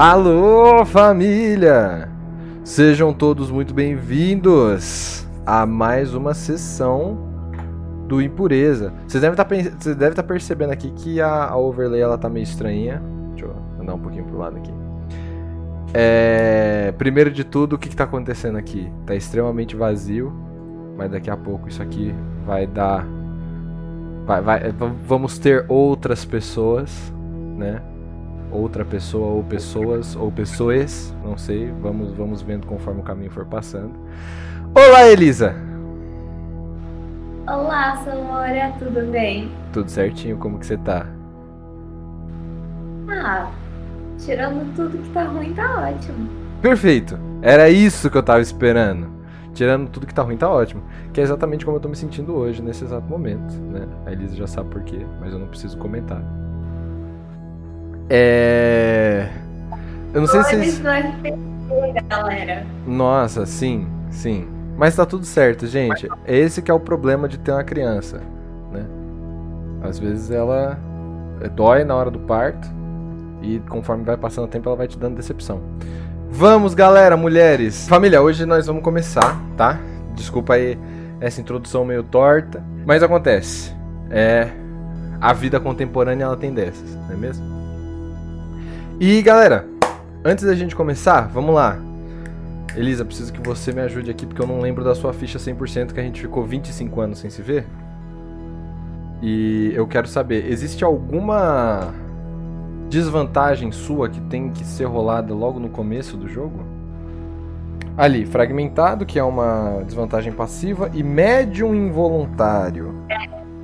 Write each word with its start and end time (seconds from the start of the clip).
Alô, 0.00 0.82
família! 0.86 2.08
Sejam 2.64 3.12
todos 3.12 3.50
muito 3.50 3.74
bem-vindos 3.74 5.28
a 5.44 5.66
mais 5.66 6.14
uma 6.14 6.32
sessão 6.32 7.18
do 8.08 8.22
Impureza. 8.22 8.94
Vocês 9.06 9.20
devem 9.20 9.38
estar 9.38 9.94
deve 9.94 10.14
tá 10.14 10.22
percebendo 10.22 10.72
aqui 10.72 10.90
que 10.92 11.20
a, 11.20 11.48
a, 11.50 11.58
overlay 11.58 12.00
ela 12.00 12.16
tá 12.16 12.30
meio 12.30 12.44
estranha. 12.44 13.02
Deixa 13.32 13.44
eu 13.44 13.54
andar 13.78 13.92
um 13.92 13.98
pouquinho 13.98 14.24
pro 14.24 14.38
lado 14.38 14.56
aqui. 14.56 14.72
É, 15.92 16.94
primeiro 16.96 17.30
de 17.30 17.44
tudo, 17.44 17.74
o 17.76 17.78
que, 17.78 17.88
está 17.88 18.04
acontecendo 18.04 18.56
aqui? 18.56 18.90
Tá 19.04 19.14
extremamente 19.14 19.76
vazio, 19.76 20.32
mas 20.96 21.10
daqui 21.10 21.28
a 21.28 21.36
pouco 21.36 21.68
isso 21.68 21.82
aqui 21.82 22.14
vai 22.46 22.66
dar. 22.66 23.06
Vai, 24.24 24.40
vai, 24.40 24.60
vamos 25.06 25.38
ter 25.38 25.66
outras 25.68 26.24
pessoas, 26.24 27.12
né? 27.58 27.82
Outra 28.50 28.84
pessoa 28.84 29.28
ou 29.28 29.44
pessoas 29.44 30.16
ou 30.16 30.30
pessoas, 30.30 31.14
não 31.24 31.36
sei, 31.36 31.72
vamos 31.80 32.12
vamos 32.12 32.42
vendo 32.42 32.66
conforme 32.66 33.00
o 33.00 33.04
caminho 33.04 33.30
for 33.30 33.46
passando. 33.46 33.92
Olá, 34.74 35.06
Elisa. 35.08 35.54
Olá, 37.46 37.96
Samora, 38.04 38.72
tudo 38.78 39.10
bem? 39.10 39.50
Tudo 39.72 39.90
certinho, 39.90 40.36
como 40.36 40.58
que 40.58 40.66
você 40.66 40.76
tá? 40.76 41.06
Ah, 43.08 43.50
tirando 44.18 44.74
tudo 44.76 44.98
que 44.98 45.08
tá 45.10 45.24
ruim, 45.24 45.52
tá 45.52 45.88
ótimo. 45.88 46.28
Perfeito. 46.62 47.18
Era 47.42 47.68
isso 47.68 48.10
que 48.10 48.16
eu 48.16 48.22
tava 48.22 48.40
esperando. 48.40 49.08
Tirando 49.52 49.88
tudo 49.88 50.06
que 50.06 50.14
tá 50.14 50.22
ruim, 50.22 50.36
tá 50.36 50.48
ótimo. 50.48 50.82
Que 51.12 51.20
é 51.20 51.24
exatamente 51.24 51.64
como 51.64 51.78
eu 51.78 51.80
tô 51.80 51.88
me 51.88 51.96
sentindo 51.96 52.34
hoje, 52.34 52.62
nesse 52.62 52.84
exato 52.84 53.06
momento, 53.08 53.52
né? 53.54 53.86
A 54.06 54.12
Elisa 54.12 54.36
já 54.36 54.46
sabe 54.46 54.70
por 54.70 54.82
quê, 54.82 55.04
mas 55.20 55.32
eu 55.32 55.38
não 55.38 55.48
preciso 55.48 55.76
comentar. 55.78 56.22
É. 58.10 59.28
Eu 60.12 60.20
não 60.20 60.28
sei 60.28 60.42
se. 60.42 60.82
galera. 62.08 62.66
Nossa, 62.84 63.46
sim, 63.46 63.86
sim. 64.10 64.48
Mas 64.76 64.96
tá 64.96 65.06
tudo 65.06 65.24
certo, 65.24 65.66
gente. 65.66 66.08
Esse 66.26 66.60
que 66.60 66.70
é 66.70 66.74
o 66.74 66.80
problema 66.80 67.28
de 67.28 67.38
ter 67.38 67.52
uma 67.52 67.62
criança, 67.62 68.20
né? 68.72 68.84
Às 69.82 69.98
vezes 69.98 70.30
ela 70.30 70.78
é, 71.40 71.48
dói 71.48 71.84
na 71.84 71.94
hora 71.94 72.10
do 72.10 72.18
parto 72.18 72.68
e 73.42 73.60
conforme 73.68 74.04
vai 74.04 74.16
passando 74.16 74.46
o 74.46 74.48
tempo 74.48 74.68
ela 74.68 74.76
vai 74.76 74.88
te 74.88 74.98
dando 74.98 75.14
decepção. 75.16 75.60
Vamos, 76.30 76.74
galera, 76.74 77.16
mulheres. 77.16 77.88
Família, 77.88 78.20
hoje 78.20 78.44
nós 78.44 78.66
vamos 78.66 78.82
começar, 78.82 79.40
tá? 79.56 79.78
Desculpa 80.14 80.54
aí 80.54 80.78
essa 81.20 81.40
introdução 81.40 81.84
meio 81.84 82.02
torta, 82.02 82.64
mas 82.84 83.02
acontece. 83.02 83.72
É 84.10 84.48
a 85.20 85.32
vida 85.34 85.60
contemporânea 85.60 86.24
ela 86.24 86.36
tem 86.36 86.52
dessas, 86.52 86.96
não 86.96 87.12
é 87.12 87.16
mesmo? 87.16 87.59
E 89.02 89.22
galera, 89.22 89.66
antes 90.22 90.44
da 90.44 90.54
gente 90.54 90.76
começar, 90.76 91.22
vamos 91.22 91.54
lá. 91.54 91.78
Elisa, 92.76 93.02
preciso 93.02 93.32
que 93.32 93.40
você 93.40 93.72
me 93.72 93.80
ajude 93.80 94.10
aqui 94.10 94.26
porque 94.26 94.42
eu 94.42 94.46
não 94.46 94.60
lembro 94.60 94.84
da 94.84 94.94
sua 94.94 95.14
ficha 95.14 95.38
100% 95.38 95.94
que 95.94 96.00
a 96.00 96.02
gente 96.02 96.20
ficou 96.20 96.44
25 96.44 97.00
anos 97.00 97.18
sem 97.18 97.30
se 97.30 97.40
ver. 97.40 97.64
E 99.22 99.72
eu 99.74 99.86
quero 99.86 100.06
saber, 100.06 100.44
existe 100.52 100.84
alguma 100.84 101.94
desvantagem 102.90 103.72
sua 103.72 104.10
que 104.10 104.20
tem 104.20 104.50
que 104.50 104.62
ser 104.64 104.84
rolada 104.84 105.32
logo 105.32 105.58
no 105.58 105.70
começo 105.70 106.18
do 106.18 106.28
jogo? 106.28 106.62
Ali, 107.96 108.26
fragmentado, 108.26 109.06
que 109.06 109.18
é 109.18 109.24
uma 109.24 109.82
desvantagem 109.86 110.30
passiva, 110.30 110.90
e 110.92 111.02
médium 111.02 111.74
involuntário. 111.74 112.94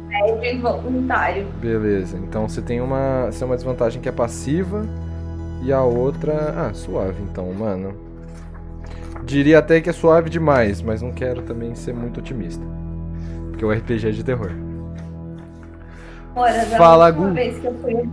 médium 0.08 0.42
involuntário. 0.42 1.46
Beleza, 1.60 2.16
então 2.16 2.48
você 2.48 2.62
tem 2.62 2.80
uma, 2.80 3.26
você 3.26 3.40
tem 3.40 3.48
uma 3.48 3.56
desvantagem 3.56 4.00
que 4.00 4.08
é 4.08 4.12
passiva 4.12 4.82
e 5.62 5.72
a 5.72 5.82
outra. 5.82 6.54
Ah, 6.56 6.74
suave 6.74 7.22
então, 7.22 7.53
mano. 7.53 7.94
Diria 9.25 9.58
até 9.58 9.81
que 9.81 9.91
é 9.91 9.92
suave 9.92 10.31
demais, 10.31 10.81
mas 10.81 11.03
não 11.03 11.10
quero 11.12 11.42
também 11.42 11.75
ser 11.75 11.92
muito 11.92 12.20
otimista. 12.20 12.64
Porque 13.50 13.64
o 13.64 13.72
RPG 13.72 14.08
é 14.08 14.10
de 14.10 14.25
terror. 14.25 14.50
Ora, 16.34 16.53
Fala, 16.76 17.10
Gu. 17.10 17.32
vez 17.32 17.58
que 17.58 17.66
eu 17.66 17.75
fui, 17.81 18.08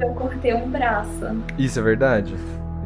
eu 0.00 0.08
cortei 0.14 0.52
um 0.52 0.68
braço. 0.68 1.26
Isso 1.56 1.78
é 1.78 1.82
verdade? 1.82 2.34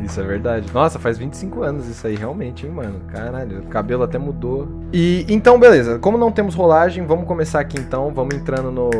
Isso 0.00 0.20
é 0.20 0.24
verdade. 0.24 0.70
Nossa, 0.72 0.98
faz 0.98 1.16
25 1.16 1.62
anos 1.62 1.88
isso 1.88 2.06
aí, 2.06 2.14
realmente, 2.16 2.66
hein, 2.66 2.72
mano. 2.72 3.00
Caralho, 3.08 3.60
o 3.60 3.66
cabelo 3.66 4.02
até 4.02 4.18
mudou. 4.18 4.68
E 4.92 5.24
então, 5.28 5.58
beleza. 5.58 5.98
Como 5.98 6.18
não 6.18 6.30
temos 6.30 6.54
rolagem, 6.54 7.06
vamos 7.06 7.26
começar 7.26 7.60
aqui 7.60 7.78
então. 7.78 8.12
Vamos 8.12 8.34
entrando 8.34 8.70
no. 8.70 8.90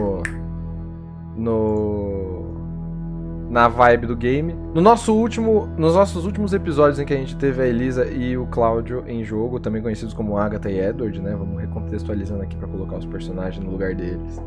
No 1.37 2.04
na 3.55 3.69
vibe 3.69 4.09
do 4.09 4.17
game. 4.17 4.53
No 4.75 4.81
nosso 4.81 5.15
último, 5.15 5.69
nos 5.79 5.95
nossos 5.95 6.27
últimos 6.27 6.53
episódios 6.53 6.99
em 6.99 7.05
que 7.05 7.15
a 7.15 7.17
gente 7.17 7.37
teve 7.37 7.63
a 7.63 7.67
Elisa 7.67 8.05
e 8.05 8.37
o 8.37 8.47
Cláudio 8.47 9.05
em 9.07 9.23
jogo, 9.23 9.61
também 9.61 9.81
conhecidos 9.81 10.13
como 10.13 10.37
Agatha 10.37 10.69
e 10.69 10.81
Edward, 10.81 11.23
né? 11.23 11.37
Vamos 11.39 11.61
recontextualizando 11.61 12.43
aqui 12.43 12.57
para 12.57 12.67
colocar 12.67 12.97
os 12.97 13.07
personagens 13.07 13.65
no 13.65 13.71
lugar 13.71 13.95
deles. 13.95 14.43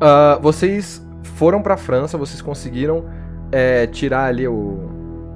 Uh, 0.00 0.40
vocês 0.40 1.06
foram 1.22 1.60
para 1.60 1.76
França, 1.76 2.16
vocês 2.16 2.40
conseguiram 2.40 3.04
é, 3.52 3.86
tirar 3.86 4.24
ali 4.24 4.48
o 4.48 4.78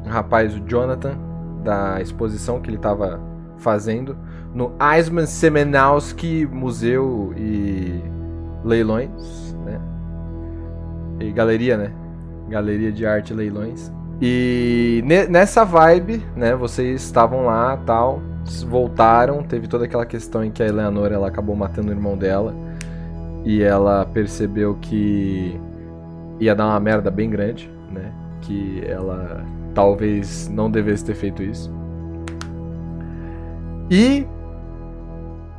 rapaz, 0.06 0.56
o 0.56 0.60
Jonathan, 0.60 1.18
da 1.62 2.00
exposição 2.00 2.62
que 2.62 2.70
ele 2.70 2.78
estava 2.78 3.20
fazendo 3.58 4.16
no 4.54 4.72
Eisman 4.80 5.26
Semenowski 5.26 6.48
Museu 6.50 7.34
e 7.36 8.02
Leilões? 8.64 9.49
E 11.20 11.30
galeria, 11.30 11.76
né? 11.76 11.92
Galeria 12.48 12.90
de 12.90 13.06
arte 13.06 13.32
leilões. 13.32 13.92
E 14.20 15.02
nessa 15.28 15.64
vibe, 15.64 16.22
né, 16.36 16.54
vocês 16.54 17.02
estavam 17.02 17.46
lá, 17.46 17.78
tal, 17.86 18.20
voltaram, 18.66 19.42
teve 19.42 19.66
toda 19.66 19.86
aquela 19.86 20.04
questão 20.04 20.44
em 20.44 20.50
que 20.50 20.62
a 20.62 20.66
Eleanor 20.66 21.10
ela 21.10 21.28
acabou 21.28 21.56
matando 21.56 21.88
o 21.88 21.92
irmão 21.92 22.18
dela 22.18 22.54
e 23.44 23.62
ela 23.62 24.04
percebeu 24.04 24.76
que 24.80 25.58
ia 26.38 26.54
dar 26.54 26.66
uma 26.66 26.80
merda 26.80 27.10
bem 27.10 27.30
grande, 27.30 27.70
né? 27.90 28.12
Que 28.42 28.82
ela 28.86 29.42
talvez 29.74 30.48
não 30.48 30.70
devesse 30.70 31.04
ter 31.04 31.14
feito 31.14 31.42
isso. 31.42 31.72
E 33.90 34.26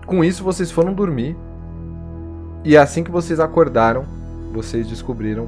com 0.05 0.23
isso 0.23 0.43
vocês 0.43 0.71
foram 0.71 0.93
dormir. 0.93 1.35
E 2.63 2.77
assim 2.77 3.03
que 3.03 3.09
vocês 3.09 3.39
acordaram, 3.39 4.03
vocês 4.51 4.87
descobriram 4.87 5.47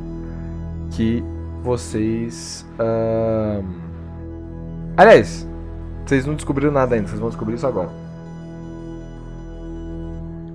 que 0.92 1.24
vocês. 1.64 2.66
Uh... 2.80 3.64
Aliás, 4.98 5.48
vocês 6.06 6.26
não 6.26 6.36
descobriram 6.36 6.72
nada 6.72 6.96
ainda, 6.96 7.08
vocês 7.08 7.20
vão 7.20 7.30
descobrir 7.30 7.56
isso 7.56 7.68
agora. 7.68 7.90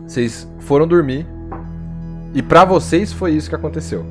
Vocês 0.06 0.48
foram 0.60 0.87
dormir 0.87 1.26
e 2.34 2.42
para 2.42 2.64
vocês 2.64 3.12
foi 3.12 3.32
isso 3.32 3.48
que 3.48 3.54
aconteceu. 3.54 4.04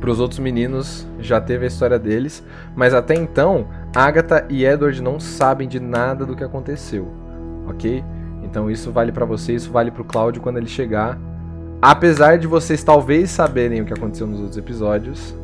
Para 0.00 0.10
os 0.10 0.20
outros 0.20 0.38
meninos 0.38 1.06
já 1.18 1.40
teve 1.40 1.64
a 1.64 1.68
história 1.68 1.98
deles, 1.98 2.42
mas 2.74 2.94
até 2.94 3.14
então 3.14 3.66
Agatha 3.94 4.46
e 4.48 4.64
Edward 4.64 5.02
não 5.02 5.18
sabem 5.18 5.66
de 5.68 5.80
nada 5.80 6.24
do 6.24 6.36
que 6.36 6.44
aconteceu, 6.44 7.08
ok? 7.66 8.04
Então 8.42 8.70
isso 8.70 8.92
vale 8.92 9.12
para 9.12 9.24
vocês, 9.24 9.62
isso 9.62 9.72
vale 9.72 9.90
para 9.90 10.02
o 10.02 10.04
Cláudio 10.04 10.40
quando 10.40 10.56
ele 10.56 10.68
chegar 10.68 11.18
Apesar 11.80 12.38
de 12.38 12.46
vocês 12.46 12.82
talvez 12.82 13.30
saberem 13.30 13.80
o 13.80 13.84
que 13.84 13.92
aconteceu 13.92 14.26
nos 14.26 14.40
outros 14.40 14.56
episódios, 14.56 15.34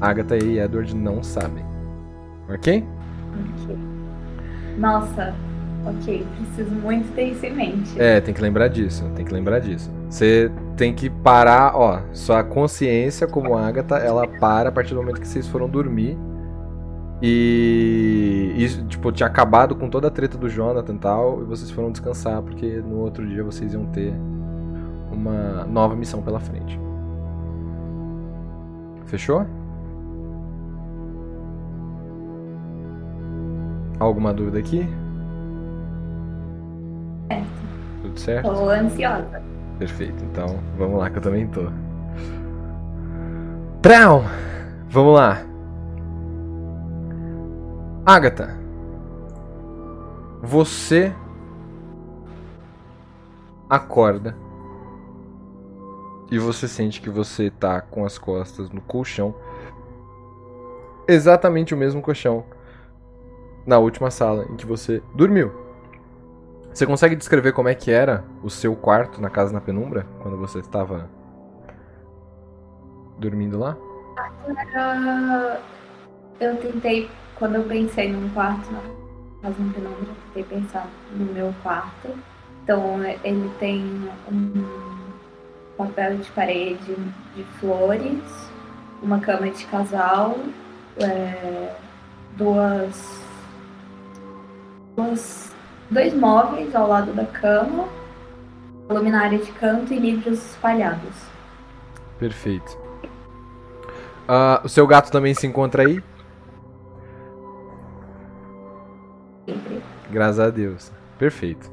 Agatha 0.00 0.36
e 0.36 0.58
Edward 0.58 0.94
não 0.94 1.22
sabem. 1.22 1.64
Ok? 2.48 2.84
Ok. 3.62 3.78
Nossa, 4.76 5.34
ok. 5.86 6.26
Preciso 6.36 6.74
muito 6.74 7.14
ter 7.14 7.30
isso 7.30 7.46
em 7.46 7.54
mente. 7.54 8.00
É, 8.00 8.20
tem 8.20 8.34
que 8.34 8.40
lembrar 8.40 8.68
disso. 8.68 9.04
Tem 9.14 9.24
que 9.24 9.32
lembrar 9.32 9.60
disso. 9.60 9.88
Você 10.10 10.50
tem 10.76 10.92
que 10.92 11.08
parar, 11.08 11.76
ó. 11.76 12.00
Sua 12.12 12.42
consciência, 12.42 13.28
como 13.28 13.56
Agatha, 13.56 13.96
ela 13.96 14.26
para 14.26 14.70
a 14.70 14.72
partir 14.72 14.94
do 14.94 15.00
momento 15.00 15.20
que 15.20 15.28
vocês 15.28 15.46
foram 15.46 15.68
dormir. 15.68 16.18
E, 17.22 18.54
e 18.56 18.68
tipo, 18.86 19.12
tinha 19.12 19.28
acabado 19.28 19.76
com 19.76 19.88
toda 19.88 20.08
a 20.08 20.10
treta 20.10 20.36
do 20.36 20.48
Jonathan 20.48 20.94
e 20.94 20.98
tal. 20.98 21.42
E 21.42 21.44
vocês 21.44 21.70
foram 21.70 21.92
descansar, 21.92 22.42
porque 22.42 22.66
no 22.66 22.98
outro 22.98 23.24
dia 23.24 23.44
vocês 23.44 23.74
iam 23.74 23.86
ter 23.86 24.12
uma 25.18 25.64
nova 25.64 25.94
missão 25.96 26.22
pela 26.22 26.38
frente. 26.38 26.78
Fechou? 29.06 29.44
Alguma 33.98 34.32
dúvida 34.32 34.58
aqui? 34.58 34.88
Certo. 37.28 37.48
Tudo 38.02 38.20
certo? 38.20 38.52
Tô 38.54 38.70
ansiosa. 38.70 39.42
Perfeito, 39.78 40.24
então 40.24 40.58
vamos 40.76 40.98
lá 40.98 41.10
que 41.10 41.18
eu 41.18 41.22
também 41.22 41.46
tô. 41.48 41.62
Brown! 43.82 44.22
Vamos 44.90 45.14
lá. 45.14 45.38
Agatha. 48.06 48.56
Você 50.42 51.12
acorda 53.68 54.34
e 56.30 56.38
você 56.38 56.68
sente 56.68 57.00
que 57.00 57.10
você 57.10 57.50
tá 57.50 57.80
com 57.80 58.04
as 58.04 58.18
costas 58.18 58.70
no 58.70 58.80
colchão 58.80 59.34
exatamente 61.08 61.72
o 61.72 61.76
mesmo 61.76 62.02
colchão 62.02 62.44
na 63.66 63.78
última 63.78 64.10
sala 64.10 64.44
em 64.50 64.56
que 64.56 64.66
você 64.66 65.02
dormiu. 65.14 65.50
Você 66.72 66.86
consegue 66.86 67.16
descrever 67.16 67.52
como 67.52 67.68
é 67.68 67.74
que 67.74 67.90
era 67.90 68.22
o 68.42 68.50
seu 68.50 68.76
quarto 68.76 69.20
na 69.20 69.30
casa 69.30 69.52
na 69.52 69.60
penumbra 69.60 70.06
quando 70.20 70.36
você 70.36 70.58
estava 70.58 71.08
dormindo 73.18 73.58
lá? 73.58 73.76
Era... 74.46 75.60
Eu 76.38 76.56
tentei, 76.56 77.10
quando 77.36 77.56
eu 77.56 77.64
pensei 77.64 78.12
num 78.12 78.28
quarto 78.30 78.70
na 78.70 78.80
casa 79.42 79.56
na 79.58 79.72
penumbra, 79.72 80.02
eu 80.02 80.14
tentei 80.34 80.58
pensar 80.58 80.86
no 81.10 81.24
meu 81.32 81.52
quarto. 81.62 82.08
Então 82.62 83.02
ele 83.24 83.50
tem 83.58 83.82
um 84.30 84.97
papel 85.78 86.18
de 86.18 86.30
parede 86.32 86.96
de 87.36 87.44
flores, 87.60 88.50
uma 89.00 89.20
cama 89.20 89.48
de 89.48 89.64
casal, 89.66 90.36
é, 91.00 91.72
duas, 92.36 93.22
duas, 94.96 95.54
dois 95.88 96.12
móveis 96.12 96.74
ao 96.74 96.88
lado 96.88 97.12
da 97.12 97.24
cama, 97.24 97.88
luminária 98.90 99.38
de 99.38 99.52
canto 99.52 99.94
e 99.94 99.98
livros 100.00 100.44
espalhados. 100.50 101.14
Perfeito. 102.18 102.76
Uh, 104.28 104.60
o 104.64 104.68
seu 104.68 104.86
gato 104.86 105.10
também 105.12 105.32
se 105.32 105.46
encontra 105.46 105.84
aí? 105.84 106.02
Sempre. 109.46 109.82
Graças 110.10 110.40
a 110.40 110.50
Deus. 110.50 110.92
Perfeito. 111.18 111.70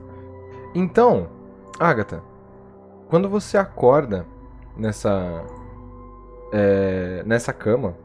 Então, 0.73 1.27
Agatha, 1.79 2.21
quando 3.15 3.29
você 3.29 3.57
acorda 3.57 4.25
nessa 4.75 5.41
é, 6.51 7.23
nessa 7.25 7.53
cama, 7.53 7.95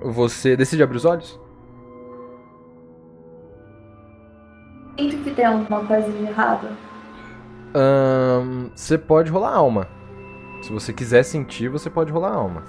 você 0.00 0.56
decide 0.56 0.82
abrir 0.82 0.96
os 0.96 1.04
olhos? 1.04 1.38
Sinto 4.98 5.22
que 5.22 5.30
tem 5.32 5.44
alguma 5.44 5.84
coisa 5.84 6.10
de 6.10 6.24
errado. 6.24 6.68
Você 8.74 8.96
pode 8.96 9.30
rolar 9.30 9.54
alma. 9.56 9.86
Se 10.62 10.72
você 10.72 10.90
quiser 10.94 11.22
sentir, 11.22 11.68
você 11.68 11.90
pode 11.90 12.10
rolar 12.10 12.32
alma. 12.32 12.62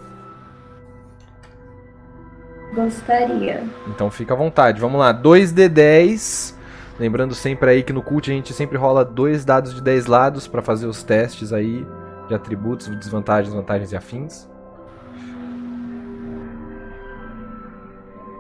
Gostaria. 2.76 3.64
Então 3.88 4.12
fica 4.12 4.34
à 4.34 4.38
vontade. 4.38 4.82
Vamos 4.82 5.00
lá, 5.00 5.14
2d10. 5.14 6.54
Lembrando 7.04 7.36
sempre 7.36 7.70
aí 7.70 7.84
que 7.84 7.92
no 7.92 8.02
cult 8.02 8.32
a 8.32 8.34
gente 8.34 8.54
sempre 8.54 8.78
rola 8.78 9.04
dois 9.04 9.44
dados 9.44 9.74
de 9.74 9.82
10 9.82 10.06
lados 10.06 10.48
para 10.48 10.62
fazer 10.62 10.88
os 10.88 11.04
testes 11.04 11.52
aí 11.52 11.86
de 12.30 12.34
atributos, 12.34 12.88
desvantagens, 12.88 13.54
vantagens 13.54 13.92
e 13.92 13.98
afins. 13.98 14.50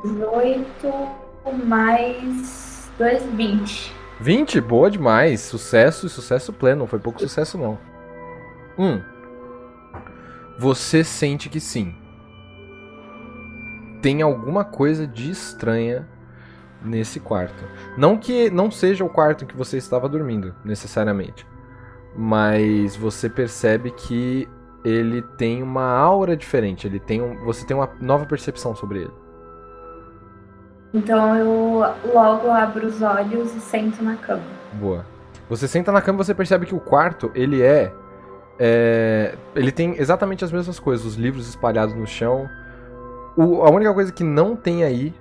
18 0.06 0.94
mais 1.66 2.90
2, 2.98 3.24
20. 3.34 3.94
20? 4.22 4.62
Boa 4.62 4.90
demais. 4.90 5.42
Sucesso 5.42 6.08
e 6.08 6.10
sucesso 6.10 6.54
pleno. 6.54 6.80
Não 6.80 6.88
foi 6.88 7.00
pouco 7.00 7.20
sucesso, 7.20 7.58
não. 7.58 7.78
Um. 8.80 9.02
Você 10.58 11.04
sente 11.04 11.50
que 11.50 11.60
sim. 11.60 11.94
Tem 14.02 14.22
alguma 14.22 14.64
coisa 14.64 15.06
de 15.06 15.30
estranha 15.30 16.08
nesse 16.84 17.20
quarto. 17.20 17.64
Não 17.98 18.18
que 18.18 18.50
não 18.50 18.70
seja 18.70 19.04
o 19.04 19.10
quarto 19.10 19.44
em 19.44 19.48
que 19.48 19.56
você 19.56 19.78
estava 19.78 20.08
dormindo, 20.10 20.54
necessariamente. 20.64 21.46
Mas 22.16 22.96
você 22.96 23.30
percebe 23.30 23.92
que 23.92 24.48
ele 24.84 25.22
tem 25.38 25.64
uma 25.64 25.90
aura 25.90 26.36
diferente. 26.36 26.86
Ele 26.86 27.00
tem 27.00 27.22
um, 27.22 27.44
você 27.46 27.66
tem 27.66 27.76
uma 27.76 27.90
nova 28.00 28.26
percepção 28.26 28.76
sobre 28.76 29.00
ele. 29.00 29.14
Então 30.94 31.36
eu 31.36 31.84
logo 32.14 32.52
abro 32.52 32.86
os 32.86 33.02
olhos 33.02 33.56
e 33.56 33.60
sento 33.60 34.04
na 34.04 34.16
cama. 34.16 34.44
Boa. 34.74 35.06
Você 35.50 35.68
senta 35.68 35.92
na 35.92 36.02
cama 36.02 36.22
e 36.22 36.26
você 36.26 36.34
percebe 36.34 36.66
que 36.66 36.76
o 36.76 36.80
quarto, 36.80 37.32
ele 37.34 37.62
é, 37.62 37.92
é, 38.60 39.36
Ele 39.56 39.72
tem 39.72 39.96
exatamente 40.00 40.44
as 40.46 40.52
mesmas 40.52 40.80
coisas. 40.80 41.06
Os 41.06 41.16
livros 41.16 41.48
espalhados 41.48 41.96
no 41.96 42.06
chão. 42.06 42.50
O, 43.36 43.64
a 43.64 43.72
única 43.72 43.94
coisa 43.94 44.12
que 44.12 44.24
não 44.24 44.56
tem 44.56 44.84
aí, 44.84 45.14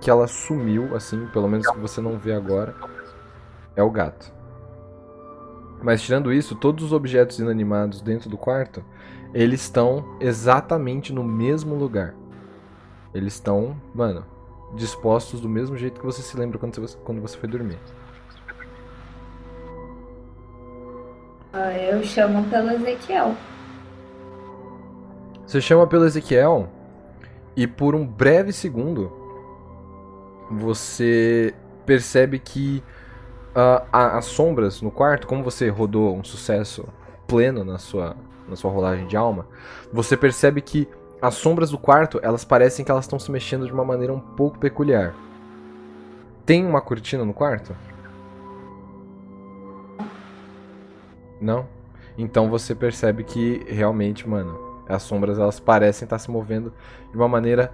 que 0.00 0.10
ela 0.10 0.26
sumiu, 0.26 0.94
assim, 0.94 1.26
pelo 1.26 1.48
menos 1.48 1.66
que 1.66 1.78
você 1.78 2.00
não 2.00 2.18
vê 2.18 2.32
agora, 2.32 2.74
é 3.74 3.82
o 3.82 3.90
gato. 3.90 4.32
Mas 5.82 6.02
tirando 6.02 6.32
isso, 6.32 6.54
todos 6.56 6.84
os 6.84 6.92
objetos 6.92 7.38
inanimados 7.38 8.00
dentro 8.00 8.28
do 8.28 8.36
quarto, 8.36 8.84
eles 9.32 9.62
estão 9.62 10.16
exatamente 10.20 11.12
no 11.12 11.22
mesmo 11.22 11.74
lugar. 11.74 12.14
Eles 13.14 13.34
estão, 13.34 13.76
mano, 13.94 14.24
dispostos 14.74 15.40
do 15.40 15.48
mesmo 15.48 15.76
jeito 15.76 16.00
que 16.00 16.06
você 16.06 16.22
se 16.22 16.36
lembra 16.36 16.58
quando 16.58 16.80
você, 16.80 16.96
quando 17.04 17.20
você 17.20 17.36
foi 17.36 17.48
dormir. 17.48 17.78
Ah, 21.52 21.72
Eu 21.72 22.02
chamo 22.04 22.44
pelo 22.50 22.70
Ezequiel. 22.70 23.34
Você 25.46 25.60
chama 25.60 25.86
pelo 25.86 26.04
Ezequiel 26.04 26.68
e 27.56 27.66
por 27.66 27.94
um 27.94 28.06
breve 28.06 28.52
segundo 28.52 29.17
você 30.50 31.54
percebe 31.86 32.38
que 32.38 32.82
a- 33.54 34.18
as 34.18 34.26
sombras 34.26 34.80
no 34.82 34.90
quarto, 34.90 35.26
como 35.26 35.42
você 35.42 35.68
rodou 35.68 36.16
um 36.16 36.22
sucesso 36.22 36.86
pleno 37.26 37.64
na 37.64 37.78
sua, 37.78 38.16
na 38.48 38.56
sua 38.56 38.70
rolagem 38.70 39.06
de 39.06 39.16
alma, 39.16 39.46
você 39.92 40.16
percebe 40.16 40.60
que 40.60 40.88
as 41.20 41.34
sombras 41.34 41.70
do 41.70 41.78
quarto, 41.78 42.20
elas 42.22 42.44
parecem 42.44 42.84
que 42.84 42.90
elas 42.90 43.04
estão 43.04 43.18
se 43.18 43.30
mexendo 43.30 43.66
de 43.66 43.72
uma 43.72 43.84
maneira 43.84 44.12
um 44.12 44.20
pouco 44.20 44.58
peculiar. 44.58 45.14
Tem 46.46 46.64
uma 46.64 46.80
cortina 46.80 47.24
no 47.24 47.34
quarto? 47.34 47.74
Não? 51.40 51.66
Então 52.16 52.48
você 52.48 52.74
percebe 52.74 53.24
que 53.24 53.64
realmente, 53.68 54.28
mano, 54.28 54.82
as 54.88 55.02
sombras 55.02 55.38
elas 55.38 55.60
parecem 55.60 56.06
estar 56.06 56.18
se 56.18 56.30
movendo 56.30 56.72
de 57.10 57.16
uma 57.16 57.28
maneira 57.28 57.72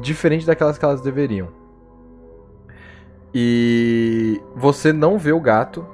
diferente 0.00 0.46
daquelas 0.46 0.78
que 0.78 0.84
elas 0.84 1.00
deveriam. 1.00 1.48
E 3.34 4.40
você 4.54 4.92
não 4.92 5.18
vê 5.18 5.32
o 5.32 5.40
gato, 5.40 5.86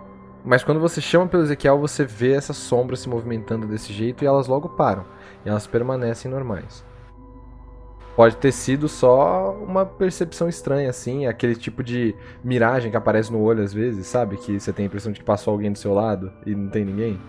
mas 0.44 0.64
quando 0.64 0.80
você 0.80 1.00
chama 1.00 1.26
pelo 1.26 1.42
Ezequiel, 1.42 1.78
você 1.78 2.04
vê 2.04 2.32
essas 2.32 2.56
sombras 2.56 3.00
se 3.00 3.08
movimentando 3.08 3.66
desse 3.66 3.92
jeito 3.92 4.24
e 4.24 4.26
elas 4.26 4.48
logo 4.48 4.70
param. 4.70 5.04
E 5.44 5.48
elas 5.48 5.66
permanecem 5.66 6.30
normais. 6.30 6.84
Pode 8.16 8.36
ter 8.36 8.50
sido 8.50 8.88
só 8.88 9.52
uma 9.52 9.86
percepção 9.86 10.48
estranha, 10.48 10.90
assim, 10.90 11.26
aquele 11.26 11.54
tipo 11.54 11.84
de 11.84 12.16
miragem 12.42 12.90
que 12.90 12.96
aparece 12.96 13.30
no 13.30 13.40
olho 13.40 13.62
às 13.62 13.72
vezes, 13.72 14.08
sabe? 14.08 14.36
Que 14.36 14.58
você 14.58 14.72
tem 14.72 14.84
a 14.84 14.86
impressão 14.86 15.12
de 15.12 15.20
que 15.20 15.24
passou 15.24 15.52
alguém 15.52 15.70
do 15.70 15.78
seu 15.78 15.94
lado 15.94 16.32
e 16.44 16.52
não 16.52 16.68
tem 16.68 16.84
ninguém. 16.84 17.20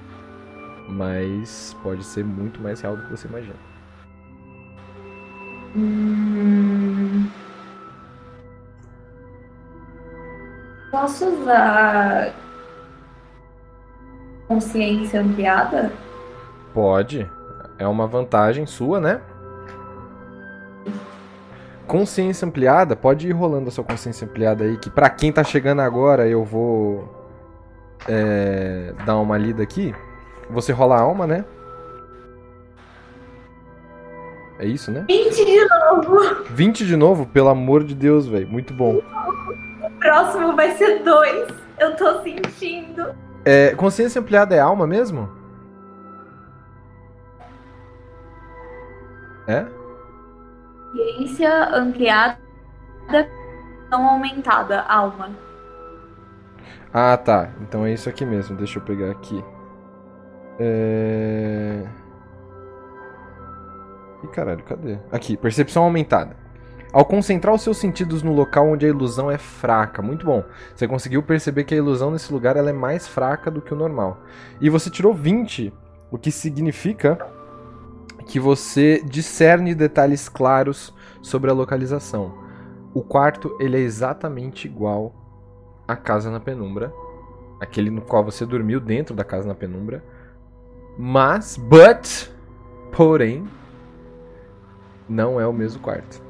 Mas 0.88 1.78
pode 1.84 2.04
ser 2.04 2.26
muito 2.26 2.60
mais 2.60 2.82
real 2.82 2.98
do 2.98 3.04
que 3.04 3.12
você 3.12 3.28
imagina. 3.28 3.56
Hum... 5.76 7.28
Posso 10.92 11.26
usar 11.26 12.34
consciência 14.48 15.22
ampliada? 15.22 15.92
Pode. 16.74 17.30
É 17.78 17.88
uma 17.88 18.08
vantagem 18.08 18.66
sua, 18.66 19.00
né? 19.00 19.22
Consciência 21.86 22.48
ampliada, 22.48 22.96
pode 22.96 23.28
ir 23.28 23.32
rolando 23.32 23.70
a 23.70 23.72
sua 23.72 23.84
consciência 23.84 24.28
ampliada 24.28 24.64
aí, 24.64 24.78
que 24.78 24.90
pra 24.90 25.10
quem 25.10 25.32
tá 25.32 25.44
chegando 25.44 25.82
agora 25.82 26.28
eu 26.28 26.44
vou 26.44 27.08
é, 28.08 28.94
dar 29.06 29.18
uma 29.18 29.38
lida 29.38 29.64
aqui. 29.64 29.94
Você 30.50 30.72
rola 30.72 30.98
a 30.98 31.02
alma, 31.02 31.26
né? 31.26 31.46
É 34.60 34.66
isso, 34.66 34.92
né? 34.92 35.06
20 35.08 35.46
de 35.46 35.66
novo! 35.66 36.44
20 36.50 36.86
de 36.86 36.96
novo, 36.98 37.26
pelo 37.26 37.48
amor 37.48 37.84
de 37.84 37.96
Deus, 37.96 38.28
velho. 38.28 38.48
Muito 38.48 38.74
bom. 38.74 39.00
Próximo 40.00 40.56
vai 40.56 40.72
ser 40.72 41.04
2. 41.04 41.48
Eu 41.80 41.96
tô 41.96 42.22
sentindo. 42.22 43.16
É, 43.46 43.74
consciência 43.76 44.20
ampliada 44.20 44.56
é 44.56 44.60
alma 44.60 44.86
mesmo? 44.86 45.30
É? 49.48 49.66
Consciência 50.92 51.76
ampliada 51.76 52.40
não 53.90 54.08
aumentada, 54.08 54.82
alma. 54.82 55.30
Ah, 56.94 57.18
tá. 57.18 57.50
Então 57.62 57.86
é 57.86 57.94
isso 57.94 58.10
aqui 58.10 58.26
mesmo. 58.26 58.56
Deixa 58.56 58.80
eu 58.80 58.84
pegar 58.84 59.12
aqui. 59.12 59.44
É... 60.60 61.86
Ih, 64.24 64.28
caralho, 64.28 64.64
cadê? 64.64 65.00
Aqui, 65.12 65.38
percepção 65.38 65.84
aumentada. 65.84 66.36
Ao 66.92 67.06
concentrar 67.06 67.54
os 67.54 67.62
seus 67.62 67.78
sentidos 67.78 68.24
no 68.24 68.34
local 68.34 68.68
onde 68.68 68.86
a 68.86 68.90
ilusão 68.90 69.30
é 69.30 69.38
fraca, 69.38 70.02
muito 70.02 70.26
bom. 70.26 70.44
Você 70.76 70.88
conseguiu 70.88 71.22
perceber 71.22 71.64
que 71.64 71.76
a 71.76 71.78
ilusão 71.78 72.10
nesse 72.10 72.34
lugar 72.34 72.58
ela 72.58 72.72
é 72.72 72.74
mais 72.74 73.08
fraca 73.08 73.52
do 73.52 73.62
que 73.62 73.74
o 73.74 73.78
normal. 73.78 74.24
E 74.60 74.70
você 74.70 74.90
tirou 74.90 75.14
20, 75.14 75.72
o 76.10 76.18
que 76.18 76.32
significa 76.32 77.20
que 78.26 78.40
você 78.40 79.04
discerne 79.06 79.76
detalhes 79.76 80.28
claros 80.28 80.94
sobre 81.22 81.52
a 81.52 81.54
localização. 81.54 82.34
O 82.92 83.04
quarto 83.04 83.56
ele 83.60 83.78
é 83.78 83.82
exatamente 83.82 84.68
igual 84.68 85.14
à 85.88 85.96
casa 85.96 86.32
na 86.32 86.40
penumbra, 86.40 86.92
aquele 87.60 87.92
no 87.92 88.02
qual 88.02 88.24
você 88.24 88.48
dormiu 88.48 88.80
dentro 88.80 89.16
da 89.16 89.24
casa 89.24 89.48
na 89.48 89.56
penumbra, 89.56 90.04
mas, 90.98 91.56
but, 91.56 92.30
porém, 92.92 93.48
não 95.08 95.40
é 95.40 95.46
o 95.46 95.54
mesmo 95.54 95.82
quarto. 95.82 96.29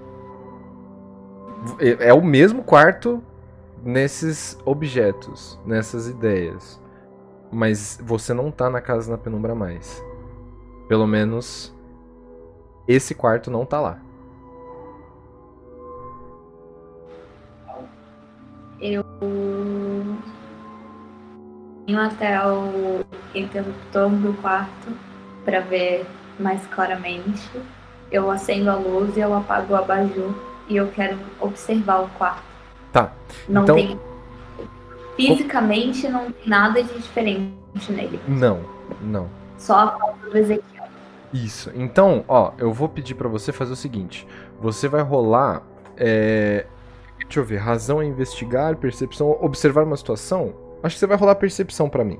É, 1.79 2.09
é 2.09 2.13
o 2.13 2.21
mesmo 2.21 2.63
quarto 2.63 3.21
nesses 3.83 4.57
objetos, 4.65 5.59
nessas 5.65 6.07
ideias. 6.07 6.81
Mas 7.51 7.99
você 8.03 8.33
não 8.33 8.51
tá 8.51 8.69
na 8.69 8.81
casa 8.81 9.11
na 9.11 9.17
penumbra 9.17 9.55
mais. 9.55 10.03
Pelo 10.87 11.07
menos 11.07 11.75
esse 12.87 13.13
quarto 13.13 13.51
não 13.51 13.65
tá 13.65 13.79
lá. 13.79 13.99
Eu 18.81 19.03
venho 21.85 21.99
até 21.99 22.39
o 22.47 23.03
interruptor 23.35 24.09
do 24.09 24.33
quarto 24.41 24.93
para 25.43 25.59
ver 25.59 26.05
mais 26.39 26.65
claramente. 26.67 27.49
Eu 28.11 28.31
acendo 28.31 28.69
a 28.69 28.75
luz 28.75 29.17
e 29.17 29.19
eu 29.19 29.33
apago 29.33 29.73
o 29.73 29.75
abajur 29.75 30.48
e 30.69 30.77
eu 30.77 30.87
quero 30.91 31.17
observar 31.41 32.03
o 32.03 32.09
quarto. 32.09 32.43
Tá. 32.93 33.11
Não 33.47 33.63
então... 33.63 33.75
tem. 33.75 33.99
Fisicamente 35.17 36.07
não 36.07 36.31
tem 36.31 36.47
nada 36.47 36.81
de 36.81 36.93
diferente 36.93 37.51
nele. 37.89 38.21
Não, 38.25 38.61
não. 39.01 39.29
Só 39.57 39.75
a 39.75 39.91
falta 39.99 40.29
do 40.29 40.37
Ezequiel. 40.37 40.87
Isso. 41.33 41.71
Então, 41.75 42.23
ó, 42.27 42.53
eu 42.57 42.71
vou 42.71 42.87
pedir 42.87 43.15
para 43.15 43.27
você 43.27 43.51
fazer 43.51 43.73
o 43.73 43.75
seguinte: 43.75 44.25
você 44.61 44.87
vai 44.87 45.01
rolar. 45.01 45.63
É... 45.97 46.65
Deixa 47.17 47.41
eu 47.41 47.43
ver. 47.43 47.57
Razão 47.57 48.01
é 48.01 48.05
investigar, 48.05 48.77
percepção, 48.77 49.37
observar 49.41 49.83
uma 49.83 49.97
situação. 49.97 50.53
Acho 50.81 50.95
que 50.95 50.99
você 50.99 51.07
vai 51.07 51.17
rolar 51.17 51.35
percepção 51.35 51.89
para 51.89 52.03
mim. 52.05 52.19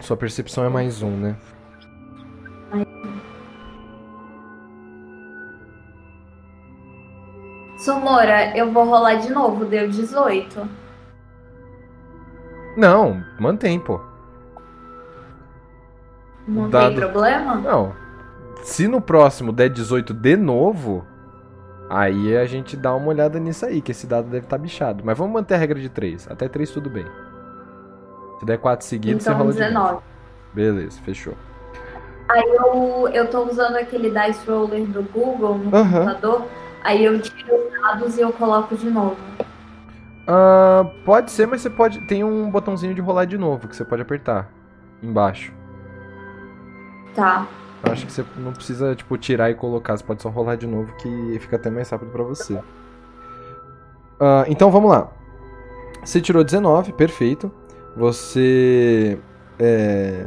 Sua 0.00 0.16
percepção 0.16 0.64
é 0.64 0.68
mais 0.68 1.02
um, 1.02 1.10
né? 1.10 1.36
Sumora, 7.92 8.54
eu 8.54 8.70
vou 8.70 8.84
rolar 8.84 9.14
de 9.14 9.32
novo, 9.32 9.64
deu 9.64 9.88
18. 9.88 10.68
Não, 12.76 13.24
mantém, 13.40 13.80
pô. 13.80 13.98
Não 16.46 16.68
Dado- 16.68 16.88
tem 16.88 16.96
problema? 16.96 17.54
Não. 17.54 17.94
Se 18.62 18.86
no 18.86 19.00
próximo 19.00 19.52
der 19.52 19.70
18 19.70 20.12
de 20.12 20.36
novo, 20.36 21.02
aí 21.88 22.36
a 22.36 22.44
gente 22.44 22.76
dá 22.76 22.94
uma 22.94 23.08
olhada 23.08 23.38
nisso 23.40 23.64
aí, 23.64 23.80
que 23.80 23.92
esse 23.92 24.06
dado 24.06 24.28
deve 24.28 24.44
estar 24.44 24.58
bichado. 24.58 25.02
Mas 25.02 25.16
vamos 25.16 25.32
manter 25.32 25.54
a 25.54 25.58
regra 25.58 25.80
de 25.80 25.88
3. 25.88 26.28
Até 26.30 26.46
3 26.46 26.70
tudo 26.70 26.90
bem. 26.90 27.06
Se 28.38 28.44
der 28.44 28.58
4 28.58 28.86
seguidos, 28.86 29.22
você 29.22 29.30
Então 29.30 29.38
rola 29.40 29.52
de 29.54 29.60
novo. 29.60 29.70
19. 29.72 30.02
Beleza, 30.52 31.00
fechou. 31.00 31.32
Aí 32.28 32.42
eu, 32.42 33.08
eu 33.14 33.30
tô 33.30 33.44
usando 33.44 33.76
aquele 33.76 34.10
dice 34.10 34.46
roller 34.46 34.84
do 34.86 35.02
Google 35.04 35.56
no 35.56 35.74
Aham. 35.74 35.90
computador. 36.04 36.44
Aí 36.88 37.04
eu 37.04 37.20
tiro 37.20 37.54
os 37.54 37.82
dados 37.82 38.16
e 38.16 38.22
eu 38.22 38.32
coloco 38.32 38.74
de 38.74 38.88
novo. 38.88 39.18
Ah, 40.26 40.90
pode 41.04 41.30
ser, 41.30 41.46
mas 41.46 41.60
você 41.60 41.68
pode. 41.68 42.00
Tem 42.06 42.24
um 42.24 42.50
botãozinho 42.50 42.94
de 42.94 43.00
rolar 43.02 43.26
de 43.26 43.36
novo 43.36 43.68
que 43.68 43.76
você 43.76 43.84
pode 43.84 44.00
apertar 44.00 44.50
embaixo. 45.02 45.52
Tá. 47.14 47.46
Eu 47.84 47.92
acho 47.92 48.06
que 48.06 48.12
você 48.12 48.24
não 48.38 48.54
precisa, 48.54 48.94
tipo, 48.94 49.18
tirar 49.18 49.50
e 49.50 49.54
colocar. 49.54 49.98
Você 49.98 50.02
pode 50.02 50.22
só 50.22 50.30
rolar 50.30 50.56
de 50.56 50.66
novo 50.66 50.90
que 50.96 51.38
fica 51.40 51.56
até 51.56 51.68
mais 51.68 51.90
rápido 51.90 52.10
pra 52.10 52.22
você. 52.22 52.58
Ah, 54.18 54.46
então 54.48 54.70
vamos 54.70 54.90
lá. 54.90 55.10
Você 56.02 56.22
tirou 56.22 56.42
19, 56.42 56.94
perfeito. 56.94 57.52
Você 57.94 59.20
é, 59.58 60.26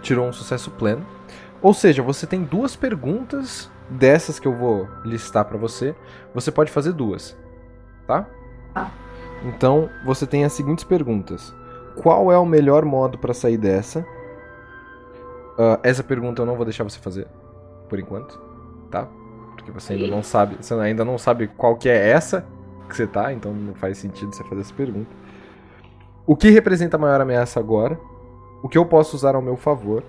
tirou 0.00 0.28
um 0.28 0.32
sucesso 0.32 0.70
pleno. 0.70 1.04
Ou 1.60 1.74
seja, 1.74 2.04
você 2.04 2.24
tem 2.24 2.44
duas 2.44 2.76
perguntas 2.76 3.68
dessas 3.90 4.38
que 4.38 4.46
eu 4.46 4.54
vou 4.54 4.88
listar 5.04 5.44
pra 5.44 5.56
você. 5.56 5.94
Você 6.34 6.50
pode 6.50 6.70
fazer 6.70 6.92
duas, 6.92 7.36
tá? 8.06 8.26
Tá. 8.74 8.90
Então 9.44 9.88
você 10.04 10.26
tem 10.26 10.44
as 10.44 10.52
seguintes 10.52 10.84
perguntas: 10.84 11.54
Qual 11.96 12.32
é 12.32 12.38
o 12.38 12.46
melhor 12.46 12.84
modo 12.84 13.18
pra 13.18 13.34
sair 13.34 13.56
dessa? 13.56 14.04
Ah, 15.58 15.80
essa 15.82 16.04
pergunta 16.04 16.42
eu 16.42 16.46
não 16.46 16.54
vou 16.54 16.64
deixar 16.64 16.84
você 16.84 17.00
fazer, 17.00 17.26
por 17.88 17.98
enquanto, 17.98 18.40
tá? 18.90 19.08
Porque 19.56 19.72
você 19.72 19.94
ainda 19.94 20.06
não 20.06 20.22
sabe, 20.22 20.56
você 20.60 20.72
ainda 20.74 21.04
não 21.04 21.18
sabe 21.18 21.48
qual 21.48 21.76
que 21.76 21.88
é 21.88 22.10
essa 22.10 22.46
que 22.88 22.96
você 22.96 23.06
tá, 23.06 23.32
então 23.32 23.52
não 23.52 23.74
faz 23.74 23.98
sentido 23.98 24.32
você 24.32 24.44
fazer 24.44 24.60
essa 24.60 24.74
pergunta. 24.74 25.10
O 26.24 26.36
que 26.36 26.48
representa 26.50 26.96
a 26.96 27.00
maior 27.00 27.20
ameaça 27.20 27.58
agora? 27.58 27.98
O 28.62 28.68
que 28.68 28.78
eu 28.78 28.86
posso 28.86 29.16
usar 29.16 29.34
ao 29.34 29.42
meu 29.42 29.56
favor? 29.56 30.02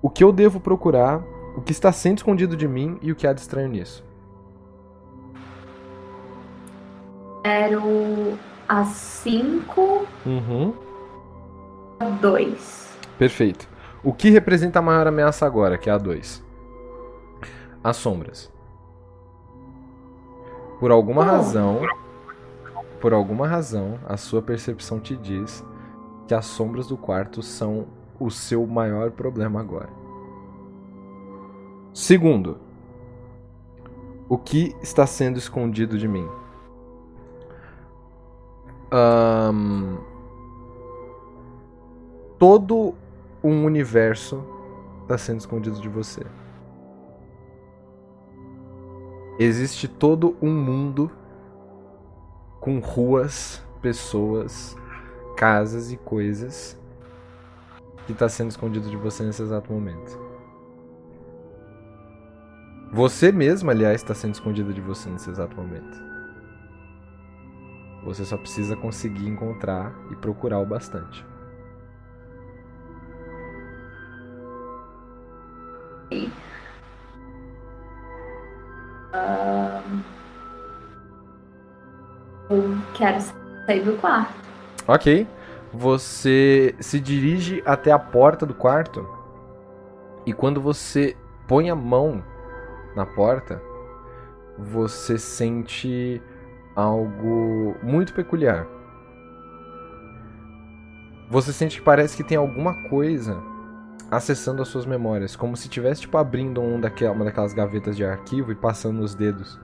O 0.00 0.08
que 0.08 0.22
eu 0.22 0.32
devo 0.32 0.60
procurar? 0.60 1.22
O 1.60 1.62
que 1.62 1.72
está 1.72 1.92
sendo 1.92 2.16
escondido 2.16 2.56
de 2.56 2.66
mim 2.66 2.98
e 3.02 3.12
o 3.12 3.14
que 3.14 3.26
há 3.26 3.34
de 3.34 3.40
estranho 3.42 3.68
nisso? 3.68 4.02
Quero 7.44 8.38
a 8.66 8.82
5, 8.86 10.06
Uhum. 10.24 10.72
2. 12.18 12.98
Perfeito. 13.18 13.68
O 14.02 14.10
que 14.14 14.30
representa 14.30 14.78
a 14.78 14.82
maior 14.82 15.06
ameaça 15.06 15.44
agora, 15.44 15.76
que 15.76 15.90
é 15.90 15.92
a 15.92 15.98
2? 15.98 16.42
As 17.84 17.98
sombras. 17.98 18.50
Por 20.78 20.90
alguma 20.90 21.20
Oh. 21.20 21.24
razão, 21.26 21.82
por 23.02 23.12
alguma 23.12 23.46
razão, 23.46 23.98
a 24.08 24.16
sua 24.16 24.40
percepção 24.40 24.98
te 24.98 25.14
diz 25.14 25.62
que 26.26 26.32
as 26.32 26.46
sombras 26.46 26.86
do 26.86 26.96
quarto 26.96 27.42
são 27.42 27.86
o 28.18 28.30
seu 28.30 28.66
maior 28.66 29.10
problema 29.10 29.60
agora. 29.60 29.99
Segundo, 31.92 32.58
o 34.28 34.38
que 34.38 34.76
está 34.80 35.06
sendo 35.06 35.38
escondido 35.38 35.98
de 35.98 36.06
mim? 36.06 36.28
Ahn, 38.92 39.98
todo 42.38 42.94
um 43.42 43.64
universo 43.64 44.44
está 45.02 45.18
sendo 45.18 45.38
escondido 45.38 45.80
de 45.80 45.88
você. 45.88 46.24
Existe 49.36 49.88
todo 49.88 50.36
um 50.40 50.52
mundo 50.52 51.10
com 52.60 52.78
ruas, 52.78 53.62
pessoas, 53.82 54.76
casas 55.36 55.90
e 55.90 55.96
coisas 55.96 56.78
que 58.06 58.12
está 58.12 58.28
sendo 58.28 58.50
escondido 58.50 58.88
de 58.88 58.96
você 58.96 59.24
nesse 59.24 59.42
exato 59.42 59.72
momento. 59.72 60.19
Você 62.92 63.30
mesmo, 63.30 63.70
aliás, 63.70 64.00
está 64.00 64.14
sendo 64.14 64.34
escondido 64.34 64.72
de 64.74 64.80
você 64.80 65.08
nesse 65.08 65.30
exato 65.30 65.54
momento. 65.54 65.96
Você 68.04 68.24
só 68.24 68.36
precisa 68.36 68.74
conseguir 68.74 69.28
encontrar 69.28 69.94
e 70.10 70.16
procurar 70.16 70.58
o 70.58 70.66
bastante. 70.66 71.24
Eu 82.50 82.76
quero 82.94 83.20
sair 83.66 83.84
do 83.84 83.96
quarto. 83.98 84.34
Ok. 84.88 85.28
Você 85.72 86.74
se 86.80 86.98
dirige 86.98 87.62
até 87.64 87.92
a 87.92 87.98
porta 87.98 88.44
do 88.44 88.54
quarto. 88.54 89.08
E 90.26 90.32
quando 90.32 90.60
você 90.60 91.16
põe 91.46 91.70
a 91.70 91.76
mão 91.76 92.24
na 92.94 93.06
porta, 93.06 93.62
você 94.58 95.18
sente 95.18 96.20
algo 96.74 97.76
muito 97.82 98.12
peculiar. 98.12 98.66
Você 101.30 101.52
sente 101.52 101.78
que 101.78 101.84
parece 101.84 102.16
que 102.16 102.24
tem 102.24 102.36
alguma 102.36 102.88
coisa 102.88 103.40
acessando 104.10 104.60
as 104.60 104.68
suas 104.68 104.84
memórias, 104.84 105.36
como 105.36 105.56
se 105.56 105.68
estivesse 105.68 106.00
tipo 106.02 106.18
abrindo 106.18 106.60
um 106.60 106.80
daque- 106.80 107.06
uma 107.06 107.24
daquelas 107.24 107.52
gavetas 107.52 107.96
de 107.96 108.04
arquivo 108.04 108.50
e 108.50 108.56
passando 108.56 109.00
os 109.00 109.14
dedos 109.14 109.58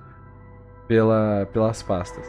pela, 0.86 1.48
pelas 1.52 1.82
pastas. 1.82 2.24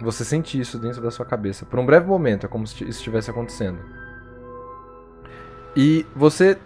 Você 0.00 0.24
sente 0.24 0.58
isso 0.58 0.78
dentro 0.78 1.00
da 1.00 1.10
sua 1.10 1.24
cabeça. 1.24 1.64
Por 1.64 1.78
um 1.78 1.86
breve 1.86 2.06
momento, 2.06 2.46
é 2.46 2.48
como 2.48 2.66
se 2.66 2.74
isso 2.82 2.98
estivesse 2.98 3.30
acontecendo. 3.30 3.78
E 5.76 6.04
você 6.16 6.58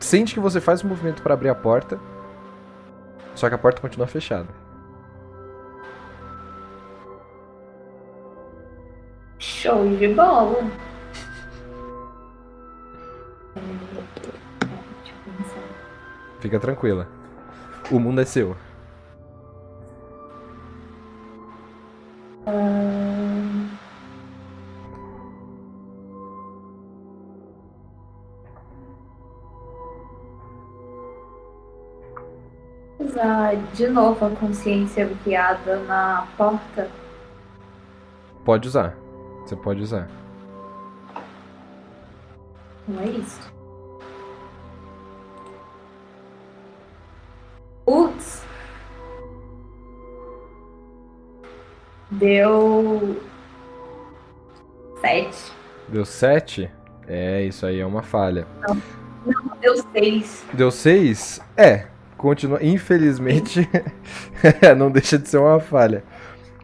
sente 0.00 0.34
que 0.34 0.40
você 0.40 0.60
faz 0.60 0.82
um 0.82 0.88
movimento 0.88 1.22
para 1.22 1.34
abrir 1.34 1.50
a 1.50 1.54
porta, 1.54 2.00
só 3.38 3.48
que 3.48 3.54
a 3.54 3.58
porta 3.58 3.80
continua 3.80 4.08
fechada. 4.08 4.48
Show 9.38 9.96
de 9.96 10.08
bola. 10.08 10.68
Fica 16.40 16.58
tranquila. 16.58 17.06
O 17.92 18.00
mundo 18.00 18.20
é 18.20 18.24
seu. 18.24 18.56
Ahn. 22.44 23.47
Usar 33.18 33.56
de 33.74 33.88
novo 33.88 34.26
a 34.26 34.30
consciência 34.30 35.04
ampliada 35.04 35.80
na 35.80 36.28
porta. 36.36 36.88
Pode 38.44 38.68
usar. 38.68 38.96
Você 39.40 39.56
pode 39.56 39.82
usar. 39.82 40.08
Não 42.86 43.02
é 43.02 43.06
isso. 43.06 43.52
Putz. 47.84 48.44
Deu. 52.12 53.20
Sete. 55.00 55.52
Deu 55.88 56.04
7? 56.04 56.70
É, 57.08 57.42
isso 57.42 57.66
aí 57.66 57.80
é 57.80 57.86
uma 57.86 58.02
falha. 58.02 58.46
Deu 59.60 59.76
seis. 59.92 60.46
Deu 60.52 60.70
6? 60.70 61.40
É. 61.56 61.97
Continua. 62.18 62.62
Infelizmente, 62.62 63.68
não 64.76 64.90
deixa 64.90 65.18
de 65.18 65.28
ser 65.28 65.38
uma 65.38 65.60
falha. 65.60 66.02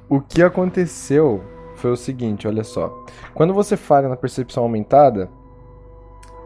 O 0.08 0.20
que 0.20 0.42
aconteceu 0.42 1.42
foi 1.76 1.92
o 1.92 1.96
seguinte, 1.96 2.46
olha 2.46 2.64
só. 2.64 3.04
Quando 3.32 3.54
você 3.54 3.76
falha 3.76 4.08
na 4.08 4.16
percepção 4.16 4.64
aumentada, 4.64 5.30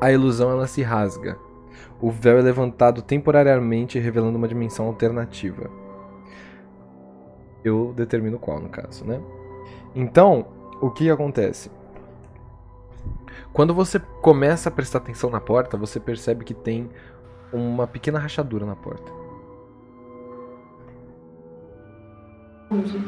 a 0.00 0.12
ilusão 0.12 0.50
ela 0.50 0.66
se 0.66 0.82
rasga. 0.82 1.38
O 2.00 2.10
véu 2.10 2.38
é 2.38 2.42
levantado 2.42 3.02
temporariamente, 3.02 3.98
revelando 3.98 4.36
uma 4.36 4.46
dimensão 4.46 4.86
alternativa. 4.86 5.70
Eu 7.64 7.92
determino 7.96 8.38
qual, 8.38 8.60
no 8.60 8.68
caso, 8.68 9.04
né? 9.04 9.20
Então, 9.94 10.46
o 10.80 10.90
que 10.90 11.10
acontece? 11.10 11.70
Quando 13.52 13.74
você 13.74 13.98
começa 13.98 14.68
a 14.68 14.72
prestar 14.72 14.98
atenção 14.98 15.30
na 15.30 15.40
porta, 15.40 15.76
você 15.76 15.98
percebe 15.98 16.44
que 16.44 16.54
tem 16.54 16.88
uma 17.52 17.86
pequena 17.86 18.18
rachadura 18.18 18.66
na 18.66 18.76
porta. 18.76 19.10
Onde? 22.70 23.02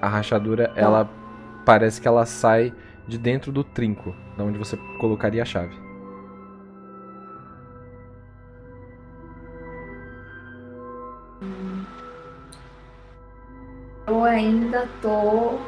A 0.00 0.08
rachadura, 0.08 0.72
ela 0.76 1.08
parece 1.64 2.00
que 2.00 2.08
ela 2.08 2.26
sai 2.26 2.72
de 3.08 3.18
dentro 3.18 3.50
do 3.50 3.64
trinco, 3.64 4.14
da 4.36 4.44
onde 4.44 4.58
você 4.58 4.76
colocaria 4.98 5.42
a 5.42 5.46
chave. 5.46 5.74
Eu 14.06 14.22
ainda 14.22 14.86
tô 15.00 15.58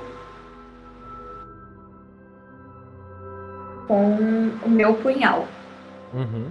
com 3.88 4.50
o 4.65 4.69
meu 4.69 4.95
punhal. 4.95 5.47
Uhum. 6.12 6.50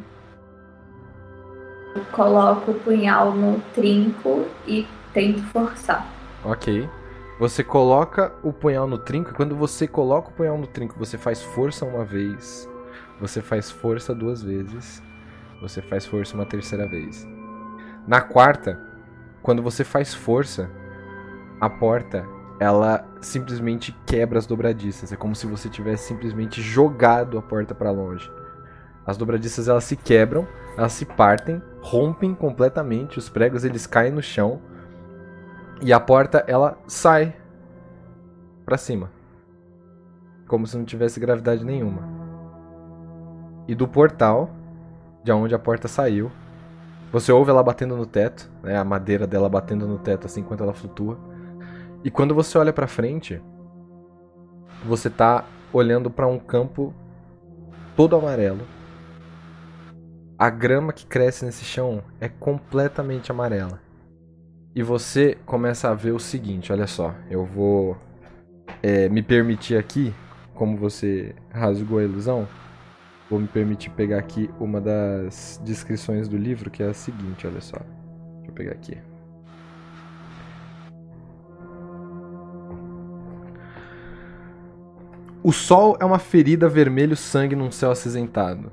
Coloco 2.12 2.72
o 2.72 2.80
punhal 2.80 3.32
no 3.34 3.60
trinco 3.74 4.46
e 4.68 4.88
tento 5.14 5.42
forçar. 5.44 6.08
Ok. 6.44 6.90
Você 7.40 7.64
coloca 7.64 8.34
o 8.42 8.54
punhal 8.54 8.88
no 8.88 8.98
trinco, 8.98 9.32
e 9.32 9.34
quando 9.34 9.56
você 9.56 9.88
coloca 9.88 10.30
o 10.30 10.34
punhal 10.34 10.58
no 10.58 10.68
trinco, 10.68 10.98
você 10.98 11.18
faz 11.18 11.44
força 11.44 11.84
uma 11.84 12.06
vez, 12.06 12.70
você 13.20 13.42
faz 13.42 13.70
força 13.70 14.16
duas 14.16 14.42
vezes, 14.42 15.04
você 15.62 15.82
faz 15.82 16.06
força 16.06 16.34
uma 16.34 16.46
terceira 16.46 16.88
vez. 16.88 17.28
Na 18.08 18.22
quarta, 18.22 18.80
quando 19.42 19.62
você 19.62 19.84
faz 19.84 20.14
força, 20.14 20.70
a 21.60 21.70
porta 21.70 22.26
ela 22.60 23.06
simplesmente 23.20 23.96
quebra 24.06 24.40
as 24.40 24.46
dobradiças. 24.46 25.12
É 25.12 25.16
como 25.16 25.36
se 25.36 25.46
você 25.46 25.70
tivesse 25.70 26.08
simplesmente 26.08 26.62
jogado 26.62 27.38
a 27.38 27.42
porta 27.42 27.76
para 27.76 27.92
longe. 27.92 28.32
As 29.06 29.18
dobradiças 29.18 29.68
elas 29.68 29.84
se 29.84 29.96
quebram, 29.96 30.48
elas 30.78 30.94
se 30.94 31.06
partem, 31.06 31.62
rompem 31.86 32.34
completamente, 32.34 33.20
os 33.20 33.30
pregos 33.30 33.64
eles 33.64 33.86
caem 33.86 34.12
no 34.12 34.22
chão 34.22 34.60
e 35.84 35.94
a 35.94 36.00
porta 36.00 36.44
ela 36.48 36.80
sai 36.88 37.36
para 38.66 38.76
cima. 38.76 39.12
Como 40.48 40.66
se 40.66 40.76
não 40.76 40.84
tivesse 40.84 41.20
gravidade 41.20 41.64
nenhuma. 41.64 42.02
E 43.68 43.76
do 43.76 43.88
portal, 43.88 44.50
de 45.24 45.32
onde 45.32 45.54
a 45.54 45.60
porta 45.60 45.88
saiu, 45.88 46.32
você 47.12 47.32
ouve 47.32 47.52
ela 47.52 47.62
batendo 47.62 47.96
no 47.96 48.08
teto, 48.08 48.50
né, 48.64 48.76
a 48.76 48.84
madeira 48.84 49.28
dela 49.28 49.48
batendo 49.48 49.88
no 49.88 50.00
teto 50.00 50.26
assim 50.26 50.42
enquanto 50.42 50.64
ela 50.64 50.74
flutua. 50.74 51.20
E 52.04 52.10
quando 52.10 52.34
você 52.34 52.58
olha 52.58 52.74
pra 52.74 52.88
frente, 52.88 53.40
você 54.84 55.08
tá 55.08 55.46
olhando 55.72 56.10
pra 56.10 56.26
um 56.26 56.40
campo 56.40 56.96
todo 57.96 58.16
amarelo. 58.16 58.66
A 60.38 60.50
grama 60.50 60.92
que 60.92 61.06
cresce 61.06 61.46
nesse 61.46 61.64
chão 61.64 62.04
é 62.20 62.28
completamente 62.28 63.32
amarela. 63.32 63.80
E 64.76 64.84
você 64.84 65.38
começa 65.46 65.90
a 65.90 65.94
ver 65.94 66.12
o 66.12 66.20
seguinte, 66.20 66.74
olha 66.74 66.88
só, 66.88 67.16
eu 67.30 67.46
vou 67.46 67.96
é, 68.84 69.08
me 69.08 69.24
permitir 69.24 69.78
aqui, 69.78 70.14
como 70.54 70.76
você 70.76 71.34
rasgou 71.50 72.00
a 72.00 72.04
ilusão, 72.04 72.46
vou 73.30 73.40
me 73.40 73.48
permitir 73.48 73.92
pegar 73.92 74.20
aqui 74.20 74.50
uma 74.60 74.82
das 74.82 75.62
descrições 75.64 76.28
do 76.28 76.36
livro, 76.36 76.70
que 76.70 76.84
é 76.84 76.88
a 76.88 76.94
seguinte, 76.94 77.48
olha 77.48 77.62
só. 77.62 77.78
Deixa 77.78 78.52
eu 78.52 78.54
pegar 78.54 78.74
aqui. 78.74 78.98
O 85.42 85.54
sol 85.54 85.96
é 85.98 86.04
uma 86.04 86.20
ferida 86.20 86.68
vermelho 86.68 87.16
sangue 87.16 87.56
num 87.56 87.72
céu 87.72 87.92
acinzentado. 87.92 88.70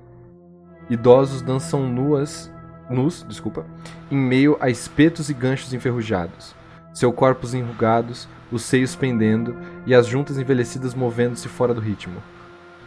Idosos 0.91 1.43
dançam 1.43 1.89
nuas, 1.89 2.53
nus, 2.91 3.25
desculpa, 3.29 3.65
em 4.11 4.17
meio 4.17 4.57
a 4.61 4.69
espetos 4.69 5.31
e 5.31 5.35
ganchos 5.35 5.73
enferrujados. 5.73 6.55
Seus 6.93 7.15
corpos 7.15 7.55
enrugados, 7.55 8.29
os 8.51 8.63
seios 8.63 8.95
pendendo 8.95 9.57
e 9.87 9.95
as 9.95 10.07
juntas 10.07 10.39
envelhecidas 10.39 10.95
movendo-se 10.95 11.49
fora 11.49 11.73
do 11.73 11.81
ritmo. 11.81 12.23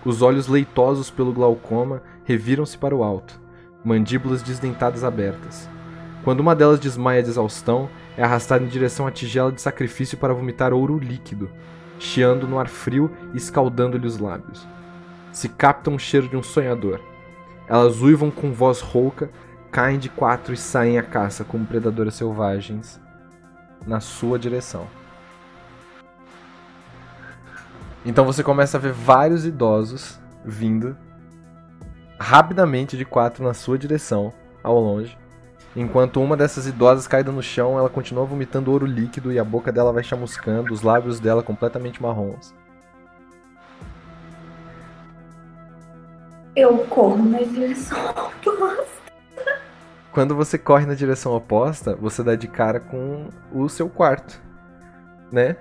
Os 0.06 0.22
olhos 0.22 0.48
leitosos 0.48 1.10
pelo 1.10 1.34
glaucoma 1.34 2.04
reviram-se 2.24 2.78
para 2.78 2.96
o 2.96 3.04
alto, 3.04 3.40
mandíbulas 3.84 4.44
desdentadas 4.44 5.04
abertas. 5.04 5.68
Quando 6.24 6.42
uma 6.42 6.56
delas 6.56 6.80
desmaia 6.80 7.24
de 7.24 7.30
exaustão, 7.30 7.90
é 8.18 8.24
arrastada 8.24 8.64
em 8.64 8.68
direção 8.68 9.08
à 9.08 9.12
tigela 9.12 9.52
de 9.52 9.62
sacrifício 9.62 10.18
para 10.18 10.34
vomitar 10.34 10.74
ouro 10.74 11.00
líquido, 11.00 11.50
chiando 11.98 12.48
no 12.48 12.60
ar 12.60 12.68
frio 12.68 13.12
e 13.34 13.38
escaldando-lhe 13.38 14.06
os 14.06 14.20
lábios. 14.20 14.68
Se 15.32 15.50
captam 15.50 15.96
o 15.96 16.00
cheiro 16.00 16.28
de 16.28 16.38
um 16.38 16.44
sonhador. 16.44 17.00
Elas 17.68 18.02
uivam 18.02 18.30
com 18.30 18.54
voz 18.54 18.82
rouca, 18.82 19.30
caem 19.72 20.00
de 20.00 20.10
quatro 20.10 20.54
e 20.54 20.58
saem 20.58 20.98
à 20.98 21.04
caça 21.04 21.44
como 21.44 21.66
predadoras 21.66 22.16
selvagens 22.16 23.00
na 23.86 24.00
sua 24.00 24.38
direção. 24.38 24.88
Então 28.06 28.24
você 28.24 28.44
começa 28.44 28.78
a 28.78 28.80
ver 28.80 28.92
vários 28.92 29.46
idosos 29.46 30.20
vindo 30.44 30.96
rapidamente 32.20 32.96
de 32.96 33.04
quatro 33.04 33.44
na 33.44 33.54
sua 33.54 33.78
direção, 33.78 34.32
ao 34.64 34.80
longe. 34.80 35.18
Enquanto 35.76 36.22
uma 36.22 36.38
dessas 36.38 36.68
idosas 36.68 37.08
caída 37.08 37.32
no 37.32 37.44
chão, 37.44 37.78
ela 37.78 37.90
continua 37.90 38.26
vomitando 38.26 38.72
ouro 38.72 38.86
líquido 38.86 39.32
e 39.32 39.40
a 39.40 39.44
boca 39.44 39.72
dela 39.72 39.92
vai 39.92 40.04
chamuscando, 40.04 40.74
os 40.74 40.82
lábios 40.82 41.20
dela 41.20 41.44
completamente 41.44 42.02
marrons. 42.02 42.54
Eu 46.56 46.78
corro 46.88 47.24
na 47.24 47.40
direção 47.40 47.98
oposta. 48.10 48.86
Quando 50.12 50.34
você 50.34 50.58
corre 50.58 50.86
na 50.86 50.94
direção 50.94 51.36
oposta, 51.36 51.96
você 51.96 52.24
dá 52.24 52.36
de 52.36 52.48
cara 52.48 52.80
com 52.80 53.28
o 53.52 53.68
seu 53.68 53.90
quarto, 53.90 54.42
né? 55.32 55.58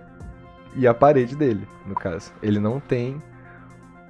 E 0.77 0.87
a 0.87 0.95
parede 0.95 1.35
dele, 1.35 1.67
no 1.85 1.95
caso. 1.95 2.33
Ele 2.41 2.61
não 2.61 2.79
tem 2.79 3.21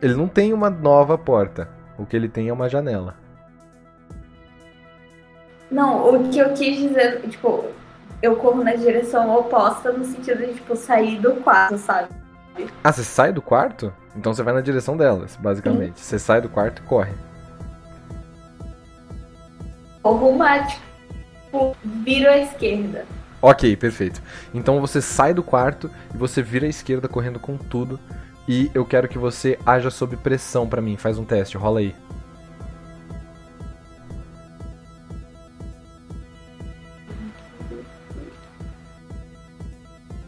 ele 0.02 0.14
não 0.14 0.28
tem 0.28 0.52
uma 0.52 0.68
nova 0.68 1.16
porta. 1.16 1.66
O 1.96 2.04
que 2.04 2.14
ele 2.14 2.28
tem 2.28 2.48
é 2.48 2.52
uma 2.52 2.68
janela. 2.68 3.14
Não, 5.70 6.14
o 6.14 6.28
que 6.28 6.38
eu 6.38 6.52
quis 6.52 6.76
dizer, 6.76 7.22
tipo, 7.22 7.64
eu 8.20 8.36
corro 8.36 8.62
na 8.62 8.74
direção 8.74 9.34
oposta 9.34 9.90
no 9.90 10.04
sentido 10.04 10.46
de, 10.46 10.54
tipo, 10.54 10.76
sair 10.76 11.18
do 11.18 11.36
quarto, 11.36 11.78
sabe? 11.78 12.08
Ah, 12.82 12.92
você 12.92 13.02
sai 13.02 13.32
do 13.32 13.40
quarto? 13.40 13.92
Então 14.16 14.32
você 14.32 14.42
vai 14.42 14.54
na 14.54 14.60
direção 14.60 14.96
delas, 14.96 15.36
basicamente. 15.36 15.98
Sim. 15.98 16.04
Você 16.04 16.18
sai 16.18 16.40
do 16.40 16.48
quarto 16.48 16.82
e 16.82 16.86
corre. 16.86 17.12
Corruma, 20.02 20.66
tipo, 20.66 21.76
viro 21.84 22.28
à 22.28 22.38
esquerda. 22.38 23.04
Ok, 23.40 23.76
perfeito. 23.76 24.22
Então 24.54 24.80
você 24.80 25.02
sai 25.02 25.34
do 25.34 25.42
quarto 25.42 25.90
e 26.14 26.16
você 26.16 26.42
vira 26.42 26.66
à 26.66 26.68
esquerda 26.68 27.08
correndo 27.08 27.38
com 27.38 27.56
tudo. 27.56 27.98
E 28.46 28.70
eu 28.74 28.84
quero 28.84 29.08
que 29.08 29.18
você 29.18 29.58
haja 29.64 29.90
sob 29.90 30.16
pressão 30.16 30.68
para 30.68 30.80
mim. 30.80 30.96
Faz 30.96 31.18
um 31.18 31.24
teste, 31.24 31.56
rola 31.56 31.80
aí. 31.80 31.94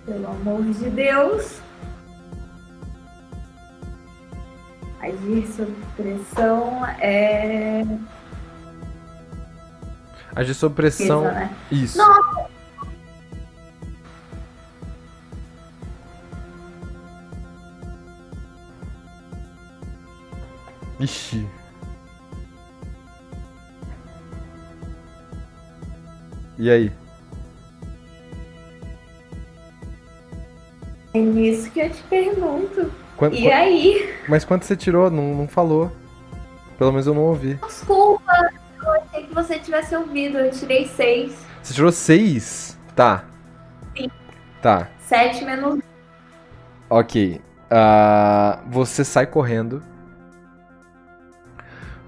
Pelo 0.05 0.27
amor 0.27 0.63
de 0.65 0.91
Deus. 0.91 1.66
Agir 5.07 5.47
sob 5.47 5.73
pressão 5.97 6.85
é. 7.01 7.85
Agir 10.35 10.55
sob 10.55 10.75
pressão. 10.75 11.25
Isso, 11.25 11.35
né? 11.35 11.57
Isso. 11.71 11.99
Nossa! 11.99 12.51
Ixi. 20.99 21.47
E 26.59 26.71
aí? 26.71 26.93
É 31.15 31.19
nisso 31.19 31.71
que 31.71 31.81
eu 31.81 31.91
te 31.91 32.03
pergunto. 32.05 33.06
Quanto- 33.17 33.35
E 33.37 33.51
aí? 33.51 34.15
Mas 34.29 34.45
quanto 34.45 34.65
você 34.65 34.77
tirou? 34.77 35.11
Não, 35.11 35.35
não 35.35 35.49
falou. 35.49 35.91
Pelo 36.79 36.93
menos 36.93 37.07
eu 37.07 37.15
não 37.15 37.23
ouvi. 37.23 37.55
Desculpa, 37.67 38.33
eu 38.85 38.93
achei 38.93 39.25
que 39.27 39.35
você 39.35 39.59
tivesse 39.59 39.97
ouvido. 39.97 40.39
Eu 40.39 40.51
tirei 40.51 40.87
seis. 40.89 41.35
Você 41.63 41.73
tirou 41.75 41.91
seis? 41.91 42.79
Tá. 42.95 43.25
Sim. 43.97 44.11
Tá. 44.61 44.89
Sete 45.01 45.45
menos. 45.45 45.81
Ok. 46.91 47.41
Ah, 47.71 48.61
você 48.69 49.05
sai 49.05 49.27
correndo. 49.27 49.83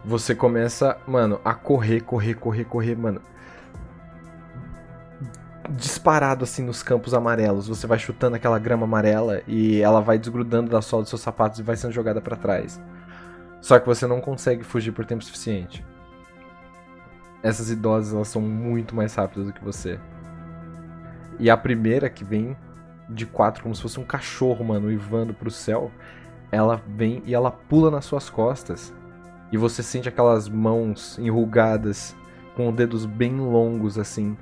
Você 0.04 0.34
começa, 0.34 0.96
mano, 1.06 1.40
a 1.44 1.54
correr, 1.54 2.00
correr, 2.00 2.34
correr, 2.34 2.64
correr, 2.64 2.96
mano. 2.96 3.20
Disparado 5.70 6.44
assim 6.44 6.64
nos 6.64 6.82
campos 6.82 7.12
amarelos. 7.12 7.68
Você 7.68 7.86
vai 7.86 7.98
chutando 7.98 8.36
aquela 8.36 8.58
grama 8.58 8.84
amarela 8.84 9.42
e 9.46 9.80
ela 9.80 10.00
vai 10.00 10.18
desgrudando 10.18 10.70
da 10.70 10.80
sola 10.80 11.02
dos 11.02 11.10
seus 11.10 11.20
sapatos 11.20 11.58
e 11.58 11.62
vai 11.62 11.76
sendo 11.76 11.92
jogada 11.92 12.20
pra 12.20 12.36
trás. 12.36 12.80
Só 13.60 13.78
que 13.78 13.86
você 13.86 14.06
não 14.06 14.20
consegue 14.20 14.62
fugir 14.62 14.92
por 14.92 15.04
tempo 15.04 15.24
suficiente. 15.24 15.84
Essas 17.42 17.70
idosas, 17.70 18.14
elas 18.14 18.28
são 18.28 18.42
muito 18.42 18.94
mais 18.94 19.14
rápidas 19.14 19.46
do 19.46 19.52
que 19.52 19.64
você. 19.64 19.98
E 21.38 21.50
a 21.50 21.56
primeira 21.56 22.08
que 22.08 22.24
vem 22.24 22.56
de 23.08 23.26
quatro, 23.26 23.62
como 23.62 23.74
se 23.74 23.82
fosse 23.82 24.00
um 24.00 24.04
cachorro, 24.04 24.64
mano, 24.64 24.88
uivando 24.88 25.32
pro 25.32 25.50
céu, 25.50 25.90
ela 26.50 26.82
vem 26.88 27.22
e 27.26 27.34
ela 27.34 27.50
pula 27.50 27.90
nas 27.90 28.04
suas 28.04 28.28
costas. 28.28 28.92
E 29.52 29.56
você 29.56 29.82
sente 29.82 30.08
aquelas 30.08 30.48
mãos 30.48 31.18
enrugadas, 31.18 32.16
com 32.54 32.72
dedos 32.72 33.06
bem 33.06 33.36
longos, 33.36 33.98
assim, 33.98 34.36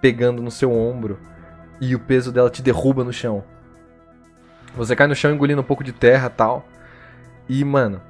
pegando 0.00 0.42
no 0.42 0.50
seu 0.50 0.72
ombro. 0.72 1.18
E 1.80 1.94
o 1.94 1.98
peso 1.98 2.32
dela 2.32 2.50
te 2.50 2.62
derruba 2.62 3.04
no 3.04 3.12
chão. 3.12 3.44
Você 4.76 4.94
cai 4.94 5.06
no 5.06 5.14
chão 5.14 5.32
engolindo 5.32 5.60
um 5.60 5.64
pouco 5.64 5.84
de 5.84 5.92
terra 5.92 6.28
tal. 6.28 6.66
E, 7.48 7.64
mano, 7.64 8.00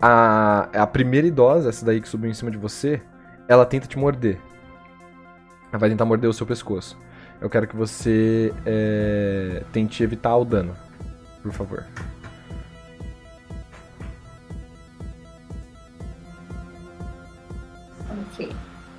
a, 0.00 0.68
a 0.72 0.86
primeira 0.86 1.26
idosa, 1.26 1.68
essa 1.68 1.84
daí 1.84 2.00
que 2.00 2.08
subiu 2.08 2.30
em 2.30 2.34
cima 2.34 2.50
de 2.50 2.58
você, 2.58 3.00
ela 3.48 3.64
tenta 3.64 3.86
te 3.86 3.98
morder. 3.98 4.38
Ela 5.70 5.78
vai 5.78 5.90
tentar 5.90 6.04
morder 6.04 6.28
o 6.28 6.32
seu 6.32 6.46
pescoço. 6.46 6.98
Eu 7.40 7.50
quero 7.50 7.66
que 7.66 7.76
você 7.76 8.52
é, 8.64 9.62
tente 9.72 10.02
evitar 10.02 10.36
o 10.36 10.44
dano, 10.44 10.74
por 11.42 11.52
favor. 11.52 11.84
Ok. 18.32 18.52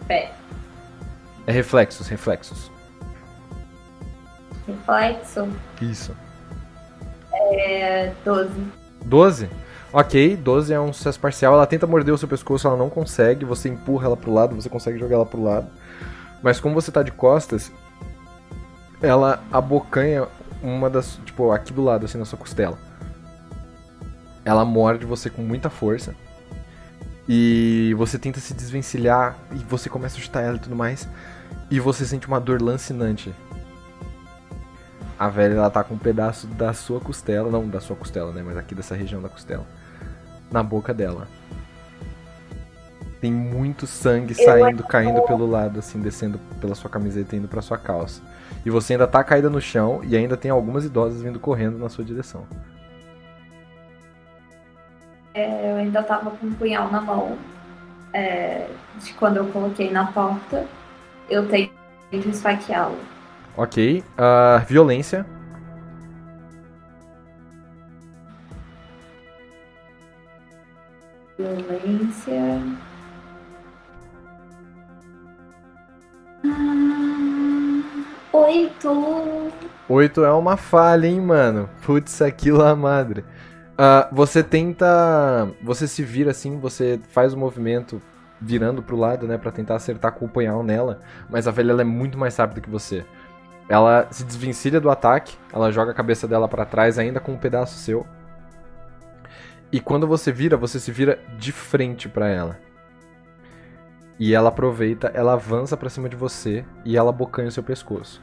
Pera. 0.07 0.44
É 1.47 1.51
reflexos, 1.51 2.07
reflexos. 2.07 2.71
Reflexo. 4.67 5.47
Isso. 5.81 6.15
É 7.33 8.11
12. 8.23 8.51
12? 9.05 9.49
Ok, 9.93 10.35
12 10.35 10.73
é 10.73 10.79
um 10.79 10.91
sucesso 10.91 11.19
parcial. 11.19 11.53
Ela 11.53 11.65
tenta 11.67 11.87
morder 11.87 12.13
o 12.13 12.17
seu 12.17 12.27
pescoço, 12.27 12.67
ela 12.67 12.75
não 12.75 12.89
consegue. 12.89 13.45
Você 13.45 13.69
empurra 13.69 14.07
ela 14.07 14.17
pro 14.17 14.33
lado, 14.33 14.55
você 14.55 14.67
consegue 14.67 14.97
jogar 14.97 15.15
ela 15.15 15.25
pro 15.25 15.41
lado. 15.41 15.67
Mas 16.41 16.59
como 16.59 16.75
você 16.75 16.91
tá 16.91 17.01
de 17.01 17.11
costas, 17.11 17.71
ela 19.01 19.43
abocanha 19.51 20.27
uma 20.61 20.89
das. 20.89 21.19
Tipo, 21.25 21.51
aqui 21.51 21.71
do 21.71 21.83
lado, 21.83 22.05
assim, 22.05 22.17
na 22.17 22.25
sua 22.25 22.37
costela. 22.37 22.77
Ela 24.43 24.65
morde 24.65 25.05
você 25.05 25.29
com 25.29 25.41
muita 25.41 25.69
força. 25.69 26.15
E 27.27 27.93
você 27.97 28.19
tenta 28.19 28.39
se 28.39 28.53
desvencilhar 28.53 29.35
e 29.53 29.57
você 29.59 29.89
começa 29.89 30.17
a 30.17 30.19
chutar 30.19 30.41
ela 30.41 30.57
e 30.57 30.59
tudo 30.59 30.75
mais. 30.75 31.07
E 31.69 31.79
você 31.79 32.05
sente 32.05 32.27
uma 32.27 32.39
dor 32.39 32.61
lancinante. 32.61 33.33
A 35.17 35.29
velha 35.29 35.53
ela 35.55 35.69
tá 35.69 35.83
com 35.83 35.95
um 35.95 35.97
pedaço 35.97 36.45
da 36.47 36.73
sua 36.73 36.99
costela, 36.99 37.49
não 37.49 37.67
da 37.67 37.79
sua 37.79 37.95
costela, 37.95 38.31
né, 38.33 38.43
mas 38.45 38.57
aqui 38.57 38.75
dessa 38.75 38.95
região 38.95 39.21
da 39.21 39.29
costela, 39.29 39.65
na 40.51 40.61
boca 40.61 40.93
dela. 40.93 41.27
Tem 43.21 43.31
muito 43.31 43.87
sangue 43.87 44.35
saindo, 44.35 44.83
caindo 44.83 45.21
pelo 45.23 45.49
lado, 45.49 45.79
assim, 45.79 45.99
descendo 46.01 46.37
pela 46.59 46.75
sua 46.75 46.89
camiseta 46.89 47.35
e 47.35 47.39
indo 47.39 47.47
pra 47.47 47.61
sua 47.61 47.77
calça. 47.77 48.21
E 48.65 48.69
você 48.69 48.93
ainda 48.93 49.07
tá 49.07 49.23
caída 49.23 49.49
no 49.49 49.61
chão 49.61 50.01
e 50.03 50.15
ainda 50.15 50.35
tem 50.37 50.51
algumas 50.51 50.85
idosas 50.85 51.21
vindo 51.21 51.39
correndo 51.39 51.77
na 51.79 51.89
sua 51.89 52.03
direção. 52.03 52.45
É, 55.33 55.71
Eu 55.71 55.77
ainda 55.77 56.03
tava 56.03 56.31
com 56.31 56.47
um 56.47 56.53
punhal 56.53 56.91
na 56.91 57.01
mão. 57.01 57.37
é, 58.13 58.69
de 58.97 59.13
quando 59.13 59.37
eu 59.37 59.47
coloquei 59.51 59.91
na 59.91 60.05
porta. 60.11 60.65
Eu 61.29 61.47
tento 61.47 62.29
esfaqueá-lo. 62.29 62.97
Ok. 63.57 64.03
ah, 64.17 64.63
violência. 64.67 65.25
Violência. 71.37 72.61
Ah, 76.45 77.81
Oito. 78.33 79.51
8 79.87 80.25
é 80.25 80.31
uma 80.31 80.57
falha, 80.57 81.07
hein, 81.07 81.21
mano. 81.21 81.69
Putz, 81.83 82.21
aquilo 82.21 82.61
a 82.63 82.75
madre. 82.75 83.23
Ah, 83.77 84.07
você 84.11 84.43
tenta. 84.43 85.49
Você 85.63 85.87
se 85.87 86.03
vira 86.03 86.31
assim, 86.31 86.59
você 86.59 86.99
faz 87.09 87.33
o 87.33 87.37
movimento 87.37 88.01
virando 88.39 88.81
pro 88.83 88.97
lado, 88.97 89.27
né, 89.27 89.37
Pra 89.37 89.51
tentar 89.51 89.75
acertar 89.75 90.11
com 90.13 90.25
o 90.25 90.29
punhal 90.29 90.63
nela. 90.63 91.01
Mas 91.29 91.47
a 91.47 91.51
velha 91.51 91.71
ela 91.71 91.81
é 91.81 91.85
muito 91.85 92.17
mais 92.17 92.35
rápida 92.37 92.61
que 92.61 92.69
você. 92.69 93.05
Ela 93.67 94.07
se 94.11 94.23
desvencilha 94.23 94.79
do 94.79 94.89
ataque, 94.89 95.37
ela 95.51 95.71
joga 95.71 95.91
a 95.91 95.95
cabeça 95.95 96.27
dela 96.27 96.47
pra 96.47 96.65
trás, 96.65 96.99
ainda 96.99 97.19
com 97.19 97.33
um 97.33 97.37
pedaço 97.37 97.77
seu. 97.77 98.05
E 99.71 99.79
quando 99.79 100.07
você 100.07 100.31
vira, 100.31 100.55
você 100.55 100.79
se 100.79 100.91
vira 100.91 101.19
de 101.37 101.51
frente 101.51 102.07
pra 102.07 102.29
ela. 102.29 102.57
E 104.17 104.33
ela 104.33 104.49
aproveita, 104.49 105.11
ela 105.13 105.33
avança 105.33 105.75
pra 105.75 105.89
cima 105.89 106.07
de 106.07 106.15
você 106.15 106.63
e 106.85 106.95
ela 106.95 107.09
abocanha 107.09 107.49
o 107.49 107.51
seu 107.51 107.63
pescoço. 107.63 108.21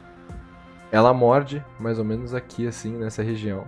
Ela 0.91 1.13
morde, 1.13 1.63
mais 1.79 1.99
ou 1.99 2.05
menos 2.05 2.33
aqui, 2.33 2.65
assim, 2.65 2.97
nessa 2.97 3.21
região. 3.21 3.65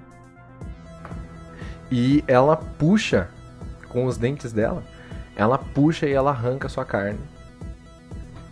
E 1.92 2.24
ela 2.28 2.56
puxa 2.56 3.30
com 3.90 4.06
os 4.06 4.18
dentes 4.18 4.52
dela. 4.52 4.84
Ela 5.36 5.58
puxa 5.58 6.08
e 6.08 6.14
ela 6.14 6.32
arranca 6.32 6.68
a 6.68 6.70
sua 6.70 6.86
carne. 6.86 7.20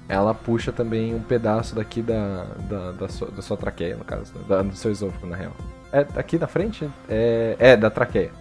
Ela 0.08 0.34
puxa 0.34 0.72
também 0.72 1.16
um 1.16 1.22
pedaço 1.22 1.76
daqui 1.76 2.02
da, 2.02 2.46
da, 2.70 2.92
da, 2.92 3.08
sua, 3.08 3.32
da 3.32 3.42
sua 3.42 3.56
traqueia, 3.56 3.96
no 3.96 4.04
caso. 4.04 4.34
Da, 4.48 4.62
do 4.62 4.76
seu 4.76 4.92
esôfago, 4.92 5.26
na 5.26 5.36
real. 5.36 5.54
É 5.92 6.06
aqui 6.20 6.38
na 6.38 6.48
frente? 6.48 6.90
É, 7.08 7.56
é, 7.58 7.78
da 7.78 7.90
traqueia. 7.90 8.32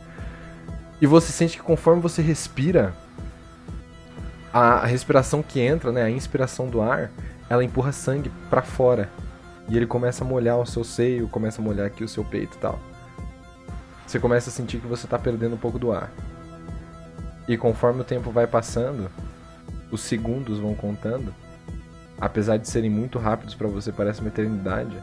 E 1.01 1.07
você 1.07 1.33
sente 1.33 1.57
que 1.57 1.63
conforme 1.63 2.01
você 2.01 2.21
respira, 2.21 2.93
a, 4.53 4.75
a 4.75 4.87
respiração 4.87 5.43
que 5.43 5.61
entra, 5.61 5.91
né, 5.91 6.03
a 6.03 6.11
inspiração 6.11 6.69
do 6.69 6.81
ar, 6.81 7.11
ela 7.49 7.65
empurra 7.65 7.93
sangue 7.93 8.31
pra 8.51 8.63
fora. 8.63 9.09
E 9.69 9.77
ele 9.77 9.87
começa 9.87 10.25
a 10.25 10.27
molhar 10.27 10.59
o 10.59 10.67
seu 10.67 10.85
seio, 10.85 11.29
começa 11.29 11.61
a 11.61 11.65
molhar 11.65 11.87
aqui 11.87 12.03
o 12.03 12.09
seu 12.09 12.25
peito 12.25 12.57
e 12.57 12.61
tal. 12.61 12.79
Você 14.07 14.19
começa 14.19 14.51
a 14.51 14.53
sentir 14.53 14.79
que 14.79 14.87
você 14.87 15.07
tá 15.07 15.19
perdendo 15.19 15.55
um 15.55 15.59
pouco 15.59 15.79
do 15.79 15.93
ar. 15.93 16.11
E 17.49 17.57
conforme 17.57 18.01
o 18.01 18.05
tempo 18.05 18.31
vai 18.31 18.47
passando, 18.47 19.11
os 19.91 20.01
segundos 20.01 20.59
vão 20.59 20.75
contando. 20.75 21.35
Apesar 22.21 22.57
de 22.57 22.69
serem 22.69 22.91
muito 22.91 23.19
rápidos 23.19 23.55
pra 23.55 23.69
você, 23.69 23.91
parece 23.91 24.21
uma 24.21 24.29
eternidade. 24.29 24.97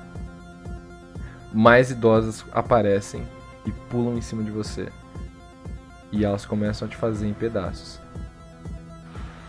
Mais 1.54 1.92
idosas 1.92 2.46
aparecem 2.52 3.28
e 3.66 3.72
pulam 3.72 4.18
em 4.18 4.22
cima 4.22 4.44
de 4.44 4.52
você. 4.52 4.88
E 6.12 6.24
elas 6.24 6.46
começam 6.46 6.88
a 6.88 6.90
te 6.90 6.96
fazer 6.96 7.28
em 7.28 7.34
pedaços. 7.34 8.00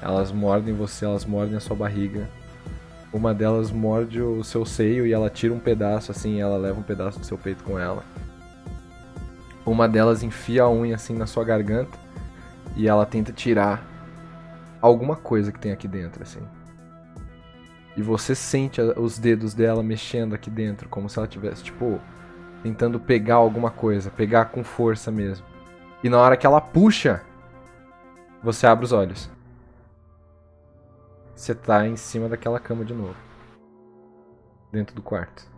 Elas 0.02 0.32
mordem 0.32 0.74
você, 0.74 1.04
elas 1.04 1.24
mordem 1.24 1.56
a 1.56 1.60
sua 1.60 1.76
barriga. 1.76 2.28
Uma 3.12 3.34
delas 3.34 3.70
morde 3.70 4.20
o 4.20 4.42
seu 4.42 4.64
seio 4.64 5.06
e 5.06 5.12
ela 5.12 5.30
tira 5.30 5.54
um 5.54 5.58
pedaço 5.58 6.10
assim, 6.10 6.40
ela 6.40 6.56
leva 6.56 6.78
um 6.78 6.82
pedaço 6.82 7.18
do 7.18 7.26
seu 7.26 7.38
peito 7.38 7.62
com 7.64 7.78
ela. 7.78 8.02
Uma 9.64 9.88
delas 9.88 10.22
enfia 10.22 10.62
a 10.62 10.70
unha 10.70 10.96
assim 10.96 11.14
na 11.14 11.26
sua 11.26 11.44
garganta 11.44 11.96
e 12.76 12.88
ela 12.88 13.06
tenta 13.06 13.32
tirar 13.32 13.84
alguma 14.80 15.16
coisa 15.16 15.52
que 15.52 15.58
tem 15.58 15.72
aqui 15.72 15.88
dentro 15.88 16.22
assim. 16.22 16.40
E 17.96 18.02
você 18.02 18.34
sente 18.34 18.80
os 18.80 19.18
dedos 19.18 19.52
dela 19.52 19.82
mexendo 19.82 20.34
aqui 20.34 20.48
dentro, 20.48 20.88
como 20.88 21.08
se 21.08 21.18
ela 21.18 21.28
tivesse 21.28 21.64
tipo 21.64 22.00
tentando 22.62 23.00
pegar 23.00 23.36
alguma 23.36 23.70
coisa, 23.70 24.10
pegar 24.10 24.46
com 24.46 24.62
força 24.62 25.10
mesmo. 25.10 25.44
E 26.02 26.08
na 26.08 26.18
hora 26.18 26.36
que 26.36 26.46
ela 26.46 26.60
puxa, 26.60 27.22
você 28.42 28.66
abre 28.66 28.84
os 28.84 28.92
olhos. 28.92 29.30
Você 31.34 31.54
tá 31.54 31.86
em 31.86 31.96
cima 31.96 32.28
daquela 32.28 32.60
cama 32.60 32.84
de 32.84 32.94
novo. 32.94 33.16
Dentro 34.70 34.94
do 34.94 35.02
quarto. 35.02 35.48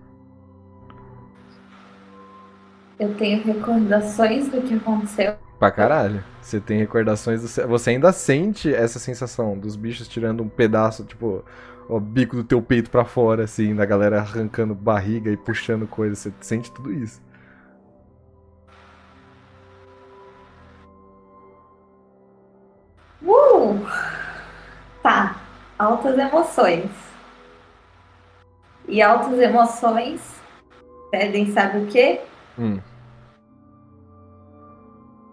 Eu 2.99 3.15
tenho 3.15 3.43
recordações 3.45 4.49
do 4.49 4.63
que 4.63 4.75
aconteceu. 4.75 5.37
Pra 5.63 5.71
caralho. 5.71 6.25
Você 6.41 6.59
tem 6.59 6.77
recordações 6.77 7.41
do. 7.41 7.69
Você 7.69 7.91
ainda 7.91 8.13
sente 8.13 8.75
essa 8.75 8.99
sensação 8.99 9.57
dos 9.57 9.77
bichos 9.77 10.09
tirando 10.09 10.43
um 10.43 10.49
pedaço, 10.49 11.05
tipo, 11.05 11.45
o 11.89 12.01
bico 12.01 12.35
do 12.35 12.43
teu 12.43 12.61
peito 12.61 12.91
pra 12.91 13.05
fora, 13.05 13.45
assim, 13.45 13.73
da 13.73 13.85
galera 13.85 14.19
arrancando 14.19 14.75
barriga 14.75 15.31
e 15.31 15.37
puxando 15.37 15.87
coisa. 15.87 16.17
Você 16.17 16.33
sente 16.41 16.73
tudo 16.73 16.93
isso. 16.93 17.23
Uh! 23.25 23.87
Tá. 25.01 25.37
Altas 25.79 26.19
emoções. 26.19 26.91
E 28.89 29.01
altas 29.01 29.39
emoções 29.39 30.21
pedem, 31.13 31.53
sabe 31.53 31.79
o 31.79 31.87
quê? 31.87 32.21
Hum. 32.59 32.81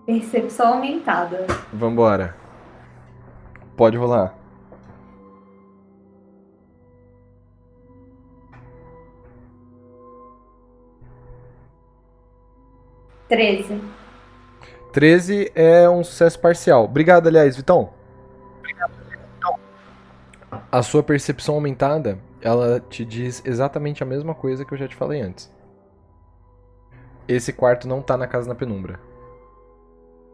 Percepção 0.10 0.74
aumentada. 0.74 1.45
Vambora. 1.72 2.36
Pode 3.78 3.95
rolar. 3.95 4.36
Treze. 13.28 13.80
13 14.91 15.52
é 15.54 15.88
um 15.88 16.04
sucesso 16.04 16.39
parcial. 16.39 16.86
Obrigado, 16.86 17.28
aliás, 17.28 17.56
Vitão. 17.56 17.93
A 20.72 20.82
sua 20.82 21.04
percepção 21.04 21.54
aumentada, 21.54 22.17
ela 22.41 22.80
te 22.80 23.06
diz 23.06 23.43
exatamente 23.45 24.02
a 24.02 24.08
mesma 24.08 24.34
coisa 24.34 24.65
que 24.65 24.74
eu 24.74 24.78
já 24.80 24.88
te 24.88 24.95
falei 24.95 25.22
antes. 25.22 25.54
Esse 27.28 27.54
quarto 27.54 27.88
não 27.88 28.02
tá 28.02 28.17
na 28.17 28.26
casa 28.26 28.50
na 28.50 28.56
penumbra. 28.56 29.09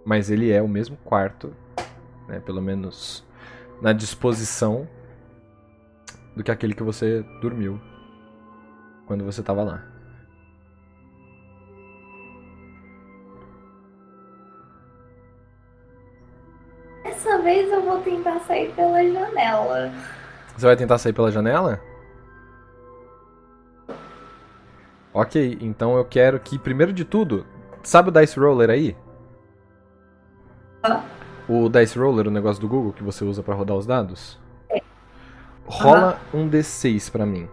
Mas 0.05 0.29
ele 0.29 0.51
é 0.51 0.61
o 0.61 0.67
mesmo 0.67 0.95
quarto, 0.97 1.51
né, 2.27 2.39
pelo 2.39 2.61
menos 2.61 3.25
na 3.81 3.91
disposição 3.91 4.87
do 6.35 6.43
que 6.43 6.51
aquele 6.51 6.75
que 6.75 6.83
você 6.83 7.23
dormiu 7.41 7.81
quando 9.07 9.25
você 9.25 9.41
tava 9.41 9.63
lá. 9.63 9.83
Dessa 17.03 17.39
vez 17.41 17.71
eu 17.71 17.81
vou 17.81 17.99
tentar 18.01 18.39
sair 18.41 18.71
pela 18.73 19.03
janela. 19.03 19.91
Você 20.55 20.65
vai 20.65 20.75
tentar 20.75 20.99
sair 20.99 21.13
pela 21.13 21.31
janela? 21.31 21.81
Ok, 25.13 25.57
então 25.61 25.97
eu 25.97 26.05
quero 26.05 26.39
que, 26.39 26.59
primeiro 26.59 26.91
de 26.91 27.05
tudo, 27.05 27.45
sabe 27.81 28.09
o 28.09 28.11
Dice 28.11 28.39
Roller 28.39 28.69
aí? 28.69 28.95
O 31.47 31.69
Dice 31.69 31.97
Roller, 31.97 32.27
o 32.27 32.31
negócio 32.31 32.61
do 32.61 32.67
Google 32.67 32.93
que 32.93 33.03
você 33.03 33.23
usa 33.23 33.43
pra 33.43 33.53
rodar 33.53 33.77
os 33.77 33.85
dados? 33.85 34.39
Rola 35.65 36.19
um 36.33 36.49
D6 36.49 37.11
pra 37.11 37.25
mim. 37.25 37.47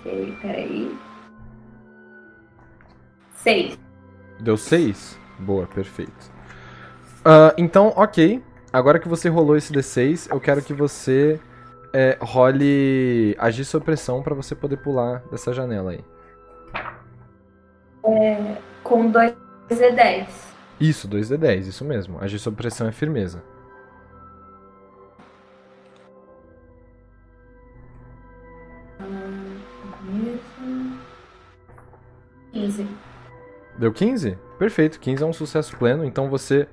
Ok, 0.00 0.38
peraí. 0.40 0.96
Seis. 3.36 3.78
Deu 4.40 4.56
6? 4.56 5.18
Boa, 5.38 5.66
perfeito. 5.66 6.30
Ah, 7.24 7.52
então, 7.58 7.92
ok. 7.96 8.42
Agora 8.72 8.98
que 8.98 9.08
você 9.08 9.28
rolou 9.28 9.56
esse 9.56 9.72
D6, 9.72 10.30
eu 10.30 10.40
quero 10.40 10.62
que 10.62 10.72
você 10.72 11.40
é, 11.98 12.18
role 12.20 13.34
agir 13.38 13.64
sob 13.64 13.82
pressão 13.82 14.22
pra 14.22 14.34
você 14.34 14.54
poder 14.54 14.76
pular 14.76 15.22
dessa 15.30 15.50
janela 15.54 15.92
aí. 15.92 16.04
Com 18.82 19.10
dois 19.10 19.34
e 19.70 19.92
dez. 19.92 20.54
Isso, 20.78 21.08
2D10, 21.08 21.68
isso 21.68 21.86
mesmo. 21.86 22.18
Agir 22.20 22.38
sob 22.38 22.54
pressão 22.54 22.86
é 22.86 22.92
firmeza. 22.92 23.42
Quinze. 32.52 32.86
Deu 33.78 33.90
15? 33.90 34.38
Perfeito, 34.58 35.00
15 35.00 35.22
é 35.22 35.26
um 35.26 35.32
sucesso 35.32 35.74
pleno. 35.78 36.04
Então 36.04 36.28
você 36.28 36.68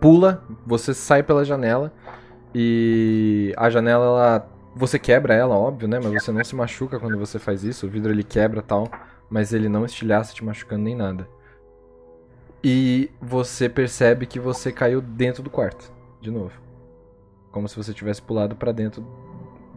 pula, 0.00 0.42
você 0.66 0.94
sai 0.94 1.22
pela 1.22 1.44
janela 1.44 1.92
e 2.54 3.54
a 3.56 3.70
janela 3.70 4.04
ela, 4.04 4.48
você 4.74 4.98
quebra 4.98 5.34
ela, 5.34 5.56
óbvio, 5.56 5.88
né? 5.88 5.98
Mas 6.02 6.22
você 6.22 6.32
não 6.32 6.44
se 6.44 6.54
machuca 6.54 6.98
quando 6.98 7.18
você 7.18 7.38
faz 7.38 7.64
isso. 7.64 7.86
O 7.86 7.90
vidro 7.90 8.12
ele 8.12 8.24
quebra 8.24 8.62
tal, 8.62 8.88
mas 9.30 9.52
ele 9.52 9.68
não 9.68 9.84
estilhaça 9.84 10.34
te 10.34 10.44
machucando 10.44 10.84
nem 10.84 10.94
nada. 10.96 11.28
E 12.62 13.10
você 13.20 13.68
percebe 13.68 14.26
que 14.26 14.38
você 14.38 14.70
caiu 14.70 15.00
dentro 15.00 15.42
do 15.42 15.50
quarto, 15.50 15.92
de 16.20 16.30
novo. 16.30 16.52
Como 17.50 17.68
se 17.68 17.76
você 17.76 17.92
tivesse 17.92 18.22
pulado 18.22 18.54
pra 18.54 18.72
dentro 18.72 19.04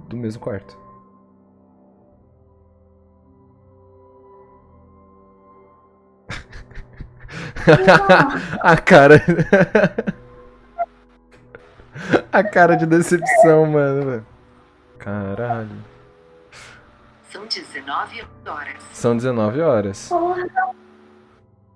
do 0.07 0.15
mesmo 0.15 0.41
quarto. 0.41 0.77
A 8.61 8.77
cara. 8.77 9.21
A 12.35 12.43
cara 12.43 12.75
de 12.75 12.85
decepção, 12.85 13.65
mano. 13.65 14.27
Caralho. 14.99 15.69
São 17.29 17.45
19 17.45 18.27
horas. 18.45 18.83
São 18.91 19.15
19 19.15 19.61
horas. 19.61 20.09
Porra, 20.09 20.45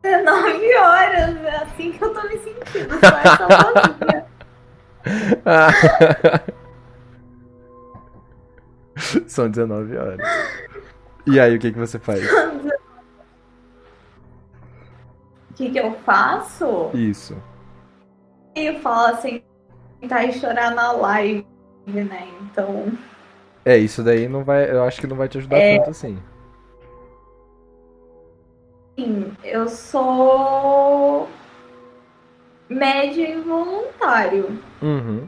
19 0.03 0.75
horas. 0.75 1.37
É 1.45 1.55
assim 1.63 1.93
que 1.93 2.03
eu 2.03 2.13
tô 2.13 2.21
me 2.23 2.37
sentindo. 2.39 2.89
São 9.29 9.49
19 9.49 9.95
horas. 9.95 10.19
E 11.25 11.39
aí, 11.39 11.55
o 11.55 11.59
que, 11.59 11.71
que 11.71 11.79
você 11.79 11.97
faz? 11.97 12.21
O 15.49 15.53
que, 15.55 15.71
que 15.71 15.79
eu 15.79 15.93
faço? 16.05 16.91
Isso. 16.93 17.41
Eu 18.53 18.81
falo 18.81 19.15
assim, 19.15 19.41
e 20.01 20.33
chorar 20.33 20.71
na 20.73 20.91
live, 20.93 21.45
né? 21.87 22.27
Então, 22.41 22.91
É, 23.65 23.77
isso 23.77 24.03
daí 24.03 24.27
não 24.27 24.43
vai. 24.43 24.69
Eu 24.69 24.83
acho 24.83 24.99
que 25.01 25.07
não 25.07 25.17
vai 25.17 25.27
te 25.27 25.37
ajudar 25.37 25.57
É. 25.57 25.77
tanto 25.77 25.89
assim. 25.91 26.17
sim, 28.97 29.31
eu 29.43 29.67
sou 29.69 31.27
médio 32.69 33.25
involuntário. 33.25 34.59
Uhum. 34.81 35.27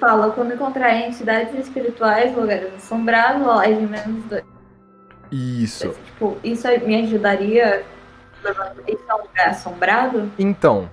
Fala, 0.00 0.30
quando 0.32 0.54
encontrar 0.54 0.94
entidades 0.94 1.54
espirituais, 1.54 2.34
lugares 2.36 2.74
assombrados, 2.74 3.46
live 3.46 3.86
menos 3.86 4.24
dois. 4.24 4.44
Isso. 5.30 5.90
Tipo, 6.06 6.36
isso 6.44 6.66
me 6.86 7.02
ajudaria? 7.02 7.84
Isso 8.86 9.02
é 9.08 9.14
um 9.14 9.22
lugar 9.22 9.48
assombrado? 9.48 10.30
Então, 10.38 10.90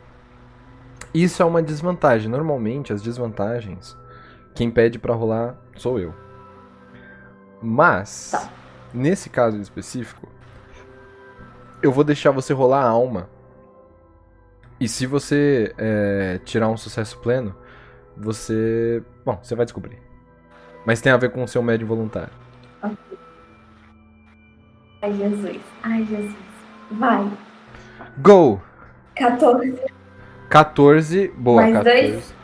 isso 1.13 1.41
é 1.41 1.45
uma 1.45 1.61
desvantagem. 1.61 2.29
Normalmente, 2.29 2.91
as 2.93 3.01
desvantagens, 3.01 3.97
quem 4.55 4.69
pede 4.71 4.97
pra 4.99 5.13
rolar 5.13 5.55
sou 5.75 5.99
eu. 5.99 6.13
Mas, 7.61 8.31
Tá. 8.31 8.49
nesse 8.93 9.29
caso 9.29 9.57
em 9.57 9.61
específico, 9.61 10.27
eu 11.81 11.91
vou 11.91 12.03
deixar 12.03 12.31
você 12.31 12.53
rolar 12.53 12.81
a 12.83 12.89
alma. 12.89 13.29
E 14.79 14.87
se 14.87 15.05
você 15.05 15.73
é, 15.77 16.39
tirar 16.43 16.67
um 16.69 16.77
sucesso 16.77 17.17
pleno, 17.19 17.55
você. 18.17 19.01
Bom, 19.25 19.39
você 19.41 19.55
vai 19.55 19.65
descobrir. 19.65 20.01
Mas 20.85 20.99
tem 20.99 21.11
a 21.11 21.17
ver 21.17 21.29
com 21.31 21.43
o 21.43 21.47
seu 21.47 21.61
médio 21.63 21.87
voluntário. 21.87 22.33
Ai, 25.01 25.13
Jesus. 25.13 25.61
Ai, 25.83 26.05
Jesus. 26.05 26.35
Vai. 26.91 27.31
Go! 28.21 28.61
14 29.15 29.79
14. 30.53 31.29
Boa, 31.35 31.61
mais 31.63 31.73
14. 31.73 32.11
2. 32.11 32.35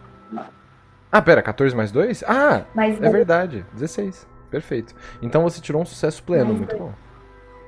Ah, 1.11 1.21
pera, 1.21 1.41
14 1.43 1.75
mais 1.75 1.91
2? 1.91 2.23
Ah, 2.27 2.65
Mais 2.73 2.97
É 2.97 3.01
2. 3.01 3.11
verdade, 3.11 3.65
16. 3.73 4.27
Perfeito. 4.49 4.95
Então 5.21 5.43
você 5.43 5.61
tirou 5.61 5.79
um 5.81 5.85
sucesso 5.85 6.23
pleno, 6.23 6.45
Mais 6.45 6.57
muito 6.57 6.75
dois. 6.75 6.81
bom. 6.81 6.93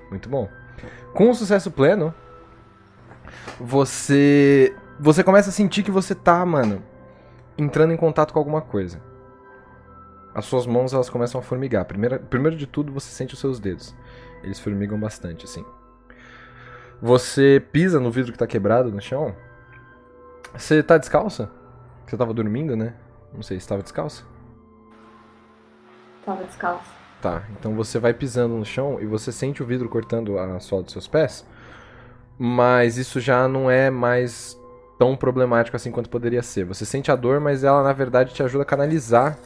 Muito 0.10 0.30
bom. 0.30 0.50
Com 1.14 1.30
o 1.30 1.36
sucesso 1.36 1.70
pleno, 1.70 2.12
você 3.60 4.76
você 5.00 5.24
começa 5.24 5.50
a 5.50 5.54
sentir 5.54 5.84
que 5.84 5.92
você 5.92 6.14
tá, 6.16 6.44
mano, 6.46 6.84
entrando 7.58 7.94
em 7.94 7.98
contato 7.98 8.34
com 8.34 8.40
alguma 8.40 8.62
coisa. 8.62 9.00
As 10.34 10.46
suas 10.46 10.66
mãos 10.66 10.94
elas 10.94 11.10
começam 11.10 11.40
a 11.40 11.44
formigar. 11.44 11.86
Primeiro, 11.86 12.20
primeiro 12.20 12.56
de 12.58 12.66
tudo, 12.66 12.92
você 12.92 13.10
sente 13.12 13.34
os 13.36 13.40
seus 13.40 13.60
dedos. 13.60 13.96
Eles 14.44 14.60
formigam 14.60 15.00
bastante, 15.00 15.46
assim. 15.46 15.64
Você 17.02 17.64
pisa 17.72 18.00
no 18.00 18.10
vidro 18.12 18.32
que 18.32 18.38
tá 18.38 18.48
quebrado 18.48 18.92
no 18.92 19.02
chão. 19.02 19.36
Você 20.54 20.84
tá 20.84 20.98
descalça? 20.98 21.50
Você 22.06 22.18
tava 22.18 22.34
dormindo, 22.34 22.76
né? 22.76 22.94
Não 23.34 23.42
sei 23.42 23.60
se 23.60 23.68
tava 23.68 23.82
descalça. 23.82 24.24
Tava 26.26 26.44
descalço. 26.44 26.90
Tá, 27.22 27.44
então 27.52 27.76
você 27.76 28.00
vai 28.00 28.14
pisando 28.14 28.56
no 28.56 28.66
chão 28.66 29.00
e 29.00 29.06
você 29.06 29.32
sente 29.32 29.62
o 29.62 29.66
vidro 29.66 29.88
cortando 29.88 30.38
a 30.40 30.60
sola 30.60 30.84
dos 30.84 30.92
seus 30.92 31.08
pés. 31.08 31.46
Mas 32.38 32.98
isso 32.98 33.20
já 33.20 33.48
não 33.48 33.70
é 33.70 33.90
mais 33.92 34.60
tão 34.98 35.16
problemático 35.16 35.78
assim 35.78 35.92
quanto 35.92 36.10
poderia 36.10 36.42
ser. 36.42 36.66
Você 36.66 36.86
sente 36.86 37.12
a 37.12 37.16
dor, 37.16 37.40
mas 37.40 37.64
ela 37.64 37.84
na 37.84 37.94
verdade 37.94 38.34
te 38.34 38.42
ajuda 38.42 38.64
a 38.64 38.66
canalizar 38.66 39.38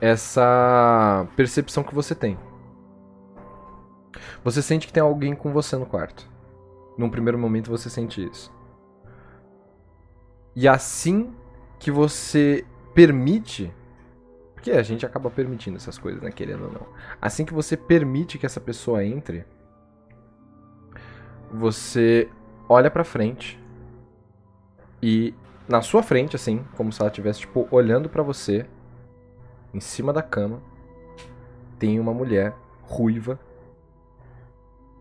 essa 0.00 1.26
percepção 1.36 1.84
que 1.84 1.94
você 1.94 2.14
tem. 2.14 2.36
Você 4.44 4.60
sente 4.60 4.88
que 4.88 4.92
tem 4.92 5.02
alguém 5.02 5.34
com 5.34 5.52
você 5.52 5.76
no 5.76 5.86
quarto. 5.86 6.28
Num 6.98 7.08
primeiro 7.08 7.38
momento 7.38 7.70
você 7.70 7.88
sente 7.88 8.24
isso. 8.24 8.52
E 10.54 10.68
assim 10.68 11.32
que 11.78 11.90
você 11.90 12.64
permite. 12.94 13.72
Porque 14.54 14.70
a 14.70 14.82
gente 14.82 15.04
acaba 15.04 15.30
permitindo 15.30 15.76
essas 15.76 15.98
coisas, 15.98 16.22
né? 16.22 16.30
Querendo 16.30 16.64
ou 16.66 16.72
não. 16.72 16.86
Assim 17.20 17.44
que 17.44 17.54
você 17.54 17.76
permite 17.76 18.38
que 18.38 18.46
essa 18.46 18.60
pessoa 18.60 19.04
entre. 19.04 19.44
Você 21.50 22.28
olha 22.68 22.90
pra 22.90 23.04
frente. 23.04 23.58
E 25.02 25.34
na 25.68 25.82
sua 25.82 26.02
frente, 26.02 26.36
assim, 26.36 26.64
como 26.76 26.92
se 26.92 27.00
ela 27.00 27.10
estivesse, 27.10 27.40
tipo, 27.40 27.66
olhando 27.70 28.08
para 28.08 28.22
você. 28.22 28.66
Em 29.74 29.80
cima 29.80 30.12
da 30.12 30.22
cama. 30.22 30.62
Tem 31.78 31.98
uma 31.98 32.14
mulher 32.14 32.54
ruiva. 32.82 33.40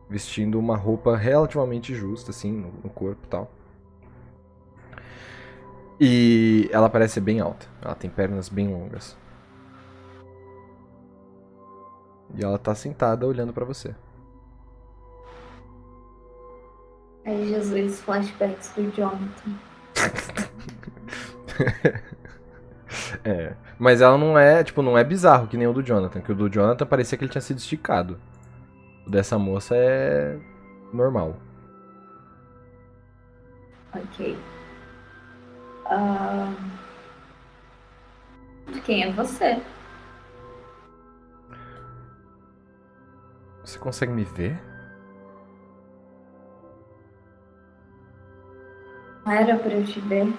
Vestindo 0.10 0.58
uma 0.58 0.76
roupa 0.76 1.16
relativamente 1.16 1.94
justa, 1.94 2.32
assim, 2.32 2.52
no, 2.52 2.72
no 2.84 2.90
corpo 2.90 3.22
e 3.26 3.30
tal. 3.30 3.52
E 6.04 6.68
ela 6.72 6.90
parece 6.90 7.14
ser 7.14 7.22
bem 7.22 7.40
alta. 7.40 7.68
Ela 7.80 7.94
tem 7.94 8.10
pernas 8.10 8.50
bem 8.50 8.68
longas. 8.68 9.16
E 12.34 12.44
ela 12.44 12.58
tá 12.58 12.74
sentada 12.74 13.28
olhando 13.28 13.54
pra 13.54 13.64
você. 13.64 13.94
Aí 17.24 17.50
Jesus, 17.50 18.02
flashbacks 18.02 18.74
do 18.76 18.92
Jonathan. 18.92 19.52
é. 23.24 23.56
Mas 23.78 24.02
ela 24.02 24.18
não 24.18 24.40
é, 24.40 24.64
tipo, 24.64 24.82
não 24.82 24.98
é 24.98 25.04
bizarro 25.04 25.48
que 25.48 25.56
nem 25.56 25.68
o 25.68 25.74
do 25.74 25.84
Jonathan. 25.84 26.20
Que 26.20 26.32
o 26.32 26.36
do 26.36 26.50
Jonathan 26.50 26.88
parecia 26.88 27.16
que 27.16 27.24
ele 27.24 27.32
tinha 27.32 27.44
sido 27.44 27.60
esticado. 27.60 28.20
O 29.06 29.12
dessa 29.12 29.38
moça 29.38 29.76
é 29.76 30.36
normal. 30.92 31.38
Ok. 33.94 34.36
Ah, 35.93 36.54
Quem 38.86 39.04
é 39.04 39.12
você? 39.12 39.62
Você 43.65 43.77
consegue 43.77 44.13
me 44.13 44.23
ver? 44.23 44.58
Não 49.25 49.34
era 49.34 49.58
pra 49.58 49.73
eu 49.73 49.86
te 49.86 49.99
ver. 49.99 50.34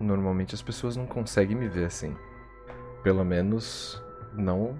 Normalmente 0.00 0.54
as 0.54 0.62
pessoas 0.62 0.96
não 0.96 1.06
conseguem 1.06 1.56
me 1.56 1.68
ver 1.68 1.84
assim. 1.84 2.16
Pelo 3.04 3.24
menos 3.24 4.02
não 4.34 4.76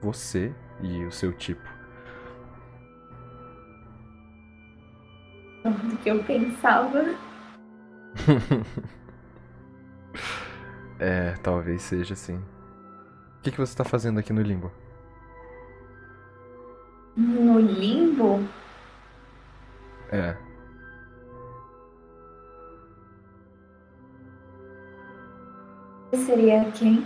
você 0.00 0.52
e 0.80 1.04
o 1.04 1.12
seu 1.12 1.32
tipo. 1.32 1.62
Do 5.64 5.96
que 5.98 6.10
eu 6.10 6.22
pensava. 6.24 7.31
é, 10.98 11.34
talvez 11.42 11.82
seja 11.82 12.14
assim. 12.14 12.36
O 12.36 13.42
que, 13.42 13.50
que 13.50 13.58
você 13.58 13.76
tá 13.76 13.84
fazendo 13.84 14.20
aqui 14.20 14.32
no 14.32 14.42
limbo? 14.42 14.70
No 17.16 17.58
limbo? 17.58 18.40
É. 20.10 20.36
Seria 26.14 26.70
quem? 26.72 27.04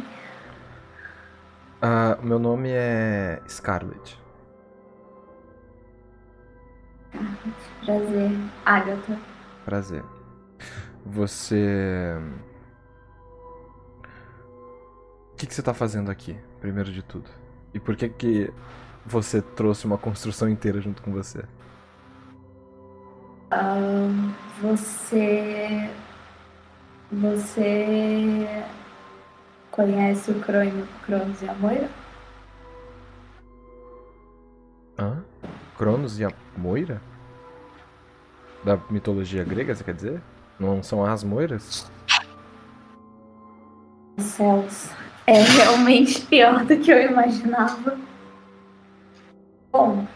Ah, 1.81 2.19
meu 2.23 2.39
nome 2.39 2.71
é 2.71 3.41
Scarlett. 3.49 4.19
Prazer. 7.85 8.31
Agatha. 8.65 9.19
Prazer. 9.65 10.16
Você. 11.07 12.17
O 15.33 15.37
que, 15.37 15.47
que 15.47 15.55
você 15.55 15.63
tá 15.63 15.73
fazendo 15.75 16.11
aqui, 16.11 16.37
primeiro 16.61 16.91
de 16.93 17.03
tudo? 17.03 17.29
E 17.73 17.79
por 17.79 17.95
que 17.95 18.09
que 18.09 18.53
você 19.05 19.41
trouxe 19.41 19.87
uma 19.87 19.99
construção 19.99 20.49
inteira 20.49 20.81
junto 20.81 21.03
com 21.03 21.13
você? 21.13 21.45
Ahn, 23.51 24.33
você. 24.61 25.91
Você. 27.13 28.65
Conhece 29.71 30.31
o 30.31 30.41
Crono- 30.41 30.89
Cronos 31.05 31.43
e 31.43 31.49
a 31.49 31.55
Moira? 31.55 31.89
Hã? 34.99 35.23
Cronos 35.77 36.19
e 36.19 36.25
a 36.25 36.33
Moira? 36.57 37.01
Da 38.65 38.77
mitologia 38.91 39.45
grega, 39.45 39.75
você 39.75 39.85
quer 39.85 39.95
dizer? 39.95 40.23
Não 40.59 40.83
são 40.83 41.05
as 41.05 41.23
moiras? 41.23 41.91
Céus. 44.19 44.91
É 45.27 45.41
realmente 45.41 46.21
pior 46.23 46.65
do 46.65 46.79
que 46.79 46.91
eu 46.91 47.11
imaginava. 47.11 47.99
Bom. 49.73 50.07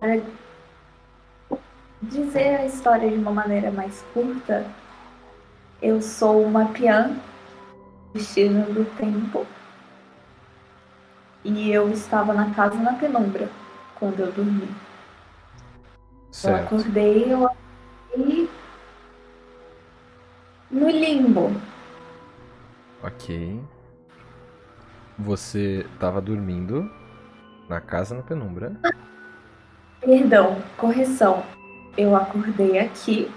Para 0.00 0.20
dizer 2.02 2.56
a 2.56 2.66
história 2.66 3.10
de 3.10 3.16
uma 3.16 3.32
maneira 3.32 3.70
mais 3.70 4.04
curta, 4.14 4.66
eu 5.80 6.00
sou 6.00 6.42
uma 6.42 6.66
peã 6.66 7.16
destino 8.14 8.64
do 8.72 8.84
tempo. 8.96 9.46
E 11.44 11.70
eu 11.70 11.90
estava 11.90 12.32
na 12.32 12.54
casa 12.54 12.76
na 12.76 12.94
penumbra 12.94 13.50
quando 13.96 14.20
eu 14.20 14.32
dormi. 14.32 14.68
Eu 16.32 16.36
Certo. 16.36 16.64
acordei, 16.76 17.30
eu 17.30 17.46
acordei 17.46 18.48
no 20.70 20.88
limbo. 20.88 21.52
Ok. 23.02 23.60
Você 25.18 25.86
tava 26.00 26.22
dormindo 26.22 26.90
na 27.68 27.80
casa 27.82 28.14
na 28.14 28.22
penumbra. 28.22 28.72
Perdão, 30.00 30.56
correção. 30.78 31.42
Eu 31.98 32.16
acordei 32.16 32.78
aqui, 32.78 33.30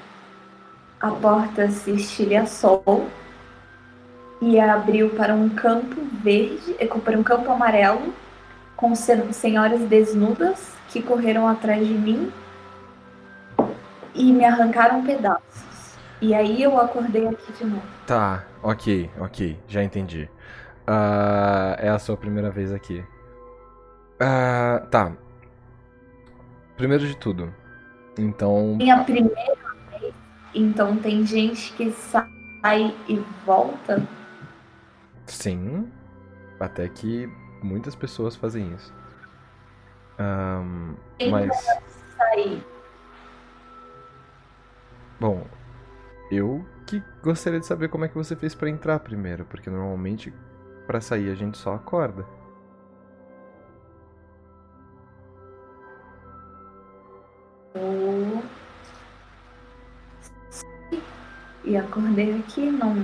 a 1.01 1.11
porta 1.11 1.69
se 1.69 1.91
estilhaçou 1.91 3.09
e 4.41 4.57
abriu 4.57 5.09
para 5.09 5.33
um 5.35 5.49
campo 5.49 6.01
verde, 6.23 6.75
eh, 6.79 6.87
para 6.87 7.19
um 7.19 7.23
campo 7.23 7.51
amarelo, 7.51 8.13
com 8.77 8.95
sen- 8.95 9.33
senhoras 9.33 9.81
desnudas 9.81 10.73
que 10.87 11.01
correram 11.01 11.45
atrás 11.45 11.85
de 11.85 11.93
mim 11.93 12.31
e 14.15 14.31
me 14.31 14.45
arrancaram 14.45 15.05
pedaços. 15.05 15.97
E 16.21 16.33
aí 16.33 16.63
eu 16.63 16.79
acordei 16.79 17.27
aqui 17.27 17.51
de 17.53 17.65
novo. 17.65 17.83
Tá, 18.07 18.45
ok, 18.63 19.11
ok, 19.19 19.59
já 19.67 19.83
entendi. 19.83 20.29
Ah, 20.87 21.75
é 21.77 21.89
a 21.89 21.99
sua 21.99 22.15
primeira 22.15 22.49
vez 22.49 22.71
aqui. 22.71 23.03
Ah, 24.19 24.87
tá. 24.89 25.11
Primeiro 26.77 27.05
de 27.05 27.17
tudo. 27.17 27.53
Então. 28.17 28.75
Minha 28.77 29.03
primeira 29.03 29.55
vez, 29.99 30.13
então 30.53 30.95
tem 30.97 31.25
gente 31.25 31.73
que 31.73 31.91
sai 31.91 32.95
e 33.09 33.21
volta. 33.45 34.01
Sim. 35.25 35.91
Até 36.59 36.87
que 36.87 37.29
muitas 37.61 37.95
pessoas 37.95 38.35
fazem 38.35 38.73
isso. 38.73 38.93
Quem 41.17 41.29
mas. 41.29 41.53
sair? 42.17 42.65
Bom, 45.19 45.45
eu 46.31 46.65
que 46.85 47.01
gostaria 47.23 47.59
de 47.59 47.65
saber 47.65 47.89
como 47.89 48.05
é 48.05 48.07
que 48.07 48.15
você 48.15 48.35
fez 48.35 48.53
pra 48.53 48.69
entrar 48.69 48.99
primeiro, 48.99 49.45
porque 49.45 49.69
normalmente 49.69 50.33
pra 50.85 51.01
sair 51.01 51.31
a 51.31 51.35
gente 51.35 51.57
só 51.57 51.73
acorda. 51.73 52.25
Eu 57.73 58.43
e 61.65 61.75
acordei 61.75 62.39
aqui, 62.39 62.69
não. 62.71 62.95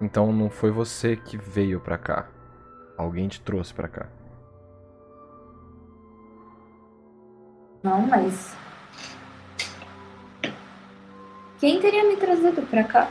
Então 0.00 0.32
não 0.32 0.50
foi 0.50 0.70
você 0.70 1.16
que 1.16 1.36
veio 1.36 1.80
pra 1.80 1.96
cá. 1.98 2.28
Alguém 2.96 3.28
te 3.28 3.40
trouxe 3.40 3.72
pra 3.72 3.88
cá. 3.88 4.08
Não, 7.82 8.06
mas. 8.06 8.54
Quem 11.60 11.78
teria 11.78 12.08
me 12.08 12.16
trazido 12.16 12.62
pra 12.62 12.82
cá? 12.84 13.10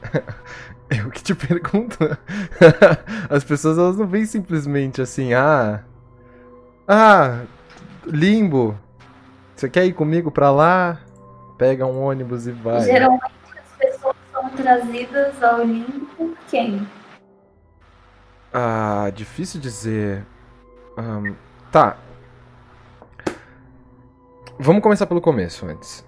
Eu 0.88 1.10
que 1.10 1.20
te 1.20 1.34
pergunto. 1.34 1.98
As 3.28 3.42
pessoas 3.42 3.76
elas 3.76 3.96
não 3.96 4.06
vêm 4.06 4.24
simplesmente 4.24 5.02
assim, 5.02 5.34
ah. 5.34 5.82
Ah, 6.86 7.42
limbo. 8.06 8.78
Você 9.56 9.68
quer 9.68 9.84
ir 9.86 9.92
comigo 9.92 10.30
pra 10.30 10.52
lá? 10.52 11.00
Pega 11.58 11.84
um 11.84 12.00
ônibus 12.00 12.46
e 12.46 12.52
vai. 12.52 12.82
Geralmente 12.82 13.24
as 13.24 13.76
pessoas 13.76 14.16
são 14.30 14.48
trazidas 14.50 15.42
ao 15.42 15.64
limbo 15.64 16.06
por 16.16 16.36
quem? 16.48 16.86
Ah, 18.52 19.10
difícil 19.12 19.60
dizer. 19.60 20.24
Ahn, 20.96 21.34
tá. 21.72 21.96
Vamos 24.60 24.82
começar 24.82 25.06
pelo 25.06 25.20
começo 25.20 25.66
antes. 25.66 26.05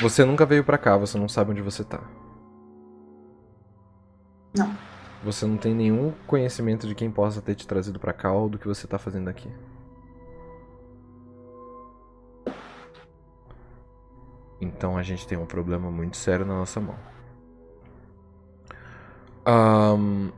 Você 0.00 0.24
nunca 0.24 0.46
veio 0.46 0.64
pra 0.64 0.78
cá, 0.78 0.96
você 0.96 1.18
não 1.18 1.28
sabe 1.28 1.50
onde 1.50 1.62
você 1.62 1.84
tá. 1.84 2.00
Não. 4.56 4.74
Você 5.22 5.46
não 5.46 5.56
tem 5.56 5.74
nenhum 5.74 6.12
conhecimento 6.26 6.86
de 6.86 6.94
quem 6.94 7.10
possa 7.10 7.42
ter 7.42 7.54
te 7.54 7.66
trazido 7.66 8.00
pra 8.00 8.12
cá 8.12 8.32
ou 8.32 8.48
do 8.48 8.58
que 8.58 8.66
você 8.66 8.86
tá 8.86 8.98
fazendo 8.98 9.28
aqui. 9.28 9.50
Então 14.60 14.96
a 14.96 15.02
gente 15.02 15.26
tem 15.26 15.36
um 15.36 15.46
problema 15.46 15.90
muito 15.90 16.16
sério 16.16 16.46
na 16.46 16.54
nossa 16.54 16.80
mão. 16.80 16.96
Ahn, 19.44 20.30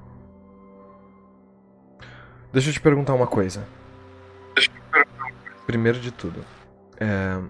Deixa 2.53 2.69
eu 2.69 2.75
te 2.75 2.81
perguntar 2.81 3.15
uma 3.15 3.27
coisa. 3.27 3.67
Primeiro 5.67 5.99
de 5.99 6.11
tudo, 6.11 6.45
é, 7.01 7.41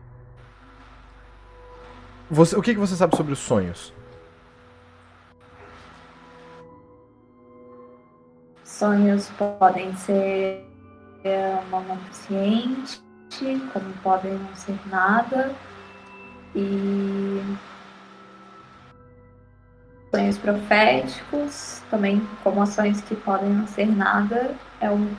você- 2.33 2.57
o 2.57 2.63
que, 2.63 2.73
que 2.73 2.81
você 2.81 2.97
sabe 2.97 3.15
sobre 3.17 3.33
os 3.33 3.39
sonhos? 3.39 3.93
Sonhos 8.65 9.31
podem 9.59 9.95
ser 9.97 10.67
é, 11.25 11.59
uma 11.69 11.81
mão 11.81 11.97
paciente, 12.09 13.01
como 13.73 13.93
podem 14.03 14.33
não 14.33 14.55
ser 14.57 14.79
nada. 14.87 15.55
E 16.55 17.41
sonhos 20.11 20.39
proféticos, 20.39 21.83
também 21.91 22.27
como 22.43 22.63
ações 22.63 23.01
que 23.03 23.15
podem 23.15 23.51
não 23.51 23.67
ser 23.67 23.87
nada. 23.87 24.55
É 24.81 24.91
um, 24.91 25.15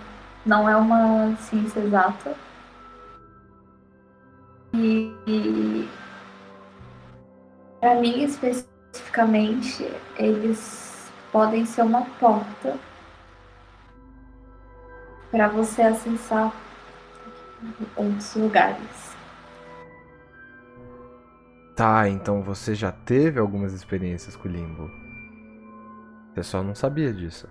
não 0.46 0.68
é 0.68 0.76
uma 0.76 1.36
ciência 1.38 1.80
exata. 1.80 2.36
E, 4.74 5.14
e 5.28 5.88
para 7.84 7.96
mim 7.96 8.24
especificamente, 8.24 9.86
eles 10.16 11.12
podem 11.34 11.66
ser 11.66 11.82
uma 11.82 12.06
porta 12.18 12.80
para 15.30 15.50
você 15.50 15.82
acessar 15.82 16.56
outros 17.98 18.36
lugares. 18.36 19.14
Tá, 21.76 22.08
então 22.08 22.42
você 22.42 22.74
já 22.74 22.90
teve 22.90 23.38
algumas 23.38 23.74
experiências 23.74 24.38
com 24.38 24.48
o 24.48 24.52
limbo. 24.52 24.90
Você 26.34 26.44
só 26.44 26.64
não 26.64 26.74
sabia 26.74 27.14
disso. 27.14 27.50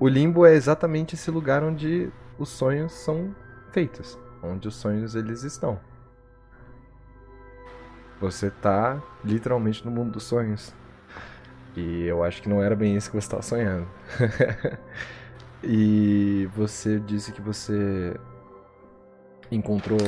O 0.00 0.08
limbo 0.08 0.46
é 0.46 0.54
exatamente 0.54 1.16
esse 1.16 1.30
lugar 1.30 1.62
onde 1.62 2.10
os 2.38 2.48
sonhos 2.48 2.92
são 2.92 3.36
feitos, 3.72 4.18
onde 4.42 4.68
os 4.68 4.74
sonhos 4.76 5.14
eles 5.14 5.42
estão. 5.42 5.78
Você 8.20 8.50
tá 8.50 9.02
literalmente 9.24 9.84
no 9.84 9.90
mundo 9.90 10.12
dos 10.12 10.24
sonhos. 10.24 10.74
E 11.76 12.04
eu 12.06 12.24
acho 12.24 12.42
que 12.42 12.48
não 12.48 12.62
era 12.62 12.74
bem 12.74 12.96
isso 12.96 13.10
que 13.10 13.16
você 13.16 13.26
estava 13.26 13.42
sonhando. 13.42 13.86
e 15.62 16.48
você 16.54 16.98
disse 16.98 17.32
que 17.32 17.40
você 17.42 18.18
encontrou 19.50 19.98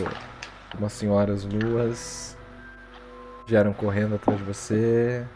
umas 0.79 0.93
senhoras 0.93 1.45
nuas, 1.45 2.37
vieram 3.47 3.73
correndo 3.73 4.15
atrás 4.15 4.39
de 4.39 4.45
você. 4.45 5.27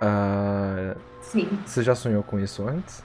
Ah, 0.00 0.96
Sim, 1.20 1.48
você 1.64 1.82
já 1.82 1.94
sonhou 1.94 2.22
com 2.22 2.38
isso 2.38 2.66
antes? 2.66 3.04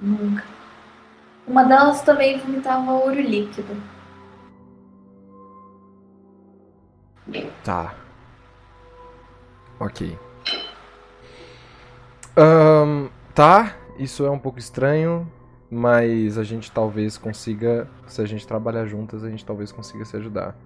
nunca. 0.00 0.44
Uma 1.46 1.64
delas 1.64 2.02
também 2.02 2.38
vomitava 2.38 2.92
ouro 2.92 3.20
líquido. 3.20 3.76
Tá. 7.64 7.94
Ok. 9.78 10.18
Ahn, 12.36 13.08
tá, 13.34 13.76
isso 13.98 14.24
é 14.24 14.30
um 14.30 14.38
pouco 14.38 14.58
estranho, 14.58 15.30
mas 15.70 16.38
a 16.38 16.44
gente 16.44 16.70
talvez 16.70 17.16
consiga, 17.18 17.88
se 18.06 18.20
a 18.20 18.26
gente 18.26 18.46
trabalhar 18.46 18.86
juntas, 18.86 19.22
a 19.24 19.30
gente 19.30 19.44
talvez 19.44 19.70
consiga 19.72 20.04
se 20.04 20.16
ajudar. 20.16 20.56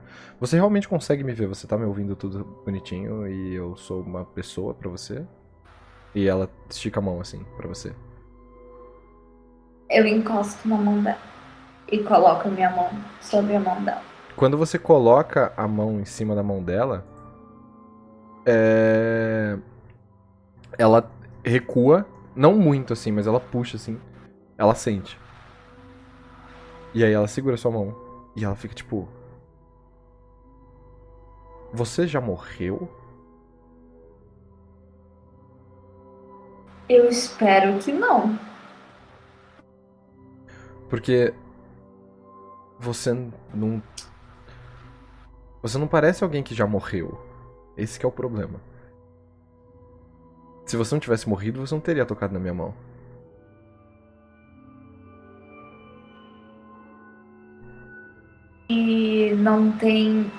Você 0.40 0.56
realmente 0.56 0.88
consegue 0.88 1.24
me 1.24 1.32
ver? 1.32 1.46
Você 1.46 1.66
tá 1.66 1.76
me 1.76 1.84
ouvindo 1.84 2.16
tudo 2.16 2.44
bonitinho 2.64 3.26
e 3.26 3.54
eu 3.54 3.76
sou 3.76 4.02
uma 4.02 4.24
pessoa 4.24 4.74
pra 4.74 4.88
você? 4.88 5.24
E 6.14 6.28
ela 6.28 6.48
estica 6.68 7.00
a 7.00 7.02
mão 7.02 7.20
assim 7.20 7.44
pra 7.56 7.66
você. 7.66 7.92
Eu 9.90 10.06
encosto 10.06 10.66
na 10.68 10.76
mão 10.76 11.02
dela 11.02 11.18
e 11.90 11.98
coloco 12.02 12.48
minha 12.48 12.70
mão 12.70 12.90
sobre 13.20 13.54
a 13.56 13.60
mão 13.60 13.82
dela. 13.82 14.13
Quando 14.36 14.58
você 14.58 14.78
coloca 14.78 15.52
a 15.56 15.66
mão 15.68 16.00
em 16.00 16.04
cima 16.04 16.34
da 16.34 16.42
mão 16.42 16.62
dela, 16.62 17.06
é... 18.44 19.56
ela 20.76 21.10
recua, 21.44 22.06
não 22.34 22.54
muito 22.54 22.92
assim, 22.92 23.12
mas 23.12 23.26
ela 23.26 23.38
puxa 23.38 23.76
assim, 23.76 24.00
ela 24.58 24.74
sente. 24.74 25.18
E 26.92 27.04
aí 27.04 27.12
ela 27.12 27.28
segura 27.28 27.56
sua 27.56 27.70
mão 27.70 27.96
e 28.36 28.44
ela 28.44 28.56
fica 28.56 28.74
tipo: 28.74 29.08
Você 31.72 32.06
já 32.06 32.20
morreu? 32.20 32.88
Eu 36.88 37.08
espero 37.08 37.78
que 37.78 37.92
não. 37.92 38.38
Porque 40.88 41.32
você 42.78 43.12
não 43.54 43.82
você 45.64 45.78
não 45.78 45.88
parece 45.88 46.22
alguém 46.22 46.42
que 46.42 46.54
já 46.54 46.66
morreu. 46.66 47.18
Esse 47.74 47.98
que 47.98 48.04
é 48.04 48.08
o 48.08 48.12
problema. 48.12 48.60
Se 50.66 50.76
você 50.76 50.94
não 50.94 51.00
tivesse 51.00 51.26
morrido, 51.26 51.66
você 51.66 51.74
não 51.74 51.80
teria 51.80 52.04
tocado 52.04 52.34
na 52.34 52.38
minha 52.38 52.52
mão. 52.52 52.74
E 58.68 59.32
não 59.38 59.72
tem 59.72 60.30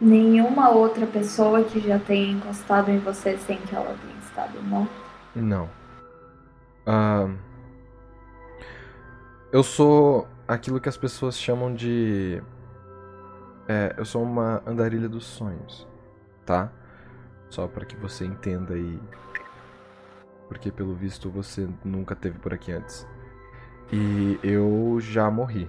nenhuma 0.00 0.70
outra 0.70 1.08
pessoa 1.08 1.64
que 1.64 1.80
já 1.80 1.98
tenha 1.98 2.34
encostado 2.34 2.92
em 2.92 3.00
você 3.00 3.36
sem 3.38 3.56
que 3.58 3.74
ela 3.74 3.96
tenha 4.00 4.18
estado 4.20 4.62
morta. 4.62 4.94
Não. 5.34 5.68
Ah, 6.86 7.28
eu 9.50 9.64
sou 9.64 10.28
aquilo 10.46 10.80
que 10.80 10.88
as 10.88 10.96
pessoas 10.96 11.36
chamam 11.36 11.74
de. 11.74 12.40
É, 13.66 13.94
eu 13.96 14.04
sou 14.04 14.22
uma 14.22 14.62
andarilha 14.66 15.08
dos 15.08 15.24
sonhos, 15.24 15.88
tá? 16.44 16.70
Só 17.48 17.66
para 17.66 17.86
que 17.86 17.96
você 17.96 18.24
entenda 18.24 18.74
aí. 18.74 19.00
Porque 20.48 20.70
pelo 20.70 20.94
visto 20.94 21.30
você 21.30 21.68
nunca 21.84 22.14
teve 22.14 22.38
por 22.38 22.52
aqui 22.52 22.72
antes. 22.72 23.06
E 23.92 24.38
eu 24.42 24.98
já 25.00 25.30
morri. 25.30 25.68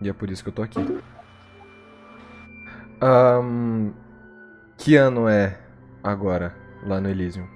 E 0.00 0.08
é 0.08 0.12
por 0.12 0.30
isso 0.30 0.42
que 0.44 0.50
eu 0.50 0.54
tô 0.54 0.62
aqui. 0.62 0.80
Ahn, 3.00 3.92
que 4.76 4.94
ano 4.96 5.28
é 5.28 5.58
agora, 6.02 6.54
lá 6.84 7.00
no 7.00 7.08
Elysium? 7.08 7.48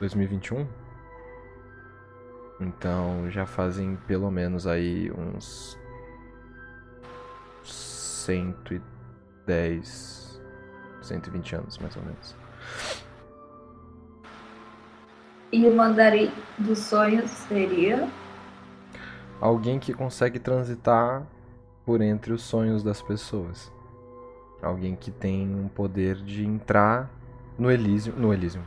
2021? 0.00 0.83
Então 2.60 3.30
já 3.30 3.46
fazem 3.46 3.96
pelo 4.06 4.30
menos 4.30 4.66
aí 4.66 5.10
uns 5.12 5.78
110, 7.62 10.40
120 11.02 11.56
anos 11.56 11.78
mais 11.78 11.96
ou 11.96 12.02
menos. 12.02 12.36
E 15.52 15.66
o 15.66 15.74
mandarim 15.74 16.30
dos 16.58 16.78
sonhos 16.78 17.30
seria? 17.30 18.08
Alguém 19.40 19.78
que 19.78 19.92
consegue 19.92 20.38
transitar 20.38 21.26
por 21.84 22.00
entre 22.00 22.32
os 22.32 22.42
sonhos 22.42 22.82
das 22.82 23.02
pessoas. 23.02 23.72
Alguém 24.62 24.96
que 24.96 25.10
tem 25.10 25.54
um 25.54 25.68
poder 25.68 26.16
de 26.16 26.44
entrar 26.44 27.10
no 27.58 27.70
Elísio, 27.70 28.14
no 28.16 28.32
Elísio. 28.32 28.62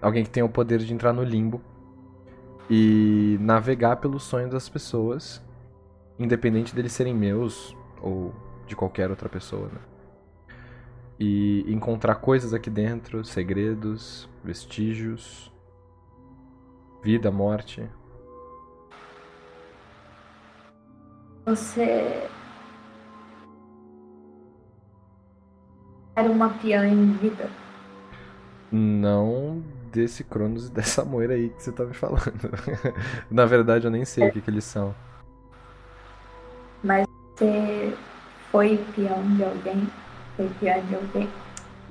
Alguém 0.00 0.24
que 0.24 0.30
tem 0.30 0.42
o 0.42 0.48
poder 0.48 0.78
de 0.78 0.94
entrar 0.94 1.12
no 1.12 1.22
limbo 1.22 1.60
e 2.70 3.36
navegar 3.40 3.96
pelos 3.96 4.22
sonhos 4.22 4.52
das 4.52 4.68
pessoas, 4.68 5.42
independente 6.16 6.72
deles 6.72 6.92
serem 6.92 7.12
meus 7.12 7.76
ou 8.00 8.32
de 8.64 8.76
qualquer 8.76 9.10
outra 9.10 9.28
pessoa, 9.28 9.66
né? 9.66 9.80
E 11.18 11.64
encontrar 11.66 12.14
coisas 12.14 12.54
aqui 12.54 12.70
dentro, 12.70 13.24
segredos, 13.24 14.28
vestígios, 14.44 15.52
vida, 17.02 17.28
morte. 17.30 17.90
Você 21.44 22.28
era 26.14 26.30
uma 26.30 26.50
peã 26.50 26.86
em 26.86 27.12
vida? 27.14 27.50
Não 28.70 29.79
desse 29.90 30.24
Cronos 30.24 30.68
e 30.68 30.70
dessa 30.70 31.04
Moira 31.04 31.34
aí 31.34 31.50
que 31.50 31.62
você 31.62 31.72
tá 31.72 31.84
me 31.84 31.94
falando. 31.94 32.50
Na 33.30 33.44
verdade, 33.44 33.86
eu 33.86 33.90
nem 33.90 34.04
sei 34.04 34.28
o 34.28 34.32
que, 34.32 34.40
que 34.40 34.50
eles 34.50 34.64
são. 34.64 34.94
Mas 36.82 37.06
você 37.36 37.94
foi 38.50 38.78
peão 38.94 39.36
de 39.36 39.44
alguém? 39.44 39.88
Foi 40.36 40.48
peão 40.60 40.82
de 40.86 40.94
alguém? 40.94 41.28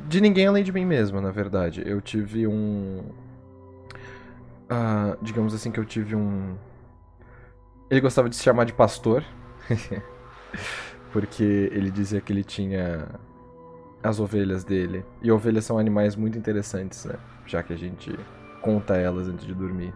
De 0.07 0.21
ninguém 0.21 0.47
além 0.47 0.63
de 0.63 0.71
mim 0.71 0.85
mesmo, 0.85 1.21
na 1.21 1.31
verdade. 1.31 1.83
Eu 1.85 2.01
tive 2.01 2.47
um. 2.47 3.03
ah, 4.69 5.17
digamos 5.21 5.53
assim 5.53 5.71
que 5.71 5.79
eu 5.79 5.85
tive 5.85 6.15
um. 6.15 6.55
Ele 7.89 8.01
gostava 8.01 8.29
de 8.29 8.35
se 8.35 8.43
chamar 8.43 8.65
de 8.65 8.73
pastor. 8.73 9.23
Porque 11.11 11.69
ele 11.71 11.89
dizia 11.89 12.21
que 12.21 12.31
ele 12.31 12.43
tinha 12.43 13.07
as 14.01 14.19
ovelhas 14.19 14.63
dele. 14.63 15.05
E 15.21 15.31
ovelhas 15.31 15.65
são 15.65 15.77
animais 15.77 16.15
muito 16.15 16.37
interessantes, 16.37 17.05
né? 17.05 17.15
Já 17.45 17.61
que 17.63 17.73
a 17.73 17.77
gente 17.77 18.17
conta 18.61 18.95
elas 18.95 19.27
antes 19.27 19.45
de 19.45 19.53
dormir. 19.53 19.93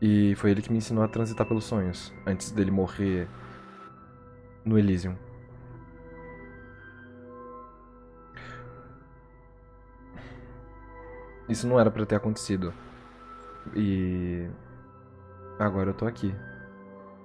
E 0.00 0.34
foi 0.36 0.50
ele 0.50 0.62
que 0.62 0.70
me 0.70 0.78
ensinou 0.78 1.04
a 1.04 1.08
transitar 1.08 1.46
pelos 1.46 1.64
sonhos, 1.64 2.12
antes 2.26 2.50
dele 2.50 2.72
morrer 2.72 3.28
no 4.64 4.78
Elysium. 4.78 5.16
Isso 11.48 11.68
não 11.68 11.78
era 11.78 11.90
pra 11.90 12.06
ter 12.06 12.16
acontecido. 12.16 12.72
E 13.76 14.48
agora 15.58 15.90
eu 15.90 15.94
tô 15.94 16.06
aqui. 16.06 16.34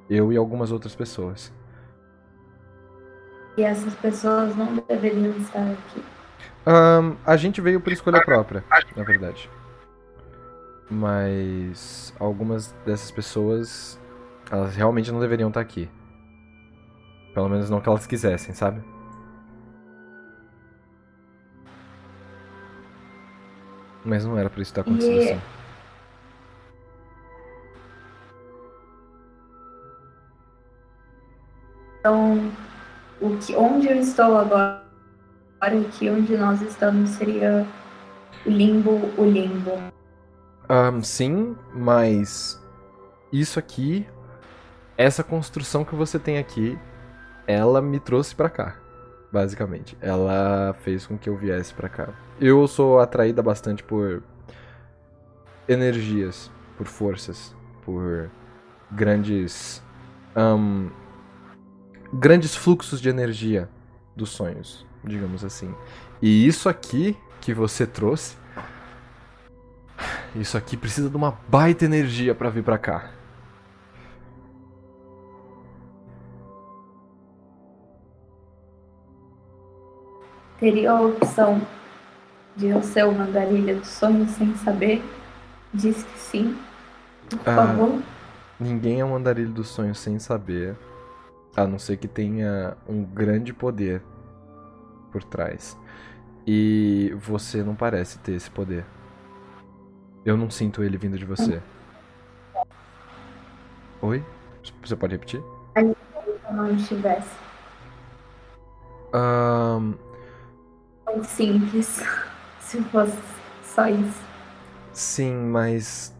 Eu 0.09 0.31
e 0.31 0.37
algumas 0.37 0.71
outras 0.71 0.95
pessoas. 0.95 1.51
E 3.57 3.63
essas 3.63 3.93
pessoas 3.95 4.55
não 4.55 4.75
deveriam 4.87 5.31
estar 5.37 5.71
aqui. 5.71 6.03
Ahn, 6.63 7.15
a 7.25 7.35
gente 7.35 7.59
veio 7.59 7.81
por 7.81 7.91
escolha 7.91 8.23
própria, 8.23 8.63
na 8.95 9.03
verdade. 9.03 9.49
Mas 10.89 12.13
algumas 12.19 12.71
dessas 12.85 13.09
pessoas, 13.09 13.99
elas 14.51 14.75
realmente 14.75 15.11
não 15.11 15.19
deveriam 15.19 15.49
estar 15.49 15.59
aqui. 15.59 15.89
Pelo 17.33 17.49
menos 17.49 17.69
não 17.69 17.81
que 17.81 17.89
elas 17.89 18.05
quisessem, 18.05 18.53
sabe? 18.53 18.81
Mas 24.05 24.23
não 24.23 24.37
era 24.37 24.49
pra 24.49 24.61
isso 24.61 24.71
estar 24.71 24.81
acontecendo 24.81 25.19
assim. 25.19 25.41
Então, 31.99 32.51
o 33.21 33.37
que, 33.37 33.55
onde 33.55 33.87
eu 33.87 33.99
estou 33.99 34.37
agora, 34.37 34.83
aqui 35.61 36.09
onde 36.09 36.37
nós 36.37 36.61
estamos, 36.61 37.11
seria 37.11 37.65
o 38.45 38.49
limbo, 38.49 39.11
o 39.17 39.25
limbo. 39.25 39.71
Ahn, 40.69 41.01
sim, 41.01 41.55
mas 41.73 42.61
isso 43.31 43.57
aqui, 43.57 44.05
essa 44.97 45.23
construção 45.23 45.83
que 45.83 45.95
você 45.95 46.19
tem 46.19 46.37
aqui, 46.37 46.77
ela 47.45 47.81
me 47.81 47.99
trouxe 47.99 48.35
pra 48.35 48.49
cá, 48.49 48.75
basicamente. 49.31 49.97
Ela 50.01 50.75
fez 50.81 51.07
com 51.07 51.17
que 51.17 51.29
eu 51.29 51.37
viesse 51.37 51.73
pra 51.73 51.89
cá. 51.89 52.09
Eu 52.39 52.67
sou 52.67 52.99
atraída 52.99 53.41
bastante 53.41 53.83
por 53.83 54.21
energias, 55.67 56.51
por 56.77 56.85
forças, 56.85 57.55
por 57.83 58.29
grandes 58.91 59.81
ahn, 60.35 60.89
grandes 62.13 62.55
fluxos 62.55 62.99
de 63.01 63.09
energia 63.09 63.69
dos 64.15 64.29
sonhos, 64.29 64.85
digamos 65.03 65.43
assim. 65.43 65.73
E 66.21 66.47
isso 66.47 66.67
aqui 66.69 67.15
que 67.41 67.53
você 67.53 67.85
trouxe 67.85 68.35
isso 70.35 70.55
aqui 70.57 70.77
precisa 70.77 71.09
de 71.09 71.15
uma 71.15 71.35
baita 71.47 71.85
energia 71.85 72.35
pra 72.35 72.49
vir 72.49 72.63
pra 72.63 72.77
cá. 72.77 73.09
Teria 80.59 80.91
a 80.91 81.01
opção 81.01 81.61
de 82.55 82.67
eu 82.67 82.81
ser 82.81 83.05
uma 83.05 83.23
andarilha 83.25 83.75
dos 83.75 83.87
sonhos 83.89 84.31
sem 84.31 84.55
saber? 84.55 85.03
Diz 85.73 86.03
que 86.03 86.19
sim. 86.19 86.57
Por 87.29 87.39
Ah. 87.45 87.55
favor. 87.55 88.01
Ninguém 88.59 88.99
é 88.99 89.05
um 89.05 89.15
andarilho 89.15 89.51
dos 89.51 89.67
sonhos 89.67 89.99
sem 89.99 90.17
saber, 90.17 90.75
a 91.57 91.65
não 91.65 91.79
ser 91.79 91.97
que 91.97 92.07
tenha 92.07 92.77
um 92.87 93.03
grande 93.03 93.51
poder 93.51 94.03
por 95.11 95.23
trás. 95.23 95.75
E 96.45 97.11
você 97.19 97.63
não 97.63 97.75
parece 97.75 98.19
ter 98.19 98.33
esse 98.33 98.49
poder. 98.49 98.85
Eu 100.23 100.37
não 100.37 100.51
sinto 100.51 100.83
ele 100.83 100.97
vindo 100.97 101.17
de 101.17 101.25
você. 101.25 101.61
Oi? 104.01 104.23
Você 104.83 104.95
pode 104.95 105.13
repetir? 105.13 105.41
Não 106.51 106.71
estivesse. 106.75 107.35
Muito 111.07 111.25
simples. 111.25 112.03
Se 112.61 112.81
fosse 112.83 113.17
só 113.63 113.87
isso. 113.87 114.21
Sim, 114.91 115.33
mas 115.33 116.13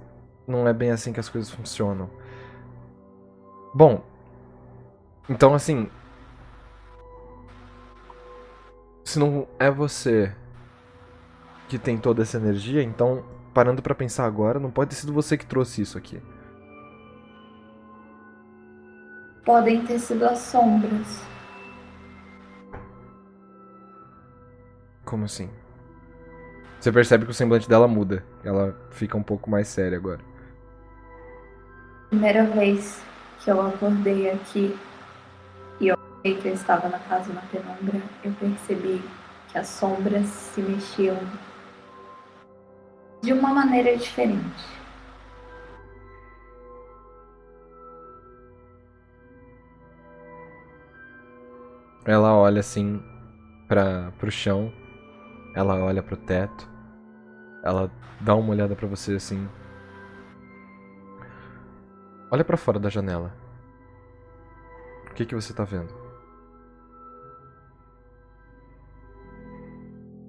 não 0.48 0.68
é 0.68 0.74
bem 0.74 0.92
assim 0.92 1.12
que 1.12 1.20
as 1.20 1.30
coisas 1.30 1.52
funcionam. 1.52 2.10
Bom, 3.74 4.02
então 5.30 5.54
assim. 5.54 5.90
Se 9.04 9.20
não 9.20 9.48
é 9.58 9.72
você 9.72 10.36
que 11.68 11.78
tem 11.78 11.98
toda 11.98 12.22
essa 12.22 12.38
energia, 12.38 12.84
então, 12.84 13.24
parando 13.54 13.82
pra 13.82 13.96
pensar 13.96 14.26
agora, 14.26 14.60
não 14.60 14.70
pode 14.70 14.90
ter 14.90 14.96
sido 14.96 15.14
você 15.14 15.38
que 15.38 15.46
trouxe 15.46 15.82
isso 15.82 15.98
aqui. 15.98 16.22
Podem 19.46 19.86
ter 19.86 20.00
sido 20.00 20.26
as 20.26 20.40
sombras. 20.40 21.22
Como 25.06 25.24
assim? 25.24 25.50
Você 26.80 26.92
percebe 26.92 27.26
que 27.26 27.32
o 27.32 27.34
semblante 27.34 27.68
dela 27.68 27.88
muda. 27.88 28.26
Ela 28.44 28.78
fica 28.92 29.18
um 29.18 29.24
pouco 29.24 29.50
mais 29.50 29.70
séria 29.70 29.98
agora. 29.98 30.20
Primeira 32.10 32.46
vez 32.46 33.02
que 33.40 33.50
eu 33.50 33.66
acordei 33.66 34.30
aqui 34.30 34.78
e 35.80 35.88
eu 35.88 35.98
vi 36.24 36.36
que 36.36 36.48
eu 36.48 36.54
estava 36.54 36.90
na 36.90 37.00
casa 37.00 37.32
na 37.34 37.42
penumbra, 37.42 38.02
eu 38.24 38.32
percebi 38.34 39.02
que 39.50 39.58
as 39.58 39.68
sombras 39.68 40.26
se 40.26 40.62
mexiam 40.62 41.18
de 43.22 43.34
uma 43.34 43.54
maneira 43.54 43.96
diferente. 43.96 44.78
Ela 52.06 52.34
olha 52.34 52.62
assim 52.62 53.04
para 53.68 54.12
pro 54.18 54.32
chão. 54.32 54.72
Ela 55.54 55.76
olha 55.84 56.02
pro 56.02 56.16
teto. 56.16 56.70
Ela 57.64 57.92
dá 58.22 58.34
uma 58.34 58.52
olhada 58.52 58.76
pra 58.76 58.88
você 58.88 59.16
assim. 59.16 59.48
Olha 62.32 62.46
pra 62.46 62.56
fora 62.56 62.80
da 62.80 62.90
janela. 62.90 63.34
O 65.18 65.20
que 65.20 65.26
que 65.26 65.34
você 65.34 65.52
tá 65.52 65.64
vendo? 65.64 65.92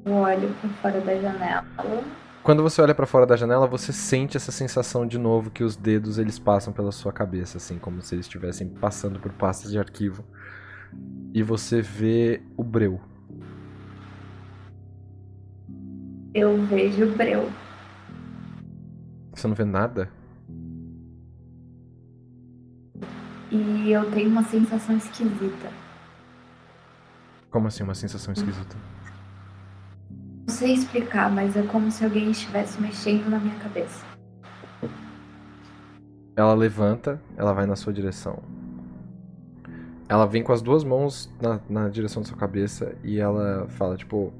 Eu 0.07 0.15
olho 0.15 0.49
para 0.55 0.71
fora 0.71 1.01
da 1.03 1.15
janela. 1.21 1.67
Quando 2.43 2.63
você 2.63 2.81
olha 2.81 2.95
pra 2.95 3.05
fora 3.05 3.27
da 3.27 3.37
janela, 3.37 3.67
você 3.67 3.93
sente 3.93 4.39
essa 4.39 4.51
sensação 4.51 5.07
de 5.07 5.19
novo 5.19 5.51
que 5.51 5.63
os 5.63 5.77
dedos 5.77 6.17
eles 6.17 6.39
passam 6.39 6.73
pela 6.73 6.91
sua 6.91 7.13
cabeça, 7.13 7.59
assim, 7.59 7.79
como 7.79 8.01
se 8.01 8.15
eles 8.15 8.25
estivessem 8.25 8.67
passando 8.67 9.21
por 9.21 9.31
pastas 9.31 9.71
de 9.71 9.79
arquivo. 9.79 10.25
E 11.35 11.43
você 11.43 11.83
vê 11.83 12.41
o 12.57 12.65
breu. 12.65 12.99
Eu 16.33 16.65
vejo 16.65 17.05
o 17.05 17.15
breu. 17.15 17.53
Você 19.35 19.47
não 19.47 19.55
vê 19.55 19.67
nada? 19.67 20.09
E 23.51 23.91
eu 23.91 24.11
tenho 24.11 24.29
uma 24.29 24.45
sensação 24.45 24.97
esquisita. 24.97 25.71
Como 27.51 27.67
assim, 27.67 27.83
uma 27.83 27.95
sensação 27.95 28.33
esquisita? 28.33 28.77
Não 30.47 30.55
sei 30.55 30.75
explicar, 30.75 31.31
mas 31.31 31.57
é 31.57 31.63
como 31.63 31.91
se 31.91 32.05
alguém 32.05 32.31
estivesse 32.31 32.81
mexendo 32.81 33.29
na 33.31 33.39
minha 33.39 33.55
cabeça. 33.57 34.05
Ela 36.37 36.55
levanta, 36.55 37.21
ela 37.37 37.53
vai 37.53 37.67
na 37.67 37.75
sua 37.75 37.93
direção. 37.93 38.43
Ela 40.09 40.27
vem 40.27 40.43
com 40.43 40.53
as 40.53 40.63
duas 40.63 40.85
mãos 40.85 41.31
na, 41.41 41.61
na 41.69 41.89
direção 41.89 42.23
da 42.23 42.29
sua 42.29 42.37
cabeça 42.37 42.95
e 43.03 43.19
ela 43.19 43.67
fala, 43.71 43.97
tipo, 43.97 44.33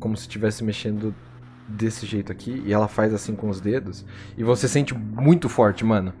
como 0.00 0.16
se 0.16 0.22
estivesse 0.22 0.64
mexendo 0.64 1.14
desse 1.68 2.06
jeito 2.06 2.32
aqui. 2.32 2.62
E 2.64 2.72
ela 2.72 2.88
faz 2.88 3.12
assim 3.14 3.34
com 3.34 3.48
os 3.48 3.60
dedos. 3.60 4.04
E 4.36 4.42
você 4.42 4.66
sente 4.66 4.94
muito 4.94 5.48
forte, 5.48 5.84
mano. 5.84 6.12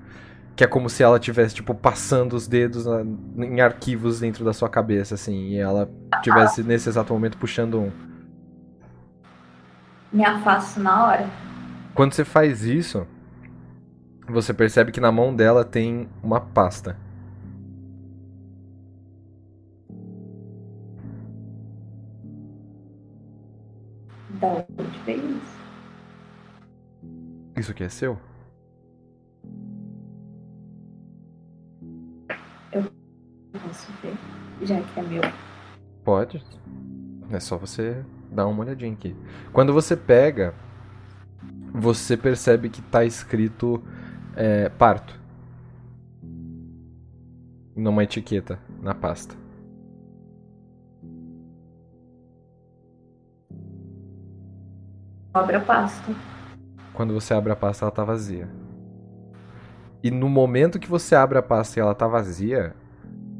Que 0.54 0.64
é 0.64 0.66
como 0.66 0.88
se 0.90 1.02
ela 1.02 1.18
tivesse, 1.18 1.54
tipo, 1.54 1.74
passando 1.74 2.34
os 2.34 2.46
dedos 2.46 2.84
na- 2.84 3.02
em 3.46 3.60
arquivos 3.60 4.20
dentro 4.20 4.44
da 4.44 4.52
sua 4.52 4.68
cabeça, 4.68 5.14
assim. 5.14 5.48
E 5.48 5.56
ela 5.56 5.88
tivesse, 6.22 6.62
nesse 6.62 6.88
exato 6.88 7.12
momento, 7.12 7.38
puxando 7.38 7.80
um. 7.80 7.90
Me 10.12 10.24
afasto 10.24 10.78
na 10.78 11.06
hora. 11.06 11.26
Quando 11.94 12.12
você 12.12 12.24
faz 12.24 12.64
isso, 12.64 13.06
você 14.28 14.52
percebe 14.52 14.92
que 14.92 15.00
na 15.00 15.10
mão 15.10 15.34
dela 15.34 15.64
tem 15.64 16.06
uma 16.22 16.40
pasta. 16.40 16.96
Da 24.40 24.46
onde 24.48 24.98
veio 25.04 25.36
isso? 25.36 25.58
Isso 27.56 27.70
aqui 27.72 27.84
é 27.84 27.88
seu? 27.88 28.18
Posso 33.62 33.92
ver, 34.02 34.16
já 34.62 34.80
que 34.80 35.00
é 35.00 35.02
meu. 35.02 35.22
Pode. 36.04 36.44
É 37.30 37.40
só 37.40 37.56
você 37.56 38.04
dar 38.30 38.46
uma 38.46 38.62
olhadinha 38.62 38.92
aqui. 38.92 39.16
Quando 39.52 39.72
você 39.72 39.96
pega, 39.96 40.54
você 41.72 42.16
percebe 42.16 42.68
que 42.68 42.82
tá 42.82 43.04
escrito 43.04 43.82
é, 44.36 44.68
parto. 44.68 45.20
Numa 47.74 48.02
etiqueta, 48.02 48.58
na 48.80 48.94
pasta. 48.94 49.34
Abre 55.32 55.56
a 55.56 55.60
pasta. 55.60 56.14
Quando 56.92 57.14
você 57.14 57.32
abre 57.32 57.52
a 57.52 57.56
pasta, 57.56 57.86
ela 57.86 57.90
tá 57.90 58.04
vazia. 58.04 58.50
E 60.02 60.10
no 60.10 60.28
momento 60.28 60.78
que 60.78 60.88
você 60.88 61.14
abre 61.14 61.38
a 61.38 61.42
pasta 61.42 61.78
e 61.78 61.80
ela 61.80 61.94
tá 61.94 62.06
vazia, 62.06 62.74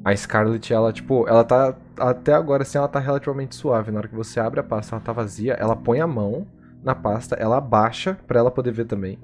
a 0.05 0.15
Scarlet, 0.17 0.73
ela, 0.73 0.93
tipo, 0.93 1.29
ela 1.29 1.45
tá. 1.45 1.77
Até 1.97 2.35
agora, 2.35 2.63
assim, 2.63 2.79
ela 2.79 2.89
tá 2.89 2.99
relativamente 2.99 3.55
suave. 3.55 3.91
Na 3.91 3.99
hora 3.99 4.09
que 4.09 4.15
você 4.15 4.41
abre 4.41 4.59
a 4.59 4.63
pasta, 4.63 4.95
ela 4.95 5.05
tá 5.05 5.13
vazia, 5.13 5.55
ela 5.55 5.77
põe 5.77 6.01
a 6.01 6.07
mão 6.07 6.47
na 6.83 6.95
pasta, 6.95 7.37
ela 7.37 7.59
abaixa 7.59 8.19
pra 8.27 8.41
ela 8.41 8.51
poder 8.51 8.73
ver 8.73 8.87
também. 8.87 9.19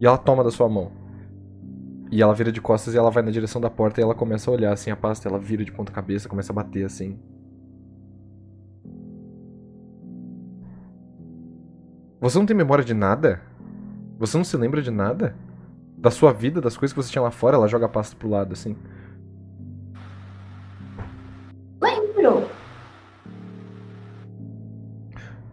E 0.00 0.06
ela 0.06 0.16
toma 0.16 0.44
da 0.44 0.50
sua 0.50 0.68
mão. 0.68 0.92
E 2.10 2.22
ela 2.22 2.34
vira 2.34 2.52
de 2.52 2.60
costas 2.60 2.94
e 2.94 2.98
ela 2.98 3.10
vai 3.10 3.22
na 3.22 3.30
direção 3.30 3.60
da 3.60 3.68
porta 3.68 4.00
e 4.00 4.04
ela 4.04 4.14
começa 4.14 4.50
a 4.50 4.54
olhar 4.54 4.72
assim 4.72 4.90
a 4.90 4.96
pasta, 4.96 5.28
ela 5.28 5.38
vira 5.38 5.64
de 5.64 5.72
ponta 5.72 5.92
cabeça, 5.92 6.28
começa 6.28 6.52
a 6.52 6.54
bater 6.54 6.86
assim. 6.86 7.18
Você 12.20 12.38
não 12.38 12.46
tem 12.46 12.56
memória 12.56 12.84
de 12.84 12.94
nada? 12.94 13.40
Você 14.18 14.36
não 14.36 14.44
se 14.44 14.56
lembra 14.56 14.80
de 14.80 14.90
nada? 14.90 15.36
Da 15.98 16.10
sua 16.10 16.32
vida, 16.32 16.60
das 16.60 16.76
coisas 16.76 16.94
que 16.94 17.02
você 17.02 17.10
tinha 17.10 17.22
lá 17.22 17.30
fora, 17.30 17.56
ela 17.56 17.68
joga 17.68 17.86
a 17.86 17.88
pasta 17.88 18.16
pro 18.16 18.28
lado 18.28 18.52
assim. 18.52 18.76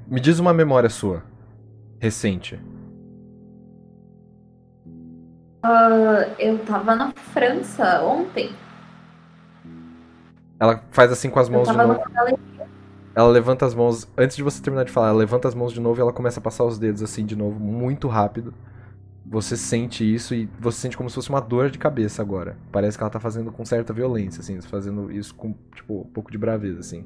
Me 0.07 0.19
diz 0.19 0.39
uma 0.39 0.53
memória 0.53 0.89
sua. 0.89 1.23
Recente. 1.99 2.59
Ah, 5.63 6.27
eu 6.37 6.59
tava 6.59 6.95
na 6.95 7.11
França 7.11 8.03
ontem. 8.03 8.51
Ela 10.59 10.83
faz 10.91 11.11
assim 11.11 11.29
com 11.29 11.39
as 11.39 11.49
mãos 11.49 11.67
de 11.67 11.75
novo. 11.75 11.99
Ela 13.15 13.29
levanta 13.29 13.65
as 13.65 13.73
mãos. 13.73 14.07
Antes 14.15 14.37
de 14.37 14.43
você 14.43 14.61
terminar 14.61 14.85
de 14.85 14.91
falar, 14.91 15.07
ela 15.07 15.17
levanta 15.17 15.47
as 15.47 15.55
mãos 15.55 15.73
de 15.73 15.81
novo 15.81 15.99
e 15.99 16.01
ela 16.01 16.13
começa 16.13 16.39
a 16.39 16.43
passar 16.43 16.65
os 16.65 16.77
dedos 16.77 17.01
assim 17.01 17.25
de 17.25 17.35
novo, 17.35 17.59
muito 17.59 18.07
rápido. 18.07 18.53
Você 19.25 19.57
sente 19.57 20.03
isso 20.03 20.35
e 20.35 20.47
você 20.59 20.81
sente 20.81 20.95
como 20.95 21.09
se 21.09 21.15
fosse 21.15 21.29
uma 21.29 21.41
dor 21.41 21.71
de 21.71 21.79
cabeça 21.79 22.21
agora. 22.21 22.57
Parece 22.71 22.95
que 22.95 23.03
ela 23.03 23.09
tá 23.09 23.19
fazendo 23.19 23.51
com 23.51 23.65
certa 23.65 23.91
violência, 23.91 24.41
assim, 24.41 24.61
fazendo 24.61 25.11
isso 25.11 25.33
com, 25.33 25.55
tipo, 25.73 26.01
um 26.01 26.11
pouco 26.11 26.31
de 26.31 26.37
braveza, 26.37 26.79
assim. 26.81 27.03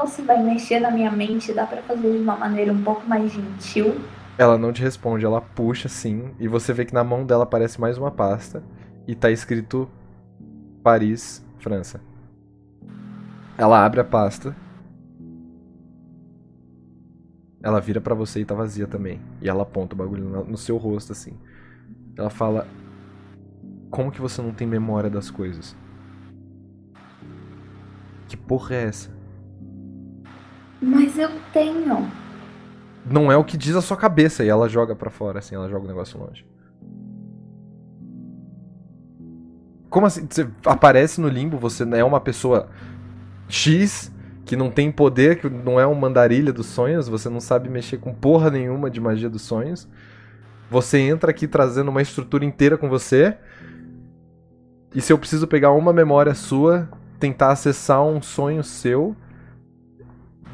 Você 0.00 0.22
vai 0.22 0.42
mexer 0.42 0.80
na 0.80 0.90
minha 0.90 1.10
mente, 1.10 1.52
dá 1.52 1.66
pra 1.66 1.82
fazer 1.82 2.10
de 2.10 2.18
uma 2.18 2.36
maneira 2.36 2.72
um 2.72 2.82
pouco 2.82 3.06
mais 3.06 3.30
gentil. 3.30 4.00
Ela 4.38 4.56
não 4.56 4.72
te 4.72 4.80
responde, 4.80 5.26
ela 5.26 5.40
puxa 5.40 5.86
assim, 5.86 6.34
e 6.38 6.48
você 6.48 6.72
vê 6.72 6.86
que 6.86 6.94
na 6.94 7.04
mão 7.04 7.26
dela 7.26 7.44
aparece 7.44 7.78
mais 7.78 7.98
uma 7.98 8.10
pasta 8.10 8.62
e 9.06 9.14
tá 9.14 9.30
escrito 9.30 9.90
Paris, 10.82 11.44
França. 11.58 12.00
Ela 13.58 13.84
abre 13.84 14.00
a 14.00 14.04
pasta. 14.04 14.56
Ela 17.62 17.78
vira 17.78 18.00
pra 18.00 18.14
você 18.14 18.40
e 18.40 18.44
tá 18.46 18.54
vazia 18.54 18.86
também. 18.86 19.20
E 19.42 19.48
ela 19.50 19.64
aponta 19.64 19.94
o 19.94 19.98
bagulho 19.98 20.24
no 20.46 20.56
seu 20.56 20.78
rosto 20.78 21.12
assim. 21.12 21.38
Ela 22.16 22.30
fala: 22.30 22.66
Como 23.90 24.10
que 24.10 24.20
você 24.22 24.40
não 24.40 24.54
tem 24.54 24.66
memória 24.66 25.10
das 25.10 25.30
coisas? 25.30 25.76
Que 28.26 28.36
porra 28.38 28.76
é 28.76 28.84
essa? 28.84 29.19
Mas 30.80 31.18
eu 31.18 31.30
tenho. 31.52 32.10
Não 33.04 33.30
é 33.30 33.36
o 33.36 33.44
que 33.44 33.56
diz 33.56 33.76
a 33.76 33.82
sua 33.82 33.96
cabeça. 33.96 34.44
E 34.44 34.48
ela 34.48 34.68
joga 34.68 34.94
pra 34.94 35.10
fora, 35.10 35.38
assim, 35.38 35.54
ela 35.54 35.68
joga 35.68 35.84
o 35.84 35.88
negócio 35.88 36.18
longe. 36.18 36.46
Como 39.88 40.06
assim? 40.06 40.26
Você 40.30 40.48
aparece 40.64 41.20
no 41.20 41.28
limbo, 41.28 41.58
você 41.58 41.84
é 41.94 42.04
uma 42.04 42.20
pessoa 42.20 42.68
X 43.48 44.12
que 44.44 44.56
não 44.56 44.70
tem 44.70 44.90
poder, 44.90 45.40
que 45.40 45.48
não 45.48 45.78
é 45.78 45.86
um 45.86 45.94
mandarilha 45.94 46.52
dos 46.52 46.66
sonhos, 46.66 47.08
você 47.08 47.28
não 47.28 47.40
sabe 47.40 47.68
mexer 47.68 47.98
com 47.98 48.12
porra 48.12 48.50
nenhuma 48.50 48.90
de 48.90 49.00
magia 49.00 49.28
dos 49.28 49.42
sonhos. 49.42 49.88
Você 50.70 50.98
entra 50.98 51.30
aqui 51.30 51.46
trazendo 51.48 51.88
uma 51.88 52.02
estrutura 52.02 52.44
inteira 52.44 52.78
com 52.78 52.88
você. 52.88 53.36
E 54.94 55.00
se 55.00 55.12
eu 55.12 55.18
preciso 55.18 55.46
pegar 55.46 55.72
uma 55.72 55.92
memória 55.92 56.34
sua, 56.34 56.88
tentar 57.18 57.50
acessar 57.50 58.02
um 58.04 58.22
sonho 58.22 58.62
seu, 58.62 59.16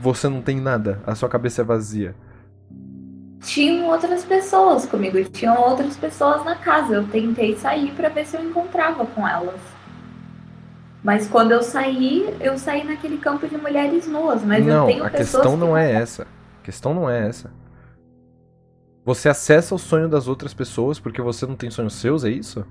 você 0.06 0.28
não 0.28 0.40
tem 0.40 0.60
nada. 0.60 1.00
A 1.04 1.16
sua 1.16 1.28
cabeça 1.28 1.62
é 1.62 1.64
vazia. 1.64 2.14
Tinham 3.40 3.86
outras 3.88 4.24
pessoas 4.24 4.86
comigo, 4.86 5.22
tinham 5.24 5.60
outras 5.60 5.96
pessoas 5.96 6.44
na 6.44 6.54
casa. 6.54 6.94
Eu 6.94 7.08
tentei 7.08 7.56
sair 7.56 7.90
pra 7.92 8.08
ver 8.08 8.24
se 8.24 8.36
eu 8.36 8.44
encontrava 8.44 9.04
com 9.04 9.26
elas. 9.26 9.60
Mas 11.02 11.26
quando 11.26 11.52
eu 11.52 11.62
saí, 11.62 12.34
eu 12.40 12.56
saí 12.56 12.84
naquele 12.84 13.18
campo 13.18 13.48
de 13.48 13.56
mulheres 13.56 14.06
nuas. 14.06 14.44
Mas 14.44 14.66
eu 14.66 14.74
não, 14.74 14.86
tenho 14.86 15.04
a 15.04 15.10
pessoas 15.10 15.42
questão 15.42 15.52
que 15.52 15.58
não 15.58 15.76
é 15.76 15.92
essa. 15.92 16.22
A 16.22 16.64
questão 16.64 16.94
não 16.94 17.10
é 17.10 17.26
essa. 17.28 17.50
Você 19.04 19.28
acessa 19.28 19.74
o 19.74 19.78
sonho 19.78 20.08
das 20.08 20.28
outras 20.28 20.54
pessoas 20.54 21.00
porque 21.00 21.20
você 21.20 21.46
não 21.46 21.56
tem 21.56 21.70
sonhos 21.70 21.94
seus, 21.94 22.24
é 22.24 22.30
isso? 22.30 22.64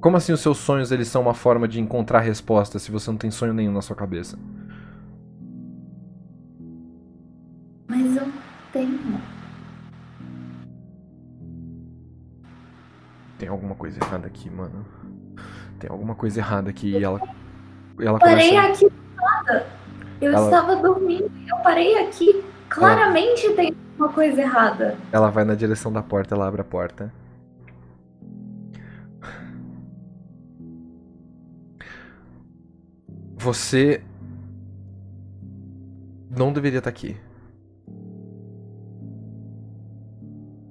Como 0.00 0.16
assim 0.16 0.32
os 0.32 0.40
seus 0.40 0.56
sonhos 0.56 0.90
eles 0.90 1.08
são 1.08 1.20
uma 1.22 1.34
forma 1.34 1.68
de 1.68 1.78
encontrar 1.78 2.20
resposta 2.20 2.78
se 2.78 2.90
você 2.90 3.10
não 3.10 3.18
tem 3.18 3.30
sonho 3.30 3.52
nenhum 3.52 3.72
na 3.72 3.82
sua 3.82 3.96
cabeça? 3.96 4.38
Mas 7.90 8.16
eu 8.16 8.32
tenho. 8.72 9.20
Tem 13.36 13.48
alguma 13.48 13.74
coisa 13.74 13.98
errada 13.98 14.28
aqui, 14.28 14.48
mano. 14.48 14.86
Tem 15.80 15.90
alguma 15.90 16.14
coisa 16.14 16.38
errada 16.38 16.70
aqui 16.70 16.90
e 16.90 17.02
ela 17.02 17.20
ela 17.98 18.18
Parei 18.20 18.50
começa 18.50 18.84
aqui 18.86 18.92
nada. 19.16 19.66
Eu 20.20 20.32
Ela- 20.32 20.44
estava 20.44 20.76
dormindo 20.76 21.32
e 21.36 21.48
eu 21.48 21.56
parei 21.64 21.98
aqui. 21.98 22.44
Claramente 22.68 23.52
tem 23.54 23.74
uma 23.98 24.08
coisa 24.12 24.40
errada. 24.40 24.96
Ela 25.10 25.28
vai 25.28 25.44
na 25.44 25.56
direção 25.56 25.92
da 25.92 26.00
porta, 26.02 26.36
ela 26.36 26.46
abre 26.46 26.60
a 26.60 26.64
porta. 26.64 27.12
Você 33.36 34.02
não 36.30 36.52
deveria 36.52 36.78
estar 36.78 36.90
aqui. 36.90 37.16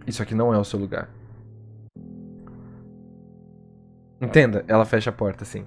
Isso 0.09 0.21
aqui 0.21 0.35
não 0.35 0.53
é 0.53 0.57
o 0.57 0.65
seu 0.65 0.77
lugar. 0.77 1.09
Entenda, 4.19 4.65
ela 4.67 4.83
fecha 4.83 5.09
a 5.09 5.13
porta 5.13 5.45
assim. 5.45 5.65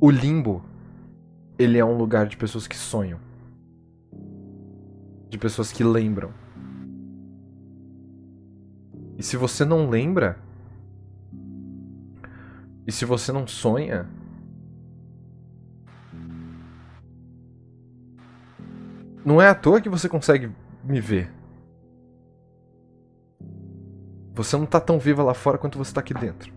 O 0.00 0.10
limbo, 0.10 0.64
ele 1.56 1.78
é 1.78 1.84
um 1.84 1.96
lugar 1.96 2.26
de 2.26 2.36
pessoas 2.36 2.66
que 2.66 2.76
sonham 2.76 3.20
de 5.32 5.38
pessoas 5.38 5.72
que 5.72 5.82
lembram. 5.82 6.30
E 9.16 9.22
se 9.22 9.34
você 9.34 9.64
não 9.64 9.88
lembra, 9.88 10.38
e 12.86 12.92
se 12.92 13.06
você 13.06 13.32
não 13.32 13.46
sonha, 13.46 14.06
não 19.24 19.40
é 19.40 19.48
à 19.48 19.54
toa 19.54 19.80
que 19.80 19.88
você 19.88 20.06
consegue 20.06 20.52
me 20.84 21.00
ver. 21.00 21.41
Você 24.34 24.56
não 24.56 24.64
tá 24.64 24.80
tão 24.80 24.98
viva 24.98 25.22
lá 25.22 25.34
fora 25.34 25.58
quanto 25.58 25.76
você 25.76 25.92
tá 25.92 26.00
aqui 26.00 26.14
dentro. 26.14 26.52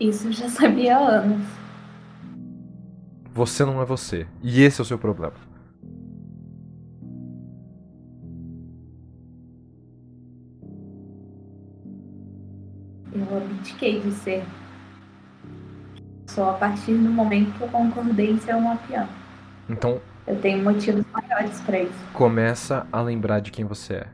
Isso 0.00 0.26
eu 0.26 0.32
já 0.32 0.48
sabia 0.48 0.96
há 0.96 1.00
anos. 1.00 1.46
Você 3.32 3.64
não 3.64 3.80
é 3.80 3.84
você. 3.84 4.26
E 4.42 4.60
esse 4.60 4.80
é 4.80 4.82
o 4.82 4.84
seu 4.84 4.98
problema. 4.98 5.34
Eu 13.14 13.36
abdiquei 13.36 14.00
de 14.00 14.10
ser. 14.10 14.44
Só 16.26 16.50
a 16.50 16.54
partir 16.54 16.94
do 16.94 17.10
momento 17.10 17.56
que 17.56 17.62
eu 17.62 17.68
concordei 17.68 18.32
em 18.32 18.38
ser 18.38 18.56
uma 18.56 18.76
piano. 18.76 19.08
Então, 19.68 20.00
Eu 20.26 20.40
tenho 20.40 20.62
motivos 20.62 21.04
maiores 21.12 21.60
pra 21.62 21.80
isso. 21.80 21.92
começa 22.12 22.86
a 22.92 23.00
lembrar 23.00 23.40
de 23.40 23.50
quem 23.50 23.64
você 23.64 23.94
é. 23.94 24.06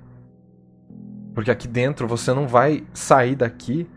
Porque 1.35 1.51
aqui 1.51 1.69
dentro 1.69 2.09
você 2.09 2.33
não 2.33 2.49
vai 2.49 2.85
sair 2.93 3.37
daqui, 3.37 3.89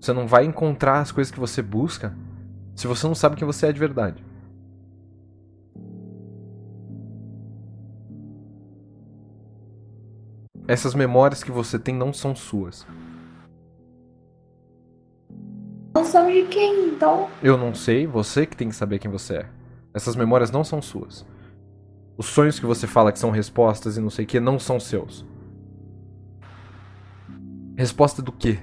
você 0.00 0.12
não 0.12 0.26
vai 0.26 0.44
encontrar 0.44 1.00
as 1.00 1.12
coisas 1.12 1.30
que 1.30 1.38
você 1.38 1.62
busca 1.62 2.14
se 2.74 2.86
você 2.86 3.06
não 3.06 3.14
sabe 3.14 3.36
quem 3.36 3.46
você 3.46 3.66
é 3.66 3.72
de 3.72 3.78
verdade. 3.78 4.24
Essas 10.66 10.94
memórias 10.94 11.42
que 11.42 11.50
você 11.50 11.78
tem 11.78 11.94
não 11.94 12.12
são 12.12 12.34
suas. 12.36 12.86
Não 15.94 16.04
são 16.04 16.30
de 16.30 16.44
quem, 16.44 16.90
então? 16.90 17.28
Eu 17.42 17.56
não 17.56 17.74
sei, 17.74 18.06
você 18.06 18.46
que 18.46 18.56
tem 18.56 18.68
que 18.68 18.76
saber 18.76 18.98
quem 18.98 19.10
você 19.10 19.38
é. 19.38 19.57
Essas 19.98 20.14
memórias 20.14 20.52
não 20.52 20.62
são 20.62 20.80
suas. 20.80 21.26
Os 22.16 22.26
sonhos 22.26 22.60
que 22.60 22.64
você 22.64 22.86
fala 22.86 23.10
que 23.10 23.18
são 23.18 23.32
respostas 23.32 23.96
e 23.96 24.00
não 24.00 24.10
sei 24.10 24.24
o 24.24 24.28
que 24.28 24.38
não 24.38 24.56
são 24.56 24.78
seus. 24.78 25.26
Resposta 27.76 28.22
do 28.22 28.30
quê? 28.30 28.60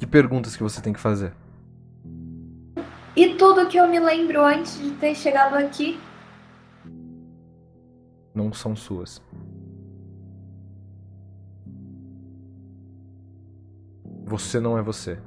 Que 0.00 0.04
perguntas 0.04 0.56
que 0.56 0.64
você 0.64 0.82
tem 0.82 0.92
que 0.92 0.98
fazer? 0.98 1.32
E 3.14 3.36
tudo 3.36 3.68
que 3.68 3.76
eu 3.76 3.86
me 3.86 4.00
lembro 4.00 4.44
antes 4.44 4.80
de 4.80 4.90
ter 4.90 5.14
chegado 5.14 5.54
aqui? 5.54 5.96
Não 8.34 8.52
são 8.52 8.74
suas. 8.74 9.22
Você 14.24 14.58
não 14.58 14.76
é 14.76 14.82
você. 14.82 15.20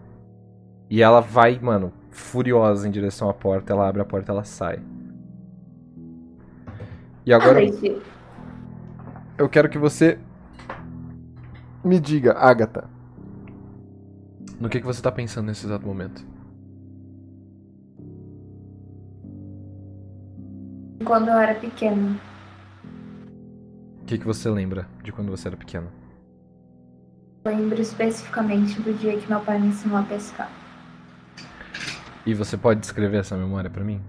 E 0.90 1.02
ela 1.02 1.22
vai, 1.22 1.58
mano, 1.58 1.94
furiosa 2.18 2.88
em 2.88 2.92
direção 2.92 3.30
à 3.30 3.34
porta. 3.34 3.74
Ela 3.74 3.88
abre 3.88 4.02
a 4.02 4.06
porta, 4.06 4.32
ela 4.32 4.44
sai. 4.44 4.80
E 7.26 7.34
agora 7.34 7.60
eu 9.38 9.50
quero 9.50 9.70
que 9.70 9.78
você 9.78 10.18
me 11.84 12.00
diga, 12.00 12.34
Agatha, 12.34 12.90
no 14.60 14.70
que, 14.70 14.80
que 14.80 14.86
você 14.86 15.02
tá 15.02 15.12
pensando 15.12 15.48
nesse 15.48 15.66
exato 15.66 15.86
momento? 15.86 16.26
quando 21.06 21.30
eu 21.30 21.38
era 21.38 21.56
pequena, 21.56 22.20
O 24.02 24.06
que, 24.06 24.18
que 24.18 24.26
você 24.26 24.50
lembra 24.50 24.88
de 25.04 25.12
quando 25.12 25.30
você 25.30 25.48
era 25.48 25.58
pequena? 25.58 25.88
lembro 27.46 27.82
especificamente 27.82 28.82
do 28.82 28.94
dia 28.94 29.18
que 29.18 29.30
meu 29.30 29.40
pai 29.40 29.60
me 29.60 29.68
ensinou 29.68 29.98
a 29.98 30.04
pescar. 30.04 30.52
E 32.28 32.34
você 32.34 32.58
pode 32.58 32.82
descrever 32.82 33.20
essa 33.20 33.38
memória 33.38 33.70
pra 33.70 33.86
mim? 33.86 34.02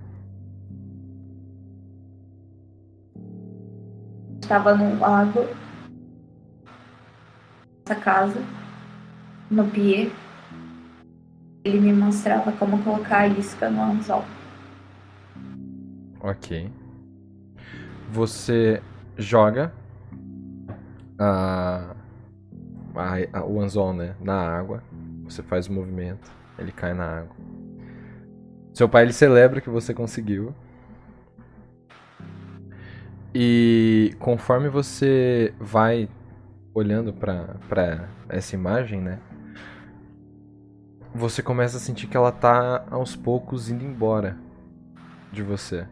Estava 4.42 4.74
no 4.74 4.98
lago, 4.98 5.46
nessa 7.86 8.00
casa, 8.00 8.40
no 9.48 9.64
pier. 9.70 10.10
Ele 11.64 11.78
me 11.78 11.92
mostrava 11.92 12.50
como 12.50 12.82
colocar 12.82 13.18
a 13.18 13.28
isca 13.28 13.70
no 13.70 13.80
anzol. 13.82 14.24
Ok. 16.20 16.68
Você 18.10 18.82
joga 19.16 19.72
a, 21.20 21.94
a- 22.96 23.38
a- 23.38 23.44
o 23.44 23.60
anzol, 23.60 23.92
né, 23.92 24.16
na 24.20 24.34
água. 24.34 24.82
Você 25.22 25.40
faz 25.40 25.68
o 25.68 25.72
movimento, 25.72 26.32
ele 26.58 26.72
cai 26.72 26.92
na 26.94 27.20
água. 27.20 27.36
Seu 28.78 28.88
pai 28.88 29.02
ele 29.02 29.12
celebra 29.12 29.60
que 29.60 29.68
você 29.68 29.92
conseguiu. 29.92 30.54
E 33.34 34.14
conforme 34.20 34.68
você 34.68 35.52
vai 35.58 36.08
olhando 36.72 37.12
pra 37.12 38.08
essa 38.28 38.54
imagem, 38.54 39.00
né? 39.00 39.18
Você 41.12 41.42
começa 41.42 41.76
a 41.76 41.80
sentir 41.80 42.06
que 42.06 42.16
ela 42.16 42.30
tá 42.30 42.86
aos 42.88 43.16
poucos 43.16 43.68
indo 43.68 43.84
embora 43.84 44.38
de 45.32 45.42
você. 45.42 45.84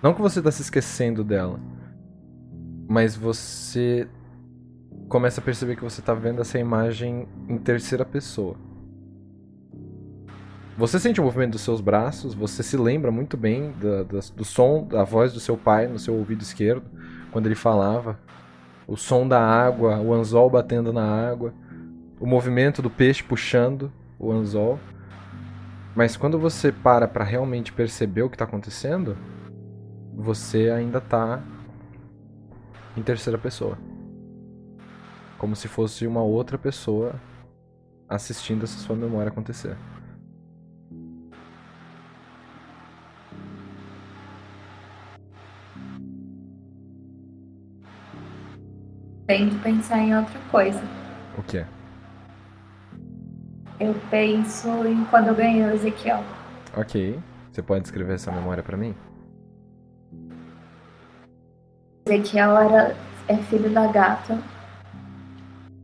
Não 0.00 0.14
que 0.14 0.22
você 0.22 0.40
tá 0.40 0.52
se 0.52 0.62
esquecendo 0.62 1.24
dela, 1.24 1.58
mas 2.88 3.16
você 3.16 4.06
começa 5.08 5.40
a 5.40 5.44
perceber 5.44 5.74
que 5.74 5.82
você 5.82 6.00
tá 6.00 6.14
vendo 6.14 6.40
essa 6.40 6.56
imagem 6.56 7.26
em 7.48 7.58
terceira 7.58 8.04
pessoa. 8.04 8.54
Você 10.78 11.00
sente 11.00 11.20
o 11.20 11.24
movimento 11.24 11.50
dos 11.50 11.62
seus 11.62 11.80
braços, 11.80 12.34
você 12.34 12.62
se 12.62 12.76
lembra 12.76 13.10
muito 13.10 13.36
bem 13.36 13.74
do 14.36 14.44
som 14.44 14.86
da 14.86 15.02
voz 15.02 15.32
do 15.32 15.40
seu 15.40 15.56
pai 15.56 15.88
no 15.88 15.98
seu 15.98 16.14
ouvido 16.14 16.42
esquerdo, 16.42 16.84
quando 17.32 17.46
ele 17.46 17.56
falava. 17.56 18.16
O 18.86 18.96
som 18.96 19.26
da 19.26 19.44
água, 19.44 19.98
o 19.98 20.14
anzol 20.14 20.48
batendo 20.48 20.92
na 20.92 21.02
água, 21.02 21.52
o 22.20 22.24
movimento 22.24 22.80
do 22.80 22.88
peixe 22.88 23.24
puxando 23.24 23.90
o 24.20 24.30
anzol. 24.30 24.78
Mas 25.96 26.16
quando 26.16 26.38
você 26.38 26.70
para 26.70 27.08
pra 27.08 27.24
realmente 27.24 27.72
perceber 27.72 28.22
o 28.22 28.30
que 28.30 28.38
tá 28.38 28.44
acontecendo, 28.44 29.16
você 30.14 30.70
ainda 30.70 31.00
tá 31.00 31.42
em 32.96 33.02
terceira 33.02 33.36
pessoa. 33.36 33.76
Como 35.38 35.56
se 35.56 35.66
fosse 35.66 36.06
uma 36.06 36.22
outra 36.22 36.56
pessoa 36.56 37.16
assistindo 38.08 38.62
essa 38.62 38.78
sua 38.78 38.94
memória 38.94 39.28
acontecer. 39.28 39.76
Tento 49.28 49.62
pensar 49.62 49.98
em 49.98 50.16
outra 50.16 50.40
coisa. 50.50 50.80
O 51.36 51.42
que 51.42 51.58
é? 51.58 51.66
Eu 53.78 53.94
penso 54.10 54.68
em 54.86 55.04
quando 55.04 55.28
eu 55.28 55.34
ganhei 55.34 55.62
o 55.64 55.70
Ezequiel. 55.70 56.24
Ok. 56.74 57.20
Você 57.52 57.62
pode 57.62 57.82
descrever 57.82 58.14
essa 58.14 58.32
memória 58.32 58.62
pra 58.62 58.74
mim? 58.74 58.94
Ezequiel 62.06 62.56
era, 62.56 62.96
é 63.28 63.36
filho 63.36 63.68
da 63.68 63.86
gata, 63.88 64.38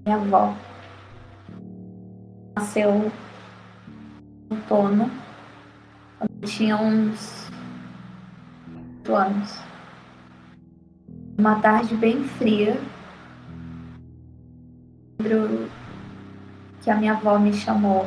minha 0.07 0.17
avó. 0.17 0.57
Nasceu 2.57 3.13
no 4.49 4.57
outono, 4.57 5.11
quando 6.19 6.47
tinha 6.47 6.79
uns 6.79 7.51
8 9.01 9.15
anos. 9.15 9.61
Uma 11.37 11.61
tarde 11.61 11.95
bem 11.95 12.25
fria, 12.25 12.81
lembro 15.19 15.69
que 16.83 16.91
a 16.91 16.97
minha 16.97 17.13
avó 17.13 17.39
me 17.39 17.53
chamou 17.53 18.07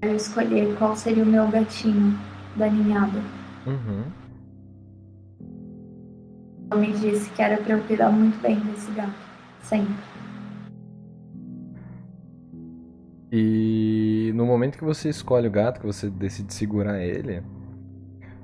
para 0.00 0.10
eu 0.10 0.16
escolher 0.16 0.76
qual 0.78 0.96
seria 0.96 1.22
o 1.22 1.26
meu 1.26 1.48
gatinho 1.48 2.18
da 2.56 2.68
ninhada. 2.68 3.20
Uhum. 3.66 4.04
Ela 6.70 6.80
me 6.80 6.92
disse 6.92 7.30
que 7.30 7.42
era 7.42 7.56
para 7.56 7.74
eu 7.74 7.82
cuidar 7.84 8.10
muito 8.10 8.40
bem 8.40 8.58
desse 8.60 8.90
gato, 8.92 9.12
sempre. 9.62 9.94
E 13.32 14.32
no 14.34 14.44
momento 14.46 14.78
que 14.78 14.84
você 14.84 15.08
escolhe 15.08 15.46
o 15.46 15.50
gato, 15.50 15.80
que 15.80 15.86
você 15.86 16.08
decide 16.08 16.52
segurar 16.54 17.00
ele, 17.00 17.42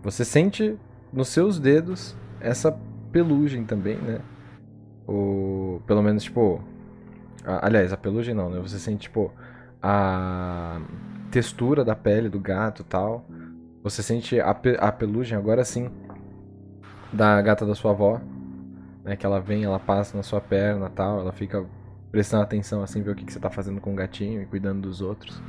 você 0.02 0.24
sente 0.24 0.76
nos 1.12 1.28
seus 1.28 1.58
dedos 1.58 2.16
essa 2.40 2.70
pelugem 3.10 3.64
também, 3.64 3.96
né? 3.96 4.20
O, 5.06 5.80
pelo 5.86 6.02
menos, 6.02 6.22
tipo. 6.24 6.60
a- 7.44 7.66
aliás, 7.66 7.92
a 7.92 7.96
pelugem 7.96 8.34
não, 8.34 8.50
né? 8.50 8.60
Você 8.60 8.78
sente, 8.78 9.02
tipo, 9.02 9.32
a 9.82 10.80
textura 11.30 11.84
da 11.84 11.96
pele 11.96 12.28
do 12.28 12.40
gato 12.40 12.84
tal. 12.84 13.24
Você 13.82 14.02
sente 14.02 14.40
a, 14.40 14.50
a 14.80 14.92
pelugem 14.92 15.38
agora 15.38 15.64
sim 15.64 15.90
da 17.12 17.40
gata 17.40 17.64
da 17.66 17.74
sua 17.74 17.92
avó, 17.92 18.20
né? 19.04 19.16
Que 19.16 19.26
ela 19.26 19.40
vem, 19.40 19.64
ela 19.64 19.78
passa 19.78 20.16
na 20.16 20.22
sua 20.22 20.40
perna 20.40 20.90
tal, 20.90 21.20
ela 21.20 21.32
fica 21.32 21.64
prestando 22.10 22.42
atenção 22.42 22.82
assim, 22.82 23.02
ver 23.02 23.12
o 23.12 23.14
que, 23.14 23.24
que 23.24 23.32
você 23.32 23.40
tá 23.40 23.50
fazendo 23.50 23.80
com 23.80 23.92
o 23.92 23.96
gatinho 23.96 24.42
e 24.42 24.46
cuidando 24.46 24.82
dos 24.82 25.00
outros. 25.00 25.40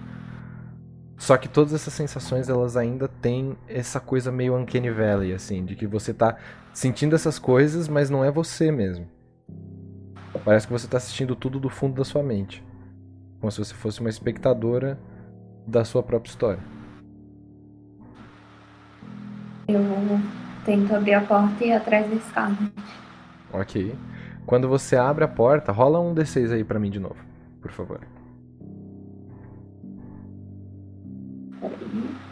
Só 1.18 1.36
que 1.36 1.48
todas 1.48 1.74
essas 1.74 1.94
sensações, 1.94 2.48
elas 2.48 2.78
ainda 2.78 3.08
têm 3.08 3.58
essa 3.68 4.00
coisa 4.00 4.32
meio 4.32 4.56
uncanny 4.56 4.92
valley, 4.92 5.34
assim, 5.34 5.66
de 5.66 5.76
que 5.76 5.88
você 5.88 6.14
tá 6.14 6.38
sentindo 6.74 7.16
essas 7.16 7.40
coisas, 7.40 7.88
mas 7.88 8.10
não 8.10 8.24
é 8.24 8.32
você 8.32 8.72
mesmo. 8.72 9.08
Parece 10.44 10.68
que 10.68 10.74
você 10.74 10.88
tá 10.88 10.98
assistindo 10.98 11.36
tudo 11.36 11.60
do 11.60 11.70
fundo 11.70 11.96
da 11.96 12.06
sua 12.06 12.24
mente. 12.24 12.64
Como 13.40 13.52
se 13.52 13.60
você 13.60 13.74
fosse 13.74 14.00
uma 14.00 14.10
espectadora 14.10 15.00
da 15.66 15.84
sua 15.84 16.02
própria 16.02 16.30
história. 16.30 16.64
Eu 19.68 19.82
tento 20.66 20.96
abrir 20.96 21.14
a 21.14 21.22
porta 21.22 21.64
e 21.64 21.68
ir 21.68 21.74
atrás 21.74 22.10
da 22.10 22.16
escada. 22.16 22.58
Ok. 23.52 23.96
Quando 24.46 24.68
você 24.68 24.96
abre 24.96 25.26
a 25.26 25.28
porta, 25.28 25.72
rola 25.72 26.00
um 26.00 26.16
D6 26.16 26.54
aí 26.54 26.64
pra 26.64 26.80
mim 26.80 26.90
de 26.90 27.00
novo, 27.00 27.18
por 27.62 27.72
favor. 27.72 28.00
Peraí. 31.60 32.27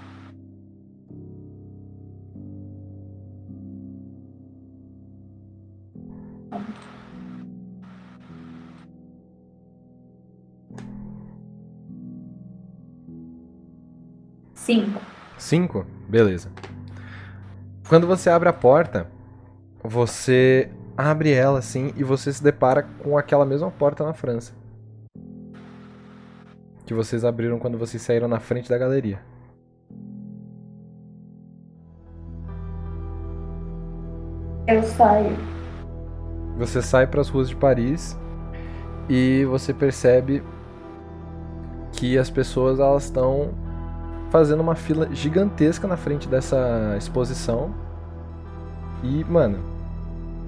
Cinco. 14.66 15.00
5? 15.38 15.86
Beleza. 16.10 16.50
Quando 17.88 18.08
você 18.08 18.32
abre 18.32 18.50
a 18.50 18.54
porta, 18.54 19.08
você 19.84 20.72
abre 20.98 21.32
ela 21.32 21.60
assim 21.60 21.94
e 21.96 22.04
você 22.04 22.34
se 22.34 22.44
depara 22.44 22.82
com 22.82 23.16
aquela 23.16 23.46
mesma 23.46 23.70
porta 23.70 24.04
na 24.04 24.12
França. 24.12 24.54
Que 26.84 26.96
vocês 26.96 27.24
abriram 27.24 27.60
quando 27.60 27.78
vocês 27.78 28.02
saíram 28.02 28.28
na 28.28 28.40
frente 28.40 28.68
da 28.68 28.76
galeria. 28.76 29.20
Eu 34.68 34.82
saio. 34.82 35.38
Você 36.58 36.82
sai 36.82 37.06
para 37.06 37.22
as 37.22 37.30
ruas 37.30 37.50
de 37.50 37.56
Paris 37.56 38.18
e 39.08 39.46
você 39.46 39.72
percebe 39.76 40.42
que 41.92 42.18
as 42.18 42.32
pessoas 42.32 42.80
elas 42.80 43.04
estão 43.04 43.64
fazendo 44.30 44.62
uma 44.62 44.76
fila 44.76 45.08
gigantesca 45.14 45.88
na 45.88 45.98
frente 45.98 46.28
dessa 46.28 46.96
exposição. 46.98 47.74
E, 49.04 49.24
mano, 49.26 49.60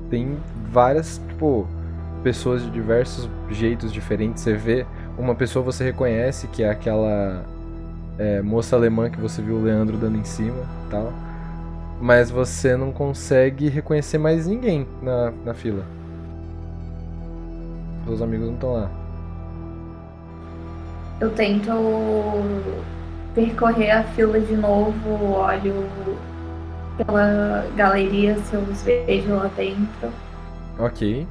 tem 0.10 0.38
várias, 0.72 1.22
tipo, 1.28 1.68
pessoas 2.24 2.64
de 2.64 2.70
diversos 2.70 3.30
jeitos 3.50 3.92
diferentes. 3.92 4.44
Você 4.44 4.54
vê 4.54 4.86
uma 5.18 5.36
pessoa 5.36 5.64
você 5.64 5.84
reconhece 5.84 6.48
que 6.48 6.64
é 6.64 6.70
aquela 6.70 7.44
é, 8.18 8.42
moça 8.42 8.76
alemã 8.76 9.10
que 9.10 9.20
você 9.20 9.42
viu 9.42 9.56
o 9.56 9.64
Leandro 9.64 9.98
dando 9.98 10.18
em 10.18 10.24
cima, 10.24 10.64
tal. 10.90 11.14
Mas 12.00 12.30
você 12.30 12.76
não 12.76 12.92
consegue 12.92 13.70
reconhecer 13.70 14.18
mais 14.18 14.46
ninguém 14.48 14.88
na, 15.02 15.32
na 15.46 15.54
fila. 15.54 15.84
Seus 18.06 18.22
amigos 18.22 18.48
não 18.48 18.54
estão 18.54 18.74
lá. 18.74 18.92
Eu 21.20 21.32
tento 21.32 21.72
percorrer 23.38 23.92
a 23.92 24.04
fila 24.04 24.40
de 24.40 24.56
novo, 24.56 25.36
olho 25.36 25.86
pela 26.98 27.68
galeria 27.76 28.36
se 28.40 28.56
eu 28.56 28.62
os 28.62 28.82
vejo 28.82 29.36
lá 29.36 29.48
dentro. 29.56 30.10
Ok. 30.80 31.28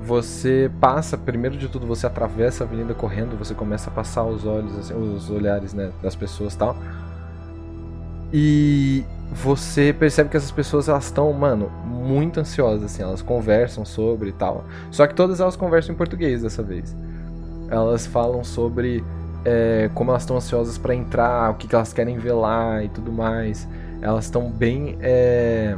Você 0.00 0.70
passa, 0.80 1.18
primeiro 1.18 1.56
de 1.56 1.66
tudo, 1.66 1.84
você 1.84 2.06
atravessa 2.06 2.62
a 2.62 2.66
avenida 2.66 2.94
correndo, 2.94 3.36
você 3.36 3.54
começa 3.54 3.90
a 3.90 3.92
passar 3.92 4.22
os 4.22 4.46
olhos, 4.46 4.78
assim, 4.78 4.94
os 4.94 5.28
olhares, 5.28 5.74
né, 5.74 5.90
das 6.00 6.14
pessoas 6.14 6.54
e 6.54 6.58
tal. 6.58 6.76
E 8.32 9.04
você 9.32 9.92
percebe 9.92 10.30
que 10.30 10.36
essas 10.36 10.52
pessoas 10.52 10.88
elas 10.88 11.06
estão, 11.06 11.32
mano, 11.32 11.68
muito 11.84 12.38
ansiosas, 12.38 12.84
assim, 12.84 13.02
elas 13.02 13.20
conversam 13.20 13.84
sobre 13.84 14.28
e 14.28 14.32
tal. 14.32 14.64
Só 14.92 15.04
que 15.08 15.14
todas 15.14 15.40
elas 15.40 15.56
conversam 15.56 15.92
em 15.92 15.98
português 15.98 16.42
dessa 16.42 16.62
vez. 16.62 16.96
Elas 17.68 18.06
falam 18.06 18.44
sobre 18.44 19.02
é, 19.44 19.90
como 19.94 20.10
elas 20.10 20.22
estão 20.22 20.36
ansiosas 20.36 20.78
para 20.78 20.94
entrar, 20.94 21.50
o 21.50 21.54
que, 21.54 21.66
que 21.66 21.74
elas 21.74 21.92
querem 21.92 22.18
ver 22.18 22.32
lá 22.32 22.82
e 22.82 22.88
tudo 22.88 23.12
mais. 23.12 23.66
Elas 24.00 24.24
estão 24.24 24.50
bem. 24.50 24.96
É... 25.00 25.76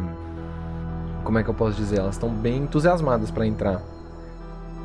Como 1.24 1.38
é 1.38 1.42
que 1.42 1.50
eu 1.50 1.54
posso 1.54 1.76
dizer? 1.76 1.98
Elas 1.98 2.14
estão 2.14 2.28
bem 2.28 2.58
entusiasmadas 2.58 3.30
para 3.30 3.46
entrar. 3.46 3.80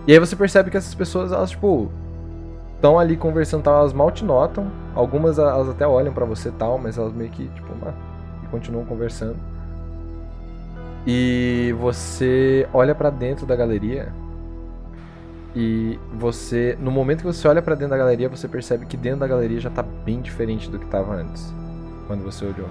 E 0.07 0.13
aí 0.13 0.19
você 0.19 0.35
percebe 0.35 0.69
que 0.69 0.77
essas 0.77 0.93
pessoas, 0.93 1.31
elas, 1.31 1.49
tipo, 1.49 1.89
estão 2.75 2.99
ali 2.99 3.17
conversando, 3.17 3.63
tal, 3.63 3.79
elas 3.79 3.93
mal 3.93 4.11
te 4.11 4.23
notam. 4.23 4.69
Algumas 4.93 5.39
elas 5.39 5.69
até 5.69 5.87
olham 5.87 6.13
para 6.13 6.25
você 6.25 6.51
tal, 6.51 6.77
mas 6.77 6.97
elas 6.97 7.13
meio 7.13 7.31
que, 7.31 7.47
tipo, 7.47 7.73
continuam 8.51 8.85
conversando. 8.85 9.37
E 11.07 11.75
você 11.79 12.67
olha 12.73 12.95
para 12.95 13.09
dentro 13.09 13.45
da 13.45 13.55
galeria 13.55 14.11
e 15.55 15.97
você, 16.13 16.77
no 16.81 16.91
momento 16.91 17.19
que 17.19 17.25
você 17.25 17.47
olha 17.47 17.61
para 17.61 17.75
dentro 17.75 17.91
da 17.91 17.97
galeria, 17.97 18.27
você 18.27 18.45
percebe 18.45 18.85
que 18.85 18.97
dentro 18.97 19.21
da 19.21 19.27
galeria 19.27 19.59
já 19.59 19.69
tá 19.69 19.81
bem 19.81 20.19
diferente 20.19 20.69
do 20.69 20.77
que 20.77 20.85
tava 20.87 21.15
antes, 21.15 21.53
quando 22.07 22.23
você 22.23 22.43
olhou. 22.43 22.67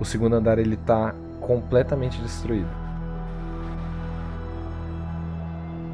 O 0.00 0.04
segundo 0.04 0.34
andar 0.34 0.58
ele 0.58 0.76
tá 0.76 1.14
completamente 1.40 2.20
destruído. 2.20 2.68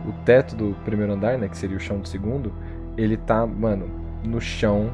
O 0.08 0.12
teto 0.24 0.56
do 0.56 0.74
primeiro 0.84 1.12
andar, 1.12 1.36
né, 1.36 1.48
que 1.48 1.56
seria 1.56 1.76
o 1.76 1.80
chão 1.80 1.98
do 1.98 2.08
segundo, 2.08 2.50
ele 2.96 3.18
tá, 3.18 3.46
mano, 3.46 3.88
no 4.24 4.40
chão 4.40 4.90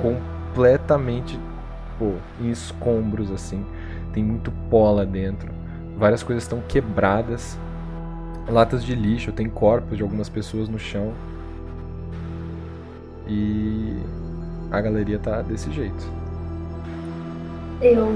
completamente, 0.00 1.38
pô, 1.98 2.14
em 2.40 2.50
escombros 2.50 3.30
assim. 3.30 3.64
Tem 4.12 4.24
muito 4.24 4.50
pó 4.70 4.90
lá 4.90 5.04
dentro. 5.04 5.52
Várias 5.98 6.22
coisas 6.22 6.44
estão 6.44 6.60
quebradas. 6.66 7.58
Latas 8.50 8.84
de 8.84 8.94
lixo, 8.94 9.30
tem 9.32 9.48
corpos 9.48 9.96
de 9.96 10.02
algumas 10.02 10.28
pessoas 10.28 10.68
no 10.68 10.78
chão. 10.78 11.12
E 13.28 13.96
a 14.70 14.80
galeria 14.80 15.18
tá 15.18 15.40
desse 15.40 15.70
jeito. 15.70 16.10
Eu 17.80 18.06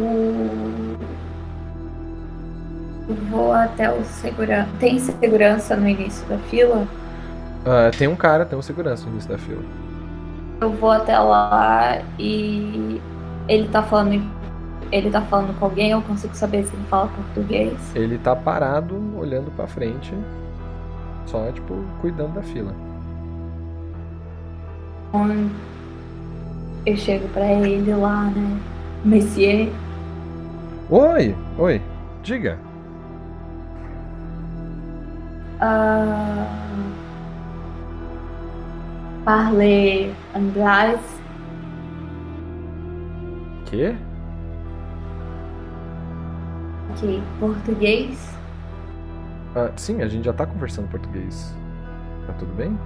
vou 3.30 3.53
até 3.53 3.93
o 3.93 4.05
segurança. 4.05 4.68
Tem 4.80 4.99
segurança 4.99 5.76
no 5.76 5.89
início 5.89 6.26
da 6.26 6.39
fila? 6.39 6.87
Ah, 7.64 7.91
tem 7.97 8.09
um 8.09 8.16
cara, 8.16 8.45
tem 8.45 8.59
um 8.59 8.62
segurança 8.62 9.05
no 9.05 9.12
início 9.12 9.30
da 9.30 9.39
fila. 9.39 9.62
Eu 10.61 10.70
vou 10.72 10.91
até 10.91 11.18
lá 11.18 12.03
e 12.18 13.01
ele 13.49 13.68
tá 13.68 13.82
falando 13.82 14.22
ele 14.93 15.11
tá 15.11 15.20
falando 15.22 15.59
com 15.59 15.64
alguém, 15.66 15.91
eu 15.91 16.03
consigo 16.03 16.35
saber 16.35 16.64
se 16.64 16.74
ele 16.74 16.85
fala 16.89 17.09
português. 17.09 17.78
Ele 17.95 18.18
tá 18.18 18.35
parado, 18.35 18.95
olhando 19.16 19.51
pra 19.53 19.66
frente, 19.66 20.12
só 21.26 21.51
tipo 21.53 21.74
cuidando 22.01 22.35
da 22.35 22.43
fila. 22.43 22.74
Eu 26.87 26.97
chego 26.97 27.28
pra 27.28 27.47
ele 27.51 27.95
lá, 27.95 28.24
né? 28.24 28.59
Monsieur, 29.05 29.72
Oi, 30.91 31.35
oi, 31.59 31.80
diga. 32.22 32.59
ah, 35.61 36.47
parle 39.24 40.12
anglais. 40.35 41.01
Quê? 46.95 47.22
Ok, 47.38 47.38
português. 47.38 48.40
Ah, 49.55 49.72
sim, 49.76 50.03
a 50.03 50.09
gente 50.09 50.24
já 50.24 50.32
tá 50.32 50.47
conversando 50.47 50.88
português. 50.88 51.61
Tá 52.26 52.32
tudo 52.34 52.55
bem? 52.55 52.82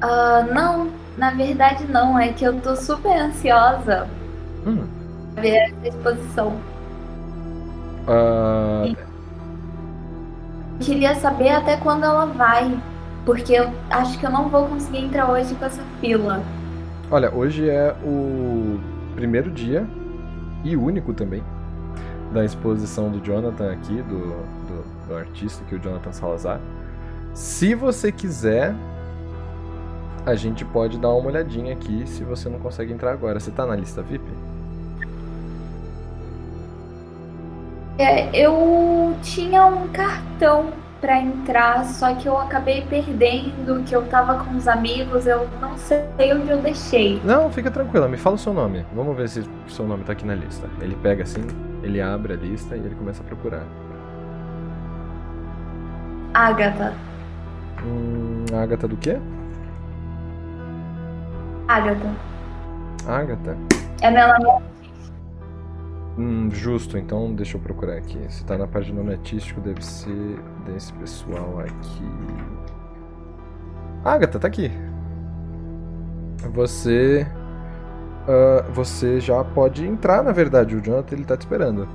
Ah, 0.00 0.42
não, 0.52 0.92
na 1.16 1.32
verdade 1.34 1.86
não, 1.86 2.18
é 2.18 2.32
que 2.32 2.44
eu 2.44 2.60
tô 2.60 2.76
super 2.76 3.16
ansiosa 3.18 4.10
Hum. 4.64 4.88
pra 5.34 5.42
ver 5.42 5.56
essa 5.56 5.88
exposição. 5.88 6.66
Ah, 8.06 8.88
Queria 10.80 11.14
saber 11.14 11.50
até 11.50 11.76
quando 11.76 12.04
ela 12.04 12.26
vai, 12.26 12.82
porque 13.24 13.52
eu 13.52 13.72
acho 13.90 14.18
que 14.18 14.26
eu 14.26 14.30
não 14.30 14.48
vou 14.48 14.68
conseguir 14.68 14.98
entrar 14.98 15.30
hoje 15.30 15.54
com 15.54 15.64
essa 15.64 15.82
fila. 16.00 16.48
olha, 17.10 17.32
hoje 17.34 17.68
é 17.68 17.94
o 18.04 18.80
primeiro 19.14 19.50
dia 19.50 19.86
e 20.64 20.76
único 20.76 21.14
também 21.14 21.42
da 22.32 22.44
exposição 22.44 23.10
do 23.10 23.20
Jonathan 23.24 23.72
aqui, 23.72 24.02
do, 24.02 24.18
do, 24.66 25.06
do 25.08 25.14
artista 25.16 25.62
aqui, 25.64 25.74
o 25.74 25.78
Jonathan 25.78 26.12
Salazar. 26.12 26.60
Se 27.34 27.74
você 27.74 28.10
quiser, 28.12 28.74
a 30.26 30.34
gente 30.34 30.64
pode 30.64 30.98
dar 30.98 31.10
uma 31.10 31.28
olhadinha 31.28 31.72
aqui 31.72 32.04
se 32.06 32.24
você 32.24 32.48
não 32.48 32.58
consegue 32.58 32.92
entrar 32.92 33.12
agora. 33.12 33.40
Você 33.40 33.50
tá 33.50 33.64
na 33.64 33.74
lista 33.74 34.02
VIP? 34.02 34.24
É, 37.98 38.30
eu 38.32 39.16
tinha 39.22 39.64
um 39.66 39.88
cartão 39.88 40.72
para 41.00 41.20
entrar, 41.20 41.84
só 41.84 42.14
que 42.14 42.26
eu 42.26 42.36
acabei 42.36 42.82
perdendo, 42.82 43.82
que 43.84 43.94
eu 43.94 44.06
tava 44.06 44.44
com 44.44 44.56
os 44.56 44.66
amigos, 44.66 45.26
eu 45.26 45.48
não 45.60 45.76
sei 45.76 46.02
onde 46.34 46.50
eu 46.50 46.60
deixei. 46.60 47.20
Não, 47.24 47.50
fica 47.50 47.70
tranquila, 47.70 48.08
me 48.08 48.16
fala 48.16 48.36
o 48.36 48.38
seu 48.38 48.52
nome. 48.52 48.84
Vamos 48.92 49.16
ver 49.16 49.28
se 49.28 49.40
o 49.40 49.70
seu 49.70 49.86
nome 49.86 50.04
tá 50.04 50.12
aqui 50.12 50.26
na 50.26 50.34
lista. 50.34 50.68
Ele 50.80 50.96
pega 50.96 51.22
assim, 51.22 51.46
ele 51.82 52.00
abre 52.00 52.32
a 52.32 52.36
lista 52.36 52.76
e 52.76 52.80
ele 52.80 52.94
começa 52.94 53.22
a 53.22 53.26
procurar. 53.26 53.62
Agatha. 56.34 56.94
Hum, 57.84 58.44
Agatha 58.52 58.88
do 58.88 58.96
quê? 58.96 59.18
Agatha. 61.68 62.10
Agatha. 63.06 63.56
É 64.00 64.10
meu 64.10 64.26
nome. 64.26 64.77
Hum, 66.18 66.50
justo, 66.50 66.98
então 66.98 67.32
deixa 67.32 67.56
eu 67.56 67.60
procurar 67.60 67.96
aqui. 67.96 68.18
Se 68.28 68.44
tá 68.44 68.58
na 68.58 68.66
página 68.66 68.98
nome 68.98 69.12
artístico, 69.12 69.60
deve 69.60 69.84
ser 69.84 70.40
desse 70.66 70.92
pessoal 70.94 71.60
aqui. 71.60 72.04
Agatha, 74.04 74.40
tá 74.40 74.48
aqui. 74.48 74.72
Você. 76.52 77.24
Uh, 78.24 78.72
você 78.72 79.20
já 79.20 79.44
pode 79.44 79.86
entrar, 79.86 80.24
na 80.24 80.32
verdade. 80.32 80.74
O 80.74 80.82
Jonathan 80.82 81.14
ele 81.14 81.24
tá 81.24 81.36
te 81.36 81.42
esperando. 81.42 81.88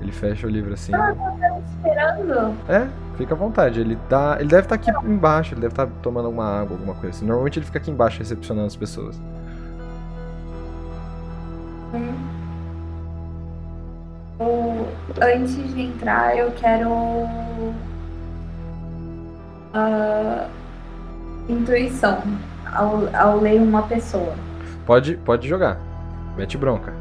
Ele 0.00 0.10
fecha 0.10 0.44
o 0.44 0.50
livro 0.50 0.74
assim. 0.74 0.92
Ah, 0.92 1.14
tá 1.14 1.54
me 1.54 1.62
esperando? 1.76 2.56
É, 2.68 2.88
fica 3.16 3.34
à 3.34 3.36
vontade. 3.36 3.80
Ele 3.80 3.96
tá. 4.08 4.36
Ele 4.40 4.48
deve 4.48 4.62
estar 4.62 4.76
tá 4.76 4.90
aqui 4.90 5.06
embaixo, 5.08 5.54
ele 5.54 5.60
deve 5.60 5.74
estar 5.74 5.86
tá 5.86 5.92
tomando 6.02 6.26
alguma 6.26 6.60
água, 6.60 6.76
alguma 6.76 6.94
coisa 6.94 7.16
assim. 7.16 7.24
Normalmente 7.24 7.60
ele 7.60 7.66
fica 7.66 7.78
aqui 7.78 7.90
embaixo 7.92 8.18
recepcionando 8.18 8.66
as 8.66 8.76
pessoas. 8.76 9.16
Hum 11.94 12.37
antes 15.20 15.74
de 15.74 15.82
entrar, 15.82 16.36
eu 16.36 16.50
quero. 16.52 16.90
Uh, 19.74 20.48
intuição 21.48 22.22
ao, 22.72 23.08
ao 23.14 23.38
ler 23.38 23.60
uma 23.60 23.82
pessoa. 23.82 24.34
Pode, 24.86 25.16
pode 25.18 25.48
jogar. 25.48 25.78
Mete 26.36 26.56
bronca. 26.56 26.92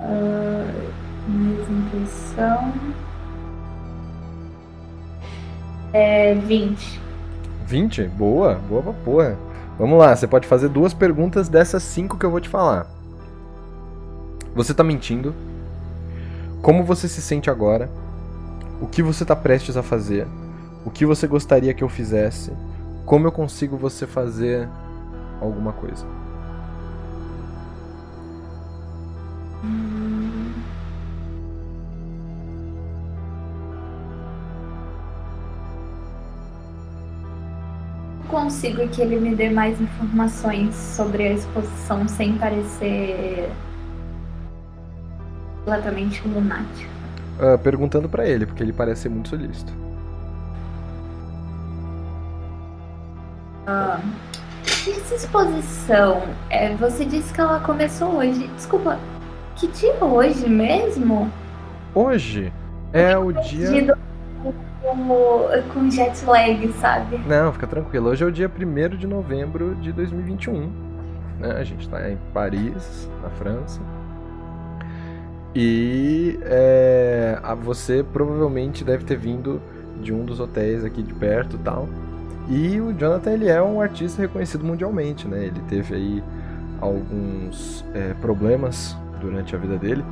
Uh, 0.00 0.90
mais 1.28 1.70
intuição. 1.70 2.72
É 5.92 6.34
20. 6.34 7.00
20? 7.66 8.02
Boa, 8.08 8.54
boa 8.68 8.82
pra 8.82 8.92
porra. 8.92 9.45
Vamos 9.78 9.98
lá, 9.98 10.16
você 10.16 10.26
pode 10.26 10.48
fazer 10.48 10.68
duas 10.68 10.94
perguntas 10.94 11.48
dessas 11.48 11.82
cinco 11.82 12.16
que 12.16 12.24
eu 12.24 12.30
vou 12.30 12.40
te 12.40 12.48
falar. 12.48 12.86
Você 14.54 14.72
tá 14.72 14.82
mentindo? 14.82 15.34
Como 16.62 16.82
você 16.82 17.06
se 17.06 17.20
sente 17.20 17.50
agora? 17.50 17.90
O 18.80 18.86
que 18.86 19.02
você 19.02 19.24
tá 19.24 19.36
prestes 19.36 19.76
a 19.76 19.82
fazer? 19.82 20.26
O 20.84 20.90
que 20.90 21.04
você 21.04 21.26
gostaria 21.26 21.74
que 21.74 21.84
eu 21.84 21.88
fizesse? 21.88 22.52
Como 23.04 23.26
eu 23.26 23.32
consigo 23.32 23.76
você 23.76 24.06
fazer 24.06 24.66
alguma 25.40 25.72
coisa? 25.72 26.06
Consigo 38.36 38.86
que 38.88 39.00
ele 39.00 39.18
me 39.18 39.34
dê 39.34 39.48
mais 39.48 39.80
informações 39.80 40.74
sobre 40.74 41.26
a 41.26 41.32
exposição 41.32 42.06
sem 42.06 42.36
parecer 42.36 43.48
completamente 45.64 46.28
lunático. 46.28 46.92
Uh, 47.40 47.56
perguntando 47.58 48.10
para 48.10 48.26
ele, 48.26 48.44
porque 48.44 48.62
ele 48.62 48.74
parece 48.74 49.02
ser 49.02 49.08
muito 49.08 49.30
solícito. 49.30 49.72
Uh, 53.66 54.02
essa 54.86 55.14
exposição, 55.14 56.22
é, 56.50 56.74
você 56.74 57.06
disse 57.06 57.32
que 57.32 57.40
ela 57.40 57.58
começou 57.60 58.16
hoje. 58.16 58.48
Desculpa, 58.48 58.98
que 59.56 59.66
dia 59.68 59.94
é 59.94 60.04
hoje 60.04 60.46
mesmo? 60.46 61.32
Hoje 61.94 62.52
é 62.92 63.16
o 63.16 63.32
dia 63.32 63.96
com 65.72 65.90
jet 65.90 66.24
lag, 66.24 66.72
sabe? 66.80 67.18
Não, 67.26 67.52
fica 67.52 67.66
tranquilo. 67.66 68.10
Hoje 68.10 68.22
é 68.22 68.26
o 68.26 68.30
dia 68.30 68.48
1 68.48 68.96
de 68.96 69.06
novembro 69.06 69.74
de 69.76 69.92
2021. 69.92 70.70
Né? 71.40 71.52
A 71.52 71.64
gente 71.64 71.80
está 71.80 72.08
em 72.10 72.16
Paris, 72.32 73.10
na 73.22 73.30
França. 73.30 73.80
E 75.54 76.38
é, 76.42 77.40
você 77.62 78.04
provavelmente 78.04 78.84
deve 78.84 79.04
ter 79.04 79.16
vindo 79.16 79.60
de 80.00 80.12
um 80.12 80.24
dos 80.24 80.38
hotéis 80.38 80.84
aqui 80.84 81.02
de 81.02 81.14
perto 81.14 81.58
tal. 81.58 81.88
E 82.48 82.80
o 82.80 82.92
Jonathan 82.92 83.32
ele 83.32 83.48
é 83.48 83.60
um 83.60 83.80
artista 83.80 84.22
reconhecido 84.22 84.64
mundialmente, 84.64 85.26
né? 85.26 85.46
Ele 85.46 85.60
teve 85.68 85.94
aí 85.94 86.22
alguns 86.80 87.84
é, 87.94 88.14
problemas 88.20 88.96
durante 89.20 89.56
a 89.56 89.58
vida 89.58 89.76
dele, 89.76 90.04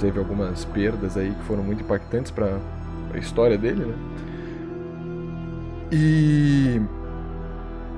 teve 0.00 0.18
algumas 0.18 0.64
perdas 0.64 1.16
aí 1.16 1.30
que 1.30 1.42
foram 1.44 1.62
muito 1.62 1.82
impactantes 1.82 2.30
para 2.30 2.58
a 3.12 3.18
história 3.18 3.58
dele, 3.58 3.84
né? 3.84 3.94
E 5.90 6.80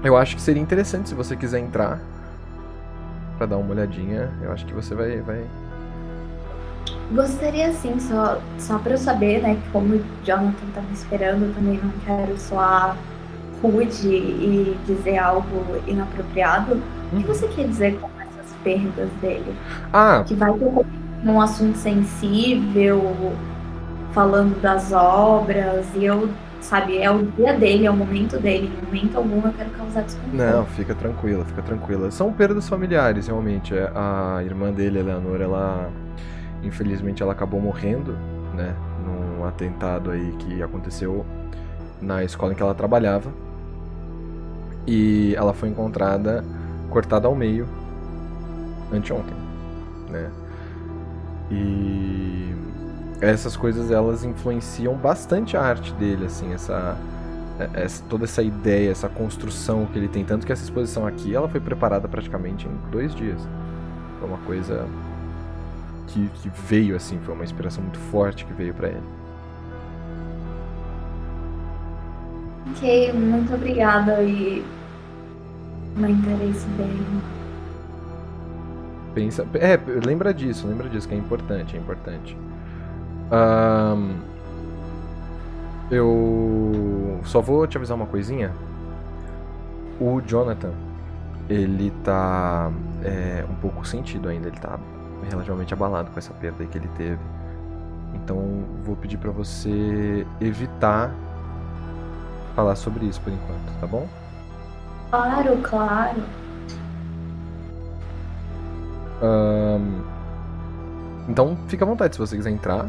eu 0.02 0.16
acho 0.16 0.36
que 0.36 0.42
seria 0.42 0.62
interessante 0.62 1.08
se 1.08 1.14
você 1.14 1.36
quiser 1.36 1.58
entrar 1.58 2.00
para 3.36 3.46
dar 3.46 3.56
uma 3.56 3.70
olhadinha. 3.70 4.30
Eu 4.42 4.52
acho 4.52 4.64
que 4.66 4.72
você 4.72 4.94
vai, 4.94 5.20
vai... 5.20 5.44
Gostaria 7.12 7.72
sim, 7.72 7.98
só, 7.98 8.40
só 8.58 8.78
para 8.78 8.92
eu 8.92 8.98
saber, 8.98 9.42
né, 9.42 9.56
que 9.56 9.70
como 9.70 9.96
o 9.96 10.04
Jonathan 10.24 10.66
tá 10.74 10.80
me 10.80 10.92
esperando, 10.92 11.46
eu 11.46 11.54
também 11.54 11.80
não 11.82 11.90
quero 12.04 12.38
soar 12.38 12.96
rude 13.60 14.08
e 14.08 14.78
dizer 14.86 15.18
algo 15.18 15.64
inapropriado. 15.86 16.74
Hum. 16.74 16.80
O 17.12 17.16
que 17.16 17.16
uhum. 17.16 17.34
você 17.34 17.48
quer 17.48 17.66
dizer 17.66 17.98
com 17.98 18.08
essas 18.20 18.52
perdas 18.62 19.10
dele? 19.20 19.54
Ah. 19.92 20.22
Que 20.26 20.34
vai 20.34 20.52
ter 20.52 20.86
um 21.24 21.40
assunto 21.40 21.76
sensível, 21.76 23.34
falando 24.12 24.60
das 24.60 24.92
obras, 24.92 25.86
e 25.94 26.04
eu, 26.04 26.28
sabe, 26.60 26.98
é 26.98 27.10
o 27.10 27.22
dia 27.24 27.52
dele, 27.52 27.86
é 27.86 27.90
o 27.90 27.96
momento 27.96 28.38
dele, 28.38 28.70
em 28.72 28.86
momento 28.86 29.16
algum 29.16 29.46
eu 29.46 29.52
quero 29.52 29.70
causar 29.70 30.02
desconforto. 30.02 30.36
Não, 30.36 30.66
fica 30.66 30.94
tranquila, 30.94 31.44
fica 31.44 31.62
tranquila. 31.62 32.10
São 32.10 32.32
perdas 32.32 32.68
familiares, 32.68 33.26
realmente. 33.28 33.74
É, 33.74 33.90
a 33.94 34.42
irmã 34.44 34.72
dele, 34.72 34.98
Eleanor, 34.98 35.40
ela, 35.40 35.90
infelizmente, 36.62 37.22
ela 37.22 37.32
acabou 37.32 37.60
morrendo, 37.60 38.16
né, 38.54 38.74
num 39.04 39.44
atentado 39.44 40.10
aí 40.10 40.32
que 40.38 40.62
aconteceu 40.62 41.24
na 42.00 42.24
escola 42.24 42.52
em 42.52 42.56
que 42.56 42.62
ela 42.62 42.74
trabalhava. 42.74 43.30
E 44.86 45.34
ela 45.36 45.52
foi 45.52 45.68
encontrada 45.68 46.44
cortada 46.88 47.28
ao 47.28 47.34
meio 47.34 47.68
anteontem, 48.92 49.36
né? 50.08 50.30
E 51.50 52.54
essas 53.20 53.56
coisas 53.56 53.90
elas 53.90 54.24
influenciam 54.24 54.94
bastante 54.94 55.56
a 55.56 55.62
arte 55.62 55.92
dele, 55.94 56.26
assim, 56.26 56.52
essa, 56.52 56.96
é, 57.58 57.82
essa, 57.82 58.02
toda 58.08 58.24
essa 58.24 58.42
ideia, 58.42 58.90
essa 58.90 59.08
construção 59.08 59.86
que 59.86 59.98
ele 59.98 60.08
tem. 60.08 60.24
Tanto 60.24 60.46
que 60.46 60.52
essa 60.52 60.64
exposição 60.64 61.06
aqui 61.06 61.34
ela 61.34 61.48
foi 61.48 61.60
preparada 61.60 62.08
praticamente 62.08 62.66
em 62.66 62.90
dois 62.90 63.14
dias. 63.14 63.40
Foi 64.18 64.28
uma 64.28 64.38
coisa 64.38 64.86
que, 66.06 66.28
que 66.42 66.50
veio 66.66 66.96
assim, 66.96 67.18
foi 67.20 67.34
uma 67.34 67.44
inspiração 67.44 67.82
muito 67.82 67.98
forte 67.98 68.44
que 68.44 68.52
veio 68.52 68.72
para 68.72 68.88
ele. 68.88 69.02
Ok, 72.70 73.12
muito 73.12 73.54
obrigada 73.54 74.22
e 74.22 74.64
meu 75.96 76.10
interesse 76.10 76.66
bem. 76.78 76.98
Pensa, 79.14 79.44
é, 79.54 79.78
lembra 80.06 80.32
disso, 80.32 80.66
lembra 80.68 80.88
disso 80.88 81.08
que 81.08 81.14
é 81.14 81.18
importante, 81.18 81.76
é 81.76 81.80
importante. 81.80 82.36
Um, 83.30 84.18
eu 85.90 87.20
só 87.24 87.40
vou 87.40 87.66
te 87.66 87.76
avisar 87.76 87.96
uma 87.96 88.06
coisinha. 88.06 88.52
O 90.00 90.20
Jonathan, 90.20 90.72
ele 91.48 91.92
tá 92.04 92.70
é, 93.04 93.44
um 93.48 93.54
pouco 93.56 93.86
sentido 93.86 94.28
ainda, 94.28 94.48
ele 94.48 94.58
tá 94.58 94.78
relativamente 95.28 95.74
abalado 95.74 96.10
com 96.10 96.18
essa 96.18 96.32
perda 96.34 96.64
que 96.64 96.78
ele 96.78 96.88
teve. 96.96 97.20
Então 98.14 98.64
vou 98.84 98.96
pedir 98.96 99.18
para 99.18 99.30
você 99.30 100.26
evitar 100.40 101.12
falar 102.54 102.74
sobre 102.76 103.06
isso 103.06 103.20
por 103.20 103.32
enquanto, 103.32 103.80
tá 103.80 103.86
bom? 103.86 104.08
Claro, 105.10 105.56
claro. 105.62 106.22
Um, 109.22 110.02
então 111.28 111.58
fica 111.68 111.84
à 111.84 111.88
vontade 111.88 112.14
se 112.14 112.18
você 112.18 112.36
quiser 112.36 112.50
entrar. 112.50 112.86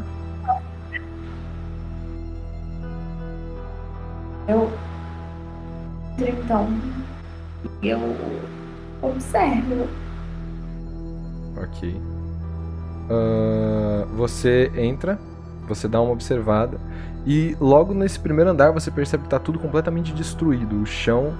Eu. 4.48 4.70
Então. 6.18 6.68
Eu 7.82 8.00
observo. 9.00 9.88
Ok. 11.56 12.00
Ah, 13.10 14.06
você 14.16 14.70
entra, 14.76 15.18
você 15.68 15.86
dá 15.88 16.00
uma 16.00 16.12
observada 16.12 16.78
e 17.26 17.56
logo 17.60 17.94
nesse 17.94 18.18
primeiro 18.18 18.50
andar 18.50 18.72
você 18.72 18.90
percebe 18.90 19.24
que 19.24 19.28
tá 19.28 19.38
tudo 19.38 19.58
completamente 19.58 20.12
destruído. 20.12 20.80
O 20.80 20.86
chão, 20.86 21.32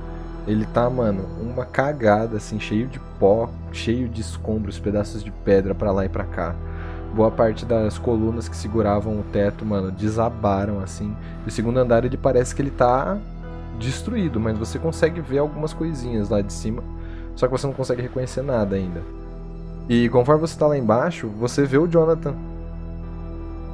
ele 0.46 0.66
tá, 0.66 0.88
mano, 0.88 1.24
uma 1.40 1.64
cagada 1.64 2.36
assim, 2.36 2.60
cheio 2.60 2.86
de 2.86 3.00
pó, 3.18 3.48
cheio 3.72 4.08
de 4.08 4.20
escombros, 4.20 4.78
pedaços 4.78 5.24
de 5.24 5.30
pedra 5.30 5.74
pra 5.74 5.92
lá 5.92 6.04
e 6.04 6.08
pra 6.08 6.24
cá. 6.24 6.54
Boa 7.14 7.30
parte 7.30 7.66
das 7.66 7.98
colunas 7.98 8.48
que 8.48 8.56
seguravam 8.56 9.20
o 9.20 9.22
teto, 9.24 9.66
mano, 9.66 9.90
desabaram 9.90 10.80
assim. 10.80 11.14
E 11.44 11.48
o 11.48 11.50
segundo 11.50 11.78
andar 11.78 12.04
ele 12.04 12.16
parece 12.16 12.54
que 12.54 12.62
ele 12.62 12.70
tá 12.70 13.18
destruído, 13.78 14.40
mas 14.40 14.56
você 14.56 14.78
consegue 14.78 15.20
ver 15.20 15.38
algumas 15.38 15.72
coisinhas 15.72 16.28
lá 16.28 16.40
de 16.40 16.52
cima, 16.52 16.82
só 17.34 17.46
que 17.46 17.52
você 17.52 17.66
não 17.66 17.74
consegue 17.74 18.02
reconhecer 18.02 18.42
nada 18.42 18.76
ainda. 18.76 19.02
E 19.88 20.08
conforme 20.08 20.40
você 20.40 20.58
tá 20.58 20.66
lá 20.66 20.78
embaixo, 20.78 21.28
você 21.28 21.64
vê 21.64 21.76
o 21.76 21.88
Jonathan. 21.88 22.34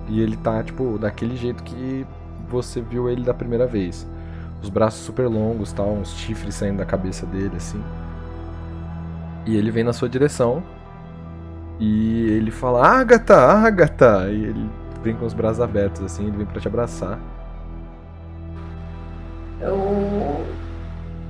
E 0.09 0.21
ele 0.21 0.37
tá, 0.39 0.63
tipo, 0.63 0.99
daquele 0.99 1.37
jeito 1.37 1.63
que 1.63 2.07
você 2.49 2.81
viu 2.81 3.11
ele 3.11 3.23
da 3.23 3.35
primeira 3.35 3.67
vez. 3.67 4.07
Os 4.63 4.71
braços 4.71 5.01
super 5.01 5.29
longos, 5.29 5.73
tal, 5.73 5.93
uns 5.93 6.11
chifres 6.15 6.55
saindo 6.55 6.79
da 6.79 6.87
cabeça 6.87 7.27
dele, 7.27 7.57
assim. 7.57 7.81
E 9.47 9.57
ele 9.57 9.71
vem 9.71 9.85
na 9.85 9.93
sua 9.93 10.09
direção. 10.09 10.63
E 11.79 12.31
ele 12.33 12.51
fala, 12.51 12.87
Agatha, 12.87 13.37
Agatha! 13.37 14.29
E 14.29 14.45
ele 14.45 14.71
vem 15.03 15.15
com 15.15 15.25
os 15.25 15.33
braços 15.33 15.61
abertos, 15.61 16.03
assim, 16.03 16.27
ele 16.27 16.37
vem 16.39 16.47
pra 16.47 16.61
te 16.61 16.69
abraçar. 16.69 17.19
Eu. 19.61 20.45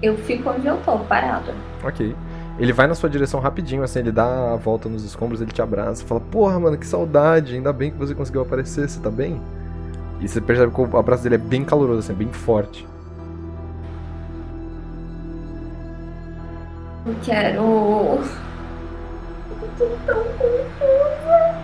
Eu 0.01 0.16
fico 0.16 0.51
onde 0.51 0.66
eu 0.66 0.76
tô, 0.78 0.99
parada. 1.01 1.55
Ok. 1.84 2.14
Ele 2.59 2.72
vai 2.72 2.86
na 2.86 2.94
sua 2.94 3.09
direção 3.09 3.40
rapidinho, 3.40 3.82
assim, 3.82 4.01
ele 4.01 4.12
dá 4.12 4.53
a 4.53 4.57
volta 4.57 4.88
nos 4.88 5.05
escombros, 5.05 5.40
ele 5.40 5.53
te 5.53 5.62
abraça, 5.62 6.05
fala, 6.05 6.20
porra, 6.20 6.59
mano, 6.59 6.76
que 6.76 6.86
saudade, 6.86 7.55
ainda 7.55 7.72
bem 7.72 7.90
que 7.90 7.96
você 7.96 8.14
conseguiu 8.14 8.42
aparecer, 8.42 8.88
você 8.88 9.01
tá 9.01 9.11
bem? 9.11 9.40
E 10.20 10.28
você 10.28 10.40
percebe 10.40 10.72
que 10.72 10.80
o 10.80 10.96
abraço 10.96 11.22
dele 11.22 11.36
é 11.36 11.38
bem 11.38 11.64
caloroso, 11.64 12.01
assim, 12.01 12.14
bem 12.14 12.32
forte. 12.32 12.86
Eu 17.07 17.14
quero. 17.22 18.18
Tô 19.79 19.87
tão 20.07 20.24
confusa. 20.24 21.59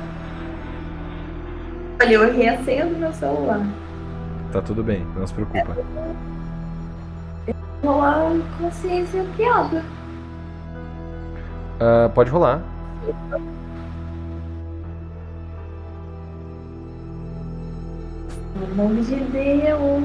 Olha, 2.00 2.12
eu 2.12 2.32
reacendo 2.32 2.96
meu 2.96 3.12
celular. 3.12 3.66
Tá 4.52 4.62
tudo 4.62 4.84
bem, 4.84 5.04
não 5.16 5.26
se 5.26 5.34
preocupa. 5.34 5.76
Vou 7.82 7.98
lá 7.98 8.30
consciência 8.58 9.24
piada. 9.36 9.82
Ah, 11.80 12.08
pode 12.14 12.30
rolar. 12.30 12.62
No 18.54 18.74
nome 18.76 19.02
de 19.02 19.16
Deus. 19.16 20.04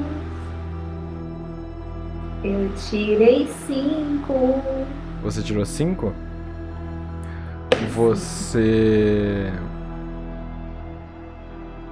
Eu 2.42 2.70
tirei 2.88 3.46
cinco. 3.66 4.60
Você 5.22 5.42
tirou 5.42 5.64
5? 5.64 6.12
Você. 7.86 9.52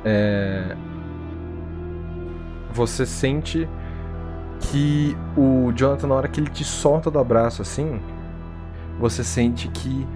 É. 0.04 0.76
Você 2.72 3.04
sente 3.04 3.68
que 4.60 5.16
o 5.36 5.72
Jonathan, 5.74 6.06
na 6.06 6.14
hora 6.14 6.28
que 6.28 6.40
ele 6.40 6.50
te 6.50 6.64
solta 6.64 7.10
do 7.10 7.18
abraço 7.18 7.62
assim, 7.62 8.00
você 8.98 9.24
sente 9.24 9.68
que 9.68 10.06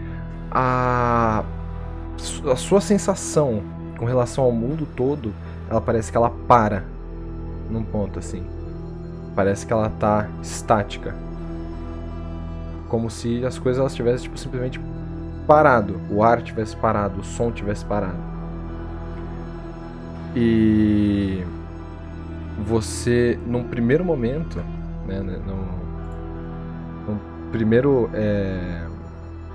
a, 0.50 1.44
a 2.50 2.56
sua 2.56 2.80
sensação 2.80 3.62
com 3.98 4.04
relação 4.04 4.44
ao 4.44 4.52
mundo 4.52 4.86
todo, 4.96 5.32
ela 5.70 5.80
parece 5.80 6.10
que 6.10 6.16
ela 6.16 6.30
para 6.30 6.84
num 7.70 7.82
ponto 7.82 8.18
assim. 8.18 8.44
Parece 9.34 9.66
que 9.66 9.72
ela 9.72 9.88
tá 9.88 10.28
estática. 10.42 11.14
Como 12.88 13.08
se 13.08 13.44
as 13.46 13.58
coisas 13.58 13.80
elas 13.80 13.94
tivessem 13.94 14.24
tipo, 14.24 14.38
simplesmente 14.38 14.78
parado. 15.46 16.00
O 16.10 16.22
ar 16.22 16.42
tivesse 16.42 16.76
parado, 16.76 17.20
o 17.20 17.24
som 17.24 17.50
tivesse 17.50 17.84
parado. 17.84 18.32
E 20.34 21.44
você, 22.66 23.38
num 23.46 23.64
primeiro 23.64 24.04
momento, 24.04 24.62
né, 25.06 25.20
no, 25.20 27.12
no 27.12 27.20
primeiro, 27.50 28.08
é, 28.14 28.86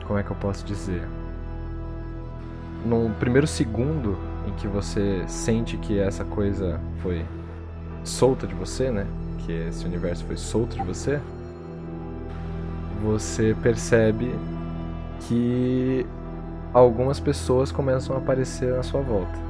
como 0.06 0.20
é 0.20 0.24
que 0.24 0.32
eu 0.32 0.36
posso 0.36 0.66
dizer? 0.66 1.02
Num 2.86 3.12
primeiro 3.14 3.48
segundo 3.48 4.18
em 4.48 4.52
que 4.54 4.68
você 4.68 5.24
sente 5.28 5.78
que 5.78 6.00
essa 6.00 6.24
coisa 6.24 6.80
foi 7.02 7.26
solta 8.04 8.48
de 8.48 8.54
você, 8.54 8.92
né? 8.92 9.06
Que 9.40 9.52
esse 9.52 9.86
universo 9.86 10.24
foi 10.26 10.38
solto 10.38 10.76
de 10.78 10.84
você, 10.84 11.20
você 13.02 13.56
percebe 13.62 14.34
que 15.22 16.05
algumas 16.74 17.20
pessoas 17.20 17.72
começam 17.72 18.15
a 18.15 18.20
aparecer 18.20 18.74
à 18.76 18.84
sua 18.84 19.01
volta. 19.01 19.47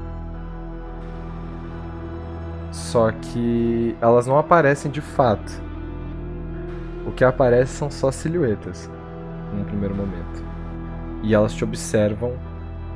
Só 2.71 3.11
que 3.11 3.95
elas 3.99 4.27
não 4.27 4.37
aparecem 4.37 4.91
de 4.91 5.01
fato. 5.01 5.61
O 7.05 7.11
que 7.11 7.23
aparece 7.23 7.73
são 7.73 7.89
só 7.89 8.11
silhuetas, 8.11 8.89
num 9.53 9.63
primeiro 9.63 9.95
momento. 9.95 10.43
E 11.23 11.33
elas 11.33 11.53
te 11.53 11.63
observam 11.63 12.33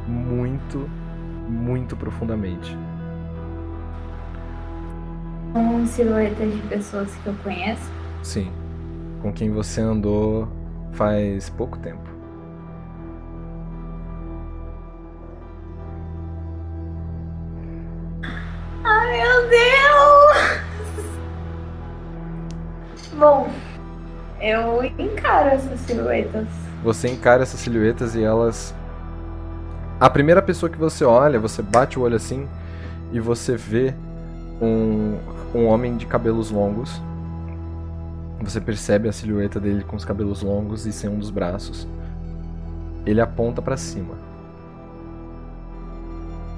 muito, 0.07 0.89
muito 1.47 1.95
profundamente. 1.95 2.77
Com 5.53 5.85
silhuetas 5.85 6.53
de 6.53 6.61
pessoas 6.67 7.13
que 7.15 7.27
eu 7.27 7.35
conheço. 7.43 7.91
Sim, 8.21 8.51
com 9.21 9.33
quem 9.33 9.51
você 9.51 9.81
andou 9.81 10.47
faz 10.91 11.49
pouco 11.49 11.77
tempo. 11.79 12.10
Ai 18.83 19.21
meu 19.21 19.49
Deus! 19.49 19.71
Bom, 23.13 23.49
eu 24.39 24.83
encaro 24.97 25.49
essas 25.49 25.79
silhuetas. 25.81 26.47
Você 26.83 27.07
encara 27.09 27.43
essas 27.43 27.59
silhuetas 27.59 28.15
e 28.15 28.23
elas. 28.23 28.73
A 29.99 30.09
primeira 30.09 30.41
pessoa 30.41 30.69
que 30.69 30.77
você 30.77 31.03
olha, 31.03 31.39
você 31.39 31.61
bate 31.61 31.99
o 31.99 32.01
olho 32.01 32.15
assim 32.15 32.47
e 33.11 33.19
você 33.19 33.55
vê 33.55 33.93
um, 34.59 35.17
um 35.53 35.67
homem 35.67 35.95
de 35.95 36.07
cabelos 36.07 36.49
longos. 36.49 36.99
Você 38.41 38.59
percebe 38.59 39.07
a 39.07 39.11
silhueta 39.11 39.59
dele 39.59 39.83
com 39.83 39.95
os 39.95 40.03
cabelos 40.03 40.41
longos 40.41 40.87
e 40.87 40.91
sem 40.91 41.07
um 41.07 41.19
dos 41.19 41.29
braços. 41.29 41.87
Ele 43.05 43.21
aponta 43.21 43.61
pra 43.61 43.77
cima. 43.77 44.30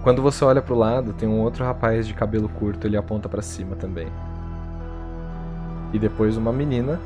Quando 0.04 0.22
você 0.22 0.44
olha 0.44 0.62
pro 0.62 0.76
lado, 0.76 1.14
tem 1.14 1.30
um 1.30 1.40
outro 1.40 1.64
rapaz 1.64 2.06
de 2.06 2.14
cabelo 2.14 2.50
curto, 2.50 2.86
ele 2.86 2.98
aponta 2.98 3.30
pra 3.30 3.42
cima 3.42 3.74
também. 3.78 4.10
E 5.94 5.98
depois 5.98 6.36
uma 6.36 6.52
menina, 6.52 7.00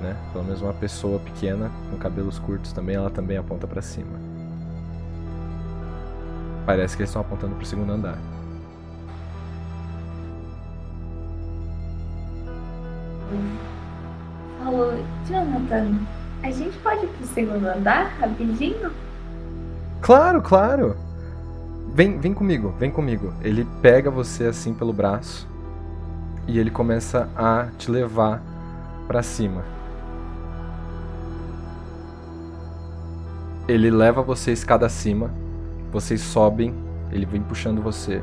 né? 0.00 0.16
Pelo 0.32 0.44
menos 0.44 0.62
uma 0.62 0.72
pessoa 0.72 1.18
pequena 1.18 1.72
com 1.90 1.96
cabelos 1.96 2.38
curtos 2.38 2.72
também, 2.72 2.94
ela 2.94 3.10
também 3.10 3.36
aponta 3.36 3.66
pra 3.66 3.82
cima. 3.82 4.16
Parece 6.64 6.96
que 6.96 7.02
eles 7.02 7.10
estão 7.10 7.22
apontando 7.22 7.56
pro 7.56 7.66
segundo 7.66 7.90
andar. 7.90 8.18
Falou, 14.62 14.92
Jonathan, 15.28 15.98
a 16.44 16.50
gente 16.52 16.78
pode 16.78 17.06
ir 17.06 17.08
pro 17.08 17.26
segundo 17.26 17.66
andar 17.66 18.16
rapidinho? 18.20 18.92
Claro, 20.00 20.40
claro. 20.40 21.05
Vem, 21.96 22.18
vem 22.18 22.34
comigo, 22.34 22.74
vem 22.78 22.90
comigo. 22.90 23.32
Ele 23.40 23.66
pega 23.80 24.10
você 24.10 24.44
assim 24.44 24.74
pelo 24.74 24.92
braço 24.92 25.48
e 26.46 26.58
ele 26.58 26.70
começa 26.70 27.26
a 27.34 27.68
te 27.78 27.90
levar 27.90 28.42
pra 29.08 29.22
cima. 29.22 29.64
Ele 33.66 33.90
leva 33.90 34.20
você 34.20 34.52
escada 34.52 34.84
acima, 34.84 35.30
vocês 35.90 36.20
sobem, 36.20 36.74
ele 37.10 37.24
vem 37.24 37.40
puxando 37.40 37.80
você 37.80 38.20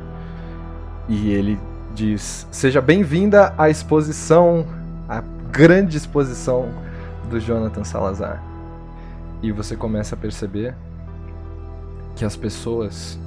e 1.08 1.32
ele 1.32 1.58
diz: 1.96 2.46
Seja 2.52 2.80
bem-vinda 2.80 3.52
à 3.58 3.68
exposição, 3.68 4.68
à 5.08 5.20
grande 5.50 5.96
exposição 5.96 6.68
do 7.28 7.40
Jonathan 7.40 7.82
Salazar. 7.82 8.40
E 9.42 9.50
você 9.50 9.74
começa 9.74 10.14
a 10.14 10.18
perceber 10.18 10.76
que 12.14 12.24
as 12.24 12.36
pessoas 12.36 13.18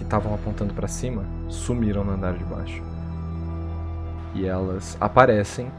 que 0.00 0.04
estavam 0.04 0.34
apontando 0.34 0.72
para 0.72 0.88
cima 0.88 1.26
sumiram 1.46 2.02
no 2.02 2.12
andar 2.12 2.32
de 2.32 2.44
baixo. 2.44 2.82
E 4.34 4.46
elas 4.46 4.96
aparecem 4.98 5.70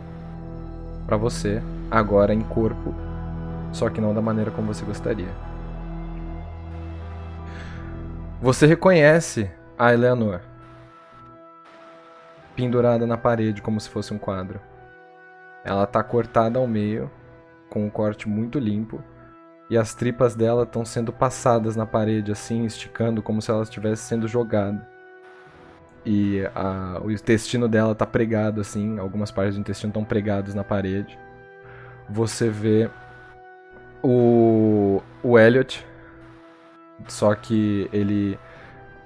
para 1.07 1.17
você 1.17 1.59
agora 1.89 2.31
em 2.31 2.41
corpo, 2.41 2.93
só 3.71 3.89
que 3.89 3.99
não 3.99 4.13
da 4.13 4.21
maneira 4.21 4.51
como 4.51 4.71
você 4.71 4.85
gostaria. 4.85 5.29
Você 8.39 8.67
reconhece 8.67 9.49
a 9.77 9.91
Eleanor 9.91 10.39
pendurada 12.55 13.07
na 13.07 13.17
parede 13.17 13.59
como 13.59 13.81
se 13.81 13.89
fosse 13.89 14.13
um 14.13 14.19
quadro. 14.19 14.59
Ela 15.65 15.87
tá 15.87 16.03
cortada 16.03 16.59
ao 16.59 16.67
meio, 16.67 17.09
com 17.71 17.83
um 17.83 17.89
corte 17.89 18.29
muito 18.29 18.59
limpo, 18.59 19.03
e 19.71 19.77
as 19.77 19.93
tripas 19.93 20.35
dela 20.35 20.63
estão 20.63 20.83
sendo 20.83 21.13
passadas 21.13 21.77
na 21.77 21.85
parede, 21.85 22.29
assim, 22.29 22.65
esticando, 22.65 23.23
como 23.23 23.41
se 23.41 23.49
ela 23.49 23.63
estivesse 23.63 24.03
sendo 24.03 24.27
jogada. 24.27 24.85
E 26.05 26.41
a, 26.53 26.99
o 27.01 27.09
intestino 27.09 27.69
dela 27.69 27.95
tá 27.95 28.05
pregado, 28.05 28.59
assim, 28.59 28.99
algumas 28.99 29.31
partes 29.31 29.55
do 29.55 29.61
intestino 29.61 29.91
estão 29.91 30.03
pregados 30.03 30.53
na 30.53 30.61
parede. 30.61 31.17
Você 32.09 32.49
vê 32.49 32.89
o, 34.03 35.01
o 35.23 35.39
Elliot, 35.39 35.87
só 37.07 37.33
que 37.33 37.89
ele 37.93 38.37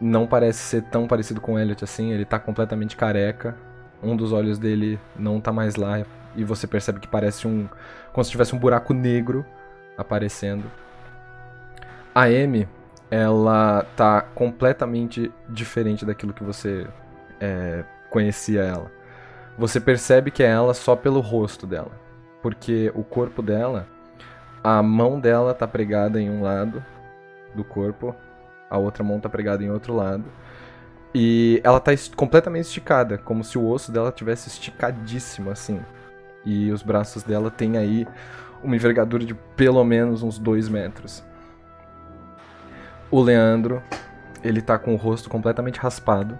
não 0.02 0.26
parece 0.26 0.58
ser 0.58 0.82
tão 0.86 1.06
parecido 1.06 1.40
com 1.40 1.54
o 1.54 1.60
Elliot 1.60 1.84
assim, 1.84 2.12
ele 2.12 2.26
tá 2.26 2.40
completamente 2.40 2.98
careca. 2.98 3.56
Um 4.02 4.16
dos 4.16 4.32
olhos 4.32 4.58
dele 4.58 5.00
não 5.16 5.40
tá 5.40 5.54
mais 5.54 5.76
lá 5.76 6.04
e 6.36 6.44
você 6.44 6.66
percebe 6.66 7.00
que 7.00 7.08
parece 7.08 7.48
um 7.48 7.70
como 8.12 8.26
se 8.26 8.32
tivesse 8.32 8.56
um 8.56 8.60
buraco 8.60 8.96
negro 8.96 9.46
aparecendo. 9.98 10.70
A 12.14 12.24
Amy, 12.24 12.68
ela 13.10 13.86
tá 13.96 14.22
completamente 14.22 15.32
diferente 15.50 16.06
daquilo 16.06 16.34
que 16.34 16.44
você 16.44 16.88
é, 17.40 17.84
conhecia 18.10 18.62
ela. 18.62 18.92
Você 19.58 19.80
percebe 19.80 20.32
que 20.32 20.44
é 20.44 20.48
ela 20.48 20.74
só 20.74 20.96
pelo 20.96 21.20
rosto 21.20 21.66
dela, 21.66 21.92
porque 22.42 22.92
o 22.94 23.04
corpo 23.04 23.42
dela, 23.42 23.88
a 24.64 24.82
mão 24.84 25.20
dela 25.20 25.54
tá 25.54 25.68
pregada 25.68 26.20
em 26.20 26.30
um 26.30 26.42
lado 26.42 26.84
do 27.54 27.64
corpo, 27.64 28.16
a 28.70 28.78
outra 28.78 29.04
mão 29.04 29.20
tá 29.20 29.30
pregada 29.30 29.64
em 29.64 29.70
outro 29.70 29.94
lado. 29.94 30.26
E 31.14 31.62
ela 31.64 31.80
tá 31.80 31.92
completamente 32.16 32.66
esticada, 32.66 33.18
como 33.18 33.42
se 33.42 33.58
o 33.58 33.66
osso 33.66 33.90
dela 33.90 34.12
tivesse 34.12 34.50
esticadíssimo 34.50 35.50
assim. 35.50 35.80
E 36.46 36.70
os 36.72 36.84
braços 36.84 37.24
dela 37.24 37.50
têm 37.50 37.78
aí 37.78 38.06
uma 38.66 38.76
envergadura 38.76 39.24
de 39.24 39.34
pelo 39.34 39.84
menos 39.84 40.24
uns 40.24 40.38
2 40.40 40.68
metros. 40.68 41.24
O 43.12 43.22
Leandro, 43.22 43.82
ele 44.44 44.62
tá 44.62 44.78
com 44.78 44.94
o 44.94 44.98
rosto 44.98 45.30
completamente 45.30 45.80
raspado. 45.80 46.38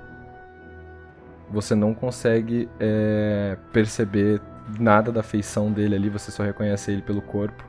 Você 1.50 1.76
não 1.76 1.94
consegue 1.94 2.68
é, 2.80 3.56
perceber 3.72 4.42
nada 4.80 5.12
da 5.12 5.22
feição 5.22 5.72
dele 5.72 5.96
ali, 5.96 6.10
você 6.10 6.32
só 6.32 6.44
reconhece 6.44 6.92
ele 6.92 7.02
pelo 7.02 7.22
corpo. 7.22 7.64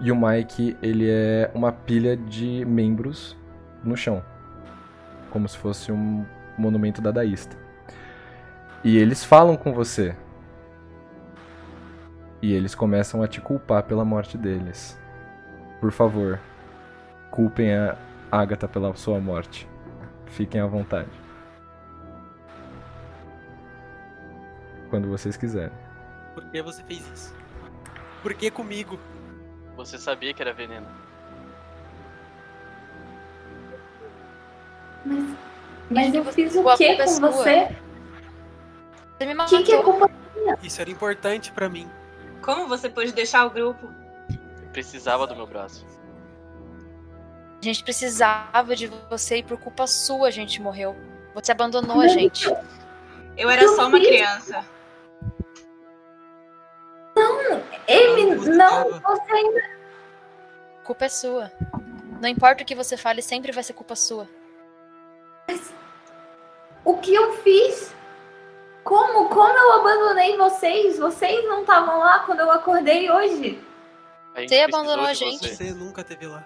E 0.00 0.10
o 0.10 0.16
Mike, 0.16 0.76
ele 0.82 1.08
é 1.10 1.50
uma 1.54 1.70
pilha 1.70 2.16
de 2.16 2.64
membros 2.64 3.36
no 3.84 3.96
chão, 3.96 4.22
como 5.30 5.48
se 5.48 5.58
fosse 5.58 5.92
um 5.92 6.24
monumento 6.56 7.02
dadaísta. 7.02 7.56
E 8.82 8.96
eles 8.96 9.24
falam 9.24 9.56
com 9.56 9.72
você. 9.72 10.16
E 12.40 12.52
eles 12.52 12.74
começam 12.74 13.22
a 13.22 13.28
te 13.28 13.40
culpar 13.40 13.82
pela 13.82 14.04
morte 14.04 14.38
deles. 14.38 14.98
Por 15.80 15.90
favor, 15.90 16.38
culpem 17.30 17.74
a 17.74 17.96
Agatha 18.30 18.68
pela 18.68 18.94
sua 18.94 19.18
morte. 19.20 19.68
Fiquem 20.26 20.60
à 20.60 20.66
vontade. 20.66 21.08
Quando 24.90 25.08
vocês 25.08 25.36
quiserem. 25.36 25.72
Por 26.34 26.44
que 26.44 26.62
você 26.62 26.82
fez 26.84 27.00
isso? 27.12 27.34
Por 28.22 28.34
que 28.34 28.50
comigo? 28.50 28.98
Você 29.76 29.98
sabia 29.98 30.32
que 30.32 30.40
era 30.42 30.52
veneno. 30.52 30.86
Mas, 35.04 35.36
mas 35.90 36.14
eu 36.14 36.24
fiz 36.26 36.54
o 36.56 36.76
que 36.76 36.84
é 36.84 36.96
com 36.96 37.06
sua. 37.06 37.30
você? 37.30 37.68
Você 39.18 39.26
me 39.26 39.34
O 39.34 39.36
matou. 39.36 39.58
que, 39.58 39.64
que 39.64 39.72
é 39.72 39.82
culpa? 39.82 40.10
Isso 40.62 40.80
era 40.80 40.90
importante 40.90 41.52
pra 41.52 41.68
mim. 41.68 41.88
Como 42.42 42.66
você 42.66 42.88
pôde 42.88 43.12
deixar 43.12 43.46
o 43.46 43.50
grupo? 43.50 43.92
Eu 44.62 44.68
precisava 44.72 45.26
do 45.26 45.34
meu 45.34 45.46
braço. 45.46 45.84
A 47.60 47.64
gente 47.64 47.82
precisava 47.82 48.76
de 48.76 48.86
você 49.10 49.38
e 49.38 49.42
por 49.42 49.58
culpa 49.58 49.86
sua 49.86 50.28
a 50.28 50.30
gente 50.30 50.62
morreu. 50.62 50.94
Você 51.34 51.52
abandonou 51.52 52.00
a 52.00 52.08
gente. 52.08 52.48
Eu 53.36 53.50
era 53.50 53.66
só 53.68 53.88
uma 53.88 53.98
criança. 53.98 54.64
Não, 57.16 57.62
você 58.36 58.50
não, 58.50 59.00
você 59.00 59.32
ainda. 59.32 59.60
A 60.80 60.84
culpa 60.84 61.04
é 61.04 61.08
sua. 61.08 61.52
Não 62.20 62.28
importa 62.28 62.62
o 62.62 62.66
que 62.66 62.74
você 62.74 62.96
fale, 62.96 63.22
sempre 63.22 63.52
vai 63.52 63.62
ser 63.62 63.72
culpa 63.72 63.96
sua. 63.96 64.28
O 66.84 66.96
que 66.98 67.14
eu 67.14 67.32
fiz? 67.42 67.92
Como? 68.88 69.28
Como 69.28 69.58
eu 69.58 69.72
abandonei 69.74 70.34
vocês? 70.38 70.98
Vocês 70.98 71.44
não 71.44 71.60
estavam 71.60 71.98
lá 71.98 72.20
quando 72.20 72.40
eu 72.40 72.50
acordei 72.50 73.10
hoje? 73.10 73.62
Você 74.34 74.60
abandonou 74.60 75.04
a 75.04 75.12
gente. 75.12 75.46
você. 75.46 75.54
Você 75.54 75.74
nunca 75.74 76.02
teve 76.02 76.26
lá. 76.26 76.42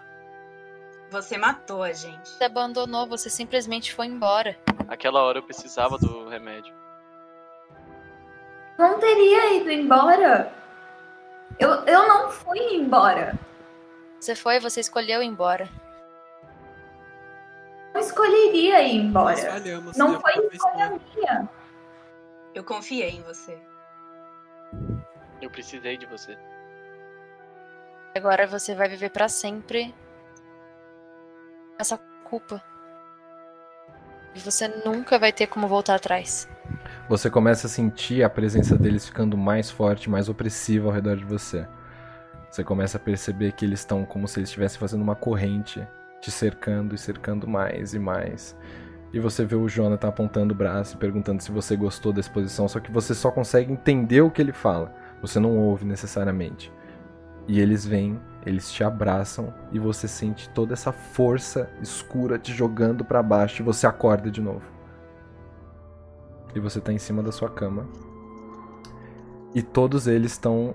Você 1.08 1.38
matou 1.38 1.84
a 1.84 1.92
gente. 1.92 2.28
Você 2.28 2.42
abandonou, 2.42 3.06
você 3.06 3.30
simplesmente 3.30 3.94
foi 3.94 4.06
embora. 4.06 4.58
Aquela 4.88 5.22
hora 5.22 5.38
eu 5.38 5.42
precisava 5.44 5.96
do 5.98 6.28
remédio. 6.28 6.74
Não 8.76 8.98
teria 8.98 9.54
ido 9.54 9.70
embora. 9.70 10.52
Eu, 11.60 11.70
eu 11.84 12.08
não 12.08 12.28
fui 12.28 12.58
embora. 12.74 13.38
Você 14.18 14.34
foi, 14.34 14.58
você 14.58 14.80
escolheu 14.80 15.22
ir 15.22 15.26
embora. 15.26 15.68
Eu 17.94 18.00
escolheria 18.00 18.82
ir 18.82 19.04
Nós 19.04 19.38
embora. 19.38 19.60
falhamos. 19.60 19.96
Não 19.96 20.20
foi 20.20 20.32
escolha 20.50 21.00
minha. 21.14 21.48
Eu 22.54 22.62
confiei 22.62 23.10
em 23.10 23.22
você. 23.22 23.58
Eu 25.40 25.50
precisei 25.50 25.96
de 25.96 26.06
você. 26.06 26.36
Agora 28.14 28.46
você 28.46 28.74
vai 28.74 28.88
viver 28.88 29.10
pra 29.10 29.28
sempre 29.28 29.94
essa 31.78 31.96
culpa. 32.24 32.62
E 34.34 34.40
você 34.40 34.68
nunca 34.68 35.18
vai 35.18 35.32
ter 35.32 35.46
como 35.46 35.66
voltar 35.66 35.94
atrás. 35.94 36.48
Você 37.08 37.30
começa 37.30 37.66
a 37.66 37.70
sentir 37.70 38.22
a 38.22 38.30
presença 38.30 38.76
deles 38.76 39.06
ficando 39.06 39.36
mais 39.36 39.70
forte, 39.70 40.08
mais 40.08 40.28
opressiva 40.28 40.88
ao 40.88 40.92
redor 40.94 41.16
de 41.16 41.24
você. 41.24 41.66
Você 42.50 42.62
começa 42.62 42.98
a 42.98 43.00
perceber 43.00 43.52
que 43.52 43.64
eles 43.64 43.80
estão 43.80 44.04
como 44.04 44.28
se 44.28 44.38
eles 44.38 44.50
estivessem 44.50 44.78
fazendo 44.78 45.02
uma 45.02 45.16
corrente, 45.16 45.86
te 46.20 46.30
cercando 46.30 46.94
e 46.94 46.98
cercando 46.98 47.48
mais 47.48 47.94
e 47.94 47.98
mais. 47.98 48.54
E 49.12 49.20
você 49.20 49.44
vê 49.44 49.54
o 49.54 49.68
Jonathan 49.68 50.08
apontando 50.08 50.54
o 50.54 50.56
braço 50.56 50.96
e 50.96 50.98
perguntando 50.98 51.42
se 51.42 51.52
você 51.52 51.76
gostou 51.76 52.12
da 52.12 52.20
exposição, 52.20 52.66
só 52.66 52.80
que 52.80 52.90
você 52.90 53.14
só 53.14 53.30
consegue 53.30 53.70
entender 53.70 54.22
o 54.22 54.30
que 54.30 54.40
ele 54.40 54.52
fala. 54.52 54.94
Você 55.20 55.38
não 55.38 55.58
ouve 55.58 55.84
necessariamente. 55.84 56.72
E 57.46 57.60
eles 57.60 57.84
vêm, 57.84 58.18
eles 58.46 58.72
te 58.72 58.82
abraçam 58.82 59.52
e 59.70 59.78
você 59.78 60.08
sente 60.08 60.48
toda 60.50 60.72
essa 60.72 60.92
força 60.92 61.68
escura 61.82 62.38
te 62.38 62.52
jogando 62.52 63.04
pra 63.04 63.22
baixo 63.22 63.60
e 63.60 63.64
você 63.64 63.86
acorda 63.86 64.30
de 64.30 64.40
novo. 64.40 64.70
E 66.54 66.60
você 66.60 66.80
tá 66.80 66.92
em 66.92 66.98
cima 66.98 67.22
da 67.22 67.32
sua 67.32 67.50
cama. 67.50 67.86
E 69.54 69.60
todos 69.62 70.06
eles 70.06 70.32
estão 70.32 70.74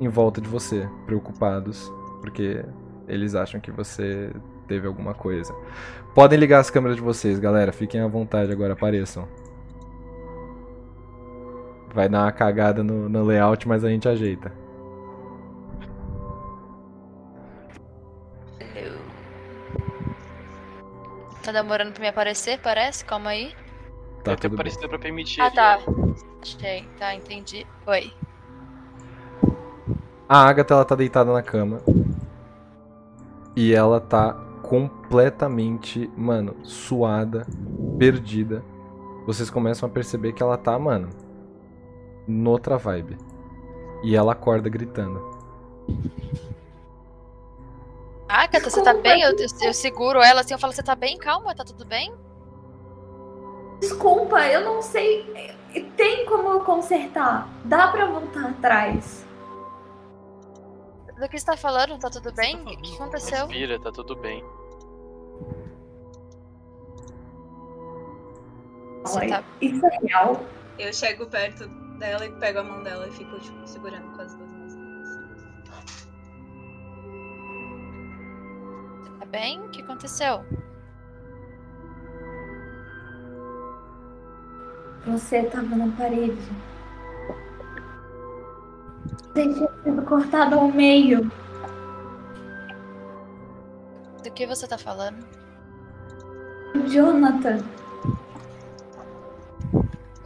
em 0.00 0.08
volta 0.08 0.40
de 0.40 0.48
você, 0.48 0.88
preocupados, 1.04 1.92
porque 2.20 2.64
eles 3.06 3.34
acham 3.34 3.60
que 3.60 3.70
você 3.70 4.32
teve 4.68 4.86
alguma 4.86 5.14
coisa. 5.14 5.54
Podem 6.14 6.38
ligar 6.38 6.60
as 6.60 6.70
câmeras 6.70 6.96
de 6.96 7.02
vocês, 7.02 7.38
galera. 7.38 7.72
Fiquem 7.72 8.00
à 8.00 8.06
vontade 8.06 8.52
agora, 8.52 8.74
apareçam. 8.74 9.26
Vai 11.92 12.08
dar 12.08 12.24
uma 12.24 12.32
cagada 12.32 12.84
no, 12.84 13.08
no 13.08 13.24
layout, 13.24 13.66
mas 13.66 13.84
a 13.84 13.88
gente 13.88 14.08
ajeita. 14.08 14.52
Tá 21.42 21.52
demorando 21.52 21.92
pra 21.92 22.02
me 22.02 22.08
aparecer, 22.08 22.58
parece? 22.60 23.02
Calma 23.06 23.30
aí. 23.30 23.54
Tá 24.22 24.32
Deve 24.32 24.36
ter 24.36 24.46
aparecido 24.48 24.86
pra 24.86 24.98
permitir. 24.98 25.40
Ah, 25.40 25.46
ali, 25.46 25.54
tá. 25.54 25.78
Achei. 26.42 26.86
Tá, 26.98 27.14
entendi. 27.14 27.66
Oi. 27.86 28.12
A 30.28 30.46
Agatha 30.46 30.74
ela 30.74 30.84
tá 30.84 30.94
deitada 30.94 31.32
na 31.32 31.42
cama. 31.42 31.80
E 33.56 33.74
ela 33.74 33.98
tá 33.98 34.36
completamente, 34.68 36.10
mano, 36.14 36.54
suada, 36.62 37.46
perdida. 37.98 38.62
Vocês 39.26 39.48
começam 39.48 39.88
a 39.88 39.92
perceber 39.92 40.34
que 40.34 40.42
ela 40.42 40.58
tá, 40.58 40.78
mano, 40.78 41.08
noutra 42.26 42.76
vibe. 42.76 43.16
E 44.02 44.14
ela 44.14 44.32
acorda 44.32 44.68
gritando. 44.68 45.38
Ah, 48.28 48.46
Cata, 48.46 48.68
você 48.68 48.82
tá 48.82 48.92
bem? 48.92 49.22
Eu, 49.22 49.30
eu, 49.30 49.46
eu 49.62 49.72
seguro 49.72 50.20
ela 50.20 50.42
assim, 50.42 50.52
eu 50.52 50.58
falo, 50.58 50.74
você 50.74 50.82
tá 50.82 50.94
bem? 50.94 51.16
Calma, 51.16 51.54
tá 51.54 51.64
tudo 51.64 51.86
bem? 51.86 52.14
Desculpa, 53.80 54.46
eu 54.46 54.66
não 54.66 54.82
sei. 54.82 55.56
Tem 55.96 56.26
como 56.26 56.46
eu 56.50 56.60
consertar? 56.60 57.48
Dá 57.64 57.88
pra 57.88 58.04
voltar 58.04 58.50
atrás? 58.50 59.26
Do 61.18 61.28
que 61.28 61.38
você 61.38 61.46
tá 61.46 61.56
falando? 61.56 61.98
Tá 61.98 62.08
tudo 62.10 62.30
Você 62.30 62.36
bem? 62.36 62.64
tá 62.64 62.70
O 62.70 62.76
que, 62.76 62.94
aconteceu? 62.94 63.46
Respira, 63.46 63.80
tá 63.80 63.90
tudo 63.90 64.14
bem. 64.16 64.44
Você 69.02 69.26
tá. 69.26 69.42
Isso 69.60 69.84
é 69.86 69.98
real? 70.06 70.44
Eu 70.78 70.92
chego 70.92 71.26
perto 71.26 71.66
dela 71.98 72.24
e 72.24 72.30
pego 72.38 72.60
a 72.60 72.62
mão 72.62 72.82
dela 72.82 73.08
e 73.08 73.10
fico, 73.10 73.38
tipo, 73.40 73.66
segurando 73.66 74.14
com 74.14 74.22
as 74.22 74.34
duas 74.34 74.52
mãos. 74.52 74.78
tá 79.18 79.26
bem? 79.26 79.60
O 79.60 79.70
que 79.70 79.82
aconteceu? 79.82 80.44
Você 85.06 85.42
tava 85.44 85.74
na 85.74 85.90
parede. 85.96 86.38
Você 89.34 89.68
sido 89.82 90.02
cortado 90.02 90.56
ao 90.58 90.68
meio. 90.68 91.30
Do 94.22 94.30
que 94.32 94.46
você 94.46 94.66
tá 94.66 94.76
falando? 94.78 95.24
Jonathan, 96.88 97.58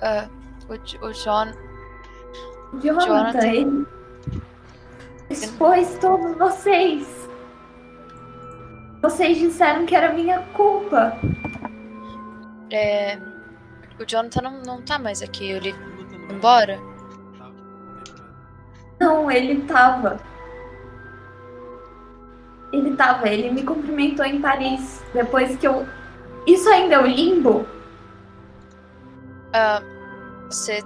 Ah, 0.01 0.29
o, 0.69 1.07
o 1.07 1.12
John. 1.12 1.53
Jonathan, 2.83 3.07
Jonathan. 3.07 3.47
ele 3.47 3.87
expôs 5.31 5.99
todos 6.01 6.37
vocês. 6.37 7.29
Vocês 9.01 9.39
disseram 9.39 9.87
que 9.87 9.95
era 9.95 10.12
minha 10.12 10.41
culpa. 10.55 11.16
É, 12.70 13.16
o 14.01 14.05
Jonathan 14.07 14.43
não, 14.43 14.62
não 14.62 14.83
tá 14.83 14.99
mais 14.99 15.23
aqui. 15.23 15.51
Ele 15.51 15.73
foi 15.73 16.37
embora? 16.37 16.81
Não, 19.03 19.29
ele 19.29 19.62
tava. 19.62 20.20
Ele 22.73 22.95
tava, 22.95 23.29
ele 23.29 23.51
me 23.51 23.65
cumprimentou 23.65 24.24
em 24.24 24.41
Paris. 24.41 25.05
Depois 25.12 25.57
que 25.57 25.66
eu. 25.66 25.85
Isso 26.47 26.69
ainda 26.70 26.95
é 26.95 26.99
o 27.01 27.07
limbo? 27.07 27.66
Ah, 29.53 29.83
você. 30.49 30.85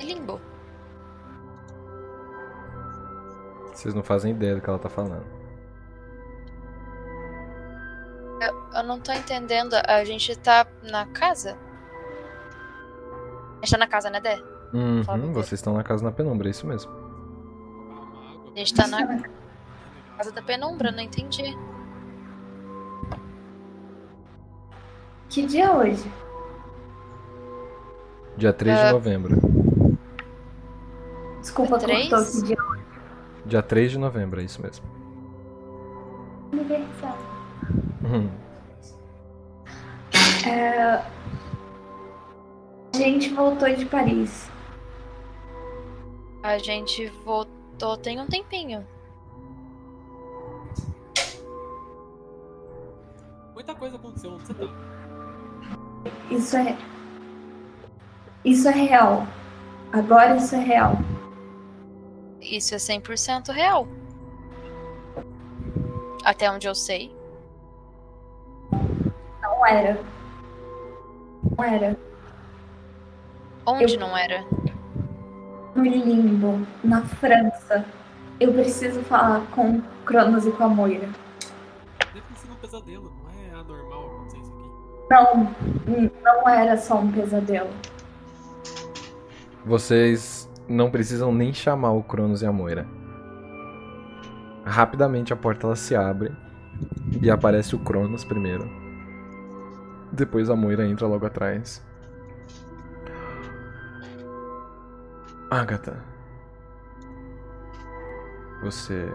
Limbo. 0.00 0.40
Vocês 3.74 3.94
não 3.94 4.02
fazem 4.02 4.32
ideia 4.32 4.54
do 4.54 4.62
que 4.62 4.70
ela 4.70 4.78
tá 4.78 4.88
falando. 4.88 5.26
Eu 8.74 8.82
não 8.82 8.98
tô 8.98 9.12
entendendo. 9.12 9.74
A 9.86 10.02
gente 10.04 10.34
tá 10.38 10.66
na 10.82 11.04
casa? 11.08 11.58
A 13.60 13.66
gente 13.66 13.72
tá 13.72 13.78
na 13.78 13.86
casa, 13.86 14.08
né, 14.08 14.20
Dé? 14.20 14.55
Uhum, 14.72 15.04
com 15.04 15.32
vocês 15.32 15.52
estão 15.60 15.74
na 15.74 15.82
casa 15.82 16.04
na 16.04 16.10
penumbra, 16.12 16.48
é 16.48 16.50
isso 16.50 16.66
mesmo. 16.66 16.90
A 18.54 18.58
gente 18.58 18.74
tá 18.74 18.86
na 18.86 19.22
casa 20.16 20.32
da 20.32 20.42
penumbra, 20.42 20.90
não 20.90 21.00
entendi. 21.00 21.56
Que 25.28 25.46
dia 25.46 25.64
é 25.66 25.70
hoje? 25.70 26.10
Dia 28.36 28.52
3 28.52 28.78
de 28.78 28.84
Ah. 28.86 28.92
novembro. 28.92 29.36
Desculpa, 31.40 31.78
Três? 31.78 32.08
cortou 32.10 32.26
que 32.40 32.46
dia 32.46 32.56
Dia 33.46 33.62
3 33.62 33.92
de 33.92 33.98
novembro, 33.98 34.40
é 34.40 34.44
isso 34.44 34.60
mesmo. 34.60 34.84
é 36.52 36.56
aniversário. 36.56 37.18
Uhum. 38.04 38.30
A 42.94 42.96
gente 42.96 43.32
voltou 43.34 43.68
de 43.74 43.84
Paris. 43.86 44.50
A 46.46 46.58
gente 46.58 47.06
voltou 47.24 47.96
tem 47.96 48.20
um 48.20 48.26
tempinho. 48.28 48.86
Muita 53.52 53.74
coisa 53.74 53.96
aconteceu 53.96 54.30
onde 54.30 54.46
você 54.46 54.54
tá. 54.54 54.64
Isso 56.30 56.56
é. 56.56 56.78
Isso 58.44 58.68
é 58.68 58.70
real. 58.70 59.26
Agora 59.92 60.36
isso 60.36 60.54
é 60.54 60.58
real. 60.60 60.92
Isso 62.40 62.74
é 62.76 62.78
100% 62.78 63.50
real. 63.52 63.88
Até 66.24 66.48
onde 66.48 66.68
eu 66.68 66.76
sei. 66.76 67.12
Não 69.42 69.66
era. 69.66 70.00
Não 71.56 71.64
era. 71.64 71.96
Onde 73.66 73.94
Eu- 73.94 74.00
não 74.00 74.16
era? 74.16 74.44
No 75.76 75.82
limbo, 75.82 76.66
na 76.82 77.02
França. 77.02 77.84
Eu 78.40 78.52
preciso 78.54 79.02
falar 79.02 79.42
com 79.50 79.82
Cronos 80.06 80.46
e 80.46 80.50
com 80.50 80.64
a 80.64 80.68
Moira. 80.68 81.08
Deve 82.14 82.26
ter 82.26 82.38
sido 82.38 82.52
um 82.52 82.56
pesadelo, 82.56 83.12
não 83.22 83.30
é 83.30 83.60
anormal 83.60 84.06
acontecer 84.06 84.38
isso 84.38 84.52
aqui. 84.52 84.66
Não, 85.10 86.14
não 86.24 86.48
era 86.48 86.76
só 86.78 86.98
um 86.98 87.12
pesadelo. 87.12 87.70
Vocês 89.66 90.48
não 90.66 90.90
precisam 90.90 91.32
nem 91.32 91.52
chamar 91.52 91.92
o 91.92 92.02
Cronos 92.02 92.40
e 92.40 92.46
a 92.46 92.52
Moira. 92.52 92.86
Rapidamente 94.64 95.32
a 95.32 95.36
porta 95.36 95.66
ela 95.66 95.76
se 95.76 95.94
abre 95.94 96.34
e 97.22 97.30
aparece 97.30 97.76
o 97.76 97.78
Cronos 97.78 98.24
primeiro. 98.24 98.66
Depois 100.10 100.48
a 100.48 100.56
Moira 100.56 100.86
entra 100.86 101.06
logo 101.06 101.26
atrás. 101.26 101.85
Agatha. 105.50 106.02
Você 108.62 109.08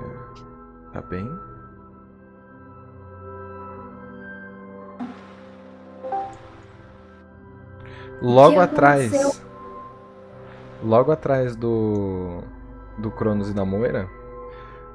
tá 0.93 1.01
bem? 1.01 1.29
Logo 8.21 8.61
atrás. 8.61 9.13
aconteceu? 9.13 9.41
Logo 10.83 11.11
atrás 11.11 11.55
do 11.55 12.43
do 12.97 13.11
Cronos 13.11 13.49
e 13.49 13.53
da 13.53 13.65
Moira, 13.65 14.07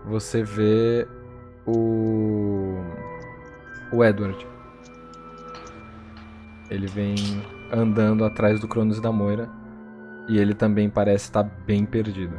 você 0.07 0.43
vê 0.43 1.07
o 1.67 2.81
o 3.93 4.03
Edward. 4.03 4.47
Ele 6.71 6.87
vem 6.87 7.15
andando 7.71 8.25
atrás 8.25 8.59
do 8.59 8.67
Cronos 8.67 8.99
e 8.99 9.03
da 9.03 9.13
Moira 9.13 9.66
e 10.29 10.39
ele 10.39 10.55
também 10.55 10.91
parece 10.91 11.25
estar 11.25 11.43
bem 11.43 11.85
perdido. 11.85 12.37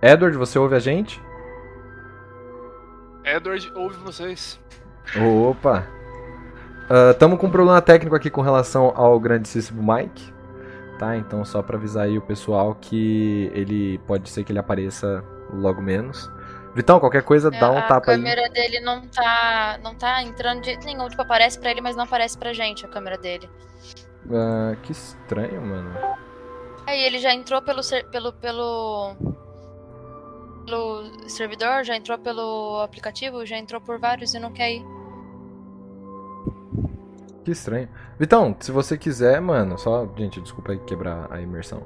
Edward, 0.00 0.36
você 0.36 0.58
ouve 0.58 0.76
a 0.76 0.78
gente? 0.78 1.20
Edward, 3.24 3.72
ouve 3.74 3.96
vocês. 3.98 4.60
Opa! 5.48 5.86
Estamos 7.10 7.38
com 7.38 7.46
um 7.46 7.50
problema 7.50 7.80
técnico 7.80 8.14
aqui 8.14 8.28
com 8.28 8.42
relação 8.42 8.92
ao 8.94 9.18
grandíssimo 9.18 9.82
Mike, 9.82 10.32
tá? 10.98 11.16
Então 11.16 11.42
só 11.44 11.62
pra 11.62 11.78
avisar 11.78 12.04
aí 12.04 12.18
o 12.18 12.22
pessoal 12.22 12.74
que 12.74 13.50
ele 13.54 13.98
pode 14.06 14.28
ser 14.28 14.44
que 14.44 14.52
ele 14.52 14.58
apareça 14.58 15.24
logo 15.50 15.80
menos. 15.80 16.30
Vitão, 16.74 17.00
qualquer 17.00 17.22
coisa, 17.22 17.50
dá 17.50 17.70
um 17.70 17.78
a 17.78 17.82
tapa 17.82 18.10
aí. 18.10 18.18
câmera 18.18 18.50
dele 18.50 18.80
não 18.80 19.06
tá, 19.06 19.78
não 19.82 19.94
tá 19.94 20.22
entrando 20.22 20.60
de 20.60 20.66
jeito 20.66 20.84
nenhum. 20.84 21.08
Tipo, 21.08 21.22
aparece 21.22 21.58
pra 21.58 21.70
ele, 21.70 21.80
mas 21.80 21.96
não 21.96 22.04
aparece 22.04 22.36
pra 22.36 22.52
gente 22.52 22.84
a 22.84 22.88
câmera 22.88 23.16
dele. 23.16 23.48
Ah, 24.30 24.76
que 24.82 24.92
estranho, 24.92 25.60
mano. 25.62 25.90
Aí 26.86 27.00
ele 27.02 27.18
já 27.18 27.32
entrou 27.32 27.60
pelo 27.62 27.82
ser- 27.82 28.08
pelo 28.10 28.32
pelo 28.32 29.14
pelo 30.66 31.28
servidor, 31.28 31.84
já 31.84 31.96
entrou 31.96 32.18
pelo 32.18 32.80
aplicativo, 32.82 33.44
já 33.44 33.58
entrou 33.58 33.80
por 33.80 33.98
vários 33.98 34.34
e 34.34 34.38
não 34.38 34.50
quer 34.52 34.72
ir. 34.72 34.84
Que 37.44 37.50
estranho. 37.50 37.88
Vitão, 38.18 38.56
se 38.58 38.72
você 38.72 38.96
quiser, 38.96 39.40
mano, 39.40 39.78
só. 39.78 40.08
Gente, 40.16 40.40
desculpa 40.40 40.72
aí 40.72 40.78
quebrar 40.78 41.30
a 41.30 41.40
imersão. 41.40 41.82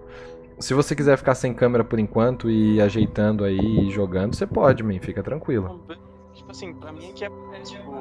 Se 0.60 0.74
você 0.74 0.94
quiser 0.94 1.16
ficar 1.16 1.34
sem 1.34 1.52
câmera 1.54 1.82
por 1.84 1.98
enquanto 1.98 2.48
e 2.50 2.80
ajeitando 2.80 3.44
aí 3.44 3.58
e 3.88 3.90
jogando, 3.90 4.34
você 4.36 4.46
pode, 4.46 4.82
man, 4.82 4.98
fica 5.00 5.22
tranquilo. 5.22 5.80
Tipo 6.48 6.52
assim, 6.52 6.72
pra 6.72 6.90
mim 6.92 7.10
aqui 7.10 7.26
aparece, 7.26 7.72
tipo, 7.72 7.92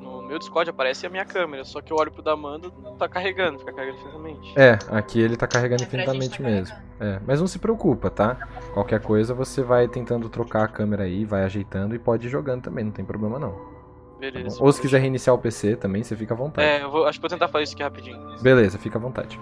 no 0.00 0.22
meu 0.22 0.36
Discord 0.36 0.68
aparece 0.68 1.06
a 1.06 1.08
minha 1.08 1.24
câmera, 1.24 1.62
só 1.62 1.80
que 1.80 1.92
eu 1.92 1.96
olho 1.96 2.10
pro 2.10 2.20
da 2.20 2.32
Amanda, 2.32 2.68
tá 2.98 3.08
carregando, 3.08 3.60
fica 3.60 3.72
carregando 3.72 3.98
infinitamente. 4.00 4.58
É, 4.58 4.76
aqui 4.90 5.20
ele 5.20 5.36
tá 5.36 5.46
carregando 5.46 5.84
É, 5.84 5.86
infinitamente 5.86 6.38
tá 6.38 6.42
mesmo. 6.42 6.76
É, 6.98 7.20
mas 7.24 7.38
não 7.38 7.46
se 7.46 7.60
preocupa, 7.60 8.10
tá? 8.10 8.34
Qualquer 8.74 9.00
coisa 9.00 9.34
você 9.34 9.62
vai 9.62 9.86
tentando 9.86 10.28
trocar 10.28 10.64
a 10.64 10.68
câmera 10.68 11.04
aí, 11.04 11.24
vai 11.24 11.44
ajeitando 11.44 11.94
e 11.94 11.98
pode 11.98 12.26
ir 12.26 12.30
jogando 12.30 12.62
também, 12.62 12.84
não 12.84 12.90
tem 12.90 13.04
problema 13.04 13.38
não. 13.38 13.52
tá 13.52 14.18
Beleza. 14.18 14.58
bom? 14.58 14.64
Ou 14.66 14.72
se 14.72 14.80
quiser 14.80 14.98
reiniciar 14.98 15.36
o 15.36 15.38
PC 15.38 15.76
também, 15.76 16.02
você 16.02 16.16
fica 16.16 16.34
à 16.34 16.36
vontade. 16.36 16.66
É, 16.66 16.82
eu 16.82 16.90
vou, 16.90 17.06
acho 17.06 17.20
que 17.20 17.22
vou 17.22 17.30
tentar 17.30 17.46
fazer 17.46 17.62
isso 17.62 17.74
aqui 17.74 17.84
rapidinho. 17.84 18.18
Beleza, 18.42 18.78
fica 18.78 18.98
à 18.98 19.00
vontade. 19.00 19.38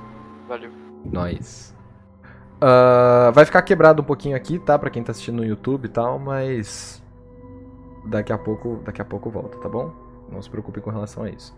Valeu. 0.46 0.70
Nós. 1.10 1.74
Ah, 2.60 3.30
vai 3.32 3.46
ficar 3.46 3.62
quebrado 3.62 4.02
um 4.02 4.04
pouquinho 4.04 4.36
aqui, 4.36 4.58
tá? 4.58 4.78
Pra 4.78 4.90
quem 4.90 5.02
tá 5.02 5.12
assistindo 5.12 5.36
no 5.36 5.46
YouTube 5.46 5.86
e 5.86 5.88
tal, 5.88 6.18
mas. 6.18 7.02
Daqui 8.04 8.32
a 8.32 8.38
pouco, 8.38 8.80
daqui 8.84 9.00
a 9.02 9.04
pouco 9.04 9.30
volta, 9.30 9.58
tá 9.58 9.68
bom? 9.68 9.92
Não 10.30 10.40
se 10.40 10.48
preocupe 10.48 10.80
com 10.80 10.90
relação 10.90 11.22
a 11.24 11.30
isso. 11.30 11.54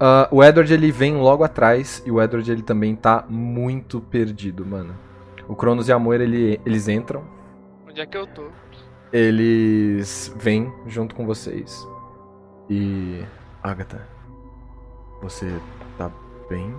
Ah, 0.00 0.28
o 0.30 0.42
Edward 0.42 0.72
ele 0.72 0.90
vem 0.92 1.16
logo 1.16 1.44
atrás 1.44 2.02
e 2.06 2.10
o 2.10 2.20
Edward 2.22 2.50
ele 2.50 2.62
também 2.62 2.94
tá 2.94 3.24
muito 3.28 4.00
perdido, 4.00 4.64
mano. 4.64 4.94
O 5.48 5.54
Cronos 5.56 5.88
e 5.88 5.92
a 5.92 5.98
Moira 5.98 6.22
ele, 6.24 6.60
eles 6.64 6.88
entram, 6.88 7.22
Onde 7.88 8.00
é 8.00 8.06
que 8.06 8.16
eu 8.16 8.26
tô? 8.26 8.48
eles 9.12 10.32
vêm 10.36 10.72
junto 10.86 11.14
com 11.14 11.24
vocês. 11.26 11.86
E 12.68 13.24
Agatha, 13.62 14.06
você 15.22 15.58
tá 15.96 16.10
bem? 16.48 16.74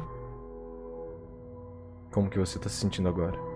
Como 2.11 2.29
que 2.29 2.37
você 2.39 2.59
tá 2.59 2.69
se 2.69 2.75
sentindo 2.75 3.09
agora? 3.09 3.48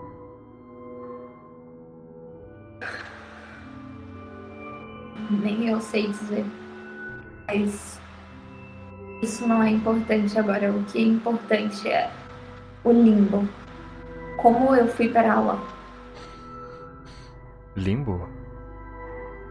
Nem 5.30 5.68
eu 5.70 5.80
sei 5.82 6.08
dizer. 6.08 6.46
Mas 7.48 8.00
isso 9.22 9.48
não 9.48 9.64
é 9.64 9.70
importante 9.70 10.38
agora. 10.38 10.72
O 10.72 10.84
que 10.84 11.00
é 11.00 11.02
importante 11.02 11.88
é 11.90 12.12
o 12.84 12.92
limbo. 12.92 13.48
Como 14.38 14.76
eu 14.76 14.88
fui 14.88 15.10
para 15.10 15.40
lá. 15.40 15.64
Limbo? 17.76 18.28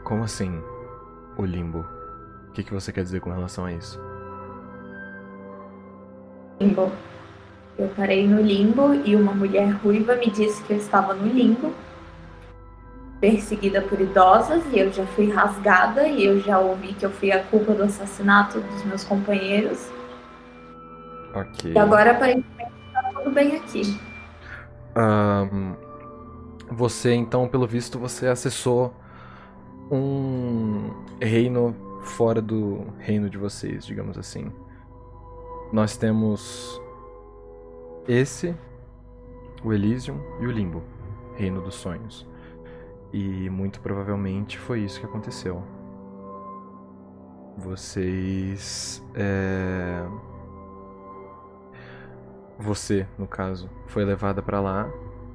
Como 0.04 0.24
assim, 0.24 0.62
o 1.36 1.44
limbo? 1.44 1.86
O 2.48 2.52
que, 2.52 2.62
que 2.62 2.72
você 2.72 2.92
quer 2.92 3.02
dizer 3.02 3.20
com 3.20 3.30
relação 3.30 3.64
a 3.64 3.72
isso? 3.72 3.98
Limbo. 6.60 6.92
Eu 7.78 7.88
parei 7.96 8.28
no 8.28 8.42
limbo 8.42 8.94
e 9.06 9.16
uma 9.16 9.32
mulher 9.32 9.70
ruiva 9.82 10.14
me 10.16 10.30
disse 10.30 10.62
que 10.64 10.74
eu 10.74 10.76
estava 10.76 11.14
no 11.14 11.26
limbo, 11.26 11.72
perseguida 13.22 13.80
por 13.80 14.00
idosas, 14.00 14.64
e 14.72 14.80
eu 14.80 14.92
já 14.92 15.06
fui 15.06 15.30
rasgada, 15.30 16.08
e 16.08 16.24
eu 16.24 16.40
já 16.40 16.58
ouvi 16.58 16.92
que 16.92 17.06
eu 17.06 17.10
fui 17.10 17.30
a 17.30 17.40
culpa 17.44 17.72
do 17.72 17.84
assassinato 17.84 18.58
dos 18.58 18.84
meus 18.84 19.04
companheiros. 19.04 19.88
Ok. 21.32 21.72
E 21.72 21.78
agora 21.78 22.10
aparentemente 22.10 22.72
está 22.88 23.12
tudo 23.14 23.30
bem 23.30 23.54
aqui. 23.54 23.82
Ahn, 24.96 25.74
você, 26.68 27.14
então, 27.14 27.46
pelo 27.46 27.64
visto, 27.64 27.96
você 27.96 28.26
acessou 28.26 28.92
um 29.88 30.90
reino 31.20 31.76
fora 32.02 32.42
do 32.42 32.88
reino 32.98 33.30
de 33.30 33.38
vocês, 33.38 33.86
digamos 33.86 34.18
assim. 34.18 34.50
Nós 35.72 35.96
temos 35.96 36.82
esse, 38.08 38.52
o 39.62 39.72
Elysium 39.72 40.18
e 40.40 40.46
o 40.46 40.50
Limbo, 40.50 40.82
reino 41.36 41.62
dos 41.62 41.76
sonhos. 41.76 42.26
E 43.12 43.50
muito 43.50 43.80
provavelmente 43.80 44.58
foi 44.58 44.80
isso 44.80 44.98
que 44.98 45.06
aconteceu. 45.06 45.62
Vocês. 47.56 49.04
É... 49.14 50.02
Você, 52.58 53.06
no 53.18 53.26
caso, 53.26 53.68
foi 53.86 54.04
levada 54.04 54.40
pra 54.40 54.60
lá 54.60 54.88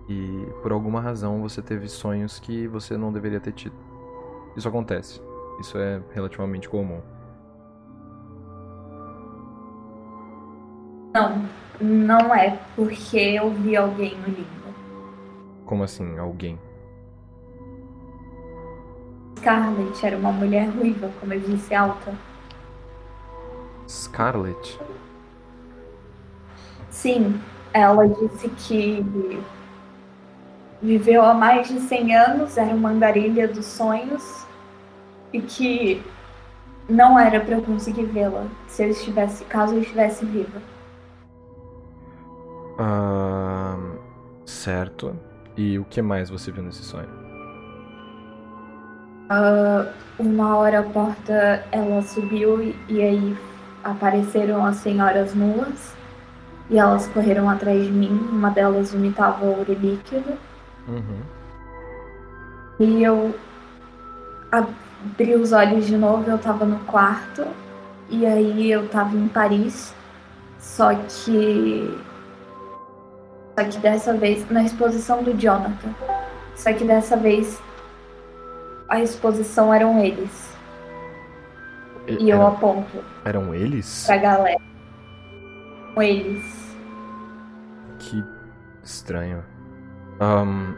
e 0.08 0.48
por 0.62 0.72
alguma 0.72 1.02
razão 1.02 1.42
você 1.42 1.62
teve 1.62 1.88
sonhos 1.88 2.40
que 2.40 2.68
você 2.68 2.98
não 2.98 3.12
deveria 3.12 3.40
ter 3.40 3.52
tido. 3.52 3.76
Isso 4.56 4.68
acontece. 4.68 5.22
Isso 5.60 5.78
é 5.78 6.02
relativamente 6.14 6.70
comum. 6.70 7.02
Não, 11.14 11.46
não 11.82 12.34
é 12.34 12.60
porque 12.76 13.18
eu 13.18 13.52
vi 13.52 13.76
alguém 13.76 14.16
no 14.20 14.28
limbo. 14.28 14.48
Como 15.66 15.84
assim, 15.84 16.18
alguém? 16.18 16.58
Scarlett 19.38 20.06
era 20.06 20.18
uma 20.18 20.32
mulher 20.32 20.68
ruiva, 20.70 21.12
como 21.20 21.34
eu 21.34 21.40
disse, 21.40 21.74
alta. 21.74 22.14
Scarlet? 23.88 24.80
Sim, 26.90 27.40
ela 27.74 28.08
disse 28.08 28.50
que 28.50 29.06
viveu 30.82 31.24
há 31.24 31.34
mais 31.34 31.68
de 31.68 31.80
100 31.80 32.16
anos, 32.16 32.58
era 32.58 32.74
uma 32.74 32.90
andarilha 32.90 33.48
dos 33.48 33.66
sonhos 33.66 34.46
e 35.32 35.42
que 35.42 36.04
não 36.90 37.20
era 37.20 37.40
para 37.40 37.56
eu 37.56 37.62
conseguir 37.62 38.06
vê-la 38.06 38.46
se 38.68 38.84
eu 38.84 38.90
estivesse, 38.90 39.44
caso 39.46 39.76
eu 39.76 39.82
estivesse 39.82 40.26
viva. 40.26 40.62
Ahn, 42.80 43.98
certo. 44.46 45.16
E 45.56 45.78
o 45.78 45.86
que 45.86 46.02
mais 46.02 46.30
você 46.30 46.52
viu 46.52 46.64
nesse 46.64 46.84
sonho? 46.84 47.27
Ah, 49.30 49.86
uma 50.20 50.58
hora 50.58 50.80
a 50.80 50.84
porta 50.84 51.64
ela 51.72 52.02
subiu 52.02 52.62
e, 52.62 52.76
e 52.88 53.02
aí 53.02 53.38
apareceram 53.84 54.66
as 54.66 54.78
senhoras 54.78 55.34
nuas 55.36 55.94
e 56.70 56.78
elas 56.78 57.08
correram 57.08 57.50
atrás 57.50 57.84
de 57.84 57.92
mim. 57.92 58.10
Uma 58.32 58.50
delas 58.50 58.92
vomitava 58.94 59.46
ouro 59.46 59.74
líquido 59.74 60.34
Uhum. 60.88 61.20
e 62.80 63.04
eu 63.04 63.36
abri 64.52 65.36
os 65.36 65.52
olhos 65.52 65.86
de 65.86 65.98
novo. 65.98 66.30
Eu 66.30 66.38
tava 66.38 66.64
no 66.66 66.80
quarto 66.86 67.46
e 68.10 68.26
aí 68.26 68.72
eu 68.72 68.88
tava 68.88 69.16
em 69.18 69.28
Paris, 69.28 69.94
só 70.60 70.94
que 70.96 71.94
só 73.58 73.66
que 73.66 73.78
dessa 73.80 74.14
vez 74.14 74.50
na 74.50 74.64
exposição 74.64 75.22
do 75.24 75.34
Jonathan. 75.38 75.90
Só 76.56 76.72
que 76.74 76.86
dessa 76.86 77.18
vez 77.18 77.62
a 78.90 79.02
exposição 79.02 79.74
eram 79.74 80.04
eles. 80.04 80.56
E 82.08 82.30
eu 82.30 82.46
aponto 82.46 83.04
eram 83.26 83.54
eles? 83.54 84.06
pra 84.06 84.18
galera. 84.18 84.62
Com 85.94 86.02
eles. 86.02 86.78
Que 88.00 88.24
estranho. 88.84 89.44
Ahn, 90.20 90.74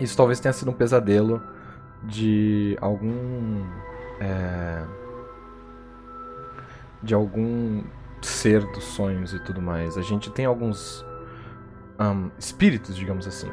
isso 0.00 0.16
talvez 0.16 0.40
tenha 0.40 0.52
sido 0.52 0.70
um 0.70 0.74
pesadelo 0.74 1.42
de 2.02 2.76
algum. 2.80 3.64
é, 4.20 4.84
de 7.02 7.14
algum 7.14 7.84
ser 8.20 8.64
dos 8.72 8.84
sonhos 8.84 9.32
e 9.32 9.38
tudo 9.38 9.62
mais. 9.62 9.96
A 9.96 10.02
gente 10.02 10.30
tem 10.30 10.44
alguns 10.44 11.04
ahn, 11.98 12.30
espíritos, 12.38 12.96
digamos 12.96 13.26
assim, 13.26 13.50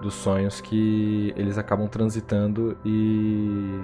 dos 0.00 0.14
sonhos 0.14 0.60
que 0.60 1.32
eles 1.36 1.58
acabam 1.58 1.88
transitando 1.88 2.76
e. 2.84 3.80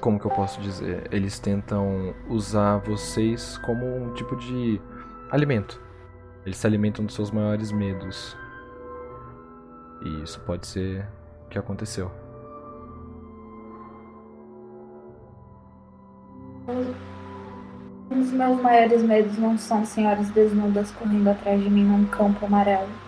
Como 0.00 0.18
que 0.18 0.26
eu 0.26 0.30
posso 0.30 0.60
dizer? 0.60 1.08
Eles 1.10 1.38
tentam 1.38 2.14
usar 2.28 2.78
vocês 2.78 3.56
como 3.58 3.86
um 3.86 4.12
tipo 4.12 4.36
de 4.36 4.80
alimento. 5.30 5.80
Eles 6.44 6.58
se 6.58 6.66
alimentam 6.66 7.04
dos 7.04 7.14
seus 7.14 7.30
maiores 7.30 7.72
medos. 7.72 8.36
E 10.02 10.22
isso 10.22 10.38
pode 10.40 10.66
ser 10.66 11.08
o 11.46 11.48
que 11.48 11.58
aconteceu. 11.58 12.10
Dos 18.10 18.30
meus 18.32 18.60
maiores 18.60 19.02
medos 19.02 19.38
não 19.38 19.56
são 19.56 19.84
senhoras 19.86 20.28
desnudas 20.30 20.90
correndo 20.90 21.28
atrás 21.28 21.62
de 21.62 21.70
mim 21.70 21.84
num 21.84 22.04
campo 22.06 22.44
amarelo. 22.44 23.03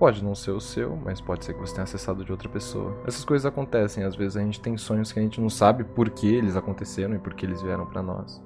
Pode 0.00 0.24
não 0.24 0.34
ser 0.34 0.52
o 0.52 0.60
seu, 0.62 0.96
mas 0.96 1.20
pode 1.20 1.44
ser 1.44 1.52
que 1.52 1.60
você 1.60 1.74
tenha 1.74 1.84
acessado 1.84 2.24
de 2.24 2.32
outra 2.32 2.48
pessoa. 2.48 2.96
Essas 3.06 3.22
coisas 3.22 3.44
acontecem, 3.44 4.02
às 4.02 4.16
vezes 4.16 4.34
a 4.34 4.40
gente 4.40 4.58
tem 4.58 4.74
sonhos 4.78 5.12
que 5.12 5.20
a 5.20 5.22
gente 5.22 5.38
não 5.38 5.50
sabe 5.50 5.84
por 5.84 6.08
que 6.08 6.26
eles 6.34 6.56
aconteceram 6.56 7.14
e 7.14 7.18
por 7.18 7.34
que 7.34 7.44
eles 7.44 7.60
vieram 7.60 7.84
pra 7.84 8.02
nós. 8.02 8.42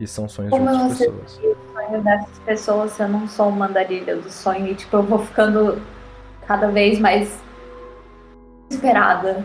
E 0.00 0.06
são 0.06 0.26
sonhos 0.26 0.50
de 0.50 0.58
Como 0.58 0.70
outras 0.70 0.96
você 0.96 1.10
pessoas. 1.10 1.40
o 1.44 1.72
sonho 1.74 2.02
dessas 2.02 2.38
pessoas, 2.38 2.98
eu 2.98 3.06
não 3.06 3.28
sou 3.28 3.50
uma 3.50 3.66
andarilha 3.66 4.16
do 4.16 4.30
sonho 4.30 4.68
e 4.68 4.74
tipo, 4.74 4.96
eu 4.96 5.02
vou 5.02 5.18
ficando 5.18 5.78
cada 6.46 6.68
vez 6.68 6.98
mais 6.98 7.38
desesperada. 8.70 9.44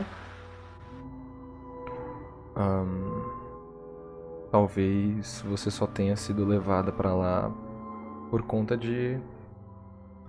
Ahn, 2.55 3.21
talvez 4.49 5.43
você 5.45 5.69
só 5.69 5.85
tenha 5.85 6.15
sido 6.15 6.45
levada 6.45 6.89
pra 6.93 7.13
lá 7.13 7.51
por 8.29 8.43
conta 8.43 8.77
de 8.77 9.19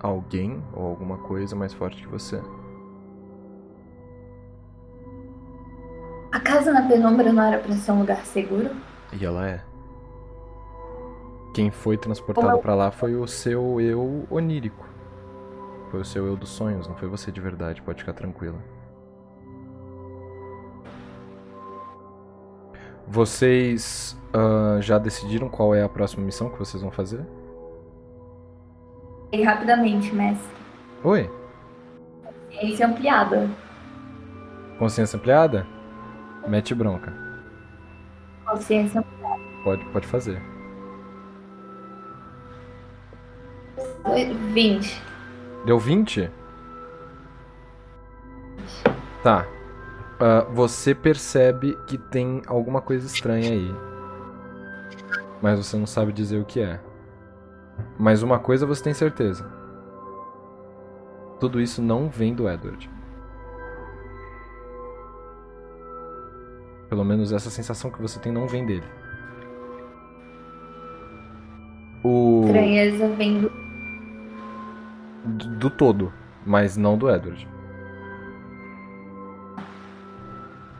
alguém 0.03 0.61
ou 0.73 0.85
alguma 0.85 1.17
coisa 1.17 1.55
mais 1.55 1.73
forte 1.73 2.03
que 2.03 2.07
você. 2.07 2.39
A 6.31 6.39
casa 6.39 6.71
na 6.73 6.87
penumbra 6.87 7.31
não 7.31 7.41
era 7.43 7.59
pra 7.59 7.73
ser 7.73 7.91
um 7.91 7.99
lugar 7.99 8.25
seguro? 8.25 8.69
E 9.13 9.25
ela 9.25 9.47
é. 9.47 9.63
Quem 11.53 11.71
foi 11.71 11.97
transportado 11.97 12.49
eu- 12.49 12.59
pra 12.59 12.75
lá 12.75 12.91
foi 12.91 13.15
o 13.15 13.27
seu 13.27 13.79
eu 13.79 14.27
onírico. 14.29 14.85
Foi 15.89 16.01
o 16.01 16.05
seu 16.05 16.25
eu 16.25 16.35
dos 16.35 16.49
sonhos, 16.49 16.87
não 16.87 16.95
foi 16.95 17.07
você 17.07 17.31
de 17.31 17.39
verdade, 17.39 17.81
pode 17.81 17.99
ficar 17.99 18.13
tranquila. 18.13 18.57
Vocês 23.07 24.17
ah, 24.33 24.79
já 24.81 24.97
decidiram 24.97 25.47
qual 25.49 25.75
é 25.75 25.83
a 25.83 25.89
próxima 25.89 26.25
missão 26.25 26.49
que 26.49 26.57
vocês 26.57 26.81
vão 26.81 26.91
fazer? 26.91 27.23
E 29.33 29.41
rapidamente, 29.41 30.13
mestre. 30.13 30.55
Oi? 31.03 31.27
Ciência 32.51 32.85
ampliada. 32.85 33.49
Consciência 34.77 35.17
ampliada? 35.17 35.65
Mete 36.47 36.75
bronca. 36.75 37.11
Consciência 38.45 38.99
ampliada. 38.99 39.41
Pode, 39.63 39.83
pode 39.85 40.05
fazer. 40.05 40.39
20. 44.53 45.01
Deu 45.65 45.79
20? 45.79 46.29
Tá. 49.23 49.47
Ah, 50.19 50.45
você 50.53 50.93
percebe 50.93 51.75
que 51.87 51.97
tem 51.97 52.43
alguma 52.45 52.81
coisa 52.81 53.07
estranha 53.07 53.51
aí. 53.51 53.75
Mas 55.41 55.57
você 55.57 55.75
não 55.75 55.87
sabe 55.87 56.13
dizer 56.13 56.39
o 56.39 56.45
que 56.45 56.61
é. 56.61 56.79
Mas 57.97 58.23
uma 58.23 58.39
coisa 58.39 58.65
você 58.65 58.83
tem 58.83 58.93
certeza. 58.93 59.45
Tudo 61.39 61.59
isso 61.59 61.81
não 61.81 62.09
vem 62.09 62.33
do 62.33 62.49
Edward. 62.49 62.89
Pelo 66.89 67.03
menos 67.03 67.31
essa 67.31 67.49
sensação 67.49 67.89
que 67.91 68.01
você 68.01 68.19
tem 68.19 68.31
não 68.31 68.47
vem 68.47 68.65
dele. 68.65 68.85
O 72.03 72.43
Estranheza 72.45 73.07
vem 73.09 73.41
do. 73.41 73.51
do 75.25 75.47
do 75.57 75.69
todo, 75.69 76.13
mas 76.45 76.75
não 76.75 76.97
do 76.97 77.09
Edward. 77.09 77.47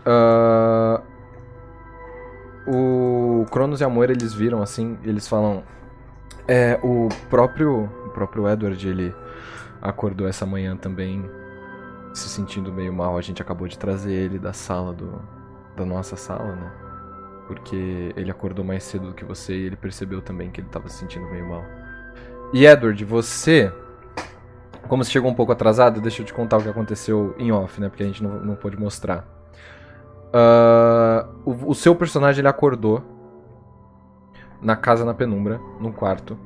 Ah, 0.06 1.02
o 2.68 3.45
Cronos 3.52 3.82
e 3.82 3.84
a 3.84 3.90
Moira 3.90 4.11
eles 4.11 4.34
viram 4.34 4.61
assim, 4.61 4.98
eles 5.03 5.28
falam, 5.28 5.64
é 6.48 6.80
o 6.84 7.10
próprio 7.30 7.90
o 8.06 8.10
próprio 8.10 8.48
Edward 8.48 8.88
ele 8.88 9.15
acordou 9.82 10.28
essa 10.28 10.45
manhã 10.45 10.78
também 10.78 11.30
se 12.14 12.30
sentindo 12.30 12.72
meio 12.72 12.94
mal. 12.94 13.18
A 13.18 13.22
gente 13.22 13.41
acabou 13.41 13.68
de 13.68 13.78
trazer 13.78 14.14
ele 14.14 14.40
da 14.40 14.53
sala 14.53 14.94
do 14.94 15.22
da 15.76 15.86
nossa 15.86 16.15
sala, 16.15 16.56
né? 16.56 16.72
Porque 17.48 18.14
ele 18.15 18.30
acordou 18.30 18.64
mais 18.64 18.84
cedo 18.84 19.07
do 19.07 19.14
que 19.14 19.26
você 19.26 19.53
e 19.53 19.65
ele 19.65 19.76
percebeu 19.76 20.22
também 20.22 20.52
que 20.52 20.61
ele 20.61 20.70
tava 20.70 20.88
se 20.88 20.98
sentindo 20.98 21.26
meio 21.30 21.48
mal. 21.48 21.64
E 22.53 22.65
Edward, 22.65 23.03
você 23.03 23.72
como 24.88 25.03
você 25.03 25.11
chegou 25.11 25.32
um 25.32 25.34
pouco 25.34 25.52
atrasado, 25.52 26.02
deixa 26.02 26.22
eu 26.22 26.26
te 26.26 26.34
contar 26.34 26.57
o 26.57 26.61
que 26.61 26.70
aconteceu 26.70 27.34
em 27.40 27.52
off, 27.52 27.80
né? 27.80 27.90
Porque 27.90 28.03
a 28.03 28.06
gente 28.06 28.22
não, 28.22 28.40
não 28.40 28.56
pôde 28.56 28.78
mostrar. 28.78 29.26
Ah, 30.34 31.28
o, 31.45 31.72
o 31.72 31.76
seu 31.76 31.95
personagem 31.95 32.41
ele 32.41 32.48
acordou 32.48 33.03
na 34.64 34.76
casa 34.76 35.03
na 35.06 35.14
penumbra, 35.14 35.60
num 35.80 35.91
quarto. 35.91 36.38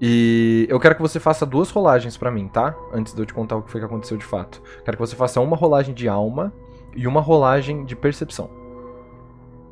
E 0.00 0.66
eu 0.70 0.78
quero 0.78 0.94
que 0.94 1.02
você 1.02 1.18
faça 1.18 1.44
duas 1.44 1.70
rolagens 1.70 2.16
pra 2.16 2.30
mim, 2.30 2.46
tá? 2.48 2.74
Antes 2.92 3.14
de 3.14 3.20
eu 3.20 3.26
te 3.26 3.34
contar 3.34 3.56
o 3.56 3.62
que 3.62 3.70
foi 3.70 3.80
que 3.80 3.86
aconteceu 3.86 4.16
de 4.16 4.24
fato. 4.24 4.62
Quero 4.84 4.96
que 4.96 5.00
você 5.00 5.16
faça 5.16 5.40
uma 5.40 5.56
rolagem 5.56 5.94
de 5.94 6.08
alma 6.08 6.52
e 6.94 7.06
uma 7.06 7.20
rolagem 7.20 7.84
de 7.84 7.96
percepção. 7.96 8.48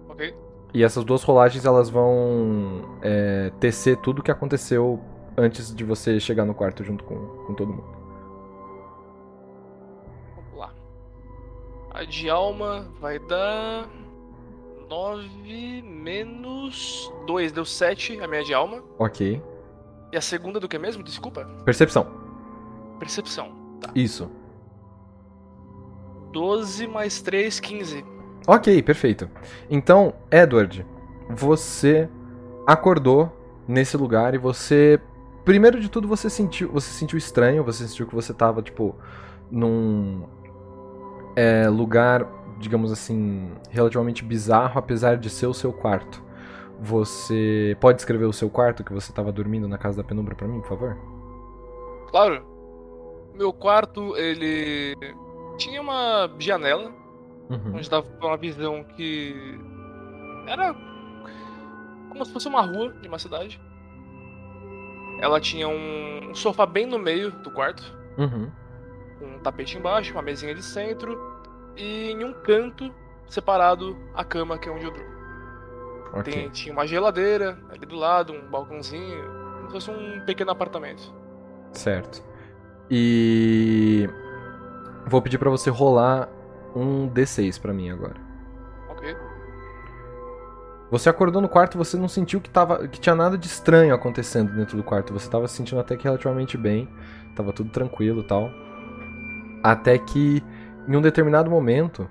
Ok. 0.09 0.35
E 0.75 0.83
essas 0.83 1.05
duas 1.05 1.23
rolagens 1.23 1.65
elas 1.65 1.89
vão 1.89 2.99
é, 3.03 3.53
tecer 3.61 3.97
tudo 3.99 4.19
o 4.19 4.23
que 4.23 4.31
aconteceu 4.31 5.01
antes 5.37 5.75
de 5.75 5.85
você 5.85 6.19
chegar 6.19 6.45
no 6.45 6.55
quarto 6.55 6.83
junto 6.83 7.05
com, 7.05 7.15
com 7.47 7.55
todo 7.55 7.73
mundo. 7.73 7.97
Vamos 10.35 10.59
lá. 10.59 10.75
A 11.93 12.05
de 12.05 12.29
alma 12.29 12.89
vai 13.01 13.19
dar. 13.21 13.89
9 14.89 15.83
menos 15.83 17.13
2, 17.27 17.53
deu 17.53 17.65
7 17.65 18.21
a 18.21 18.29
minha 18.29 18.45
de 18.45 18.55
alma. 18.55 18.83
Ok. 18.99 19.43
E 20.13 20.17
a 20.17 20.21
segunda 20.21 20.61
do 20.61 20.69
que 20.69 20.79
mesmo? 20.79 21.03
Desculpa. 21.03 21.45
Percepção. 21.65 22.07
Percepção. 22.99 23.53
Tá. 23.81 23.91
Isso. 23.95 24.31
12 26.33 26.87
mais 26.87 27.21
3, 27.21 27.59
15. 27.59 28.05
Ok, 28.47 28.83
perfeito. 28.83 29.29
Então, 29.69 30.15
Edward, 30.31 30.87
você 31.29 32.09
acordou 32.67 33.33
nesse 33.67 33.97
lugar 33.97 34.35
e 34.35 34.39
você. 34.39 35.01
Primeiro 35.45 35.81
de 35.81 35.89
tudo, 35.89 36.07
você 36.07 36.31
sentiu. 36.31 36.71
Você 36.73 36.91
sentiu 36.91 37.19
estranho, 37.19 37.65
você 37.65 37.87
sentiu 37.89 38.07
que 38.07 38.15
você 38.15 38.33
tava, 38.33 38.63
tipo, 38.63 38.95
num 39.51 40.25
é, 41.35 41.69
lugar, 41.69 42.27
digamos 42.59 42.91
assim, 42.93 43.51
relativamente 43.71 44.25
bizarro, 44.25 44.79
apesar 44.79 45.17
de 45.17 45.29
ser 45.31 45.47
o 45.47 45.55
seu 45.55 45.73
quarto. 45.73 46.23
Você 46.81 47.77
pode 47.81 47.97
descrever 47.97 48.27
o 48.27 48.33
seu 48.33 48.51
quarto 48.51 48.85
que 48.85 48.93
você 48.93 49.13
tava 49.13 49.33
dormindo 49.33 49.67
na 49.67 49.79
casa 49.79 49.97
da 49.99 50.05
penumbra 50.05 50.35
pra 50.35 50.47
mim, 50.47 50.61
por 50.61 50.69
favor? 50.69 50.97
Claro. 52.11 52.45
Meu 53.35 53.53
quarto, 53.53 54.17
ele. 54.17 54.95
Tinha 55.59 55.81
uma 55.81 56.31
janela 56.39 56.93
Uhum. 57.49 57.77
onde 57.77 57.89
dava 57.89 58.07
uma 58.21 58.37
visão 58.37 58.83
que 58.85 59.35
era 60.47 60.75
como 62.11 62.25
se 62.25 62.33
fosse 62.33 62.49
uma 62.49 62.61
rua 62.61 62.93
de 63.01 63.09
uma 63.09 63.19
cidade. 63.19 63.61
Ela 65.21 65.41
tinha 65.41 65.67
um, 65.69 66.35
sofá 66.35 66.67
bem 66.67 66.85
no 66.87 66.99
meio 66.99 67.31
do 67.31 67.51
quarto, 67.51 67.83
Uhum. 68.19 68.51
um 69.23 69.39
tapete 69.39 69.79
embaixo, 69.79 70.13
uma 70.13 70.23
mesinha 70.23 70.55
de 70.55 70.63
centro 70.63 71.17
e 71.77 72.11
em 72.13 72.25
um 72.25 72.33
canto 72.33 72.93
separado 73.29 73.97
a 74.15 74.25
cama 74.25 74.59
que 74.59 74.69
é 74.69 74.73
onde 74.73 74.85
eu 74.85 74.91
durmo. 74.91 75.17
Ok. 76.13 76.33
Tem- 76.33 76.49
tinha 76.51 76.73
uma 76.73 76.87
geladeira 76.87 77.59
ali 77.71 77.85
do 77.85 77.97
lado, 77.97 78.33
um 78.33 78.49
balcãozinho, 78.49 79.25
como 79.57 79.67
se 79.67 79.73
fosse 79.73 79.91
um 79.91 80.21
pequeno 80.25 80.51
apartamento. 80.51 81.13
Certo. 81.73 82.23
E. 82.91 84.09
Vou 85.07 85.21
pedir 85.23 85.39
pra 85.39 85.51
você 85.51 85.71
rolar 85.71 86.29
um 86.75 87.09
D6 87.09 87.59
pra 87.61 87.73
mim 87.73 87.91
agora. 87.91 88.17
Ok. 88.89 89.17
Você 90.91 91.09
acordou 91.09 91.43
no 91.43 91.49
quarto, 91.49 91.77
você 91.77 91.97
não 91.97 92.09
sentiu 92.09 92.41
que, 92.41 92.49
tava, 92.49 92.87
que 92.87 93.01
tinha 93.01 93.15
nada 93.15 93.37
de 93.37 93.47
estranho 93.47 93.95
acontecendo 93.95 94.55
dentro 94.55 94.77
do 94.77 94.85
quarto. 94.85 95.13
Você 95.13 95.29
tava 95.29 95.49
se 95.49 95.57
sentindo 95.57 95.81
até 95.81 95.97
que 95.97 96.05
relativamente 96.05 96.57
bem. 96.57 96.89
Tava 97.35 97.53
tudo 97.53 97.71
tranquilo 97.71 98.21
e 98.21 98.27
tal. 98.27 98.51
Até 99.63 99.99
que, 99.99 100.43
em 100.89 100.97
um 100.97 101.01
determinado 101.01 101.51
momento, 101.51 102.09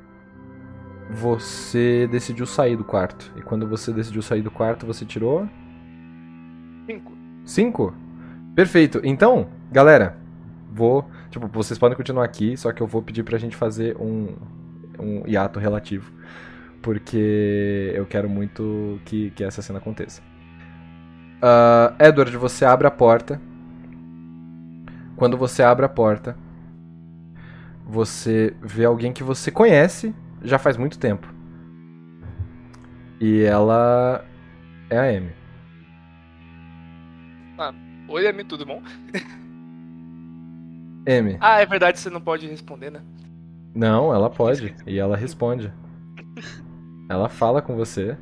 você 1.09 2.07
decidiu 2.11 2.45
sair 2.45 2.75
do 2.75 2.83
quarto. 2.83 3.31
E 3.35 3.41
quando 3.41 3.67
você 3.67 3.91
decidiu 3.91 4.21
sair 4.21 4.41
do 4.41 4.51
quarto, 4.51 4.85
você 4.85 5.05
tirou. 5.05 5.47
Cinco. 6.85 7.11
Cinco? 7.45 7.95
Perfeito. 8.55 9.01
Então, 9.03 9.47
galera, 9.71 10.17
vou. 10.71 11.09
Tipo, 11.29 11.47
vocês 11.47 11.77
podem 11.77 11.97
continuar 11.97 12.25
aqui, 12.25 12.55
só 12.57 12.71
que 12.71 12.81
eu 12.81 12.87
vou 12.87 13.01
pedir 13.01 13.23
pra 13.23 13.37
gente 13.37 13.55
fazer 13.55 13.95
um, 13.97 14.35
um 14.99 15.23
hiato 15.27 15.59
relativo. 15.59 16.11
Porque 16.81 17.91
eu 17.95 18.05
quero 18.05 18.29
muito 18.29 18.99
que, 19.05 19.31
que 19.31 19.43
essa 19.43 19.61
cena 19.61 19.79
aconteça. 19.79 20.21
Ah, 21.41 21.93
Edward, 21.99 22.35
você 22.37 22.65
abre 22.65 22.87
a 22.87 22.91
porta. 22.91 23.41
Quando 25.15 25.37
você 25.37 25.63
abre 25.63 25.85
a 25.85 25.89
porta, 25.89 26.37
você 27.85 28.55
vê 28.61 28.85
alguém 28.85 29.13
que 29.13 29.23
você 29.23 29.51
conhece 29.51 30.13
já 30.41 30.57
faz 30.57 30.77
muito 30.77 30.99
tempo. 30.99 31.33
E 33.19 33.43
ela 33.43 34.25
é 34.89 34.97
a 34.97 35.17
Amy. 35.17 35.45
Oi, 38.07 38.27
Amy, 38.27 38.43
tudo 38.43 38.65
bom? 38.65 38.81
Amy. 41.07 41.37
Ah, 41.39 41.59
é 41.59 41.65
verdade, 41.65 41.99
você 41.99 42.09
não 42.09 42.21
pode 42.21 42.47
responder, 42.47 42.91
né? 42.91 43.01
Não, 43.73 44.13
ela 44.13 44.29
pode. 44.29 44.75
E 44.85 44.99
ela 44.99 45.17
responde. 45.17 45.73
Ela 47.09 47.27
fala 47.27 47.61
com 47.61 47.75
você. 47.75 48.17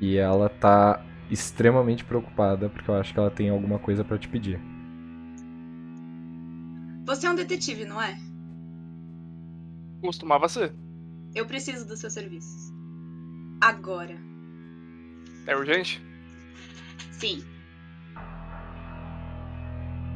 E 0.00 0.16
ela 0.16 0.48
tá 0.48 1.04
extremamente 1.30 2.04
preocupada 2.04 2.68
porque 2.68 2.90
eu 2.90 2.94
acho 2.94 3.12
que 3.12 3.20
ela 3.20 3.30
tem 3.30 3.50
alguma 3.50 3.78
coisa 3.78 4.02
pra 4.02 4.18
te 4.18 4.28
pedir. 4.28 4.58
Você 7.10 7.26
é 7.26 7.30
um 7.30 7.34
detetive, 7.34 7.84
não 7.84 8.00
é? 8.00 8.16
Costumava 10.00 10.48
ser. 10.48 10.72
Eu 11.34 11.44
preciso 11.44 11.84
dos 11.84 11.98
seus 11.98 12.12
serviços. 12.12 12.72
Agora. 13.60 14.16
É 15.44 15.56
urgente? 15.56 16.00
Sim. 17.10 17.44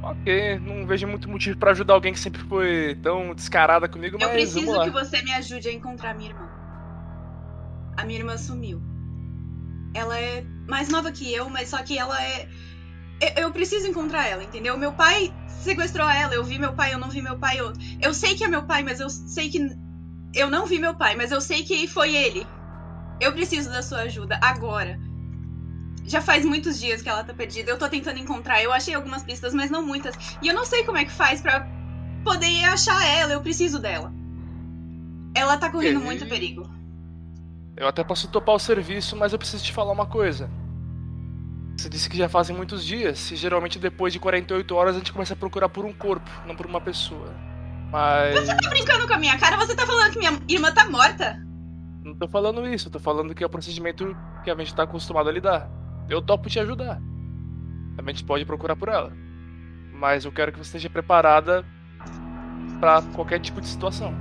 Ok, 0.05 0.61
não 0.61 0.87
vejo 0.87 1.09
muito 1.09 1.29
motivo 1.29 1.59
pra 1.59 1.73
ajudar 1.73 1.95
alguém 1.95 2.13
que 2.13 2.21
sempre 2.21 2.41
foi 2.43 2.95
tão 3.03 3.35
descarada 3.35 3.89
comigo, 3.89 4.15
Eu 4.15 4.21
mas 4.29 4.31
preciso 4.31 4.61
vamos 4.61 4.77
lá. 4.77 4.85
que 4.85 4.91
você 4.93 5.21
me 5.23 5.33
ajude 5.33 5.69
a 5.71 5.73
encontrar 5.73 6.15
minha 6.15 6.31
irmã. 6.31 6.49
A 7.97 8.05
minha 8.05 8.21
irmã 8.21 8.39
sumiu. 8.39 8.81
Ela 9.95 10.17
é 10.17 10.43
mais 10.69 10.89
nova 10.89 11.11
que 11.11 11.33
eu, 11.35 11.51
mas 11.51 11.71
só 11.71 11.83
que 11.83 11.99
ela 11.99 12.23
é. 12.23 12.49
Eu, 13.37 13.45
eu 13.45 13.53
preciso 13.53 13.87
encontrar 13.87 14.27
ela, 14.27 14.43
entendeu? 14.43 14.77
Meu 14.77 14.93
pai 14.93 15.33
sequestrou 15.49 16.09
ela. 16.09 16.35
Eu 16.35 16.45
vi 16.45 16.59
meu 16.59 16.73
pai, 16.75 16.93
eu 16.93 16.99
não 16.99 17.09
vi 17.09 17.23
meu 17.23 17.39
pai. 17.39 17.59
Eu, 17.59 17.73
eu 18.01 18.13
sei 18.13 18.35
que 18.35 18.45
é 18.45 18.49
meu 18.49 18.63
pai, 18.63 18.83
mas 18.83 19.01
eu 19.01 19.09
sei 19.09 19.49
que. 19.49 19.59
Eu 20.35 20.51
não 20.51 20.67
vi 20.67 20.79
meu 20.79 20.95
pai, 20.95 21.15
mas 21.15 21.31
eu 21.31 21.41
sei 21.41 21.63
que 21.63 21.87
foi 21.87 22.15
ele. 22.15 22.47
Eu 23.21 23.33
preciso 23.33 23.71
da 23.71 23.83
sua 23.83 24.01
ajuda 24.01 24.39
agora. 24.43 24.99
Já 26.05 26.21
faz 26.21 26.45
muitos 26.45 26.79
dias 26.79 27.01
que 27.01 27.09
ela 27.09 27.25
tá 27.25 27.33
perdida. 27.33 27.71
Eu 27.71 27.79
tô 27.79 27.89
tentando 27.89 28.19
encontrar. 28.19 28.63
Eu 28.63 28.73
achei 28.73 28.95
algumas 28.95 29.23
pistas, 29.23 29.55
mas 29.55 29.71
não 29.71 29.85
muitas. 29.85 30.15
E 30.43 30.49
eu 30.49 30.55
não 30.55 30.65
sei 30.65 30.85
como 30.85 30.99
é 30.99 31.05
que 31.05 31.13
faz 31.13 31.41
pra 31.41 31.67
poder 32.23 32.65
achar 32.65 33.07
ela. 33.07 33.33
Eu 33.33 33.41
preciso 33.41 33.79
dela. 33.79 34.13
Ela 35.35 35.57
tá 35.57 35.71
correndo 35.71 36.01
muito 36.01 36.27
perigo. 36.27 36.69
Eu 37.77 37.89
até 37.89 38.05
posso 38.05 38.29
topar 38.29 38.55
o 38.55 38.59
serviço, 38.59 39.17
mas 39.17 39.33
eu 39.33 39.39
preciso 39.39 39.65
te 39.65 39.73
falar 39.73 39.93
uma 39.93 40.07
coisa. 40.07 40.49
Você 41.85 41.91
disse 41.91 42.09
que 42.09 42.17
já 42.17 42.31
fazem 42.31 42.57
muitos 42.57 42.83
dias, 42.83 43.31
e 43.31 43.37
geralmente 43.37 43.79
depois 43.79 44.11
de 44.11 44.19
48 44.19 44.75
horas 44.75 44.97
a 44.97 44.99
gente 45.01 45.13
começa 45.13 45.35
a 45.35 45.37
procurar 45.37 45.69
por 45.69 45.85
um 45.85 45.93
corpo, 45.93 46.31
não 46.47 46.57
por 46.57 46.65
uma 46.65 46.81
pessoa. 46.81 47.29
Mas. 47.93 48.35
Você 48.41 48.57
tá 48.57 48.71
brincando 48.71 49.07
com 49.07 49.13
a 49.13 49.19
minha 49.19 49.39
cara? 49.39 49.59
Você 49.59 49.77
tá 49.77 49.85
falando 49.85 50.11
que 50.11 50.19
minha 50.19 50.33
irmã 50.49 50.73
tá 50.73 50.89
morta? 50.89 51.39
Não 52.03 52.15
tô 52.15 52.27
falando 52.27 52.67
isso, 52.67 52.89
eu 52.89 52.93
tô 52.93 52.99
falando 52.99 53.35
que 53.35 53.45
é 53.45 53.47
o 53.47 53.51
procedimento 53.51 54.17
que 54.43 54.51
a 54.51 54.57
gente 54.57 54.75
tá 54.75 54.85
acostumado 54.85 55.29
a 55.29 55.33
lidar. 55.33 55.69
Eu 56.09 56.23
topo 56.23 56.49
te 56.49 56.59
ajudar. 56.59 57.03
A 57.99 58.11
gente 58.11 58.25
pode 58.25 58.47
procurar 58.47 58.77
por 58.77 58.89
ela. 58.89 59.13
Mas 59.93 60.25
eu 60.25 60.33
quero 60.33 60.53
que 60.53 60.59
você 60.59 60.69
esteja 60.69 60.89
preparada 60.89 61.67
pra 62.81 63.03
qualquer 63.15 63.41
tipo 63.41 63.61
de 63.61 63.67
situação. 63.67 64.15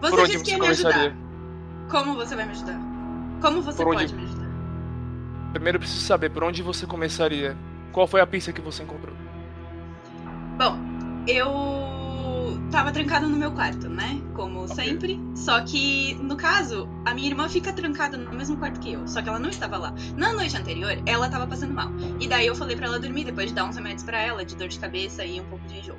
Você 0.00 0.10
por 0.10 0.18
onde 0.18 0.32
disse 0.32 0.44
que 0.44 0.50
você 0.50 0.56
ia 0.56 0.58
me 0.58 0.66
ajudar. 0.66 1.16
Como 1.88 2.16
você 2.16 2.34
vai 2.34 2.46
me 2.46 2.50
ajudar? 2.50 2.89
Como 3.40 3.62
você 3.62 3.82
onde- 3.82 3.96
pode 3.96 4.14
me 4.14 4.22
ajudar? 4.24 4.46
Primeiro 5.52 5.76
eu 5.76 5.80
preciso 5.80 6.04
saber 6.04 6.30
por 6.30 6.44
onde 6.44 6.62
você 6.62 6.86
começaria. 6.86 7.56
Qual 7.92 8.06
foi 8.06 8.20
a 8.20 8.26
pista 8.26 8.52
que 8.52 8.60
você 8.60 8.82
encontrou? 8.84 9.14
Bom, 10.56 10.78
eu 11.26 12.60
tava 12.70 12.92
trancada 12.92 13.26
no 13.26 13.36
meu 13.36 13.50
quarto, 13.50 13.88
né? 13.88 14.20
Como 14.34 14.68
sempre. 14.68 15.18
Só 15.34 15.60
que, 15.62 16.14
no 16.22 16.36
caso, 16.36 16.88
a 17.04 17.12
minha 17.12 17.28
irmã 17.28 17.48
fica 17.48 17.72
trancada 17.72 18.16
no 18.16 18.32
mesmo 18.32 18.56
quarto 18.58 18.78
que 18.78 18.92
eu. 18.92 19.08
Só 19.08 19.20
que 19.22 19.28
ela 19.28 19.38
não 19.40 19.48
estava 19.48 19.76
lá. 19.76 19.92
Na 20.16 20.32
noite 20.32 20.56
anterior, 20.56 20.96
ela 21.04 21.28
tava 21.28 21.46
passando 21.48 21.74
mal. 21.74 21.90
E 22.20 22.28
daí 22.28 22.46
eu 22.46 22.54
falei 22.54 22.76
pra 22.76 22.86
ela 22.86 23.00
dormir, 23.00 23.24
depois 23.24 23.48
de 23.48 23.54
dar 23.54 23.64
uns 23.64 23.74
remédios 23.74 24.04
pra 24.04 24.20
ela, 24.20 24.44
de 24.44 24.54
dor 24.54 24.68
de 24.68 24.78
cabeça 24.78 25.24
e 25.24 25.40
um 25.40 25.44
pouco 25.46 25.66
de 25.66 25.78
enjoo. 25.78 25.98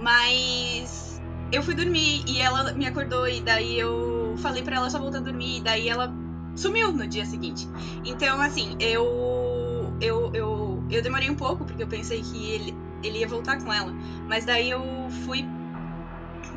Mas 0.00 1.22
eu 1.52 1.62
fui 1.62 1.74
dormir 1.74 2.24
e 2.26 2.40
ela 2.40 2.72
me 2.72 2.86
acordou 2.86 3.28
e 3.28 3.40
daí 3.40 3.78
eu 3.78 4.34
falei 4.38 4.62
pra 4.62 4.76
ela 4.76 4.90
só 4.90 4.98
voltar 4.98 5.18
a 5.18 5.20
dormir 5.20 5.58
e 5.58 5.60
daí 5.60 5.88
ela 5.88 6.12
sumiu 6.58 6.92
no 6.92 7.06
dia 7.06 7.24
seguinte. 7.24 7.68
Então, 8.04 8.40
assim, 8.40 8.76
eu 8.80 9.92
eu 10.00 10.30
eu, 10.34 10.84
eu 10.90 11.02
demorei 11.02 11.30
um 11.30 11.34
pouco 11.34 11.64
porque 11.64 11.82
eu 11.82 11.88
pensei 11.88 12.20
que 12.22 12.50
ele 12.50 12.76
ele 13.02 13.18
ia 13.20 13.28
voltar 13.28 13.62
com 13.62 13.72
ela, 13.72 13.92
mas 14.26 14.44
daí 14.44 14.70
eu 14.70 14.82
fui 15.24 15.46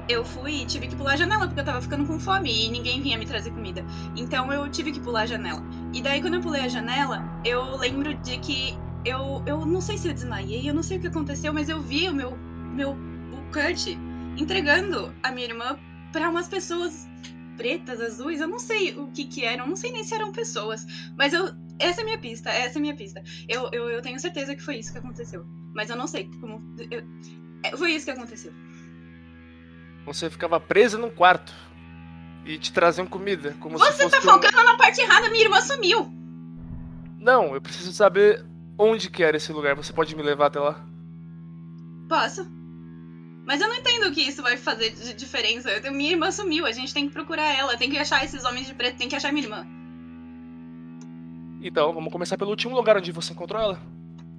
eu 0.09 0.25
fui 0.25 0.63
e 0.63 0.65
tive 0.65 0.87
que 0.87 0.95
pular 0.95 1.13
a 1.13 1.17
janela 1.17 1.45
porque 1.45 1.59
eu 1.59 1.63
tava 1.63 1.81
ficando 1.81 2.05
com 2.05 2.19
fome 2.19 2.65
e 2.65 2.69
ninguém 2.69 3.01
vinha 3.01 3.17
me 3.17 3.25
trazer 3.25 3.51
comida. 3.51 3.85
Então 4.15 4.51
eu 4.51 4.69
tive 4.69 4.91
que 4.91 4.99
pular 4.99 5.21
a 5.21 5.25
janela. 5.25 5.63
E 5.93 6.01
daí 6.01 6.21
quando 6.21 6.35
eu 6.35 6.41
pulei 6.41 6.61
a 6.61 6.67
janela, 6.67 7.23
eu 7.45 7.77
lembro 7.77 8.13
de 8.15 8.37
que 8.39 8.77
eu 9.05 9.43
eu 9.45 9.65
não 9.65 9.81
sei 9.81 9.97
se 9.97 10.07
eu 10.07 10.13
desmaiei, 10.13 10.67
eu 10.67 10.73
não 10.73 10.83
sei 10.83 10.97
o 10.97 11.01
que 11.01 11.07
aconteceu, 11.07 11.53
mas 11.53 11.69
eu 11.69 11.81
vi 11.81 12.09
o 12.09 12.13
meu 12.13 12.35
meu 12.73 12.91
o 12.91 13.53
Kurt 13.53 13.87
entregando 14.37 15.13
a 15.21 15.31
minha 15.31 15.47
irmã 15.47 15.77
pra 16.11 16.29
umas 16.29 16.47
pessoas 16.47 17.07
pretas, 17.61 18.01
azuis, 18.01 18.41
eu 18.41 18.47
não 18.47 18.57
sei 18.59 18.95
o 18.97 19.07
que 19.11 19.25
que 19.25 19.45
eram, 19.45 19.67
não 19.67 19.75
sei 19.75 19.91
nem 19.91 20.03
se 20.03 20.13
eram 20.15 20.31
pessoas, 20.31 20.85
mas 21.17 21.31
eu 21.33 21.49
essa 21.79 22.01
é 22.01 22.03
a 22.03 22.05
minha 22.05 22.17
pista, 22.19 22.49
essa 22.49 22.77
é 22.77 22.79
a 22.79 22.81
minha 22.81 22.95
pista. 22.95 23.23
Eu, 23.49 23.69
eu, 23.71 23.89
eu 23.89 24.01
tenho 24.01 24.19
certeza 24.19 24.55
que 24.55 24.61
foi 24.61 24.77
isso 24.77 24.91
que 24.91 24.97
aconteceu, 24.99 25.45
mas 25.73 25.89
eu 25.89 25.95
não 25.95 26.07
sei 26.07 26.29
como 26.39 26.61
eu- 26.91 27.03
é, 27.63 27.75
foi 27.77 27.91
isso 27.93 28.05
que 28.05 28.11
aconteceu. 28.11 28.51
Você 30.05 30.29
ficava 30.29 30.59
presa 30.59 30.97
num 30.97 31.09
quarto 31.09 31.53
e 32.45 32.57
te 32.57 32.71
traziam 32.73 33.05
comida, 33.05 33.55
como 33.59 33.77
se 33.77 33.85
Você 33.85 34.03
fosse 34.03 34.09
tá 34.09 34.17
um- 34.19 34.33
focando 34.41 34.63
na 34.63 34.75
parte 34.77 34.99
errada, 35.01 35.29
minha 35.29 35.43
irmã 35.43 35.61
sumiu. 35.61 36.11
Não, 37.19 37.53
eu 37.53 37.61
preciso 37.61 37.91
saber 37.93 38.43
onde 38.77 39.09
que 39.11 39.23
era 39.23 39.37
esse 39.37 39.51
lugar. 39.53 39.75
Você 39.75 39.93
pode 39.93 40.15
me 40.15 40.23
levar 40.23 40.47
até 40.47 40.59
lá? 40.59 40.83
Posso? 42.09 42.47
Mas 43.45 43.59
eu 43.59 43.67
não 43.67 43.75
entendo 43.75 44.07
o 44.07 44.11
que 44.11 44.21
isso 44.21 44.41
vai 44.41 44.55
fazer 44.55 44.91
de 44.91 45.13
diferença. 45.13 45.69
Eu 45.69 45.91
minha 45.91 46.11
irmã 46.11 46.31
sumiu, 46.31 46.65
a 46.65 46.71
gente 46.71 46.93
tem 46.93 47.07
que 47.07 47.13
procurar 47.13 47.51
ela, 47.53 47.77
tem 47.77 47.89
que 47.89 47.97
achar 47.97 48.23
esses 48.23 48.45
homens 48.45 48.67
de 48.67 48.73
preto, 48.73 48.97
tem 48.97 49.09
que 49.09 49.15
achar 49.15 49.31
minha 49.31 49.45
irmã. 49.45 49.67
Então, 51.61 51.93
vamos 51.93 52.11
começar 52.11 52.37
pelo 52.37 52.51
último 52.51 52.75
lugar 52.75 52.97
onde 52.97 53.11
você 53.11 53.33
encontrou 53.33 53.61
ela. 53.61 53.81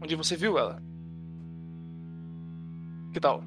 Onde 0.00 0.16
você 0.16 0.36
viu 0.36 0.58
ela. 0.58 0.82
Que 3.12 3.20
tal? 3.20 3.44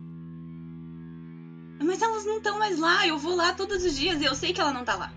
Mas 1.84 2.02
elas 2.02 2.26
não 2.26 2.38
estão 2.38 2.57
mais 2.57 2.80
lá, 2.80 3.06
eu 3.06 3.18
vou 3.18 3.36
lá 3.36 3.53
todos 3.53 3.84
os 3.84 3.98
dias 3.98 4.22
e 4.22 4.26
eu 4.26 4.36
sei 4.36 4.53
que 4.53 4.61
ela 4.61 4.72
não 4.72 4.86
tá 4.86 4.95
lá. 4.95 5.11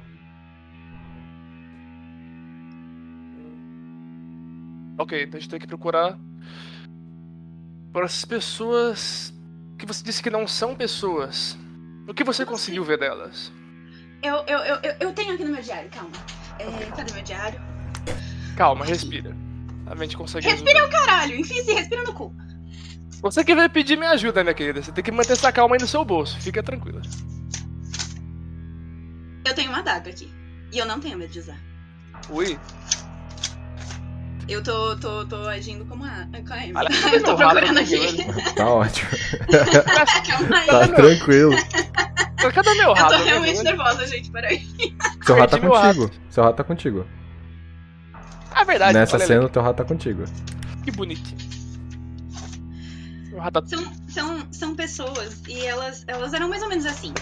Ok, 4.99 5.23
então 5.23 5.39
a 5.39 5.41
gente 5.41 5.51
tem 5.51 5.61
que 5.61 5.67
procurar 5.67 6.19
por 7.93 8.03
essas 8.03 8.25
pessoas 8.25 9.33
que 9.79 9.87
você 9.87 10.03
disse 10.03 10.23
que 10.23 10.29
não 10.29 10.47
são 10.47 10.75
pessoas. 10.75 11.57
O 12.07 12.13
que 12.13 12.25
você 12.25 12.45
conseguiu 12.45 12.85
ver 12.85 12.99
delas? 12.99 13.53
Eu, 14.23 14.37
eu, 14.47 14.59
eu, 14.59 14.97
eu, 15.01 15.13
tenho 15.13 15.35
aqui 15.35 15.45
no 15.45 15.53
meu 15.53 15.63
diário, 15.63 15.89
calma. 15.91 16.11
É, 16.59 16.65
cadê 16.97 17.13
meu 17.15 17.23
diário? 17.23 17.61
Calma, 18.57 18.85
respira. 18.85 19.35
A 19.87 19.95
gente 19.95 20.17
consegue 20.17 20.47
Respira 20.47 20.81
resolver. 20.81 20.97
o 20.97 21.07
caralho, 21.07 21.37
enfim, 21.37 21.63
se 21.63 21.73
respira 21.73 22.03
no 22.03 22.13
cu. 22.13 22.35
Você 23.23 23.45
que 23.45 23.55
vai 23.55 23.69
pedir 23.69 23.97
minha 23.97 24.11
ajuda, 24.11 24.43
minha 24.43 24.55
querida. 24.55 24.83
Você 24.83 24.93
tem 24.93 25.03
que 25.03 25.13
manter 25.13 25.33
essa 25.33 25.53
calma 25.53 25.77
aí 25.77 25.81
no 25.81 25.87
seu 25.87 26.05
bolso. 26.05 26.39
Fica 26.41 26.63
tranquila. 26.63 27.01
Eu 29.47 29.55
tenho 29.55 29.71
uma 29.71 29.79
adaga 29.79 30.11
aqui. 30.11 30.31
E 30.73 30.79
eu 30.79 30.87
não 30.87 31.01
tenho 31.01 31.17
medo 31.17 31.33
de 31.33 31.39
usar. 31.39 31.59
Ui, 32.31 32.59
Eu 34.49 34.63
tô, 34.63 34.97
tô, 34.97 35.27
tô 35.27 35.37
agindo 35.47 35.85
como 35.85 36.05
a, 36.05 36.27
com 36.47 36.55
a 36.55 36.57
Amy. 36.57 36.73
Olha, 36.75 36.89
Eu 37.13 37.23
tô 37.23 37.37
procurando 37.37 37.79
aqui. 37.79 38.55
Tá 38.55 38.67
ótimo. 38.67 39.11
Calma 40.27 40.59
aí. 40.59 40.67
Tá 40.67 40.89
tranquilo. 40.89 41.53
cadê 42.53 42.75
meu 42.75 42.89
Eu 42.89 42.95
rato? 42.95 43.17
tô 43.19 43.25
realmente 43.25 43.63
nervosa, 43.63 44.07
gente, 44.07 44.31
peraí. 44.31 44.67
Seu 45.23 45.37
rato 45.37 45.51
tá 45.51 45.59
contigo. 45.61 46.11
Seu 46.31 46.45
rato 46.45 46.57
tá 46.57 46.65
contigo. 46.65 47.07
É 48.57 48.65
verdade. 48.65 48.95
Nessa 48.95 49.19
cena, 49.19 49.45
o 49.45 49.49
teu 49.51 49.61
rato 49.61 49.77
tá 49.77 49.85
contigo. 49.85 50.25
Que 50.83 50.91
rato 53.39 53.61
tá 53.61 53.67
São, 53.69 53.93
são, 54.09 54.49
são 54.51 54.75
pessoas 54.75 55.43
e 55.47 55.65
elas, 55.67 56.05
elas 56.07 56.33
eram 56.33 56.49
mais 56.49 56.63
ou 56.63 56.69
menos 56.69 56.87
assim. 56.87 57.13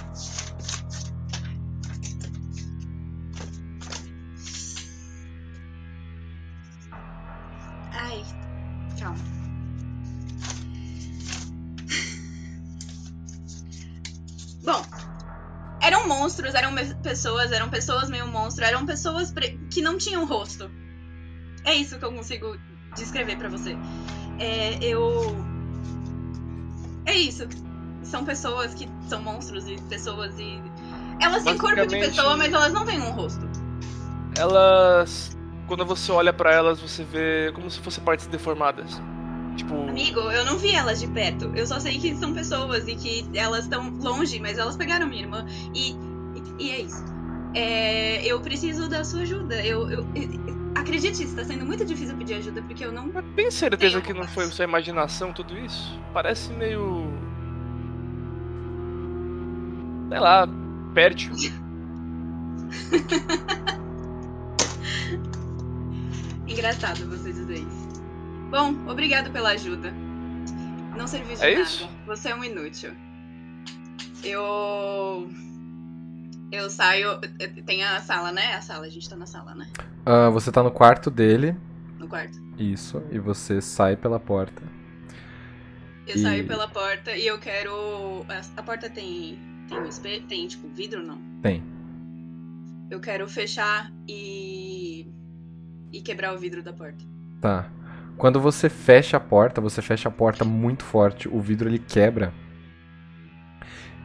Ai, 8.08 8.22
calma. 9.00 9.18
Bom, 14.64 14.82
eram 15.80 16.06
monstros, 16.06 16.54
eram 16.54 16.72
pessoas, 17.02 17.50
eram 17.50 17.68
pessoas 17.68 18.08
meio 18.08 18.28
monstro, 18.28 18.64
eram 18.64 18.86
pessoas 18.86 19.32
que 19.70 19.82
não 19.82 19.98
tinham 19.98 20.24
rosto. 20.24 20.70
É 21.64 21.74
isso 21.74 21.98
que 21.98 22.04
eu 22.04 22.12
consigo 22.12 22.56
descrever 22.94 23.36
pra 23.38 23.48
você. 23.48 23.76
É, 24.38 24.78
eu 24.80 25.34
é 27.06 27.14
isso. 27.14 27.48
São 28.04 28.24
pessoas 28.24 28.72
que 28.74 28.88
são 29.08 29.20
monstros 29.22 29.66
e 29.66 29.80
pessoas 29.88 30.38
e. 30.38 30.62
Elas 31.20 31.42
têm 31.42 31.58
corpo 31.58 31.86
de 31.86 31.98
pessoa, 31.98 32.36
mas 32.36 32.52
elas 32.52 32.72
não 32.72 32.84
têm 32.84 33.00
um 33.00 33.10
rosto. 33.10 33.48
Elas. 34.38 35.35
Quando 35.66 35.84
você 35.84 36.12
olha 36.12 36.32
pra 36.32 36.52
elas, 36.52 36.80
você 36.80 37.02
vê 37.02 37.50
como 37.54 37.68
se 37.70 37.80
fossem 37.80 38.04
partes 38.04 38.26
deformadas. 38.26 39.00
Tipo. 39.56 39.74
Amigo, 39.88 40.20
eu 40.20 40.44
não 40.44 40.58
vi 40.58 40.70
elas 40.72 41.00
de 41.00 41.08
perto. 41.08 41.50
Eu 41.56 41.66
só 41.66 41.80
sei 41.80 41.98
que 41.98 42.14
são 42.16 42.32
pessoas 42.32 42.86
e 42.86 42.94
que 42.94 43.26
elas 43.34 43.64
estão 43.64 43.90
longe, 43.98 44.38
mas 44.38 44.58
elas 44.58 44.76
pegaram 44.76 45.06
minha 45.08 45.22
irmã. 45.22 45.46
E, 45.74 45.92
e, 45.92 45.96
e 46.58 46.70
é 46.70 46.80
isso. 46.82 47.04
É, 47.54 48.24
eu 48.24 48.38
preciso 48.40 48.88
da 48.88 49.02
sua 49.02 49.22
ajuda. 49.22 49.56
Eu, 49.64 49.90
eu, 49.90 50.06
eu- 50.14 50.56
acredite, 50.74 51.22
está 51.22 51.42
sendo 51.42 51.64
muito 51.64 51.84
difícil 51.86 52.14
pedir 52.16 52.34
ajuda 52.34 52.60
porque 52.62 52.84
eu 52.84 52.92
não. 52.92 53.08
Tem 53.34 53.50
certeza 53.50 54.00
que 54.00 54.12
não 54.12 54.28
foi 54.28 54.44
sua 54.46 54.64
imaginação 54.64 55.32
tudo 55.32 55.56
isso? 55.58 55.98
Parece 56.12 56.52
meio. 56.52 57.10
Sei 60.10 60.20
lá, 60.20 60.46
fértil. 60.94 61.32
Engraçado 66.56 67.06
você 67.08 67.32
dizer 67.32 67.58
isso. 67.58 67.88
Bom, 68.50 68.74
obrigado 68.90 69.30
pela 69.30 69.50
ajuda. 69.50 69.92
Não 70.96 71.06
serviu 71.06 71.36
de 71.36 71.44
É 71.44 71.50
nada. 71.50 71.62
isso? 71.62 71.88
Você 72.06 72.28
é 72.30 72.34
um 72.34 72.42
inútil. 72.44 72.92
Eu. 74.24 75.28
Eu 76.50 76.70
saio. 76.70 77.18
Tem 77.66 77.82
a 77.84 78.00
sala, 78.00 78.32
né? 78.32 78.54
A 78.54 78.62
sala, 78.62 78.86
a 78.86 78.88
gente 78.88 79.08
tá 79.08 79.16
na 79.16 79.26
sala, 79.26 79.54
né? 79.54 79.68
Ah, 80.04 80.30
você 80.30 80.50
tá 80.50 80.62
no 80.62 80.70
quarto 80.70 81.10
dele. 81.10 81.54
No 81.98 82.08
quarto. 82.08 82.38
Isso. 82.58 83.02
E 83.10 83.18
você 83.18 83.60
sai 83.60 83.96
pela 83.96 84.18
porta. 84.18 84.62
Eu 86.06 86.14
E- 86.16 86.18
saio 86.18 86.46
pela 86.46 86.68
porta 86.68 87.14
e 87.16 87.26
eu 87.26 87.38
quero. 87.38 88.24
A, 88.28 88.60
a 88.60 88.62
porta 88.62 88.88
tem. 88.88 89.38
Tem 89.68 89.78
um 89.78 89.86
espelho? 89.86 90.24
Tem, 90.26 90.46
tipo, 90.46 90.68
vidro 90.68 91.02
não? 91.02 91.18
Tem. 91.42 91.62
Eu 92.88 93.00
quero 93.00 93.28
fechar 93.28 93.92
e. 94.08 95.12
E 95.96 96.02
quebrar 96.02 96.34
o 96.34 96.38
vidro 96.38 96.62
da 96.62 96.74
porta. 96.74 97.02
Tá. 97.40 97.70
Quando 98.18 98.38
você 98.38 98.68
fecha 98.68 99.16
a 99.16 99.20
porta, 99.20 99.62
você 99.62 99.80
fecha 99.80 100.10
a 100.10 100.12
porta 100.12 100.44
muito 100.44 100.84
forte, 100.84 101.26
o 101.26 101.40
vidro 101.40 101.70
ele 101.70 101.78
quebra. 101.78 102.34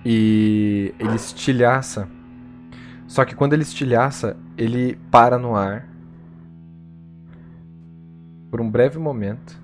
E 0.06 0.96
ele 0.98 1.16
estilhaça. 1.16 2.08
Só 3.08 3.26
que 3.26 3.36
quando 3.36 3.52
ele 3.52 3.64
estilhaça, 3.64 4.38
ele 4.58 4.96
para 5.12 5.38
no 5.38 5.54
ar. 5.54 5.86
Por 8.50 8.62
um 8.62 8.72
breve 8.72 8.98
momento. 8.98 9.62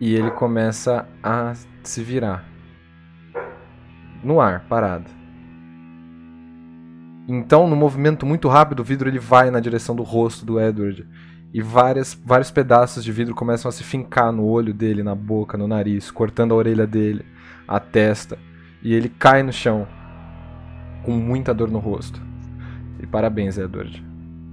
E 0.00 0.14
ele 0.14 0.30
começa 0.30 1.06
a 1.22 1.52
se 1.82 2.02
virar. 2.02 2.48
No 4.24 4.40
ar, 4.40 4.64
parado. 4.66 5.19
Então, 7.28 7.68
no 7.68 7.76
movimento 7.76 8.26
muito 8.26 8.48
rápido, 8.48 8.80
o 8.80 8.84
vidro 8.84 9.08
ele 9.08 9.18
vai 9.18 9.50
na 9.50 9.60
direção 9.60 9.94
do 9.94 10.02
rosto 10.02 10.44
do 10.44 10.60
Edward. 10.60 11.06
E 11.52 11.60
várias, 11.60 12.14
vários 12.14 12.50
pedaços 12.50 13.02
de 13.02 13.10
vidro 13.10 13.34
começam 13.34 13.68
a 13.68 13.72
se 13.72 13.82
fincar 13.82 14.32
no 14.32 14.44
olho 14.44 14.72
dele, 14.72 15.02
na 15.02 15.14
boca, 15.14 15.58
no 15.58 15.66
nariz, 15.66 16.10
cortando 16.10 16.52
a 16.52 16.56
orelha 16.56 16.86
dele, 16.86 17.24
a 17.66 17.80
testa. 17.80 18.38
E 18.82 18.94
ele 18.94 19.08
cai 19.08 19.42
no 19.42 19.52
chão, 19.52 19.86
com 21.02 21.12
muita 21.12 21.52
dor 21.52 21.70
no 21.70 21.78
rosto. 21.78 22.20
E 23.00 23.06
parabéns, 23.06 23.58
Edward. 23.58 24.04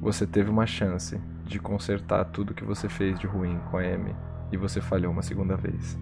Você 0.02 0.26
teve 0.26 0.50
uma 0.50 0.66
chance 0.66 1.20
de 1.46 1.60
consertar 1.60 2.26
tudo 2.26 2.54
que 2.54 2.64
você 2.64 2.90
fez 2.90 3.18
de 3.20 3.28
ruim 3.28 3.60
com 3.70 3.78
a 3.78 3.82
Amy. 3.82 4.16
E 4.52 4.58
você 4.58 4.82
falhou 4.82 5.12
uma 5.12 5.22
segunda 5.22 5.56
vez. 5.56 5.98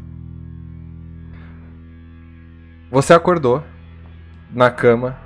Você 2.92 3.14
acordou 3.14 3.64
na 4.52 4.70
cama, 4.70 5.18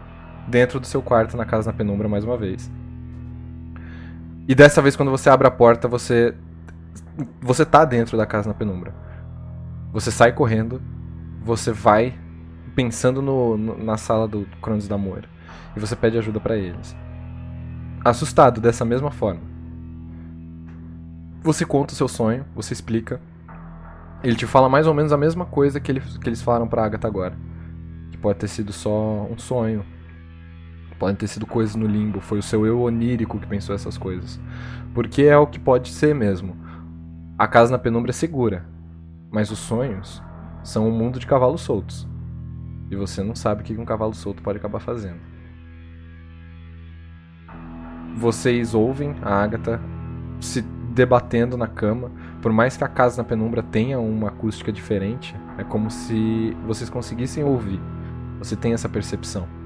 dentro 0.50 0.80
do 0.80 0.88
seu 0.88 1.02
quarto, 1.02 1.38
na 1.38 1.46
casa 1.46 1.72
na 1.72 1.78
penumbra, 1.78 2.08
mais 2.08 2.24
uma 2.24 2.38
vez. 2.38 2.70
E 4.48 4.56
dessa 4.56 4.82
vez, 4.82 4.96
quando 4.96 5.12
você 5.12 5.30
abre 5.30 5.48
a 5.48 5.52
porta, 5.52 5.88
você. 5.88 6.34
Você 7.42 7.66
tá 7.66 7.86
dentro 7.86 8.18
da 8.18 8.26
casa 8.26 8.48
na 8.48 8.54
penumbra. 8.54 8.94
Você 9.94 10.12
sai 10.12 10.32
correndo, 10.32 10.82
você 11.42 11.72
vai 11.72 12.18
pensando 12.76 13.22
no, 13.22 13.58
no- 13.58 13.84
na 13.84 13.98
sala 13.98 14.28
do 14.28 14.48
Cronos 14.62 14.88
da 14.88 14.98
Moira. 14.98 15.28
E 15.76 15.80
você 15.80 15.96
pede 15.96 16.18
ajuda 16.18 16.40
pra 16.40 16.56
eles. 16.58 16.96
Assustado 18.04 18.62
dessa 18.62 18.86
mesma 18.86 19.12
forma. 19.12 19.42
Você 21.44 21.66
conta 21.66 21.94
o 21.94 21.96
seu 21.96 22.08
sonho, 22.08 22.46
você 22.56 22.74
explica. 22.74 23.20
Ele 24.24 24.36
te 24.36 24.46
fala 24.46 24.68
mais 24.68 24.88
ou 24.88 24.94
menos 24.94 25.12
a 25.14 25.18
mesma 25.18 25.46
coisa 25.46 25.80
que, 25.80 25.92
ele, 25.92 26.02
que 26.02 26.28
eles 26.30 26.42
falaram 26.42 26.68
pra 26.68 26.84
Agatha 26.86 27.08
agora. 27.08 27.36
Que 28.12 28.18
pode 28.18 28.40
ter 28.40 28.48
sido 28.48 28.74
só 28.74 29.24
um 29.30 29.38
sonho. 29.38 29.86
Podem 31.00 31.16
ter 31.16 31.28
sido 31.28 31.48
coisas 31.48 31.76
no 31.76 31.88
limbo. 31.88 32.20
Foi 32.20 32.40
o 32.40 32.44
seu 32.44 32.66
eu 32.66 32.82
onírico 32.82 33.40
que 33.40 33.48
pensou 33.48 33.74
essas 33.74 33.98
coisas. 33.98 34.38
Porque 34.94 35.24
é 35.24 35.38
o 35.38 35.48
que 35.48 35.58
pode 35.58 35.90
ser 35.90 36.14
mesmo. 36.14 36.58
A 37.38 37.48
casa 37.48 37.72
na 37.72 37.80
penumbra 37.80 38.12
é 38.12 38.14
segura. 38.14 38.66
Mas 39.32 39.50
os 39.50 39.60
sonhos 39.60 40.22
são 40.62 40.90
um 40.90 40.92
mundo 40.92 41.18
de 41.18 41.26
cavalos 41.26 41.62
soltos. 41.62 42.06
E 42.92 42.96
você 42.98 43.24
não 43.24 43.34
sabe 43.34 43.62
o 43.62 43.64
que 43.64 43.78
um 43.78 43.86
cavalo 43.86 44.14
solto 44.14 44.44
pode 44.44 44.58
acabar 44.58 44.80
fazendo. 44.80 45.20
Vocês 48.18 48.74
ouvem 48.74 49.16
a 49.22 49.42
Agatha 49.42 49.80
se 50.42 50.62
debatendo 50.62 51.56
na 51.56 51.68
cama. 51.68 52.12
Por 52.42 52.52
mais 52.52 52.76
que 52.76 52.84
a 52.84 52.90
casa 52.90 53.22
na 53.22 53.28
penumbra 53.28 53.64
tenha 53.64 54.00
uma 54.00 54.28
acústica 54.28 54.72
diferente, 54.72 55.34
é 55.58 55.64
como 55.64 55.90
se 55.90 56.58
vocês 56.66 56.90
conseguissem 56.90 57.44
ouvir. 57.44 57.80
Você 58.40 58.56
tem 58.56 58.74
essa 58.74 58.90
percepção. 58.90 59.59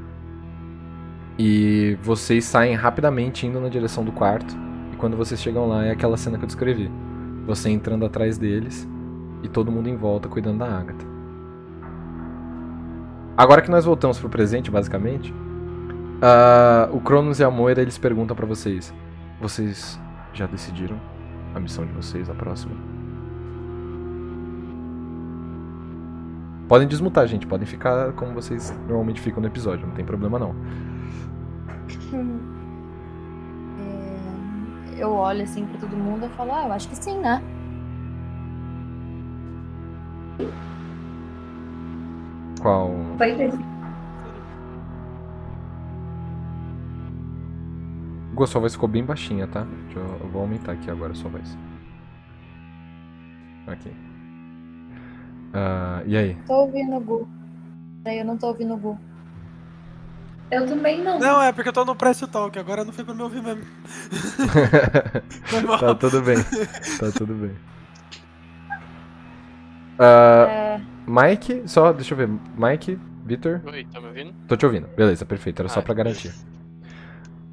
E 1.37 1.97
vocês 2.01 2.45
saem 2.45 2.75
rapidamente 2.75 3.47
indo 3.47 3.59
na 3.59 3.69
direção 3.69 4.03
do 4.03 4.11
quarto. 4.11 4.55
E 4.91 4.95
quando 4.95 5.17
vocês 5.17 5.41
chegam 5.41 5.67
lá, 5.67 5.85
é 5.85 5.91
aquela 5.91 6.17
cena 6.17 6.37
que 6.37 6.43
eu 6.43 6.47
descrevi. 6.47 6.91
Você 7.45 7.69
entrando 7.69 8.05
atrás 8.05 8.37
deles 8.37 8.87
e 9.41 9.49
todo 9.49 9.71
mundo 9.71 9.89
em 9.89 9.95
volta 9.95 10.29
cuidando 10.29 10.59
da 10.59 10.67
Agatha. 10.67 11.05
Agora 13.35 13.61
que 13.61 13.71
nós 13.71 13.83
voltamos 13.83 14.19
pro 14.19 14.29
presente, 14.29 14.69
basicamente, 14.69 15.33
ah, 16.21 16.87
o 16.91 17.01
Cronos 17.01 17.39
e 17.39 17.43
a 17.43 17.49
Moira 17.49 17.81
eles 17.81 17.97
perguntam 17.97 18.35
pra 18.35 18.45
vocês: 18.45 18.93
Vocês 19.41 19.99
já 20.33 20.45
decidiram 20.45 20.99
a 21.53 21.59
missão 21.59 21.85
de 21.85 21.91
vocês, 21.91 22.29
a 22.29 22.33
próxima? 22.33 22.75
Podem 26.67 26.87
desmutar, 26.87 27.27
gente. 27.27 27.45
Podem 27.45 27.67
ficar 27.67 28.13
como 28.13 28.33
vocês 28.33 28.73
normalmente 28.87 29.19
ficam 29.19 29.41
no 29.41 29.47
episódio. 29.47 29.85
Não 29.85 29.93
tem 29.93 30.05
problema, 30.05 30.39
não. 30.39 30.55
É, 33.79 35.01
Eu 35.01 35.11
olho 35.13 35.43
assim 35.43 35.65
pra 35.65 35.79
todo 35.79 35.95
mundo 35.95 36.25
e 36.25 36.29
falo, 36.29 36.51
ah, 36.53 36.65
eu 36.65 36.71
acho 36.73 36.87
que 36.89 36.95
sim, 36.95 37.17
né? 37.19 37.41
Qual. 42.61 42.91
Foi 43.17 43.35
desse. 43.35 43.57
Gu, 48.33 48.47
sua 48.47 48.61
voz 48.61 48.73
ficou 48.73 48.89
bem 48.89 49.03
baixinha, 49.05 49.45
tá? 49.47 49.65
Deixa 49.85 49.99
eu, 49.99 50.17
eu 50.21 50.29
vou 50.29 50.41
aumentar 50.41 50.71
aqui 50.71 50.89
agora 50.89 51.11
a 51.11 51.15
sua 51.15 51.29
voz. 51.29 51.57
Ok. 53.67 53.93
Ah, 55.53 56.01
e 56.05 56.17
aí? 56.17 56.35
Tô 56.47 56.61
ouvindo 56.61 56.95
o 56.95 56.99
Gu. 56.99 57.27
Daí 58.03 58.19
eu 58.19 58.25
não 58.25 58.37
tô 58.37 58.47
ouvindo 58.47 58.73
o 58.73 58.77
Gu. 58.77 58.97
Eu 60.53 60.67
também 60.67 61.01
não. 61.03 61.19
Não, 61.19 61.41
é 61.41 61.51
porque 61.51 61.69
eu 61.69 61.73
tô 61.73 61.83
no 61.85 61.95
Press 61.95 62.19
Talk, 62.31 62.57
agora 62.59 62.83
não 62.85 62.91
foi 62.93 63.03
pra 63.03 63.13
me 63.13 63.21
ouvir 63.23 63.41
mesmo. 63.41 63.63
Tá 65.79 65.95
tudo 65.95 66.21
bem. 66.21 66.37
Tá 66.99 67.11
tudo 67.17 67.33
bem. 67.33 67.51
Ah, 69.99 70.45
É, 70.49 70.81
Mike, 71.07 71.63
só, 71.65 71.91
deixa 71.93 72.13
eu 72.13 72.17
ver. 72.17 72.29
Mike, 72.57 72.97
Victor, 73.25 73.61
Oi, 73.65 73.87
tá 73.91 74.01
me 74.01 74.07
ouvindo? 74.07 74.33
tô 74.47 74.55
te 74.57 74.65
ouvindo. 74.65 74.87
Beleza, 74.95 75.25
perfeito. 75.25 75.61
Era 75.61 75.69
só 75.69 75.79
Ah, 75.79 75.83
pra 75.83 75.93
garantir. 75.93 76.31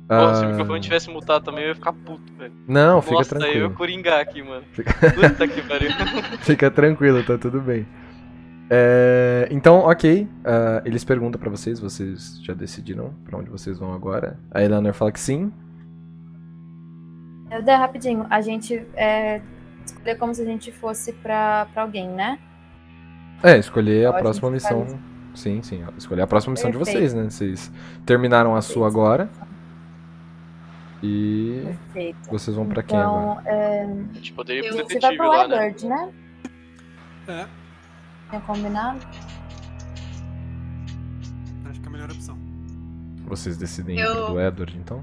Pô, 0.08 0.34
se 0.34 0.42
o 0.42 0.46
Ah, 0.46 0.48
microfone 0.50 0.80
tivesse 0.80 1.08
mutado 1.10 1.44
também, 1.44 1.62
eu 1.64 1.68
ia 1.68 1.74
ficar 1.74 1.92
puto, 1.92 2.32
velho. 2.36 2.52
Não, 2.66 3.00
fica 3.00 3.14
Nossa, 3.14 3.34
eu 3.34 3.38
ia 3.38 3.44
tranquilo. 3.46 3.70
coringar 3.74 4.20
aqui, 4.20 4.42
mano. 4.42 4.64
Fica- 4.72 4.92
Puta 5.12 5.46
que 5.46 5.62
pariu. 5.62 5.90
Fica 6.42 6.70
tranquilo, 6.70 7.22
tá 7.22 7.38
tudo 7.38 7.60
bem. 7.60 7.86
É, 8.72 9.48
então, 9.50 9.80
ok. 9.80 10.28
ah, 10.44 10.80
eles 10.84 11.02
perguntam 11.04 11.40
pra 11.40 11.50
vocês, 11.50 11.80
vocês 11.80 12.40
já 12.42 12.54
decidiram 12.54 13.12
pra 13.24 13.36
onde 13.36 13.50
vocês 13.50 13.78
vão 13.78 13.92
agora? 13.92 14.38
A 14.52 14.62
Eleanor 14.62 14.92
fala 14.92 15.10
que 15.10 15.18
sim. 15.18 15.52
eu 17.50 17.62
dei 17.62 17.74
rapidinho. 17.74 18.26
A 18.30 18.40
gente 18.40 18.86
é, 18.94 19.40
escolher 19.84 20.16
como 20.18 20.32
se 20.34 20.42
a 20.42 20.44
gente 20.44 20.70
fosse 20.70 21.12
pra, 21.14 21.66
pra 21.72 21.82
alguém, 21.82 22.08
né? 22.08 22.38
É, 23.42 23.56
escolher 23.58 24.06
a 24.06 24.10
a 24.10 24.12
próxima 24.20 24.50
gente 24.52 24.62
faz 24.62 24.76
missão. 24.76 25.00
Sim, 25.34 25.62
sim. 25.62 25.84
Escolher 25.96 26.22
a 26.22 26.26
próxima 26.26 26.52
missão 26.52 26.70
de 26.70 26.76
Perfeito. 26.76 26.98
vocês, 26.98 27.14
né? 27.14 27.28
Vocês 27.30 27.72
terminaram 28.06 28.54
a 28.54 28.60
sua 28.62 28.86
agora. 28.86 29.28
E 31.02 31.62
Perfeito. 31.64 32.30
vocês 32.30 32.54
vão 32.54 32.66
pra 32.66 32.82
quem 32.82 32.98
agora? 32.98 33.40
Então, 33.40 33.52
é, 33.52 33.82
A 33.84 34.14
gente 34.14 34.32
poderia 34.34 34.60
ir 34.60 34.68
pro 34.68 34.78
Eu- 34.78 34.86
você 34.86 34.98
vai 35.00 35.10
detetive 35.10 35.16
pro 35.16 35.28
lá, 35.28 35.48
né? 35.48 35.68
Edward, 35.68 35.86
né? 35.86 36.12
É, 37.28 37.46
Tinha 38.30 38.40
combinado? 38.42 39.00
acho 41.68 41.80
que 41.80 41.86
é 41.86 41.88
a 41.88 41.92
melhor 41.92 42.10
opção. 42.10 42.36
Vocês 43.26 43.56
decidem 43.56 43.98
ir 43.98 44.02
Eu- 44.02 44.14
pro 44.26 44.34
do 44.34 44.40
Edward, 44.40 44.76
então? 44.78 45.02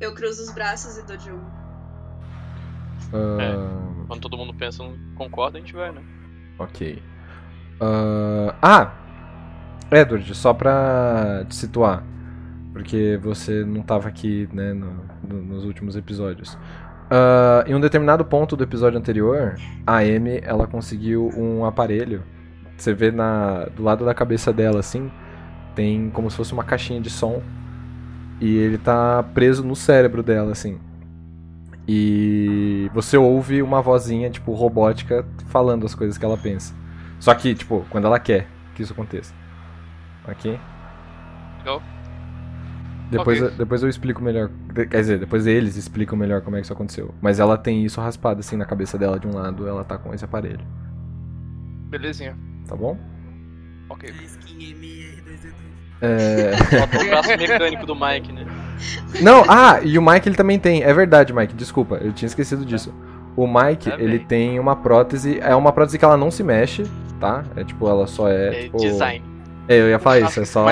Eu 0.00 0.14
cruzo 0.14 0.42
os 0.42 0.50
braços 0.52 0.96
e 0.98 1.02
dou 1.06 1.16
de 1.16 1.30
um. 1.30 1.40
Ah, 3.12 4.04
Quando 4.06 4.20
todo 4.20 4.36
mundo 4.36 4.54
pensa, 4.54 4.82
não 4.82 4.94
concorda, 5.14 5.58
a 5.58 5.60
gente 5.60 5.74
vai, 5.74 5.90
né? 5.92 6.02
Ok. 6.58 7.02
Ah, 7.80 8.54
ah! 8.62 8.92
Edward, 9.90 10.34
só 10.34 10.52
pra 10.52 11.44
te 11.48 11.54
situar. 11.54 12.02
Porque 12.72 13.18
você 13.22 13.64
não 13.64 13.82
tava 13.82 14.08
aqui, 14.08 14.48
né, 14.52 14.72
no- 14.72 15.04
no- 15.26 15.42
nos 15.42 15.64
últimos 15.64 15.96
episódios. 15.96 16.56
Ah, 17.10 17.64
em 17.66 17.74
um 17.74 17.80
determinado 17.80 18.24
ponto 18.24 18.54
do 18.56 18.62
episódio 18.62 18.98
anterior, 18.98 19.56
a 19.86 19.98
Amy, 19.98 20.40
ela 20.42 20.66
conseguiu 20.66 21.30
um 21.36 21.64
aparelho. 21.64 22.22
Você 22.78 22.94
vê 22.94 23.10
na, 23.10 23.64
do 23.66 23.82
lado 23.82 24.04
da 24.04 24.14
cabeça 24.14 24.52
dela, 24.52 24.80
assim, 24.80 25.10
tem 25.74 26.10
como 26.10 26.30
se 26.30 26.36
fosse 26.36 26.52
uma 26.52 26.64
caixinha 26.64 27.00
de 27.00 27.10
som. 27.10 27.42
E 28.40 28.56
ele 28.56 28.78
tá 28.78 29.22
preso 29.34 29.64
no 29.64 29.74
cérebro 29.76 30.22
dela, 30.22 30.52
assim. 30.52 30.78
E 31.86 32.90
você 32.92 33.16
ouve 33.16 33.62
uma 33.62 33.80
vozinha, 33.80 34.30
tipo, 34.30 34.52
robótica, 34.52 35.24
falando 35.46 35.86
as 35.86 35.94
coisas 35.94 36.18
que 36.18 36.24
ela 36.24 36.36
pensa. 36.36 36.74
Só 37.18 37.34
que, 37.34 37.54
tipo, 37.54 37.84
quando 37.90 38.06
ela 38.06 38.18
quer 38.20 38.46
que 38.74 38.82
isso 38.82 38.92
aconteça. 38.92 39.34
Ok? 40.26 40.60
Legal. 41.58 41.82
Depois, 43.10 43.40
Ok. 43.40 43.48
eu- 43.52 43.56
depois 43.58 43.82
eu 43.82 43.88
explico 43.88 44.22
melhor. 44.22 44.50
Quer 44.74 45.00
dizer, 45.00 45.18
depois 45.18 45.46
eles 45.46 45.76
explicam 45.76 46.16
melhor 46.18 46.42
como 46.42 46.56
é 46.56 46.60
que 46.60 46.66
isso 46.66 46.72
aconteceu. 46.74 47.14
Mas 47.22 47.40
ela 47.40 47.56
tem 47.56 47.84
isso 47.84 48.00
raspado 48.00 48.40
assim 48.40 48.56
na 48.56 48.66
cabeça 48.66 48.98
dela 48.98 49.18
de 49.18 49.26
um 49.26 49.34
lado, 49.34 49.66
ela 49.66 49.82
tá 49.82 49.96
com 49.96 50.12
esse 50.12 50.24
aparelho. 50.24 50.64
Belezinha. 51.90 52.36
Tá 52.68 52.76
bom? 52.76 52.96
Ok. 53.88 54.10
É 54.10 54.24
skin 54.24 54.74
MR2D2. 54.74 55.68
É... 56.00 56.56
Faltou 56.78 57.00
o 57.00 57.08
braço 57.08 57.28
mecânico 57.30 57.86
do 57.86 57.94
Mike, 57.94 58.32
né? 58.32 58.46
Não, 59.20 59.44
ah, 59.48 59.80
e 59.82 59.98
o 59.98 60.02
Mike 60.02 60.28
ele 60.28 60.36
também 60.36 60.58
tem. 60.58 60.82
É 60.82 60.92
verdade, 60.92 61.32
Mike, 61.32 61.54
desculpa, 61.54 61.96
eu 61.96 62.12
tinha 62.12 62.26
esquecido 62.26 62.64
disso. 62.64 62.94
O 63.34 63.46
Mike, 63.46 63.90
Tá 63.90 63.96
ele 63.98 64.18
tem 64.18 64.60
uma 64.60 64.76
prótese. 64.76 65.38
É 65.40 65.54
uma 65.54 65.72
prótese 65.72 65.98
que 65.98 66.04
ela 66.04 66.16
não 66.16 66.30
se 66.30 66.42
mexe, 66.44 66.84
tá? 67.18 67.44
É 67.56 67.64
tipo, 67.64 67.88
ela 67.88 68.06
só 68.06 68.28
é. 68.28 68.48
É 68.48 68.62
tipo... 68.64 68.78
design. 68.78 69.24
É, 69.66 69.80
eu 69.80 69.88
ia 69.88 69.98
falar 69.98 70.20
isso, 70.20 70.40
é 70.40 70.44
só 70.44 70.66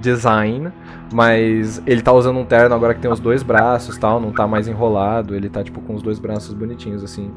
design. 0.00 0.72
Mas 1.12 1.82
ele 1.86 2.02
tá 2.02 2.12
usando 2.12 2.38
um 2.38 2.44
terno 2.44 2.74
agora 2.74 2.94
que 2.94 3.00
tem 3.00 3.10
os 3.10 3.20
dois 3.20 3.42
braços 3.42 3.96
tal, 3.96 4.20
não 4.20 4.30
tá 4.30 4.46
mais 4.46 4.68
enrolado. 4.68 5.34
Ele 5.34 5.48
tá, 5.48 5.64
tipo, 5.64 5.80
com 5.80 5.94
os 5.94 6.02
dois 6.02 6.18
braços 6.18 6.52
bonitinhos, 6.52 7.02
assim. 7.02 7.32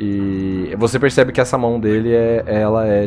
E 0.00 0.74
você 0.78 0.98
percebe 0.98 1.30
que 1.30 1.40
essa 1.40 1.58
mão 1.58 1.78
dele 1.78 2.12
é, 2.14 2.42
ela 2.46 2.86
é 2.86 3.06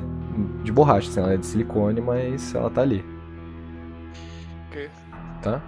de 0.63 0.71
borracha, 0.71 1.09
assim, 1.09 1.19
ela 1.19 1.33
é 1.33 1.37
de 1.37 1.45
silicone, 1.45 1.99
mas 1.99 2.53
ela 2.53 2.69
tá 2.69 2.81
ali. 2.81 3.03
Ok. 4.69 4.89
Tá? 5.41 5.61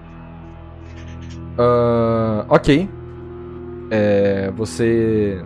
Ah, 1.57 2.45
ok. 2.49 2.88
É, 3.91 4.52
você, 4.52 5.43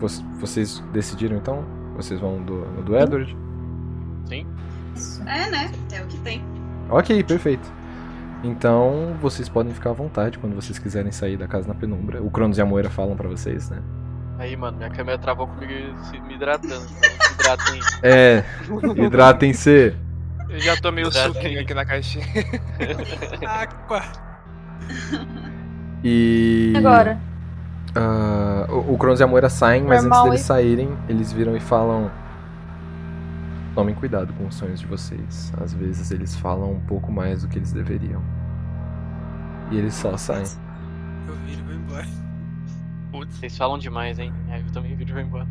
você- 0.00 0.22
Vocês 0.40 0.82
decidiram 0.92 1.36
então? 1.36 1.64
Vocês 1.96 2.20
vão 2.20 2.42
do, 2.42 2.56
no 2.66 2.82
do 2.82 2.96
Edward? 2.96 3.36
Sim. 4.26 4.46
É, 5.26 5.50
né? 5.50 5.70
É 5.92 6.02
o 6.02 6.06
que 6.06 6.18
tem. 6.20 6.42
Ok, 6.90 7.22
perfeito. 7.24 7.70
Então 8.44 9.14
vocês 9.20 9.48
podem 9.48 9.72
ficar 9.72 9.90
à 9.90 9.92
vontade 9.94 10.38
quando 10.38 10.54
vocês 10.54 10.78
quiserem 10.78 11.10
sair 11.10 11.36
da 11.36 11.46
casa 11.48 11.66
na 11.68 11.74
penumbra. 11.74 12.22
O 12.22 12.30
Cronos 12.30 12.58
e 12.58 12.62
a 12.62 12.66
Moira 12.66 12.88
falam 12.90 13.16
pra 13.16 13.28
vocês, 13.28 13.70
né? 13.70 13.82
Aí, 14.38 14.54
mano, 14.56 14.76
minha 14.76 14.90
câmera 14.90 15.18
travou 15.18 15.46
comigo 15.46 15.72
se 16.04 16.20
me 16.20 16.34
hidratando. 16.34 16.86
Hidratem. 17.32 17.80
É, 18.02 18.44
hidratem-se. 18.96 19.94
Eu 20.48 20.60
já 20.60 20.76
tomei 20.76 21.04
o 21.04 21.12
suquinho 21.12 21.60
aqui 21.60 21.74
na 21.74 21.84
caixinha. 21.84 22.24
Aqua. 23.46 24.02
E. 26.04 26.72
Agora. 26.76 27.18
Ah, 27.94 28.66
o, 28.68 28.94
o 28.94 28.98
Cronos 28.98 29.20
e 29.20 29.24
a 29.24 29.26
Moira 29.26 29.48
saem, 29.48 29.82
mas 29.82 30.02
Normal, 30.02 30.26
antes 30.26 30.30
deles 30.30 30.40
hein? 30.40 30.46
saírem, 30.46 30.98
eles 31.08 31.32
viram 31.32 31.56
e 31.56 31.60
falam. 31.60 32.10
Tomem 33.74 33.94
cuidado 33.94 34.32
com 34.34 34.46
os 34.46 34.54
sonhos 34.54 34.80
de 34.80 34.86
vocês. 34.86 35.52
Às 35.60 35.72
vezes 35.72 36.10
eles 36.10 36.36
falam 36.36 36.72
um 36.72 36.80
pouco 36.80 37.10
mais 37.10 37.42
do 37.42 37.48
que 37.48 37.58
eles 37.58 37.72
deveriam. 37.72 38.22
E 39.70 39.78
eles 39.78 39.94
só 39.94 40.16
saem. 40.16 40.46
Eu 41.26 41.34
viro 41.46 41.60
e 41.60 41.64
vou 41.64 41.74
embora. 41.74 42.25
Putz. 43.16 43.36
Vocês 43.38 43.56
falam 43.56 43.78
demais, 43.78 44.18
hein? 44.18 44.32
Aí 44.50 44.60
eu 44.62 44.72
também 44.72 44.94
vídeo 44.94 45.14
vai 45.14 45.22
embora. 45.24 45.46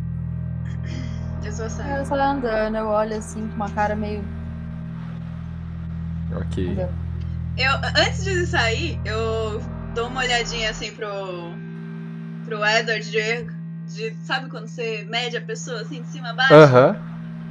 Eu 1.44 1.52
sou 1.52 1.70
Sam. 1.70 1.84
Eu 1.88 2.06
só 2.06 2.16
andando, 2.16 2.76
eu 2.78 2.88
olho 2.88 3.18
assim 3.18 3.48
com 3.48 3.56
uma 3.56 3.70
cara 3.70 3.96
meio. 3.96 4.24
Ok. 6.36 6.78
Eu, 7.58 7.72
antes 8.02 8.24
de 8.24 8.46
sair, 8.46 9.00
eu 9.06 9.62
dou 9.94 10.08
uma 10.08 10.22
olhadinha 10.22 10.70
assim 10.70 10.92
pro. 10.92 11.08
pro 12.46 12.66
Edward 12.66 13.10
de, 13.10 13.46
de- 13.94 14.16
Sabe 14.24 14.50
quando 14.50 14.68
você 14.68 15.08
mede 15.10 15.38
a 15.38 15.42
pessoa 15.42 15.82
assim 15.82 16.02
de 16.02 16.08
cima 16.10 16.30
a 16.32 16.34
baixo? 16.34 16.54
Aham, 16.54 16.96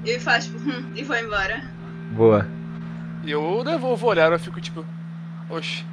E 0.04 0.18
faz 0.20 0.44
tipo. 0.46 0.58
hum, 0.58 0.92
e 0.94 1.02
vou 1.02 1.16
embora. 1.16 1.62
boa. 2.12 2.46
E 3.24 3.30
eu 3.30 3.64
devolvo 3.64 4.06
o 4.06 4.10
olhar, 4.10 4.30
eu 4.32 4.38
fico 4.38 4.60
tipo. 4.60 4.84
Oxe. 5.48 5.84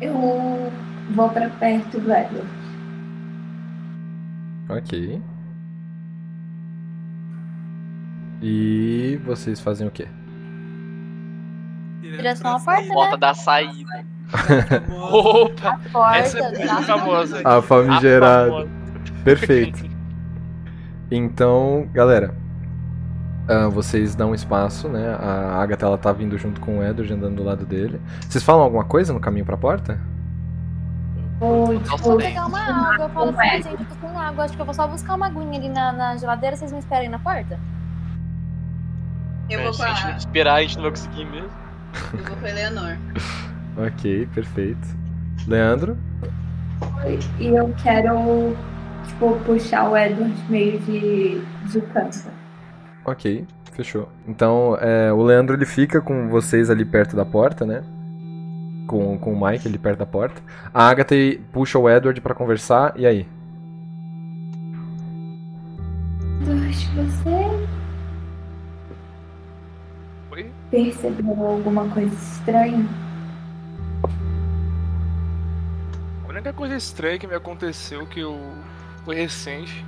Eu 0.00 0.70
vou 1.12 1.28
pra 1.28 1.48
perto 1.50 2.00
do 2.00 2.12
Edward. 2.12 2.46
Ok. 4.68 5.22
E 8.40 9.20
vocês 9.24 9.60
fazem 9.60 9.86
o 9.86 9.90
quê? 9.90 10.08
Direção 12.00 12.56
à 12.56 12.60
porta, 12.60 12.82
né? 12.82 12.88
Porta 12.88 13.16
da 13.16 13.34
saída. 13.34 14.04
Opa! 14.90 15.80
Porta, 15.92 16.16
Essa 16.16 16.38
é 16.38 16.50
muito 16.50 16.82
famosa. 16.84 17.42
A 17.44 17.62
famigerada. 17.62 18.62
A. 18.62 19.24
Perfeito. 19.24 19.92
Então, 21.14 21.86
galera, 21.92 22.34
ah, 23.46 23.68
vocês 23.68 24.14
dão 24.14 24.34
espaço, 24.34 24.88
né? 24.88 25.14
A 25.20 25.60
Agatha 25.60 25.84
ela 25.84 25.98
tá 25.98 26.10
vindo 26.10 26.38
junto 26.38 26.58
com 26.58 26.78
o 26.78 26.82
Edward 26.82 27.12
andando 27.12 27.36
do 27.36 27.42
lado 27.44 27.66
dele. 27.66 28.00
Vocês 28.26 28.42
falam 28.42 28.62
alguma 28.62 28.84
coisa 28.84 29.12
no 29.12 29.20
caminho 29.20 29.44
pra 29.44 29.58
porta? 29.58 30.00
Ou, 31.42 31.72
Nossa, 31.74 31.96
tipo, 31.96 32.16
bem. 32.16 32.28
pegar 32.28 32.46
uma 32.46 32.60
água. 32.60 33.04
Eu 33.06 33.08
falo 33.10 33.30
assim, 33.30 33.62
gente, 33.62 33.80
eu 33.80 33.86
tô 33.86 33.94
sem 34.06 34.16
água. 34.16 34.44
Acho 34.44 34.54
que 34.54 34.60
eu 34.62 34.66
vou 34.66 34.74
só 34.74 34.86
buscar 34.86 35.14
uma 35.16 35.26
aguinha 35.26 35.58
ali 35.58 35.68
na, 35.68 35.92
na 35.92 36.16
geladeira. 36.16 36.56
Vocês 36.56 36.72
me 36.72 36.78
esperem 36.78 37.08
na 37.08 37.18
porta? 37.18 37.58
Eu 39.50 39.60
É, 39.60 39.62
vou 39.64 39.72
se 39.72 39.80
com 39.80 39.84
a 39.84 39.94
gente 39.94 40.06
a. 40.06 40.16
esperar, 40.16 40.54
a 40.54 40.62
gente 40.62 40.76
não 40.76 40.82
vai 40.82 40.90
conseguir 40.92 41.24
mesmo. 41.26 41.50
Eu 42.14 42.24
vou 42.24 42.36
com 42.36 42.44
a 42.46 42.48
Eleanor. 42.50 42.96
Ok, 43.74 44.28
perfeito. 44.34 44.86
Leandro? 45.48 45.96
e 47.40 47.46
eu 47.46 47.74
quero, 47.82 48.54
tipo, 49.08 49.34
puxar 49.46 49.88
o 49.88 49.96
Edward 49.96 50.34
meio 50.50 50.78
de, 50.80 51.40
de 51.70 51.80
canto. 51.92 52.18
Ok, 53.06 53.46
fechou. 53.72 54.10
Então, 54.28 54.76
é, 54.78 55.10
o 55.10 55.22
Leandro 55.22 55.56
ele 55.56 55.64
fica 55.64 56.02
com 56.02 56.28
vocês 56.28 56.68
ali 56.68 56.84
perto 56.84 57.16
da 57.16 57.24
porta, 57.24 57.64
né? 57.64 57.82
Com, 58.92 59.16
com 59.16 59.32
o 59.32 59.46
Mike 59.46 59.66
ali 59.66 59.78
perto 59.78 60.00
da 60.00 60.04
porta. 60.04 60.42
A 60.74 60.86
Agatha 60.86 61.14
puxa 61.50 61.78
o 61.78 61.88
Edward 61.88 62.20
pra 62.20 62.34
conversar, 62.34 62.92
e 62.94 63.06
aí? 63.06 63.26
Edward, 66.42 66.90
você 66.94 67.66
Oi? 70.30 70.50
percebeu 70.70 71.42
alguma 71.42 71.88
coisa 71.88 72.14
estranha? 72.14 72.86
A 76.22 76.28
única 76.28 76.52
coisa 76.52 76.76
estranha 76.76 77.18
que 77.18 77.26
me 77.26 77.34
aconteceu 77.34 78.06
que 78.06 78.20
eu 78.20 78.38
foi 79.06 79.14
recente 79.14 79.86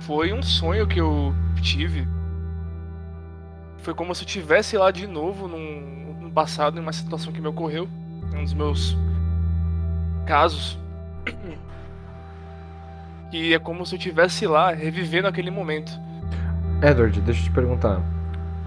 foi 0.00 0.32
um 0.32 0.42
sonho 0.42 0.86
que 0.86 1.02
eu 1.02 1.34
tive. 1.60 2.08
Foi 3.82 3.92
como 3.92 4.14
se 4.14 4.22
eu 4.22 4.26
estivesse 4.26 4.78
lá 4.78 4.90
de 4.90 5.06
novo 5.06 5.46
num 5.46 6.05
passado, 6.36 6.78
em 6.78 6.82
uma 6.82 6.92
situação 6.92 7.32
que 7.32 7.40
me 7.40 7.48
ocorreu, 7.48 7.88
em 8.30 8.36
um 8.36 8.44
dos 8.44 8.52
meus 8.52 8.96
casos. 10.26 10.78
E 13.32 13.52
é 13.52 13.58
como 13.58 13.84
se 13.84 13.92
eu 13.92 13.98
estivesse 13.98 14.46
lá 14.46 14.70
revivendo 14.70 15.26
aquele 15.26 15.50
momento. 15.50 15.90
Edward, 16.80 17.20
deixa 17.20 17.40
eu 17.40 17.44
te 17.46 17.50
perguntar. 17.50 18.00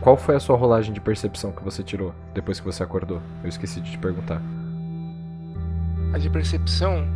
Qual 0.01 0.17
foi 0.17 0.35
a 0.35 0.39
sua 0.39 0.57
rolagem 0.57 0.93
de 0.93 0.99
percepção 0.99 1.53
que 1.53 1.63
você 1.63 1.81
tirou 1.81 2.13
depois 2.33 2.59
que 2.59 2.65
você 2.65 2.83
acordou? 2.83 3.21
Eu 3.41 3.47
esqueci 3.47 3.79
de 3.79 3.91
te 3.91 3.97
perguntar. 3.97 4.41
A 6.13 6.17
de 6.17 6.29
percepção, 6.29 7.07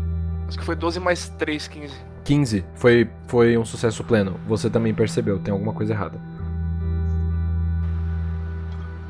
acho 0.48 0.58
que 0.58 0.64
foi 0.64 0.76
12 0.76 1.02
mais 1.02 1.28
3, 1.30 1.68
15. 1.68 1.94
15. 2.24 2.66
Foi, 2.76 3.10
foi 3.28 3.58
um 3.58 3.66
sucesso 3.66 4.06
pleno. 4.06 4.40
Você 4.48 4.70
também 4.70 4.94
percebeu, 4.94 5.38
tem 5.38 5.52
alguma 5.52 5.74
coisa 5.74 5.94
errada. 5.94 6.20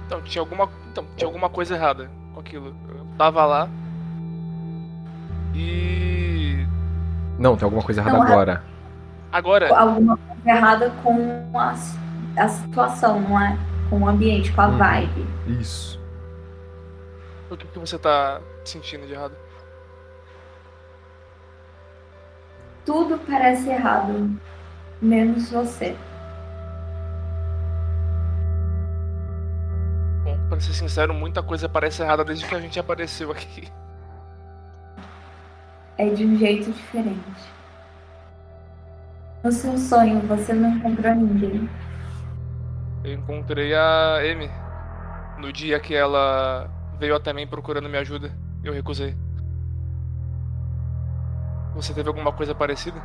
Então, 0.07 0.21
tinha 0.23 0.41
alguma, 0.41 0.67
então, 0.93 1.05
tinha 1.17 1.27
alguma 1.27 1.49
coisa 1.49 1.73
errada 1.73 2.09
com 2.35 2.39
aquilo. 2.39 2.75
Eu 2.87 3.05
tava 3.17 3.43
lá 3.45 3.67
e 5.55 6.65
Não, 7.39 7.55
tem 7.57 7.65
alguma 7.65 7.81
coisa 7.83 7.99
errada 8.01 8.17
Não, 8.17 8.23
é- 8.27 8.31
agora. 8.31 8.63
agora 9.31 9.75
Alguma 9.77 10.17
coisa 10.17 10.49
errada 10.49 10.91
com 11.03 11.49
a, 11.57 11.73
a 12.37 12.47
situação, 12.47 13.19
não 13.21 13.41
é? 13.41 13.57
Com 13.89 14.01
o 14.01 14.07
ambiente, 14.07 14.51
com 14.53 14.61
a 14.61 14.67
Uhum. 14.67 14.77
vibe. 14.77 15.25
Isso. 15.59 15.99
o 17.49 17.57
que, 17.57 17.67
que 17.67 17.77
você 17.79 17.97
tá 17.99 18.39
sentindo 18.65 19.05
de 19.05 19.13
errado? 19.13 19.33
Tudo 22.85 23.19
parece 23.29 23.69
errado, 23.69 24.29
menos 25.01 25.51
você. 25.51 25.95
Pra 30.53 30.61
ser 30.61 30.73
sincero, 30.73 31.15
muita 31.15 31.41
coisa 31.41 31.67
parece 31.67 32.03
errada 32.03 32.23
desde 32.23 32.45
que 32.45 32.53
a 32.53 32.59
gente 32.59 32.79
apareceu 32.79 33.31
aqui. 33.31 33.67
É 35.97 36.07
de 36.07 36.27
um 36.27 36.37
jeito 36.37 36.71
diferente. 36.71 37.49
No 39.43 39.51
seu 39.51 39.75
sonho, 39.79 40.19
você 40.27 40.53
não 40.53 40.69
encontrou 40.77 41.15
ninguém. 41.15 41.67
Eu 43.03 43.13
encontrei 43.13 43.73
a 43.73 44.17
Amy 44.17 44.47
no 45.39 45.51
dia 45.51 45.79
que 45.79 45.95
ela 45.95 46.69
veio 46.99 47.15
até 47.15 47.33
mim 47.33 47.47
procurando 47.47 47.89
minha 47.89 48.01
ajuda. 48.01 48.31
Eu 48.63 48.73
recusei. 48.73 49.17
Você 51.73 51.95
teve 51.95 52.09
alguma 52.09 52.31
coisa 52.31 52.53
parecida? 52.53 53.01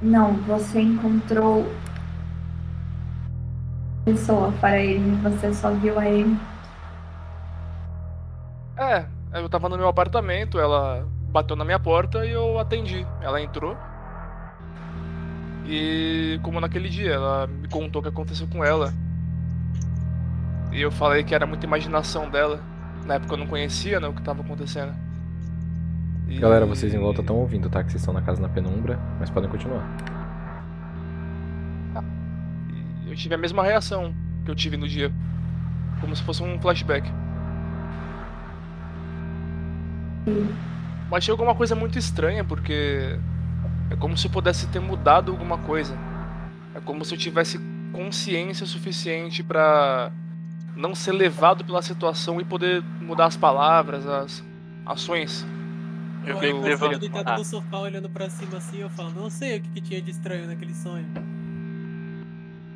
Não, 0.00 0.32
você 0.38 0.80
encontrou 0.80 1.70
pessoa 4.04 4.52
para 4.60 4.78
ele, 4.78 5.10
você 5.22 5.52
só 5.52 5.70
viu 5.72 5.98
a 5.98 6.06
ele. 6.08 6.36
É, 8.76 9.04
eu 9.34 9.48
tava 9.48 9.68
no 9.68 9.76
meu 9.76 9.88
apartamento, 9.88 10.58
ela 10.58 11.06
bateu 11.30 11.54
na 11.54 11.64
minha 11.64 11.78
porta 11.78 12.24
e 12.24 12.30
eu 12.32 12.58
atendi. 12.58 13.06
Ela 13.20 13.40
entrou. 13.40 13.76
E 15.66 16.40
como 16.42 16.60
naquele 16.60 16.88
dia, 16.88 17.12
ela 17.12 17.46
me 17.46 17.68
contou 17.68 18.00
o 18.00 18.02
que 18.02 18.08
aconteceu 18.08 18.46
com 18.48 18.64
ela. 18.64 18.92
E 20.72 20.80
eu 20.80 20.90
falei 20.90 21.22
que 21.22 21.34
era 21.34 21.46
muita 21.46 21.66
imaginação 21.66 22.30
dela. 22.30 22.60
Na 23.04 23.14
época 23.14 23.34
eu 23.34 23.38
não 23.38 23.46
conhecia 23.46 24.00
né, 24.00 24.08
o 24.08 24.12
que 24.12 24.22
tava 24.22 24.40
acontecendo. 24.42 24.94
E- 26.28 26.38
Galera, 26.38 26.64
vocês 26.66 26.94
em 26.94 26.98
volta 26.98 27.20
estão 27.20 27.36
ouvindo, 27.36 27.68
tá? 27.68 27.82
Que 27.82 27.90
vocês 27.90 28.02
estão 28.02 28.14
na 28.14 28.22
casa 28.22 28.40
na 28.40 28.48
penumbra, 28.48 28.98
mas 29.18 29.30
podem 29.30 29.50
continuar. 29.50 29.84
Eu 33.10 33.16
tive 33.16 33.34
a 33.34 33.38
mesma 33.38 33.62
reação 33.64 34.14
que 34.44 34.50
eu 34.50 34.54
tive 34.54 34.76
no 34.76 34.88
dia. 34.88 35.12
Como 36.00 36.14
se 36.14 36.22
fosse 36.22 36.42
um 36.42 36.58
flashback. 36.60 37.10
Eu 41.10 41.16
achei 41.16 41.32
alguma 41.32 41.54
coisa 41.54 41.74
muito 41.74 41.98
estranha, 41.98 42.44
porque 42.44 43.18
é 43.90 43.96
como 43.96 44.16
se 44.16 44.26
eu 44.26 44.30
pudesse 44.30 44.68
ter 44.68 44.80
mudado 44.80 45.32
alguma 45.32 45.58
coisa. 45.58 45.96
É 46.74 46.80
como 46.80 47.04
se 47.04 47.12
eu 47.14 47.18
tivesse 47.18 47.58
consciência 47.92 48.64
suficiente 48.64 49.42
pra 49.42 50.12
não 50.76 50.94
ser 50.94 51.12
levado 51.12 51.64
pela 51.64 51.82
situação 51.82 52.40
e 52.40 52.44
poder 52.44 52.82
mudar 53.00 53.26
as 53.26 53.36
palavras, 53.36 54.06
as 54.06 54.44
ações. 54.86 55.44
Eu 56.24 56.34
Eu 56.34 56.38
fico 56.38 56.52
fico 56.54 56.64
levando. 56.68 56.98
deitado 56.98 57.28
Ah, 57.28 57.38
no 57.38 57.44
sofá 57.44 57.78
olhando 57.78 58.08
pra 58.08 58.30
cima 58.30 58.58
assim, 58.58 58.78
eu 58.78 58.90
falo, 58.90 59.10
não 59.10 59.28
sei 59.28 59.58
o 59.58 59.60
que, 59.62 59.68
que 59.70 59.80
tinha 59.80 60.00
de 60.00 60.10
estranho 60.12 60.46
naquele 60.46 60.74
sonho. 60.74 61.06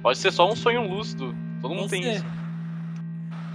Pode 0.05 0.18
ser 0.18 0.31
só 0.31 0.48
um 0.51 0.55
sonho 0.55 0.86
lúcido. 0.86 1.35
Todo 1.60 1.70
mundo 1.70 1.81
Não 1.82 1.89
tem 1.89 2.02
sei. 2.02 2.12
isso. 2.16 2.26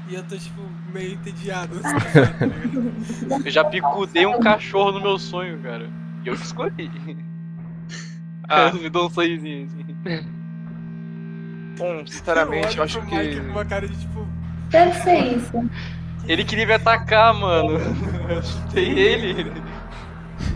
E 0.10 0.16
eu 0.16 0.24
tô, 0.24 0.36
tipo, 0.36 0.62
meio 0.92 1.14
entediado. 1.14 1.76
assim? 1.76 3.46
Eu 3.46 3.52
já 3.52 3.64
picudei 3.64 4.26
um 4.26 4.40
cachorro 4.40 4.92
no 4.94 5.00
meu 5.02 5.20
sonho, 5.20 5.60
cara. 5.60 5.88
E 6.26 6.28
eu 6.28 6.36
que 6.36 6.42
escolhi. 6.44 6.90
Ah, 8.52 8.72
Me 8.74 8.90
dou 8.90 9.06
um 9.06 9.10
sorrisinho 9.12 9.68
assim. 9.68 9.86
bom, 11.78 12.04
sinceramente, 12.08 12.66
eu 12.78 12.82
olho 12.82 12.84
acho 12.84 13.00
pro 13.00 13.16
Mike 13.16 13.36
que. 13.36 13.42
com 13.42 13.52
uma 13.52 13.64
cara 13.66 13.88
de 13.88 13.96
tipo. 13.96 14.28
Deve 14.72 14.94
ser 15.02 15.38
isso. 15.38 15.70
Ele 16.28 16.44
queria 16.44 16.66
me 16.66 16.74
atacar, 16.74 17.32
mano. 17.36 17.78
Eu 18.28 18.42
chutei 18.42 18.90
ele. 18.98 19.54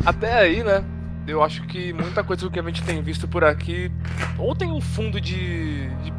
Até 0.03 0.34
aí, 0.34 0.64
né? 0.64 0.84
Eu 1.26 1.41
acho 1.41 1.64
que 1.64 1.94
muita 1.94 2.24
coisa 2.24 2.50
que 2.50 2.60
a 2.60 2.64
gente 2.64 2.84
tem 2.84 3.02
visto 3.02 3.28
por 3.28 3.44
aqui 3.44 3.91
ou 4.38 4.54
tem 4.54 4.72
um 4.72 4.82
fundo 4.82 5.22
de, 5.22 5.88
de, 5.88 6.14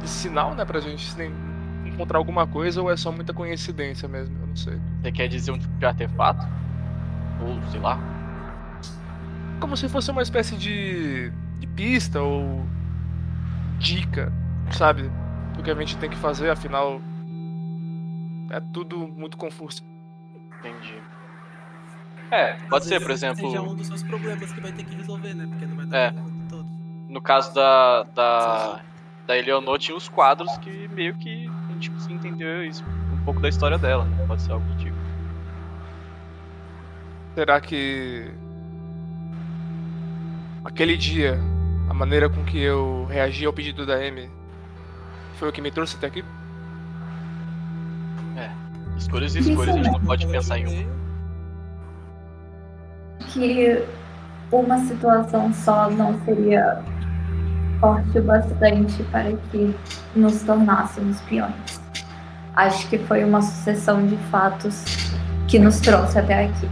de 0.00 0.08
sinal, 0.08 0.54
né, 0.54 0.64
pra 0.64 0.80
gente 0.80 1.06
encontrar 1.84 2.18
alguma 2.18 2.46
coisa, 2.46 2.82
ou 2.82 2.90
é 2.90 2.96
só 2.96 3.12
muita 3.12 3.32
coincidência 3.32 4.08
mesmo, 4.08 4.36
eu 4.40 4.46
não 4.46 4.56
sei. 4.56 4.80
Você 5.02 5.12
quer 5.12 5.28
dizer 5.28 5.52
um 5.52 5.58
tipo 5.58 5.76
de 5.78 5.84
artefato? 5.84 6.46
Ou 7.42 7.70
sei 7.70 7.80
lá. 7.80 7.98
Como 9.60 9.76
se 9.76 9.88
fosse 9.88 10.10
uma 10.10 10.22
espécie 10.22 10.56
de, 10.56 11.30
de 11.58 11.66
pista 11.68 12.20
ou 12.20 12.66
dica, 13.78 14.32
sabe? 14.72 15.10
Do 15.54 15.62
que 15.62 15.70
a 15.70 15.74
gente 15.74 15.96
tem 15.98 16.10
que 16.10 16.16
fazer, 16.16 16.50
afinal. 16.50 17.00
É 18.50 18.60
tudo 18.72 19.06
muito 19.06 19.36
confuso. 19.36 19.82
Entendi. 20.58 20.94
É, 22.30 22.52
pode 22.68 22.84
às 22.84 22.88
ser, 22.88 23.00
por 23.00 23.10
exemplo. 23.10 23.40
Seja 23.50 23.60
um 23.62 23.74
dos 23.74 23.86
seus 23.86 24.02
problemas 24.02 24.52
que 24.52 24.60
vai 24.60 24.72
ter 24.72 24.84
que 24.84 24.94
resolver, 24.94 25.34
né? 25.34 25.46
Porque 25.48 25.66
não 25.66 25.76
vai 25.76 25.86
dar 25.86 25.96
É. 25.98 26.14
todos. 26.48 26.66
No 27.08 27.20
caso 27.20 27.52
da, 27.54 28.04
da, 28.14 28.80
da 29.26 29.36
Eleonor, 29.36 29.78
tinha 29.78 29.96
os 29.96 30.08
quadros 30.08 30.56
que 30.58 30.88
meio 30.88 31.14
que 31.16 31.50
a 31.68 31.72
gente 31.72 31.90
conseguia 31.90 32.16
entender 32.16 32.66
isso, 32.66 32.84
um 33.12 33.24
pouco 33.24 33.40
da 33.40 33.48
história 33.48 33.76
dela, 33.78 34.04
né? 34.04 34.24
Pode 34.26 34.42
ser 34.42 34.52
algo 34.52 34.64
do 34.66 34.76
tipo. 34.76 34.96
Será 37.34 37.60
que. 37.60 38.30
Aquele 40.64 40.96
dia, 40.96 41.38
a 41.88 41.94
maneira 41.94 42.28
com 42.28 42.44
que 42.44 42.60
eu 42.60 43.06
reagi 43.06 43.44
ao 43.46 43.52
pedido 43.52 43.84
da 43.86 43.94
Amy 43.96 44.30
foi 45.34 45.48
o 45.48 45.52
que 45.52 45.60
me 45.60 45.70
trouxe 45.70 45.96
até 45.96 46.06
aqui? 46.06 46.24
Escolhas 48.96 49.34
e 49.34 49.38
escolhas, 49.38 49.74
a 49.74 49.78
gente 49.78 49.90
não 49.92 50.00
pode 50.00 50.26
pensar 50.26 50.58
em 50.58 50.66
uma. 50.66 50.99
Que 53.28 53.84
uma 54.50 54.78
situação 54.86 55.52
só 55.52 55.88
não 55.90 56.18
seria 56.24 56.82
forte 57.80 58.18
o 58.18 58.22
bastante 58.22 59.02
para 59.04 59.32
que 59.50 59.74
nos 60.14 60.42
tornássemos 60.42 61.20
peões. 61.22 61.80
Acho 62.56 62.88
que 62.88 62.98
foi 62.98 63.24
uma 63.24 63.40
sucessão 63.40 64.04
de 64.06 64.16
fatos 64.30 64.84
que 65.48 65.58
nos 65.58 65.80
trouxe 65.80 66.18
até 66.18 66.46
aqui. 66.46 66.68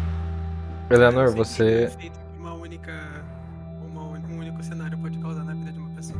Eleanor, 0.91 1.31
você. 1.35 1.91
uma 2.39 2.55
única. 2.55 2.93
Uma, 3.91 4.03
um 4.03 4.39
único 4.39 4.63
cenário 4.63 4.99
pode 4.99 5.19
causar 5.19 5.45
na 5.45 5.55
vida 5.55 5.73
de 5.73 5.79
uma 5.79 5.91
pessoa. 5.91 6.19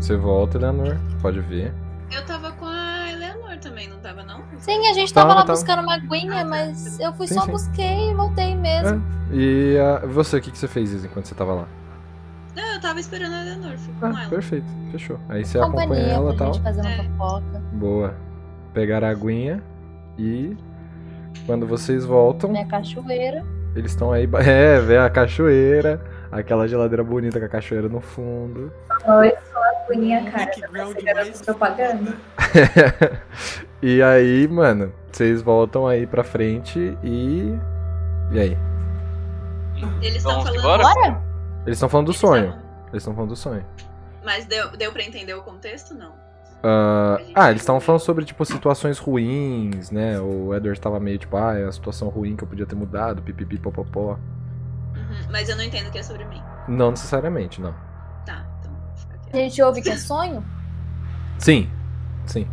Você 0.00 0.16
volta, 0.16 0.58
Eleanor. 0.58 0.96
Pode 1.22 1.40
ver. 1.40 1.72
Eu 2.10 2.24
tava 2.26 2.52
com 2.52 2.66
a 2.66 3.10
Eleanor 3.10 3.56
também, 3.58 3.88
não 3.88 3.98
tava 3.98 4.22
não? 4.22 4.42
Sim, 4.58 4.86
a 4.88 4.92
gente 4.92 5.12
Tava, 5.12 5.28
tava 5.28 5.40
lá 5.40 5.46
tava. 5.46 5.58
buscando 5.58 5.82
uma 5.82 5.94
aguinha, 5.94 6.44
mas 6.44 6.98
eu 7.00 7.12
fui 7.14 7.26
Sim, 7.26 7.34
só 7.34 7.42
sim. 7.42 7.50
busquei 7.52 8.10
e 8.10 8.14
voltei 8.14 8.54
mesmo. 8.54 9.02
E 9.38 9.76
ah, 9.78 10.06
você, 10.06 10.38
o 10.38 10.40
que, 10.40 10.50
que 10.50 10.56
você 10.58 10.66
fez, 10.66 10.90
Isa, 10.92 11.06
enquanto 11.06 11.26
você 11.26 11.34
tava 11.34 11.52
lá? 11.52 11.68
Não, 12.54 12.72
eu 12.74 12.80
tava 12.80 12.98
esperando 12.98 13.34
a 13.34 13.42
Eleanor, 13.42 13.76
fui 13.76 13.92
com 14.00 14.06
Ah, 14.06 14.20
ela. 14.22 14.30
perfeito. 14.30 14.66
Fechou. 14.90 15.18
Aí 15.28 15.44
você 15.44 15.58
acompanha 15.58 15.86
Companhia 15.88 16.12
ela 16.12 16.32
e 16.32 16.36
tal. 16.38 16.54
fazer 16.54 16.80
uma 16.80 16.90
É. 16.90 17.04
fofoca. 17.04 17.62
Boa. 17.74 18.14
Pegar 18.72 19.04
a 19.04 19.10
aguinha 19.10 19.62
e. 20.18 20.56
Quando 21.44 21.66
vocês 21.66 22.04
voltam, 22.06 22.50
Minha 22.50 22.64
cachoeira. 22.66 23.44
eles 23.74 23.90
estão 23.90 24.10
aí. 24.10 24.26
É, 24.48 24.80
vê 24.80 24.96
a 24.96 25.10
cachoeira. 25.10 26.00
Aquela 26.32 26.66
geladeira 26.66 27.04
bonita 27.04 27.38
com 27.38 27.44
a 27.44 27.48
cachoeira 27.48 27.88
no 27.90 28.00
fundo. 28.00 28.72
Oi, 29.06 29.32
sou 29.52 29.62
a 29.62 29.74
Cunha, 29.86 30.30
cara. 30.30 30.50
Garoto 30.72 31.04
mais 31.04 31.42
propaganda. 31.42 32.14
e 33.82 34.02
aí, 34.02 34.48
mano, 34.48 34.92
vocês 35.12 35.42
voltam 35.42 35.86
aí 35.86 36.06
pra 36.06 36.24
frente 36.24 36.96
e. 37.04 37.54
E 38.32 38.40
aí? 38.40 38.58
Eles 40.02 40.16
estão 40.16 40.42
falando. 40.42 40.58
embora? 40.58 40.82
Bora? 40.82 41.22
Eles 41.66 41.76
estão 41.76 41.88
falando 41.88 42.06
do 42.06 42.10
Eles 42.12 42.20
sonho. 42.20 42.54
Eles 42.88 43.02
estão 43.02 43.14
falando 43.14 43.30
do 43.30 43.36
sonho. 43.36 43.64
Mas 44.24 44.44
deu, 44.46 44.70
deu 44.76 44.92
pra 44.92 45.02
entender 45.02 45.34
o 45.34 45.42
contexto? 45.42 45.94
Não. 45.94 46.12
Ah, 46.62 47.16
A 47.16 47.18
gente 47.22 47.32
ah, 47.36 47.50
eles 47.50 47.62
estavam 47.62 47.80
falando 47.80 48.00
sobre, 48.00 48.24
tipo, 48.24 48.44
situações 48.44 48.98
ruins, 48.98 49.90
né? 49.90 50.18
O 50.20 50.54
Edward 50.54 50.80
tava 50.80 50.98
meio 50.98 51.18
tipo, 51.18 51.36
ah, 51.36 51.54
é 51.56 51.64
uma 51.64 51.72
situação 51.72 52.08
ruim 52.08 52.34
que 52.34 52.42
eu 52.44 52.48
podia 52.48 52.66
ter 52.66 52.74
mudado, 52.74 53.22
pipipi, 53.22 53.58
popopó. 53.58 54.18
Uhum, 54.96 55.28
Mas 55.30 55.48
eu 55.48 55.56
não 55.56 55.62
entendo 55.62 55.90
que 55.92 55.98
é 55.98 56.02
sobre 56.02 56.24
mim. 56.24 56.42
Não 56.66 56.90
necessariamente, 56.90 57.60
não. 57.60 57.72
Tá, 58.24 58.44
então 58.60 58.72
fica 58.96 59.14
A 59.14 59.18
quieto. 59.18 59.34
gente 59.36 59.62
ouve 59.62 59.82
que 59.82 59.90
é 59.90 59.96
sonho. 59.96 60.44
Sim, 61.38 61.70
sim. 62.26 62.48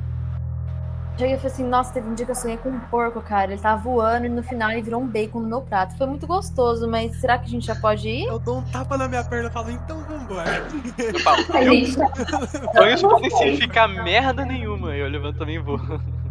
Cheguei 1.18 1.36
e 1.36 1.38
falei 1.38 1.52
assim, 1.52 1.64
nossa, 1.64 1.94
teve 1.94 2.10
um 2.10 2.16
dia 2.16 2.26
que 2.26 2.32
eu 2.32 2.36
sonhei 2.36 2.58
com 2.58 2.70
um 2.70 2.80
porco, 2.80 3.22
cara. 3.22 3.52
Ele 3.54 3.62
tava 3.62 3.82
voando 3.82 4.26
e 4.26 4.30
no 4.30 4.42
final 4.42 4.72
ele 4.72 4.82
virou 4.82 5.00
um 5.00 5.08
bacon 5.08 5.42
no 5.42 5.48
meu 5.48 5.62
prato. 5.62 5.96
Foi 5.96 6.08
muito 6.08 6.26
gostoso, 6.26 6.88
mas 6.88 7.16
será 7.18 7.38
que 7.38 7.46
a 7.46 7.50
gente 7.50 7.68
já 7.68 7.76
pode 7.76 8.10
ir? 8.10 8.26
Eu 8.26 8.40
dou 8.40 8.58
um 8.58 8.64
tapa 8.64 8.98
na 8.98 9.08
minha 9.08 9.24
perna 9.24 9.48
e 9.48 9.52
falo, 9.52 9.70
então 9.70 10.02
vambora. 10.06 10.64
Eu 10.98 11.20
falo, 11.20 11.46
A 11.54 11.64
eu 11.64 11.96
tá 11.96 12.72
sonhos 12.76 13.02
podem 13.02 13.30
significar 13.30 13.88
merda 13.88 14.44
nenhuma. 14.44 14.96
Eu 14.96 15.08
levanto 15.08 15.38
também 15.38 15.56
e 15.56 15.60
vou. 15.60 15.80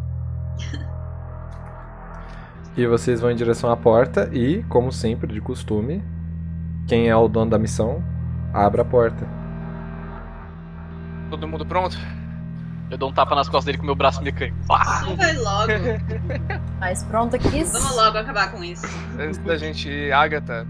E 2.75 2.87
vocês 2.87 3.21
vão 3.21 3.31
em 3.31 3.37
direção 3.37 3.71
à 3.71 3.77
porta 3.77 4.31
e, 4.33 4.63
como 4.63 4.91
sempre, 4.91 5.31
de 5.31 5.43
costume, 5.43 6.03
quem 6.89 7.07
é 7.07 7.15
o 7.15 7.29
dono 7.29 7.51
da 7.51 7.59
missão, 7.59 8.03
abre 8.51 8.81
a 8.81 8.85
porta. 8.85 9.29
Todo 11.29 11.47
mundo 11.47 11.67
pronto? 11.67 11.99
Eu 12.93 12.99
dou 12.99 13.09
um 13.09 13.13
tapa 13.13 13.35
nas 13.35 13.49
costas 13.49 13.65
dele 13.65 13.79
com 13.79 13.87
meu 13.87 13.95
braço 13.95 14.23
mecânico. 14.23 14.59
Pá! 14.67 15.01
Não 15.07 15.17
vai 15.17 15.35
logo. 15.35 15.73
Mas 16.79 17.03
pronto 17.05 17.35
aqui. 17.35 17.65
Vamos 17.65 17.97
logo 17.97 18.19
acabar 18.19 18.53
com 18.53 18.63
isso. 18.63 18.85
Antes 19.19 19.39
da 19.39 19.57
gente 19.57 19.89
ir, 19.89 20.13
Agatha, 20.13 20.67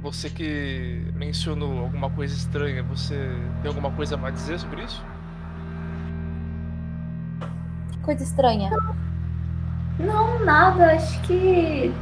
você 0.00 0.30
que 0.30 1.04
mencionou 1.16 1.80
alguma 1.80 2.10
coisa 2.10 2.32
estranha, 2.32 2.84
você 2.84 3.16
tem 3.60 3.68
alguma 3.68 3.90
coisa 3.90 4.14
a 4.14 4.18
mais 4.18 4.34
dizer 4.34 4.60
sobre 4.60 4.84
isso? 4.84 5.04
Coisa 8.02 8.22
estranha. 8.22 8.70
Não, 9.98 10.44
nada. 10.44 10.92
Acho 10.92 11.20
que 11.22 11.92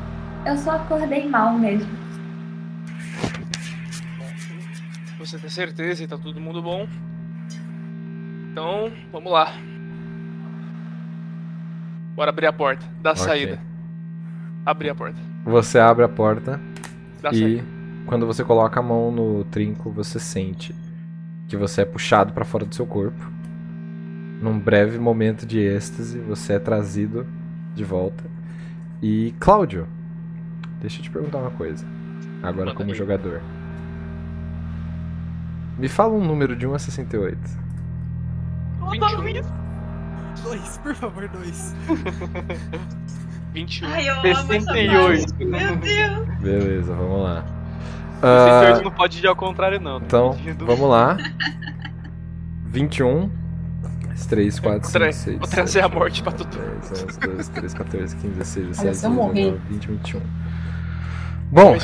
eu 0.45 0.59
só 0.59 0.73
acordei 0.73 1.27
mal 1.31 1.55
mesmo. 1.55 1.91
Você 5.19 5.39
tem 5.39 5.49
certeza 5.49 6.05
e 6.05 6.07
tá 6.07 6.19
todo 6.19 6.39
mundo 6.39 6.61
bom? 6.61 6.87
Então, 8.59 8.91
vamos 9.13 9.31
lá. 9.31 9.53
Bora 12.15 12.31
abrir 12.31 12.47
a 12.47 12.53
porta. 12.55 12.87
Da 13.03 13.11
Ok. 13.11 13.23
saída. 13.23 13.59
Abrir 14.65 14.89
a 14.89 14.95
porta. 14.95 15.21
Você 15.45 15.79
abre 15.79 16.03
a 16.07 16.09
porta 16.09 16.59
Da 17.21 17.29
e, 17.33 17.39
saída. 17.39 17.65
quando 18.07 18.27
você 18.27 18.43
coloca 18.43 18.81
a 18.81 18.83
mão 18.83 19.13
no 19.13 19.45
trinco, 19.45 19.91
você 19.91 20.19
sente 20.19 20.75
que 21.47 21.55
você 21.55 21.83
é 21.83 21.85
puxado 21.85 22.33
pra 22.33 22.47
fora 22.47 22.65
do 22.65 22.75
seu 22.75 22.87
corpo. 22.87 23.31
Num 24.41 24.59
breve 24.59 24.99
momento 24.99 25.45
de 25.45 25.59
êxtase, 25.61 26.19
você 26.21 26.55
é 26.55 26.59
trazido 26.59 27.27
de 27.75 27.85
volta. 27.85 28.25
E, 29.03 29.35
Cláudio, 29.39 29.87
deixa 30.81 31.01
eu 31.01 31.03
te 31.03 31.11
perguntar 31.11 31.41
uma 31.41 31.51
coisa. 31.51 31.85
Agora, 32.43 32.69
Manda 32.69 32.75
como 32.75 32.91
aí. 32.91 32.97
jogador. 32.97 33.43
Me 35.79 35.89
fala 35.91 36.15
um 36.15 36.27
número 36.27 36.57
de 36.57 36.67
1 36.67 36.73
a 36.75 36.79
68. 36.79 37.66
21. 38.91 39.43
Dois, 40.43 40.79
por 40.79 40.95
favor, 40.95 41.29
dois. 41.29 41.75
21. 43.53 43.89
Ai, 43.89 44.09
eu 44.09 44.15
amo 44.15 44.27
essa 44.27 44.43
68. 44.47 45.27
parte. 45.29 45.45
Meu 45.45 45.77
Deus. 45.77 46.39
Beleza, 46.41 46.95
vamos 46.95 47.23
lá. 47.23 47.45
Ah, 48.23 48.61
68 48.61 48.85
não 48.85 48.91
pode 48.93 49.19
ir 49.19 49.27
ao 49.27 49.37
contrário, 49.37 49.81
não. 49.81 49.99
Tem 50.01 50.07
então, 50.07 50.67
vamos 50.67 50.89
lá. 50.91 51.17
21. 52.67 53.31
3, 54.29 54.59
4, 54.59 54.81
Vou 54.81 54.89
5, 54.91 54.99
tra- 54.99 55.13
6. 55.13 55.39
Vou 55.39 55.47
trazer 55.49 55.81
a 55.85 55.89
morte 55.89 56.23
pra 56.23 56.33
todo 56.33 56.49
10, 56.49 56.91
11, 57.05 57.19
12, 57.21 57.51
13, 57.51 57.77
14, 57.77 58.17
15, 58.17 58.29
16, 58.35 58.67
Olha, 58.67 58.71
17, 58.91 58.97
se 58.97 59.07
eu 59.07 59.11
morrer. 59.11 59.33
19, 59.53 59.59
20, 59.69 59.87
21. 59.89 60.21
Bom. 61.53 61.77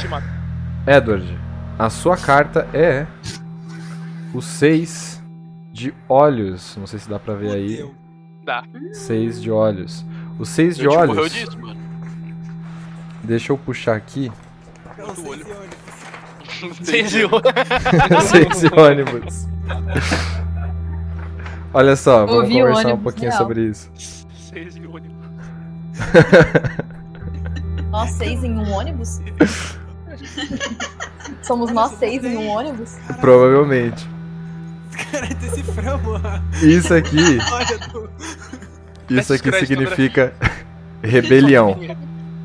Edward, 0.87 1.39
a 1.79 1.91
sua 1.91 2.17
carta 2.17 2.67
é 2.73 3.07
o 4.33 4.41
6 4.41 5.12
de 5.73 5.95
olhos. 6.09 6.77
Não 6.77 6.87
sei 6.87 6.99
se 6.99 7.09
dá 7.09 7.19
pra 7.19 7.35
ver 7.35 7.53
aí. 7.53 7.91
Dá. 8.45 8.65
6 8.93 9.41
de 9.41 9.51
olhos. 9.51 10.05
O 10.39 10.45
6 10.45 10.77
de 10.77 10.83
tipo, 10.83 10.95
morreu 10.95 11.21
olhos. 11.23 11.33
disso, 11.33 11.59
mano. 11.59 11.81
Deixa 13.25 13.53
eu 13.53 13.59
puxar 13.59 13.97
aqui. 13.97 14.31
Não, 14.99 15.15
do 15.15 15.29
olho. 15.29 15.47
seis 16.83 17.15
e 17.15 17.25
olho. 17.25 17.43
Seis 18.23 18.59
6 18.59 18.61
de 18.61 18.67
ônibus. 18.81 19.49
Olha 21.75 21.97
só, 21.97 22.27
vamos 22.27 22.43
Ouvi 22.43 22.55
conversar 22.55 22.81
um 22.89 22.91
ônibus 22.91 23.03
pouquinho 23.03 23.31
real. 23.31 23.43
sobre 23.43 23.63
isso. 23.69 23.91
Seis 24.35 24.77
e 24.77 24.87
ônibus. 24.87 25.17
Nós 27.91 28.11
seis 28.11 28.45
em 28.45 28.53
um 28.57 28.71
ônibus? 28.73 29.21
Somos 31.43 31.73
nós 31.73 31.93
seis 31.93 32.25
em 32.25 32.35
seis. 32.35 32.39
um 32.39 32.49
ônibus? 32.49 32.97
Provavelmente. 33.21 34.07
Isso 36.63 36.95
aqui, 36.95 37.39
isso 39.11 39.33
aqui 39.33 39.53
significa 39.53 40.33
rebelião. 41.03 41.79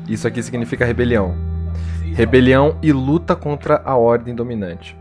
Isso 0.08 0.26
aqui 0.26 0.42
significa 0.42 0.84
rebelião. 0.84 1.34
Rebelião 2.14 2.78
e 2.82 2.92
luta 2.92 3.36
contra 3.36 3.82
a 3.84 3.96
ordem 3.96 4.34
dominante. 4.34 4.96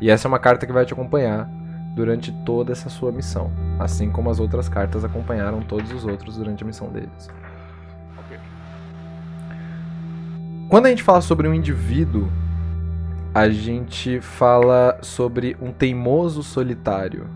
E 0.00 0.10
essa 0.10 0.26
é 0.26 0.28
uma 0.28 0.38
carta 0.38 0.66
que 0.66 0.72
vai 0.72 0.84
te 0.84 0.92
acompanhar 0.92 1.48
durante 1.94 2.30
toda 2.44 2.72
essa 2.72 2.90
sua 2.90 3.10
missão, 3.10 3.50
assim 3.78 4.10
como 4.10 4.28
as 4.28 4.38
outras 4.38 4.68
cartas 4.68 5.04
acompanharam 5.04 5.62
todos 5.62 5.90
os 5.92 6.04
outros 6.04 6.36
durante 6.36 6.62
a 6.62 6.66
missão 6.66 6.88
deles. 6.88 7.30
Ok. 8.18 8.38
Quando 10.68 10.86
a 10.86 10.90
gente 10.90 11.02
fala 11.02 11.22
sobre 11.22 11.48
um 11.48 11.54
indivíduo, 11.54 12.30
a 13.36 13.50
gente 13.50 14.18
fala 14.18 14.98
sobre 15.02 15.58
um 15.60 15.70
teimoso 15.70 16.42
solitário, 16.42 17.28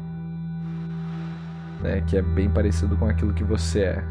né, 1.82 2.02
que 2.06 2.16
é 2.16 2.22
bem 2.22 2.48
parecido 2.48 2.96
com 2.96 3.04
aquilo 3.04 3.34
que 3.34 3.44
você 3.44 3.80
é. 3.80 4.04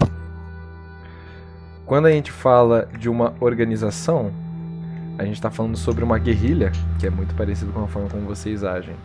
Quando 1.87 2.05
a 2.05 2.11
gente 2.11 2.31
fala 2.31 2.87
de 2.99 3.09
uma 3.09 3.33
organização, 3.39 4.31
a 5.17 5.25
gente 5.25 5.33
está 5.33 5.49
falando 5.49 5.75
sobre 5.77 6.03
uma 6.03 6.19
guerrilha, 6.19 6.71
que 6.99 7.07
é 7.07 7.09
muito 7.09 7.33
parecido 7.33 7.71
com 7.71 7.83
a 7.83 7.87
forma 7.87 8.07
como 8.07 8.27
vocês 8.27 8.63
agem. 8.63 8.95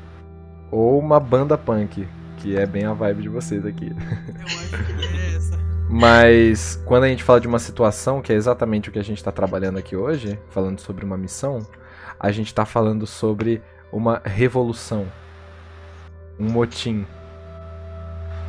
Ou 0.70 0.98
uma 0.98 1.18
banda 1.18 1.56
punk, 1.56 2.06
que 2.36 2.54
é 2.54 2.66
bem 2.66 2.84
a 2.84 2.92
vibe 2.92 3.22
de 3.22 3.28
vocês 3.30 3.64
aqui. 3.64 3.96
Eu 3.96 4.44
acho 4.44 4.84
que 4.98 5.06
é 5.06 5.36
essa. 5.36 5.58
Mas 5.88 6.78
quando 6.84 7.04
a 7.04 7.08
gente 7.08 7.24
fala 7.24 7.40
de 7.40 7.48
uma 7.48 7.58
situação, 7.58 8.20
que 8.20 8.30
é 8.30 8.36
exatamente 8.36 8.90
o 8.90 8.92
que 8.92 8.98
a 8.98 9.04
gente 9.04 9.16
está 9.16 9.32
trabalhando 9.32 9.78
aqui 9.78 9.96
hoje, 9.96 10.38
falando 10.50 10.80
sobre 10.80 11.02
uma 11.02 11.16
missão, 11.16 11.66
a 12.24 12.32
gente 12.32 12.46
está 12.46 12.64
falando 12.64 13.06
sobre 13.06 13.62
uma 13.92 14.22
revolução, 14.24 15.06
um 16.40 16.50
motim, 16.50 17.06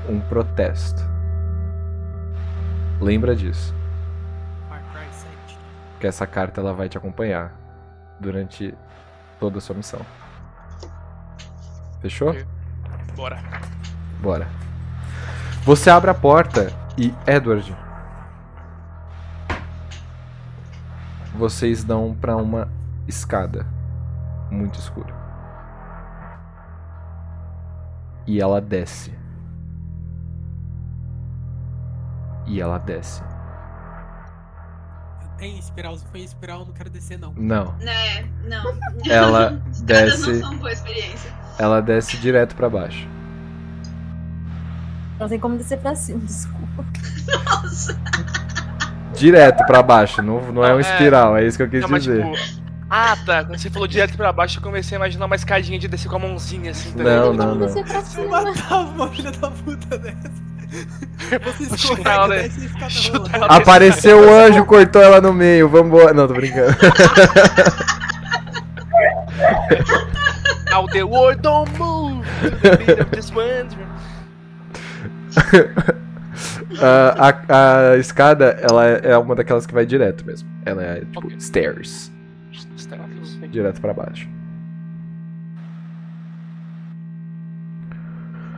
um 0.08 0.22
protesto. 0.22 1.02
Lembra 3.02 3.36
disso, 3.36 3.76
7. 5.12 5.60
que 6.00 6.08
essa 6.08 6.26
carta 6.26 6.62
ela 6.62 6.72
vai 6.72 6.88
te 6.88 6.98
acompanhar 6.98 7.54
durante 8.18 8.74
toda 9.42 9.58
a 9.58 9.62
sua 9.62 9.76
missão. 9.76 10.00
Fechou? 12.00 12.34
Bora. 13.14 13.44
Bora. 14.22 14.48
Você 15.64 15.90
abre 15.90 16.10
a 16.12 16.14
porta 16.14 16.72
e, 16.98 17.14
Edward, 17.28 17.76
vocês 21.38 21.84
dão 21.84 22.16
pra 22.16 22.38
uma 22.38 22.70
escada 23.07 23.65
muito 24.52 24.80
escura. 24.80 25.14
E 28.27 28.41
ela 28.41 28.60
desce. 28.60 29.14
E 32.48 32.61
ela 32.61 32.77
desce. 32.77 33.22
Tem 35.38 35.57
espiral, 35.60 35.98
se 35.98 36.06
foi 36.07 36.22
em 36.22 36.23
espiral, 36.23 36.65
não 36.65 36.72
quero 36.73 36.90
descer, 36.90 37.19
não. 37.19 37.34
Não, 37.36 37.73
Né, 37.80 38.23
não. 38.48 38.64
Ela 39.10 39.61
desce. 39.84 40.32
não 40.34 40.40
são 40.49 40.57
boa 40.57 40.72
experiência. 40.72 41.30
ela 41.60 41.82
desce 41.82 42.18
direto 42.18 42.56
pra 42.56 42.69
baixo. 42.69 43.07
Não 45.19 45.27
tem 45.27 45.40
como 45.40 45.57
descer 45.57 45.77
pra 45.80 45.94
cima, 45.95 46.19
desculpa. 46.19 46.86
Nossa. 47.45 47.98
Direto 49.14 49.65
pra 49.65 49.82
baixo, 49.82 50.22
não, 50.22 50.52
não 50.52 50.64
é 50.64 50.73
um 50.73 50.77
é- 50.77 50.82
espiral, 50.82 51.38
é 51.38 51.45
isso 51.45 51.57
que 51.57 51.64
eu 51.64 51.69
quis 51.69 51.82
Não, 51.82 51.90
mas 51.90 52.03
dizer. 52.03 52.23
tipo. 52.32 52.65
Ah, 52.90 53.18
tá. 53.26 53.44
Quando 53.44 53.57
você 53.57 53.70
falou 53.70 53.88
direto 53.88 54.16
pra 54.16 54.32
baixo, 54.32 54.60
eu 54.60 54.64
comecei 54.64 54.95
a 54.95 54.99
imaginar 54.99 55.26
uma 55.26 55.36
escadinha 55.36 55.80
de 55.80 55.88
descer 55.88 56.07
com 56.10 56.18
a 56.18 56.20
mãozinha 56.20 56.72
assim. 56.72 56.91
tá 56.91 57.03
Não, 57.03 57.32
ligado? 57.32 57.34
não, 57.34 57.48
Como 57.49 57.60
não. 57.60 57.68
descer 57.68 57.84
pra 57.84 57.95
Eu 57.98 58.02
cima? 58.03 58.41
matava 58.41 58.90
uma 58.90 59.07
filha 59.10 59.32
da 59.32 59.49
puta 59.52 59.98
dessa. 59.98 60.45
Você 61.45 61.64
Não, 61.70 61.76
escorrega, 61.76 62.28
né? 62.28 62.41
desce 62.44 62.66
e 62.66 62.70
fica 62.70 62.90
Chuta 62.90 63.18
rolando. 63.18 63.36
ela. 63.36 63.45
Apareceu 63.48 64.20
o 64.20 64.30
anjo, 64.34 64.66
cortou 64.66 65.02
ela 65.02 65.20
no 65.22 65.34
meio, 65.34 65.68
vambora. 65.70 66.14
Não, 66.14 66.28
tô 66.28 66.34
brincando. 66.34 66.76
Now 70.70 70.88
the 70.88 71.03
world 71.03 71.41
don't 71.41 71.72
move 71.80 72.26
to 72.41 72.52
the 72.62 72.78
beat 72.78 72.99
of 72.99 73.10
this 73.12 73.32
wind. 73.32 73.72
a, 76.82 77.30
a- 77.30 77.91
a 77.94 77.98
escada, 77.98 78.57
ela 78.62 78.86
é 78.86 79.18
uma 79.18 79.36
daquelas 79.36 79.66
que 79.66 79.74
vai 79.74 79.86
direto 79.86 80.26
mesmo. 80.26 80.48
Ela 80.66 80.84
é 80.84 80.95
tipo 81.02 81.20
Ok. 81.28 81.40
stairs, 81.40 82.12
direto 83.49 83.82
pra 83.82 83.94
baixo. 83.94 84.30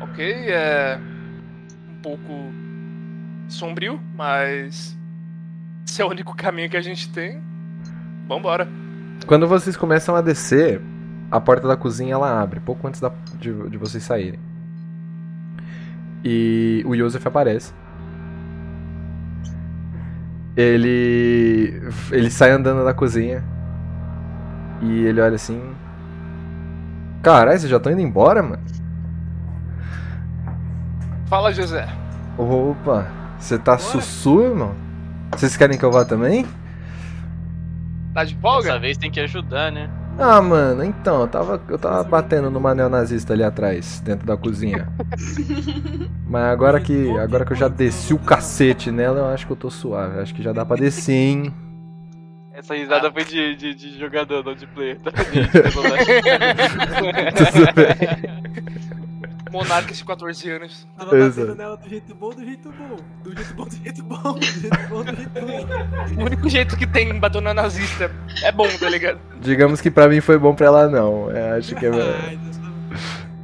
Ok, 0.02 0.24
é. 0.50 1.00
Um 1.90 2.02
pouco 2.02 2.52
sombrio, 3.48 4.00
mas. 4.16 4.98
Esse 5.88 6.02
é 6.02 6.06
o 6.06 6.10
único 6.10 6.36
caminho 6.36 6.70
que 6.70 6.78
a 6.78 6.82
gente 6.82 7.10
tem. 7.12 7.42
Vambora. 8.28 8.68
Quando 9.26 9.48
vocês 9.48 9.76
começam 9.76 10.16
a 10.16 10.22
descer, 10.22 10.82
a 11.32 11.40
porta 11.40 11.68
da 11.68 11.76
cozinha 11.76 12.14
ela 12.14 12.42
abre, 12.42 12.60
pouco 12.60 12.88
antes 12.88 13.00
da- 13.02 13.12
de, 13.40 13.52
de 13.70 13.78
vocês 13.78 14.04
saírem. 14.04 14.40
E 16.24 16.84
o 16.86 16.96
Joseph 16.96 17.26
aparece. 17.26 17.74
Ele. 20.56 21.82
Ele 22.12 22.30
sai 22.30 22.52
andando 22.52 22.84
da 22.84 22.94
cozinha. 22.94 23.44
E 24.82 25.06
ele 25.06 25.22
olha 25.22 25.36
assim. 25.36 25.62
Caralho, 27.22 27.60
vocês 27.60 27.70
já 27.70 27.78
estão 27.78 27.92
indo 27.92 28.02
embora, 28.02 28.42
mano? 28.44 28.62
Fala, 31.28 31.52
José. 31.52 31.88
Opa, 32.38 33.08
você 33.38 33.58
tá 33.58 33.78
sussu, 33.78 34.42
irmão? 34.42 34.76
Vocês 35.32 35.58
querem 35.58 35.78
que 35.78 35.84
eu 35.84 35.92
vá 35.92 36.06
também? 36.06 36.46
Tá 38.14 38.24
de 38.24 38.36
folga? 38.36 38.68
Dessa 38.68 38.80
vez 38.80 38.98
tem 38.98 39.12
que 39.12 39.20
ajudar, 39.20 39.72
né? 39.72 39.90
Ah, 40.20 40.42
mano, 40.42 40.84
então, 40.84 41.22
eu 41.22 41.28
tava, 41.28 41.62
eu 41.70 41.78
tava 41.78 42.04
batendo 42.04 42.50
numa 42.50 42.74
neonazista 42.74 43.34
ali 43.34 43.44
atrás, 43.44 44.00
dentro 44.00 44.26
da 44.26 44.36
cozinha. 44.36 44.88
Mas 46.28 46.44
agora 46.46 46.80
que, 46.80 47.16
agora 47.20 47.46
que 47.46 47.54
eu 47.54 47.58
já 47.58 47.68
desci 47.68 48.16
o 48.16 48.20
cacete 48.20 48.90
nela, 48.90 49.20
eu 49.20 49.28
acho 49.28 49.46
que 49.46 49.52
eu 49.52 49.58
tô 49.58 49.70
suave. 49.70 50.20
Acho 50.20 50.34
que 50.34 50.42
já 50.42 50.52
dá 50.52 50.66
pra 50.66 50.76
descer, 50.76 51.14
hein? 51.14 51.54
Essa 52.58 52.74
risada 52.74 53.12
foi 53.12 53.24
de, 53.24 53.56
de, 53.56 53.76
de 53.76 54.00
jogador, 54.00 54.44
não 54.44 54.56
de 54.56 54.66
player, 54.66 55.00
tá? 55.00 55.12
Monarca 59.54 59.94
de 59.94 60.04
14 60.04 60.50
anos. 60.50 60.88
Tava 60.98 61.12
batendo 61.16 61.54
nela 61.54 61.78
do 61.78 61.88
jeito 61.88 62.16
bom, 62.16 62.32
do 62.32 62.44
jeito 62.44 62.72
bom. 62.72 62.96
Do 63.24 63.36
jeito 63.36 63.54
bom, 63.54 63.64
do 63.66 63.76
jeito 63.76 64.04
bom. 64.04 64.34
Do 64.34 64.44
jeito 64.44 64.90
bom, 64.90 65.04
do 65.04 65.16
jeito 65.16 65.40
ruim. 65.40 65.68
O 66.18 66.26
único 66.26 66.50
jeito 66.50 66.76
que 66.76 66.88
tem 66.88 67.20
batendo 67.20 67.54
nazista 67.54 68.10
é 68.44 68.52
bom, 68.52 68.68
tá 68.80 68.90
ligado? 68.90 69.20
Digamos 69.40 69.80
que 69.80 69.92
pra 69.92 70.08
mim 70.08 70.20
foi 70.20 70.40
bom 70.40 70.56
pra 70.56 70.66
ela 70.66 70.90
não. 70.90 71.30
É, 71.30 71.58
acho 71.58 71.76
que 71.76 71.86
é, 71.86 71.90
Ai, 71.90 72.38
Deus, 72.38 72.60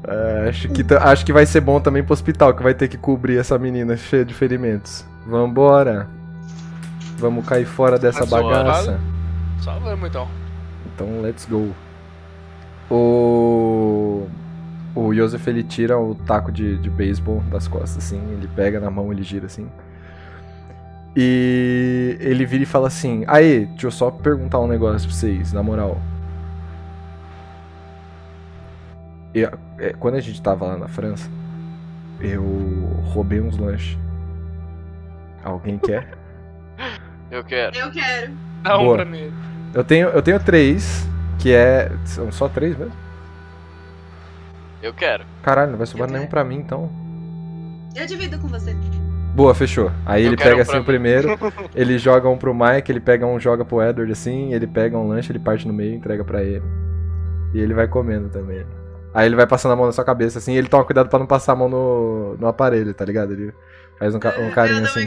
é, 0.08 0.50
acho 0.50 0.70
que 0.70 0.84
acho 0.92 1.24
que 1.24 1.32
vai 1.32 1.46
ser 1.46 1.62
bom 1.62 1.80
também 1.80 2.04
pro 2.04 2.14
hospital, 2.14 2.56
que 2.56 2.64
vai 2.64 2.74
ter 2.74 2.88
que 2.88 2.98
cobrir 2.98 3.38
essa 3.38 3.60
menina 3.60 3.96
cheia 3.96 4.26
de 4.26 4.34
ferimentos. 4.34 5.06
Vambora. 5.28 6.23
Vamos 7.24 7.48
cair 7.48 7.66
fora 7.66 7.98
dessa 7.98 8.26
bagaça. 8.26 9.00
Só 9.62 9.80
vamos 9.80 10.10
então. 10.10 10.28
Então, 10.94 11.22
let's 11.22 11.46
go. 11.46 11.74
O. 12.92 14.28
O 14.94 15.14
Joseph 15.14 15.48
ele 15.48 15.64
tira 15.64 15.98
o 15.98 16.14
taco 16.14 16.52
de, 16.52 16.78
de 16.78 16.90
beisebol 16.90 17.40
das 17.50 17.66
costas, 17.66 18.04
assim. 18.04 18.20
Ele 18.34 18.46
pega 18.54 18.78
na 18.78 18.92
mão, 18.92 19.10
ele 19.10 19.24
gira 19.24 19.46
assim. 19.46 19.70
E 21.16 22.18
ele 22.20 22.46
vira 22.46 22.64
e 22.64 22.66
fala 22.66 22.88
assim: 22.88 23.24
Aí, 23.26 23.68
deixa 23.68 23.88
eu 23.88 23.92
só 23.92 24.12
perguntar 24.12 24.60
um 24.60 24.68
negócio 24.68 25.08
pra 25.08 25.18
vocês, 25.18 25.54
na 25.54 25.64
moral. 25.64 26.02
E, 29.34 29.46
é, 29.80 29.94
quando 29.98 30.16
a 30.16 30.20
gente 30.20 30.42
tava 30.42 30.66
lá 30.66 30.78
na 30.78 30.90
França, 30.90 31.32
eu 32.20 32.44
roubei 33.06 33.40
uns 33.40 33.58
lanches. 33.58 33.98
Alguém 35.42 35.78
quer? 35.78 36.18
Eu 37.34 37.44
quero. 37.44 37.76
Eu 37.76 37.92
quero. 37.92 38.32
Dá 38.62 38.78
um 38.78 38.84
Boa. 38.84 38.96
pra 38.98 39.06
mim. 39.06 39.34
Eu 39.74 39.84
tenho, 39.84 40.10
eu 40.10 40.22
tenho 40.22 40.40
três, 40.40 41.08
que 41.40 41.52
é. 41.54 41.92
São 42.06 42.32
só 42.32 42.48
três 42.48 42.78
mesmo? 42.78 42.94
Eu 44.82 44.94
quero. 44.94 45.24
Caralho, 45.42 45.72
não 45.72 45.78
vai 45.78 45.88
sobrar 45.88 46.10
nenhum 46.10 46.28
pra 46.28 46.44
mim 46.44 46.58
então. 46.58 46.92
Eu 47.96 48.06
divido 48.06 48.38
com 48.38 48.48
você. 48.48 48.76
Boa, 49.34 49.56
fechou. 49.56 49.92
Aí 50.06 50.24
Eu 50.24 50.28
ele 50.28 50.38
quero 50.38 50.50
pega 50.52 50.60
um 50.60 50.62
assim 50.62 50.72
pra 50.72 50.78
o 50.78 50.82
mim. 50.82 50.86
primeiro, 50.86 51.40
ele 51.74 51.98
joga 51.98 52.30
um 52.30 52.38
pro 52.38 52.54
Mike, 52.54 52.92
ele 52.92 53.00
pega 53.00 53.26
um, 53.26 53.40
joga 53.40 53.66
pro 53.66 53.82
Edward 53.82 54.12
assim, 54.12 54.54
ele 54.54 54.68
pega 54.68 54.96
um 54.98 55.08
lanche, 55.08 55.32
ele 55.32 55.40
parte 55.40 55.68
no 55.68 55.74
meio, 55.74 55.96
entrega 55.96 56.24
pra 56.24 56.44
ele. 56.44 56.62
E 57.54 57.60
ele 57.60 57.74
vai 57.74 57.88
comendo 57.88 58.30
também. 58.30 58.64
Aí 59.14 59.26
ele 59.28 59.36
vai 59.36 59.48
passando 59.48 59.72
a 59.72 59.76
mão 59.76 59.86
na 59.88 59.92
sua 59.92 60.04
cabeça 60.04 60.38
assim, 60.38 60.54
e 60.54 60.58
ele 60.58 60.68
toma 60.68 60.84
cuidado 60.86 61.10
pra 61.10 61.18
não 61.20 61.26
passar 61.26 61.54
a 61.54 61.56
mão 61.56 61.70
no, 61.70 62.36
no 62.38 62.48
aparelho, 62.48 62.94
tá 62.94 63.06
ligado? 63.06 63.34
Ele 63.34 63.54
faz 64.04 64.16
um, 64.16 64.20
ca- 64.20 64.36
um 64.40 64.52
carinho 64.52 64.84
assim, 64.84 65.00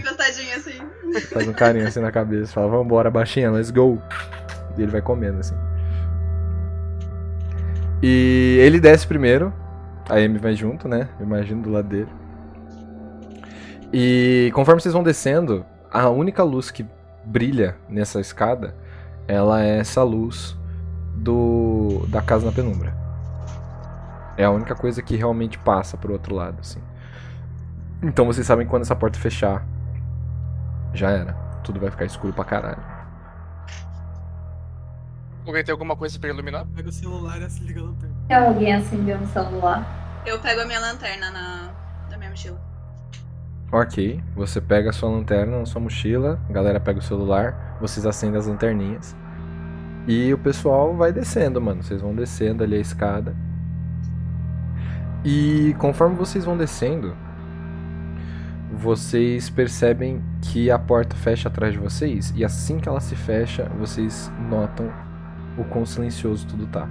assim. 0.57 1.23
faz 1.33 1.49
um 1.49 1.53
carinho 1.53 1.87
assim 1.87 2.01
na 2.01 2.11
cabeça, 2.11 2.53
fala, 2.53 2.69
vambora, 2.69 3.11
baixinha, 3.11 3.51
let's 3.51 3.71
go. 3.71 4.01
E 4.77 4.83
ele 4.83 4.91
vai 4.91 5.03
comendo 5.03 5.39
assim. 5.41 5.55
E 8.03 8.59
ele 8.61 8.81
desce 8.81 9.07
primeiro, 9.07 9.53
a 10.09 10.15
Amy 10.15 10.39
vai 10.39 10.55
junto, 10.55 10.89
né? 10.89 11.09
Eu 11.19 11.27
Imagino 11.27 11.63
do 11.63 11.71
lado 11.71 11.89
dele. 11.89 12.09
E 13.93 14.51
conforme 14.55 14.81
vocês 14.81 14.93
vão 14.93 15.03
descendo, 15.03 15.65
a 15.91 16.09
única 16.09 16.43
luz 16.43 16.71
que 16.71 16.87
brilha 17.25 17.77
nessa 17.89 18.21
escada, 18.21 18.75
ela 19.27 19.63
é 19.63 19.79
essa 19.79 20.03
luz 20.03 20.57
do 21.15 22.05
da 22.09 22.21
casa 22.21 22.47
na 22.47 22.53
penumbra. 22.53 22.95
É 24.37 24.45
a 24.45 24.51
única 24.51 24.75
coisa 24.75 25.01
que 25.03 25.17
realmente 25.17 25.59
passa 25.59 25.97
pro 25.97 26.13
outro 26.13 26.35
lado, 26.35 26.59
assim. 26.61 26.81
Então 28.03 28.27
vocês 28.27 28.47
sabem 28.47 28.67
que 28.67 28.71
quando 28.71 28.83
essa 28.83 28.95
porta 28.95 29.19
fechar, 29.19 29.65
já 30.93 31.11
era. 31.11 31.33
Tudo 31.65 31.81
vai 31.81 31.91
ficar 31.91 32.05
escuro 32.05 32.33
pra 32.33 32.45
caralho. 32.45 32.83
Alguém 35.47 35.65
tem 35.65 35.73
alguma 35.73 35.97
coisa 35.97 36.19
pra 36.19 36.29
iluminar? 36.29 36.67
Pega 36.75 36.89
o 36.89 36.93
celular 36.93 37.41
e 37.41 37.49
se 37.49 37.63
liga 37.63 37.81
a 37.81 37.85
lanterna. 37.85 38.49
Alguém 38.49 38.75
acender 38.75 39.17
um 39.17 39.27
celular? 39.27 40.23
Eu 40.27 40.41
pego 40.41 40.63
a 40.63 40.65
minha 40.67 40.81
lanterna 40.81 41.31
na, 41.31 41.71
na 42.11 42.19
minha 42.19 42.31
mochila. 42.31 42.61
Ok, 43.71 44.23
você 44.35 44.61
pega 44.61 44.91
a 44.91 44.93
sua 44.93 45.09
lanterna 45.09 45.59
na 45.59 45.67
sua 45.67 45.81
mochila, 45.81 46.39
a 46.49 46.53
galera 46.53 46.81
pega 46.81 46.99
o 46.99 47.03
celular, 47.03 47.77
vocês 47.81 48.07
acendem 48.07 48.39
as 48.39 48.47
lanterninhas. 48.47 49.17
E 50.07 50.33
o 50.33 50.39
pessoal 50.39 50.95
vai 50.97 51.13
descendo, 51.13 51.61
mano. 51.61 51.83
Vocês 51.83 52.01
vão 52.01 52.15
descendo 52.15 52.63
ali 52.63 52.77
a 52.77 52.81
escada. 52.81 53.35
E 55.25 55.75
conforme 55.79 56.15
vocês 56.15 56.45
vão 56.45 56.57
descendo, 56.57 57.17
vocês 58.73 59.49
percebem 59.49 60.23
que 60.43 60.71
a 60.71 60.79
porta 60.79 61.15
fecha 61.17 61.49
atrás 61.49 61.73
de 61.73 61.79
vocês. 61.79 62.33
E 62.37 62.45
assim 62.45 62.79
que 62.79 62.89
ela 62.89 63.01
se 63.01 63.15
fecha, 63.15 63.69
vocês 63.79 64.31
notam 64.49 64.91
o 65.57 65.65
quão 65.65 65.87
silencioso 65.87 66.47
tudo 66.47 66.67
tá. 66.67 66.89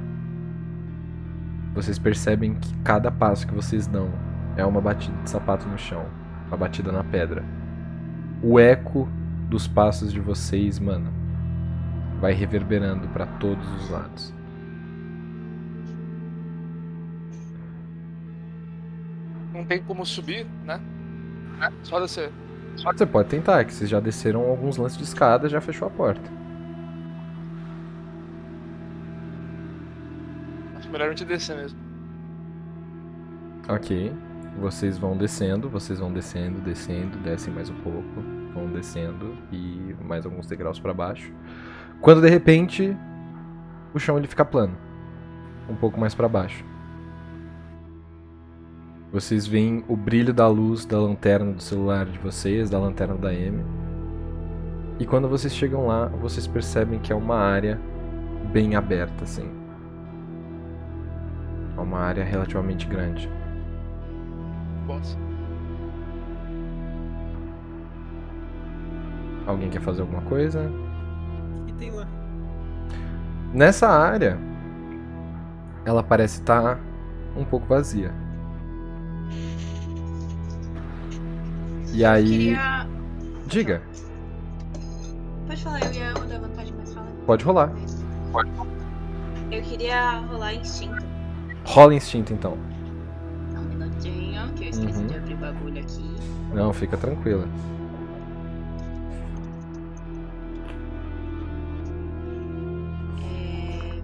Vocês 1.73 1.99
percebem 1.99 2.55
que 2.55 2.73
cada 2.77 3.11
passo 3.11 3.45
que 3.45 3.53
vocês 3.53 3.85
dão 3.85 4.09
é 4.55 4.65
uma 4.65 4.79
batida 4.79 5.15
de 5.23 5.29
sapato 5.29 5.67
no 5.67 5.77
chão, 5.77 6.05
uma 6.47 6.57
batida 6.57 6.91
na 6.91 7.03
pedra. 7.03 7.43
O 8.41 8.59
eco 8.59 9.09
dos 9.49 9.67
passos 9.67 10.11
de 10.13 10.19
vocês, 10.19 10.79
mano, 10.79 11.11
vai 12.21 12.33
reverberando 12.33 13.07
pra 13.09 13.25
todos 13.25 13.67
os 13.73 13.89
lados. 13.89 14.33
Não 19.53 19.65
tem 19.65 19.81
como 19.83 20.05
subir, 20.05 20.45
né? 20.65 20.79
É, 21.61 21.71
Só 21.83 21.99
descer. 21.99 22.31
Você 22.77 23.05
pode 23.05 23.29
tentar, 23.29 23.61
é 23.61 23.63
que 23.63 23.73
vocês 23.73 23.89
já 23.89 23.99
desceram 23.99 24.41
alguns 24.41 24.77
lances 24.77 24.97
de 24.97 25.03
escada 25.05 25.47
já 25.47 25.61
fechou 25.61 25.87
a 25.87 25.91
porta. 25.91 26.29
Acho 30.77 30.89
melhor 30.89 31.07
a 31.07 31.09
gente 31.09 31.25
descer 31.25 31.55
mesmo. 31.55 31.79
Ok. 33.69 34.13
Vocês 34.59 34.97
vão 34.97 35.17
descendo, 35.17 35.69
vocês 35.69 35.99
vão 35.99 36.13
descendo, 36.13 36.61
descendo, 36.61 37.17
descem 37.19 37.53
mais 37.53 37.69
um 37.69 37.75
pouco, 37.75 38.21
vão 38.53 38.67
descendo 38.67 39.37
e 39.51 39.95
mais 40.01 40.25
alguns 40.25 40.47
degraus 40.47 40.79
pra 40.79 40.93
baixo. 40.93 41.31
Quando 41.99 42.21
de 42.21 42.29
repente 42.29 42.95
o 43.93 43.99
chão 43.99 44.17
ele 44.17 44.27
fica 44.27 44.45
plano, 44.45 44.77
um 45.69 45.75
pouco 45.75 45.99
mais 45.99 46.15
pra 46.15 46.29
baixo. 46.29 46.63
Vocês 49.11 49.47
veem 49.47 49.83
o 49.87 49.95
brilho 49.95 50.33
da 50.33 50.47
luz 50.47 50.85
da 50.85 50.99
lanterna 50.99 51.53
do 51.53 51.61
celular 51.61 52.05
de 52.05 52.17
vocês, 52.19 52.69
da 52.69 52.79
lanterna 52.79 53.15
da 53.15 53.33
M. 53.33 53.63
E 54.99 55.05
quando 55.05 55.29
vocês 55.29 55.53
chegam 55.53 55.87
lá, 55.87 56.07
vocês 56.07 56.47
percebem 56.47 56.99
que 56.99 57.13
é 57.13 57.15
uma 57.15 57.37
área 57.37 57.79
bem 58.51 58.75
aberta 58.75 59.23
assim. 59.23 59.49
É 61.77 61.79
uma 61.79 61.99
área 61.99 62.23
relativamente 62.23 62.87
grande. 62.87 63.29
Boss. 64.87 65.17
Alguém 69.45 69.69
quer 69.69 69.81
fazer 69.81 70.01
alguma 70.01 70.21
coisa? 70.23 70.71
O 71.61 71.65
que 71.65 71.73
tem 71.73 71.91
lá? 71.91 72.07
Nessa 73.53 73.87
área, 73.87 74.37
ela 75.85 76.01
parece 76.01 76.39
estar 76.39 76.79
um 77.37 77.45
pouco 77.45 77.67
vazia. 77.67 78.24
E 81.93 82.03
aí, 82.03 82.25
Queria. 82.27 82.87
diga, 83.47 83.81
Pode 85.47 85.63
falar, 85.63 85.85
eu 85.85 85.93
ia 85.93 86.13
dar 86.13 86.39
vantagem, 86.39 86.73
mas 86.77 86.93
fala. 86.93 87.07
pode 87.25 87.43
rolar. 87.43 87.71
Eu 89.51 89.61
queria 89.61 90.19
rolar 90.21 90.53
instinto. 90.55 91.03
Rola 91.65 91.93
instinto 91.95 92.33
então. 92.33 92.57
Um 93.55 93.61
minutinho, 93.61 94.51
que 94.53 94.65
eu 94.65 94.69
esqueci 94.69 94.99
Uhum. 94.99 95.07
de 95.07 95.15
abrir 95.15 95.33
o 95.35 95.37
bagulho 95.37 95.79
aqui. 95.79 96.15
Não, 96.53 96.73
fica 96.73 96.97
tranquila. 96.97 97.47
É... 103.21 103.99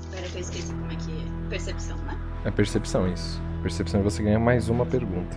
Espera 0.00 0.28
que 0.28 0.36
eu 0.36 0.40
esqueci 0.40 0.72
como 0.72 0.92
é 0.92 0.96
que 0.96 1.12
é. 1.12 1.48
Percepção, 1.48 1.96
né? 1.98 2.18
É 2.44 2.50
percepção 2.50 3.08
isso. 3.08 3.40
Percepção 3.66 3.98
e 3.98 4.04
você 4.04 4.22
ganha 4.22 4.38
mais 4.38 4.68
uma 4.68 4.86
pergunta. 4.86 5.36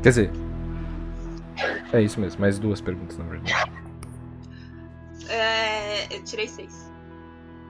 Quer 0.00 0.10
dizer, 0.10 0.30
é 1.92 2.00
isso 2.00 2.20
mesmo, 2.20 2.40
mais 2.40 2.60
duas 2.60 2.80
perguntas 2.80 3.18
na 3.18 3.24
verdade. 3.24 3.72
É... 5.28 6.16
Eu 6.16 6.22
tirei 6.22 6.46
seis. 6.46 6.88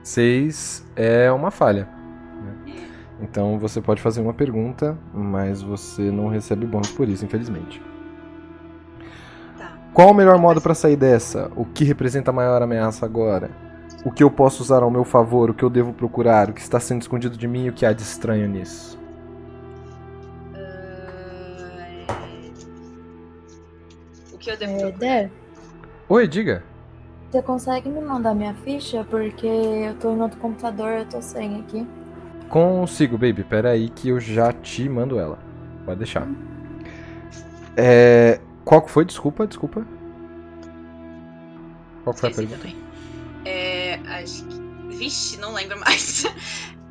Seis 0.03 0.85
é 0.95 1.31
uma 1.31 1.49
falha. 1.49 1.89
né? 2.43 2.75
Então 3.21 3.57
você 3.57 3.81
pode 3.81 3.99
fazer 3.99 4.21
uma 4.21 4.35
pergunta, 4.35 4.95
mas 5.11 5.63
você 5.63 6.11
não 6.11 6.27
recebe 6.27 6.67
bônus 6.67 6.91
por 6.91 7.09
isso, 7.09 7.25
infelizmente. 7.25 7.81
Tá. 9.57 9.79
Qual 9.95 10.11
o 10.11 10.13
melhor 10.13 10.37
modo 10.37 10.61
pra 10.61 10.75
sair 10.75 10.95
dessa? 10.95 11.51
O 11.55 11.65
que 11.65 11.83
representa 11.83 12.29
a 12.29 12.33
maior 12.33 12.61
ameaça 12.61 13.03
agora? 13.03 13.49
O 14.05 14.11
que 14.11 14.23
eu 14.23 14.29
posso 14.29 14.61
usar 14.61 14.83
ao 14.83 14.91
meu 14.91 15.03
favor? 15.03 15.49
O 15.49 15.55
que 15.55 15.63
eu 15.63 15.71
devo 15.71 15.91
procurar? 15.91 16.51
O 16.51 16.53
que 16.53 16.61
está 16.61 16.79
sendo 16.79 17.01
escondido 17.01 17.35
de 17.35 17.47
mim 17.47 17.65
e 17.65 17.69
o 17.69 17.73
que 17.73 17.83
há 17.83 17.91
de 17.91 18.03
estranho 18.03 18.47
nisso? 18.47 19.06
Que 24.47 24.51
eu 24.51 24.57
devo 24.57 24.87
É? 24.87 24.91
Der, 24.91 25.31
Oi, 26.07 26.27
diga. 26.27 26.63
você 27.29 27.41
consegue 27.41 27.89
me 27.89 27.99
mandar 27.99 28.33
minha 28.33 28.53
ficha? 28.55 29.03
Porque 29.03 29.45
eu 29.45 29.93
tô 29.95 30.13
em 30.13 30.21
outro 30.21 30.39
computador, 30.39 30.89
eu 30.91 31.05
tô 31.05 31.21
sem 31.21 31.59
aqui. 31.59 31.85
Consigo, 32.47 33.17
baby. 33.17 33.43
Pera 33.43 33.71
aí 33.71 33.89
que 33.89 34.09
eu 34.09 34.19
já 34.19 34.53
te 34.53 34.87
mando 34.87 35.19
ela. 35.19 35.37
Pode 35.85 35.97
deixar. 35.97 36.25
É... 37.75 38.39
Qual 38.63 38.81
que 38.81 38.89
foi? 38.89 39.03
Desculpa, 39.03 39.45
desculpa. 39.45 39.85
Qual 42.03 42.13
que 42.13 42.19
foi 42.21 42.29
a 42.29 42.33
pergunta? 42.33 42.57
também. 42.57 42.77
É, 43.43 43.95
acho 44.07 44.45
que. 44.45 44.67
Vixe, 44.95 45.37
não 45.39 45.53
lembro 45.53 45.77
mais. 45.81 46.23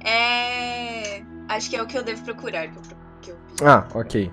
É. 0.05 1.23
Acho 1.49 1.71
que 1.71 1.77
é 1.77 1.83
o 1.83 1.87
que 1.87 1.97
eu 1.97 2.03
devo 2.03 2.23
procurar. 2.23 2.69
Que 2.69 3.31
eu, 3.31 3.37
que. 3.57 3.65
Ah, 3.65 3.87
ok. 3.95 4.31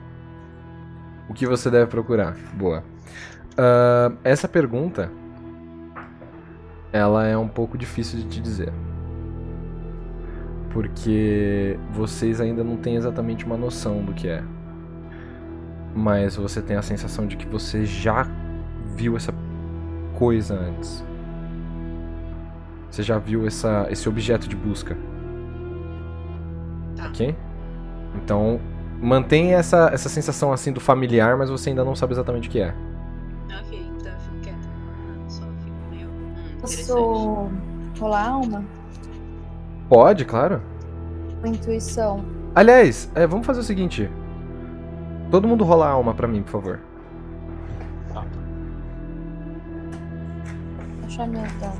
O 1.29 1.33
que 1.33 1.47
você 1.47 1.71
deve 1.71 1.87
procurar? 1.87 2.35
Boa. 2.53 2.83
Ah, 3.57 4.11
essa 4.23 4.47
pergunta, 4.47 5.11
ela 6.91 7.25
é 7.27 7.37
um 7.37 7.47
pouco 7.47 7.77
difícil 7.77 8.19
de 8.19 8.25
te 8.25 8.41
dizer. 8.41 8.73
Porque 10.71 11.77
vocês 11.91 12.41
ainda 12.41 12.63
não 12.63 12.77
têm 12.77 12.95
exatamente 12.95 13.45
uma 13.45 13.57
noção 13.57 14.03
do 14.03 14.13
que 14.13 14.27
é. 14.27 14.43
Mas 15.95 16.35
você 16.35 16.61
tem 16.61 16.75
a 16.75 16.81
sensação 16.81 17.27
de 17.27 17.37
que 17.37 17.45
você 17.45 17.85
já 17.85 18.27
viu 18.95 19.15
essa 19.15 19.31
coisa 20.15 20.55
antes. 20.55 21.03
Você 22.89 23.03
já 23.03 23.19
viu 23.19 23.45
essa, 23.45 23.87
esse 23.89 24.09
objeto 24.09 24.47
de 24.47 24.55
busca. 24.55 24.97
Tá. 26.95 27.07
Ok? 27.07 27.35
Então, 28.15 28.59
mantém 28.99 29.53
essa, 29.53 29.89
essa 29.93 30.09
sensação 30.09 30.51
assim 30.51 30.71
do 30.71 30.79
familiar, 30.79 31.37
mas 31.37 31.51
você 31.51 31.69
ainda 31.69 31.83
não 31.83 31.95
sabe 31.95 32.13
exatamente 32.13 32.49
o 32.49 32.51
que 32.51 32.59
é. 32.59 32.73
Posso 36.63 37.49
rolar 37.99 38.25
alma? 38.25 38.63
Pode, 39.89 40.23
claro. 40.23 40.61
Intuição? 41.43 42.23
Aliás, 42.55 43.11
é, 43.15 43.27
vamos 43.27 43.45
fazer 43.45 43.59
o 43.59 43.63
seguinte. 43.63 44.09
Todo 45.29 45.45
mundo 45.45 45.65
rola 45.65 45.87
a 45.87 45.89
alma 45.89 46.13
pra 46.13 46.25
mim, 46.25 46.41
por 46.41 46.51
favor. 46.51 46.79
Vou 48.13 48.23
achar 51.05 51.27
minhas 51.27 51.51
dados. 51.59 51.79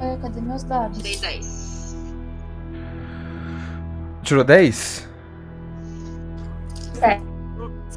É, 0.00 0.16
cadê 0.16 0.40
meus 0.40 0.64
dados? 0.64 0.98
Tirei 0.98 1.16
10. 1.18 1.96
Tirou 4.24 4.42
10? 4.42 5.08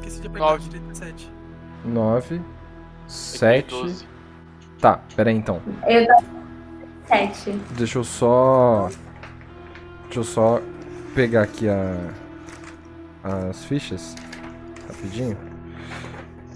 Esqueci 0.08 0.22
de 0.22 0.28
apertar, 0.28 0.52
Nove. 0.52 0.64
tirei 0.64 0.80
17. 0.80 1.32
9, 1.84 2.40
7. 3.06 4.06
Tá, 4.80 5.00
pera 5.14 5.28
aí 5.28 5.36
então. 5.36 5.60
Eu 5.86 6.06
dou 6.06 6.24
7. 7.06 7.50
Deixa 7.76 7.98
eu 7.98 8.04
só. 8.04 8.88
Deixa 10.04 10.20
eu 10.20 10.24
só 10.24 10.62
pegar 11.14 11.42
aqui 11.42 11.68
a. 11.68 11.94
As 13.22 13.64
fichas. 13.64 14.14
Rapidinho. 14.86 15.36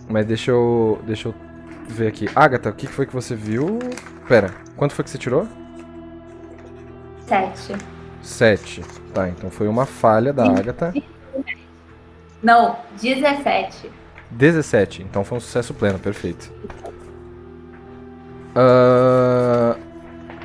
Mas 0.08 0.24
deixa 0.24 0.50
eu. 0.50 0.98
Deixa 1.04 1.28
eu 1.28 1.34
ver 1.88 2.06
aqui. 2.06 2.28
Agatha, 2.34 2.70
o 2.70 2.72
que 2.72 2.86
que 2.86 2.92
foi 2.92 3.04
que 3.04 3.12
você 3.12 3.34
viu? 3.34 3.78
Pera, 4.26 4.50
quanto 4.76 4.94
foi 4.94 5.04
que 5.04 5.10
você 5.10 5.18
tirou? 5.18 5.46
7. 7.26 7.76
7. 8.22 8.82
Tá, 9.12 9.28
então 9.28 9.50
foi 9.50 9.68
uma 9.68 9.84
falha 9.84 10.32
da 10.32 10.44
Agatha. 10.44 10.94
Não, 12.42 12.76
17. 13.00 13.90
17, 14.30 15.02
então 15.02 15.24
foi 15.24 15.38
um 15.38 15.40
sucesso 15.40 15.72
pleno, 15.74 15.98
perfeito. 15.98 16.50
Ah, 18.54 19.76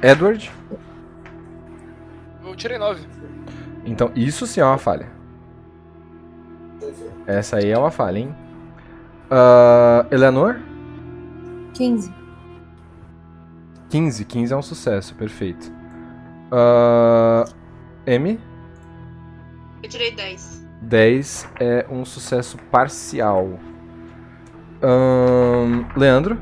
Edward, 0.02 0.52
Eu 2.46 2.56
tirei 2.56 2.78
9. 2.78 3.06
então 3.86 4.12
isso 4.16 4.46
sim 4.48 4.62
é 4.62 4.66
uma 4.66 4.78
falha. 4.78 5.08
Essa 7.26 7.58
aí 7.58 7.70
é 7.72 7.78
uma 7.78 7.92
falha, 7.92 8.20
hein? 8.20 8.36
Ah, 9.30 10.06
Eleanor, 10.12 10.60
15. 11.74 12.14
15, 13.90 14.26
15 14.26 14.54
é 14.54 14.58
um 14.58 14.62
sucesso, 14.62 15.16
perfeito. 15.16 15.72
Ah, 16.52 17.46
M, 18.06 18.40
Eu 19.84 19.90
tirei 19.90 20.12
10. 20.16 20.67
10 20.82 21.50
é 21.60 21.86
um 21.90 22.06
sucesso 22.06 22.58
parcial. 22.72 23.60
Ahn, 24.82 25.86
Leandro, 25.96 26.38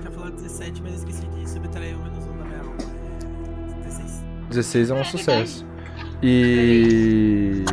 Tinha 0.00 0.10
falado 0.10 0.34
17, 0.34 0.82
mas 0.82 0.94
esqueci 0.94 1.26
de 1.26 1.48
subtrair 1.48 1.96
o 1.96 2.02
menos 2.02 2.26
1 2.26 2.38
da 2.38 2.44
minha 2.44 2.58
alma. 2.58 2.76
É 3.70 3.84
16. 3.84 4.24
16 4.50 4.90
é 4.90 4.94
um 4.94 5.04
sucesso. 5.04 5.66
E. 6.22 7.64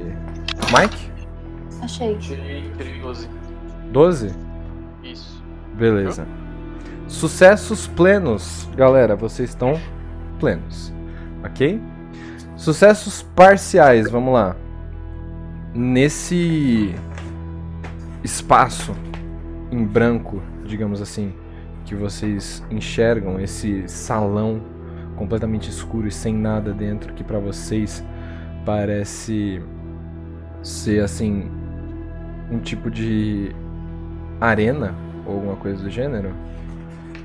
Mike, 0.78 1.12
Achei. 1.84 2.16
Tirei 2.18 2.72
12. 3.02 3.30
12? 3.92 4.36
Isso. 5.04 5.44
Beleza. 5.76 6.26
Sucessos 7.08 7.88
plenos. 7.88 8.70
Galera, 8.76 9.16
vocês 9.16 9.50
estão 9.50 9.80
plenos. 10.40 10.94
Ok? 11.44 11.82
Sucessos 12.56 13.24
parciais, 13.36 14.10
vamos 14.10 14.34
lá. 14.34 14.56
Nesse 15.76 16.94
espaço 18.24 18.96
em 19.72 19.84
branco, 19.84 20.40
digamos 20.64 21.02
assim, 21.02 21.34
que 21.84 21.96
vocês 21.96 22.64
enxergam, 22.70 23.40
esse 23.40 23.88
salão 23.88 24.62
completamente 25.16 25.70
escuro 25.70 26.08
e 26.08 26.12
sem 26.12 26.36
nada 26.36 26.72
dentro, 26.74 27.14
que 27.14 27.24
pra 27.24 27.40
vocês 27.40 28.04
parece 28.64 29.62
ser 30.62 31.04
assim 31.04 31.50
um 32.52 32.60
tipo 32.60 32.92
de 32.92 33.52
arena 34.40 34.94
ou 35.26 35.36
alguma 35.36 35.56
coisa 35.56 35.84
do 35.84 35.90
gênero. 35.90 36.34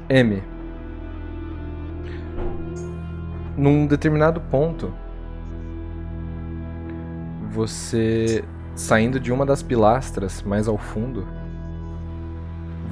M. 0.08 0.42
Num 3.56 3.86
determinado 3.86 4.40
ponto, 4.40 4.92
você 7.59 8.44
saindo 8.76 9.18
de 9.18 9.32
uma 9.32 9.44
das 9.44 9.64
pilastras 9.64 10.43
mais 10.43 10.68
ao 10.68 10.78
fundo, 10.78 11.26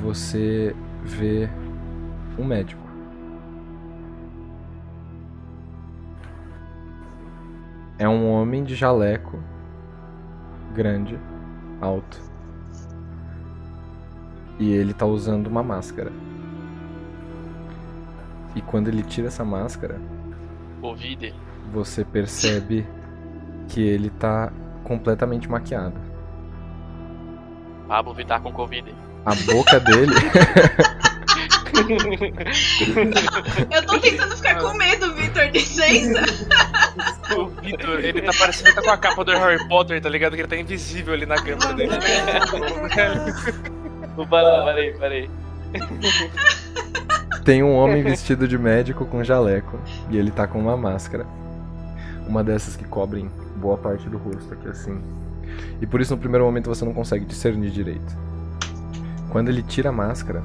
você 0.03 0.75
vê 1.05 1.49
um 2.37 2.45
médico. 2.45 2.83
É 7.97 8.09
um 8.09 8.29
homem 8.29 8.65
de 8.65 8.75
jaleco, 8.75 9.39
grande, 10.75 11.17
alto. 11.81 12.21
E 14.59 14.73
ele 14.73 14.93
tá 14.93 15.07
usando 15.07 15.47
uma 15.47 15.63
máscara. 15.63 16.11
E 18.57 18.61
quando 18.61 18.89
ele 18.89 19.05
tira 19.05 19.29
essa 19.29 19.45
máscara, 19.45 20.01
você 21.73 22.05
percebe 22.05 22.85
que 23.69 23.81
ele 23.81 24.11
tá 24.11 24.53
completamente 24.85 25.49
maquiado. 25.49 25.95
Pablo 27.89 28.15
Vittar 28.15 28.41
com 28.41 28.53
Covid. 28.53 28.95
A 29.25 29.35
boca 29.53 29.81
dele. 29.81 30.13
Eu 33.71 33.87
tô 33.87 33.99
tentando 33.99 34.37
ficar 34.37 34.57
com 34.57 34.73
medo, 34.75 35.15
Vitor, 35.15 35.51
licença. 35.53 36.23
O 37.37 37.47
Vitor, 37.61 38.01
ele 38.01 38.23
tá 38.23 38.33
parecendo 38.39 38.71
que 38.71 38.77
tá 38.77 38.83
com 38.83 38.91
a 38.91 38.97
capa 38.97 39.25
do 39.25 39.33
Harry 39.33 39.69
Potter, 39.69 40.01
tá 40.01 40.09
ligado? 40.09 40.35
Que 40.35 40.41
ele 40.41 40.49
tá 40.49 40.57
invisível 40.57 41.15
ali 41.15 41.27
na 41.27 41.37
câmera 41.37 41.75
dele. 41.75 41.93
Parei, 44.31 44.65
parei, 44.65 44.93
parei. 44.95 45.31
Tem 47.45 47.63
um 47.63 47.75
homem 47.75 48.03
vestido 48.03 48.49
de 48.49 48.57
médico 48.57 49.05
com 49.05 49.23
jaleco. 49.23 49.79
E 50.11 50.17
ele 50.17 50.31
tá 50.31 50.47
com 50.47 50.59
uma 50.59 50.77
máscara. 50.77 51.27
Uma 52.27 52.43
dessas 52.43 52.77
que 52.77 52.85
cobrem 52.85 53.31
boa 53.57 53.77
parte 53.77 54.09
do 54.09 54.19
rosto 54.19 54.53
aqui 54.53 54.69
assim. 54.69 55.01
E 55.81 55.87
por 55.87 56.01
isso 56.01 56.15
no 56.15 56.21
primeiro 56.21 56.45
momento 56.45 56.69
você 56.69 56.85
não 56.85 56.93
consegue 56.93 57.25
discernir 57.25 57.71
direito. 57.71 58.17
Quando 59.31 59.49
ele 59.49 59.63
tira 59.63 59.91
a 59.91 59.93
máscara, 59.93 60.43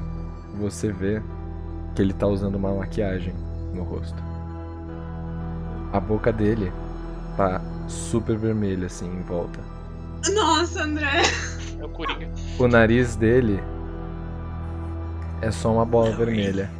você 0.58 0.92
vê 0.92 1.22
que 1.94 2.02
ele 2.02 2.12
tá 2.12 2.26
usando 2.26 2.56
uma 2.56 2.72
maquiagem 2.74 3.34
no 3.74 3.82
rosto. 3.82 4.22
A 5.92 6.00
boca 6.00 6.32
dele 6.32 6.72
tá 7.36 7.60
super 7.88 8.36
vermelha 8.36 8.86
assim 8.86 9.06
em 9.06 9.22
volta. 9.22 9.60
Nossa, 10.32 10.84
André. 10.84 11.22
É 11.78 11.84
o 11.84 11.88
Coringa. 11.88 12.28
O 12.58 12.68
nariz 12.68 13.16
dele 13.16 13.62
é 15.40 15.50
só 15.50 15.72
uma 15.72 15.84
bola 15.84 16.14
vermelha. 16.14 16.70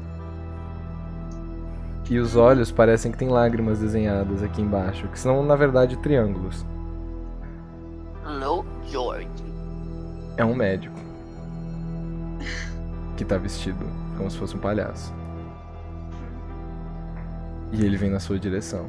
E 2.12 2.18
os 2.18 2.36
olhos 2.36 2.70
parecem 2.70 3.10
que 3.10 3.16
tem 3.16 3.30
lágrimas 3.30 3.78
desenhadas 3.78 4.42
aqui 4.42 4.60
embaixo, 4.60 5.08
que 5.08 5.18
são 5.18 5.42
na 5.42 5.56
verdade 5.56 5.96
triângulos. 5.96 6.62
Hello, 8.22 8.66
George. 8.86 9.26
É 10.36 10.44
um 10.44 10.54
médico 10.54 10.94
que 13.16 13.24
tá 13.24 13.38
vestido 13.38 13.86
como 14.18 14.30
se 14.30 14.36
fosse 14.36 14.54
um 14.54 14.58
palhaço. 14.58 15.10
E 17.72 17.82
ele 17.82 17.96
vem 17.96 18.10
na 18.10 18.20
sua 18.20 18.38
direção. 18.38 18.84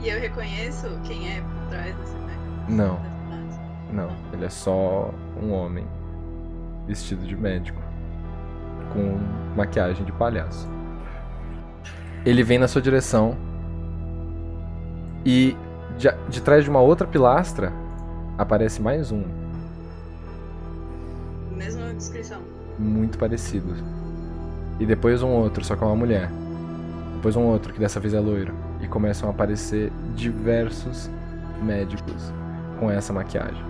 E 0.00 0.08
eu 0.08 0.18
reconheço 0.18 0.88
quem 1.04 1.30
é 1.30 1.42
por 1.42 1.68
trás 1.68 1.94
desse 1.94 2.14
né? 2.14 2.38
Não, 2.70 2.98
não, 3.92 4.08
ele 4.32 4.46
é 4.46 4.50
só 4.50 5.12
um 5.42 5.52
homem 5.52 5.86
vestido 6.86 7.26
de 7.26 7.36
médico 7.36 7.82
com 8.94 9.18
maquiagem 9.54 10.06
de 10.06 10.12
palhaço. 10.12 10.73
Ele 12.24 12.42
vem 12.42 12.58
na 12.58 12.66
sua 12.68 12.80
direção 12.80 13.36
e 15.24 15.56
de, 15.98 16.08
de 16.28 16.40
trás 16.42 16.64
de 16.64 16.70
uma 16.70 16.80
outra 16.80 17.06
pilastra 17.06 17.72
aparece 18.38 18.80
mais 18.82 19.12
um, 19.12 19.22
Mesma 21.54 21.92
descrição. 21.94 22.40
muito 22.78 23.16
parecido. 23.18 23.74
E 24.80 24.84
depois 24.86 25.22
um 25.22 25.28
outro, 25.28 25.64
só 25.64 25.76
que 25.76 25.84
é 25.84 25.86
uma 25.86 25.94
mulher. 25.94 26.28
Depois 27.16 27.36
um 27.36 27.42
outro, 27.44 27.72
que 27.72 27.78
dessa 27.78 28.00
vez 28.00 28.12
é 28.12 28.18
loiro. 28.18 28.52
E 28.80 28.88
começam 28.88 29.28
a 29.28 29.32
aparecer 29.32 29.92
diversos 30.16 31.08
médicos 31.62 32.32
com 32.80 32.90
essa 32.90 33.12
maquiagem. 33.12 33.62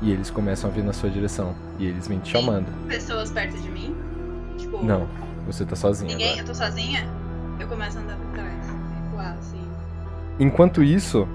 E 0.00 0.10
eles 0.10 0.30
começam 0.30 0.70
a 0.70 0.72
vir 0.72 0.82
na 0.82 0.94
sua 0.94 1.10
direção. 1.10 1.54
E 1.78 1.84
eles 1.86 2.08
vêm 2.08 2.18
te 2.18 2.30
chamando. 2.30 2.66
Pessoas 2.88 3.30
perto 3.30 3.58
de 3.60 3.70
mim. 3.70 3.94
Tipo, 4.56 4.82
Não, 4.82 5.06
você 5.46 5.66
tá 5.66 5.76
sozinho 5.76 6.10
ninguém, 6.10 6.28
agora. 6.28 6.42
eu 6.42 6.46
tô 6.46 6.54
sozinha. 6.54 7.06
Eu 7.58 7.66
começo 7.68 7.98
a 7.98 8.00
andar 8.00 8.16
pra 8.16 8.42
trás. 8.42 8.66
Recuar, 9.04 9.32
assim. 9.38 9.68
Enquanto 10.38 10.82
isso. 10.82 11.26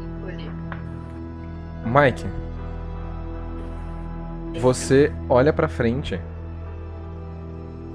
Mike, 1.86 2.26
Você 4.60 5.12
olha 5.28 5.52
pra 5.52 5.68
frente 5.68 6.20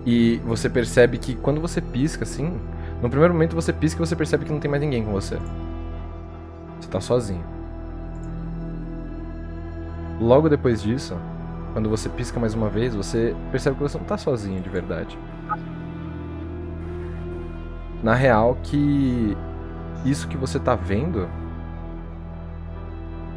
e 0.05 0.37
você 0.45 0.69
percebe 0.69 1.19
que 1.19 1.35
quando 1.35 1.61
você 1.61 1.81
pisca 1.81 2.25
assim, 2.25 2.61
no 3.03 3.09
primeiro 3.09 3.33
momento 3.33 3.55
você 3.55 3.73
pisca 3.73 4.03
e 4.03 4.07
você 4.07 4.17
percebe 4.17 4.45
que 4.45 4.53
não 4.53 4.61
tem 4.61 4.71
mais 4.71 4.83
ninguém 4.83 5.05
com 5.05 5.13
você. 5.13 5.39
Você 6.81 6.89
tá 6.89 7.01
sozinho. 7.01 7.45
Logo 10.21 10.49
depois 10.49 10.83
disso, 10.83 11.17
quando 11.73 11.89
você 11.89 12.09
pisca 12.09 12.41
mais 12.41 12.55
uma 12.55 12.69
vez, 12.69 12.95
você 12.95 13.35
percebe 13.51 13.77
que 13.77 13.83
você 13.83 13.97
não 13.97 14.05
tá 14.05 14.19
sozinho 14.19 14.61
de 14.61 14.69
verdade. 14.69 15.17
Na 18.03 18.15
real, 18.15 18.57
que 18.63 19.37
isso 20.05 20.29
que 20.29 20.37
você 20.37 20.59
tá 20.59 20.75
vendo 20.75 21.29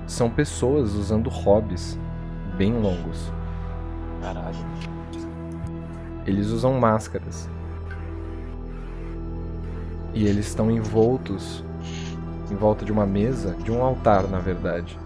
são 0.06 0.30
pessoas 0.30 0.94
usando 0.94 1.30
hobbies 1.30 1.98
bem 2.58 2.74
longos. 2.74 3.32
Caralho. 4.22 4.58
Eles 6.28 6.48
usam 6.48 6.80
máscaras. 6.80 7.50
E 10.14 10.28
eles 10.28 10.48
estão 10.48 10.70
envoltos 10.70 11.64
em 12.52 12.56
volta 12.56 12.86
de 12.86 12.92
uma 12.92 13.06
mesa, 13.06 13.56
de 13.64 13.72
um 13.72 13.82
altar, 13.82 14.28
na 14.28 14.40
verdade, 14.40 15.00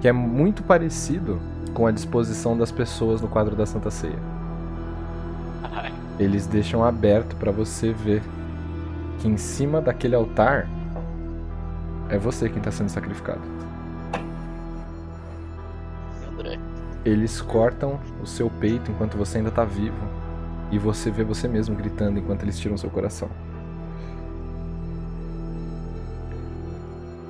que 0.00 0.06
é 0.06 0.12
muito 0.12 0.62
parecido 0.62 1.40
com 1.74 1.86
a 1.86 1.90
disposição 1.90 2.56
das 2.56 2.70
pessoas 2.70 3.20
no 3.20 3.28
quadro 3.28 3.56
da 3.56 3.66
Santa 3.66 3.90
Ceia. 3.90 4.18
Eles 6.18 6.46
deixam 6.46 6.84
aberto 6.84 7.34
para 7.36 7.50
você 7.50 7.92
ver 7.92 8.22
que 9.20 9.28
em 9.28 9.36
cima 9.36 9.80
daquele 9.80 10.14
altar 10.14 10.66
é 12.08 12.18
você 12.18 12.48
quem 12.48 12.58
está 12.58 12.72
sendo 12.72 12.88
sacrificado. 12.88 13.40
André. 16.32 16.58
Eles 17.04 17.40
cortam 17.40 18.00
o 18.22 18.26
seu 18.26 18.50
peito 18.50 18.90
enquanto 18.90 19.16
você 19.16 19.38
ainda 19.38 19.50
tá 19.50 19.64
vivo. 19.64 20.02
E 20.72 20.78
você 20.78 21.10
vê 21.10 21.22
você 21.22 21.46
mesmo 21.46 21.76
gritando 21.76 22.18
enquanto 22.18 22.42
eles 22.42 22.58
tiram 22.58 22.76
seu 22.76 22.90
coração. 22.90 23.28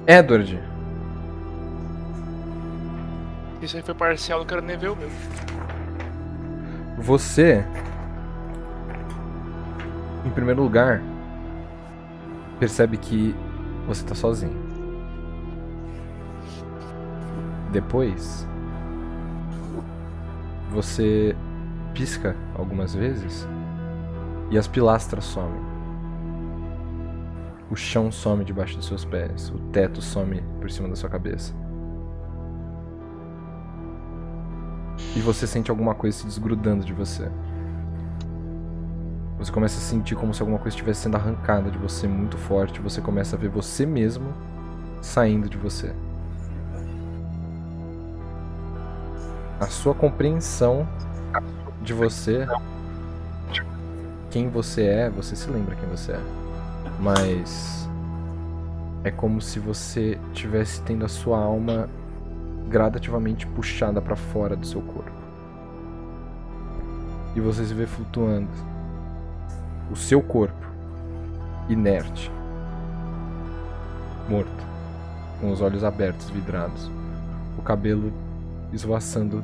Edward, 0.06 0.58
Isso 3.62 3.76
aí 3.76 3.82
foi 3.82 3.94
parcial, 3.94 4.38
não 4.38 4.46
quero 4.46 4.62
nem 4.62 4.76
ver 4.76 4.88
o 4.88 4.96
meu. 4.96 5.10
você. 6.98 7.64
Em 10.24 10.30
primeiro 10.30 10.62
lugar, 10.62 11.02
percebe 12.60 12.98
que 12.98 13.34
você 13.86 14.04
tá 14.04 14.14
sozinho. 14.14 14.54
Depois, 17.72 18.46
você 20.70 21.34
pisca 21.94 22.36
algumas 22.54 22.94
vezes 22.94 23.48
e 24.50 24.58
as 24.58 24.68
pilastras 24.68 25.24
somem. 25.24 25.70
O 27.70 27.76
chão 27.76 28.12
some 28.12 28.44
debaixo 28.44 28.76
dos 28.76 28.86
seus 28.86 29.04
pés, 29.04 29.48
o 29.48 29.58
teto 29.70 30.02
some 30.02 30.42
por 30.60 30.70
cima 30.70 30.88
da 30.88 30.96
sua 30.96 31.08
cabeça. 31.08 31.54
E 35.16 35.20
você 35.20 35.46
sente 35.46 35.70
alguma 35.70 35.94
coisa 35.94 36.18
se 36.18 36.26
desgrudando 36.26 36.84
de 36.84 36.92
você. 36.92 37.30
Você 39.40 39.50
começa 39.50 39.78
a 39.78 39.80
sentir 39.80 40.14
como 40.16 40.34
se 40.34 40.42
alguma 40.42 40.58
coisa 40.58 40.76
estivesse 40.76 41.00
sendo 41.00 41.16
arrancada 41.16 41.70
de 41.70 41.78
você 41.78 42.06
muito 42.06 42.36
forte. 42.36 42.78
Você 42.78 43.00
começa 43.00 43.36
a 43.36 43.38
ver 43.38 43.48
você 43.48 43.86
mesmo 43.86 44.34
saindo 45.00 45.48
de 45.48 45.56
você. 45.56 45.94
A 49.58 49.66
sua 49.66 49.94
compreensão 49.94 50.86
de 51.80 51.94
você, 51.94 52.46
quem 54.30 54.50
você 54.50 54.82
é, 54.82 55.08
você 55.08 55.34
se 55.34 55.48
lembra 55.48 55.74
quem 55.74 55.88
você 55.88 56.12
é. 56.12 56.20
Mas 56.98 57.88
é 59.02 59.10
como 59.10 59.40
se 59.40 59.58
você 59.58 60.18
tivesse 60.34 60.82
tendo 60.82 61.06
a 61.06 61.08
sua 61.08 61.38
alma 61.38 61.88
gradativamente 62.68 63.46
puxada 63.46 64.02
para 64.02 64.16
fora 64.16 64.54
do 64.54 64.66
seu 64.66 64.82
corpo. 64.82 65.10
E 67.34 67.40
você 67.40 67.64
se 67.64 67.72
vê 67.72 67.86
flutuando. 67.86 68.69
O 69.90 69.96
seu 69.96 70.22
corpo 70.22 70.66
inerte, 71.68 72.30
morto, 74.28 74.66
com 75.40 75.50
os 75.50 75.60
olhos 75.60 75.82
abertos, 75.82 76.30
vidrados, 76.30 76.90
o 77.58 77.62
cabelo 77.62 78.12
esvoaçando 78.72 79.42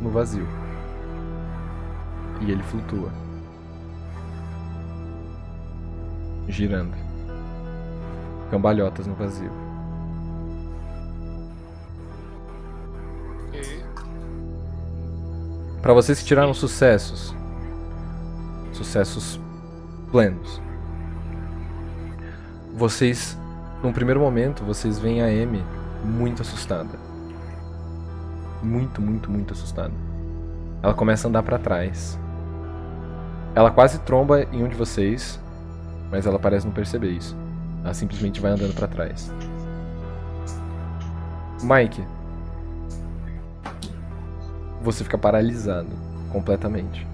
no 0.00 0.10
vazio. 0.10 0.46
E 2.40 2.50
ele 2.50 2.62
flutua. 2.62 3.10
Girando. 6.48 6.96
Cambalhotas 8.50 9.06
no 9.06 9.14
vazio. 9.14 9.50
Pra 15.82 15.92
vocês 15.92 16.20
que 16.20 16.24
tiraram 16.24 16.54
sucessos. 16.54 17.34
Sucessos 18.72 19.40
plenos. 20.10 20.60
Vocês, 22.76 23.36
num 23.82 23.92
primeiro 23.92 24.20
momento, 24.20 24.64
vocês 24.64 24.98
veem 24.98 25.22
a 25.22 25.26
Amy 25.26 25.64
muito 26.04 26.42
assustada. 26.42 26.98
Muito, 28.62 29.00
muito, 29.00 29.30
muito 29.30 29.52
assustada. 29.52 29.92
Ela 30.82 30.94
começa 30.94 31.26
a 31.26 31.28
andar 31.28 31.42
pra 31.42 31.58
trás. 31.58 32.18
Ela 33.54 33.70
quase 33.70 33.98
tromba 34.00 34.42
em 34.52 34.62
um 34.62 34.68
de 34.68 34.76
vocês, 34.76 35.40
mas 36.10 36.26
ela 36.26 36.38
parece 36.38 36.66
não 36.66 36.72
perceber 36.72 37.10
isso. 37.10 37.36
Ela 37.82 37.94
simplesmente 37.94 38.40
vai 38.40 38.52
andando 38.52 38.74
pra 38.74 38.86
trás. 38.86 39.32
Mike, 41.62 42.04
você 44.82 45.02
fica 45.02 45.18
paralisado 45.18 45.88
completamente. 46.30 47.07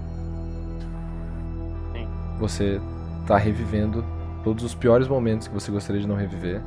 Você 2.39 2.81
tá 3.27 3.37
revivendo 3.37 4.05
todos 4.43 4.65
os 4.65 4.75
piores 4.75 5.09
momentos 5.09 5.49
que 5.49 5.55
você 5.55 5.71
gostaria 5.71 6.01
de 6.01 6.07
não 6.07 6.17
reviver. 6.17 6.61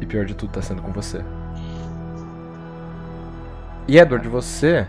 E 0.00 0.06
pior 0.06 0.24
de 0.24 0.34
tudo, 0.34 0.52
tá 0.52 0.62
sendo 0.62 0.82
com 0.82 0.92
você. 0.92 1.24
E 3.86 3.98
Edward, 3.98 4.28
você 4.28 4.86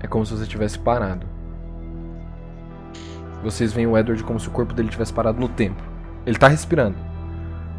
é 0.00 0.06
como 0.06 0.26
se 0.26 0.36
você 0.36 0.46
tivesse 0.46 0.78
parado. 0.78 1.26
Vocês 3.42 3.72
veem 3.72 3.86
o 3.86 3.96
Edward 3.96 4.22
como 4.24 4.38
se 4.38 4.48
o 4.48 4.50
corpo 4.50 4.74
dele 4.74 4.88
tivesse 4.88 5.12
parado 5.12 5.40
no 5.40 5.48
tempo. 5.48 5.82
Ele 6.26 6.36
tá 6.36 6.48
respirando, 6.48 6.96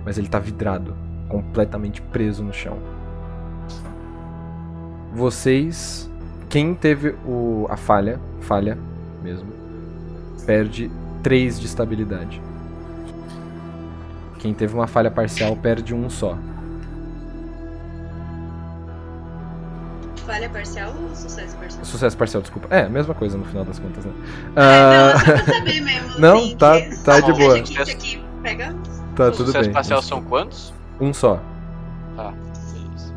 mas 0.04 0.18
ele 0.18 0.28
tá 0.28 0.40
vidrado, 0.40 0.96
completamente 1.28 2.02
preso 2.02 2.44
no 2.44 2.52
chão. 2.52 2.80
Vocês, 5.14 6.10
quem 6.50 6.74
teve 6.74 7.16
o, 7.26 7.68
a 7.70 7.78
falha, 7.78 8.20
falha 8.40 8.78
mesmo, 9.22 9.61
perde 10.46 10.92
3 11.24 11.60
de 11.60 11.66
estabilidade. 11.66 12.42
Quem 14.40 14.54
teve 14.54 14.74
uma 14.74 14.88
falha 14.88 15.12
parcial 15.12 15.56
perde 15.56 15.94
um 15.94 16.10
só. 16.10 16.38
Falha 20.26 20.50
parcial 20.50 20.94
ou 21.02 21.16
sucesso 21.16 21.56
parcial? 21.58 21.86
Sucesso 21.86 22.18
parcial, 22.18 22.42
desculpa. 22.42 22.68
É, 22.74 22.88
mesma 22.88 23.14
coisa 23.14 23.38
no 23.38 23.46
final 23.46 23.64
das 23.66 23.78
contas, 23.80 24.04
né? 24.06 24.12
É, 24.56 24.62
Ah, 24.62 25.14
não, 25.14 25.20
só 25.20 25.26
pra 25.44 25.54
saber 25.54 25.82
mesmo. 25.82 26.20
Não, 26.20 26.38
assim, 26.38 26.58
tá- 26.58 26.82
que 26.82 27.04
tá 27.04 27.20
só 27.20 27.26
de 27.32 27.34
boa. 27.34 27.54
A 27.54 27.58
gente 27.58 27.82
aqui 27.82 28.24
pega. 28.42 28.76
tá 29.16 29.32
tudo 29.32 29.46
sucesso 29.48 29.66
bem. 29.66 29.74
parcial 29.74 30.02
são 30.02 30.22
quantos? 30.24 30.74
Um 31.00 31.14
só. 31.14 31.40
Tá, 32.16 32.32
beleza. 32.32 33.14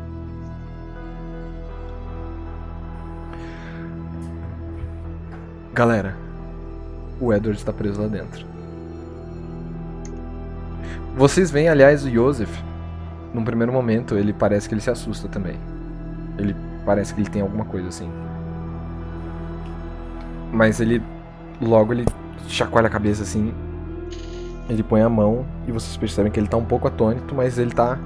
Galera, 5.73 6.15
o 7.19 7.33
Edward 7.33 7.57
está 7.57 7.71
preso 7.71 8.01
lá 8.01 8.07
dentro. 8.07 8.45
Vocês 11.15 11.49
veem, 11.49 11.69
aliás, 11.69 12.03
o 12.03 12.09
Joseph. 12.09 12.53
Num 13.33 13.43
primeiro 13.43 13.71
momento, 13.71 14.15
ele 14.15 14.33
parece 14.33 14.67
que 14.67 14.73
ele 14.73 14.81
se 14.81 14.89
assusta 14.89 15.27
também. 15.27 15.55
Ele 16.37 16.55
parece 16.85 17.13
que 17.13 17.21
ele 17.21 17.29
tem 17.29 17.41
alguma 17.41 17.65
coisa 17.65 17.87
assim. 17.87 18.09
Mas 20.51 20.79
ele 20.79 21.01
logo 21.61 21.93
ele 21.93 22.05
chacoalha 22.47 22.87
a 22.87 22.89
cabeça 22.89 23.23
assim. 23.23 23.53
Ele 24.69 24.83
põe 24.83 25.01
a 25.01 25.09
mão 25.09 25.45
e 25.67 25.71
vocês 25.71 25.95
percebem 25.97 26.31
que 26.31 26.39
ele 26.39 26.47
tá 26.47 26.57
um 26.57 26.65
pouco 26.65 26.87
atônito, 26.87 27.35
mas 27.35 27.57
ele 27.57 27.71
tá 27.71 27.97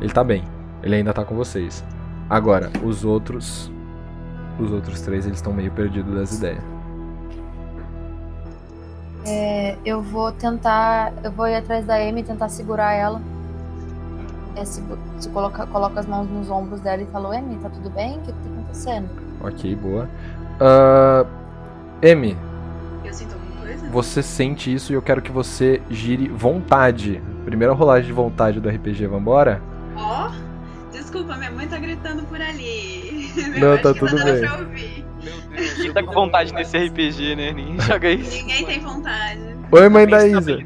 ele 0.00 0.12
tá 0.12 0.22
bem. 0.22 0.44
Ele 0.82 0.96
ainda 0.96 1.12
tá 1.12 1.24
com 1.24 1.34
vocês. 1.34 1.84
Agora, 2.28 2.70
os 2.82 3.04
outros 3.04 3.70
os 4.58 4.72
outros 4.72 5.00
três 5.02 5.26
eles 5.26 5.38
estão 5.38 5.52
meio 5.52 5.70
perdidos 5.72 6.14
das 6.14 6.36
ideias. 6.38 6.75
É, 9.26 9.76
eu 9.84 10.00
vou 10.02 10.30
tentar. 10.32 11.12
Eu 11.24 11.30
vou 11.32 11.46
ir 11.48 11.56
atrás 11.56 11.84
da 11.84 11.96
Amy 11.96 12.20
e 12.20 12.24
tentar 12.24 12.48
segurar 12.48 12.92
ela. 12.92 13.20
É, 14.54 14.64
segu- 14.64 14.98
Você 15.18 15.28
coloca, 15.30 15.66
coloca 15.66 16.00
as 16.00 16.06
mãos 16.06 16.28
nos 16.30 16.48
ombros 16.50 16.80
dela 16.80 17.02
e 17.02 17.06
fala, 17.06 17.36
Emi, 17.36 17.56
tá 17.56 17.68
tudo 17.68 17.90
bem? 17.90 18.18
O 18.18 18.20
que, 18.20 18.32
que 18.32 18.32
tá 18.32 18.48
acontecendo? 18.54 19.08
Ok, 19.40 19.74
boa. 19.76 20.08
Ah, 20.60 21.26
Emi, 22.00 22.36
Eu 23.04 23.12
sinto 23.12 23.34
alguma 23.34 23.60
coisa? 23.60 23.86
você 23.90 24.22
sente 24.22 24.72
isso 24.72 24.92
e 24.92 24.94
eu 24.94 25.02
quero 25.02 25.20
que 25.20 25.30
você 25.32 25.82
gire 25.90 26.28
vontade. 26.28 27.20
Primeira 27.44 27.72
rolagem 27.74 28.06
de 28.06 28.12
vontade 28.12 28.60
do 28.60 28.68
RPG, 28.68 29.06
vambora? 29.06 29.60
Ó, 29.96 30.30
desculpa, 30.90 31.36
minha 31.36 31.50
mãe 31.50 31.66
tá 31.68 31.78
gritando 31.78 32.22
por 32.24 32.40
ali. 32.40 33.30
Não, 33.60 33.76
tá 33.76 33.92
tudo 33.92 34.16
bem. 34.24 35.05
Meu 35.26 35.40
Deus. 35.50 35.74
Quem 35.74 35.92
tá 35.92 36.02
com 36.04 36.12
vontade 36.12 36.54
nesse 36.54 36.78
RPG, 36.78 37.34
né? 37.34 37.52
Ninguém 37.52 37.80
joga 37.80 38.10
isso. 38.10 38.30
Ninguém 38.30 38.64
tem 38.64 38.80
vontade. 38.80 39.40
Oi, 39.72 39.88
mãe 39.88 40.06
da 40.06 40.24
Isa. 40.26 40.60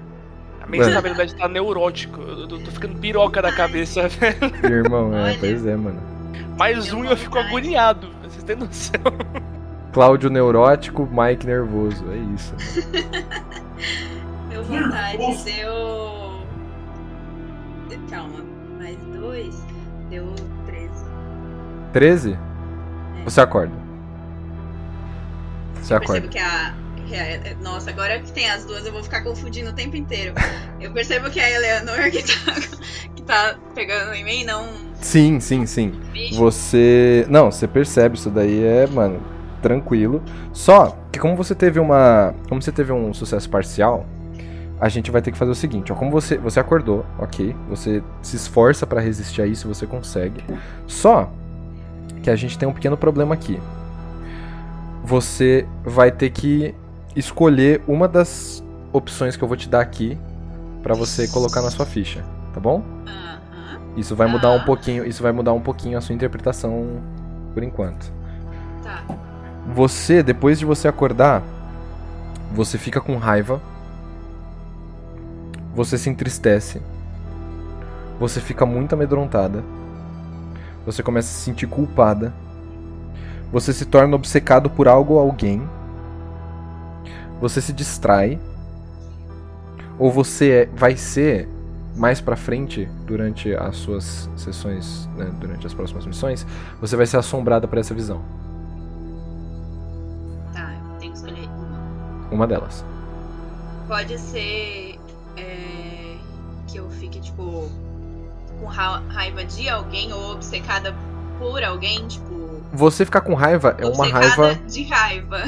A 0.63 0.67
minha 0.67 0.87
estabilidade 0.87 1.35
tá 1.35 1.49
neurótico. 1.49 2.21
Eu, 2.21 2.41
eu 2.41 2.49
tô 2.49 2.71
ficando 2.71 2.99
piroca 2.99 3.41
da 3.41 3.51
cabeça, 3.53 4.07
velho. 4.09 4.37
Irmão, 4.63 5.17
é, 5.17 5.23
Olha. 5.23 5.37
pois 5.41 5.67
é, 5.67 5.75
mano. 5.75 6.01
Mais 6.59 6.93
um 6.93 7.05
e 7.05 7.09
eu 7.11 7.17
fico 7.17 7.39
agoniado. 7.39 8.11
Vocês 8.23 8.45
têm 8.45 8.57
noção? 8.57 9.01
Cláudio 9.93 10.29
neurótico, 10.29 11.09
Mike 11.11 11.47
nervoso. 11.47 12.05
É 12.13 12.17
isso. 12.35 12.55
Deu 14.51 14.63
vontade, 14.63 15.45
deu. 15.45 16.21
Calma, 18.11 18.45
mais 18.79 18.97
dois, 19.19 19.65
deu 20.11 20.33
13. 20.67 20.91
13? 21.93 22.39
Você 23.25 23.41
acorda. 23.41 23.80
Você 25.81 25.95
Eu 25.95 25.99
percebo 26.01 26.27
acorda. 26.27 26.29
que 26.29 26.39
a. 26.39 26.75
que 27.09 27.15
a- 27.17 27.55
Nossa, 27.63 27.91
agora 27.91 28.19
que 28.21 28.33
tem 28.33 28.49
as 28.51 28.65
duas, 28.65 28.85
eu 28.87 28.93
vou 28.93 29.03
ficar 29.03 29.23
confundindo 29.23 29.71
o 29.71 29.73
tempo 29.73 29.97
inteiro. 29.97 30.35
Eu 30.81 30.93
percebo 30.93 31.31
que 31.31 31.41
a 31.41 31.51
Eleanor 31.51 32.11
que 32.11 32.23
tá, 32.23 32.55
que 33.15 33.23
tá 33.23 33.57
pegando 33.75 34.15
em 34.15 34.25
mim, 34.25 34.45
não. 34.45 34.67
Sim, 35.01 35.41
sim, 35.41 35.67
sim. 35.67 35.93
Bicho. 36.13 36.37
Você. 36.39 37.27
Não, 37.29 37.51
você 37.51 37.67
percebe, 37.67 38.17
isso 38.17 38.31
daí 38.31 38.63
é, 38.65 38.87
mano, 38.87 39.21
tranquilo. 39.63 40.23
Só 40.53 40.97
que 41.11 41.19
como 41.19 41.35
você 41.37 41.55
teve 41.55 41.81
uma. 41.81 42.35
Como 42.49 42.61
você 42.63 42.71
teve 42.73 42.93
um 42.93 43.13
sucesso 43.15 43.49
parcial, 43.49 44.07
a 44.79 44.89
gente 44.89 45.11
vai 45.11 45.21
ter 45.23 45.33
que 45.33 45.39
fazer 45.39 45.51
o 45.51 45.55
seguinte, 45.55 45.93
ó. 45.93 45.95
Como 45.97 46.11
você, 46.11 46.37
você 46.39 46.61
acordou, 46.61 47.05
ok. 47.19 47.55
Você 47.69 48.03
se 48.23 48.37
esforça 48.37 48.87
pra 48.87 49.01
resistir 49.01 49.43
a 49.43 49.47
isso, 49.47 49.67
você 49.69 49.87
consegue. 49.87 50.45
Só 50.87 51.31
que 52.23 52.31
a 52.31 52.37
gente 52.37 52.59
tem 52.59 52.69
um 52.69 52.73
pequeno 52.73 52.97
problema 52.97 53.35
aqui. 53.35 53.59
Você 55.05 55.67
vai 55.85 56.11
ter 56.11 56.31
que 56.31 56.75
escolher 57.17 57.83
uma 57.89 58.07
das 58.07 58.63
opções 58.93 59.37
que 59.37 59.43
eu 59.43 59.49
vou 59.49 59.57
te 59.57 59.69
dar 59.69 59.81
aqui 59.81 60.19
pra 60.83 60.95
você 60.95 61.27
colocar 61.29 61.63
na 61.63 61.71
sua 61.71 61.87
ficha, 61.87 62.25
tá 62.53 62.61
bom? 62.61 62.83
Isso 63.97 64.15
vai 64.15 64.29
mudar 64.29 64.51
um 64.53 64.59
Tá. 64.61 64.65
pouquinho, 64.65 65.05
isso 65.05 65.23
vai 65.23 65.33
mudar 65.33 65.53
um 65.53 65.61
pouquinho 65.61 65.99
a 65.99 66.01
sua 66.01 66.15
interpretação 66.15 67.01
por 67.55 67.63
enquanto. 67.63 68.13
tá. 68.83 69.03
Você, 69.75 70.23
depois 70.23 70.59
de 70.59 70.65
você 70.65 70.89
acordar, 70.89 71.43
você 72.53 72.79
fica 72.79 73.01
com 73.01 73.17
raiva. 73.17 73.61
Você 75.75 75.97
se 75.99 76.09
entristece. 76.11 76.81
Você 78.19 78.41
fica 78.41 78.65
muito 78.67 78.95
amedrontada. 78.95 79.63
Você 80.85 81.03
começa 81.03 81.29
a 81.29 81.33
se 81.33 81.45
sentir 81.45 81.67
culpada. 81.67 82.33
Você 83.53 83.73
se 83.73 83.85
torna 83.85 84.15
obcecado 84.17 84.71
por 84.71 84.87
algo 84.87 85.15
ou 85.15 85.21
alguém. 85.21 85.69
Você 87.41 87.61
se 87.61 87.73
distrai. 87.73 88.39
Ou 89.99 90.11
você 90.11 90.51
é- 90.51 90.67
vai 90.77 90.97
ser 90.97 91.49
mais 91.97 92.21
pra 92.21 92.37
frente 92.37 92.89
durante 93.07 93.55
as 93.55 93.77
suas 93.77 94.31
sessões, 94.37 95.07
né, 95.17 95.31
durante 95.39 95.67
as 95.67 95.75
próximas 95.75 96.07
missões, 96.07 96.47
você 96.81 96.97
vai 96.97 97.05
ser 97.05 97.17
assombrada 97.19 97.67
por 97.69 97.77
essa 97.77 97.93
visão. 97.93 98.23
Tá, 100.55 100.73
eu 100.73 100.99
tenho 100.99 101.13
que 101.13 101.19
escolher 101.19 101.49
uma. 101.49 102.31
Uma 102.31 102.47
delas. 102.47 102.85
Pode 103.89 104.19
ser 104.19 104.99
é, 105.37 106.17
que 106.69 106.79
eu 106.79 106.89
fique, 106.91 107.21
tipo, 107.21 107.69
com 108.61 108.67
ra- 108.67 109.03
raiva 109.09 109.45
de 109.45 109.69
alguém 109.69 110.13
ou 110.13 110.33
obcecada 110.33 110.95
por 111.39 111.63
alguém, 111.63 112.07
tipo. 112.07 112.40
Você 112.73 113.05
ficar 113.05 113.21
com 113.23 113.35
raiva 113.35 113.75
é 113.79 113.87
uma 113.87 114.07
raiva. 114.07 114.55
de 114.69 114.85
raiva. 114.85 115.39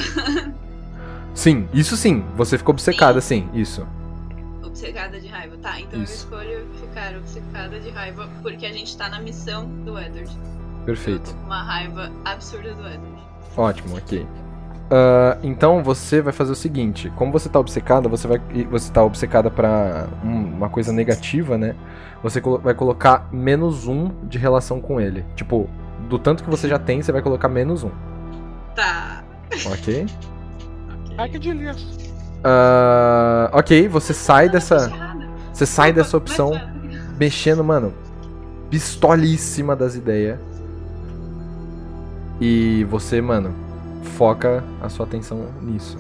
Sim, 1.35 1.69
isso 1.73 1.97
sim. 1.97 2.24
Você 2.36 2.59
ficou 2.59 2.73
obcecada, 2.73 3.20
sim, 3.20 3.49
isso. 3.55 3.86
obcecada 4.62 5.20
de 5.20 5.28
raiva. 5.28 5.57
Tá, 5.62 5.81
então 5.81 6.03
Isso. 6.03 6.28
eu 6.31 6.40
escolho 6.40 6.66
ficar 6.81 7.16
obcecada 7.16 7.78
de 7.81 7.90
raiva 7.90 8.28
porque 8.43 8.66
a 8.66 8.73
gente 8.73 8.97
tá 8.97 9.09
na 9.09 9.20
missão 9.20 9.66
do 9.85 9.99
Edward. 9.99 10.31
Eu 10.81 10.86
Perfeito. 10.86 11.31
tô 11.31 11.36
com 11.36 11.47
uma 11.47 11.62
raiva 11.62 12.11
absurda 12.24 12.74
do 12.74 12.86
Edward. 12.86 13.23
Ótimo, 13.57 13.97
ok. 13.97 14.27
Ah, 14.90 15.39
então 15.43 15.82
você 15.82 16.20
vai 16.20 16.32
fazer 16.32 16.53
o 16.53 16.57
seguinte: 16.57 17.11
como 17.16 17.31
você 17.32 17.49
tá 17.49 17.59
obcecada, 17.61 18.09
você 18.09 18.27
vai. 18.27 18.40
Você 18.70 18.93
tá 18.93 19.03
obcecada 19.05 19.51
pra 19.51 20.07
um- 20.24 20.57
uma 20.57 20.69
coisa 20.69 20.93
negativa, 20.93 21.57
né? 21.57 21.74
Você 22.23 22.40
vai 22.40 22.74
colocar 22.74 23.28
menos 23.32 23.86
um 23.86 24.09
de 24.24 24.39
relação 24.39 24.81
com 24.81 25.01
ele. 25.01 25.24
Tipo, 25.36 25.69
do 26.13 26.19
tanto 26.19 26.45
que 26.45 26.51
você 26.51 26.69
já 26.69 26.79
tem, 26.79 27.01
você 27.01 27.11
vai 27.11 27.23
colocar 27.23 27.49
menos 27.49 27.83
um. 27.83 27.91
Tá. 28.77 29.25
Ok? 29.67 30.07
Ai, 31.17 31.29
que 31.31 31.39
delícia. 31.39 32.03
Ah, 32.45 33.51
ok, 33.53 33.89
você 33.89 34.13
sai 34.13 34.49
dessa. 34.49 34.93
Você 35.53 35.65
sai 35.65 35.93
dessa 35.93 36.17
opção. 36.17 36.53
mas, 36.53 37.19
mexendo, 37.19 37.65
mano, 37.65 37.95
pistolíssima 38.69 39.75
das 39.75 39.95
ideias. 39.95 40.39
E 42.39 42.85
você, 42.85 43.23
mano, 43.23 43.55
foca 44.17 44.63
a 44.83 44.89
sua 44.91 45.07
atenção 45.07 45.47
nisso. 45.63 45.97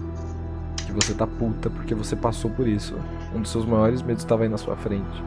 Que 0.84 0.92
você 0.92 1.14
tá 1.14 1.26
puta 1.26 1.70
porque 1.70 1.94
você 1.94 2.14
passou 2.14 2.50
por 2.50 2.68
isso. 2.68 2.94
Um 3.34 3.40
dos 3.40 3.50
seus 3.50 3.64
maiores 3.64 4.02
medos 4.02 4.24
tava 4.24 4.42
aí 4.42 4.48
na 4.48 4.58
sua 4.58 4.76
frente. 4.76 5.22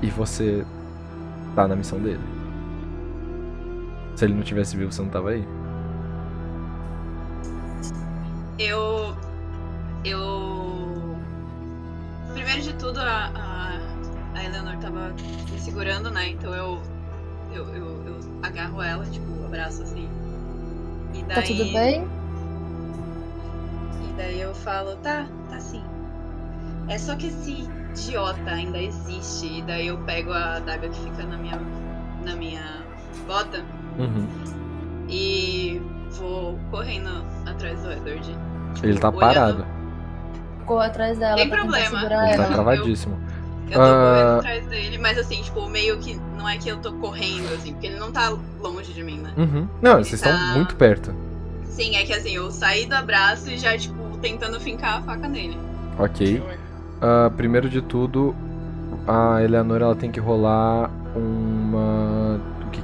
E 0.00 0.10
você 0.10 0.64
tá 1.56 1.66
na 1.66 1.74
missão 1.74 1.98
dele. 1.98 2.41
Se 4.16 4.24
ele 4.24 4.34
não 4.34 4.42
tivesse 4.42 4.76
vivo, 4.76 4.92
você 4.92 5.02
não 5.02 5.08
tava 5.08 5.30
aí. 5.30 5.46
Eu. 8.58 9.16
Eu. 10.04 11.16
Primeiro 12.32 12.62
de 12.62 12.72
tudo, 12.74 12.98
a, 13.00 13.30
a, 13.34 14.38
a 14.38 14.44
Eleanor 14.44 14.76
tava 14.78 15.14
me 15.50 15.58
segurando, 15.58 16.10
né? 16.10 16.28
Então 16.28 16.54
eu. 16.54 16.80
Eu, 17.52 17.68
eu, 17.74 18.06
eu 18.06 18.20
agarro 18.42 18.80
ela, 18.80 19.04
tipo, 19.06 19.44
abraço 19.44 19.82
assim. 19.82 20.08
E 21.12 21.22
daí, 21.24 21.34
Tá 21.34 21.42
tudo 21.42 21.64
bem? 21.72 22.08
E 24.08 24.12
daí 24.16 24.40
eu 24.40 24.54
falo, 24.54 24.96
tá, 24.96 25.26
tá 25.50 25.60
sim. 25.60 25.82
É 26.88 26.96
só 26.96 27.14
que 27.14 27.26
esse 27.26 27.68
idiota 27.90 28.50
ainda 28.50 28.80
existe. 28.80 29.58
E 29.58 29.62
daí 29.62 29.88
eu 29.88 29.98
pego 29.98 30.32
a 30.32 30.56
adaga 30.56 30.88
que 30.88 31.00
fica 31.00 31.24
na 31.24 31.36
minha, 31.36 31.60
na 32.24 32.34
minha 32.34 32.82
bota 33.26 33.62
Uhum. 33.98 34.26
e 35.08 35.80
vou 36.12 36.58
correndo 36.70 37.10
atrás 37.46 37.80
do 37.82 37.92
Edward. 37.92 38.36
Tipo, 38.74 38.86
Ele 38.86 38.98
tá 38.98 39.08
olhando- 39.08 39.20
parado. 39.20 39.66
Corro 40.66 40.80
atrás 40.80 41.18
dela 41.18 41.36
Tem 41.36 41.48
problema. 41.50 42.00
Ele 42.00 42.08
tá 42.08 42.14
ela. 42.28 42.44
eu- 42.44 42.52
travadíssimo. 42.52 43.18
Eu 43.70 43.72
tô 43.74 43.80
Ah. 43.80 44.12
correndo 44.14 44.38
atrás 44.38 44.66
dele, 44.66 44.98
mas 44.98 45.18
assim, 45.18 45.42
tipo, 45.42 45.68
meio 45.68 45.98
que. 45.98 46.20
Não 46.38 46.48
é 46.48 46.56
que 46.58 46.68
eu 46.68 46.76
tô 46.78 46.92
correndo, 46.94 47.52
assim, 47.54 47.72
porque 47.72 47.86
ele 47.86 47.98
não 47.98 48.10
tá 48.12 48.36
longe 48.60 48.92
de 48.92 49.02
mim, 49.02 49.18
né? 49.18 49.32
Uhum. 49.36 49.66
Não, 49.80 49.94
Ele 49.96 50.04
vocês 50.04 50.20
tá- 50.20 50.30
estão 50.30 50.54
muito 50.54 50.76
perto. 50.76 51.14
Sim, 51.64 51.96
é 51.96 52.04
que 52.04 52.12
assim, 52.12 52.30
eu 52.34 52.50
saí 52.50 52.84
do 52.86 52.94
abraço 52.94 53.50
e 53.50 53.56
já, 53.56 53.76
tipo, 53.78 54.16
tentando 54.18 54.60
fincar 54.60 54.98
a 54.98 55.02
faca 55.02 55.26
nele. 55.28 55.56
Ok. 55.98 56.42
Ah, 57.00 57.30
primeiro 57.36 57.68
de 57.68 57.80
tudo, 57.80 58.34
a 59.06 59.42
Eleanor 59.42 59.80
ela 59.82 59.94
tem 59.96 60.10
que 60.10 60.20
rolar 60.20 60.90
uma. 61.14 62.21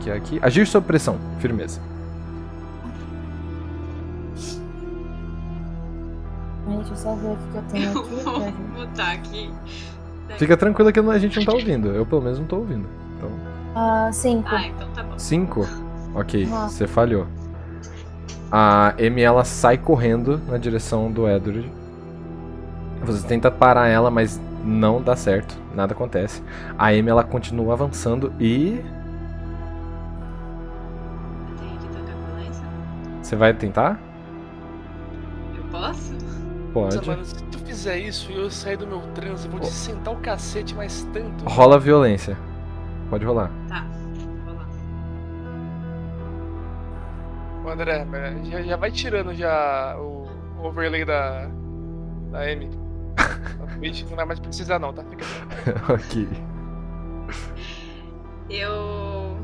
Que, 0.09 0.13
é 0.13 0.17
aqui? 0.17 0.39
Agir 0.41 0.67
sob 0.67 0.87
pressão, 0.87 1.19
firmeza. 1.39 1.81
Deixa 6.67 6.91
eu 6.93 6.97
só 6.97 7.15
ver 7.15 7.29
o 7.29 7.37
que 7.37 7.57
eu 7.57 7.63
tenho 7.71 7.93
Eu 7.93 8.01
aqui. 8.01 8.15
vou 8.25 8.35
pra 8.35 8.45
gente. 8.45 8.57
botar 8.75 9.13
aqui. 9.13 9.51
Fica 10.39 10.57
tranquila 10.57 10.93
que 10.93 11.01
a 11.01 11.19
gente 11.19 11.37
não 11.39 11.45
tá 11.45 11.53
ouvindo. 11.53 11.89
Eu 11.89 12.07
pelo 12.07 12.23
menos 12.23 12.39
não 12.39 12.47
tô 12.47 12.57
ouvindo. 12.57 12.87
Então. 13.17 13.31
Ah, 13.75 14.11
cinco. 14.13 14.49
Ah, 14.51 14.67
então 14.67 14.89
tá 14.95 15.03
bom. 15.03 15.19
Cinco? 15.19 15.67
Ok, 16.15 16.47
Nossa. 16.47 16.75
você 16.75 16.87
falhou. 16.87 17.27
A 18.51 18.95
Amy 18.99 19.21
ela 19.23 19.45
sai 19.45 19.77
correndo 19.77 20.41
na 20.49 20.57
direção 20.57 21.11
do 21.13 21.29
Edward. 21.29 21.71
Você 23.05 23.27
tenta 23.27 23.51
parar 23.51 23.89
ela, 23.89 24.11
mas 24.11 24.41
não 24.65 25.03
dá 25.03 25.15
certo. 25.15 25.55
Nada 25.75 25.93
acontece. 25.93 26.43
A 26.79 26.87
Amy 26.89 27.11
ela 27.11 27.25
continua 27.25 27.75
avançando 27.75 28.33
e. 28.41 28.81
Você 33.29 33.37
vai 33.37 33.53
tentar? 33.53 34.01
Eu 35.55 35.63
posso? 35.65 36.15
Pode. 36.73 36.97
Nossa, 36.97 37.11
mano, 37.11 37.23
se 37.27 37.45
tu 37.45 37.59
fizer 37.59 37.99
isso 37.99 38.33
e 38.33 38.37
eu 38.39 38.51
sair 38.51 38.79
do 38.79 38.87
meu 38.87 39.03
transe, 39.13 39.45
eu 39.45 39.51
vou 39.51 39.61
te 39.61 39.67
sentar 39.67 40.15
o 40.15 40.17
cacete 40.17 40.75
mais 40.75 41.07
tanto. 41.13 41.45
Rola 41.45 41.79
violência. 41.79 42.39
Pode 43.11 43.27
rolar. 43.27 43.51
Tá, 43.69 43.85
vou 44.47 44.55
lá. 44.55 44.67
Ô, 47.67 47.69
André, 47.69 48.07
já, 48.45 48.63
já 48.63 48.77
vai 48.79 48.91
tirando 48.91 49.35
já 49.35 49.95
o 49.99 50.27
overlay 50.63 51.05
da. 51.05 51.51
da 52.31 52.51
M. 52.51 52.71
Não 54.09 54.17
vai 54.17 54.25
mais 54.25 54.41
precisar 54.41 54.79
não, 54.79 54.95
tá? 54.95 55.05
Fica 55.05 55.27
ok. 55.93 56.27
Eu. 58.49 59.37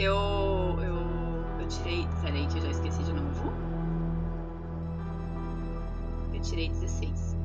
Eu. 0.00 0.78
Eu. 0.82 0.91
Tirei. 1.78 2.06
Peraí, 2.22 2.46
que 2.46 2.58
eu 2.58 2.62
já 2.62 2.70
esqueci 2.70 3.02
de 3.02 3.12
novo. 3.12 3.52
Eu 6.34 6.40
tirei 6.40 6.68
16. 6.68 7.36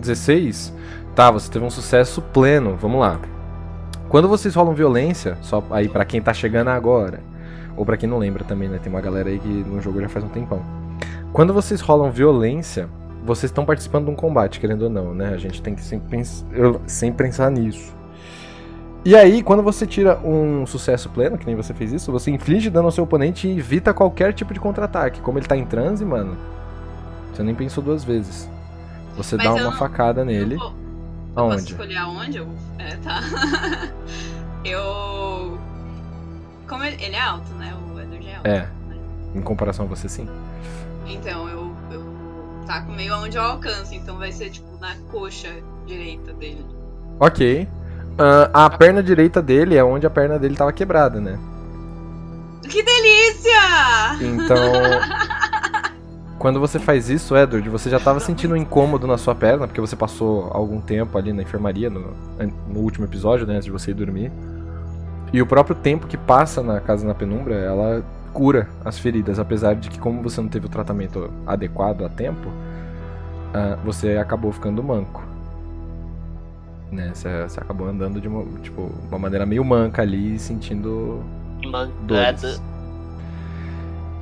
16? 0.00 0.72
Tá, 1.14 1.30
você 1.30 1.50
teve 1.50 1.64
um 1.64 1.70
sucesso 1.70 2.20
pleno. 2.22 2.76
Vamos 2.76 3.00
lá. 3.00 3.18
Quando 4.08 4.28
vocês 4.28 4.54
rolam 4.54 4.74
violência, 4.74 5.36
só 5.40 5.62
aí 5.70 5.88
pra 5.88 6.04
quem 6.04 6.20
tá 6.20 6.32
chegando 6.34 6.68
agora, 6.68 7.20
ou 7.76 7.84
pra 7.84 7.96
quem 7.96 8.08
não 8.08 8.18
lembra 8.18 8.42
também, 8.44 8.68
né? 8.68 8.78
Tem 8.78 8.90
uma 8.92 9.00
galera 9.00 9.28
aí 9.28 9.38
que 9.38 9.48
no 9.48 9.80
jogo 9.80 10.00
já 10.00 10.08
faz 10.08 10.24
um 10.24 10.28
tempão. 10.28 10.60
Quando 11.32 11.52
vocês 11.54 11.80
rolam 11.80 12.10
violência, 12.10 12.88
vocês 13.24 13.50
estão 13.50 13.64
participando 13.64 14.06
de 14.06 14.10
um 14.10 14.16
combate, 14.16 14.58
querendo 14.58 14.82
ou 14.82 14.90
não, 14.90 15.14
né? 15.14 15.28
A 15.32 15.36
gente 15.36 15.62
tem 15.62 15.74
que 15.76 15.82
sempre, 15.82 16.20
eu- 16.52 16.80
sempre 16.86 17.24
pensar 17.26 17.50
nisso. 17.50 17.94
E 19.04 19.16
aí, 19.16 19.42
quando 19.42 19.62
você 19.62 19.86
tira 19.86 20.18
um 20.18 20.66
sucesso 20.66 21.08
pleno, 21.08 21.38
que 21.38 21.46
nem 21.46 21.56
você 21.56 21.72
fez 21.72 21.90
isso, 21.92 22.12
você 22.12 22.30
inflige 22.30 22.68
dano 22.68 22.88
ao 22.88 22.92
seu 22.92 23.04
oponente 23.04 23.48
e 23.48 23.58
evita 23.58 23.94
qualquer 23.94 24.34
tipo 24.34 24.52
de 24.52 24.60
contra-ataque. 24.60 25.20
Como 25.22 25.38
ele 25.38 25.46
tá 25.46 25.56
em 25.56 25.64
transe, 25.64 26.04
mano, 26.04 26.36
você 27.32 27.42
nem 27.42 27.54
pensou 27.54 27.82
duas 27.82 28.04
vezes. 28.04 28.48
Você 29.16 29.36
Mas 29.36 29.46
dá 29.46 29.54
uma 29.54 29.62
não- 29.70 29.72
facada 29.72 30.22
nele. 30.24 30.56
vou- 30.56 30.66
eu 30.66 30.74
posso 31.34 31.52
Aonde? 31.54 31.70
escolher 31.72 31.96
aonde? 31.96 32.38
Eu... 32.38 32.48
É, 32.78 32.96
tá. 32.96 33.20
eu. 34.64 35.58
Como 36.68 36.84
ele, 36.84 37.02
ele 37.02 37.14
é 37.16 37.20
alto, 37.20 37.50
né? 37.54 37.74
O 37.94 37.98
Edward 37.98 38.26
é 38.28 38.34
alto. 38.36 38.46
É. 38.46 38.60
né? 38.60 38.96
Em 39.34 39.40
comparação 39.40 39.86
a 39.86 39.88
você, 39.88 40.08
sim. 40.08 40.28
Então, 41.06 41.48
eu, 41.48 41.72
eu 41.90 42.04
taco 42.66 42.92
meio 42.92 43.14
aonde 43.14 43.36
eu 43.36 43.42
alcanço, 43.42 43.94
então 43.94 44.18
vai 44.18 44.30
ser 44.30 44.50
tipo 44.50 44.68
na 44.78 44.94
coxa 45.10 45.48
direita 45.86 46.32
dele. 46.34 46.64
Ok. 47.18 47.66
Ah, 48.18 48.66
a 48.66 48.70
perna 48.70 49.02
direita 49.02 49.40
dele 49.40 49.76
é 49.76 49.84
onde 49.84 50.06
a 50.06 50.10
perna 50.10 50.38
dele 50.38 50.56
tava 50.56 50.72
quebrada, 50.72 51.20
né? 51.20 51.38
Que 52.62 52.82
delícia! 52.82 54.16
Então. 54.20 54.56
Quando 56.38 56.58
você 56.58 56.78
faz 56.78 57.10
isso, 57.10 57.36
Edward, 57.36 57.68
você 57.68 57.90
já 57.90 58.00
tava 58.00 58.18
sentindo 58.18 58.54
um 58.54 58.56
incômodo 58.56 59.06
na 59.06 59.18
sua 59.18 59.34
perna, 59.34 59.66
porque 59.66 59.80
você 59.80 59.94
passou 59.94 60.48
algum 60.52 60.80
tempo 60.80 61.18
ali 61.18 61.34
na 61.34 61.42
enfermaria, 61.42 61.90
no, 61.90 62.14
no 62.66 62.80
último 62.80 63.04
episódio, 63.04 63.46
né, 63.46 63.56
antes 63.56 63.66
de 63.66 63.70
você 63.70 63.90
ir 63.90 63.94
dormir. 63.94 64.32
E 65.34 65.42
o 65.42 65.46
próprio 65.46 65.76
tempo 65.76 66.06
que 66.06 66.16
passa 66.16 66.62
na 66.62 66.80
casa 66.80 67.06
na 67.06 67.14
penumbra, 67.14 67.54
ela 67.56 68.02
cura 68.32 68.68
as 68.82 68.98
feridas, 68.98 69.38
apesar 69.38 69.74
de 69.74 69.90
que, 69.90 69.98
como 69.98 70.22
você 70.22 70.40
não 70.40 70.48
teve 70.48 70.64
o 70.64 70.68
tratamento 70.70 71.30
adequado 71.46 72.06
a 72.06 72.08
tempo, 72.08 72.48
ah, 73.52 73.76
você 73.84 74.16
acabou 74.16 74.50
ficando 74.50 74.82
manco. 74.82 75.22
Né, 76.90 77.12
você, 77.14 77.42
você 77.42 77.60
acabou 77.60 77.86
andando 77.88 78.20
de 78.20 78.26
uma, 78.26 78.44
tipo, 78.60 78.90
uma 79.08 79.18
maneira 79.18 79.46
meio 79.46 79.64
manca 79.64 80.02
ali, 80.02 80.38
sentindo 80.38 81.22
dores. 82.02 82.60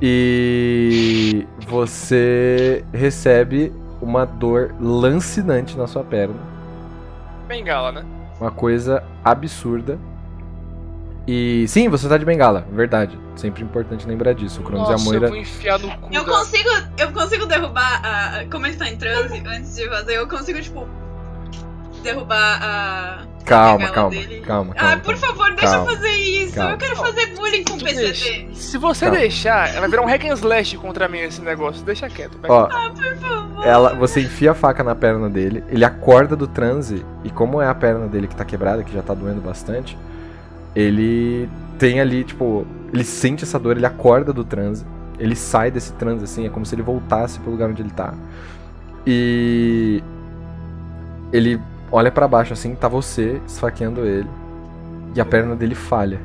E 0.01 1.45
você 1.67 2.85
recebe 2.93 3.73
uma 4.01 4.25
dor 4.25 4.73
lancinante 4.79 5.77
na 5.77 5.87
sua 5.87 6.03
perna. 6.03 6.35
Bengala, 7.47 7.91
né? 7.91 8.05
Uma 8.39 8.51
coisa 8.51 9.03
absurda. 9.25 9.97
E 11.27 11.65
sim, 11.67 11.89
você 11.89 12.07
tá 12.07 12.17
de 12.17 12.25
bengala, 12.25 12.65
verdade. 12.71 13.17
Sempre 13.35 13.61
importante 13.63 14.07
lembrar 14.07 14.33
disso. 14.33 14.61
O 14.61 14.63
Cronos 14.63 14.87
e 14.87 14.89
a 14.89 14.91
Nossa, 14.93 15.03
eu 15.05 15.11
Moira. 15.11 15.27
vou 15.27 15.37
enfiar 15.37 15.77
no 15.79 15.89
cu 15.97 16.09
Eu 16.13 16.23
da- 16.25 16.31
consigo, 16.31 16.69
eu 16.97 17.11
consigo 17.11 17.45
derrubar 17.45 18.01
a- 18.03 18.45
Como 18.49 18.65
ele 18.65 18.77
tá 18.77 18.87
em 18.89 18.95
transe 18.95 19.43
antes 19.45 19.75
de 19.75 19.87
fazer, 19.89 20.13
eu 20.17 20.27
consigo, 20.27 20.59
tipo, 20.61 20.87
derrubar 21.99 22.59
a. 22.61 23.25
Calma, 23.45 23.77
bengala 23.79 23.93
calma, 23.93 24.09
dele. 24.11 24.41
calma, 24.41 24.73
calma. 24.75 24.93
Ah, 24.93 24.97
por 24.97 25.17
favor, 25.17 25.49
deixa 25.55 25.71
calma, 25.71 25.91
eu 25.91 25.95
fazer 25.95 26.09
isso. 26.11 26.53
calma. 26.55 26.71
Eu 26.71 26.77
quero 26.77 26.95
fazer 26.97 27.25
bullying 27.35 27.63
com 27.63 27.73
o 27.73 27.77
deixa. 27.77 28.45
Se 28.53 28.77
você 28.77 29.05
Calma. 29.05 29.19
deixar, 29.19 29.69
ela 29.69 29.79
vai 29.81 29.89
virar 29.89 30.01
um 30.03 30.05
hack 30.05 30.23
and 30.25 30.33
slash 30.33 30.77
contra 30.77 31.07
mim 31.07 31.17
esse 31.19 31.41
negócio. 31.41 31.83
Deixa 31.83 32.07
quieto. 32.09 32.37
Ó, 32.47 32.65
Ah, 32.71 32.91
por 32.95 33.15
favor. 33.17 33.65
ela, 33.65 33.93
você 33.95 34.21
enfia 34.21 34.51
a 34.51 34.53
faca 34.53 34.83
na 34.83 34.93
perna 34.93 35.29
dele, 35.29 35.63
ele 35.69 35.83
acorda 35.83 36.35
do 36.35 36.45
transe, 36.47 37.03
e 37.23 37.29
como 37.31 37.59
é 37.59 37.67
a 37.67 37.73
perna 37.73 38.07
dele 38.07 38.27
que 38.27 38.35
tá 38.35 38.45
quebrada, 38.45 38.83
que 38.83 38.93
já 38.93 39.01
tá 39.01 39.13
doendo 39.15 39.41
bastante, 39.41 39.97
ele 40.75 41.49
tem 41.79 41.99
ali, 41.99 42.23
tipo, 42.23 42.67
ele 42.93 43.03
sente 43.03 43.43
essa 43.43 43.57
dor, 43.57 43.77
ele 43.77 43.85
acorda 43.85 44.31
do 44.31 44.43
transe, 44.43 44.85
ele 45.17 45.35
sai 45.35 45.71
desse 45.71 45.93
transe 45.93 46.23
assim, 46.23 46.45
é 46.45 46.49
como 46.49 46.65
se 46.67 46.75
ele 46.75 46.83
voltasse 46.83 47.39
pro 47.39 47.49
lugar 47.49 47.69
onde 47.69 47.81
ele 47.81 47.89
tá. 47.89 48.13
E 49.07 50.03
ele 51.33 51.59
olha 51.91 52.11
pra 52.11 52.27
baixo 52.27 52.53
assim, 52.53 52.75
tá 52.75 52.87
você 52.87 53.41
esfaqueando 53.47 54.05
ele, 54.05 54.29
e 55.15 55.21
a 55.21 55.25
perna 55.25 55.55
dele 55.55 55.75
falha. 55.75 56.19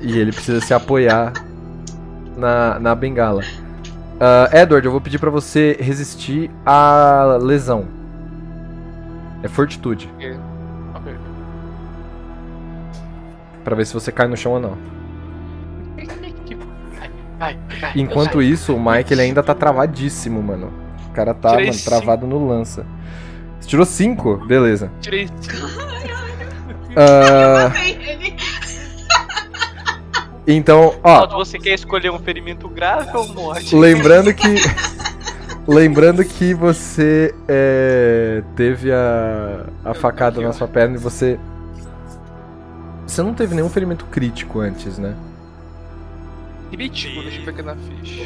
E 0.00 0.18
ele 0.18 0.32
precisa 0.32 0.60
se 0.60 0.74
apoiar 0.74 1.32
na, 2.36 2.78
na 2.78 2.94
bengala. 2.94 3.42
Ah, 4.20 4.48
Edward, 4.52 4.84
eu 4.84 4.92
vou 4.92 5.00
pedir 5.00 5.18
pra 5.18 5.30
você 5.30 5.76
resistir 5.80 6.50
à 6.66 7.38
lesão. 7.40 7.86
É 9.42 9.48
fortitude. 9.48 10.10
Ok. 10.94 11.14
Pra 13.64 13.76
ver 13.76 13.86
se 13.86 13.94
você 13.94 14.12
cai 14.12 14.28
no 14.28 14.36
chão 14.36 14.52
ou 14.52 14.60
não. 14.60 14.76
Enquanto 17.96 18.40
isso, 18.40 18.74
o 18.74 18.80
Mike 18.80 19.12
ele 19.12 19.22
ainda 19.22 19.42
tá 19.42 19.54
travadíssimo, 19.54 20.42
mano. 20.42 20.72
O 21.12 21.14
cara 21.14 21.34
tá 21.34 21.50
Tirei 21.50 21.66
mano, 21.66 21.78
cinco. 21.78 21.90
travado 21.90 22.26
no 22.26 22.48
lança. 22.48 22.86
Você 23.60 23.68
tirou 23.68 23.84
5? 23.84 24.46
Beleza. 24.46 24.90
Tirei. 25.02 25.28
Ah, 26.96 27.68
Matei 27.68 27.98
ele. 28.00 28.34
então, 30.48 30.94
ó, 31.04 31.26
você 31.36 31.58
quer 31.58 31.74
escolher 31.74 32.10
um 32.10 32.18
ferimento 32.18 32.66
grave 32.66 33.14
ou 33.14 33.28
morte? 33.28 33.76
lembrando 33.76 34.32
que. 34.32 34.48
Lembrando 35.68 36.24
que 36.24 36.52
você 36.54 37.32
é, 37.46 38.42
teve 38.56 38.90
a, 38.90 39.66
a 39.84 39.94
facada 39.94 40.40
na 40.40 40.52
sua 40.52 40.66
perna 40.66 40.96
e 40.96 40.98
você. 40.98 41.38
Você 43.06 43.22
não 43.22 43.32
teve 43.32 43.54
nenhum 43.54 43.68
ferimento 43.68 44.04
crítico 44.06 44.58
antes, 44.58 44.98
né? 44.98 45.14
Crítico, 46.72 47.22
deixa 47.22 47.38
eu 47.40 47.44
ver 47.44 47.50
aqui 47.50 47.62
na 47.62 47.76
ficha. 47.76 48.24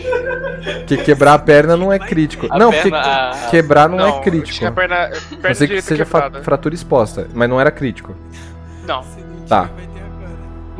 Porque 0.79 0.97
quebrar 0.99 1.35
a 1.35 1.39
perna 1.39 1.77
não 1.77 1.93
é 1.93 1.99
crítico. 1.99 2.47
A 2.49 2.59
não, 2.59 2.71
perna- 2.71 2.83
porque 2.83 3.47
a- 3.47 3.49
quebrar 3.51 3.89
não, 3.89 3.99
é 4.07 4.09
eu 4.09 4.21
crítico. 4.21 4.59
Tinha 4.59 4.71
a 4.71 4.73
perna, 4.73 4.95
A 5.05 5.09
perna 5.09 5.49
não 5.49 5.55
ser 5.55 5.69
que 5.69 5.81
seja 5.83 6.05
quebrada. 6.05 6.43
fratura 6.43 6.75
exposta, 6.75 7.27
mas 7.35 7.49
não 7.51 7.61
era 7.61 7.71
crítico. 7.73 8.15
Não. 8.87 9.03
Não 9.03 9.47
Tá. 9.49 9.69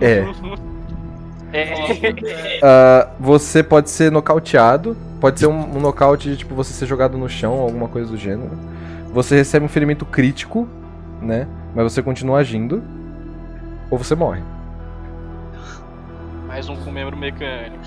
É. 0.01 0.25
É. 1.53 1.77
Ah, 2.63 3.09
você 3.19 3.63
pode 3.63 3.91
ser 3.91 4.11
nocauteado. 4.13 4.97
Pode 5.21 5.41
ser 5.41 5.47
um, 5.47 5.77
um 5.77 5.81
nocaute 5.81 6.29
de 6.31 6.37
tipo 6.37 6.55
você 6.55 6.73
ser 6.73 6.87
jogado 6.87 7.17
no 7.17 7.29
chão, 7.29 7.55
alguma 7.61 7.89
coisa 7.89 8.11
do 8.11 8.17
gênero. 8.17 8.51
Você 9.13 9.37
recebe 9.37 9.65
um 9.65 9.69
ferimento 9.69 10.05
crítico, 10.05 10.69
né? 11.23 11.47
Mas 11.75 11.93
você 11.93 12.03
continua 12.03 12.39
agindo. 12.41 12.83
Ou 13.91 13.97
você 13.99 14.15
morre. 14.15 14.41
Mais 16.57 16.71
um 16.71 16.77
com 16.77 16.91
membro 16.91 17.15
mecânico. 17.15 17.85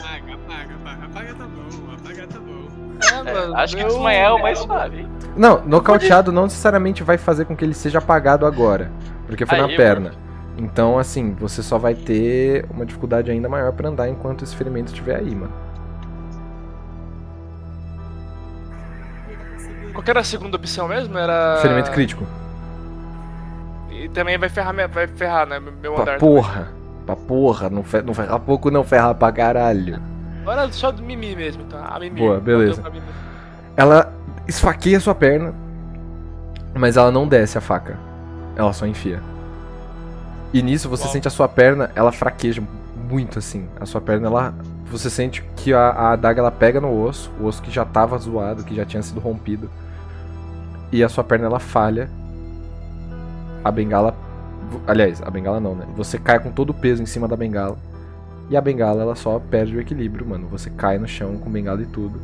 Apaga, 0.00 0.34
apaga, 0.34 0.74
apaga. 0.74 1.04
Apaga 1.06 1.34
tá 1.34 1.44
bom, 1.46 1.92
apaga 1.94 2.26
tá 2.26 2.38
bom. 2.40 2.64
É, 3.00 3.30
É, 3.30 3.32
mano, 3.34 3.56
acho 3.56 3.76
que 3.76 3.82
eu- 3.84 3.86
desmaiar 3.86 4.30
é 4.30 4.32
o 4.32 4.42
mais 4.42 4.58
suave, 4.58 4.98
hein? 4.98 5.08
Não, 5.36 5.64
nocauteado 5.64 6.32
não 6.32 6.42
necessariamente 6.42 7.04
vai 7.04 7.16
fazer 7.16 7.44
com 7.44 7.54
que 7.56 7.64
ele 7.64 7.72
seja 7.72 7.98
apagado 7.98 8.46
agora. 8.46 8.90
Porque 9.28 9.46
foi 9.46 9.58
na 9.58 9.66
Aí, 9.66 9.76
perna. 9.76 10.10
Então, 10.58 10.98
assim, 10.98 11.34
você 11.34 11.62
só 11.62 11.78
vai 11.78 11.94
ter 11.94 12.66
uma 12.68 12.84
dificuldade 12.84 13.30
ainda 13.30 13.48
maior 13.48 13.70
pra 13.72 13.88
andar 13.88 14.08
enquanto 14.08 14.42
esse 14.42 14.56
ferimento 14.56 14.88
estiver 14.88 15.14
aí, 15.20 15.32
mano. 15.32 15.52
Qual 19.92 20.02
que 20.02 20.10
era 20.10 20.18
a 20.18 20.24
segunda 20.24 20.56
opção 20.56 20.88
mesmo? 20.88 21.16
Era. 21.16 21.58
Ferimento 21.62 21.92
crítico. 21.92 22.26
E 23.88 24.08
também 24.08 24.36
vai 24.36 24.48
ferrar, 24.48 24.74
vai 24.88 25.06
ferrar, 25.06 25.46
né? 25.46 25.60
Meu 25.60 25.92
Pra 25.94 26.02
andar. 26.02 26.18
porra. 26.18 26.72
Pra 27.06 27.14
porra. 27.16 27.68
Não, 27.70 27.82
fe, 27.82 28.02
não 28.02 28.14
ferra 28.14 28.38
pouco, 28.38 28.70
não 28.70 28.84
ferra 28.84 29.14
pra 29.14 29.30
caralho. 29.32 30.00
Agora 30.42 30.70
só 30.72 30.90
do 30.90 31.02
Mimi 31.02 31.34
mesmo, 31.34 31.62
então. 31.62 31.82
A 31.82 31.98
Mimi. 31.98 32.20
Boa, 32.20 32.40
beleza. 32.40 32.82
Mimi. 32.90 33.02
Ela 33.76 34.12
esfaqueia 34.46 35.00
sua 35.00 35.14
perna, 35.14 35.54
mas 36.74 36.96
ela 36.96 37.10
não 37.10 37.26
desce 37.26 37.58
a 37.58 37.60
faca. 37.60 37.98
Ela 38.56 38.72
só 38.72 38.86
enfia. 38.86 39.20
E 40.52 40.62
nisso 40.62 40.88
você 40.88 41.04
Uau. 41.04 41.12
sente 41.12 41.26
a 41.26 41.30
sua 41.30 41.48
perna, 41.48 41.90
ela 41.94 42.12
fraqueja 42.12 42.62
muito 43.10 43.38
assim. 43.38 43.66
A 43.80 43.86
sua 43.86 44.00
perna, 44.00 44.28
ela. 44.28 44.54
Você 44.90 45.10
sente 45.10 45.42
que 45.56 45.72
a, 45.74 45.88
a 45.88 46.12
adaga 46.12 46.40
ela 46.40 46.50
pega 46.52 46.80
no 46.80 47.02
osso, 47.04 47.30
o 47.40 47.46
osso 47.46 47.60
que 47.62 47.70
já 47.70 47.84
tava 47.84 48.16
zoado, 48.18 48.62
que 48.62 48.74
já 48.74 48.84
tinha 48.84 49.02
sido 49.02 49.18
rompido. 49.18 49.68
E 50.92 51.02
a 51.02 51.08
sua 51.08 51.24
perna 51.24 51.46
ela 51.46 51.58
falha. 51.58 52.08
a 53.64 53.70
bengala. 53.70 54.14
Aliás, 54.86 55.22
a 55.22 55.30
bengala 55.30 55.60
não, 55.60 55.74
né? 55.74 55.86
Você 55.96 56.18
cai 56.18 56.38
com 56.38 56.50
todo 56.50 56.70
o 56.70 56.74
peso 56.74 57.02
em 57.02 57.06
cima 57.06 57.26
da 57.28 57.36
bengala. 57.36 57.76
E 58.50 58.56
a 58.56 58.60
bengala, 58.60 59.02
ela 59.02 59.14
só 59.14 59.38
perde 59.38 59.76
o 59.76 59.80
equilíbrio, 59.80 60.26
mano. 60.26 60.46
Você 60.48 60.68
cai 60.70 60.98
no 60.98 61.08
chão 61.08 61.38
com 61.38 61.50
bengala 61.50 61.82
e 61.82 61.86
tudo. 61.86 62.20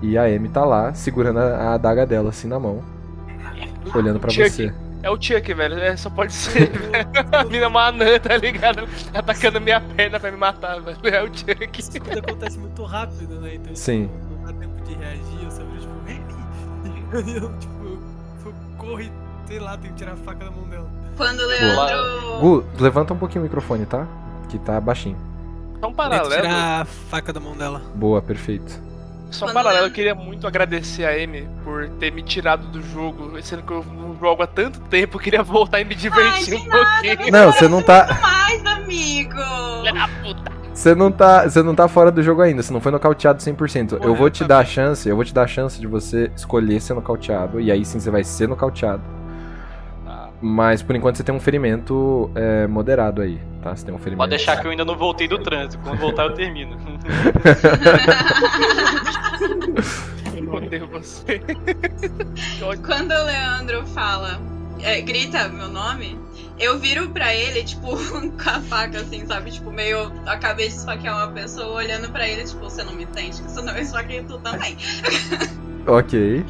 E 0.00 0.16
a 0.18 0.24
Amy 0.24 0.48
tá 0.48 0.64
lá, 0.64 0.94
segurando 0.94 1.38
a, 1.38 1.56
a 1.56 1.74
adaga 1.74 2.06
dela 2.06 2.28
assim 2.28 2.46
na 2.46 2.58
mão. 2.58 2.82
Olhando 3.94 4.20
pra 4.20 4.30
Chuck. 4.30 4.50
você. 4.50 4.74
É 5.02 5.10
o 5.10 5.20
Chuck, 5.20 5.52
velho. 5.52 5.78
É, 5.78 5.96
só 5.96 6.08
pode 6.08 6.32
ser, 6.32 6.70
velho. 6.72 7.08
A 7.32 7.44
mina 7.44 7.64
é 7.64 7.68
uma 7.68 7.88
anã, 7.88 8.18
tá 8.18 8.36
ligado? 8.36 8.88
Atacando 9.12 9.60
minha 9.60 9.80
perna 9.80 10.18
pra 10.18 10.30
me 10.30 10.36
matar, 10.36 10.80
velho. 10.80 10.98
É 11.04 11.22
o 11.22 11.26
Chuck. 11.26 11.80
Isso 11.80 11.92
tudo 11.92 12.18
acontece 12.18 12.58
muito 12.58 12.82
rápido, 12.84 13.40
né? 13.40 13.56
Então, 13.56 13.74
Sim. 13.74 14.08
tipo, 14.08 14.34
não 14.34 14.46
dá 14.46 14.52
tempo 14.58 14.82
de 14.84 14.94
reagir, 14.94 15.44
eu 15.44 15.50
só 15.50 15.62
vejo, 15.64 15.88
tipo, 16.88 17.16
eu, 17.46 17.58
tipo, 17.58 17.84
eu 18.46 18.54
corro 18.78 19.00
e, 19.00 19.12
sei 19.46 19.58
lá, 19.58 19.76
tenho 19.76 19.92
que 19.92 19.98
tirar 19.98 20.12
a 20.12 20.16
faca 20.16 20.44
da 20.44 20.50
mão 20.50 20.68
dela. 20.68 20.90
Quando 21.16 21.40
o 21.40 21.46
Leandro. 21.46 22.38
Gu, 22.40 22.64
levanta 22.80 23.14
um 23.14 23.16
pouquinho 23.16 23.40
o 23.42 23.44
microfone, 23.44 23.86
tá? 23.86 24.06
Que 24.48 24.58
tá 24.58 24.80
baixinho. 24.80 25.16
Só 25.80 25.88
um 25.88 25.92
paralelo. 25.92 26.30
tirar 26.30 26.82
a 26.82 26.84
faca 26.84 27.32
da 27.32 27.40
mão 27.40 27.56
dela. 27.56 27.82
Boa, 27.94 28.20
perfeito. 28.22 28.82
Só 29.30 29.44
um 29.44 29.48
Quando 29.48 29.54
paralelo, 29.54 29.86
eu- 29.88 29.90
queria 29.92 30.14
muito 30.14 30.46
agradecer 30.46 31.04
a 31.04 31.10
Amy 31.10 31.48
por 31.64 31.88
ter 31.98 32.12
me 32.12 32.22
tirado 32.22 32.66
do 32.68 32.80
jogo, 32.82 33.30
sendo 33.42 33.62
que 33.62 33.72
eu 33.72 33.84
não 33.84 34.16
jogo 34.18 34.42
há 34.42 34.46
tanto 34.46 34.78
tempo, 34.82 35.16
eu 35.16 35.20
queria 35.20 35.42
voltar 35.42 35.80
e 35.80 35.84
me 35.84 35.94
divertir 35.94 36.54
Ai, 36.54 36.60
um 36.60 36.66
nada, 36.68 36.84
pouquinho. 37.02 37.32
Não, 37.32 37.52
você 37.52 37.68
não 37.68 37.82
tá. 37.82 38.18
Mais, 38.22 38.64
amigo! 38.64 39.34
Filha 39.82 40.08
puta. 40.22 40.52
Você 40.72 40.94
não 40.94 41.10
tá. 41.12 41.48
Você 41.48 41.62
não 41.62 41.74
tá 41.74 41.86
fora 41.88 42.10
do 42.10 42.22
jogo 42.22 42.42
ainda, 42.42 42.62
você 42.62 42.72
não 42.72 42.80
foi 42.80 42.90
nocauteado 42.92 43.40
100%. 43.42 43.98
Eu 44.02 44.14
vou 44.14 44.28
te 44.30 44.40
tá 44.40 44.46
dar 44.46 44.58
a 44.58 44.64
chance, 44.64 45.08
eu 45.08 45.14
vou 45.16 45.24
te 45.24 45.32
dar 45.34 45.42
a 45.42 45.46
chance 45.46 45.80
de 45.80 45.86
você 45.86 46.30
escolher 46.36 46.80
ser 46.80 46.94
nocauteado. 46.94 47.60
E 47.60 47.70
aí 47.70 47.84
sim 47.84 47.98
você 48.00 48.10
vai 48.10 48.24
ser 48.24 48.48
nocauteado. 48.48 49.02
Mas 50.46 50.82
por 50.82 50.94
enquanto 50.94 51.16
você 51.16 51.24
tem 51.24 51.34
um 51.34 51.40
ferimento 51.40 52.30
é, 52.34 52.66
moderado 52.66 53.22
aí, 53.22 53.40
tá? 53.62 53.74
Você 53.74 53.86
tem 53.86 53.94
um 53.94 53.98
ferimento. 53.98 54.18
Pode 54.18 54.28
deixar 54.28 54.60
que 54.60 54.66
eu 54.66 54.70
ainda 54.70 54.84
não 54.84 54.94
voltei 54.94 55.26
do 55.26 55.38
trânsito. 55.38 55.82
Quando 55.82 55.98
voltar 55.98 56.24
eu 56.24 56.34
termino. 56.34 56.76
Eu 60.36 60.52
odeio 60.52 60.86
você. 60.88 61.40
Quando 62.84 63.12
o 63.12 63.24
Leandro 63.24 63.86
fala, 63.86 64.38
é, 64.82 65.00
grita 65.00 65.48
meu 65.48 65.68
nome, 65.68 66.18
eu 66.58 66.78
viro 66.78 67.08
pra 67.08 67.34
ele, 67.34 67.64
tipo, 67.64 67.96
com 67.96 68.50
a 68.50 68.60
faca, 68.60 69.00
assim, 69.00 69.24
sabe? 69.26 69.50
Tipo, 69.50 69.70
meio 69.70 70.12
acabei 70.26 70.68
de 70.68 70.74
esfaquear 70.74 71.16
uma 71.16 71.28
pessoa 71.32 71.76
olhando 71.76 72.10
pra 72.10 72.28
ele, 72.28 72.44
tipo, 72.44 72.60
você 72.60 72.84
não 72.84 72.92
me 72.92 73.04
entende? 73.04 73.40
Que 73.40 73.50
senão 73.50 73.74
eu 73.74 73.82
esfaquei 73.82 74.22
tu 74.22 74.38
também. 74.40 74.76
Ok. 75.86 76.44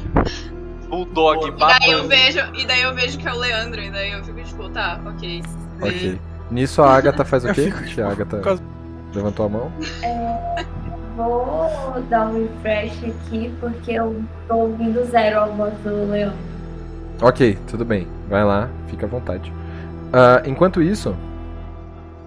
Bulldog, 0.87 1.47
E 1.47 1.51
daí 1.51 1.91
eu 1.91 2.07
vejo, 2.07 2.39
e 2.53 2.65
daí 2.65 2.81
eu 2.81 2.93
vejo 2.95 3.17
que 3.17 3.27
é 3.27 3.33
o 3.33 3.37
Leandro, 3.37 3.81
e 3.81 3.89
daí 3.91 4.11
eu 4.11 4.23
fico, 4.23 4.41
tipo, 4.43 4.69
tá, 4.69 4.99
ok. 5.05 5.43
Ok. 5.81 6.19
Nisso 6.51 6.81
a 6.83 6.95
Agatha 6.95 7.25
faz 7.25 7.43
o 7.43 7.53
quê? 7.53 7.71
Fico, 7.71 8.01
A 8.01 8.11
Agatha 8.11 8.37
com 8.39 8.49
as- 8.49 8.61
levantou 9.13 9.45
a 9.45 9.49
mão. 9.49 9.71
Vou 11.15 12.03
dar 12.09 12.27
um 12.27 12.43
refresh 12.43 13.03
aqui 13.05 13.53
porque 13.59 13.93
eu 13.93 14.21
tô 14.47 14.55
ouvindo 14.55 15.03
zero 15.05 15.39
a 15.39 15.45
voz 15.45 15.73
do 15.83 16.11
Leandro. 16.11 16.37
Ok, 17.21 17.57
tudo 17.67 17.85
bem. 17.85 18.05
Vai 18.29 18.43
lá, 18.43 18.67
fica 18.89 19.05
à 19.05 19.09
vontade. 19.09 19.51
Ah, 20.11 20.41
enquanto 20.45 20.81
isso, 20.81 21.15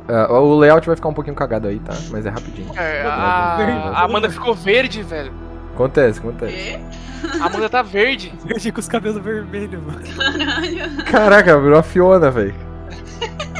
ah, 0.08 0.32
o 0.32 0.58
layout 0.58 0.86
vai 0.86 0.96
ficar 0.96 1.10
um 1.10 1.14
pouquinho 1.14 1.36
cagado 1.36 1.68
aí, 1.68 1.78
tá? 1.80 1.92
Mas 2.10 2.24
é 2.24 2.30
rapidinho. 2.30 2.70
É, 2.78 3.02
a, 3.02 3.56
a 3.94 4.04
Amanda 4.04 4.30
ficou 4.30 4.54
verde, 4.54 5.02
velho. 5.02 5.32
Acontece, 5.78 6.18
acontece. 6.18 6.52
E? 6.52 7.40
A 7.40 7.46
Amanda 7.46 7.68
tá 7.68 7.82
verde. 7.82 8.34
Verde 8.44 8.72
com 8.72 8.80
os 8.80 8.88
cabelos 8.88 9.22
vermelhos, 9.22 9.80
mano. 9.80 10.00
Caralho. 10.16 11.04
Caraca, 11.04 11.60
virou 11.60 11.78
a 11.78 11.82
Fiona, 11.84 12.32
velho. 12.32 12.54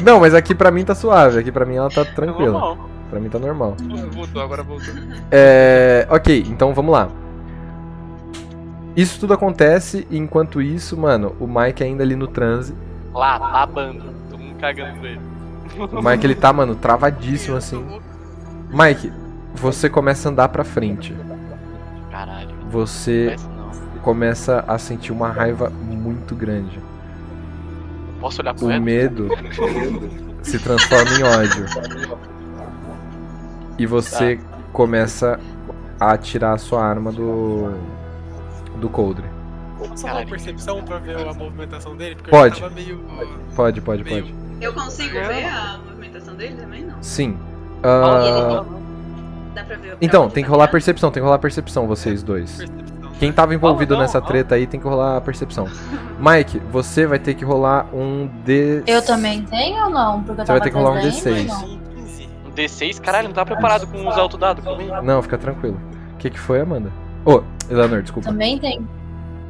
Não, 0.02 0.18
mas 0.18 0.34
aqui 0.34 0.52
pra 0.52 0.72
mim 0.72 0.84
tá 0.84 0.96
suave. 0.96 1.38
Aqui 1.38 1.52
pra 1.52 1.64
mim 1.64 1.76
ela 1.76 1.88
tá 1.88 2.04
tranquila. 2.04 2.50
Normal. 2.50 2.90
Pra 3.08 3.20
mim 3.20 3.28
tá 3.28 3.38
normal. 3.38 3.76
Voltou, 4.10 4.42
agora 4.42 4.64
voltou. 4.64 4.92
É. 5.30 6.08
Ok, 6.10 6.44
então 6.48 6.74
vamos 6.74 6.92
lá. 6.92 7.08
Isso 8.96 9.20
tudo 9.20 9.34
acontece 9.34 10.04
e 10.10 10.18
enquanto 10.18 10.60
isso, 10.60 10.96
mano, 10.96 11.36
o 11.38 11.46
Mike 11.46 11.84
ainda 11.84 12.02
ali 12.02 12.16
no 12.16 12.26
transe. 12.26 12.74
Lá, 13.14 13.38
babando. 13.38 14.06
Todo 14.28 14.40
mundo 14.40 14.58
cagando 14.58 14.98
pra 14.98 15.08
ele. 15.08 15.20
O 15.92 16.02
Mike 16.02 16.26
ele 16.26 16.34
tá, 16.34 16.52
mano, 16.52 16.74
travadíssimo 16.74 17.56
assim. 17.56 18.00
Mike, 18.70 19.12
você 19.54 19.88
começa 19.88 20.28
a 20.28 20.32
andar 20.32 20.48
pra 20.48 20.64
frente. 20.64 21.14
Caralho. 22.18 22.50
Você 22.68 23.36
não. 23.56 24.00
começa 24.02 24.64
a 24.66 24.76
sentir 24.76 25.12
uma 25.12 25.28
raiva 25.28 25.70
muito 25.70 26.34
grande. 26.34 26.80
Posso 28.20 28.42
olhar 28.42 28.54
pro 28.54 28.66
O 28.66 28.68
reto? 28.68 28.82
medo 28.82 29.28
se 30.42 30.58
transforma 30.58 31.10
em 31.12 31.22
ódio. 31.22 31.66
E 33.78 33.86
você 33.86 34.40
começa 34.72 35.38
a 36.00 36.16
tirar 36.18 36.54
a 36.54 36.58
sua 36.58 36.84
arma 36.84 37.12
do. 37.12 37.72
do 38.80 38.88
coldre. 38.88 39.24
Posso 39.78 40.04
rolar 40.08 40.26
percepção 40.26 40.82
pra 40.82 40.98
ver 40.98 41.24
a 41.24 41.32
movimentação 41.32 41.96
dele? 41.96 42.16
Porque 42.16 42.30
Pode. 42.32 42.60
meio. 42.74 43.00
Pode, 43.54 43.80
pode, 43.80 44.02
Meio- 44.02 44.24
pode. 44.24 44.34
Eu 44.60 44.72
consigo 44.74 45.14
ver 45.14 45.44
a 45.44 45.78
movimentação 45.86 46.34
dele 46.34 46.56
também? 46.56 46.82
Não. 46.84 47.00
Sim. 47.00 47.38
Ah, 47.80 48.64
Dá 49.54 49.64
pra 49.64 49.76
ver. 49.76 49.88
pra 49.88 49.98
então, 50.00 50.28
tem 50.28 50.42
que 50.44 50.48
tá 50.48 50.54
rolar 50.54 50.68
percepção, 50.68 51.10
tem 51.10 51.20
que 51.22 51.24
rolar 51.24 51.38
percepção, 51.38 51.86
vocês 51.86 52.22
dois. 52.22 52.56
Percepção. 52.58 52.98
Quem 53.18 53.32
tava 53.32 53.52
envolvido 53.52 53.94
Vamos, 53.94 54.02
nessa 54.06 54.20
vamos, 54.20 54.28
treta 54.32 54.54
aí 54.54 54.66
tem 54.66 54.78
que 54.78 54.86
rolar 54.86 55.20
percepção. 55.22 55.66
Mike, 56.20 56.60
você 56.70 57.04
vai 57.06 57.18
ter 57.18 57.34
que 57.34 57.44
rolar 57.44 57.86
um 57.92 58.28
D. 58.44 58.84
Eu 58.86 59.04
também 59.04 59.42
tenho 59.42 59.84
ou 59.84 59.90
não? 59.90 60.22
Porque 60.22 60.40
eu 60.40 60.46
Você 60.46 60.52
vai 60.52 60.60
ter 60.60 60.70
que 60.70 60.76
rolar 60.76 60.90
um 60.92 60.96
atrás 60.98 61.24
da 61.24 61.30
Amy, 61.30 61.40
D6. 61.46 61.50
ou 61.50 61.68
não? 61.68 61.74
Um 61.74 61.78
15. 61.96 62.28
Um 62.46 62.50
D6? 62.52 63.00
Caralho, 63.00 63.26
não 63.28 63.34
tá 63.34 63.44
preparado 63.44 63.86
com 63.88 64.06
os 64.06 64.16
autodados 64.16 64.64
comigo. 64.64 65.02
Não, 65.02 65.20
fica 65.20 65.36
tranquilo. 65.36 65.80
O 66.14 66.16
que, 66.18 66.30
que 66.30 66.38
foi, 66.38 66.60
Amanda? 66.60 66.92
Ô, 67.24 67.42
Eleanor, 67.68 68.02
desculpa. 68.02 68.28
Também 68.28 68.56
tem. 68.58 68.86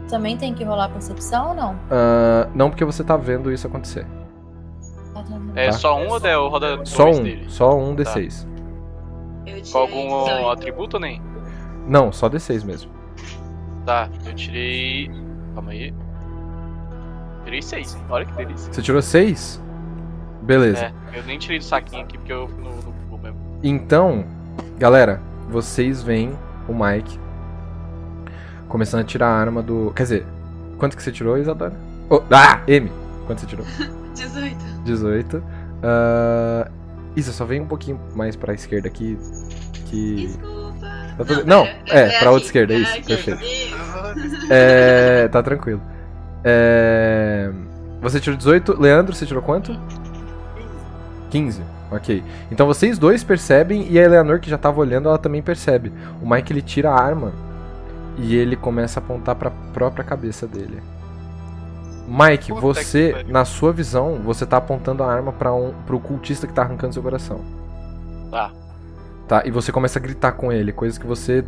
Também 0.08 0.38
tem 0.38 0.54
que 0.54 0.64
rolar 0.64 0.88
percepção 0.88 1.50
ou 1.50 1.54
não? 1.54 1.76
Ah, 1.90 2.48
não, 2.54 2.70
porque 2.70 2.84
você 2.86 3.04
tá 3.04 3.18
vendo 3.18 3.52
isso 3.52 3.66
acontecer. 3.66 4.06
Tá. 5.12 5.22
É 5.54 5.66
Tá. 5.66 5.72
só 5.72 5.98
um 5.98 6.08
ou 6.08 6.18
é 6.24 6.38
o 6.38 6.48
roda 6.48 6.80
Só 6.84 7.10
um, 7.10 7.22
dele? 7.22 7.44
só 7.48 7.76
um 7.76 7.94
Tá. 7.94 8.02
D6. 8.04 8.14
Eu 8.16 8.24
tirei 8.24 8.47
Com 9.72 9.78
algum 9.78 10.24
18. 10.24 10.48
atributo 10.48 10.96
ou 10.96 11.00
nem? 11.00 11.22
Não, 11.86 12.12
só 12.12 12.28
D6 12.28 12.64
mesmo. 12.64 12.90
Tá, 13.84 14.08
eu 14.26 14.34
tirei. 14.34 15.10
Calma 15.54 15.72
aí. 15.72 15.94
Tirei 17.44 17.62
6. 17.62 17.98
Olha 18.10 18.26
que 18.26 18.32
delícia. 18.32 18.72
Você 18.72 18.82
tirou 18.82 19.00
6? 19.00 19.62
Beleza. 20.42 20.92
É, 21.12 21.18
eu 21.18 21.22
nem 21.24 21.38
tirei 21.38 21.58
do 21.58 21.64
saquinho 21.64 22.02
aqui 22.02 22.18
porque 22.18 22.32
eu 22.32 22.48
no, 22.48 22.76
no 22.76 22.92
Google 22.92 23.18
mesmo. 23.18 23.38
Então, 23.62 24.24
galera, 24.78 25.20
vocês 25.48 26.02
veem 26.02 26.32
o 26.68 26.74
Mike 26.74 27.18
começando 28.68 29.00
a 29.00 29.04
tirar 29.04 29.28
a 29.28 29.38
arma 29.38 29.62
do. 29.62 29.92
Quer 29.96 30.02
dizer, 30.02 30.26
quanto 30.78 30.96
que 30.96 31.02
você 31.02 31.10
tirou, 31.10 31.38
Isadora? 31.38 31.74
Oh, 32.10 32.22
ah, 32.30 32.60
M! 32.66 32.90
Quanto 33.26 33.40
você 33.40 33.46
tirou? 33.46 33.66
18. 34.14 34.56
18. 34.84 35.42
Ah, 35.82 36.70
isso, 37.18 37.32
só 37.32 37.44
vem 37.44 37.60
um 37.60 37.66
pouquinho 37.66 38.00
mais 38.14 38.36
pra 38.36 38.54
esquerda 38.54 38.88
aqui. 38.88 39.18
Que. 39.86 40.26
Desculpa. 40.26 40.86
Tá 41.18 41.24
tudo- 41.24 41.44
Não, 41.46 41.64
pera, 41.64 42.12
é, 42.12 42.18
pra 42.20 42.30
outra 42.30 42.46
esquerda, 42.46 42.74
é 42.74 42.78
isso, 42.78 42.92
aqui, 42.98 43.06
perfeito. 43.06 43.42
isso. 43.42 44.46
É. 44.52 45.28
Tá 45.28 45.42
tranquilo. 45.42 45.80
É. 46.44 47.50
Você 48.00 48.20
tirou 48.20 48.36
18. 48.36 48.80
Leandro, 48.80 49.14
você 49.14 49.26
tirou 49.26 49.42
quanto? 49.42 49.76
15. 51.30 51.62
Ok. 51.90 52.22
Então 52.50 52.66
vocês 52.66 52.98
dois 52.98 53.24
percebem 53.24 53.86
e 53.90 53.98
a 53.98 54.04
Eleanor, 54.04 54.40
que 54.40 54.48
já 54.50 54.58
tava 54.58 54.80
olhando, 54.80 55.08
ela 55.08 55.18
também 55.18 55.42
percebe. 55.42 55.92
O 56.22 56.28
Mike 56.30 56.52
ele 56.52 56.62
tira 56.62 56.90
a 56.90 57.00
arma 57.00 57.32
e 58.18 58.36
ele 58.36 58.56
começa 58.56 59.00
a 59.00 59.02
apontar 59.02 59.34
pra 59.34 59.50
própria 59.50 60.04
cabeça 60.04 60.46
dele. 60.46 60.80
Mike, 62.08 62.48
Puta 62.48 62.60
você, 62.60 63.24
na 63.28 63.44
sua 63.44 63.70
visão, 63.70 64.20
você 64.24 64.46
tá 64.46 64.56
apontando 64.56 65.02
a 65.02 65.12
arma 65.12 65.30
para 65.30 65.52
um, 65.52 65.74
pro 65.86 66.00
cultista 66.00 66.46
que 66.46 66.54
tá 66.54 66.62
arrancando 66.62 66.94
seu 66.94 67.02
coração. 67.02 67.40
Tá. 68.30 68.50
Tá, 69.28 69.42
e 69.44 69.50
você 69.50 69.70
começa 69.70 69.98
a 69.98 70.02
gritar 70.02 70.32
com 70.32 70.50
ele, 70.50 70.72
coisas 70.72 70.96
que 70.96 71.06
você 71.06 71.44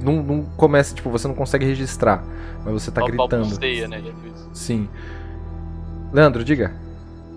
não, 0.00 0.22
não 0.22 0.42
começa, 0.56 0.94
tipo, 0.94 1.10
você 1.10 1.28
não 1.28 1.34
consegue 1.34 1.66
registrar, 1.66 2.24
mas 2.64 2.72
você 2.72 2.90
tá 2.90 3.02
Só 3.02 3.06
gritando. 3.06 3.42
balbuceia, 3.42 3.86
né? 3.86 4.02
Sim. 4.54 4.88
Leandro, 6.12 6.42
diga. 6.42 6.72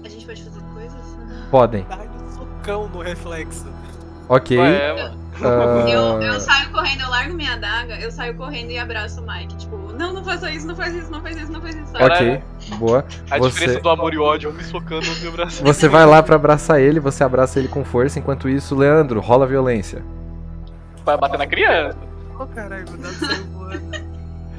A 0.06 0.08
gente 0.08 0.26
pode 0.26 0.42
fazer 0.42 0.61
coisas? 0.74 1.17
Podem. 1.51 1.85
Dá 1.90 1.98
um 1.98 2.32
socão 2.32 2.88
no 2.88 3.01
reflexo. 3.01 3.66
Ok. 4.30 4.58
Ué, 4.58 4.76
é, 4.76 5.03
mano. 5.03 5.26
Ah, 5.43 5.90
Eu, 5.90 6.22
eu 6.22 6.40
saio 6.40 6.69
correndo, 6.72 7.01
eu 7.01 7.09
largo 7.09 7.33
minha 7.33 7.53
adaga, 7.53 7.95
eu 7.99 8.11
saio 8.11 8.35
correndo 8.35 8.72
e 8.72 8.77
abraço 8.80 9.22
o 9.22 9.27
Mike. 9.27 9.56
Tipo, 9.57 9.77
não, 9.93 10.14
não 10.14 10.24
faça 10.24 10.49
isso, 10.51 10.66
não 10.67 10.75
faz 10.75 10.93
isso, 10.95 11.11
não 11.11 11.22
faz 11.22 11.38
isso, 11.38 11.51
não 11.51 11.61
faz 11.61 11.75
isso. 11.75 11.91
sabe? 11.91 12.03
ok, 12.06 12.43
boa. 12.77 13.06
A 13.30 13.38
Você- 13.38 13.49
diferença 13.51 13.80
do 13.82 13.90
amor 13.90 14.14
e 14.14 14.17
ódio, 14.17 14.49
eu 14.49 14.53
me 14.53 14.64
socando 14.64 15.06
no 15.07 15.16
meu 15.22 15.32
braço. 15.32 15.64
Você 15.64 15.88
vai 15.88 16.06
lá 16.06 16.22
pra 16.24 16.35
abraçar 16.35 16.80
ele, 16.82 16.99
você 16.99 17.24
abraça 17.24 17.59
ele 17.59 17.67
com 17.67 17.83
força. 17.85 18.19
Enquanto 18.19 18.48
isso, 18.49 18.75
Leandro, 18.75 19.19
rola 19.19 19.45
violência. 19.48 20.03
Vai 21.06 21.17
bater 21.17 21.38
na 21.38 21.48
criança. 21.48 21.98
Ô 22.40 22.45
caralho, 22.48 22.85
o 22.93 22.98
dado 22.98 23.14
saiu 23.14 23.45
voando. 23.48 24.07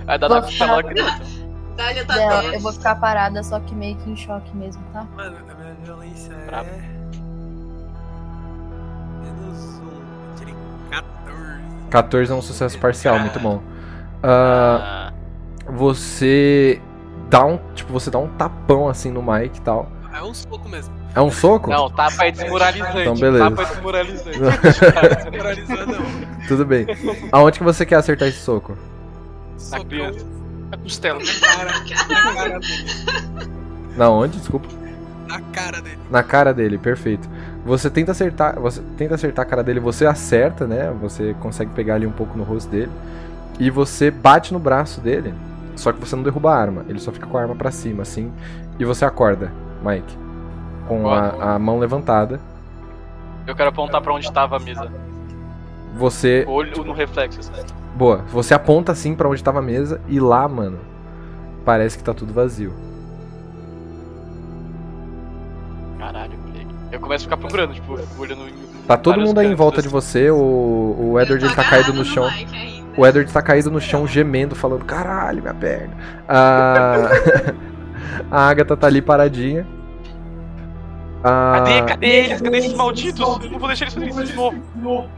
Vai 0.05 0.19
dar 0.19 0.29
Vou 0.29 0.37
na 0.37 0.43
costela 0.43 0.83
da 0.83 0.89
ficar- 0.89 0.91
criança. 1.19 1.39
Tá 1.79 1.85
teste. 1.95 2.55
Eu 2.55 2.61
vou 2.61 2.73
ficar 2.73 2.97
parada, 2.97 3.41
só 3.45 3.61
que 3.61 3.73
meio 3.73 3.95
que 3.99 4.11
em 4.11 4.17
choque 4.17 4.57
mesmo, 4.57 4.83
tá? 4.93 5.07
Mano, 5.17 5.37
a 5.49 5.55
minha 5.55 5.75
violência 5.85 6.33
é. 6.33 6.89
Menos 9.23 9.59
um. 9.63 9.71
Tirei 9.71 9.78
14. 10.91 11.63
14 11.91 12.33
é 12.33 12.35
um 12.35 12.43
sucesso 12.43 12.79
parcial, 12.79 13.19
muito 13.19 13.39
bom. 13.41 13.63
Ah, 14.23 15.11
Ah, 15.11 15.13
você 15.71 16.81
dá 17.31 17.45
um. 17.45 17.59
Tipo, 17.75 17.93
você 17.93 18.11
dá 18.11 18.19
um 18.19 18.29
tapão 18.29 18.89
assim 18.89 19.11
no 19.11 19.23
Mike 19.23 19.59
e 19.59 19.63
tal. 19.63 19.91
É 20.13 20.23
um 20.23 20.35
soco 20.35 20.69
mesmo. 20.69 20.95
É 21.15 21.21
um 21.21 21.31
soco? 21.31 21.71
não, 21.71 21.91
tapa 21.91 22.27
é 22.27 22.31
desmoralizante. 22.31 22.99
Então, 23.01 23.15
beleza. 23.15 23.51
Tapa 23.51 23.63
é 23.63 23.67
desmoralizante. 23.67 24.39
Não. 25.87 26.47
Tudo 26.49 26.65
bem. 26.67 26.87
Aonde 27.33 27.59
que 27.59 27.65
você 27.65 27.87
quer 27.87 27.97
acertar 27.97 28.29
esse 28.29 28.39
soco? 28.41 28.77
Socão 29.57 29.85
criança. 29.87 30.27
A 30.71 30.77
costela. 30.77 31.19
na 31.19 31.33
cara, 31.41 31.73
na 32.09 32.35
cara 32.35 32.59
dele. 32.61 32.87
Na 33.97 34.11
onde? 34.11 34.39
Desculpa. 34.39 34.69
Na 35.27 35.41
cara 35.41 35.81
dele. 35.81 35.99
Na 36.11 36.23
cara 36.23 36.55
dele, 36.55 36.79
perfeito. 36.79 37.29
Você 37.69 37.91
tenta 37.91 38.13
acertar, 38.13 38.59
você 38.59 38.81
tenta 38.97 39.15
acertar 39.15 39.45
a 39.45 39.49
cara 39.49 39.63
dele, 39.63 39.79
você 39.79 40.07
acerta, 40.07 40.67
né? 40.67 40.91
Você 41.03 41.37
consegue 41.39 41.71
pegar 41.73 41.97
ali 41.97 42.07
um 42.07 42.11
pouco 42.11 42.37
no 42.37 42.43
rosto 42.43 42.71
dele 42.71 42.91
e 43.61 43.69
você 43.71 44.11
bate 44.11 44.55
no 44.55 44.59
braço 44.59 45.03
dele. 45.03 45.35
Só 45.77 45.93
que 45.93 46.01
você 46.01 46.17
não 46.17 46.23
derruba 46.23 46.51
a 46.51 46.57
arma, 46.57 46.87
ele 46.89 46.99
só 46.99 47.13
fica 47.13 47.27
com 47.27 47.37
a 47.37 47.43
arma 47.43 47.55
pra 47.55 47.71
cima 47.71 48.03
assim, 48.03 48.33
e 48.79 48.87
você 48.87 49.05
acorda, 49.05 49.53
Mike, 49.85 50.17
com 50.89 51.11
a, 51.11 51.57
a 51.57 51.59
mão 51.59 51.79
levantada. 51.79 52.41
Eu 53.47 53.55
quero 53.55 53.69
apontar 53.69 54.01
pra 54.01 54.15
onde 54.15 54.33
tava 54.33 54.57
a 54.57 54.59
mesa. 54.59 54.91
Você, 55.95 56.47
Olho 56.49 56.83
no 56.85 56.95
reflexo. 56.95 57.39
assim. 57.39 57.53
boa, 57.95 58.25
você 58.33 58.55
aponta 58.55 58.93
assim 58.93 59.15
pra 59.15 59.29
onde 59.29 59.45
tava 59.45 59.59
a 59.59 59.63
mesa 59.63 60.01
e 60.09 60.19
lá, 60.19 60.49
mano, 60.49 60.79
parece 61.67 61.99
que 61.99 62.03
tá 62.03 62.15
tudo 62.15 62.33
vazio. 62.33 62.73
Eu 66.99 67.03
começo 67.03 67.23
a 67.23 67.27
ficar 67.27 67.37
procurando, 67.37 67.75
tipo, 67.75 67.97
olhando 68.19 68.49
em. 68.49 68.55
Tá 68.87 68.97
todo 68.97 69.21
mundo 69.21 69.39
aí 69.39 69.47
em 69.47 69.55
volta 69.55 69.81
de 69.81 69.87
assim. 69.87 69.95
você, 69.95 70.31
o, 70.33 70.97
o 70.99 71.21
Edward 71.21 71.45
ele 71.45 71.55
tô 71.55 71.63
tá 71.63 71.69
caído 71.69 71.93
no 71.93 72.05
chão. 72.05 72.29
O 72.97 73.07
Edward 73.07 73.33
tá 73.33 73.41
caído 73.41 73.71
no 73.71 73.81
chão 73.81 74.05
gemendo, 74.05 74.57
falando: 74.57 74.85
caralho, 74.85 75.41
minha 75.41 75.55
perna. 75.55 75.97
A, 76.29 77.09
a 78.33 78.49
Agatha 78.49 78.77
tá 78.77 78.89
ali 78.89 79.01
paradinha. 79.01 79.65
A... 81.23 81.53
Cadê? 81.59 81.83
Cadê 81.83 82.07
eles? 82.07 82.43
Cadê 82.43 82.59
esses 82.59 82.75
malditos? 82.75 83.21
Eu 83.21 83.51
não 83.51 83.59
vou 83.61 83.69
deixar 83.69 83.85
eles 83.85 83.95
fazerem 83.95 84.15
isso 84.15 84.27
de 84.27 84.83
novo. 84.83 85.09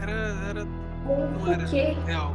Era. 0.00 0.12
era. 0.48 0.66
Não 1.04 1.52
era 1.52 1.64
quê? 1.64 1.94
real. 2.06 2.34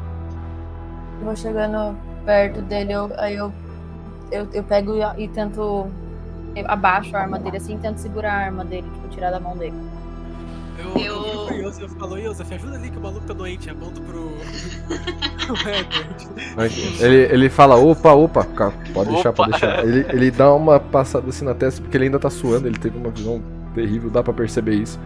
Eu 1.19 1.25
vou 1.25 1.35
chegando 1.35 1.97
perto 2.23 2.61
dele, 2.61 2.93
eu, 2.93 3.11
aí 3.17 3.35
eu, 3.35 3.51
eu, 4.31 4.47
eu 4.53 4.63
pego 4.63 4.93
e, 4.93 5.23
e 5.23 5.27
tento. 5.29 5.89
Eu 6.61 6.65
abaixo 6.69 7.15
a 7.15 7.21
arma 7.21 7.39
dele 7.39 7.57
assim 7.57 7.75
e 7.75 7.77
tento 7.77 7.97
segurar 7.97 8.33
a 8.33 8.45
arma 8.45 8.65
dele, 8.65 8.87
tipo, 8.93 9.07
tirar 9.09 9.31
da 9.31 9.39
mão 9.39 9.55
dele. 9.57 9.75
Eu, 10.77 11.01
Eu- 11.01 11.25
eu 11.25 11.45
vi 11.45 11.47
pro 11.47 11.55
Yosef 11.67 11.95
falou, 11.99 12.17
Yosef, 12.17 12.53
ajuda 12.53 12.75
ali 12.75 12.89
que 12.89 12.97
o 12.97 13.01
maluco 13.01 13.25
tá 13.25 13.33
doente, 13.33 13.69
aponto 13.69 14.01
pro. 14.01 14.29
Ele, 16.99 17.15
ele 17.33 17.49
fala: 17.49 17.75
opa, 17.75 18.13
opa, 18.13 18.45
ca- 18.45 18.71
pode 18.93 19.09
deixar, 19.11 19.29
Opa. 19.29 19.45
pode 19.45 19.51
deixar. 19.51 19.83
Ele, 19.85 20.05
ele 20.09 20.31
dá 20.31 20.53
uma 20.53 20.79
passada 20.79 21.27
assim 21.29 21.43
na 21.43 21.53
testa 21.55 21.81
porque 21.81 21.97
ele 21.97 22.05
ainda 22.05 22.19
tá 22.19 22.29
suando, 22.29 22.67
ele 22.67 22.77
teve 22.77 22.97
uma 22.97 23.09
visão 23.09 23.41
terrível, 23.73 24.09
dá 24.09 24.21
pra 24.23 24.33
perceber 24.33 24.75
isso. 24.75 24.99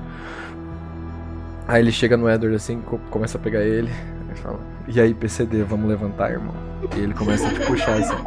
Aí 1.68 1.82
ele 1.82 1.92
chega 1.92 2.18
no 2.18 2.30
Edward 2.30 2.56
assim, 2.56 2.82
co- 2.82 3.00
começa 3.10 3.38
a 3.38 3.42
pegar 3.42 3.62
ele, 3.62 3.90
e 4.34 4.38
fala: 4.38 4.60
E 4.88 5.00
aí, 5.00 5.14
PCD, 5.14 5.64
vamos 5.64 5.88
levantar, 5.90 6.32
irmão? 6.32 6.54
E 6.96 7.00
ele 7.00 7.14
começa 7.14 7.48
a 7.48 7.54
te 7.54 7.60
puxar 7.66 7.94
assim. 7.94 8.14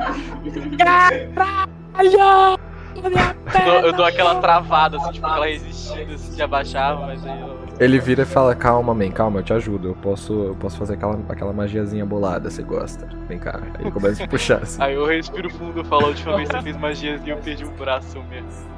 Eu 2.97 3.65
dou, 3.65 3.81
eu 3.81 3.93
dou 3.93 4.05
aquela 4.05 4.37
travada, 4.37 4.97
assim, 4.97 5.13
tipo, 5.13 5.27
aquela 5.27 5.47
resistida 5.47 6.15
assim, 6.15 6.35
de 6.35 6.43
abaixar, 6.43 6.99
mas 7.01 7.25
aí 7.27 7.41
eu. 7.41 7.57
Ele 7.79 7.99
vira 7.99 8.23
e 8.23 8.27
fala: 8.27 8.55
Calma, 8.55 8.95
man, 8.95 9.11
calma, 9.11 9.41
eu 9.41 9.43
te 9.45 9.53
ajudo. 9.53 9.89
Eu 9.89 9.95
posso, 9.95 10.33
eu 10.33 10.57
posso 10.57 10.79
fazer 10.79 10.95
aquela, 10.95 11.19
aquela 11.29 11.53
magiazinha 11.53 12.07
bolada, 12.07 12.51
você 12.51 12.63
gosta? 12.63 13.09
Vem 13.29 13.39
cá. 13.39 13.61
Aí 13.75 13.83
ele 13.83 13.91
começa 13.91 14.23
a 14.23 14.27
te 14.27 14.31
puxar 14.31 14.63
assim. 14.63 14.81
Aí 14.83 14.95
eu 14.95 15.05
respiro 15.07 15.51
fundo 15.51 15.81
e 15.81 15.85
falo, 15.85 16.07
a 16.07 16.09
última 16.09 16.37
vez 16.37 16.49
que 16.49 16.57
você 16.57 16.63
fez 16.63 16.77
magias 16.77 17.21
e 17.25 17.31
eu 17.31 17.37
perdi 17.39 17.65
um 17.65 17.77
braço 17.77 18.23
mesmo. 18.25 18.77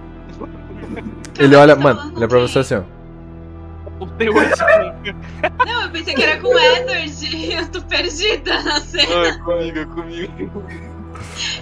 Ele 1.39 1.57
olha, 1.57 1.77
mano, 1.77 2.13
ele 2.15 2.25
é 2.25 2.29
pra 2.29 2.39
você 2.41 2.59
assim, 2.59 2.75
ó. 2.77 2.99
O 4.01 4.07
teu 4.07 4.33
é 4.41 4.51
Não, 5.67 5.83
eu 5.83 5.91
pensei 5.91 6.15
que 6.15 6.23
era 6.23 6.41
com 6.41 6.49
o 6.49 6.59
Edward. 6.59 7.09
Eu 7.53 7.69
tô 7.69 7.83
perdida 7.83 8.63
na 8.63 8.81
cena. 8.81 9.23
Ai, 9.23 9.39
comigo, 9.39 9.79
é 9.79 9.85
comigo. 9.87 10.65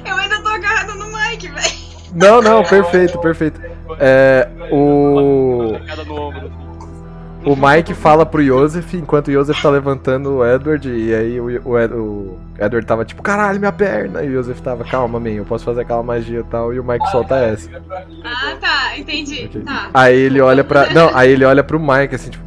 Eu 0.04 0.16
ainda 0.16 0.42
tô 0.42 0.48
agarrada 0.48 0.94
no 0.94 1.06
Mike, 1.06 1.48
velho. 1.48 1.95
Não, 2.14 2.40
não, 2.40 2.62
perfeito, 2.62 3.18
perfeito. 3.18 3.60
É, 3.98 4.48
o. 4.70 5.72
O 7.44 7.54
Mike 7.54 7.94
fala 7.94 8.26
pro 8.26 8.42
Joseph 8.44 8.92
enquanto 8.94 9.28
o 9.28 9.32
Joseph 9.32 9.62
tá 9.62 9.70
levantando 9.70 10.38
o 10.38 10.44
Edward. 10.44 10.88
E 10.90 11.14
aí 11.14 11.40
o, 11.40 11.44
o 11.64 11.78
Ed- 11.78 11.94
o 11.94 12.36
Edward 12.58 12.84
tava 12.84 13.04
tipo, 13.04 13.22
caralho, 13.22 13.60
minha 13.60 13.70
perna. 13.70 14.20
E 14.24 14.28
o 14.30 14.32
Joseph 14.32 14.58
tava, 14.60 14.82
calma, 14.82 15.20
man, 15.20 15.28
eu 15.30 15.44
posso 15.44 15.64
fazer 15.64 15.82
aquela 15.82 16.02
magia 16.02 16.40
e 16.40 16.44
tal. 16.44 16.74
E 16.74 16.80
o 16.80 16.84
Mike 16.84 17.08
solta 17.12 17.36
essa. 17.36 17.70
Ah, 18.24 18.56
tá, 18.60 18.98
entendi. 18.98 19.44
Ok. 19.48 19.62
Tá. 19.62 19.90
Aí 19.94 20.16
ele 20.16 20.40
olha 20.40 20.64
pra. 20.64 20.92
Não, 20.92 21.08
aí 21.16 21.30
ele 21.30 21.44
olha 21.44 21.62
pro 21.62 21.78
Mike 21.78 22.16
assim, 22.16 22.30
tipo. 22.30 22.44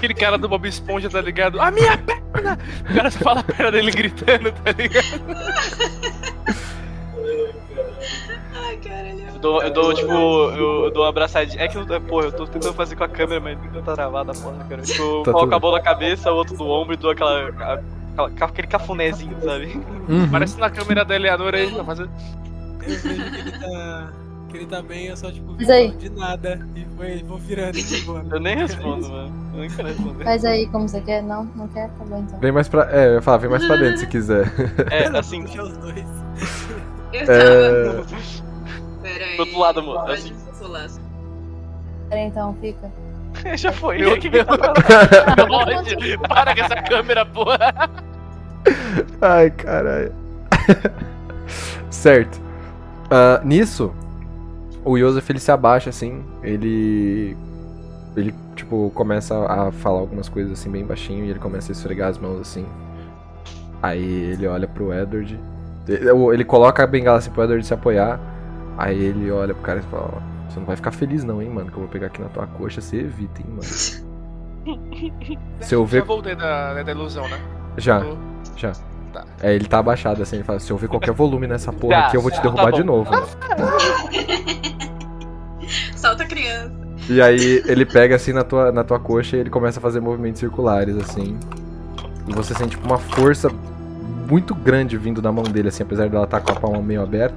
Aquele 0.00 0.14
cara 0.14 0.38
do 0.38 0.48
Bob 0.48 0.66
Esponja, 0.66 1.10
tá 1.10 1.20
ligado? 1.20 1.60
A 1.60 1.70
minha 1.70 1.94
perna! 1.98 2.58
O 2.90 2.94
cara 2.94 3.10
só 3.10 3.18
fala 3.18 3.40
a 3.40 3.42
perna 3.44 3.70
dele 3.70 3.90
gritando, 3.90 4.50
tá 4.50 4.72
ligado? 4.72 5.20
Ai, 8.54 8.76
caralho. 8.76 9.20
Eu 9.34 9.38
dou, 9.40 9.62
eu 9.62 9.70
dou, 9.70 9.92
tipo, 9.92 10.10
eu, 10.10 10.84
eu 10.84 10.90
dou 10.90 11.02
uma 11.02 11.10
abraçadinha. 11.10 11.62
É 11.62 11.68
que, 11.68 11.76
eu- 11.76 12.00
porra, 12.00 12.26
eu 12.28 12.32
tô 12.32 12.46
tentando 12.46 12.72
fazer 12.72 12.96
com 12.96 13.04
a 13.04 13.08
câmera, 13.08 13.40
mas 13.40 13.58
não 13.74 13.82
tá 13.82 13.94
travada 13.94 14.32
a 14.32 14.34
porra, 14.34 14.64
cara. 14.68 14.80
Tipo, 14.80 15.02
eu 15.02 15.22
Tá 15.22 15.32
coloco 15.32 15.44
tudo 15.50 15.54
a 15.56 15.60
mão 15.60 15.72
na 15.72 15.80
cabeça, 15.82 16.32
o 16.32 16.36
outro 16.36 16.56
no 16.56 16.66
ombro 16.70 16.94
e 16.94 16.96
dou 16.96 17.10
aquela. 17.10 17.48
aquela- 17.48 17.80
aquele 18.46 18.68
cafunézinho, 18.68 19.36
sabe? 19.44 19.78
Uhum. 20.08 20.30
Parece 20.30 20.58
na 20.58 20.70
câmera 20.70 21.04
da 21.04 21.14
Eleanor 21.14 21.54
aí, 21.54 21.70
tá 21.70 21.84
fazendo. 21.84 22.10
Eu 22.82 22.98
vejo 22.98 23.02
que 23.02 23.38
ele 23.38 23.52
tá. 23.52 24.12
Que 24.50 24.56
ele 24.56 24.66
tá 24.66 24.82
bem, 24.82 25.06
eu 25.06 25.16
só 25.16 25.30
tipo 25.30 25.54
Mas 25.56 25.70
aí? 25.70 25.90
de 25.92 26.10
nada. 26.10 26.66
E 26.74 26.84
foi, 26.96 27.22
vou 27.22 27.38
virando 27.38 27.78
e 27.78 27.82
vou 27.82 28.18
embora. 28.18 28.26
Eu 28.36 28.40
nem 28.40 28.56
respondo, 28.56 29.08
mano. 29.08 29.32
Eu 29.54 29.60
nem 29.60 29.70
quero 29.70 29.88
responder. 29.88 30.24
Faz 30.24 30.44
aí 30.44 30.66
como 30.66 30.88
você 30.88 31.00
quer? 31.00 31.22
Não, 31.22 31.44
não 31.56 31.68
quer? 31.68 31.88
Tá 31.88 32.04
bom 32.04 32.18
então. 32.18 32.38
Vem 32.40 32.52
mais 32.52 32.68
pra. 32.68 32.88
É, 32.90 33.08
eu 33.08 33.14
ia 33.14 33.22
falar, 33.22 33.38
vem 33.38 33.50
mais 33.50 33.66
pra 33.66 33.76
dentro 33.76 33.98
se 33.98 34.06
quiser. 34.08 34.52
É, 34.90 35.06
assim, 35.16 35.42
Puxa 35.42 35.62
os 35.62 35.76
dois. 35.78 36.04
Eu 37.12 37.26
tava. 37.26 37.38
É. 37.38 38.04
Pera 39.02 39.24
aí. 39.24 39.36
Pro 39.36 39.44
outro 39.44 39.58
lado, 39.58 39.80
amor, 39.80 40.00
Pode 40.00 40.12
assim. 40.12 40.34
Pera 42.08 42.20
aí, 42.20 42.26
então, 42.26 42.56
fica. 42.60 42.90
já 43.56 43.72
foi. 43.72 43.98
Meu 43.98 44.18
que 44.18 44.28
Deus. 44.28 44.46
Pode, 44.46 46.18
para 46.28 46.54
com 46.54 46.60
essa 46.62 46.82
câmera, 46.82 47.24
porra! 47.24 47.90
Ai, 49.20 49.50
caralho. 49.50 50.12
certo. 51.90 52.40
Ah, 53.10 53.40
nisso, 53.44 53.92
o 54.84 54.98
Joseph 54.98 55.28
ele 55.30 55.38
se 55.40 55.50
abaixa 55.50 55.90
assim, 55.90 56.22
ele. 56.42 57.36
Ele, 58.16 58.34
tipo, 58.56 58.90
começa 58.94 59.34
a 59.46 59.70
falar 59.70 60.00
algumas 60.00 60.28
coisas 60.28 60.52
assim 60.58 60.68
bem 60.70 60.84
baixinho 60.84 61.24
e 61.24 61.30
ele 61.30 61.38
começa 61.38 61.70
a 61.70 61.74
esfregar 61.74 62.08
as 62.08 62.18
mãos 62.18 62.40
assim. 62.40 62.66
Aí 63.82 64.02
ele 64.32 64.46
olha 64.46 64.66
pro 64.66 64.92
Edward. 64.92 65.38
Ele, 65.88 66.10
ele 66.34 66.44
coloca 66.44 66.82
a 66.82 66.86
bengala 66.86 67.18
assim 67.18 67.30
pro 67.30 67.44
Edward 67.44 67.64
se 67.64 67.72
apoiar. 67.72 68.18
Aí 68.76 68.98
ele 68.98 69.30
olha 69.30 69.54
pro 69.54 69.62
cara 69.62 69.78
e 69.78 69.82
fala: 69.82 70.10
"Ó, 70.16 70.50
Você 70.50 70.58
não 70.58 70.66
vai 70.66 70.74
ficar 70.76 70.90
feliz 70.90 71.22
não, 71.24 71.40
hein, 71.40 71.48
mano, 71.48 71.70
que 71.70 71.76
eu 71.76 71.80
vou 71.80 71.88
pegar 71.88 72.08
aqui 72.08 72.20
na 72.20 72.28
tua 72.28 72.46
coxa, 72.46 72.80
você 72.80 72.96
evita, 72.98 73.40
hein, 73.40 73.46
mano. 73.48 73.62
Se 75.60 75.74
eu 75.74 75.86
Já 75.86 75.92
ver. 75.92 76.02
voltei 76.02 76.34
da, 76.34 76.82
da 76.82 76.90
ilusão, 76.90 77.28
né? 77.28 77.38
Já. 77.78 78.00
Tô- 78.00 78.16
Já. 78.56 78.72
Tá. 79.12 79.24
É, 79.42 79.54
ele 79.54 79.66
tá 79.66 79.78
abaixado 79.78 80.22
assim, 80.22 80.36
ele 80.36 80.44
fala, 80.44 80.60
se 80.60 80.70
eu 80.70 80.76
ver 80.76 80.88
qualquer 80.88 81.12
volume 81.12 81.46
nessa 81.46 81.72
porra 81.72 81.94
Tá, 81.94 82.06
aqui, 82.06 82.16
eu 82.16 82.22
vou 82.22 82.30
te 82.30 82.36
tá 82.36 82.42
derrubar 82.42 82.70
bom. 82.70 82.76
de 82.76 82.84
novo. 82.84 83.10
mano." 83.10 83.26
Solta 85.96 86.24
a 86.24 86.26
criança. 86.26 86.72
E 87.08 87.20
aí 87.20 87.62
ele 87.66 87.84
pega 87.84 88.14
assim 88.16 88.32
na 88.32 88.44
tua, 88.44 88.70
na 88.70 88.84
tua 88.84 88.98
coxa 88.98 89.36
e 89.36 89.40
ele 89.40 89.50
começa 89.50 89.78
a 89.78 89.82
fazer 89.82 90.00
movimentos 90.00 90.40
circulares, 90.40 90.96
assim. 90.96 91.38
E 92.28 92.32
você 92.34 92.54
sente 92.54 92.70
tipo, 92.70 92.86
uma 92.86 92.98
força 92.98 93.50
muito 94.28 94.54
grande 94.54 94.96
vindo 94.96 95.20
da 95.20 95.32
mão 95.32 95.44
dele, 95.44 95.68
assim, 95.68 95.82
apesar 95.82 96.08
dela 96.08 96.24
estar 96.24 96.40
com 96.40 96.52
a 96.52 96.54
palma 96.54 96.80
meio 96.82 97.02
aberta. 97.02 97.36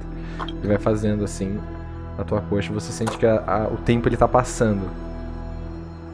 Ele 0.58 0.68
vai 0.68 0.78
fazendo 0.78 1.24
assim 1.24 1.58
na 2.16 2.24
tua 2.24 2.40
coxa 2.40 2.70
e 2.70 2.74
você 2.74 2.92
sente 2.92 3.16
que 3.18 3.26
a- 3.26 3.42
a- 3.46 3.68
o 3.72 3.76
tempo 3.78 4.08
ele 4.08 4.16
tá 4.16 4.28
passando. 4.28 4.88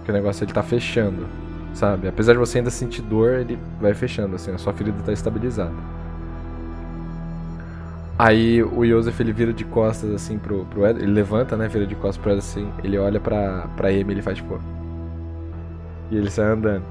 Que 0.04 0.10
o 0.10 0.14
negócio 0.14 0.44
ele 0.44 0.52
tá 0.52 0.62
fechando, 0.62 1.26
sabe? 1.74 2.08
Apesar 2.08 2.32
de 2.34 2.38
você 2.38 2.58
ainda 2.58 2.70
sentir 2.70 3.02
dor, 3.02 3.34
ele 3.40 3.58
vai 3.80 3.94
fechando, 3.94 4.36
assim, 4.36 4.52
a 4.52 4.58
sua 4.58 4.72
ferida 4.72 5.02
tá 5.04 5.12
estabilizada. 5.12 5.72
Aí 8.18 8.62
o 8.62 8.84
Joseph 8.86 9.18
ele 9.20 9.32
vira 9.32 9.52
de 9.52 9.64
costas 9.64 10.10
assim 10.12 10.38
pro, 10.38 10.66
pro 10.66 10.86
Ed, 10.86 10.98
ele 11.00 11.10
levanta, 11.12 11.56
né? 11.56 11.68
Vira 11.68 11.86
de 11.86 11.94
costas 11.94 12.18
pro 12.18 12.32
Ed 12.32 12.38
assim, 12.38 12.70
ele 12.84 12.98
olha 12.98 13.18
pra, 13.18 13.66
pra 13.76 13.88
Amy 13.88 14.12
ele 14.12 14.20
faz 14.22 14.36
tipo. 14.36 14.60
E 16.10 16.16
ele 16.16 16.30
sai 16.30 16.46
andando. 16.52 16.82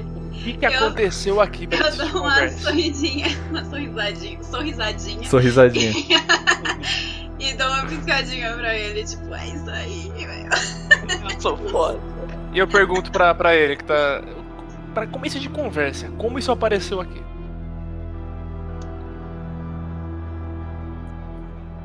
O 0.00 0.30
que, 0.42 0.54
que 0.54 0.66
Eu- 0.66 0.72
aconteceu 0.72 1.40
aqui 1.40 1.66
pra 1.66 1.88
Eu 1.90 1.96
dou 1.96 2.06
uma 2.22 2.30
conversa? 2.30 2.58
sorridinha, 2.70 3.26
uma 3.50 3.64
sorrisadinha, 3.64 4.42
sorrisadinha. 4.42 5.28
Sorrisadinha. 5.28 5.92
e 7.38 7.54
dou 7.54 7.68
uma 7.68 7.86
piscadinha 7.86 8.52
pra 8.54 8.74
ele, 8.74 9.04
tipo, 9.04 9.32
é 9.32 9.46
isso 9.46 9.70
aí, 9.70 10.10
velho. 10.16 10.48
Eu 11.30 11.40
sou 11.40 11.56
foda. 11.68 12.00
E 12.52 12.58
eu 12.58 12.66
pergunto 12.66 13.10
pra, 13.12 13.34
pra 13.34 13.54
ele 13.54 13.76
que 13.76 13.84
tá. 13.84 14.22
Pra 14.94 15.06
começo 15.06 15.38
de 15.38 15.48
conversa, 15.48 16.08
como 16.18 16.38
isso 16.38 16.50
apareceu 16.50 17.00
aqui? 17.00 17.22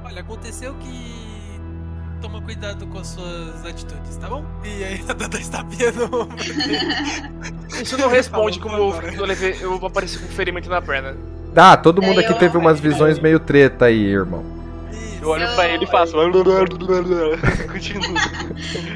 Olha, 0.03 0.21
aconteceu 0.21 0.73
que. 0.75 1.15
Toma 2.21 2.41
cuidado 2.41 2.87
com 2.87 2.97
as 2.97 3.07
suas 3.07 3.63
atitudes, 3.65 4.15
tá 4.17 4.27
bom? 4.27 4.43
E 4.63 4.83
aí 4.83 5.03
a 5.07 5.13
Dada 5.13 5.37
está 5.37 5.63
piando 5.63 6.03
o 6.15 6.21
ombro 6.23 6.37
dele. 6.37 6.79
Isso 7.83 7.97
não 7.97 8.07
responde 8.09 8.59
como 8.59 8.75
eu, 8.75 9.25
levei, 9.25 9.57
eu 9.61 9.75
apareci 9.85 10.17
com 10.17 10.25
ferimento 10.29 10.67
na 10.69 10.81
perna. 10.81 11.15
Ah, 11.55 11.77
todo 11.77 12.01
mundo 12.01 12.19
É, 12.21 12.23
aqui 12.23 12.33
eu- 12.33 12.37
teve 12.39 12.57
umas 12.57 12.79
visões 12.79 13.19
meio 13.19 13.39
treta 13.39 13.85
aí, 13.85 14.03
irmão. 14.05 14.43
Eu 15.25 15.31
olho 15.31 15.55
pra 15.55 15.67
ele 15.67 15.83
e 15.83 15.87
faço. 15.87 16.13
Continua. 17.71 18.19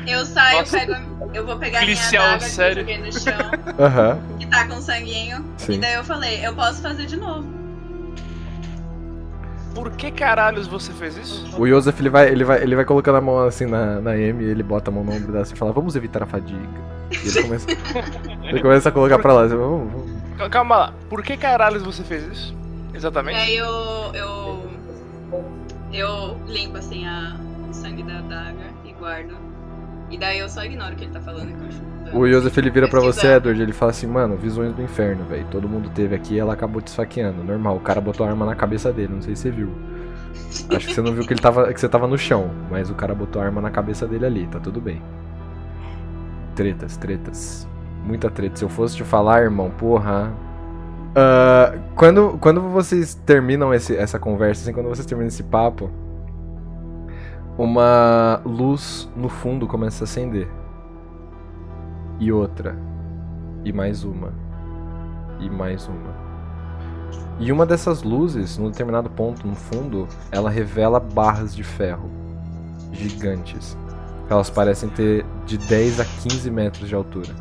Eu 0.07 0.25
saio, 0.25 0.59
Nossa. 0.59 0.77
pego. 0.79 0.95
Eu 1.33 1.45
vou 1.45 1.57
pegar 1.57 1.79
Policial, 1.79 2.23
minha 2.23 2.35
adaga 2.35 2.49
sério. 2.49 2.85
que 2.85 2.91
eu 2.91 2.95
joguei 2.97 3.11
no 3.11 3.19
chão, 3.19 3.51
que 4.39 4.47
tá 4.47 4.67
com 4.67 4.81
sanguinho. 4.81 5.45
E 5.57 5.61
sim. 5.61 5.79
daí 5.79 5.93
eu 5.93 6.03
falei, 6.03 6.45
eu 6.45 6.53
posso 6.53 6.81
fazer 6.81 7.05
de 7.05 7.17
novo. 7.17 7.47
Por 9.75 9.91
que 9.91 10.09
caralhos 10.11 10.67
você 10.67 10.91
fez 10.93 11.15
isso? 11.17 11.45
O 11.59 11.67
Joseph, 11.67 11.99
ele 11.99 12.09
vai, 12.09 12.27
ele 12.29 12.43
vai, 12.43 12.61
ele 12.63 12.75
vai 12.75 12.83
colocando 12.83 13.17
a 13.17 13.21
mão 13.21 13.39
assim 13.45 13.65
na, 13.65 14.01
na 14.01 14.11
Amy, 14.11 14.43
ele 14.43 14.63
bota 14.63 14.89
a 14.89 14.93
mão 14.93 15.03
no 15.03 15.13
ombro 15.13 15.31
dela 15.31 15.43
assim 15.43 15.53
e 15.53 15.57
fala, 15.57 15.71
vamos 15.71 15.95
evitar 15.95 16.23
a 16.23 16.25
fadiga. 16.25 16.59
E 17.11 17.27
ele 17.27 17.43
começa, 17.43 17.67
ele 18.49 18.61
começa 18.61 18.89
a 18.89 18.91
colocar 18.91 19.19
pra 19.19 19.33
lá, 19.33 19.43
assim, 19.43 19.55
vamos, 19.55 19.91
vamos. 19.91 20.11
Cal- 20.37 20.49
Calma 20.49 20.75
lá, 20.77 20.93
por 21.09 21.21
que 21.23 21.37
caralhos 21.37 21.83
você 21.83 22.03
fez 22.03 22.23
isso? 22.25 22.55
E 22.93 22.97
Exatamente? 22.97 23.37
aí 23.39 23.55
eu. 23.55 23.67
eu. 24.15 24.68
Eu 25.91 26.37
limpo 26.47 26.77
assim 26.77 27.05
a, 27.05 27.35
o 27.69 27.73
sangue 27.73 28.03
da 28.03 28.19
adaga 28.19 28.65
e 28.85 28.93
guardo. 28.93 29.35
E 30.09 30.17
daí 30.17 30.39
eu 30.39 30.49
só 30.49 30.63
ignoro 30.63 30.93
o 30.93 30.95
que 30.95 31.03
ele 31.05 31.13
tá 31.13 31.21
falando 31.21 31.49
e 31.49 31.53
continuo. 31.53 31.89
O 32.13 32.27
Joseph, 32.27 32.57
ele 32.57 32.71
vira 32.71 32.87
pra 32.87 32.99
você. 32.99 33.27
Edward, 33.27 33.61
ele 33.61 33.71
fala 33.71 33.91
assim, 33.91 34.07
mano, 34.07 34.35
visões 34.35 34.73
do 34.73 34.81
inferno, 34.81 35.23
velho. 35.25 35.45
Todo 35.51 35.69
mundo 35.69 35.89
teve 35.89 36.15
aqui 36.15 36.35
e 36.35 36.39
ela 36.39 36.53
acabou 36.53 36.81
te 36.81 36.87
esfaqueando. 36.87 37.43
Normal, 37.43 37.77
o 37.77 37.79
cara 37.79 38.01
botou 38.01 38.25
a 38.25 38.29
arma 38.29 38.45
na 38.45 38.55
cabeça 38.55 38.91
dele, 38.91 39.13
não 39.13 39.21
sei 39.21 39.35
se 39.35 39.43
você 39.43 39.51
viu. 39.51 39.71
Acho 40.75 40.87
que 40.87 40.93
você 40.93 41.01
não 41.01 41.13
viu 41.13 41.23
que 41.25 41.33
ele 41.33 41.41
tava. 41.41 41.71
que 41.71 41.79
você 41.79 41.87
tava 41.87 42.07
no 42.07 42.17
chão, 42.17 42.49
mas 42.69 42.89
o 42.89 42.95
cara 42.95 43.13
botou 43.13 43.41
a 43.41 43.45
arma 43.45 43.61
na 43.61 43.69
cabeça 43.69 44.07
dele 44.07 44.25
ali, 44.25 44.47
tá 44.47 44.59
tudo 44.59 44.81
bem. 44.81 45.01
Tretas, 46.55 46.97
tretas. 46.97 47.67
Muita 48.03 48.29
treta. 48.29 48.55
Se 48.57 48.65
eu 48.65 48.69
fosse 48.69 48.95
te 48.95 49.03
falar, 49.03 49.43
irmão, 49.43 49.69
porra. 49.69 50.31
Ah, 51.21 51.73
quando, 51.97 52.37
quando 52.39 52.61
vocês 52.61 53.13
terminam 53.13 53.73
esse- 53.73 53.93
essa 53.93 54.17
conversa, 54.17 54.61
assim, 54.61 54.71
quando 54.71 54.87
vocês 54.87 55.05
terminam 55.05 55.27
esse 55.27 55.43
papo, 55.43 55.89
uma 57.57 58.41
luz 58.45 59.09
no 59.17 59.27
fundo 59.27 59.67
começa 59.67 60.03
a 60.03 60.05
acender. 60.05 60.47
E 62.21 62.31
outra. 62.31 62.77
E 63.65 63.73
mais 63.73 64.05
uma. 64.05 64.31
E 65.41 65.49
mais 65.49 65.87
uma. 65.87 66.29
E 67.37 67.51
uma 67.51 67.65
dessas 67.65 68.01
luzes, 68.01 68.57
num 68.57 68.69
determinado 68.69 69.09
ponto 69.09 69.45
no 69.45 69.55
fundo, 69.55 70.07
ela 70.31 70.49
revela 70.49 71.01
barras 71.01 71.53
de 71.53 71.63
ferro 71.63 72.09
gigantes. 72.93 73.77
Elas 74.29 74.49
parecem 74.49 74.87
ter 74.87 75.25
de 75.45 75.57
10 75.57 75.99
a 75.99 76.05
15 76.05 76.49
metros 76.49 76.87
de 76.87 76.95
altura. 76.95 77.33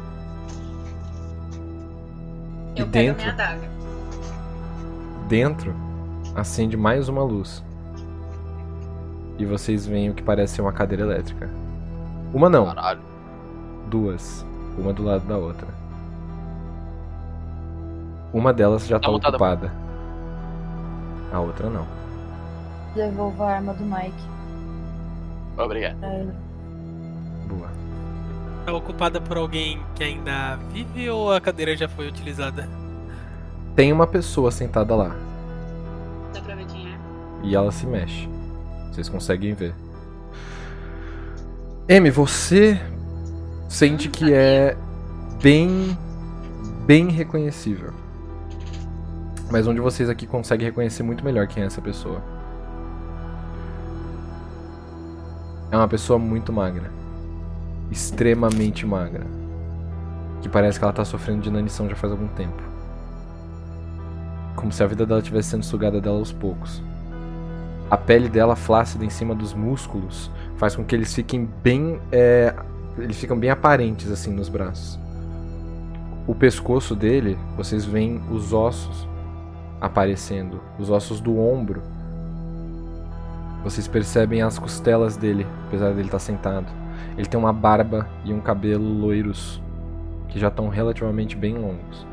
Eu 2.80 2.86
e 2.86 2.88
pego 2.88 3.06
dentro? 3.06 3.22
minha 3.22 3.32
adaga. 3.32 3.68
Dentro 5.28 5.74
acende 6.34 6.76
mais 6.76 7.08
uma 7.08 7.22
luz. 7.22 7.62
E 9.38 9.44
vocês 9.44 9.86
veem 9.86 10.10
o 10.10 10.14
que 10.14 10.22
parece 10.22 10.54
ser 10.54 10.62
uma 10.62 10.72
cadeira 10.72 11.04
elétrica. 11.04 11.48
Uma 12.32 12.48
não, 12.48 12.66
Caralho. 12.66 13.00
duas. 13.88 14.44
Uma 14.76 14.92
do 14.92 15.02
lado 15.02 15.26
da 15.26 15.36
outra. 15.36 15.68
Uma 18.32 18.52
delas 18.52 18.86
já 18.86 18.98
Tá 18.98 19.06
tá 19.08 19.28
ocupada. 19.28 19.72
A 21.32 21.40
outra 21.40 21.68
não. 21.70 21.86
Devolvo 22.94 23.42
a 23.42 23.50
arma 23.52 23.74
do 23.74 23.84
Mike 23.84 24.28
Obrigado. 25.56 25.96
Boa. 25.98 26.34
Tá 28.68 28.74
ocupada 28.74 29.18
por 29.18 29.38
alguém 29.38 29.80
que 29.94 30.04
ainda 30.04 30.56
vive 30.70 31.08
ou 31.08 31.32
a 31.32 31.40
cadeira 31.40 31.74
já 31.74 31.88
foi 31.88 32.06
utilizada? 32.06 32.68
Tem 33.74 33.90
uma 33.90 34.06
pessoa 34.06 34.50
sentada 34.50 34.94
lá. 34.94 35.16
Dá 36.34 36.42
pra 36.42 36.54
ver 36.54 36.66
quem 36.66 36.86
é? 36.86 36.98
E 37.44 37.54
ela 37.54 37.72
se 37.72 37.86
mexe. 37.86 38.28
Vocês 38.92 39.08
conseguem 39.08 39.54
ver. 39.54 39.74
M, 41.88 42.10
você 42.10 42.78
sente 43.70 44.10
que 44.10 44.34
é 44.34 44.76
bem. 45.42 45.96
bem 46.84 47.08
reconhecível. 47.08 47.94
Mas 49.50 49.66
um 49.66 49.72
de 49.72 49.80
vocês 49.80 50.10
aqui 50.10 50.26
consegue 50.26 50.66
reconhecer 50.66 51.02
muito 51.02 51.24
melhor 51.24 51.46
quem 51.46 51.62
é 51.62 51.66
essa 51.66 51.80
pessoa. 51.80 52.22
É 55.70 55.76
uma 55.78 55.88
pessoa 55.88 56.18
muito 56.18 56.52
magra. 56.52 56.97
Extremamente 57.90 58.86
magra. 58.86 59.26
Que 60.40 60.48
parece 60.48 60.78
que 60.78 60.84
ela 60.84 60.92
tá 60.92 61.04
sofrendo 61.04 61.42
de 61.42 61.48
inanição 61.48 61.88
já 61.88 61.96
faz 61.96 62.12
algum 62.12 62.28
tempo. 62.28 62.62
Como 64.54 64.72
se 64.72 64.82
a 64.82 64.86
vida 64.86 65.06
dela 65.06 65.20
estivesse 65.20 65.50
sendo 65.50 65.64
sugada 65.64 66.00
dela 66.00 66.18
aos 66.18 66.32
poucos. 66.32 66.82
A 67.90 67.96
pele 67.96 68.28
dela 68.28 68.54
flácida 68.54 69.04
em 69.04 69.10
cima 69.10 69.34
dos 69.34 69.54
músculos 69.54 70.30
faz 70.56 70.76
com 70.76 70.84
que 70.84 70.94
eles 70.94 71.14
fiquem 71.14 71.48
bem. 71.62 72.00
é, 72.12 72.54
eles 72.98 73.18
ficam 73.18 73.38
bem 73.38 73.50
aparentes 73.50 74.10
assim 74.10 74.32
nos 74.32 74.48
braços. 74.48 74.98
O 76.26 76.34
pescoço 76.34 76.94
dele, 76.94 77.38
vocês 77.56 77.84
veem 77.84 78.20
os 78.30 78.52
ossos 78.52 79.08
aparecendo, 79.80 80.60
os 80.78 80.90
ossos 80.90 81.20
do 81.20 81.38
ombro. 81.38 81.82
Vocês 83.64 83.88
percebem 83.88 84.42
as 84.42 84.58
costelas 84.58 85.16
dele, 85.16 85.46
apesar 85.66 85.90
dele 85.90 86.08
estar 86.08 86.18
sentado. 86.18 86.66
Ele 87.16 87.26
tem 87.26 87.38
uma 87.38 87.52
barba 87.52 88.08
e 88.24 88.32
um 88.32 88.40
cabelo 88.40 88.84
loiros 88.84 89.62
que 90.28 90.38
já 90.38 90.48
estão 90.48 90.68
relativamente 90.68 91.36
bem 91.36 91.56
longos. 91.56 92.06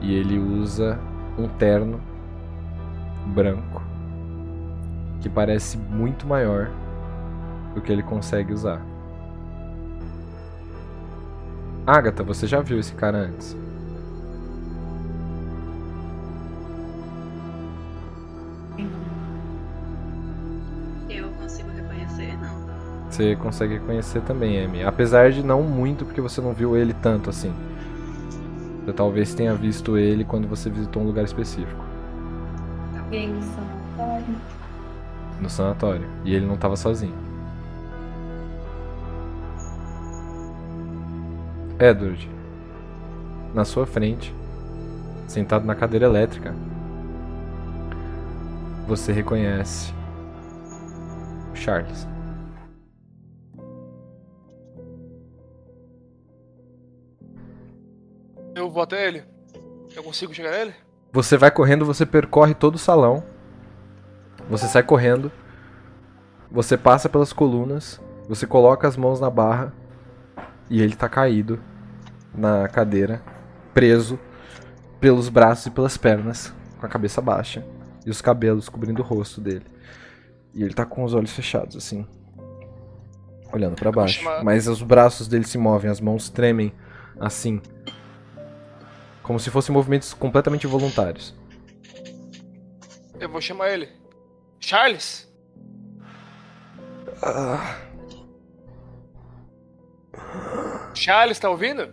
E 0.00 0.14
ele 0.14 0.38
usa 0.38 0.98
um 1.38 1.48
terno 1.48 2.00
branco 3.26 3.82
que 5.20 5.28
parece 5.28 5.76
muito 5.76 6.26
maior 6.26 6.70
do 7.74 7.80
que 7.80 7.90
ele 7.90 8.02
consegue 8.02 8.52
usar. 8.52 8.80
Agatha, 11.86 12.22
você 12.22 12.46
já 12.46 12.60
viu 12.60 12.78
esse 12.78 12.94
cara 12.94 13.18
antes? 13.18 13.56
Você 23.18 23.34
consegue 23.34 23.74
reconhecer 23.74 24.20
também, 24.20 24.64
Amy. 24.64 24.84
Apesar 24.84 25.32
de 25.32 25.42
não 25.42 25.60
muito, 25.60 26.04
porque 26.04 26.20
você 26.20 26.40
não 26.40 26.52
viu 26.52 26.76
ele 26.76 26.94
tanto 26.94 27.28
assim. 27.28 27.52
Você 28.84 28.92
talvez 28.92 29.34
tenha 29.34 29.52
visto 29.56 29.98
ele 29.98 30.22
quando 30.24 30.46
você 30.46 30.70
visitou 30.70 31.02
um 31.02 31.06
lugar 31.06 31.24
específico. 31.24 31.84
Alguém 32.96 33.30
no 33.30 33.42
sanatório. 33.42 34.36
No 35.40 35.50
sanatório. 35.50 36.06
E 36.24 36.32
ele 36.32 36.46
não 36.46 36.54
estava 36.54 36.76
sozinho. 36.76 37.16
Edward. 41.80 42.30
Na 43.52 43.64
sua 43.64 43.84
frente, 43.84 44.32
sentado 45.26 45.64
na 45.64 45.74
cadeira 45.74 46.06
elétrica, 46.06 46.54
você 48.86 49.10
reconhece 49.10 49.92
o 51.52 51.56
Charles. 51.56 52.06
Eu 58.58 58.70
vou 58.70 58.82
até 58.82 59.06
ele. 59.06 59.24
Eu 59.94 60.02
consigo 60.02 60.34
chegar 60.34 60.50
nele? 60.50 60.74
Você 61.12 61.36
vai 61.36 61.50
correndo, 61.50 61.84
você 61.86 62.04
percorre 62.04 62.54
todo 62.54 62.74
o 62.74 62.78
salão. 62.78 63.22
Você 64.50 64.66
sai 64.66 64.82
correndo. 64.82 65.30
Você 66.50 66.76
passa 66.76 67.08
pelas 67.08 67.32
colunas. 67.32 68.00
Você 68.28 68.46
coloca 68.46 68.86
as 68.86 68.96
mãos 68.96 69.20
na 69.20 69.30
barra. 69.30 69.72
E 70.70 70.82
ele 70.82 70.94
tá 70.94 71.08
caído 71.08 71.58
na 72.34 72.68
cadeira, 72.68 73.22
preso 73.72 74.18
pelos 75.00 75.28
braços 75.30 75.66
e 75.66 75.70
pelas 75.70 75.96
pernas, 75.96 76.52
com 76.78 76.84
a 76.84 76.88
cabeça 76.88 77.22
baixa 77.22 77.64
e 78.04 78.10
os 78.10 78.20
cabelos 78.20 78.68
cobrindo 78.68 79.00
o 79.00 79.04
rosto 79.04 79.40
dele. 79.40 79.64
E 80.54 80.62
ele 80.62 80.74
tá 80.74 80.84
com 80.84 81.04
os 81.04 81.14
olhos 81.14 81.32
fechados 81.32 81.74
assim, 81.74 82.06
olhando 83.52 83.76
pra 83.76 83.90
vou 83.90 84.02
baixo. 84.02 84.18
chamar- 84.20 84.44
Mas 84.44 84.68
os 84.68 84.82
braços 84.82 85.26
dele 85.26 85.44
se 85.46 85.56
movem, 85.56 85.90
as 85.90 86.00
mãos 86.02 86.28
tremem 86.28 86.72
assim. 87.18 87.62
Como 89.28 89.38
se 89.38 89.50
fossem 89.50 89.74
movimentos 89.74 90.14
completamente 90.14 90.66
voluntários. 90.66 91.34
Eu 93.20 93.28
vou 93.28 93.42
chamar 93.42 93.68
ele. 93.68 93.86
Charles? 94.58 95.30
Ah, 97.22 97.76
Charles, 100.94 101.38
tá 101.38 101.50
ouvindo? 101.50 101.92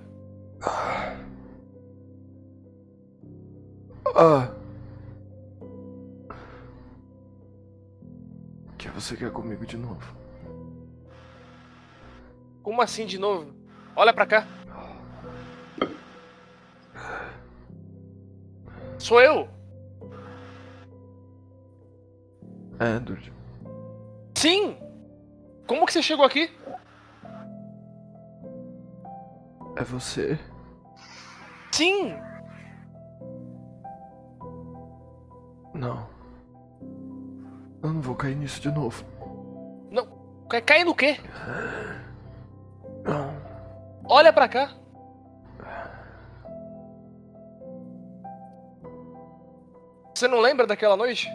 ah. 4.15 4.49
O 8.69 8.77
que 8.77 8.87
você 8.91 9.17
quer 9.17 9.29
comigo 9.31 9.65
de 9.65 9.75
novo? 9.75 10.15
Como 12.63 12.81
assim 12.81 13.05
de 13.05 13.19
novo? 13.19 13.53
Olha 13.93 14.13
pra 14.13 14.25
cá. 14.25 14.47
Sou 18.97 19.21
eu. 19.21 19.47
Edward. 22.79 23.33
Sim. 24.35 24.77
Como 25.67 25.85
que 25.85 25.93
você 25.93 26.01
chegou 26.01 26.25
aqui? 26.25 26.51
É 29.77 29.83
você? 29.83 30.39
Sim. 31.71 32.15
Não. 35.73 36.07
Eu 37.83 37.93
não 37.93 38.01
vou 38.01 38.15
cair 38.15 38.35
nisso 38.35 38.61
de 38.61 38.71
novo. 38.71 39.05
Quer 40.49 40.61
cair 40.61 40.83
no 40.83 40.93
quê? 40.95 41.19
Não. 43.03 43.33
Olha 44.05 44.31
pra 44.31 44.47
cá. 44.47 44.71
Você 50.15 50.29
não 50.29 50.39
lembra 50.39 50.65
daquela 50.65 50.95
noite? 50.95 51.29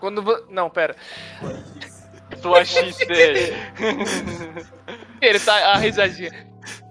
Quando 0.00 0.20
vo... 0.20 0.44
Não, 0.50 0.68
pera. 0.68 0.96
Tua 2.42 2.64
XT. 2.64 3.06
Ele 5.20 5.38
tá 5.38 5.74
a 5.74 5.76
risadinha. 5.76 6.50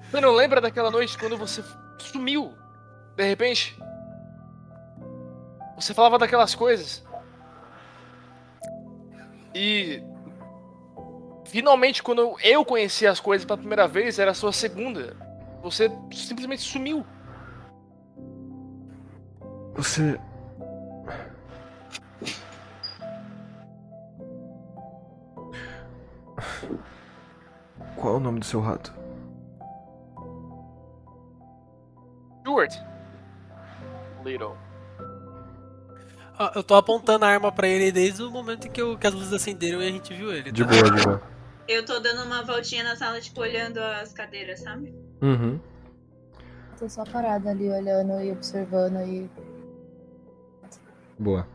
Você 0.10 0.22
não 0.22 0.32
lembra 0.32 0.62
daquela 0.62 0.90
noite 0.90 1.18
quando 1.18 1.36
você 1.38 1.62
sumiu? 2.00 2.54
De 3.18 3.24
repente? 3.26 3.78
Você 5.76 5.94
falava 5.94 6.18
daquelas 6.18 6.56
coisas. 6.56 7.04
E 9.54 10.02
finalmente 11.48 12.02
quando 12.02 12.38
eu 12.42 12.64
conheci 12.64 13.06
as 13.06 13.20
coisas 13.20 13.44
pela 13.44 13.58
primeira 13.58 13.90
vez, 13.90 14.20
era 14.20 14.32
a 14.32 14.34
sua 14.34 14.54
segunda. 14.54 15.18
Você 15.62 15.92
simplesmente 16.14 16.62
sumiu. 16.62 17.06
Você. 19.76 20.20
Qual 27.96 28.16
é 28.16 28.18
o 28.18 28.20
nome 28.20 28.40
do 28.40 28.46
seu 28.46 28.60
rato? 28.62 28.94
Stuart. 32.42 32.74
Little. 34.26 34.56
Ó, 36.40 36.52
eu 36.56 36.64
tô 36.64 36.76
apontando 36.76 37.26
a 37.26 37.28
arma 37.30 37.52
pra 37.52 37.68
ele 37.68 37.92
desde 37.92 38.24
o 38.24 38.32
momento 38.32 38.68
em 38.68 38.72
que, 38.72 38.82
eu- 38.82 38.98
que 38.98 39.06
as 39.06 39.14
luzes 39.14 39.34
acenderam 39.34 39.82
e 39.82 39.88
a 39.88 39.92
gente 39.92 40.14
viu 40.14 40.32
ele. 40.34 40.52
De 40.52 40.64
tá? 40.66 40.70
boa, 40.70 40.92
de 40.92 41.04
boa. 41.06 41.22
Eu 41.68 41.86
tô 41.86 42.00
dando 42.00 42.24
uma 42.26 42.44
voltinha 42.44 42.84
na 42.84 42.98
sala, 42.98 43.22
tipo, 43.22 43.40
olhando 43.40 43.78
as 43.78 44.12
cadeiras, 44.12 44.60
sabe? 44.60 44.94
Uhum. 45.22 45.58
Tô 46.78 46.90
só 46.90 47.06
parada 47.06 47.52
ali 47.52 47.70
olhando 47.70 48.20
e 48.20 48.32
observando 48.32 49.00
e. 49.08 49.30
Boa. 51.22 51.48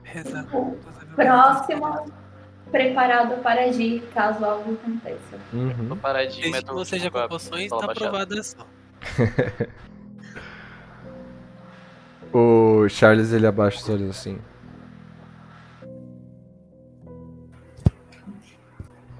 Próximo, 1.17 2.13
preparado 2.71 3.43
para 3.43 3.65
agir 3.65 4.01
caso 4.15 4.45
algo 4.45 4.75
aconteça. 4.75 5.41
Uhum. 5.53 5.97
Paradinho, 5.97 6.53
Desde 6.53 6.65
que 6.65 6.73
não 6.73 6.85
seja 6.85 7.11
com 7.11 7.27
poções, 7.27 7.69
tá 7.71 7.85
aprovada 7.85 8.37
a 8.37 8.41
ação. 8.41 8.65
O 12.33 12.89
Charles 12.89 13.33
ele 13.33 13.47
abaixa 13.47 13.79
os 13.79 13.89
olhos 13.89 14.11
assim. 14.11 14.39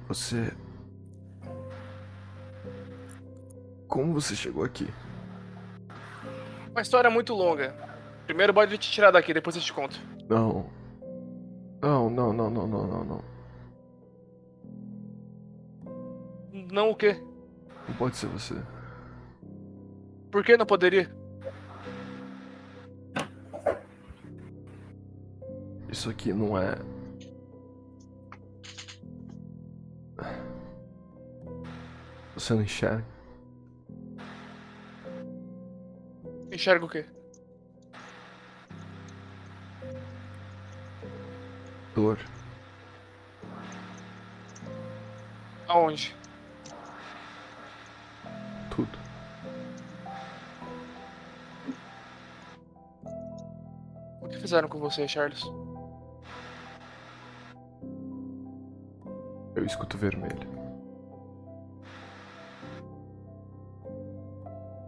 Você. 0.07 0.53
Como 3.89 4.13
você 4.13 4.37
chegou 4.37 4.63
aqui? 4.63 4.87
Uma 6.71 6.83
história 6.83 7.11
muito 7.11 7.35
longa. 7.35 7.75
Primeiro 8.27 8.55
pode 8.55 8.79
te 8.79 8.91
tirar 8.93 9.11
daqui, 9.11 9.35
depois 9.35 9.57
eu 9.57 9.63
te 9.63 9.73
conto. 9.73 9.99
Não. 10.29 10.67
Não, 11.81 12.11
não, 12.11 12.33
não, 12.33 12.51
não, 12.51 12.67
não, 12.67 12.87
não, 12.87 13.05
não. 13.05 13.25
Não 16.73 16.91
o 16.91 16.97
quê? 16.97 17.23
Não 17.89 17.95
pode 17.97 18.17
ser 18.17 18.27
você. 18.27 18.55
Por 20.31 20.45
que 20.45 20.57
não 20.57 20.67
poderia? 20.67 21.11
Isso 25.89 26.11
aqui 26.11 26.33
não 26.33 26.59
é. 26.59 26.77
Você 32.35 32.53
não 32.53 32.63
enxerga? 32.63 33.05
Enxerga 36.53 36.85
o 36.85 36.89
quê? 36.89 37.07
Dor. 41.97 42.19
Aonde? 45.67 46.15
Tudo. 48.71 48.99
O 54.21 54.29
que 54.29 54.37
fizeram 54.37 54.69
com 54.69 54.79
você, 54.79 55.09
Charles? 55.09 55.43
Eu 59.55 59.65
escuto 59.65 59.97
vermelho. 59.97 60.51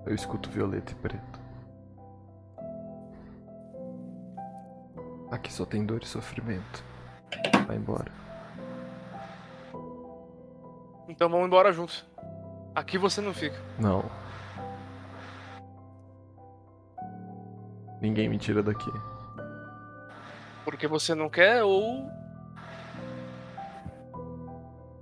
Eu 0.05 0.15
escuto 0.15 0.51
violeta 0.51 0.93
e 0.93 0.95
preto. 0.97 1.41
Aqui 5.31 5.51
só 5.51 5.65
tem 5.65 5.87
dor 5.87 6.03
e 6.03 6.07
sofrimento. 6.07 6.98
Vai 7.69 7.77
embora. 7.77 8.11
Então 11.07 11.29
vamos 11.29 11.47
embora 11.47 11.71
juntos. 11.71 12.03
Aqui 12.75 12.97
você 12.97 13.21
não 13.21 13.35
fica. 13.35 13.61
Não. 13.79 14.11
Ninguém 18.01 18.27
me 18.27 18.39
tira 18.39 18.63
daqui. 18.63 18.91
Porque 20.65 20.87
você 20.89 21.15
não 21.15 21.29
quer 21.29 21.63
ou. 21.63 22.11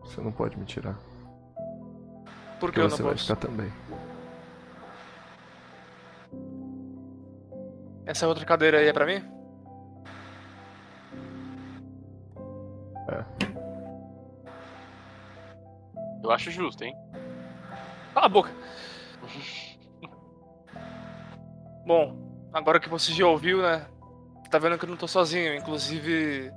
Você 0.00 0.20
não 0.20 0.32
pode 0.32 0.58
me 0.58 0.64
tirar. 0.64 0.96
Porque 2.58 2.80
eu 2.80 2.88
não 2.88 2.96
você 2.96 3.02
vai 3.02 3.12
posso. 3.12 3.26
ficar 3.26 3.36
também. 3.36 3.72
Essa 8.04 8.26
outra 8.26 8.44
cadeira 8.44 8.78
aí 8.78 8.88
é 8.88 8.92
pra 8.92 9.06
mim? 9.06 9.35
Eu 16.26 16.32
acho 16.32 16.50
justo, 16.50 16.82
hein? 16.82 16.92
Cala 18.12 18.26
a 18.26 18.28
boca. 18.28 18.50
Bom, 21.86 22.48
agora 22.52 22.80
que 22.80 22.88
você 22.88 23.12
já 23.12 23.28
ouviu, 23.28 23.62
né? 23.62 23.86
Tá 24.50 24.58
vendo 24.58 24.76
que 24.76 24.84
eu 24.84 24.88
não 24.88 24.96
tô 24.96 25.06
sozinho. 25.06 25.55
Inclusive. 25.55 26.50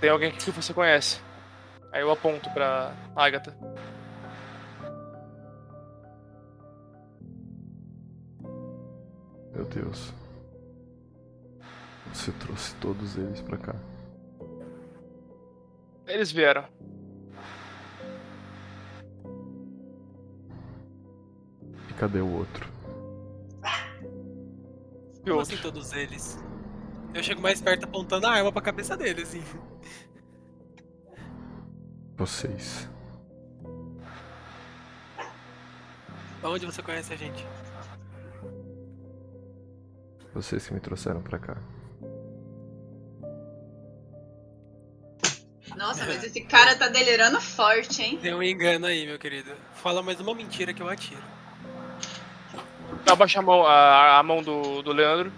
Tem 0.00 0.10
alguém 0.10 0.30
aqui 0.30 0.38
que 0.38 0.50
você 0.50 0.74
conhece. 0.74 1.20
Aí 1.92 2.00
eu 2.00 2.10
aponto 2.10 2.50
pra 2.50 2.92
Agatha. 3.14 3.56
Meu 9.52 9.64
Deus. 9.64 10.12
Você 12.12 12.32
trouxe 12.32 12.74
todos 12.80 13.16
eles 13.16 13.40
pra 13.42 13.58
cá. 13.58 13.76
Eles 16.04 16.32
vieram. 16.32 16.64
E 21.94 21.98
cadê 21.98 22.20
o 22.20 22.28
outro? 22.28 22.68
E 23.62 25.20
Como 25.20 25.36
outro? 25.36 25.40
assim 25.40 25.56
todos 25.56 25.92
eles? 25.92 26.38
Eu 27.14 27.22
chego 27.22 27.40
mais 27.40 27.60
perto 27.60 27.84
apontando 27.84 28.26
a 28.26 28.32
arma 28.32 28.50
pra 28.52 28.60
cabeça 28.60 28.96
dele, 28.96 29.22
assim. 29.22 29.42
Vocês. 32.16 32.88
Onde 36.42 36.66
você 36.66 36.82
conhece 36.82 37.12
a 37.12 37.16
gente? 37.16 37.46
Vocês 40.34 40.66
que 40.66 40.74
me 40.74 40.80
trouxeram 40.80 41.22
pra 41.22 41.38
cá. 41.38 41.56
Nossa, 45.76 46.04
mas 46.04 46.22
esse 46.22 46.40
cara 46.42 46.76
tá 46.76 46.88
delirando 46.88 47.40
forte, 47.40 48.02
hein? 48.02 48.18
Tem 48.20 48.34
um 48.34 48.42
engano 48.42 48.86
aí, 48.86 49.06
meu 49.06 49.18
querido. 49.18 49.52
Fala 49.74 50.02
mais 50.02 50.20
uma 50.20 50.34
mentira 50.34 50.74
que 50.74 50.82
eu 50.82 50.88
atiro. 50.88 51.22
Abaixa 53.10 53.38
a 53.38 53.42
mão, 53.42 53.66
a, 53.66 54.18
a 54.18 54.22
mão 54.22 54.42
do, 54.42 54.82
do 54.82 54.92
Leandro. 54.92 55.30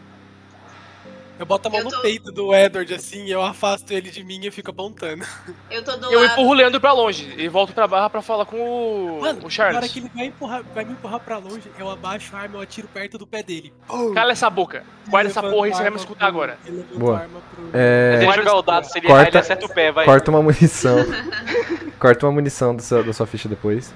Eu 1.39 1.45
boto 1.45 1.69
a 1.69 1.71
mão 1.71 1.81
Eu 1.81 1.85
no 1.85 1.91
tô- 1.91 2.01
peito 2.01 2.33
do 2.33 2.55
Edward 2.55 2.95
assim, 2.95 3.27
eu 3.29 3.43
afasto 3.43 3.93
ele 3.93 4.11
de 4.11 4.25
mim 4.25 4.41
e 4.43 4.51
fico 4.51 4.71
apontando. 4.71 5.23
Eu 5.71 5.85
tô 5.85 5.95
do 5.99 6.11
Eu 6.11 6.21
lado. 6.23 6.33
empurro 6.33 6.49
o 6.49 6.55
Leandro 6.55 6.81
pra 6.81 6.93
longe 6.95 7.35
e 7.37 7.47
volto 7.47 7.75
pra 7.75 7.87
barra 7.87 8.09
pra 8.09 8.23
falar 8.23 8.47
com 8.47 8.57
o, 8.57 9.21
Mano, 9.21 9.41
o 9.41 9.43
na 9.43 9.51
Charles. 9.51 9.77
hora 9.77 9.87
que 9.87 9.99
ele 9.99 10.11
vai, 10.15 10.27
empurrar, 10.27 10.63
vai 10.75 10.85
me 10.87 10.93
empurrar 10.93 11.21
pra 11.21 11.37
longe, 11.37 11.71
eu 11.79 11.91
abaixo 11.91 12.35
a 12.35 12.39
arma, 12.39 12.57
eu 12.57 12.63
atiro 12.63 12.89
perto 12.89 13.19
do 13.19 13.27
pé 13.27 13.43
dele. 13.43 13.71
Cala 14.15 14.33
essa 14.33 14.49
boca. 14.49 14.83
Guarda 15.09 15.29
essa 15.29 15.43
porra 15.43 15.69
a 15.69 15.73
você 15.75 15.83
vai 15.83 15.91
me 15.91 15.97
escutar 15.99 16.19
pro- 16.21 16.27
agora. 16.29 16.59
Boa. 16.95 17.19
a 17.19 17.21
arma 17.21 17.41
pro- 17.55 17.65
É, 17.75 18.11
Deixa 18.13 18.25
Guarda 18.25 18.43
jogar 18.43 18.57
o 18.57 18.63
dado, 18.63 18.85
se 18.85 18.99
ele 18.99 19.07
errar, 19.07 19.15
ele 19.17 19.25
Corta- 19.27 19.39
acerta 19.41 19.67
o 19.67 19.69
pé, 19.69 19.93
vai. 19.93 20.05
corta 20.07 20.31
uma 20.31 20.43
munição. 20.43 20.97
corta 22.01 22.25
uma 22.27 22.33
munição 22.33 22.75
do 22.75 22.81
seu- 22.81 23.05
da 23.05 23.13
sua 23.13 23.27
ficha 23.27 23.47
depois. 23.47 23.93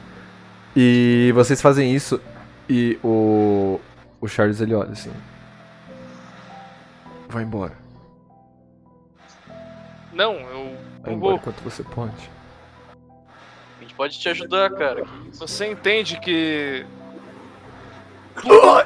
E 0.76 1.32
vocês 1.34 1.62
fazem 1.62 1.94
isso 1.94 2.20
e 2.70 2.98
o. 3.02 3.80
O 4.20 4.28
Charles 4.28 4.60
ele 4.60 4.74
olha 4.74 4.92
assim. 4.92 5.10
Vai 7.28 7.42
embora. 7.42 7.72
Não, 10.12 10.34
eu 10.34 10.76
Vai 11.02 11.14
embora 11.14 11.32
vou. 11.32 11.34
enquanto 11.36 11.60
você 11.62 11.82
pode. 11.82 12.30
A 13.78 13.82
gente 13.82 13.94
pode 13.94 14.18
te 14.18 14.28
ajudar, 14.28 14.70
cara. 14.70 15.04
Você 15.32 15.70
entende 15.70 16.18
que. 16.20 16.84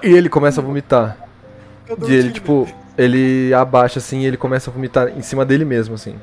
E 0.03 0.09
ele 0.09 0.29
começa 0.29 0.61
a 0.61 0.65
vomitar. 0.65 1.17
E 2.09 2.13
ele, 2.15 2.33
tipo, 2.33 2.67
ele 2.97 3.53
abaixa 3.55 3.99
assim 3.99 4.21
e 4.21 4.27
ele 4.27 4.37
começa 4.37 4.71
a 4.71 4.73
vomitar 4.73 5.09
em 5.09 5.23
cima 5.23 5.45
dele 5.45 5.65
mesmo, 5.65 5.95
assim. 5.95 6.17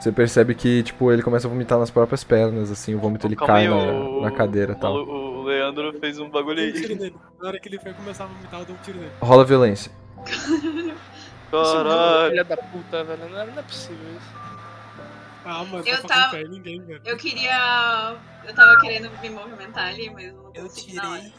Você 0.00 0.12
percebe 0.12 0.54
que, 0.54 0.82
tipo, 0.84 1.10
ele 1.12 1.22
começa 1.22 1.46
a 1.46 1.50
vomitar 1.50 1.78
nas 1.78 1.90
próprias 1.90 2.22
pernas, 2.22 2.70
assim, 2.70 2.94
o 2.94 2.98
vômito 2.98 3.26
ele 3.26 3.34
Calma 3.36 3.52
cai 3.52 3.62
aí, 3.66 3.68
na, 3.68 3.76
o- 3.76 4.20
na 4.22 4.30
cadeira 4.30 4.72
e 4.72 4.76
tal. 4.76 4.94
O 4.94 5.27
Leandro 5.70 5.98
fez 6.00 6.18
um 6.18 6.28
bagulho 6.30 6.60
Eu 6.60 6.72
dou 6.72 6.78
um 6.78 6.80
tiro 6.82 6.92
aí. 6.94 6.98
nele. 7.00 7.16
Na 7.40 7.48
hora 7.48 7.60
que 7.60 7.68
ele 7.68 7.78
foi 7.78 7.92
começar 7.94 8.24
a 8.24 8.26
vomitar, 8.26 8.60
eu 8.60 8.66
dou 8.66 8.76
um 8.76 8.78
tiro 8.80 8.98
nele. 8.98 9.12
Rola 9.20 9.44
violência. 9.44 9.92
Caralho. 11.50 12.30
Filha 12.30 12.44
da 12.44 12.56
puta, 12.56 13.04
velho. 13.04 13.28
Não 13.30 13.40
é, 13.40 13.46
não 13.46 13.58
é 13.58 13.62
possível 13.62 14.06
isso. 14.16 14.38
Ah, 15.44 15.64
mano, 15.64 15.82
Eu 15.86 16.00
tô 16.02 16.08
tava- 16.08 16.40
em 16.40 16.48
ninguém, 16.48 16.80
velho. 16.82 17.00
Eu 17.04 17.16
queria. 17.16 18.16
Eu 18.46 18.54
tava 18.54 18.78
querendo 18.80 19.10
me 19.22 19.30
movimentar 19.30 19.88
ali, 19.88 20.10
mas 20.10 20.26
eu 20.26 20.34
não 20.34 20.50
Eu 20.54 20.64
consegui 20.64 20.98
hora. 20.98 21.16
tirei 21.18 21.32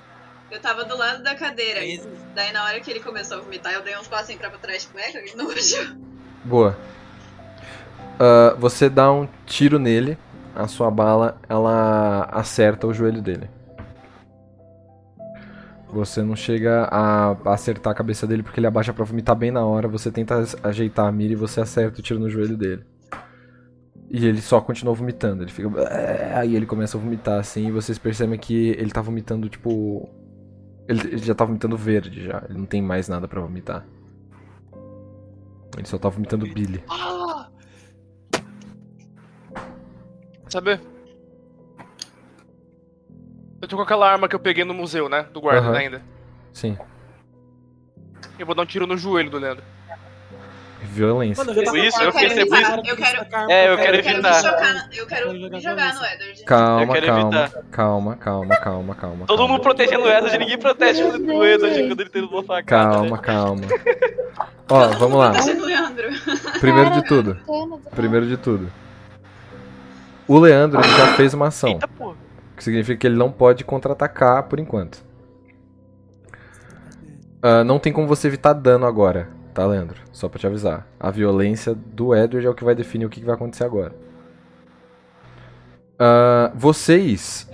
Eu 0.51 0.59
tava 0.59 0.83
do 0.85 0.97
lado 0.97 1.21
da 1.23 1.35
cadeira. 1.35 1.79
13. 1.79 2.09
Daí 2.33 2.51
na 2.51 2.63
hora 2.65 2.79
que 2.79 2.89
ele 2.89 2.99
começou 3.01 3.37
a 3.37 3.41
vomitar, 3.41 3.71
eu 3.73 3.83
dei 3.83 3.95
uns 3.97 4.07
passinhos 4.07 4.41
pra 4.41 4.49
trás, 4.51 4.83
tipo, 4.85 4.97
é, 4.97 5.11
que 5.11 5.35
nojo. 5.37 5.97
Boa. 6.43 6.75
Ah, 8.19 8.55
você 8.57 8.89
dá 8.89 9.11
um 9.11 9.27
tiro 9.45 9.77
nele, 9.77 10.17
a 10.55 10.67
sua 10.67 10.89
bala, 10.89 11.37
ela 11.47 12.23
acerta 12.31 12.87
o 12.87 12.93
joelho 12.93 13.21
dele. 13.21 13.47
Você 15.91 16.21
não 16.21 16.35
chega 16.35 16.87
a 16.91 17.31
acertar 17.51 17.91
a 17.91 17.95
cabeça 17.95 18.27
dele 18.27 18.43
porque 18.43 18.59
ele 18.59 18.67
abaixa 18.67 18.93
pra 18.93 19.03
vomitar 19.03 19.35
bem 19.35 19.49
na 19.49 19.65
hora. 19.65 19.87
Você 19.87 20.11
tenta 20.11 20.43
ajeitar 20.63 21.07
a 21.07 21.11
mira 21.11 21.33
e 21.33 21.35
você 21.35 21.61
acerta 21.61 21.99
o 21.99 22.03
tiro 22.03 22.19
no 22.19 22.29
joelho 22.29 22.55
dele. 22.55 22.83
E 24.09 24.25
ele 24.25 24.41
só 24.41 24.61
continua 24.61 24.93
vomitando. 24.93 25.43
Ele 25.43 25.51
fica. 25.51 25.69
Aí 26.35 26.55
ele 26.55 26.65
começa 26.65 26.97
a 26.97 27.01
vomitar 27.01 27.39
assim. 27.39 27.67
E 27.67 27.71
vocês 27.71 27.97
percebem 27.97 28.39
que 28.39 28.69
ele 28.69 28.91
tá 28.91 29.01
vomitando, 29.01 29.49
tipo. 29.49 30.07
Ele, 30.87 31.01
ele 31.07 31.19
já 31.19 31.35
tá 31.35 31.45
vomitando 31.45 31.77
verde 31.77 32.23
já. 32.23 32.43
Ele 32.49 32.59
não 32.59 32.65
tem 32.65 32.81
mais 32.81 33.07
nada 33.07 33.27
pra 33.27 33.41
vomitar. 33.41 33.85
Ele 35.77 35.87
só 35.87 35.97
tá 35.97 36.09
vomitando 36.09 36.45
bile. 36.45 36.83
Sabe? 40.49 40.79
Eu 43.61 43.67
tô 43.67 43.75
com 43.75 43.81
aquela 43.81 44.09
arma 44.09 44.27
que 44.27 44.35
eu 44.35 44.39
peguei 44.39 44.63
no 44.63 44.73
museu, 44.73 45.09
né? 45.09 45.25
Do 45.33 45.41
guarda 45.41 45.67
Aham. 45.67 45.77
ainda. 45.77 46.01
Sim. 46.53 46.77
Eu 48.37 48.45
vou 48.45 48.55
dar 48.55 48.61
um 48.63 48.65
tiro 48.65 48.87
no 48.87 48.97
joelho 48.97 49.29
do 49.29 49.37
Leandro. 49.37 49.63
Violência. 50.81 51.43
Mano, 51.43 51.59
eu 51.61 51.75
isso, 51.75 52.01
eu 52.01 52.11
fiquei 52.13 52.29
sempre- 52.29 52.57
evitar, 52.57 52.77
eu 52.87 52.95
quero- 52.95 53.51
É, 53.51 53.69
eu 53.69 53.77
quero 53.77 53.97
evitar. 53.97 54.87
eu 54.95 55.05
quero 55.05 55.33
me 55.33 55.39
jogar 55.39 55.59
jogar 55.59 55.93
no. 55.93 56.05
Edward. 56.05 56.43
Calma, 56.45 56.81
Eu 56.81 56.87
quero 56.93 57.05
calma, 57.07 57.49
calma, 57.69 58.15
calma, 58.15 58.55
calma, 58.55 58.95
calma. 58.95 59.25
Todo 59.27 59.37
calma. 59.39 59.53
mundo 59.53 59.61
protegendo 59.61 60.03
o 60.05 60.07
Edward, 60.09 60.37
ninguém 60.37 60.57
protege 60.57 61.03
o 61.03 61.43
Edward 61.43 61.87
quando 61.87 61.99
ele 61.99 62.09
tenta 62.09 62.27
uma 62.33 62.43
facada. 62.43 62.91
Calma, 62.93 63.17
calma. 63.17 63.61
Ó, 64.71 64.87
vamos 64.97 65.19
lá. 65.19 65.33
Primeiro 66.59 66.91
de 66.91 67.03
tudo. 67.03 67.37
Primeiro 67.93 68.25
de 68.25 68.37
tudo. 68.37 68.71
O 70.27 70.39
Leandro 70.39 70.79
ele 70.79 70.89
já 70.95 71.13
fez 71.15 71.33
uma 71.33 71.47
ação. 71.47 71.71
Eita 71.71 71.87
porra. 71.89 72.15
O 72.59 72.61
que 72.61 72.65
significa 72.65 72.99
que 72.99 73.07
ele 73.07 73.15
não 73.15 73.31
pode 73.31 73.63
contra-atacar 73.63 74.43
por 74.43 74.59
enquanto. 74.59 75.01
Ah, 77.41 77.63
não 77.63 77.79
tem 77.79 77.93
como 77.93 78.05
você 78.05 78.27
evitar 78.27 78.51
dano 78.51 78.85
agora, 78.85 79.29
tá, 79.53 79.65
Leandro? 79.65 80.01
Só 80.11 80.27
pra 80.27 80.37
te 80.37 80.45
avisar. 80.45 80.85
A 80.99 81.09
violência 81.09 81.73
do 81.73 82.13
Edward 82.13 82.45
é 82.45 82.49
o 82.49 82.53
que 82.53 82.65
vai 82.65 82.75
definir 82.75 83.05
o 83.05 83.09
que 83.09 83.23
vai 83.23 83.35
acontecer 83.35 83.63
agora. 83.63 83.95
Ah, 85.97 86.51
vocês. 86.53 87.49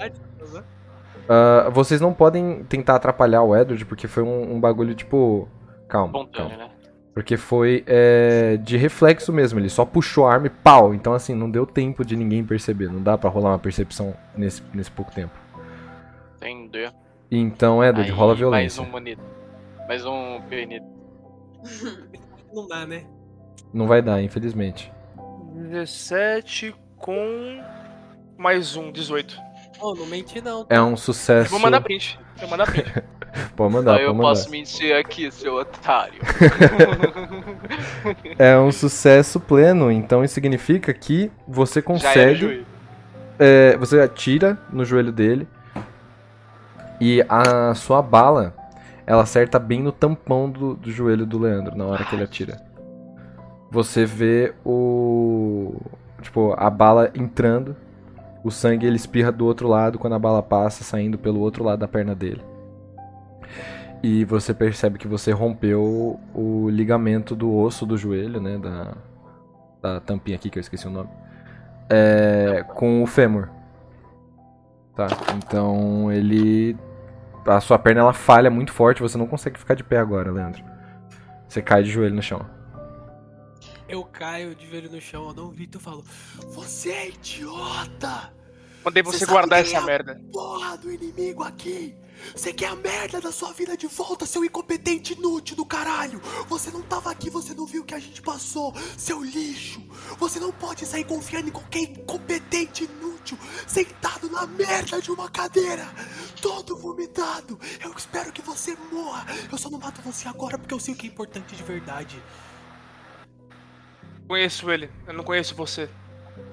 ah, 1.29 1.69
vocês 1.71 2.01
não 2.01 2.11
podem 2.11 2.63
tentar 2.63 2.95
atrapalhar 2.95 3.43
o 3.43 3.55
Edward 3.55 3.85
porque 3.85 4.07
foi 4.07 4.23
um, 4.23 4.55
um 4.55 4.59
bagulho 4.59 4.95
tipo. 4.95 5.47
Calma. 5.87 6.27
calma. 6.33 6.71
Porque 7.15 7.37
foi 7.37 7.81
é, 7.87 8.57
de 8.57 8.75
reflexo 8.75 9.31
mesmo, 9.31 9.57
ele 9.57 9.69
só 9.69 9.85
puxou 9.85 10.27
a 10.27 10.33
arma 10.33 10.47
e 10.47 10.49
pau. 10.49 10.93
Então, 10.93 11.13
assim, 11.13 11.33
não 11.33 11.49
deu 11.49 11.65
tempo 11.65 12.03
de 12.03 12.13
ninguém 12.13 12.43
perceber. 12.43 12.91
Não 12.91 13.01
dá 13.01 13.17
pra 13.17 13.29
rolar 13.29 13.51
uma 13.51 13.59
percepção 13.59 14.13
nesse, 14.35 14.61
nesse 14.73 14.91
pouco 14.91 15.13
tempo. 15.13 15.31
Entendeu. 16.35 16.91
Então, 17.31 17.81
Edward, 17.81 18.11
Aí, 18.11 18.15
rola 18.15 18.35
violência. 18.35 18.81
Mais 18.81 18.89
um 18.89 18.91
bonito. 18.91 19.21
Mais 19.87 20.05
um 20.05 20.41
penito. 20.49 20.85
Não 22.53 22.67
dá, 22.67 22.85
né? 22.85 23.05
Não 23.73 23.87
vai 23.87 24.01
dar, 24.01 24.21
infelizmente. 24.21 24.91
17 25.53 26.75
com. 26.97 27.61
Mais 28.37 28.75
um, 28.75 28.91
18. 28.91 29.41
Ô, 29.79 29.93
não 29.93 30.05
menti 30.05 30.41
não. 30.41 30.65
É 30.69 30.81
um 30.81 30.95
sucesso. 30.95 31.49
Vou 31.49 31.59
mandar 31.59 31.81
print. 31.81 32.19
Vou 32.37 32.49
mandar 32.49 32.65
print. 32.65 32.91
Pode 33.53 33.73
mandar, 33.73 33.93
pode 33.93 34.03
eu 34.05 34.13
mandar. 34.13 34.29
posso 34.29 34.49
mentir 34.49 34.95
aqui, 34.95 35.29
seu 35.29 35.55
otário. 35.55 36.21
É 38.39 38.57
um 38.57 38.71
sucesso 38.71 39.39
pleno, 39.41 39.91
então 39.91 40.23
isso 40.23 40.33
significa 40.35 40.93
que 40.93 41.29
você 41.47 41.81
consegue. 41.81 42.65
é, 43.37 43.75
você 43.77 43.99
atira 43.99 44.57
no 44.71 44.85
joelho 44.85 45.11
dele 45.11 45.47
e 47.01 47.25
a 47.27 47.73
sua 47.75 48.01
bala 48.01 48.53
ela 49.05 49.23
acerta 49.23 49.59
bem 49.59 49.81
no 49.83 49.91
tampão 49.91 50.49
do, 50.49 50.75
do 50.75 50.91
joelho 50.91 51.25
do 51.25 51.37
Leandro 51.37 51.75
na 51.75 51.85
hora 51.85 52.05
que 52.05 52.15
ele 52.15 52.23
atira. 52.23 52.61
Você 53.71 54.05
vê 54.05 54.53
o 54.65 55.75
tipo 56.21 56.53
a 56.57 56.69
bala 56.69 57.11
entrando, 57.15 57.75
o 58.45 58.51
sangue 58.51 58.85
ele 58.85 58.95
espirra 58.95 59.31
do 59.31 59.45
outro 59.45 59.67
lado 59.67 59.99
quando 59.99 60.13
a 60.13 60.19
bala 60.19 60.41
passa 60.41 60.83
saindo 60.83 61.17
pelo 61.17 61.39
outro 61.39 61.63
lado 61.63 61.79
da 61.79 61.87
perna 61.87 62.15
dele. 62.15 62.41
E 64.03 64.23
você 64.23 64.53
percebe 64.53 64.99
que 64.99 65.07
você 65.07 65.31
rompeu 65.31 66.19
o 66.33 66.69
ligamento 66.69 67.35
do 67.35 67.53
osso 67.53 67.85
do 67.85 67.97
joelho, 67.97 68.39
né, 68.39 68.57
da 68.57 68.95
da 69.81 69.99
tampinha 69.99 70.35
aqui 70.35 70.49
que 70.49 70.57
eu 70.57 70.61
esqueci 70.61 70.87
o 70.87 70.91
nome. 70.91 71.09
É, 71.89 72.63
com 72.75 73.03
o 73.03 73.07
fêmur. 73.07 73.49
Tá, 74.95 75.07
então 75.35 76.11
ele. 76.11 76.75
A 77.45 77.59
sua 77.59 77.77
perna 77.77 78.01
ela 78.01 78.13
falha 78.13 78.49
muito 78.49 78.71
forte, 78.71 79.01
você 79.01 79.17
não 79.17 79.27
consegue 79.27 79.59
ficar 79.59 79.75
de 79.75 79.83
pé 79.83 79.97
agora, 79.97 80.31
Leandro. 80.31 80.63
Você 81.47 81.61
cai 81.61 81.83
de 81.83 81.91
joelho 81.91 82.15
no 82.15 82.21
chão. 82.21 82.43
Eu 83.87 84.03
caio 84.03 84.55
de 84.55 84.67
joelho 84.67 84.91
no 84.91 84.99
chão, 84.99 85.27
eu 85.27 85.33
não 85.33 85.49
grito 85.49 85.77
e 85.77 85.81
falo: 85.81 86.03
Você 86.53 86.89
é 86.89 87.09
idiota! 87.09 88.33
Mandei 88.83 89.01
você, 89.01 89.19
Você 89.19 89.25
guardar 89.25 89.61
essa 89.61 89.77
é? 89.77 89.81
merda. 89.81 90.21
Porra 90.31 90.77
do 90.77 90.91
inimigo 90.91 91.43
aqui! 91.43 91.95
Você 92.35 92.53
quer 92.53 92.67
a 92.67 92.75
merda 92.75 93.19
da 93.19 93.31
sua 93.31 93.51
vida 93.51 93.75
de 93.75 93.87
volta, 93.87 94.25
seu 94.25 94.43
incompetente 94.43 95.13
inútil 95.13 95.55
do 95.55 95.65
caralho! 95.65 96.19
Você 96.47 96.71
não 96.71 96.81
tava 96.81 97.11
aqui, 97.11 97.29
você 97.29 97.53
não 97.53 97.65
viu 97.65 97.83
o 97.83 97.85
que 97.85 97.93
a 97.93 97.99
gente 97.99 98.21
passou, 98.21 98.73
seu 98.97 99.23
lixo! 99.23 99.81
Você 100.17 100.39
não 100.39 100.51
pode 100.51 100.85
sair 100.85 101.03
confiando 101.03 101.49
em 101.49 101.51
qualquer 101.51 101.81
incompetente 101.81 102.85
inútil, 102.85 103.37
sentado 103.67 104.29
na 104.29 104.47
merda 104.47 105.01
de 105.01 105.11
uma 105.11 105.29
cadeira, 105.29 105.87
todo 106.41 106.75
vomitado! 106.75 107.59
Eu 107.83 107.91
espero 107.95 108.31
que 108.31 108.41
você 108.41 108.75
morra! 108.91 109.25
Eu 109.51 109.57
só 109.57 109.69
não 109.69 109.77
mato 109.77 110.01
você 110.01 110.27
agora 110.27 110.57
porque 110.57 110.73
eu 110.73 110.79
sei 110.79 110.93
o 110.93 110.97
que 110.97 111.07
é 111.07 111.09
importante 111.09 111.55
de 111.55 111.63
verdade. 111.63 112.21
Conheço 114.27 114.69
ele, 114.71 114.89
eu 115.07 115.13
não 115.13 115.23
conheço 115.23 115.55
você. 115.55 115.89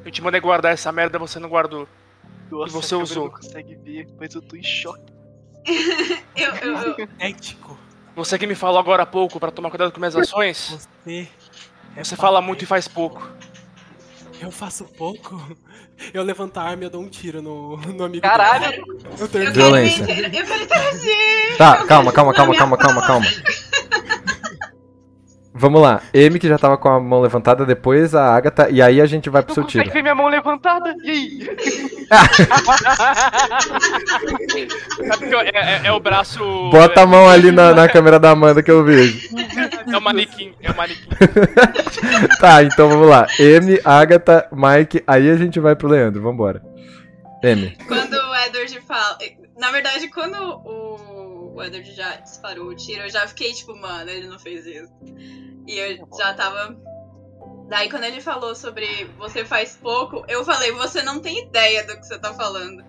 Eu 0.04 0.10
te 0.10 0.20
mandei 0.22 0.40
guardar 0.40 0.72
essa 0.72 0.90
merda, 0.92 1.18
você 1.18 1.38
não 1.38 1.48
guardou. 1.48 1.88
Nossa, 2.50 2.72
você 2.72 2.94
a 2.94 2.98
câmera 2.98 3.04
usou. 3.04 3.24
não 3.24 3.30
consegue 3.32 3.74
ver, 3.76 4.06
mas 4.18 4.34
eu 4.34 4.42
tô 4.42 4.56
em 4.56 4.62
choque. 4.62 5.12
eu, 6.36 6.54
eu, 6.56 6.76
eu- 6.98 7.08
Ético. 7.18 7.78
Você 8.14 8.38
que 8.38 8.46
me 8.46 8.54
falou 8.54 8.78
agora 8.78 9.04
há 9.04 9.06
pouco 9.06 9.40
pra 9.40 9.50
tomar 9.50 9.70
cuidado 9.70 9.90
com 9.90 9.98
minhas 9.98 10.14
ações, 10.14 10.86
Você. 11.06 11.28
é 11.96 12.04
você 12.04 12.14
fala 12.14 12.42
muito 12.42 12.62
e 12.62 12.66
faz 12.66 12.86
pouco. 12.86 13.26
Eu 14.38 14.50
faço 14.50 14.84
pouco. 14.84 15.56
Eu 16.12 16.22
levanto 16.24 16.58
a 16.58 16.62
arma 16.62 16.82
e 16.82 16.86
eu 16.86 16.90
dou 16.90 17.00
um 17.00 17.08
tiro 17.08 17.40
no, 17.40 17.76
no 17.76 18.04
amigo. 18.04 18.22
Caralho! 18.22 18.84
Eu 19.18 19.26
eu 19.26 19.28
quero 19.28 19.52
Violência. 19.52 20.02
inter- 20.02 20.24
Eu 20.24 20.30
quero 20.30 20.62
interagir. 20.64 21.56
Tá, 21.56 21.86
calma, 21.86 22.12
calma, 22.12 22.34
calma, 22.34 22.54
calma, 22.56 22.76
calma, 22.76 23.06
calma. 23.06 23.26
Vamos 25.54 25.82
lá. 25.82 26.00
M 26.14 26.38
que 26.38 26.48
já 26.48 26.56
tava 26.56 26.78
com 26.78 26.88
a 26.88 26.98
mão 26.98 27.20
levantada, 27.20 27.66
depois 27.66 28.14
a 28.14 28.34
Agatha, 28.34 28.70
e 28.70 28.80
aí 28.80 29.02
a 29.02 29.06
gente 29.06 29.28
vai 29.28 29.42
pro 29.42 29.52
seu 29.52 29.64
tiro. 29.64 29.90
ver 29.90 30.00
minha 30.02 30.14
mão 30.14 30.28
levantada? 30.28 30.94
E 31.04 31.10
aí? 31.10 31.46
É, 35.52 35.58
é- 35.58 35.80
é 35.86 35.92
o 35.92 36.00
braço. 36.00 36.38
Bota 36.70 37.02
a 37.02 37.06
mão 37.06 37.28
ali 37.28 37.50
na, 37.52 37.74
na 37.74 37.88
câmera 37.88 38.18
da 38.18 38.30
Amanda 38.30 38.62
que 38.62 38.70
eu 38.70 38.84
vejo. 38.84 39.28
É 39.92 39.96
o 39.96 40.00
manequim, 40.00 40.52
é 40.62 40.70
o 40.70 40.76
manequim. 40.76 41.08
Tá, 42.40 42.62
então 42.62 42.88
vamos 42.88 43.08
lá. 43.08 43.26
M, 43.38 43.78
Agatha, 43.84 44.46
Mike, 44.52 45.02
aí 45.06 45.30
a 45.30 45.36
gente 45.36 45.60
vai 45.60 45.74
pro 45.76 45.88
Leandro, 45.88 46.22
vambora. 46.22 46.62
M. 47.42 47.76
Quando 47.86 48.16
Edward 48.46 48.80
fala. 48.82 49.18
Na 49.56 49.70
verdade, 49.70 50.08
quando 50.08 50.36
o, 50.36 51.54
o 51.54 51.62
Edward 51.62 51.92
já 51.94 52.16
disparou 52.16 52.68
o 52.68 52.76
tiro, 52.76 53.02
eu 53.02 53.10
já 53.10 53.26
fiquei 53.26 53.52
tipo, 53.52 53.76
mano, 53.76 54.10
ele 54.10 54.26
não 54.26 54.38
fez 54.38 54.66
isso. 54.66 54.92
E 55.66 55.78
eu 55.78 56.08
já 56.16 56.34
tava. 56.34 56.76
Daí, 57.68 57.88
quando 57.88 58.04
ele 58.04 58.20
falou 58.20 58.54
sobre 58.54 59.04
você 59.16 59.44
faz 59.44 59.76
pouco, 59.76 60.24
eu 60.28 60.44
falei, 60.44 60.72
você 60.72 61.02
não 61.02 61.20
tem 61.20 61.46
ideia 61.46 61.86
do 61.86 61.96
que 61.96 62.06
você 62.06 62.18
tá 62.18 62.34
falando. 62.34 62.84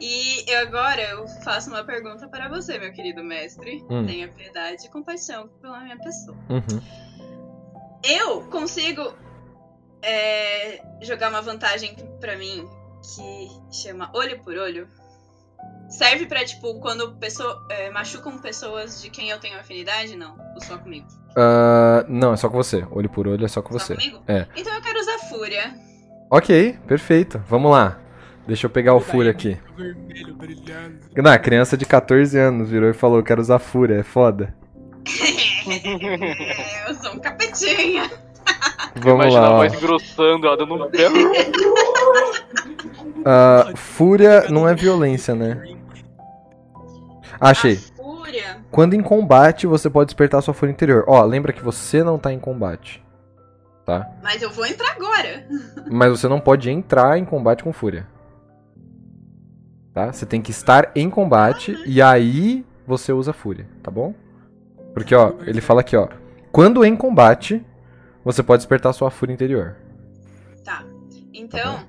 E 0.00 0.44
eu 0.50 0.60
agora 0.60 1.00
eu 1.00 1.26
faço 1.42 1.70
uma 1.70 1.82
pergunta 1.82 2.28
para 2.28 2.48
você, 2.48 2.78
meu 2.78 2.92
querido 2.92 3.22
mestre. 3.22 3.84
Hum. 3.88 4.04
Tenha 4.06 4.28
piedade 4.28 4.86
e 4.86 4.90
compaixão 4.90 5.48
pela 5.60 5.80
minha 5.80 5.98
pessoa. 5.98 6.36
Uhum. 6.50 6.82
Eu 8.02 8.42
consigo 8.50 9.14
é, 10.02 10.82
jogar 11.00 11.30
uma 11.30 11.40
vantagem 11.40 11.96
pra 12.20 12.36
mim 12.36 12.68
que 13.14 13.48
chama 13.82 14.10
olho 14.14 14.38
por 14.42 14.56
olho. 14.56 14.88
Serve 15.88 16.26
pra, 16.26 16.44
tipo, 16.44 16.78
quando 16.80 17.16
pessoa, 17.16 17.64
é, 17.70 17.90
machucam 17.90 18.38
pessoas 18.38 19.00
de 19.00 19.08
quem 19.10 19.30
eu 19.30 19.38
tenho 19.38 19.58
afinidade? 19.58 20.16
Não, 20.16 20.36
ou 20.54 20.60
só 20.62 20.76
comigo? 20.78 21.06
Ah, 21.36 22.04
não, 22.08 22.32
é 22.32 22.36
só 22.36 22.48
com 22.48 22.56
você. 22.56 22.84
Olho 22.90 23.08
por 23.08 23.28
olho 23.28 23.44
é 23.44 23.48
só 23.48 23.62
com 23.62 23.72
Só 23.78 23.78
você. 23.78 23.94
comigo? 23.94 24.20
É. 24.26 24.46
Então 24.56 24.74
eu 24.74 24.82
quero 24.82 24.98
usar 24.98 25.18
fúria. 25.28 25.74
Ok, 26.30 26.76
perfeito. 26.86 27.40
Vamos 27.48 27.70
lá. 27.70 28.00
Deixa 28.46 28.66
eu 28.66 28.70
pegar 28.70 28.94
o 28.94 29.00
Fúria 29.00 29.32
aqui. 29.32 29.58
Vermelho 29.76 30.34
brilhando. 30.36 31.00
Não, 31.16 31.32
a 31.32 31.38
criança 31.38 31.76
de 31.76 31.84
14 31.84 32.38
anos 32.38 32.70
virou 32.70 32.88
e 32.88 32.94
falou: 32.94 33.20
quero 33.22 33.40
usar 33.40 33.58
Fúria, 33.58 33.96
é 33.96 34.02
foda. 34.04 34.54
É, 35.68 36.88
eu 36.90 36.94
sou 36.94 37.12
um 37.14 37.18
capetinha. 37.18 38.08
Vamos 38.96 39.26
Imagina 39.26 39.40
lá. 39.40 39.46
a 39.48 39.52
ó. 39.52 39.56
voz 39.56 39.74
engrossando, 39.74 40.46
ela 40.46 40.56
dando 40.56 40.74
um 40.74 40.78
Ah, 43.28 43.72
fúria 43.74 44.48
não 44.48 44.68
é 44.68 44.74
violência, 44.74 45.34
né? 45.34 45.60
Achei. 47.40 47.74
Fúria. 47.74 48.58
Quando 48.70 48.94
em 48.94 49.02
combate, 49.02 49.66
você 49.66 49.90
pode 49.90 50.06
despertar 50.06 50.40
sua 50.42 50.54
fúria 50.54 50.72
interior. 50.72 51.04
Ó, 51.08 51.24
lembra 51.24 51.52
que 51.52 51.60
você 51.60 52.04
não 52.04 52.20
tá 52.20 52.32
em 52.32 52.38
combate. 52.38 53.04
Tá? 53.84 54.08
Mas 54.22 54.42
eu 54.42 54.50
vou 54.50 54.64
entrar 54.64 54.92
agora. 54.92 55.44
Mas 55.90 56.10
você 56.10 56.28
não 56.28 56.38
pode 56.38 56.70
entrar 56.70 57.18
em 57.18 57.24
combate 57.24 57.64
com 57.64 57.72
fúria. 57.72 58.06
Tá? 59.92 60.12
Você 60.12 60.24
tem 60.24 60.40
que 60.40 60.52
estar 60.52 60.92
em 60.94 61.10
combate 61.10 61.76
e 61.84 62.00
aí 62.00 62.64
você 62.86 63.12
usa 63.12 63.32
fúria, 63.32 63.66
tá 63.82 63.90
bom? 63.90 64.14
Porque, 64.94 65.14
ó, 65.14 65.34
ele 65.46 65.60
fala 65.60 65.80
aqui, 65.80 65.96
ó. 65.96 66.08
Quando 66.52 66.84
em 66.84 66.94
combate, 66.94 67.64
você 68.24 68.42
pode 68.42 68.60
despertar 68.60 68.92
sua 68.92 69.10
fúria 69.10 69.32
interior. 69.32 69.76
Tá. 70.64 70.84
Então, 71.32 71.80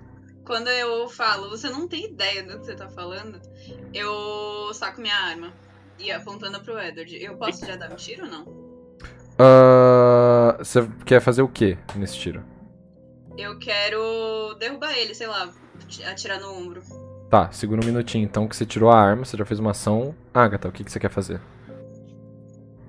quando 0.47 0.69
eu 0.69 1.09
falo, 1.09 1.49
você 1.49 1.69
não 1.69 1.89
tem 1.89 2.05
ideia 2.05 2.41
do 2.41 2.57
que 2.57 2.65
você 2.65 2.73
tá 2.73 2.87
falando, 2.87 3.39
eu 3.93 4.73
saco 4.73 5.01
minha 5.01 5.13
arma 5.13 5.51
e 5.99 6.09
apontando 6.09 6.61
pro 6.61 6.79
Edward. 6.79 7.21
Eu 7.21 7.35
posso 7.35 7.65
já 7.65 7.75
dar 7.75 7.91
um 7.91 7.95
tiro 7.97 8.23
ou 8.23 8.31
não? 8.31 8.67
Ah, 9.37 10.55
você 10.57 10.87
quer 11.05 11.19
fazer 11.19 11.41
o 11.41 11.49
que 11.49 11.77
nesse 11.95 12.17
tiro? 12.17 12.43
Eu 13.37 13.59
quero 13.59 14.55
derrubar 14.57 14.97
ele, 14.97 15.13
sei 15.13 15.27
lá, 15.27 15.53
atirar 16.09 16.39
no 16.39 16.51
ombro. 16.53 16.81
Tá, 17.29 17.51
segura 17.51 17.81
um 17.83 17.85
minutinho 17.85 18.23
então 18.23 18.47
que 18.47 18.55
você 18.55 18.65
tirou 18.65 18.89
a 18.89 18.97
arma, 18.97 19.25
você 19.25 19.35
já 19.35 19.45
fez 19.45 19.59
uma 19.59 19.71
ação. 19.71 20.15
Agatha, 20.33 20.69
o 20.69 20.71
que, 20.71 20.83
que 20.83 20.91
você 20.91 20.99
quer 20.99 21.11
fazer? 21.11 21.41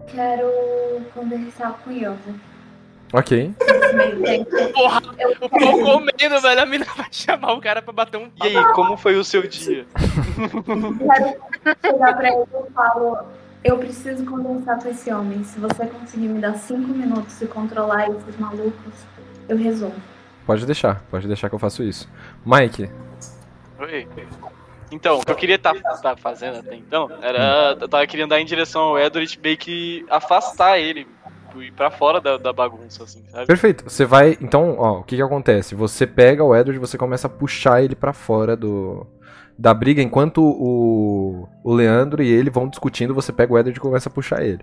Quero 0.06 0.48
conversar 1.12 1.72
com 1.82 1.90
o 1.90 1.92
Yosa. 1.92 2.34
Ok. 3.12 3.54
Porra, 4.74 5.02
Eu 5.18 5.30
o 5.40 5.48
pau 5.48 5.78
comendo, 5.80 6.40
velho. 6.40 6.60
A 6.60 6.66
mina 6.66 6.86
vai 6.96 7.08
chamar 7.10 7.52
o 7.54 7.60
cara 7.60 7.80
pra 7.80 7.92
bater 7.92 8.18
um 8.18 8.30
E 8.44 8.56
aí, 8.56 8.72
como 8.74 8.96
foi 8.96 9.16
o 9.16 9.24
seu 9.24 9.46
dia? 9.46 9.86
quero 9.94 11.76
chegar 11.84 12.16
pra 12.16 12.28
ele 12.28 12.42
e 12.68 12.72
falo: 12.72 13.18
Eu 13.64 13.78
preciso 13.78 14.24
conversar 14.26 14.78
com 14.82 14.88
esse 14.88 15.12
homem. 15.12 15.42
Se 15.44 15.58
você 15.58 15.86
conseguir 15.86 16.28
me 16.28 16.40
dar 16.40 16.54
cinco 16.54 16.88
minutos 16.88 17.40
e 17.40 17.46
controlar 17.46 18.10
esses 18.10 18.38
malucos, 18.38 18.92
eu 19.48 19.56
resolvo. 19.56 19.96
Pode 20.46 20.64
deixar, 20.66 21.02
pode 21.10 21.26
deixar 21.26 21.48
que 21.48 21.54
eu 21.54 21.58
faço 21.58 21.82
isso. 21.82 22.08
Mike, 22.44 22.90
Oi. 23.78 24.08
Então, 24.90 25.18
o 25.18 25.24
que 25.24 25.30
eu 25.30 25.36
queria 25.36 25.56
estar 25.56 25.74
fazendo 26.16 26.58
até 26.58 26.74
então 26.74 27.10
era. 27.22 27.76
Eu 27.78 27.88
tava 27.88 28.06
querendo 28.06 28.30
dar 28.30 28.40
em 28.40 28.44
direção 28.44 28.82
ao 28.82 28.98
Edward 28.98 29.38
meio 29.42 29.56
que 29.56 30.04
afastar 30.08 30.78
ele. 30.78 31.06
Tipo, 31.58 31.62
Ir 31.62 31.72
pra 31.72 31.90
fora 31.90 32.20
da, 32.20 32.36
da 32.36 32.52
bagunça, 32.52 33.04
assim, 33.04 33.22
sabe? 33.30 33.46
perfeito. 33.46 33.84
Você 33.88 34.04
vai. 34.04 34.36
Então, 34.40 34.76
ó, 34.78 35.00
o 35.00 35.02
que 35.04 35.16
que 35.16 35.22
acontece? 35.22 35.74
Você 35.74 36.06
pega 36.06 36.42
o 36.44 36.54
Edward 36.54 36.76
e 36.76 36.78
você 36.78 36.96
começa 36.98 37.26
a 37.26 37.30
puxar 37.30 37.82
ele 37.82 37.94
pra 37.94 38.12
fora 38.12 38.56
do. 38.56 39.06
Da 39.58 39.74
briga, 39.74 40.00
enquanto 40.00 40.40
o, 40.40 41.48
o 41.64 41.74
Leandro 41.74 42.22
e 42.22 42.28
ele 42.30 42.48
vão 42.48 42.68
discutindo, 42.68 43.12
você 43.14 43.32
pega 43.32 43.52
o 43.52 43.58
Edward 43.58 43.76
e 43.76 43.80
começa 43.82 44.08
a 44.08 44.12
puxar 44.12 44.40
ele, 44.44 44.60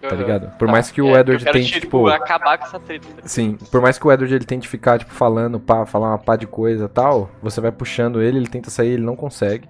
tá 0.00 0.14
ligado? 0.16 0.48
Por 0.56 0.64
Tá. 0.64 0.72
mais 0.72 0.90
que 0.90 1.02
o 1.02 1.14
É, 1.14 1.20
Edward 1.20 1.44
tente, 1.44 1.72
tipo, 1.72 1.80
tipo. 1.80 2.06
acabar 2.08 2.56
com 2.56 2.64
essa 2.64 2.80
treta. 2.80 3.06
tá? 3.08 3.28
Sim, 3.28 3.58
por 3.70 3.82
mais 3.82 3.98
que 3.98 4.06
o 4.06 4.10
Edward 4.10 4.34
ele 4.34 4.46
tente 4.46 4.66
ficar, 4.68 4.98
tipo, 4.98 5.12
falando, 5.12 5.60
pá, 5.60 5.84
falar 5.84 6.08
uma 6.08 6.18
pá 6.18 6.34
de 6.34 6.46
coisa 6.46 6.86
e 6.86 6.88
tal, 6.88 7.28
você 7.42 7.60
vai 7.60 7.70
puxando 7.70 8.22
ele, 8.22 8.38
ele 8.38 8.46
tenta 8.48 8.70
sair, 8.70 8.92
ele 8.92 9.04
não 9.04 9.14
consegue. 9.16 9.68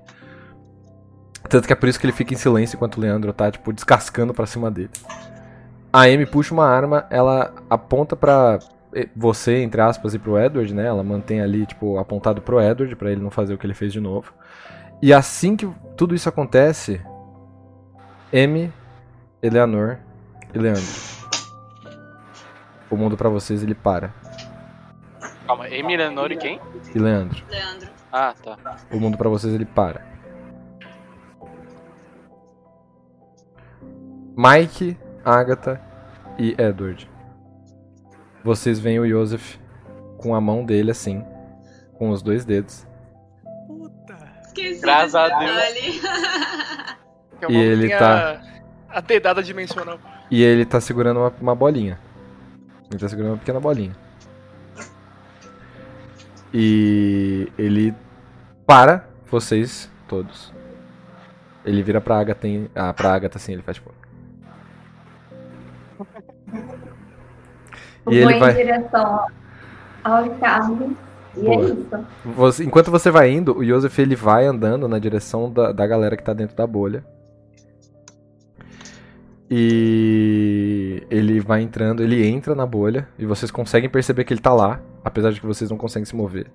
Tanto 1.49 1.67
que 1.67 1.73
é 1.73 1.77
por 1.77 1.89
isso 1.89 1.99
que 1.99 2.07
ele 2.07 2.13
fica 2.13 2.33
em 2.33 2.37
silêncio 2.37 2.77
enquanto 2.77 2.99
o 2.99 3.01
Leandro 3.01 3.33
tá, 3.33 3.51
tipo, 3.51 3.73
descascando 3.73 4.33
pra 4.33 4.47
cima 4.47 4.71
dele. 4.71 4.91
A 5.93 6.05
Amy 6.05 6.25
puxa 6.25 6.55
uma 6.55 6.67
arma, 6.67 7.07
ela 7.11 7.53
aponta 7.69 8.17
pra 8.17 8.59
eh, 8.95 9.09
você, 9.15 9.59
entre 9.59 9.81
aspas, 9.81 10.15
e 10.15 10.19
pro 10.19 10.39
Edward, 10.39 10.73
né? 10.75 10.87
Ela 10.87 11.03
mantém 11.03 11.43
ali, 11.43 11.67
tipo, 11.67 11.99
apontado 11.99 12.41
pro 12.41 12.61
Edward, 12.61 12.97
pra 12.97 13.13
ele 13.13 13.21
não 13.21 13.31
fazer 13.31 13.53
o 13.53 13.59
que 13.59 13.67
ele 13.67 13.75
fez 13.75 13.93
de 13.93 14.01
novo. 14.01 14.33
E 15.03 15.13
assim 15.13 15.55
que 15.55 15.69
tudo 15.95 16.15
isso 16.15 16.29
acontece, 16.29 17.01
Amy, 18.33 18.73
Eleanor 19.43 19.99
e 20.55 20.59
Leandro. 20.59 21.13
O 22.91 22.97
mundo 22.97 23.17
pra 23.17 23.29
vocês, 23.29 23.63
ele 23.63 23.75
para. 23.75 24.15
Calma, 25.47 25.67
Amy, 25.67 25.93
Eleanor 25.93 26.33
e 26.33 26.37
quem? 26.37 26.61
E 26.95 26.99
Leandro, 26.99 27.43
Leandro. 27.51 27.91
Ah, 28.11 28.35
tá. 28.43 28.57
o 28.91 28.99
mundo 28.99 29.19
pra 29.19 29.29
vocês 29.29 29.53
ele 29.53 29.67
para. 29.67 30.07
Mike, 34.37 34.97
Agatha 35.25 35.81
e 36.39 36.55
Edward. 36.59 37.11
Vocês 38.45 38.79
veem 38.79 38.99
o 38.99 39.09
Joseph 39.09 39.57
com 40.19 40.35
a 40.35 40.41
mão 40.41 40.65
dele 40.65 40.91
assim, 40.91 41.25
com 41.95 42.11
os 42.11 42.23
dois 42.23 42.45
dedos. 42.45 42.87
Puta. 43.67 44.17
Esqueci 44.47 44.81
Graças 44.81 45.15
a 45.15 45.29
Deus. 45.29 45.57
é 47.43 47.47
E 47.49 47.57
uma 47.57 47.63
ele 47.63 47.89
tá- 47.97 48.41
A 48.89 49.01
dedada 49.01 49.43
dimensional. 49.43 49.99
E 50.31 50.43
ele 50.43 50.65
tá 50.65 50.81
segurando 50.81 51.21
uma, 51.21 51.33
uma 51.41 51.55
bolinha. 51.55 51.99
Ele 52.91 52.99
tá 52.99 53.09
segurando 53.09 53.33
uma 53.33 53.39
pequena 53.39 53.61
bolinha. 53.61 53.97
E 56.53 57.51
ele 57.57 57.95
para 58.67 59.07
vocês 59.31 59.91
todos. 60.07 60.53
Ele 61.65 61.83
vira 61.83 62.01
pra 62.01 62.19
Agatha, 62.19 62.49
ah, 62.75 62.93
pra 62.93 63.15
Agatha 63.15 63.39
assim, 63.39 63.53
ele 63.53 63.63
faz 63.63 63.77
tipo. 63.77 63.93
Eu 68.07 68.13
E 68.13 68.21
vou 68.23 68.31
ele 68.31 68.35
em 68.37 68.41
vai- 68.41 68.55
direção 68.55 69.27
ao 70.05 70.31
Carlos. 70.39 70.93
E 71.37 71.41
é 71.41 71.43
Boa. 71.57 71.65
isso. 71.65 72.07
Você- 72.25 72.65
enquanto 72.65 72.91
você 72.91 73.11
vai 73.11 73.31
indo, 73.31 73.57
o 73.57 73.65
Joseph 73.65 73.99
ele 73.99 74.15
vai 74.17 74.45
andando 74.47 74.87
na 74.89 74.99
direção 74.99 75.51
da, 75.51 75.73
da 75.73 75.87
galera 75.87 76.17
que 76.17 76.23
tá 76.23 76.33
dentro 76.35 76.57
da 76.57 76.67
bolha. 76.67 77.05
E 79.55 81.03
ele 81.11 81.39
vai 81.41 81.61
entrando, 81.63 82.03
ele 82.03 82.27
entra 82.27 82.55
na 82.55 82.65
bolha 82.65 83.07
e 83.19 83.27
vocês 83.27 83.51
conseguem 83.51 83.89
perceber 83.91 84.25
que 84.25 84.33
ele 84.33 84.41
tá 84.41 84.53
lá, 84.53 84.81
apesar 85.05 85.31
de 85.31 85.41
que 85.41 85.47
vocês 85.47 85.71
não 85.71 85.77
conseguem 85.77 86.07
se 86.07 86.17
mover. 86.17 86.47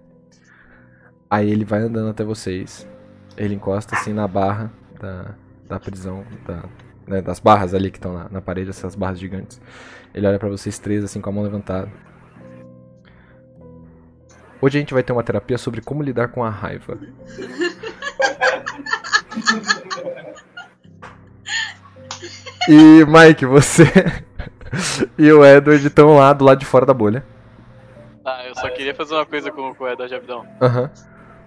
Aí 1.29 1.49
ele 1.51 1.63
vai 1.65 1.81
andando 1.81 2.09
até 2.09 2.23
vocês. 2.23 2.87
Ele 3.35 3.53
encosta 3.53 3.95
assim 3.95 4.13
na 4.13 4.27
barra 4.27 4.71
da, 4.99 5.35
da 5.67 5.79
prisão, 5.79 6.23
da, 6.47 6.63
né, 7.07 7.21
das 7.21 7.39
barras 7.39 7.73
ali 7.73 7.89
que 7.89 7.97
estão 7.97 8.13
na, 8.13 8.29
na 8.29 8.41
parede, 8.41 8.69
essas 8.69 8.95
barras 8.95 9.19
gigantes. 9.19 9.61
Ele 10.13 10.27
olha 10.27 10.39
pra 10.39 10.49
vocês 10.49 10.77
três 10.79 11.03
assim 11.03 11.21
com 11.21 11.29
a 11.29 11.33
mão 11.33 11.43
levantada. 11.43 11.89
Hoje 14.61 14.77
a 14.77 14.81
gente 14.81 14.93
vai 14.93 15.03
ter 15.03 15.13
uma 15.13 15.23
terapia 15.23 15.57
sobre 15.57 15.81
como 15.81 16.01
lidar 16.01 16.29
com 16.29 16.43
a 16.43 16.49
raiva. 16.49 16.97
E 22.69 23.05
Mike, 23.05 23.45
você 23.45 23.85
e 25.17 25.31
o 25.31 25.45
Edward 25.45 25.87
estão 25.87 26.17
lá 26.17 26.33
do 26.33 26.43
lado 26.43 26.59
de 26.59 26.65
fora 26.65 26.85
da 26.85 26.93
bolha. 26.93 27.25
Tá, 28.21 28.45
eu 28.45 28.53
só 28.55 28.69
queria 28.69 28.93
fazer 28.93 29.15
uma 29.15 29.25
coisa 29.25 29.49
com, 29.51 29.73
com 29.73 29.85
o 29.85 29.87
Edward 29.87 30.13
Abdão. 30.13 30.45
Aham. 30.61 30.91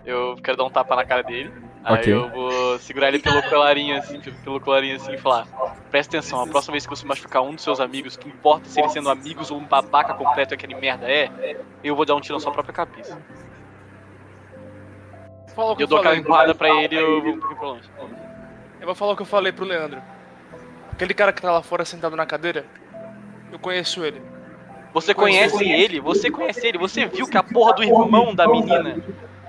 Eu 0.05 0.37
quero 0.43 0.57
dar 0.57 0.65
um 0.65 0.71
tapa 0.71 0.97
na 0.97 1.05
cara 1.05 1.23
dele. 1.23 1.53
Aí 1.83 2.11
eu 2.11 2.29
vou 2.29 2.79
segurar 2.79 3.09
ele 3.09 3.19
pelo 3.19 3.43
colarinho 3.43 3.97
assim, 3.97 4.21
pelo 4.45 4.61
colarinho 4.61 4.97
assim 4.97 5.15
e 5.15 5.19
falar: 5.19 5.47
Presta 5.91 6.17
atenção, 6.17 6.43
a 6.43 6.47
próxima 6.47 6.73
vez 6.73 6.85
que 6.85 6.91
você 6.91 7.07
machucar 7.07 7.43
um 7.43 7.55
dos 7.55 7.65
seus 7.65 7.81
amigos, 7.81 8.17
que 8.17 8.29
importa 8.29 8.69
se 8.69 8.81
eles 8.81 8.93
sendo 8.93 9.09
amigos 9.09 9.51
ou 9.51 9.59
um 9.59 9.65
babaca 9.65 10.13
completo 10.15 10.53
aquele 10.53 10.75
merda 10.75 11.11
é, 11.11 11.57
eu 11.83 11.97
vou 11.97 12.05
dar 12.05 12.15
um 12.15 12.21
tiro 12.21 12.35
na 12.35 12.41
sua 12.41 12.53
própria 12.53 12.75
cabeça. 12.75 13.19
Fala 15.55 15.73
o 15.73 15.77
que 15.77 15.83
E 15.83 15.85
eu 15.85 15.89
dou 15.89 15.99
aquela 15.99 16.17
empurrada 16.17 16.55
pra 16.55 16.69
ele 16.69 16.95
e 16.95 16.99
eu 16.99 17.23
vou 17.23 17.33
um 17.33 17.39
pouquinho 17.39 17.59
pra 17.59 17.69
longe. 17.69 17.91
Eu 18.81 18.87
vou 18.87 18.95
falar 18.95 19.13
o 19.13 19.17
que 19.17 19.23
eu 19.23 19.27
falei 19.27 19.53
pro 19.53 19.65
Leandro. 19.65 20.03
Aquele 20.93 21.15
cara 21.15 21.33
que 21.33 21.41
tá 21.41 21.51
lá 21.51 21.63
fora 21.63 21.85
sentado 21.85 22.15
na 22.15 22.27
cadeira, 22.27 22.65
eu 23.51 23.59
conheço 23.59 24.05
ele. 24.05 24.21
Você 24.93 25.15
conhece 25.15 25.69
ele? 25.69 26.01
Você 26.01 26.31
conhece 26.31 26.67
ele? 26.67 26.79
Você 26.79 27.07
viu 27.07 27.27
que 27.27 27.39
a 27.39 27.43
porra 27.43 27.75
do 27.75 27.83
irmão 27.83 28.35
da 28.35 28.47
menina 28.47 28.97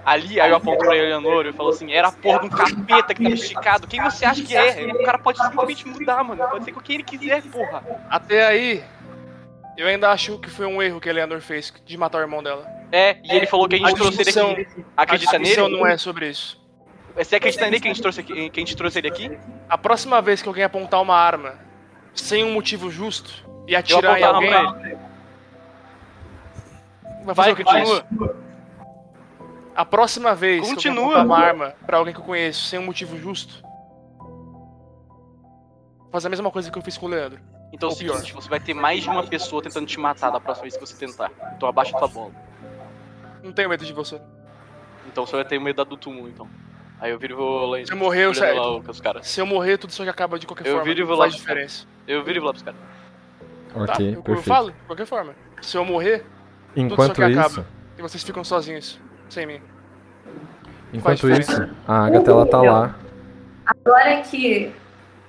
ali, 0.06 0.40
aí 0.40 0.50
eu 0.50 0.56
aponto 0.56 0.80
pra 0.80 0.96
Eleanor 0.96 1.46
e 1.46 1.54
falo 1.54 1.70
assim, 1.70 1.92
era 1.92 2.08
a 2.08 2.12
porra 2.12 2.40
de 2.40 2.46
um 2.48 2.50
capeta 2.50 3.14
que 3.14 3.24
tava 3.24 3.36
esticado. 3.36 3.88
Quem 3.88 4.02
você 4.02 4.26
acha 4.26 4.44
que 4.44 4.56
é? 4.56 4.92
O 4.94 5.04
cara 5.04 5.20
pode 5.20 5.42
simplesmente 5.42 5.88
mudar, 5.88 6.24
mano. 6.24 6.44
Pode 6.50 6.66
ser 6.66 6.72
com 6.72 6.80
quem 6.80 6.96
ele 6.96 7.04
quiser, 7.04 7.42
porra. 7.44 7.84
Até 8.10 8.46
aí, 8.46 8.84
eu 9.78 9.88
ainda 9.88 10.10
acho 10.12 10.38
que 10.40 10.50
foi 10.50 10.66
um 10.66 10.82
erro 10.82 11.00
que 11.00 11.10
a 11.10 11.14
Leandor 11.14 11.42
fez 11.42 11.74
de 11.86 11.98
matar 11.98 12.20
o 12.20 12.22
irmão 12.22 12.44
dela. 12.44 12.68
É, 12.92 13.18
e 13.24 13.36
ele 13.36 13.48
falou 13.48 13.68
que 13.68 13.76
a 13.76 13.78
gente 13.80 13.96
trouxe 13.96 14.22
ele 14.22 14.30
aqui. 14.30 14.86
Acredita 14.98 15.36
a 15.36 15.40
nele? 15.40 15.68
não 15.70 15.88
é 15.88 15.98
sobre 15.98 16.30
isso. 16.30 16.60
Você 17.16 17.36
acredita 17.36 17.66
nele 17.66 17.80
que 17.80 17.88
a 17.88 17.94
gente 17.94 18.02
trouxe, 18.02 18.22
aqui, 18.22 18.50
que 18.50 18.60
a 18.60 18.62
gente 18.62 18.76
trouxe 18.76 19.00
ele 19.00 19.08
aqui? 19.08 19.38
A 19.70 19.78
próxima 19.78 20.22
vez 20.22 20.42
que 20.42 20.48
alguém 20.48 20.64
apontar 20.64 21.02
uma 21.02 21.16
arma 21.16 21.56
sem 22.14 22.44
um 22.44 22.54
motivo 22.54 22.90
justo 22.90 23.46
e 23.68 23.76
atirar 23.76 24.20
em 24.20 24.24
alguém, 24.24 24.50
vai 27.24 27.36
fazer 27.36 27.36
Vai, 27.36 27.52
o 27.52 27.56
que 27.56 27.64
faz? 27.64 27.90
continua. 27.90 28.51
A 29.82 29.86
próxima 29.86 30.36
vez 30.36 30.62
que 30.62 30.76
Continua. 30.76 31.02
alguém 31.06 31.22
apontar 31.22 31.26
uma 31.26 31.40
arma 31.40 31.76
pra 31.88 31.98
alguém 31.98 32.14
que 32.14 32.20
eu 32.20 32.24
conheço 32.24 32.68
sem 32.68 32.78
um 32.78 32.84
motivo 32.86 33.18
justo, 33.18 33.64
faz 36.12 36.24
a 36.24 36.30
mesma 36.30 36.52
coisa 36.52 36.70
que 36.70 36.78
eu 36.78 36.84
fiz 36.84 37.00
com 37.00 37.08
o 37.08 37.10
Leandro. 37.10 37.40
Então 37.74 37.90
é 37.90 37.92
o 37.92 37.94
Ou 37.96 38.00
pior. 38.00 38.14
seguinte, 38.18 38.34
você 38.36 38.48
vai 38.48 38.60
ter 38.60 38.76
mais 38.76 39.02
de 39.02 39.10
uma 39.10 39.24
pessoa 39.26 39.60
tentando 39.60 39.88
te 39.88 40.00
matar 40.00 40.30
da 40.30 40.40
próxima 40.40 40.66
vez 40.66 40.78
que 40.78 40.86
você 40.86 40.96
tentar. 41.04 41.32
Então 41.56 41.68
abaixa 41.68 41.98
tua 41.98 42.08
bola. 42.08 42.32
Não 43.42 43.52
tenho 43.52 43.70
medo 43.70 43.84
de 43.84 43.92
você. 43.92 44.22
Então 45.08 45.26
você 45.26 45.36
vai 45.36 45.46
ter 45.46 45.60
medo 45.60 45.84
do 45.84 45.98
túmulo, 45.98 46.30
então. 46.30 46.48
Aí 47.00 47.10
eu 47.10 47.18
viro 47.18 47.34
e 47.34 47.38
vou 47.38 47.66
lá 47.66 47.80
em 47.80 47.86
Se 47.88 47.92
eu 47.92 47.98
morrer, 47.98 48.26
eu 48.26 48.36
saio. 48.36 48.84
Se 49.24 49.42
eu 49.42 49.48
morrer, 49.48 49.80
tudo 49.80 49.90
isso 49.90 50.04
aqui 50.04 50.12
acaba 50.12 50.38
de 50.38 50.46
qualquer 50.46 50.68
Eu 50.68 50.74
forma. 50.74 50.86
viro 50.86 51.00
e 51.00 51.04
vou 51.04 51.16
lá 51.18 51.24
faz 51.24 51.34
diferença. 51.34 51.88
Eu 52.08 52.24
viro 52.24 52.38
e 52.38 52.40
vou 52.40 52.48
lá 52.50 52.54
pros 52.54 52.62
caras. 52.64 52.80
Ok, 53.74 53.88
tá? 53.88 54.04
Eu, 54.04 54.14
eu 54.14 54.22
perfeito. 54.22 54.48
falo, 54.48 54.72
de 54.72 54.78
qualquer 54.86 55.08
forma. 55.08 55.34
Se 55.60 55.76
eu 55.76 55.84
morrer, 55.84 56.20
tudo 56.76 56.86
Enquanto 56.94 57.14
isso 57.14 57.24
aqui 57.24 57.32
isso, 57.32 57.40
acaba. 57.40 57.68
E 57.98 58.02
vocês 58.04 58.24
ficam 58.24 58.44
sozinhos, 58.44 59.00
sem 59.32 59.46
mim. 59.46 59.62
enquanto 60.94 61.30
isso, 61.30 61.70
a 61.88 62.06
Agatha 62.06 62.32
ela 62.32 62.46
tá 62.46 62.62
lá. 62.62 62.96
Agora 63.66 64.22
que 64.22 64.72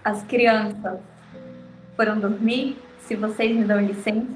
as 0.05 0.23
crianças 0.25 0.99
foram 1.97 2.19
dormir, 2.19 2.77
se 3.01 3.15
vocês 3.15 3.55
me 3.57 3.65
dão 3.65 3.81
licença, 3.81 4.27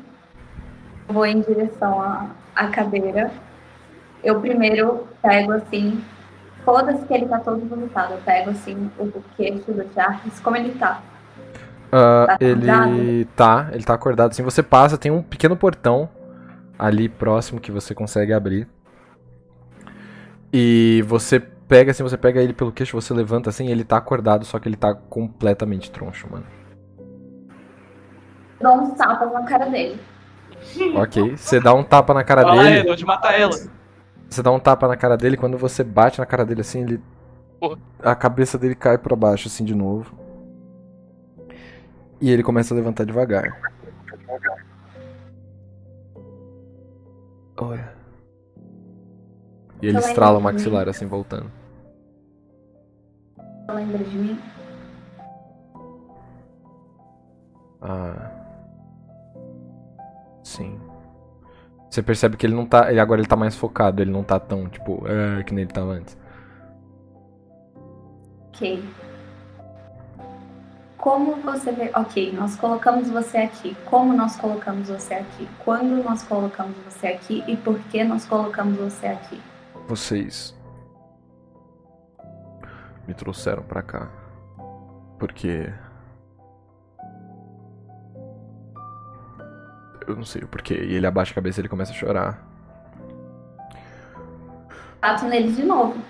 eu 1.08 1.14
vou 1.14 1.26
em 1.26 1.40
direção 1.40 2.00
à, 2.00 2.26
à 2.54 2.68
cadeira. 2.68 3.30
Eu 4.22 4.40
primeiro 4.40 5.06
pego 5.22 5.52
assim, 5.52 6.02
foda-se 6.64 7.04
que 7.04 7.14
ele 7.14 7.26
tá 7.26 7.38
todo 7.40 7.66
vomitado. 7.66 8.14
Eu 8.14 8.18
pego 8.24 8.50
assim 8.50 8.90
o 8.98 9.12
queixo 9.36 9.72
do 9.72 9.84
Charles, 9.94 10.38
como 10.40 10.56
ele 10.56 10.72
tá. 10.78 11.00
Ah, 11.90 12.26
Tá 12.26 12.34
acordado? 12.34 12.90
ele 12.94 13.24
tá, 13.36 13.68
ele 13.72 13.84
tá 13.84 13.94
acordado 13.94 14.30
assim. 14.30 14.42
Você 14.42 14.62
passa, 14.62 14.98
tem 14.98 15.10
um 15.10 15.22
pequeno 15.22 15.56
portão 15.56 16.08
ali 16.78 17.08
próximo 17.08 17.60
que 17.60 17.72
você 17.72 17.94
consegue 17.94 18.32
abrir. 18.32 18.68
E 20.52 21.02
você 21.06 21.40
pega 21.40 21.90
assim, 21.90 22.02
você 22.02 22.16
pega 22.16 22.40
ele 22.40 22.52
pelo 22.52 22.72
queixo, 22.72 23.00
você 23.00 23.12
levanta 23.12 23.50
assim, 23.50 23.68
ele 23.68 23.84
tá 23.84 23.96
acordado, 23.96 24.44
só 24.44 24.58
que 24.58 24.68
ele 24.68 24.76
tá 24.76 24.94
completamente 24.94 25.90
troncho, 25.90 26.28
mano. 26.30 26.46
Dou 28.60 28.72
uns 28.80 28.94
tapas 28.94 29.32
na 29.32 29.42
cara 29.44 29.66
dele. 29.66 30.00
Ok, 30.96 31.36
você 31.36 31.60
dá 31.60 31.74
um 31.74 31.82
tapa 31.82 32.14
na 32.14 32.24
cara 32.24 32.42
Fala, 32.42 32.62
dele. 32.62 32.78
Edward, 32.80 33.04
mata 33.04 33.28
ela. 33.28 33.52
Você 34.28 34.42
dá 34.42 34.50
um 34.50 34.58
tapa 34.58 34.88
na 34.88 34.96
cara 34.96 35.16
dele, 35.16 35.36
quando 35.36 35.58
você 35.58 35.84
bate 35.84 36.18
na 36.18 36.26
cara 36.26 36.44
dele 36.44 36.62
assim, 36.62 36.82
ele. 36.82 37.00
Porra. 37.60 37.78
A 38.02 38.14
cabeça 38.14 38.58
dele 38.58 38.74
cai 38.74 38.98
pra 38.98 39.14
baixo, 39.14 39.48
assim, 39.48 39.64
de 39.64 39.74
novo. 39.74 40.14
E 42.20 42.30
ele 42.30 42.42
começa 42.42 42.72
a 42.72 42.76
levantar 42.76 43.04
devagar. 43.04 43.60
Olha. 47.58 47.95
E 49.86 49.88
ele 49.88 49.98
estrala 49.98 50.36
o 50.36 50.42
maxilar, 50.42 50.88
assim, 50.88 51.06
voltando. 51.06 51.48
Lembra 53.72 54.02
de 54.02 54.18
mim? 54.18 54.40
Ah. 57.80 58.32
Sim. 60.42 60.80
Você 61.88 62.02
percebe 62.02 62.36
que 62.36 62.44
ele 62.44 62.54
não 62.56 62.66
tá. 62.66 62.90
Ele 62.90 62.98
agora 62.98 63.20
ele 63.20 63.28
tá 63.28 63.36
mais 63.36 63.54
focado, 63.54 64.02
ele 64.02 64.10
não 64.10 64.24
tá 64.24 64.40
tão, 64.40 64.68
tipo, 64.68 65.04
"Ah", 65.06 65.44
que 65.44 65.54
nem 65.54 65.62
ele 65.62 65.72
tava 65.72 65.92
antes. 65.92 66.18
Ok. 68.48 68.82
Como 70.98 71.36
você 71.42 71.70
vê. 71.70 71.92
Ok, 71.94 72.32
nós 72.32 72.56
colocamos 72.56 73.08
você 73.08 73.38
aqui. 73.38 73.76
Como 73.84 74.12
nós 74.12 74.34
colocamos 74.34 74.88
você 74.88 75.14
aqui? 75.14 75.48
Quando 75.64 76.02
nós 76.02 76.24
colocamos 76.24 76.76
você 76.78 77.06
aqui 77.06 77.44
e 77.46 77.56
por 77.56 77.78
que 77.78 78.02
nós 78.02 78.26
colocamos 78.26 78.76
você 78.76 79.06
aqui? 79.06 79.40
Vocês 79.86 80.56
me 83.06 83.14
trouxeram 83.14 83.62
pra 83.62 83.82
cá 83.82 84.10
porque 85.18 85.72
eu 90.06 90.16
não 90.16 90.24
sei 90.24 90.42
o 90.42 90.48
porquê. 90.48 90.74
E 90.74 90.94
ele 90.94 91.06
abaixa 91.06 91.32
a 91.32 91.34
cabeça 91.34 91.60
e 91.60 91.62
ele 91.62 91.68
começa 91.68 91.92
a 91.92 91.94
chorar. 91.94 92.46
Bato 95.00 95.26
nele 95.26 95.52
de 95.52 95.62
novo. 95.62 96.00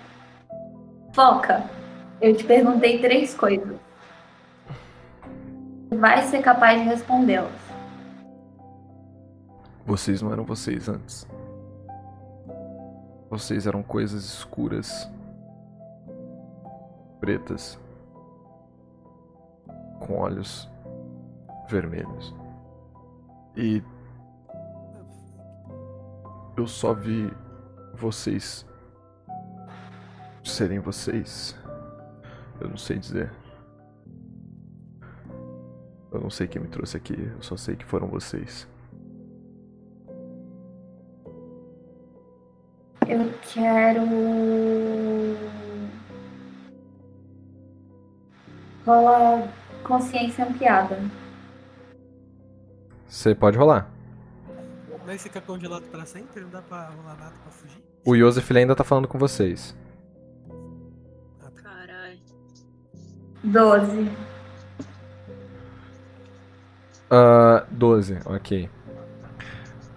Foca, 1.13 1.65
eu 2.21 2.37
te 2.37 2.45
perguntei 2.45 3.01
três 3.01 3.35
coisas. 3.35 3.77
Vai 5.91 6.23
ser 6.23 6.43
capaz 6.43 6.81
de 6.81 6.89
respondê-las. 6.89 7.53
Vocês 9.85 10.21
não 10.21 10.33
eram 10.33 10.45
vocês 10.45 10.89
antes. 10.89 11.27
Vocês 13.29 13.67
eram 13.67 13.83
coisas 13.83 14.25
escuras, 14.25 15.11
pretas, 17.21 17.79
com 20.01 20.19
olhos 20.19 20.69
vermelhos. 21.69 22.35
E 23.57 23.83
eu 26.57 26.67
só 26.67 26.95
vi 26.95 27.33
vocês 27.95 28.67
serem 30.45 30.79
vocês. 30.79 31.57
Eu 32.61 32.69
não 32.69 32.77
sei 32.77 32.99
dizer. 32.99 33.33
Eu 36.13 36.21
não 36.21 36.31
sei 36.31 36.47
quem 36.47 36.63
me 36.63 36.69
trouxe 36.69 36.97
aqui, 36.97 37.15
eu 37.19 37.43
só 37.43 37.57
sei 37.57 37.77
que 37.77 37.85
foram 37.85 38.07
vocês. 38.07 38.67
Eu 43.09 43.33
quero. 43.43 44.01
Rola 48.85 49.49
consciência 49.85 50.45
ampliada. 50.45 50.99
Você 53.07 53.35
pode 53.35 53.57
rolar. 53.57 53.89
Mas 55.07 55.23
fica 55.23 55.41
congelado 55.41 55.85
pra 55.85 56.05
sempre? 56.05 56.41
Não 56.41 56.51
dá 56.51 56.61
pra 56.63 56.89
rolar 56.89 57.17
nada 57.17 57.35
pra 57.43 57.53
fugir? 57.53 57.83
O 58.05 58.17
Yosef 58.17 58.57
ainda 58.57 58.75
tá 58.75 58.83
falando 58.83 59.07
com 59.07 59.19
vocês. 59.19 59.77
Caralho. 61.55 62.19
Doze. 63.45 64.11
Ah, 67.09 67.65
12, 67.71 68.19
ok. 68.27 68.69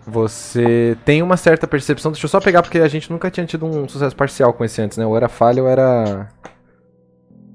Você 0.09 0.97
tem 1.05 1.21
uma 1.21 1.37
certa 1.37 1.67
percepção. 1.67 2.11
Deixa 2.11 2.25
eu 2.25 2.29
só 2.29 2.39
pegar 2.39 2.63
porque 2.63 2.79
a 2.79 2.87
gente 2.87 3.11
nunca 3.11 3.29
tinha 3.29 3.45
tido 3.45 3.65
um 3.65 3.87
sucesso 3.87 4.15
parcial 4.15 4.53
com 4.53 4.65
esse 4.65 4.81
antes, 4.81 4.97
né? 4.97 5.05
Ou 5.05 5.15
era 5.15 5.29
falha 5.29 5.61
ou 5.61 5.69
era. 5.69 6.29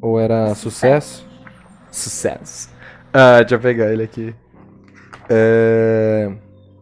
Ou 0.01 0.21
era 0.21 0.55
sucesso. 0.55 1.27
Sucesso. 1.91 2.71
Ah, 3.13 3.41
deixa 3.41 3.57
eu 3.57 3.61
pegar 3.61 3.93
ele 3.93 4.05
aqui. 4.05 4.35
É... 5.29 6.33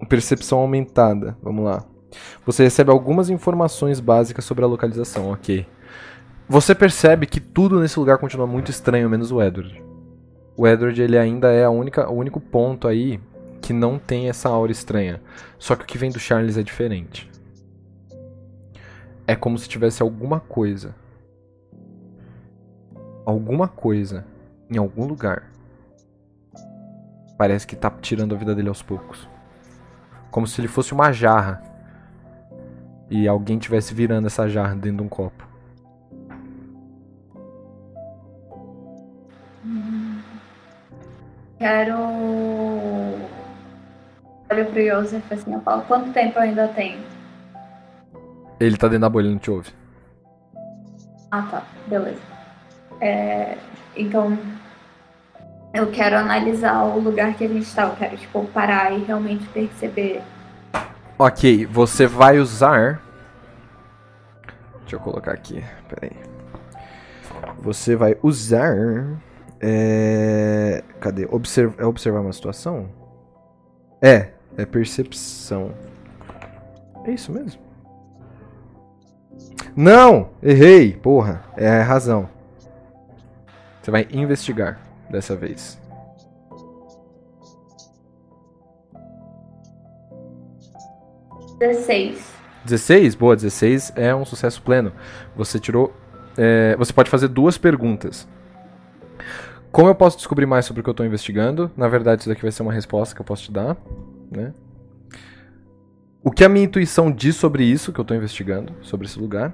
Percepção 0.08 0.58
aumentada. 0.58 1.36
Vamos 1.42 1.64
lá. 1.64 1.84
Você 2.44 2.64
recebe 2.64 2.90
algumas 2.90 3.30
informações 3.30 4.00
básicas 4.00 4.44
sobre 4.44 4.64
a 4.64 4.68
localização, 4.68 5.30
ok. 5.30 5.66
Você 6.48 6.74
percebe 6.74 7.26
que 7.26 7.40
tudo 7.40 7.80
nesse 7.80 7.98
lugar 7.98 8.18
continua 8.18 8.46
muito 8.46 8.70
estranho, 8.70 9.08
menos 9.08 9.32
o 9.32 9.40
Edward. 9.40 9.82
O 10.56 10.66
Edward 10.66 11.00
ele 11.00 11.16
ainda 11.16 11.50
é 11.50 11.64
a 11.64 11.70
única, 11.70 12.10
o 12.10 12.14
único 12.14 12.40
ponto 12.40 12.86
aí 12.86 13.18
que 13.62 13.72
não 13.72 13.98
tem 13.98 14.28
essa 14.28 14.48
aura 14.48 14.72
estranha. 14.72 15.22
Só 15.58 15.76
que 15.76 15.84
o 15.84 15.86
que 15.86 15.96
vem 15.96 16.10
do 16.10 16.18
Charles 16.18 16.58
é 16.58 16.62
diferente. 16.62 17.30
É 19.26 19.36
como 19.36 19.56
se 19.56 19.68
tivesse 19.68 20.02
alguma 20.02 20.40
coisa. 20.40 20.94
Alguma 23.24 23.68
coisa 23.68 24.26
em 24.68 24.76
algum 24.76 25.06
lugar. 25.06 25.50
Parece 27.38 27.66
que 27.66 27.76
tá 27.76 27.88
tirando 27.88 28.34
a 28.34 28.38
vida 28.38 28.54
dele 28.54 28.68
aos 28.68 28.82
poucos. 28.82 29.28
Como 30.30 30.46
se 30.46 30.60
ele 30.60 30.68
fosse 30.68 30.92
uma 30.92 31.12
jarra. 31.12 31.62
E 33.08 33.28
alguém 33.28 33.58
tivesse 33.58 33.94
virando 33.94 34.26
essa 34.26 34.48
jarra 34.48 34.74
dentro 34.74 34.98
de 34.98 35.02
um 35.04 35.08
copo. 35.08 35.46
Quero. 41.58 42.61
Olho 44.52 44.66
pro 44.66 44.84
Joseph 44.84 45.32
assim, 45.32 45.54
eu 45.54 45.60
falo, 45.62 45.80
quanto 45.82 46.12
tempo 46.12 46.38
eu 46.38 46.42
ainda 46.42 46.68
tenho? 46.68 47.00
Ele 48.60 48.76
tá 48.76 48.86
dentro 48.86 49.00
da 49.00 49.08
bolha, 49.08 49.30
não 49.30 49.38
te 49.38 49.50
ouve. 49.50 49.72
Ah 51.30 51.40
tá, 51.50 51.62
beleza. 51.86 52.20
É, 53.00 53.56
então 53.96 54.38
eu 55.72 55.90
quero 55.90 56.18
analisar 56.18 56.84
o 56.84 57.00
lugar 57.00 57.32
que 57.32 57.44
a 57.44 57.48
gente 57.48 57.74
tá. 57.74 57.84
Eu 57.84 57.96
quero, 57.96 58.16
tipo, 58.18 58.44
parar 58.48 58.92
e 58.92 59.02
realmente 59.02 59.48
perceber. 59.48 60.20
Ok, 61.18 61.64
você 61.64 62.06
vai 62.06 62.38
usar. 62.38 63.00
Deixa 64.80 64.96
eu 64.96 65.00
colocar 65.00 65.32
aqui, 65.32 65.64
peraí. 65.88 66.12
Você 67.62 67.96
vai 67.96 68.18
usar. 68.22 68.76
É... 69.62 70.84
Cadê? 71.00 71.26
Observ... 71.30 71.74
É 71.78 71.86
observar 71.86 72.20
uma 72.20 72.34
situação? 72.34 72.90
É, 74.02 74.32
é 74.56 74.64
percepção. 74.64 75.72
É 77.04 77.10
isso 77.12 77.32
mesmo? 77.32 77.60
Não! 79.74 80.30
Errei! 80.42 80.92
Porra, 80.92 81.42
é 81.56 81.68
a 81.68 81.82
razão. 81.82 82.28
Você 83.80 83.90
vai 83.90 84.06
investigar 84.12 84.78
dessa 85.10 85.34
vez. 85.34 85.80
Dezesseis. 91.58 92.32
16? 92.64 93.14
Boa, 93.14 93.34
16 93.34 93.92
é 93.96 94.14
um 94.14 94.24
sucesso 94.24 94.62
pleno. 94.62 94.92
Você 95.36 95.58
tirou. 95.58 95.92
é, 96.36 96.76
você 96.76 96.92
pode 96.92 97.10
fazer 97.10 97.28
duas 97.28 97.58
perguntas. 97.58 98.28
Como 99.70 99.88
eu 99.88 99.94
posso 99.94 100.18
descobrir 100.18 100.44
mais 100.44 100.66
sobre 100.66 100.80
o 100.80 100.84
que 100.84 100.90
eu 100.90 100.92
estou 100.92 101.06
investigando? 101.06 101.70
Na 101.76 101.88
verdade, 101.88 102.22
isso 102.22 102.28
daqui 102.28 102.42
vai 102.42 102.52
ser 102.52 102.62
uma 102.62 102.72
resposta 102.72 103.14
que 103.14 103.20
eu 103.20 103.24
posso 103.24 103.44
te 103.44 103.52
dar. 103.52 103.76
Né? 104.32 104.52
O 106.24 106.30
que 106.30 106.44
a 106.44 106.48
minha 106.48 106.64
intuição 106.64 107.10
diz 107.12 107.36
sobre 107.36 107.64
isso 107.64 107.92
que 107.92 108.00
eu 108.00 108.02
estou 108.02 108.16
investigando, 108.16 108.72
sobre 108.80 109.06
esse 109.06 109.18
lugar? 109.18 109.52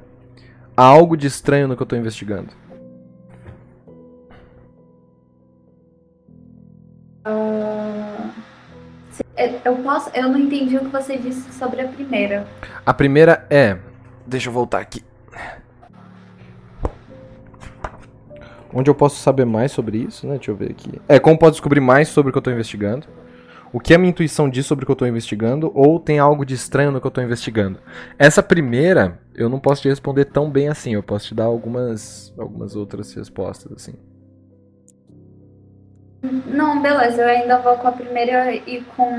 Há 0.77 0.85
algo 0.85 1.17
de 1.17 1.27
estranho 1.27 1.67
no 1.67 1.75
que 1.77 1.83
eu 1.83 1.85
estou 1.85 1.99
investigando. 1.99 2.51
Ah, 7.25 8.31
eu- 9.37 9.61
eu 9.65 9.77
posso. 9.77 10.11
Eu 10.15 10.29
não 10.29 10.39
entendi 10.39 10.77
o 10.77 10.81
que 10.81 10.87
você 10.89 11.17
disse 11.19 11.53
sobre 11.53 11.81
a 11.81 11.89
primeira. 11.89 12.47
A 12.85 12.95
primeira 12.95 13.47
é. 13.51 13.77
Deixa 14.27 14.49
eu 14.49 14.53
voltar 14.53 14.79
aqui. 14.81 15.03
Onde 18.73 18.91
eu 18.91 18.95
posso 18.95 19.17
saber 19.17 19.47
mais 19.47 19.73
sobre 19.73 19.97
isso, 19.99 20.27
né? 20.27 20.35
Deixa 20.37 20.51
eu 20.51 20.57
ver 20.57 20.71
aqui. 20.71 21.01
É, 21.09 21.19
como 21.19 21.39
posso 21.39 21.53
descobrir 21.53 21.81
mais 21.81 22.09
sobre 22.09 22.29
o 22.29 22.33
que 22.33 22.39
eu 22.39 22.43
tô 22.43 22.51
investigando? 22.51 23.07
O 23.73 23.79
que 23.79 23.93
a 23.93 23.99
minha 23.99 24.11
intuição 24.11 24.49
diz 24.49 24.65
sobre 24.65 24.85
o 24.85 24.87
que 24.87 24.93
eu 24.93 24.97
tô 24.97 25.07
investigando? 25.07 25.71
Ou 25.75 26.01
tem 26.01 26.19
algo 26.19 26.45
de 26.45 26.55
estranho 26.55 26.91
no 26.91 27.01
que 27.01 27.07
eu 27.07 27.11
tô 27.11 27.21
investigando? 27.21 27.79
Essa 28.19 28.43
primeira, 28.43 29.19
eu 29.35 29.49
não 29.49 29.61
posso 29.61 29.83
te 29.83 29.89
responder 29.89 30.25
tão 30.27 30.51
bem 30.51 30.69
assim. 30.69 30.95
Eu 30.95 31.03
posso 31.03 31.29
te 31.29 31.35
dar 31.35 31.45
algumas, 31.45 32.33
algumas 32.39 32.75
outras 32.75 33.13
respostas, 33.13 33.71
assim. 33.73 33.95
Não, 36.47 36.81
beleza, 36.81 37.23
eu 37.23 37.29
ainda 37.29 37.59
vou 37.59 37.77
com 37.77 37.89
a 37.89 37.93
primeira 37.93 38.55
e 38.55 38.83
com. 38.97 39.13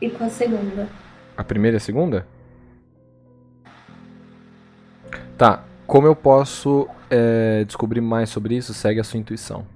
e 0.00 0.10
com 0.10 0.24
a 0.24 0.28
segunda. 0.28 0.88
A 1.36 1.44
primeira 1.44 1.76
e 1.76 1.78
a 1.78 1.80
segunda? 1.80 2.26
Tá. 5.38 5.64
Como 5.86 6.06
eu 6.06 6.16
posso 6.16 6.88
é, 7.10 7.64
descobrir 7.64 8.00
mais 8.00 8.28
sobre 8.30 8.56
isso? 8.56 8.74
Segue 8.74 9.00
a 9.00 9.04
sua 9.04 9.18
intuição. 9.18 9.66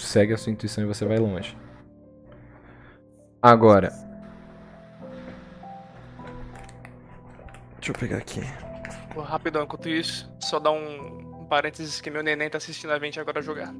Segue 0.00 0.32
a 0.32 0.38
sua 0.38 0.52
intuição 0.52 0.84
e 0.84 0.86
você 0.86 1.04
vai 1.04 1.18
longe. 1.18 1.56
Agora. 3.42 3.90
Deixa 7.76 7.92
eu 7.92 7.94
pegar 7.94 8.18
aqui. 8.18 8.40
Pô, 9.14 9.22
rapidão, 9.22 9.64
enquanto 9.64 9.88
isso, 9.88 10.30
só 10.38 10.58
dar 10.58 10.72
um, 10.72 11.40
um 11.40 11.44
parênteses 11.46 12.00
que 12.00 12.10
meu 12.10 12.22
neném 12.22 12.50
tá 12.50 12.58
assistindo 12.58 12.92
a 12.92 12.98
gente 12.98 13.18
agora 13.18 13.42
jogar. 13.42 13.74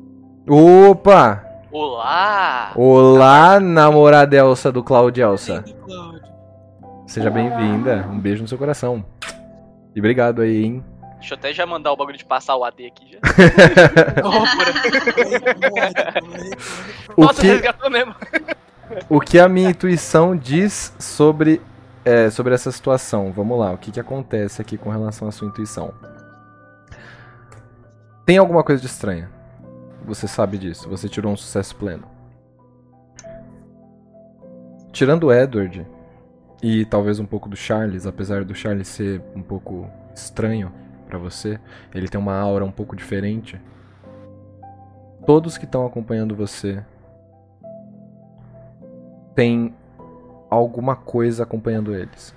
Opa! 0.49 1.45
Olá! 1.71 2.73
Olá, 2.75 3.61
namorada 3.61 4.37
Elsa 4.37 4.73
do 4.73 4.83
Cláudio 4.83 5.23
Elsa. 5.23 5.65
Seja 7.07 7.31
bem-vinda. 7.31 8.09
Um 8.11 8.19
beijo 8.19 8.43
no 8.43 8.49
seu 8.49 8.59
coração. 8.59 9.05
E 9.95 9.99
obrigado 9.99 10.43
aí, 10.43 10.65
hein? 10.65 10.85
Deixa 11.21 11.35
eu 11.35 11.39
até 11.39 11.53
já 11.53 11.67
mandar 11.67 11.93
o 11.93 11.97
bagulho 11.97 12.17
de 12.19 12.25
passar 12.25 12.57
o 12.57 12.65
AD 12.65 12.87
aqui 12.87 13.13
já. 13.13 13.19
O 17.17 17.23
Nossa, 17.23 17.41
que- 17.41 17.47
resgatou 17.49 17.91
mesmo. 17.91 18.15
O 19.09 19.21
que 19.21 19.39
a 19.39 19.49
minha 19.49 19.71
intuição 19.71 20.35
diz 20.37 20.95
sobre, 20.99 21.61
é, 22.05 22.29
sobre 22.31 22.55
essa 22.55 22.73
situação? 22.73 23.31
Vamos 23.33 23.59
lá, 23.59 23.73
o 23.73 23.79
que, 23.79 23.91
que 23.93 24.01
acontece 24.01 24.61
aqui 24.63 24.77
com 24.77 24.91
relação 24.91 25.29
à 25.29 25.33
sua 25.33 25.47
intuição? 25.49 25.93
Tem 28.27 28.39
alguma 28.39 28.65
coisa 28.65 28.81
de 28.81 28.87
estranha. 28.87 29.31
Você 30.07 30.27
sabe 30.27 30.57
disso, 30.59 30.89
você 30.89 31.09
tirou 31.09 31.33
um 31.33 31.37
sucesso 31.37 31.77
pleno. 31.77 32.05
Tirando 34.93 35.25
o 35.25 35.33
Edward 35.33 35.87
e 36.63 36.85
talvez 36.87 37.19
um 37.21 37.27
pouco 37.27 37.49
do 37.49 37.57
Charles, 37.57 38.07
apesar 38.07 38.45
do 38.45 38.55
Charles 38.55 38.89
ser 38.89 39.23
um 39.37 39.43
pouco 39.43 39.89
estranho 40.15 40.73
pra 41.11 41.19
você, 41.19 41.61
ele 41.93 42.09
tem 42.09 42.21
uma 42.21 42.39
aura 42.39 42.65
um 42.65 42.71
pouco 42.71 42.95
diferente. 42.95 43.61
Todos 45.27 45.59
que 45.59 45.65
estão 45.65 45.85
acompanhando 45.85 46.35
você 46.37 46.85
tem 49.35 49.75
alguma 50.49 50.95
coisa 50.95 51.43
acompanhando 51.43 51.95
eles. 51.95 52.35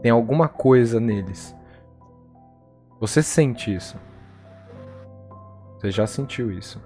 Tem 0.00 0.10
alguma 0.10 0.48
coisa 0.48 1.00
neles. 1.00 1.54
Você 3.00 3.22
sente 3.22 3.74
isso. 3.74 3.98
Você 5.74 5.90
já 5.90 6.06
sentiu 6.06 6.52
isso. 6.52 6.80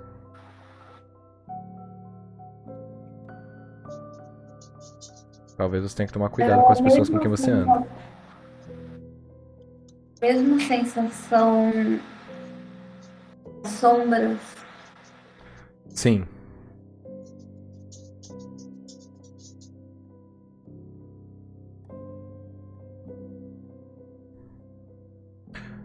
Talvez 5.57 5.83
você 5.83 5.97
tenha 5.97 6.07
que 6.07 6.12
tomar 6.12 6.28
cuidado 6.28 6.62
com 6.62 6.73
as 6.73 6.81
pessoas 6.81 7.09
com 7.09 7.18
quem 7.18 7.31
você 7.31 7.51
anda. 7.51 7.86
Mesma 10.26 10.58
sensação. 10.58 12.00
Sombras. 13.64 14.40
Sim. 15.90 16.26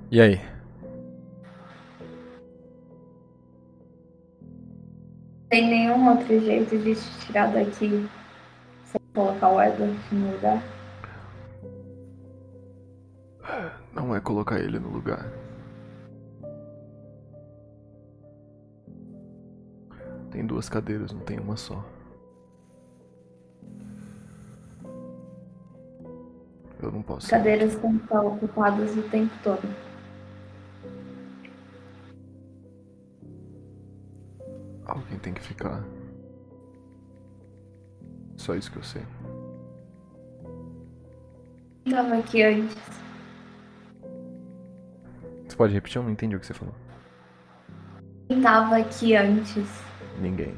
E 0.10 0.20
aí? 0.20 0.42
Tem 5.52 5.68
nenhum 5.68 6.10
outro 6.10 6.40
jeito 6.40 6.80
de 6.80 6.96
te 6.96 7.28
tirar 7.28 7.54
daqui 7.54 8.10
sem 8.86 9.02
colocar 9.14 9.50
o 9.50 9.62
Edward 9.62 9.96
no 10.12 10.32
lugar? 10.32 10.81
não 13.94 14.16
é 14.16 14.20
colocar 14.20 14.60
ele 14.60 14.80
no 14.80 14.90
lugar. 14.90 15.26
Tem 20.32 20.46
duas 20.46 20.70
cadeiras, 20.70 21.12
não 21.12 21.20
tem 21.22 21.40
uma 21.40 21.58
só. 21.58 21.84
Eu 26.82 26.92
não 26.92 27.02
posso. 27.04 27.30
Cadeiras 27.30 27.76
têm 27.76 27.98
que 27.98 28.04
estar 28.04 28.22
ocupadas 28.22 28.96
o 28.98 29.04
tempo 29.04 29.34
todo. 29.44 29.62
Alguém 34.86 35.20
tem 35.20 35.34
que 35.34 35.42
ficar. 35.42 35.84
Só 38.36 38.56
isso 38.56 38.72
que 38.72 38.78
eu 38.78 38.84
sei. 38.84 39.04
Tava 41.90 42.18
aqui 42.18 42.42
antes. 42.42 43.02
Pode 45.62 45.76
repetir? 45.76 45.98
Eu 45.98 46.04
não 46.04 46.10
entendi 46.10 46.36
o 46.36 46.40
que 46.40 46.48
você 46.48 46.56
falou. 46.56 46.74
Quem 48.28 48.42
tava 48.42 48.78
aqui 48.78 49.16
antes? 49.16 49.70
Ninguém. 50.20 50.56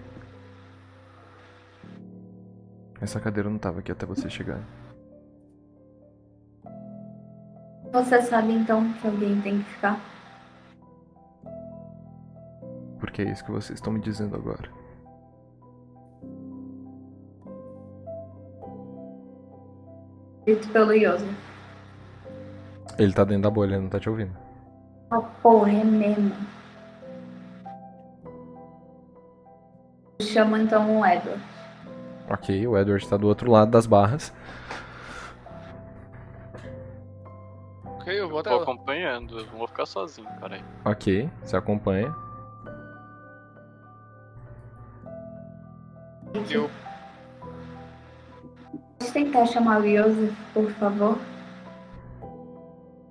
Essa 3.01 3.19
cadeira 3.19 3.49
não 3.49 3.57
tava 3.57 3.81
aqui 3.81 3.91
até 3.91 4.05
você 4.05 4.29
chegar. 4.29 4.61
Você 7.91 8.21
sabe 8.21 8.53
então 8.53 8.93
que 8.93 9.05
alguém 9.05 9.41
tem 9.41 9.57
que 9.57 9.69
ficar? 9.71 9.99
Porque 12.97 13.23
é 13.23 13.29
isso 13.29 13.43
que 13.43 13.51
vocês 13.51 13.77
estão 13.77 13.91
me 13.91 13.99
dizendo 13.99 14.37
agora. 14.37 14.71
Dito 20.45 20.69
pelo 20.69 20.93
Yosef. 20.93 21.35
Ele 22.97 23.11
tá 23.11 23.25
dentro 23.25 23.43
da 23.43 23.49
bolha, 23.49 23.73
ele 23.73 23.81
não 23.81 23.89
tá 23.89 23.99
te 23.99 24.09
ouvindo. 24.09 24.42
Ah, 25.11 25.21
porra, 25.41 25.71
é 25.71 25.83
mesmo. 25.83 26.33
Chama 30.21 30.59
então 30.59 30.99
o 30.99 31.05
Edward. 31.05 31.41
Ok, 32.29 32.67
o 32.67 32.77
Edward 32.77 33.07
tá 33.07 33.17
do 33.17 33.27
outro 33.27 33.51
lado 33.51 33.71
das 33.71 33.85
barras. 33.85 34.33
Ok, 37.85 38.19
eu 38.19 38.29
vou 38.29 38.39
até 38.39 38.49
Tô 38.49 38.57
lá. 38.57 38.63
acompanhando, 38.63 39.39
eu 39.39 39.45
não 39.47 39.57
vou 39.59 39.67
ficar 39.67 39.85
sozinho, 39.85 40.27
cara 40.39 40.55
aí. 40.55 40.63
Ok, 40.85 41.29
você 41.43 41.55
acompanha. 41.55 42.13
Eu, 46.49 46.69
Pode 48.99 49.11
tentar 49.11 49.45
chamar 49.45 49.81
o 49.81 49.85
Yosef, 49.85 50.33
por 50.53 50.69
favor? 50.71 51.17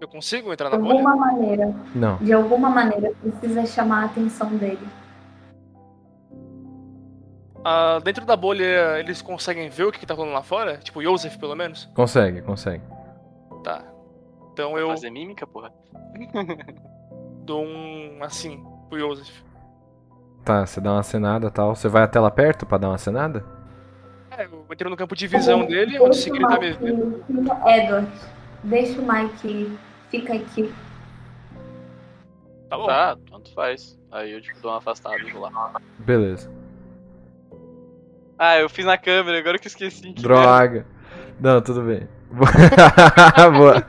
Eu 0.05 0.09
consigo 0.09 0.53
entrar 0.53 0.69
De 0.71 0.77
na 0.77 0.83
bolha? 0.83 0.95
alguma 0.95 1.17
maneira. 1.17 1.75
Não. 1.95 2.17
De 2.17 2.33
alguma 2.33 2.71
maneira, 2.71 3.13
precisa 3.21 3.65
chamar 3.67 4.03
a 4.03 4.05
atenção 4.07 4.57
dele. 4.57 4.87
Ah, 7.65 8.01
dentro 8.03 8.27
da 8.27 8.37
bolha, 8.37 8.99
eles 8.99 9.23
conseguem 9.23 9.69
ver 9.69 9.85
o 9.85 9.93
que, 9.93 10.01
que 10.01 10.07
tá 10.07 10.15
rolando 10.15 10.35
lá 10.35 10.43
fora? 10.43 10.79
Tipo, 10.79 10.99
o 10.99 11.03
Joseph, 11.03 11.37
pelo 11.37 11.55
menos? 11.55 11.89
Consegue, 11.95 12.43
consegue. 12.43 12.83
Tá. 13.63 13.85
Então 14.53 14.77
eu 14.77 14.89
Fazer 14.89 15.11
mímica, 15.11 15.47
porra. 15.47 15.73
dou 17.45 17.65
um 17.65 18.19
assim 18.21 18.65
pro 18.89 18.99
Joseph. 18.99 19.41
Tá, 20.45 20.67
você 20.67 20.81
dá 20.81 20.91
uma 20.93 21.01
acenada 21.01 21.47
e 21.47 21.51
tal. 21.51 21.75
Você 21.75 21.89
vai 21.89 22.03
até 22.03 22.19
lá 22.19 22.31
perto 22.31 22.67
pra 22.67 22.79
dar 22.79 22.89
uma 22.89 22.97
acenada? 22.97 23.45
É, 24.37 24.45
eu 24.47 24.67
entrei 24.71 24.91
no 24.91 24.97
campo 24.97 25.15
de 25.15 25.27
visão 25.29 25.65
dele, 25.65 26.01
onde 26.01 26.17
sei 26.17 26.33
que 26.33 26.39
ele 26.39 26.49
tá 26.49 26.59
me 26.59 26.73
vendo. 26.73 27.25
Edward, 27.67 28.09
deixa 28.65 29.01
o 29.01 29.07
Mike. 29.07 29.79
Fica 30.13 30.35
aqui. 30.35 30.71
Tá 32.69 32.77
bom. 32.77 32.87
Tá, 32.87 33.17
tanto 33.31 33.55
faz. 33.55 33.99
Aí 34.11 34.31
eu 34.31 34.43
tipo 34.43 34.61
dou 34.61 34.71
uma 34.71 34.77
afastada 34.77 35.17
e 35.17 35.33
vou 35.33 35.41
lá. 35.41 35.73
Beleza. 35.99 36.51
Ah, 38.39 38.59
eu 38.59 38.69
fiz 38.69 38.85
na 38.85 38.99
câmera, 38.99 39.39
agora 39.39 39.59
que 39.59 39.67
eu 39.67 39.71
esqueci. 39.71 40.13
que 40.13 40.23
Droga. 40.23 40.87
Não, 41.41 41.63
tudo 41.63 41.81
bem. 41.81 42.07
Boa. 43.57 43.87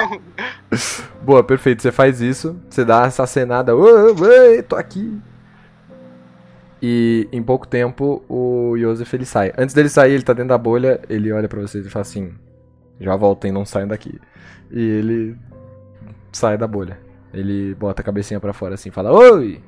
Boa, 1.22 1.44
perfeito. 1.44 1.82
Você 1.82 1.92
faz 1.92 2.22
isso, 2.22 2.58
você 2.70 2.82
dá 2.82 3.04
essa 3.04 3.24
acenada. 3.24 3.76
Ô, 3.76 3.82
ô, 3.82 4.62
tô 4.66 4.76
aqui. 4.76 5.20
E 6.80 7.28
em 7.30 7.42
pouco 7.42 7.66
tempo 7.66 8.24
o 8.30 8.78
Joseph 8.78 9.12
ele 9.12 9.26
sai. 9.26 9.52
Antes 9.58 9.74
dele 9.74 9.90
sair, 9.90 10.14
ele 10.14 10.22
tá 10.22 10.32
dentro 10.32 10.48
da 10.48 10.58
bolha, 10.58 11.02
ele 11.06 11.30
olha 11.32 11.48
pra 11.48 11.60
vocês 11.60 11.84
e 11.84 11.90
fala 11.90 12.00
assim: 12.02 12.32
Já 13.00 13.16
voltem, 13.16 13.52
não 13.52 13.64
saiam 13.64 13.88
daqui. 13.88 14.20
E 14.70 14.80
ele 14.80 15.36
sai 16.32 16.58
da 16.58 16.66
bolha. 16.66 16.98
Ele 17.32 17.74
bota 17.74 18.02
a 18.02 18.04
cabecinha 18.04 18.40
pra 18.40 18.52
fora 18.52 18.74
assim, 18.74 18.90
fala: 18.90 19.12
Oi! 19.12 19.62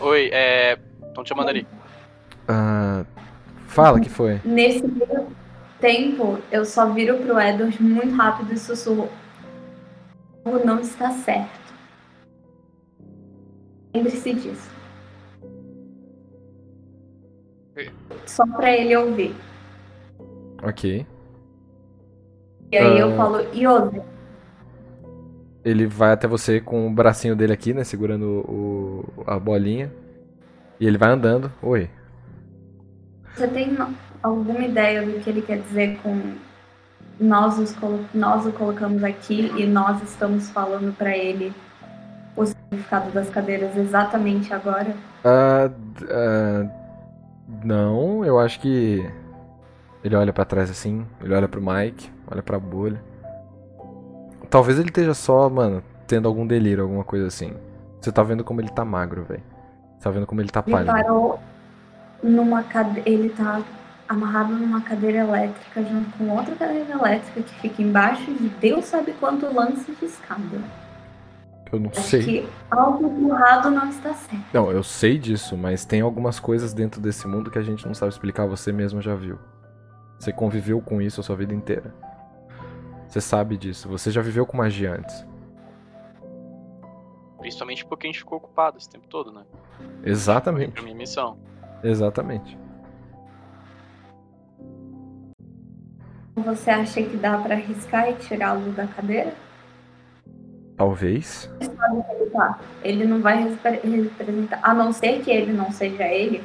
Oi, 0.00 0.30
é. 0.32 0.78
Tão 1.14 1.22
te 1.22 1.28
chamando 1.28 1.48
ali. 1.48 1.66
Ah, 2.48 3.04
fala 3.66 4.00
que 4.00 4.08
foi. 4.08 4.40
Nesse 4.44 4.82
tempo, 5.80 6.38
eu 6.50 6.64
só 6.64 6.90
viro 6.90 7.18
pro 7.18 7.40
Edward 7.40 7.82
muito 7.82 8.14
rápido 8.14 8.52
e 8.52 8.58
sussurro. 8.58 9.08
Algo 10.44 10.64
não 10.64 10.80
está 10.80 11.10
certo. 11.10 11.60
Lembre-se 13.94 14.32
disso. 14.34 14.70
Só 18.26 18.46
pra 18.46 18.72
ele 18.72 18.96
ouvir. 18.96 19.34
Ok. 20.62 21.06
E 22.72 22.76
aí 22.78 22.96
Ah. 22.96 23.00
eu 23.00 23.16
falo, 23.16 23.38
Yosef, 23.54 24.00
Ele 25.64 25.86
vai 25.86 26.12
até 26.12 26.26
você 26.26 26.58
com 26.60 26.86
o 26.86 26.90
bracinho 26.90 27.36
dele 27.36 27.52
aqui, 27.52 27.74
né? 27.74 27.84
Segurando 27.84 28.24
o, 28.48 29.04
a 29.26 29.38
bolinha. 29.38 29.92
E 30.78 30.86
ele 30.86 30.96
vai 30.96 31.10
andando. 31.10 31.52
Oi. 31.62 31.90
você 33.34 33.46
tem 33.46 33.76
alguma 34.22 34.60
ideia 34.60 35.02
do 35.02 35.20
que 35.20 35.28
ele 35.28 35.42
quer 35.42 35.58
dizer 35.58 35.98
com 36.02 36.18
nós, 37.18 37.58
os 37.58 37.72
colo- 37.76 38.04
nós 38.14 38.46
o 38.46 38.52
colocamos 38.52 39.04
aqui 39.04 39.52
e 39.56 39.66
nós 39.66 40.02
estamos 40.02 40.48
falando 40.50 40.96
pra 40.96 41.14
ele 41.16 41.52
o 42.34 42.46
significado 42.46 43.10
das 43.12 43.28
cadeiras 43.28 43.76
exatamente 43.76 44.54
agora? 44.54 44.94
Ah, 45.22 45.68
d- 45.68 46.06
ah, 46.10 46.70
não, 47.62 48.24
eu 48.24 48.38
acho 48.40 48.58
que. 48.60 49.06
Ele 50.02 50.16
olha 50.16 50.32
pra 50.32 50.46
trás 50.46 50.70
assim. 50.70 51.04
Ele 51.22 51.34
olha 51.34 51.46
pro 51.48 51.60
Mike. 51.60 52.10
Olha 52.30 52.42
pra 52.42 52.58
bolha. 52.58 53.02
Talvez 54.48 54.78
ele 54.78 54.88
esteja 54.88 55.14
só, 55.14 55.48
mano, 55.48 55.82
tendo 56.06 56.26
algum 56.28 56.46
delírio, 56.46 56.82
alguma 56.84 57.04
coisa 57.04 57.26
assim. 57.26 57.54
Você 58.00 58.10
tá 58.10 58.22
vendo 58.22 58.42
como 58.44 58.60
ele 58.60 58.70
tá 58.70 58.84
magro, 58.84 59.24
velho. 59.24 59.42
Você 59.98 60.04
tá 60.04 60.10
vendo 60.10 60.26
como 60.26 60.40
ele 60.40 60.48
tá 60.48 60.62
Ele 60.66 60.72
pálido. 60.72 60.92
parou 60.92 61.38
numa 62.22 62.62
cadeira. 62.62 63.08
Ele 63.08 63.28
tá 63.30 63.60
amarrado 64.08 64.54
numa 64.54 64.80
cadeira 64.80 65.18
elétrica 65.18 65.84
junto 65.84 66.10
com 66.18 66.28
outra 66.30 66.54
cadeira 66.56 66.92
elétrica 66.92 67.42
que 67.42 67.54
fica 67.60 67.80
embaixo 67.82 68.24
de 68.32 68.48
Deus 68.48 68.86
sabe 68.86 69.12
quanto 69.20 69.46
lance 69.54 69.92
de 69.92 70.04
escada. 70.04 70.58
Eu 71.72 71.78
não 71.78 71.90
Acho 71.90 72.00
sei. 72.00 72.22
que 72.24 72.48
algo 72.68 73.08
de 73.14 73.28
errado 73.28 73.70
não 73.70 73.88
está 73.88 74.12
certo. 74.12 74.44
Não, 74.52 74.72
eu 74.72 74.82
sei 74.82 75.16
disso, 75.16 75.56
mas 75.56 75.84
tem 75.84 76.00
algumas 76.00 76.40
coisas 76.40 76.72
dentro 76.72 77.00
desse 77.00 77.28
mundo 77.28 77.48
que 77.52 77.58
a 77.58 77.62
gente 77.62 77.86
não 77.86 77.94
sabe 77.94 78.10
explicar, 78.10 78.46
você 78.46 78.72
mesmo 78.72 79.00
já 79.00 79.14
viu. 79.14 79.38
Você 80.18 80.32
conviveu 80.32 80.80
com 80.80 81.00
isso 81.00 81.20
a 81.20 81.22
sua 81.24 81.36
vida 81.36 81.54
inteira. 81.54 81.94
Você 83.10 83.20
sabe 83.20 83.56
disso, 83.56 83.88
você 83.88 84.08
já 84.08 84.22
viveu 84.22 84.46
com 84.46 84.56
magia 84.56 84.92
antes. 84.94 85.26
Principalmente 87.40 87.84
porque 87.84 88.06
a 88.06 88.08
gente 88.10 88.20
ficou 88.20 88.38
ocupado 88.38 88.78
esse 88.78 88.88
tempo 88.88 89.08
todo, 89.08 89.32
né? 89.32 89.42
Exatamente, 90.04 90.72
Pra 90.74 90.82
minha 90.84 90.94
missão. 90.94 91.36
exatamente. 91.82 92.56
Você 96.36 96.70
acha 96.70 97.02
que 97.02 97.16
dá 97.16 97.36
pra 97.38 97.54
arriscar 97.56 98.10
e 98.10 98.14
tirá-lo 98.14 98.70
da 98.72 98.86
cadeira? 98.86 99.34
Talvez. 100.76 101.50
Ele 102.84 103.04
não 103.04 103.20
vai 103.20 103.42
representar, 103.42 104.60
a 104.62 104.72
não 104.72 104.92
ser 104.92 105.20
que 105.22 105.30
ele 105.30 105.52
não 105.52 105.70
seja 105.72 106.04
ele, 106.06 106.42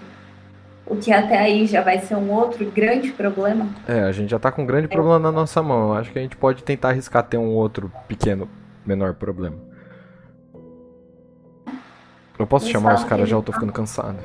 o 0.85 0.95
que 0.95 1.11
até 1.11 1.38
aí 1.38 1.65
já 1.65 1.81
vai 1.81 1.99
ser 1.99 2.15
um 2.15 2.31
outro 2.31 2.69
grande 2.72 3.11
problema. 3.11 3.67
É, 3.88 4.01
a 4.01 4.11
gente 4.11 4.30
já 4.30 4.39
tá 4.39 4.51
com 4.51 4.64
um 4.64 4.65
grande 4.65 4.88
problema 4.88 5.19
na 5.19 5.31
nossa 5.31 5.61
mão. 5.64 5.93
Acho 5.93 6.11
que 6.11 6.19
a 6.19 6.22
gente 6.22 6.38
pode 6.38 6.64
tentar 6.64 6.89
arriscar 6.89 7.23
ter 7.23 7.38
um 7.38 7.53
outro 7.55 7.91
pequeno, 8.07 8.47
menor 8.85 9.14
problema. 9.15 9.57
Eu 12.38 12.45
posso 12.45 12.65
Você 12.65 12.72
chamar 12.73 12.95
os 12.95 13.03
caras 13.03 13.30
já, 13.30 13.35
eu 13.35 13.41
tô 13.41 13.51
ficando 13.51 13.72
cansado. 13.72 14.19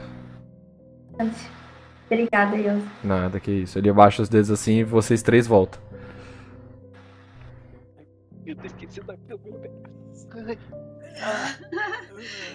Obrigada, 2.06 2.56
Yos. 2.56 2.82
Nada, 3.04 3.38
que 3.38 3.50
isso. 3.50 3.78
Ele 3.78 3.88
abaixa 3.88 4.20
os 4.22 4.28
dedos 4.28 4.50
assim 4.50 4.78
e 4.78 4.84
vocês 4.84 5.22
três 5.22 5.46
voltam. 5.46 5.80
Eu 8.44 8.56
tô 8.56 8.66
esquecido 8.66 9.06
da 9.06 9.16
câmera. 9.16 9.70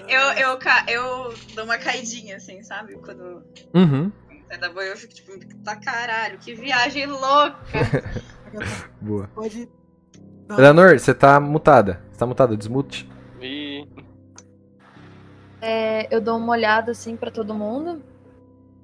Eu, 0.08 0.22
eu, 0.34 0.58
ca- 0.58 0.86
eu 0.88 1.34
dou 1.56 1.66
uma 1.66 1.78
caidinha, 1.78 2.38
assim, 2.38 2.62
sabe? 2.64 2.96
Quando 2.96 3.44
Uhum. 3.74 4.12
sai 4.48 4.58
da 4.58 4.70
boia, 4.70 4.88
eu 4.90 4.98
fico 4.98 5.14
tipo, 5.14 5.32
tá 5.64 5.76
caralho, 5.76 6.38
que 6.38 6.54
viagem 6.54 7.06
louca. 7.08 7.56
Boa. 9.02 9.30
Pode. 9.34 9.70
Não. 10.48 10.58
Eleanor, 10.60 11.00
você 11.00 11.14
tá 11.14 11.40
mutada. 11.40 12.02
Você 12.12 12.20
tá 12.20 12.26
mutada, 12.26 12.56
desmute. 12.56 13.10
E. 13.42 13.86
É, 15.62 16.14
eu 16.16 16.22
dou 16.22 16.38
uma 16.38 16.52
olhada 16.54 16.92
assim 16.92 17.16
pra 17.16 17.32
todo 17.32 17.54
mundo. 17.56 18.04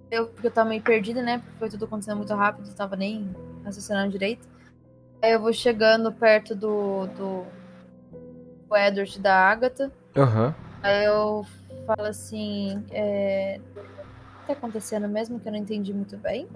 Eu, 0.09 0.27
porque 0.27 0.47
eu 0.47 0.51
tava 0.51 0.69
meio 0.69 0.81
perdida, 0.81 1.21
né? 1.21 1.37
Porque 1.39 1.57
foi 1.59 1.69
tudo 1.69 1.85
acontecendo 1.85 2.17
muito 2.17 2.33
rápido, 2.33 2.67
eu 2.69 2.75
tava 2.75 2.95
nem 2.95 3.33
raciocinando 3.63 4.11
direito. 4.11 4.47
Aí 5.21 5.31
eu 5.31 5.39
vou 5.39 5.53
chegando 5.53 6.11
perto 6.11 6.53
do, 6.55 7.05
do, 7.07 7.45
do 8.71 8.77
Edward 8.77 9.19
da 9.19 9.35
Agatha. 9.35 9.91
Aham. 10.15 10.55
Aí 10.81 11.03
eu 11.05 11.45
falo 11.85 12.07
assim, 12.07 12.83
é... 12.91 13.59
o 13.75 13.81
que 14.41 14.47
tá 14.47 14.53
acontecendo 14.53 15.07
mesmo 15.09 15.39
que 15.39 15.47
eu 15.47 15.51
não 15.51 15.59
entendi 15.59 15.93
muito 15.93 16.17
bem? 16.17 16.47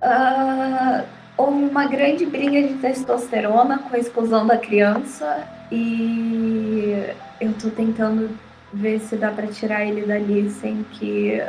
Ah, 0.00 1.04
houve 1.36 1.64
uma 1.64 1.86
grande 1.86 2.24
briga 2.24 2.68
de 2.68 2.74
testosterona 2.74 3.78
com 3.78 3.94
a 3.94 3.98
explosão 3.98 4.46
da 4.46 4.56
criança 4.56 5.46
e 5.72 7.12
eu 7.40 7.52
tô 7.54 7.70
tentando 7.70 8.30
ver 8.72 9.00
se 9.00 9.16
dá 9.16 9.32
pra 9.32 9.48
tirar 9.48 9.84
ele 9.84 10.06
dali 10.06 10.48
sem 10.50 10.84
que 10.84 11.42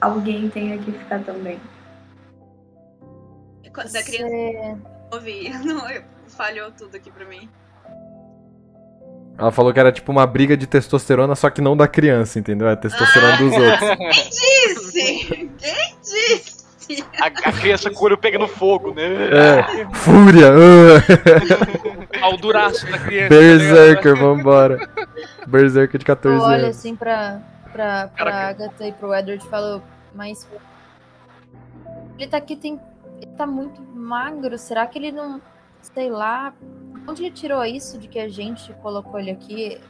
alguém 0.00 0.50
tenha 0.50 0.76
que 0.78 0.90
ficar 0.90 1.20
também. 1.20 1.60
Da 3.72 4.02
criança 4.02 4.28
Você- 4.28 4.76
ouvi. 5.12 5.48
Não, 5.64 5.88
eu- 5.88 6.11
falhou 6.34 6.70
tudo 6.72 6.96
aqui 6.96 7.10
pra 7.10 7.24
mim. 7.24 7.48
Ela 9.38 9.50
falou 9.50 9.72
que 9.72 9.80
era 9.80 9.90
tipo 9.90 10.12
uma 10.12 10.26
briga 10.26 10.56
de 10.56 10.66
testosterona, 10.66 11.34
só 11.34 11.48
que 11.50 11.60
não 11.60 11.76
da 11.76 11.88
criança, 11.88 12.38
entendeu? 12.38 12.68
É 12.68 12.72
a 12.72 12.76
testosterona 12.76 13.36
dos 13.38 13.52
outros. 13.52 13.80
Quem 14.12 14.28
disse? 14.30 15.50
Quem 15.58 15.96
disse? 16.02 16.62
A, 17.20 17.26
a 17.26 17.52
criança 17.52 17.90
com 17.90 18.02
o 18.02 18.04
olho 18.04 18.18
pegando 18.18 18.46
fogo, 18.46 18.92
né? 18.92 19.02
É, 19.04 19.94
fúria! 19.94 20.48
ah. 20.52 22.20
Ao 22.22 22.36
duraço 22.36 22.84
da 22.90 22.98
criança. 22.98 23.28
tá 23.30 23.34
Berserker, 23.34 24.16
vambora. 24.16 24.90
Berserker 25.46 25.98
de 25.98 26.04
Eu 26.04 26.06
14 26.06 26.44
olho 26.44 26.64
anos. 26.64 26.76
assim 26.76 26.94
pra, 26.94 27.40
pra, 27.72 28.08
pra 28.08 28.24
Caraca. 28.24 28.64
Agatha 28.64 28.86
e 28.86 28.92
pro 28.92 29.14
Edward 29.14 29.44
e 29.44 29.48
falo, 29.48 29.82
mas. 30.14 30.46
Ele 32.18 32.28
tá 32.28 32.36
aqui, 32.36 32.54
tem. 32.56 32.78
Ele 33.20 33.30
tá 33.32 33.46
muito 33.46 33.80
magro. 33.82 34.58
Será 34.58 34.86
que 34.86 34.98
ele 34.98 35.10
não. 35.10 35.40
Sei 35.82 36.08
lá. 36.10 36.54
Onde 37.06 37.24
ele 37.24 37.34
tirou 37.34 37.64
isso 37.64 37.98
de 37.98 38.08
que 38.08 38.18
a 38.18 38.28
gente 38.28 38.72
colocou 38.74 39.18
ele 39.18 39.32
aqui? 39.32 39.80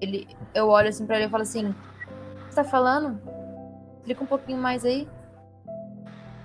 Ele, 0.00 0.28
eu 0.54 0.68
olho 0.68 0.88
assim 0.88 1.06
pra 1.06 1.16
ele 1.16 1.26
e 1.26 1.30
falo 1.30 1.42
assim: 1.42 1.70
O 1.70 1.72
que 1.72 2.50
você 2.50 2.56
tá 2.56 2.64
falando? 2.64 3.18
Explica 3.98 4.22
um 4.22 4.26
pouquinho 4.26 4.58
mais 4.58 4.84
aí. 4.84 5.08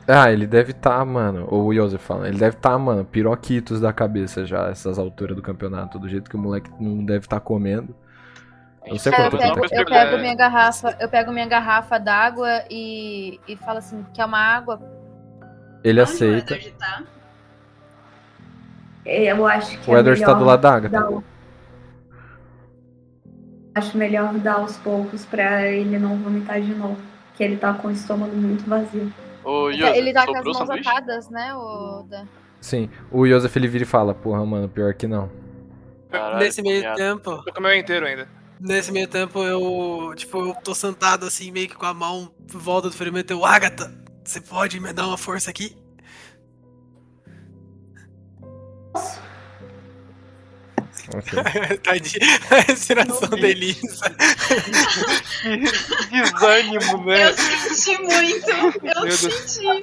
Ah, 0.07 0.31
ele 0.31 0.47
deve 0.47 0.73
tá, 0.73 1.03
mano. 1.05 1.47
Ou 1.51 1.67
o 1.67 1.73
Joseph 1.73 2.01
fala, 2.01 2.27
ele 2.27 2.39
deve 2.39 2.55
tá, 2.55 2.75
mano, 2.79 3.05
piroquitos 3.05 3.79
da 3.79 3.93
cabeça 3.93 4.43
já, 4.43 4.69
essas 4.69 4.97
alturas 4.97 5.35
do 5.35 5.41
campeonato, 5.41 5.99
do 5.99 6.09
jeito 6.09 6.29
que 6.29 6.35
o 6.35 6.39
moleque 6.39 6.71
não 6.79 7.05
deve 7.05 7.27
tá 7.27 7.39
comendo. 7.39 7.95
Não 8.87 8.97
sei 8.97 9.13
Aí 9.13 9.19
quanto 9.19 9.35
eu 9.35 9.39
tempo. 9.39 9.61
pego, 9.61 9.75
eu 9.75 9.85
pego 9.85 10.17
minha 10.17 10.33
garrafa, 10.33 10.97
eu 10.99 11.09
pego 11.09 11.31
minha 11.31 11.45
garrafa 11.45 11.99
d'água 11.99 12.63
e, 12.71 13.39
e 13.47 13.55
falo 13.57 13.77
assim, 13.77 14.03
quer 14.11 14.25
uma 14.25 14.39
água? 14.39 14.81
Ele 15.83 16.01
Onde 16.01 16.11
aceita. 16.11 16.57
Tá? 16.79 17.03
Eu 19.09 19.45
acho 19.47 19.77
que 19.79 19.89
O 19.89 19.95
é 19.95 19.99
Edward 19.99 20.21
tá 20.21 20.27
melhor 20.27 20.39
do 20.39 20.45
lado 20.45 20.61
da 20.61 20.73
Agatha. 20.75 20.99
dar 20.99 21.09
o- 21.11 21.23
Acho 23.75 23.97
melhor 23.97 24.33
dar 24.39 24.55
aos 24.55 24.77
poucos 24.77 25.25
pra 25.25 25.65
ele 25.67 25.97
não 25.97 26.17
vomitar 26.17 26.59
de 26.61 26.73
novo. 26.73 26.97
Que 27.35 27.43
ele 27.43 27.57
tá 27.57 27.73
com 27.73 27.87
o 27.87 27.91
estômago 27.91 28.35
muito 28.35 28.67
vazio. 28.67 29.11
Ô, 29.43 29.71
Joseph, 29.71 29.95
ele 29.95 30.11
tá 30.13 30.25
com 30.25 30.35
as 30.37 30.43
mãos 30.43 30.57
sanduíche? 30.57 30.89
atadas, 30.89 31.29
né, 31.29 31.53
o 31.55 32.03
Dan? 32.09 32.25
Sim, 32.59 32.89
o 33.09 33.25
Joseph 33.25 33.55
ele 33.55 33.67
vira 33.69 33.83
e 33.83 33.87
fala, 33.87 34.13
porra, 34.13 34.45
mano, 34.45 34.67
pior 34.67 34.93
que 34.93 35.07
não. 35.07 35.29
Caralho, 36.09 36.39
Nesse 36.39 36.61
meio 36.61 36.81
piada. 36.81 36.97
tempo, 36.97 37.41
Tô 37.45 37.53
comendo 37.53 37.75
inteiro 37.75 38.05
ainda. 38.05 38.27
nesse 38.59 38.91
meio 38.91 39.07
tempo 39.07 39.39
eu, 39.43 40.13
tipo, 40.15 40.39
eu 40.49 40.55
tô 40.55 40.75
sentado 40.75 41.25
assim, 41.25 41.51
meio 41.51 41.69
que 41.69 41.75
com 41.75 41.85
a 41.85 41.93
mão 41.93 42.29
em 42.53 42.57
volta 42.57 42.89
do 42.89 42.95
ferimento. 42.95 43.31
Eu, 43.31 43.45
Agatha, 43.45 43.89
você 44.25 44.41
pode 44.41 44.77
me 44.81 44.91
dar 44.91 45.07
uma 45.07 45.17
força 45.17 45.49
aqui? 45.49 45.77
Ok. 51.15 51.77
Tadinho, 51.83 52.25
a 52.51 52.55
respiração 52.61 53.29
da 53.29 53.47
Elisa. 53.47 54.05
Desânimo, 56.11 57.05
né? 57.05 57.29
Eu 57.29 57.33
senti 57.33 58.01
muito. 58.01 58.49
Eu 58.49 58.81
Meu 58.81 59.01
Deus. 59.01 59.15
senti. 59.19 59.81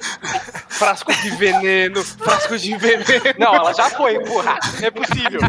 Frasco 0.69 1.13
de 1.13 1.29
veneno, 1.31 2.03
frasco 2.03 2.57
de 2.57 2.77
veneno. 2.77 3.03
Não, 3.37 3.55
ela 3.55 3.73
já 3.73 3.89
foi, 3.89 4.19
porra. 4.23 4.57
Não 4.79 4.87
é 4.87 4.91
possível. 4.91 5.41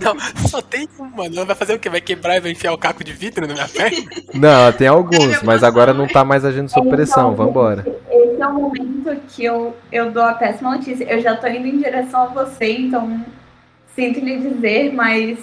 Não, 0.00 0.48
só 0.48 0.62
tem 0.62 0.88
uma, 0.98 1.08
mano. 1.08 1.36
Ela 1.36 1.46
vai 1.46 1.56
fazer 1.56 1.74
o 1.74 1.78
quê? 1.78 1.88
Vai 1.88 2.00
quebrar 2.00 2.36
e 2.36 2.40
vai 2.40 2.50
enfiar 2.52 2.72
o 2.72 2.78
caco 2.78 3.02
de 3.02 3.12
vidro 3.12 3.46
na 3.46 3.54
minha 3.54 3.68
perna? 3.68 4.10
Não, 4.32 4.72
tem 4.72 4.86
alguns, 4.86 5.42
mas 5.42 5.64
agora 5.64 5.92
não 5.92 6.06
tá 6.06 6.24
mais 6.24 6.44
agindo 6.44 6.68
sob 6.68 6.88
pressão, 6.88 7.32
Então, 7.32 7.46
vambora. 7.46 7.84
Esse 8.10 8.40
é 8.40 8.46
o 8.46 8.52
momento 8.52 9.16
que 9.28 9.44
eu, 9.44 9.76
eu 9.90 10.10
dou 10.10 10.22
a 10.22 10.34
péssima 10.34 10.76
notícia. 10.76 11.04
Eu 11.04 11.20
já 11.20 11.36
tô 11.36 11.46
indo 11.46 11.66
em 11.66 11.78
direção 11.78 12.22
a 12.22 12.26
você, 12.26 12.72
então 12.72 13.24
sinto 13.94 14.20
lhe 14.20 14.38
dizer, 14.38 14.92
mas 14.92 15.38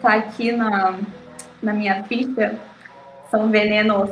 tá 0.00 0.14
aqui 0.14 0.52
na, 0.52 0.98
na 1.62 1.72
minha 1.72 2.02
ficha. 2.04 2.58
São 3.30 3.50
venenos. 3.50 4.10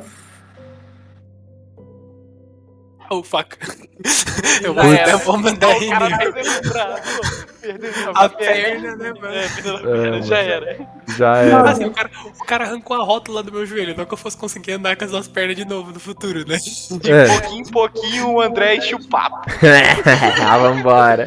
Oh, 3.11 3.23
fuck. 3.23 3.57
Eu 4.63 4.75
vou 4.75 4.83
até 4.93 5.17
vou 5.17 5.39
mandar 5.39 5.69
o 5.75 5.89
cara 5.89 6.07
rir. 6.09 6.19
perdendo 6.33 6.59
o 6.59 6.69
braço. 6.73 7.21
Perdendo 7.61 7.95
A 8.15 8.29
perna, 8.29 8.97
né, 8.97 9.13
mano? 9.15 9.35
É, 9.35 9.45
É, 9.45 9.49
perna, 9.83 10.23
já 10.23 10.37
mano. 10.37 10.49
era. 10.51 10.89
Já 11.17 11.37
era. 11.39 11.71
Assim, 11.71 11.85
o 11.87 11.91
cara, 11.91 12.11
o 12.39 12.45
cara 12.45 12.65
arrancou 12.67 13.01
a 13.01 13.05
rótula 13.05 13.43
do 13.43 13.51
meu 13.51 13.65
joelho, 13.67 13.97
não 13.97 14.05
que 14.05 14.13
eu 14.13 14.19
fosse 14.19 14.37
conseguir 14.37 14.73
andar 14.73 14.95
com 14.97 15.05
as 15.05 15.11
duas 15.11 15.27
pernas 15.27 15.57
de 15.57 15.65
novo 15.65 15.91
no 15.91 15.99
futuro, 15.99 16.47
né? 16.47 16.59
De 17.01 17.11
É. 17.11 17.27
pouquinho 17.27 17.61
em 17.63 17.71
pouquinho 17.71 18.29
o 18.35 18.41
André 18.43 18.77
enche 18.77 18.95
o 18.95 19.09
papo. 19.09 19.39
ah, 20.47 20.59
vambora. 20.59 21.27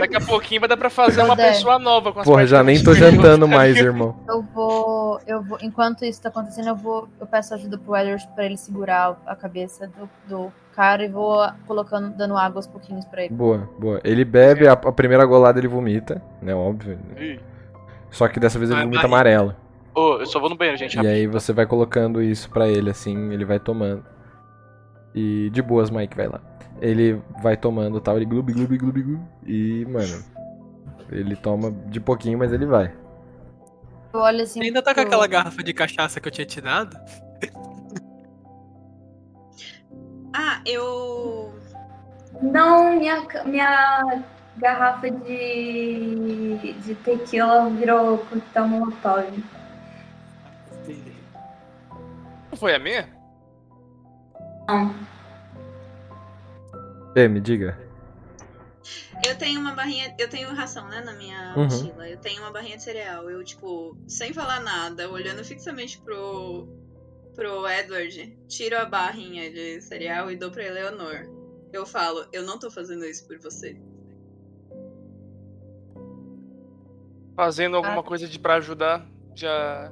Daqui 0.00 0.16
a 0.16 0.20
pouquinho 0.20 0.60
vai 0.60 0.68
dar 0.68 0.76
pra 0.76 0.90
fazer 0.90 1.22
uma 1.22 1.36
pessoa 1.36 1.78
nova 1.78 2.12
com 2.12 2.20
as 2.20 2.26
Porra, 2.26 2.46
já 2.46 2.62
nem 2.62 2.82
tô 2.82 2.94
jantando 2.94 3.46
mais, 3.46 3.76
irmão. 3.76 4.16
Eu 4.28 4.42
vou, 4.54 5.20
eu 5.26 5.42
vou, 5.42 5.58
enquanto 5.62 6.04
isso 6.04 6.20
tá 6.20 6.28
acontecendo, 6.28 6.68
eu 6.68 6.76
vou, 6.76 7.08
eu 7.20 7.26
peço 7.26 7.54
ajuda 7.54 7.78
pro 7.78 7.96
Edward 7.96 8.28
pra 8.34 8.44
ele 8.44 8.56
segurar 8.56 9.16
a 9.26 9.36
cabeça 9.36 9.86
do, 9.86 10.10
do 10.28 10.52
cara 10.74 11.04
e 11.04 11.08
vou 11.08 11.46
colocando, 11.66 12.16
dando 12.16 12.36
água 12.36 12.58
aos 12.58 12.66
pouquinhos 12.66 13.04
pra 13.04 13.24
ele. 13.24 13.34
Boa, 13.34 13.68
boa. 13.78 14.00
Ele 14.02 14.24
bebe, 14.24 14.66
a, 14.66 14.72
a 14.72 14.92
primeira 14.92 15.24
golada 15.24 15.58
ele 15.58 15.68
vomita, 15.68 16.22
né? 16.40 16.54
Óbvio. 16.54 16.98
Ih. 17.16 17.38
Só 18.10 18.28
que 18.28 18.40
dessa 18.40 18.58
vez 18.58 18.70
ele 18.70 18.80
Vai, 18.80 18.86
vomita 18.86 19.06
amarelo. 19.06 19.56
Ô, 19.94 20.18
eu 20.18 20.26
só 20.26 20.40
vou 20.40 20.48
no 20.48 20.56
banheiro, 20.56 20.78
gente. 20.78 20.98
E 20.98 21.06
aí 21.06 21.26
você 21.26 21.52
vai 21.52 21.66
colocando 21.66 22.22
isso 22.22 22.50
pra 22.50 22.68
ele, 22.68 22.90
assim, 22.90 23.32
ele 23.32 23.44
vai 23.44 23.58
tomando. 23.58 24.04
E 25.14 25.50
de 25.50 25.60
boas, 25.60 25.90
Mike, 25.90 26.16
vai 26.16 26.28
lá. 26.28 26.40
Ele 26.80 27.20
vai 27.42 27.56
tomando 27.56 28.00
tal, 28.00 28.16
ele 28.16 28.24
glub, 28.24 28.52
glub, 28.52 28.76
glub, 28.76 29.02
glub. 29.02 29.22
E, 29.46 29.84
mano, 29.86 30.24
ele 31.10 31.36
toma 31.36 31.70
de 31.86 32.00
pouquinho, 32.00 32.38
mas 32.38 32.52
ele 32.52 32.66
vai. 32.66 32.92
Eu 34.12 34.20
olho 34.20 34.42
assim. 34.42 34.62
Ainda 34.62 34.82
tá 34.82 34.94
com 34.94 35.00
aquela 35.00 35.26
garrafa 35.26 35.62
de 35.62 35.72
cachaça 35.72 36.20
que 36.20 36.28
eu 36.28 36.32
tinha 36.32 36.46
te 36.46 36.60
dado? 36.60 36.96
Ah, 40.34 40.62
eu. 40.66 41.60
Não, 42.40 42.96
minha, 42.98 43.26
minha 43.44 44.24
garrafa 44.56 45.10
de, 45.10 46.78
de 46.80 46.94
tequila 46.96 47.70
virou 47.70 48.18
coquetel 48.18 48.68
molotov. 48.68 49.44
Não 52.50 52.56
foi 52.58 52.74
a 52.74 52.78
minha? 52.78 53.08
Não. 54.68 55.06
Ei, 57.14 57.28
me 57.28 57.40
diga. 57.40 57.78
Eu 59.26 59.36
tenho 59.38 59.60
uma 59.60 59.74
barrinha. 59.74 60.14
Eu 60.18 60.28
tenho 60.28 60.52
ração, 60.54 60.88
né, 60.88 61.00
na 61.02 61.12
minha 61.14 61.54
Uhum. 61.56 61.64
mochila. 61.64 62.08
Eu 62.08 62.18
tenho 62.18 62.42
uma 62.42 62.50
barrinha 62.50 62.76
de 62.76 62.82
cereal. 62.82 63.30
Eu, 63.30 63.44
tipo, 63.44 63.96
sem 64.08 64.32
falar 64.32 64.60
nada, 64.60 65.08
olhando 65.10 65.44
fixamente 65.44 66.00
pro. 66.00 66.66
Pro 67.34 67.66
Edward, 67.68 68.38
tiro 68.48 68.76
a 68.78 68.84
barrinha 68.84 69.50
de 69.50 69.80
cereal 69.80 70.30
e 70.30 70.36
dou 70.36 70.50
pra 70.50 70.64
Eleanor. 70.64 71.26
Eu 71.72 71.86
falo, 71.86 72.26
eu 72.32 72.42
não 72.42 72.58
tô 72.58 72.70
fazendo 72.70 73.04
isso 73.04 73.26
por 73.26 73.38
você. 73.38 73.80
Fazendo 77.34 77.76
alguma 77.76 78.00
Ah. 78.00 78.04
coisa 78.04 78.28
de 78.28 78.38
pra 78.38 78.56
ajudar, 78.56 79.06
já 79.34 79.90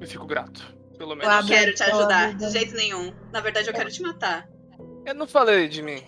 eu 0.00 0.06
fico 0.06 0.26
grato. 0.26 0.74
Pelo 0.98 1.12
Eu 1.12 1.16
menos. 1.16 1.32
não 1.32 1.38
Abro- 1.40 1.48
quero 1.50 1.74
te 1.74 1.82
eu 1.82 1.86
ajudar, 1.96 2.34
de 2.36 2.50
jeito 2.50 2.74
nenhum. 2.74 3.14
Na 3.32 3.40
verdade, 3.40 3.68
eu 3.68 3.74
quero 3.74 3.90
te 3.90 4.02
matar. 4.02 4.46
Eu 5.06 5.14
não 5.14 5.26
falei 5.26 5.66
de 5.68 5.80
mim. 5.82 6.04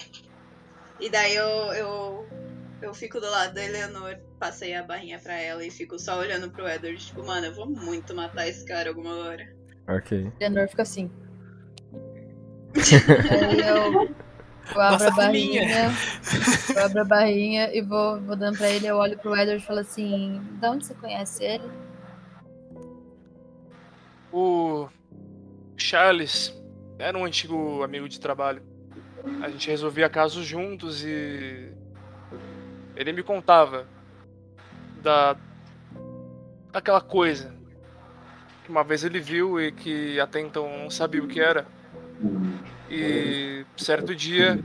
E 1.00 1.08
daí 1.08 1.34
eu, 1.34 1.46
eu, 1.72 2.26
eu 2.82 2.92
fico 2.94 3.18
do 3.18 3.30
lado 3.30 3.54
da 3.54 3.64
Eleanor, 3.64 4.18
passei 4.38 4.74
a 4.74 4.82
barrinha 4.82 5.18
pra 5.18 5.34
ela 5.40 5.64
e 5.64 5.70
fico 5.70 5.98
só 5.98 6.18
olhando 6.18 6.50
pro 6.50 6.68
Edward, 6.68 7.02
tipo, 7.02 7.24
mano, 7.24 7.46
eu 7.46 7.54
vou 7.54 7.66
muito 7.66 8.14
matar 8.14 8.46
esse 8.46 8.64
cara 8.66 8.90
alguma 8.90 9.16
hora. 9.16 9.42
Ok. 9.96 10.32
Leonor 10.40 10.68
fica 10.68 10.82
assim. 10.82 11.10
Aí 13.30 13.60
eu, 13.60 13.92
eu 14.74 14.80
abro 14.80 15.04
Nossa 15.04 15.08
a 15.08 15.10
barrinha. 15.10 15.92
Eu 16.74 16.84
abro 16.84 17.00
a 17.00 17.04
barrinha 17.04 17.76
e 17.76 17.82
vou, 17.82 18.20
vou 18.20 18.36
dando 18.36 18.56
pra 18.56 18.70
ele. 18.70 18.86
Eu 18.86 18.96
olho 18.96 19.18
pro 19.18 19.36
Edward 19.36 19.62
e 19.62 19.66
falo 19.66 19.80
assim: 19.80 20.40
De 20.60 20.66
onde 20.66 20.86
você 20.86 20.94
conhece 20.94 21.44
ele? 21.44 21.70
O 24.32 24.88
Charles 25.76 26.58
era 26.98 27.18
um 27.18 27.24
antigo 27.24 27.82
amigo 27.82 28.08
de 28.08 28.18
trabalho. 28.18 28.62
A 29.42 29.50
gente 29.50 29.68
resolvia 29.68 30.08
casos 30.08 30.46
juntos 30.46 31.04
e 31.04 31.70
ele 32.96 33.12
me 33.12 33.22
contava 33.22 33.86
da 35.02 35.36
daquela 36.72 37.00
coisa 37.02 37.61
que 38.64 38.70
uma 38.70 38.84
vez 38.84 39.04
ele 39.04 39.20
viu 39.20 39.60
e 39.60 39.72
que 39.72 40.18
até 40.20 40.40
então 40.40 40.68
não 40.78 40.90
sabia 40.90 41.22
o 41.22 41.28
que 41.28 41.40
era. 41.40 41.66
E 42.90 43.64
certo 43.76 44.14
dia 44.14 44.62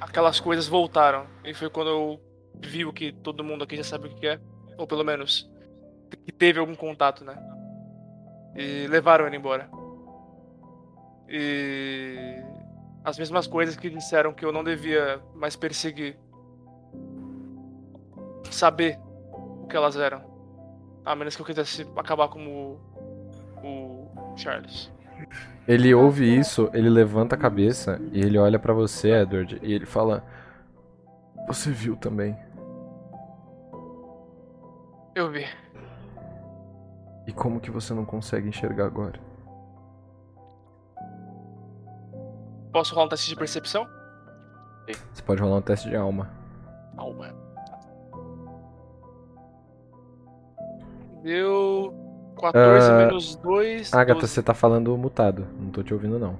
aquelas 0.00 0.38
coisas 0.40 0.66
voltaram. 0.66 1.26
E 1.44 1.54
foi 1.54 1.70
quando 1.70 1.90
eu 1.90 2.20
vi 2.60 2.84
o 2.84 2.92
que 2.92 3.12
todo 3.12 3.44
mundo 3.44 3.64
aqui 3.64 3.76
já 3.76 3.84
sabe 3.84 4.08
o 4.08 4.14
que 4.14 4.26
é. 4.26 4.40
Ou 4.76 4.86
pelo 4.86 5.04
menos 5.04 5.50
que 6.24 6.32
teve 6.32 6.58
algum 6.58 6.74
contato, 6.74 7.24
né? 7.24 7.36
E 8.56 8.86
levaram 8.88 9.26
ele 9.26 9.36
embora. 9.36 9.68
E 11.28 12.42
as 13.02 13.18
mesmas 13.18 13.46
coisas 13.46 13.76
que 13.76 13.90
disseram 13.90 14.32
que 14.32 14.44
eu 14.44 14.52
não 14.52 14.62
devia 14.62 15.20
mais 15.34 15.56
perseguir. 15.56 16.16
Saber 18.50 18.98
o 19.32 19.66
que 19.66 19.76
elas 19.76 19.96
eram. 19.96 20.33
A 21.04 21.14
menos 21.14 21.36
que 21.36 21.42
eu 21.42 21.46
quisesse 21.46 21.86
acabar 21.96 22.28
como 22.28 22.78
o, 23.62 24.32
o 24.32 24.36
Charles. 24.36 24.90
Ele 25.66 25.94
ouve 25.94 26.24
isso, 26.38 26.70
ele 26.72 26.88
levanta 26.90 27.34
a 27.34 27.38
cabeça 27.38 28.00
e 28.12 28.20
ele 28.20 28.38
olha 28.38 28.58
pra 28.58 28.72
você, 28.72 29.10
Edward, 29.10 29.58
e 29.62 29.72
ele 29.72 29.86
fala: 29.86 30.24
Você 31.46 31.70
viu 31.70 31.96
também. 31.96 32.36
Eu 35.14 35.30
vi. 35.30 35.46
E 37.26 37.32
como 37.32 37.60
que 37.60 37.70
você 37.70 37.94
não 37.94 38.04
consegue 38.04 38.48
enxergar 38.48 38.86
agora? 38.86 39.18
Posso 42.72 42.94
rolar 42.94 43.06
um 43.06 43.08
teste 43.08 43.28
de 43.28 43.36
percepção? 43.36 43.86
Você 45.12 45.22
pode 45.22 45.40
rolar 45.40 45.56
um 45.56 45.62
teste 45.62 45.88
de 45.88 45.96
alma. 45.96 46.30
Alma. 46.96 47.43
Deu 51.24 51.94
14 52.38 52.90
Ah, 52.90 52.96
menos 52.98 53.34
2. 53.36 53.94
Agatha, 53.94 54.26
você 54.26 54.42
tá 54.42 54.52
falando 54.52 54.94
mutado. 54.98 55.46
Não 55.58 55.70
tô 55.70 55.82
te 55.82 55.94
ouvindo, 55.94 56.18
não. 56.18 56.36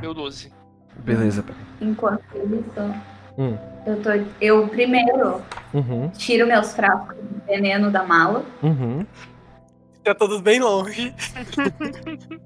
Deu 0.00 0.12
12. 0.12 0.52
Beleza, 0.96 1.44
peraí. 1.44 1.60
Enquanto 1.80 2.24
isso, 2.36 2.94
Hum. 3.38 3.56
eu 3.86 4.02
tô. 4.02 4.10
Eu 4.40 4.66
primeiro 4.66 5.40
Uhum. 5.72 6.08
tiro 6.10 6.44
meus 6.48 6.74
frascos 6.74 7.14
de 7.16 7.40
veneno 7.46 7.88
da 7.88 8.02
mala. 8.02 8.44
Uhum. 8.64 9.06
Tá 10.02 10.12
todos 10.12 10.40
bem 10.40 10.58
longe. 10.58 11.14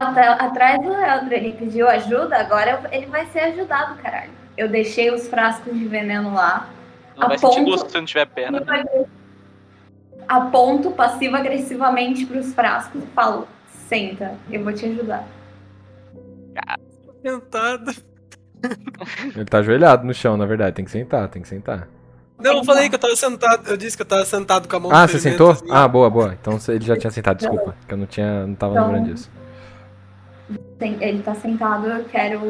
Até- 0.00 0.26
atrás 0.28 0.82
do 0.82 0.90
Eldro, 0.94 1.34
ele 1.34 1.52
pediu 1.52 1.86
ajuda, 1.86 2.38
agora 2.38 2.80
ele 2.90 3.04
vai 3.08 3.26
ser 3.26 3.40
ajudado, 3.40 3.96
caralho. 4.00 4.30
Eu 4.56 4.66
deixei 4.70 5.10
os 5.12 5.28
frascos 5.28 5.74
de 5.78 5.86
veneno 5.86 6.32
lá. 6.32 6.66
Não 7.20 7.28
vai 7.28 7.36
Aponto- 7.36 7.54
sentir 7.54 7.70
gosto 7.70 7.86
se 7.86 7.92
você 7.92 7.98
não 7.98 8.04
tiver 8.06 8.26
perna. 8.26 8.62
Aponto 10.28 10.90
passivo-agressivamente 10.92 12.24
pros 12.26 12.54
frascos 12.54 13.02
e 13.02 13.06
falo: 13.08 13.46
senta, 13.88 14.34
eu 14.50 14.62
vou 14.64 14.72
te 14.72 14.86
ajudar. 14.86 15.26
Sentado. 17.22 17.92
Ele 19.34 19.44
tá 19.44 19.58
ajoelhado 19.58 20.06
no 20.06 20.14
chão, 20.14 20.36
na 20.36 20.46
verdade. 20.46 20.76
Tem 20.76 20.84
que 20.84 20.90
sentar, 20.90 21.28
tem 21.28 21.42
que 21.42 21.48
sentar. 21.48 21.88
Não, 22.38 22.58
eu 22.58 22.64
falei 22.64 22.88
que 22.88 22.94
eu 22.94 22.98
tava 22.98 23.14
sentado. 23.16 23.68
Eu 23.68 23.76
disse 23.76 23.96
que 23.96 24.02
eu 24.02 24.06
tava 24.06 24.24
sentado 24.24 24.66
com 24.68 24.76
a 24.76 24.80
mão 24.80 24.90
Ah, 24.92 25.06
você 25.06 25.18
sentou? 25.18 25.50
assim. 25.50 25.66
Ah, 25.70 25.86
boa, 25.86 26.08
boa. 26.08 26.34
Então 26.40 26.58
ele 26.68 26.84
já 26.84 26.96
tinha 26.96 27.10
sentado, 27.10 27.36
desculpa. 27.38 27.74
Que 27.86 27.92
eu 27.94 27.98
não 27.98 28.06
tinha. 28.06 28.46
não 28.46 28.54
tava 28.54 28.72
Então- 28.74 28.86
lembrando 28.86 29.12
disso. 29.14 29.30
Ele 30.80 31.22
tá 31.22 31.34
sentado, 31.34 31.86
eu 31.86 32.04
quero 32.04 32.40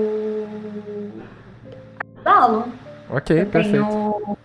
ajudá-lo. 2.16 2.72
Ok, 3.10 3.42
eu 3.42 3.46
perfeito. 3.46 3.72
tenho 3.86 4.38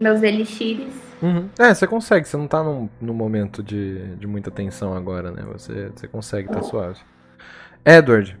meus 0.00 0.22
elixires. 0.22 0.94
Uhum. 1.22 1.48
É, 1.58 1.72
você 1.72 1.86
consegue, 1.86 2.28
você 2.28 2.36
não 2.36 2.46
tá 2.46 2.62
num, 2.62 2.88
num 3.00 3.14
momento 3.14 3.62
de, 3.62 4.14
de 4.16 4.26
muita 4.26 4.50
tensão 4.50 4.94
agora, 4.94 5.30
né? 5.30 5.42
Você, 5.52 5.90
você 5.94 6.06
consegue, 6.06 6.48
tá 6.48 6.62
suave. 6.62 7.00
Edward, 7.84 8.38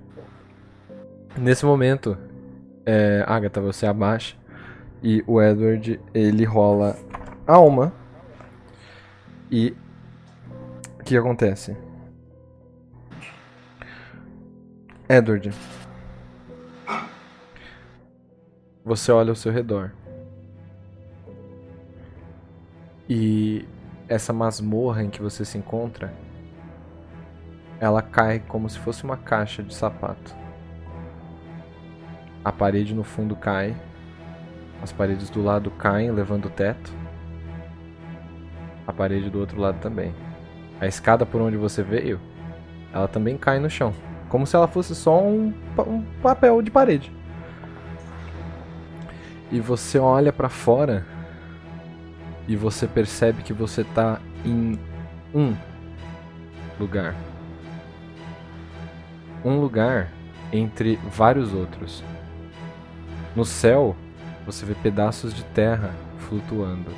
nesse 1.38 1.64
momento, 1.64 2.16
é, 2.84 3.24
Agatha, 3.26 3.60
você 3.60 3.86
abaixa 3.86 4.36
e 5.02 5.22
o 5.26 5.40
Edward, 5.40 6.00
ele 6.12 6.44
rola 6.44 6.96
alma. 7.46 7.92
E 9.50 9.74
o 10.98 11.04
que 11.04 11.16
acontece? 11.16 11.76
Edward, 15.08 15.50
você 18.84 19.12
olha 19.12 19.30
ao 19.30 19.36
seu 19.36 19.52
redor. 19.52 19.92
E 23.08 23.66
essa 24.08 24.32
masmorra 24.32 25.02
em 25.02 25.10
que 25.10 25.20
você 25.20 25.44
se 25.44 25.58
encontra, 25.58 26.12
ela 27.78 28.00
cai 28.00 28.38
como 28.40 28.68
se 28.68 28.78
fosse 28.78 29.04
uma 29.04 29.16
caixa 29.16 29.62
de 29.62 29.74
sapato. 29.74 30.34
A 32.44 32.52
parede 32.52 32.94
no 32.94 33.04
fundo 33.04 33.36
cai, 33.36 33.74
as 34.82 34.92
paredes 34.92 35.30
do 35.30 35.42
lado 35.42 35.70
caem, 35.70 36.10
levando 36.10 36.46
o 36.46 36.50
teto. 36.50 36.92
A 38.86 38.92
parede 38.92 39.30
do 39.30 39.40
outro 39.40 39.60
lado 39.60 39.78
também. 39.80 40.14
A 40.80 40.86
escada 40.86 41.24
por 41.24 41.40
onde 41.40 41.56
você 41.56 41.82
veio, 41.82 42.20
ela 42.92 43.08
também 43.08 43.36
cai 43.36 43.58
no 43.58 43.70
chão, 43.70 43.94
como 44.28 44.46
se 44.46 44.54
ela 44.54 44.68
fosse 44.68 44.94
só 44.94 45.22
um, 45.22 45.54
um 45.86 46.02
papel 46.22 46.60
de 46.62 46.70
parede. 46.70 47.12
E 49.50 49.60
você 49.60 49.98
olha 49.98 50.32
pra 50.32 50.48
fora 50.48 51.06
e 52.46 52.56
você 52.56 52.86
percebe 52.86 53.42
que 53.42 53.52
você 53.52 53.84
tá 53.84 54.20
em 54.44 54.78
um 55.34 55.54
lugar. 56.78 57.14
Um 59.44 59.60
lugar 59.60 60.10
entre 60.52 60.96
vários 61.10 61.52
outros. 61.52 62.02
No 63.34 63.44
céu, 63.44 63.96
você 64.46 64.64
vê 64.64 64.74
pedaços 64.74 65.34
de 65.34 65.42
terra 65.44 65.90
flutuando. 66.28 66.90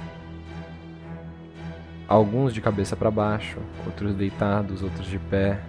Alguns 2.09 2.53
de 2.53 2.61
cabeça 2.61 2.95
para 2.95 3.11
baixo, 3.11 3.59
outros 3.85 4.15
deitados, 4.15 4.83
outros 4.83 5.07
de 5.07 5.19
pé, 5.19 5.61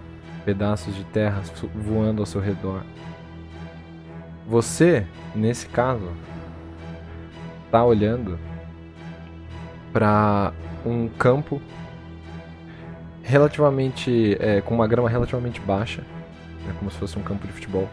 pedaços 0.44 0.94
de 0.94 1.04
terra 1.04 1.42
voando 1.74 2.22
ao 2.22 2.26
seu 2.26 2.40
redor. 2.40 2.82
Você, 4.46 5.06
nesse 5.34 5.66
caso, 5.68 6.10
tá 7.70 7.84
olhando 7.84 8.38
para 9.92 10.52
um 10.84 11.08
campo 11.08 11.60
relativamente 13.22 14.36
é, 14.40 14.60
com 14.60 14.74
uma 14.74 14.86
grama 14.86 15.08
relativamente 15.08 15.60
baixa, 15.60 16.02
né, 16.66 16.74
como 16.78 16.90
se 16.90 16.96
fosse 16.96 17.18
um 17.18 17.22
campo 17.22 17.46
de 17.46 17.52
futebol, 17.52 17.88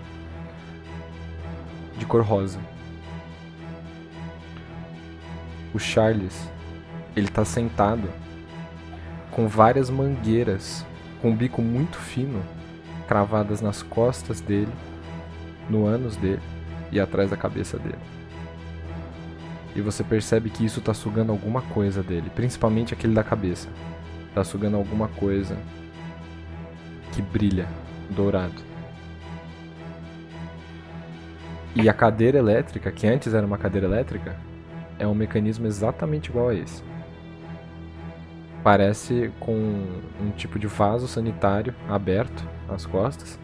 de 1.97 2.05
cor 2.05 2.23
rosa. 2.23 2.59
O 5.73 5.79
Charles, 5.79 6.49
ele 7.15 7.27
tá 7.27 7.43
sentado 7.43 8.09
com 9.31 9.47
várias 9.47 9.89
mangueiras 9.89 10.85
com 11.21 11.31
um 11.31 11.35
bico 11.35 11.61
muito 11.61 11.97
fino 11.97 12.41
cravadas 13.07 13.61
nas 13.61 13.83
costas 13.83 14.39
dele, 14.39 14.71
no 15.69 15.85
ânus 15.85 16.15
dele 16.15 16.41
e 16.91 16.99
atrás 16.99 17.29
da 17.29 17.37
cabeça 17.37 17.77
dele. 17.77 18.14
E 19.75 19.81
você 19.81 20.03
percebe 20.03 20.49
que 20.49 20.65
isso 20.65 20.79
tá 20.79 20.93
sugando 20.93 21.31
alguma 21.31 21.61
coisa 21.61 22.01
dele, 22.01 22.31
principalmente 22.33 22.93
aquele 22.93 23.13
da 23.13 23.23
cabeça. 23.23 23.67
Tá 24.33 24.43
sugando 24.43 24.77
alguma 24.77 25.09
coisa 25.09 25.57
que 27.11 27.21
brilha, 27.21 27.67
dourado. 28.09 28.61
E 31.75 31.89
a 31.89 31.93
cadeira 31.93 32.37
elétrica, 32.37 32.89
que 32.89 33.05
antes 33.05 33.33
era 33.33 33.45
uma 33.45 33.57
cadeira 33.57 33.85
elétrica, 33.85 34.37
é 34.97 35.05
um 35.05 35.13
mecanismo 35.13 35.67
exatamente 35.67 36.29
igual 36.29 36.49
a 36.49 36.55
esse. 36.55 36.81
Parece 38.63 39.29
com 39.41 39.53
um 40.21 40.31
tipo 40.37 40.57
de 40.57 40.67
vaso 40.67 41.05
sanitário 41.05 41.75
aberto 41.89 42.47
nas 42.67 42.85
costas, 42.85 43.37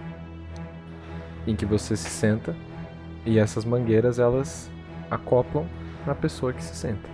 em 1.45 1.57
que 1.57 1.65
você 1.65 1.97
se 1.97 2.09
senta 2.09 2.55
e 3.25 3.37
essas 3.37 3.65
mangueiras 3.65 4.17
elas 4.17 4.71
acoplam 5.09 5.65
na 6.05 6.15
pessoa 6.15 6.53
que 6.53 6.63
se 6.63 6.75
senta. 6.75 7.09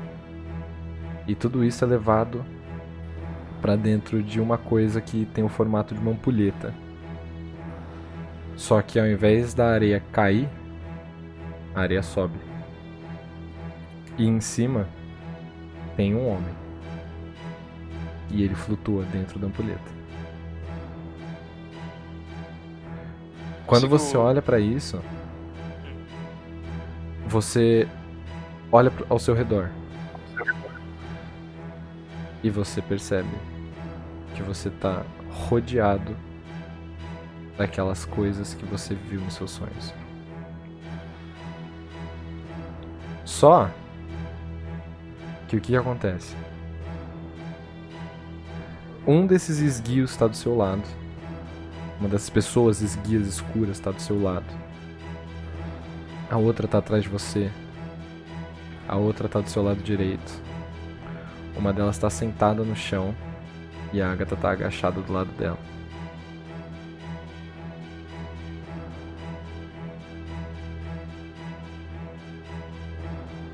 E 1.27 1.35
tudo 1.35 1.64
isso 1.64 1.83
é 1.83 1.88
levado 1.88 2.43
para 3.61 3.75
dentro 3.75 4.24
de 4.24 4.40
uma 4.40 4.57
coisa 4.57 5.01
que 5.01 5.25
tem 5.25 5.43
o 5.43 5.49
formato 5.49 5.93
de 5.93 5.99
uma 5.99 6.11
ampulheta. 6.11 6.74
Só 8.56 8.82
que 8.82 8.99
ao 8.99 9.07
invés 9.07 9.53
da 9.53 9.67
areia 9.67 10.01
cair, 10.11 10.49
a 11.75 11.82
areia 11.82 12.01
sobe. 12.01 12.40
E 14.17 14.25
em 14.25 14.40
cima 14.40 14.88
tem 15.95 16.16
um 16.16 16.27
homem. 16.27 16.56
E 18.32 18.43
ele 18.43 18.56
flutua 18.56 19.03
dentro 19.03 19.38
da 19.38 19.48
ampulheta. 19.48 19.98
Quando 23.66 23.88
você 23.88 24.16
olha 24.16 24.41
para 24.41 24.59
isso, 24.59 25.01
você 27.27 27.88
olha 28.71 28.91
ao 29.09 29.19
seu 29.19 29.33
redor 29.33 29.69
E 32.43 32.49
você 32.49 32.81
percebe 32.81 33.29
que 34.35 34.43
você 34.43 34.69
tá 34.69 35.03
rodeado 35.31 36.15
daquelas 37.57 38.05
coisas 38.05 38.53
que 38.53 38.65
você 38.65 38.93
viu 38.93 39.19
nos 39.19 39.33
seus 39.33 39.51
sonhos. 39.51 39.93
Só 43.25 43.69
que 45.47 45.57
o 45.57 45.61
que 45.61 45.75
acontece? 45.75 46.35
Um 49.05 49.25
desses 49.25 49.59
esguios 49.59 50.11
está 50.11 50.27
do 50.27 50.35
seu 50.35 50.55
lado. 50.55 50.83
Uma 51.99 52.09
dessas 52.09 52.29
pessoas 52.29 52.81
esguias 52.81 53.27
escuras 53.27 53.77
está 53.77 53.91
do 53.91 54.01
seu 54.01 54.21
lado. 54.21 54.45
A 56.29 56.37
outra 56.37 56.67
tá 56.67 56.77
atrás 56.77 57.03
de 57.03 57.09
você. 57.09 57.51
A 58.88 58.95
outra 58.95 59.27
tá 59.27 59.40
do 59.41 59.49
seu 59.49 59.64
lado 59.64 59.82
direito. 59.83 60.41
Uma 61.56 61.74
delas 61.74 61.95
está 61.95 62.09
sentada 62.09 62.64
no 62.64 62.75
chão 62.75 63.14
e 63.91 64.01
a 64.01 64.11
Agatha 64.11 64.35
tá 64.35 64.51
agachada 64.51 65.01
do 65.01 65.11
lado 65.11 65.32
dela. 65.38 65.57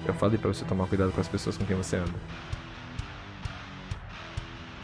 Eu 0.05 0.13
falei 0.13 0.37
pra 0.37 0.49
você 0.49 0.65
tomar 0.65 0.87
cuidado 0.87 1.11
com 1.11 1.21
as 1.21 1.27
pessoas 1.27 1.57
com 1.57 1.65
quem 1.65 1.75
você 1.75 1.95
anda. 1.97 2.11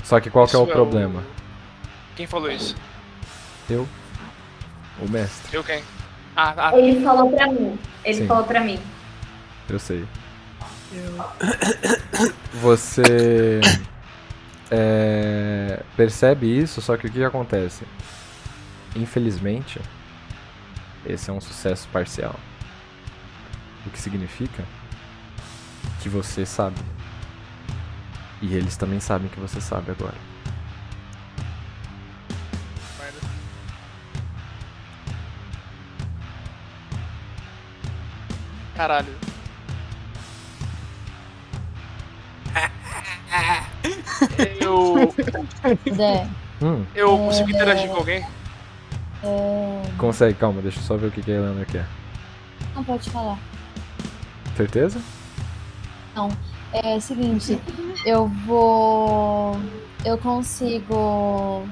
Só 0.04 0.20
que 0.20 0.30
qual 0.30 0.48
que 0.48 0.56
é 0.56 0.60
o 0.60 0.62
é 0.62 0.66
o- 0.66 0.68
problema? 0.72 1.24
Quem 2.16 2.26
falou 2.26 2.50
isso? 2.52 2.76
Eu? 3.70 3.88
O 5.02 5.10
mestre, 5.10 5.56
Eu 5.56 5.64
quem? 5.64 5.84
Ah, 6.36 6.54
ah. 6.58 6.78
Ele 6.78 7.02
falou 7.04 7.30
pra 7.32 7.48
mim. 7.48 7.78
Ele 8.04 8.18
Sim. 8.18 8.28
falou 8.28 8.44
pra 8.44 8.62
mim. 8.62 8.80
eu 9.70 9.80
sei. 9.80 10.06
Você 12.62 13.62
é, 14.72 15.84
percebe 15.96 16.48
isso, 16.48 16.82
só 16.82 16.98
que 16.98 17.08
o 17.08 17.12
que 17.12 17.24
acontece? 17.24 17.86
Infelizmente, 18.96 19.80
esse 21.06 21.30
é 21.30 21.34
um 21.34 21.42
sucesso 21.42 21.88
parcial. 21.90 22.36
O 23.86 23.90
que 23.90 24.00
significa 24.00 24.64
que 26.02 26.10
você 26.10 26.46
sabe. 26.46 26.80
E 28.42 28.56
eles 28.56 28.78
também 28.78 29.00
sabem 29.00 29.28
que 29.28 29.40
você 29.40 29.60
sabe 29.62 29.92
agora. 29.92 30.16
Caralho. 38.76 39.14
Eu. 44.62 45.14
Dé, 45.96 46.28
Hum, 46.62 46.84
Eu 46.94 47.18
consigo 47.18 47.50
interagir 47.52 47.90
com 47.90 47.98
alguém? 47.98 48.26
é... 49.24 49.82
consegue, 49.98 50.34
calma, 50.38 50.62
deixa 50.62 50.78
eu 50.80 50.84
só 50.84 50.98
ver 50.98 51.08
o 51.08 51.12
que, 51.12 51.22
que 51.22 51.32
a 51.32 51.36
Helena 51.36 51.66
quer. 51.66 51.86
Não 52.76 52.84
pode 52.84 53.10
falar. 53.10 53.38
Certeza? 54.58 55.00
É 56.74 56.96
o 56.98 57.02
seguinte, 57.02 57.60
eu 58.06 58.28
vou. 58.46 59.58
Eu 60.04 60.18
consigo. 60.18 61.66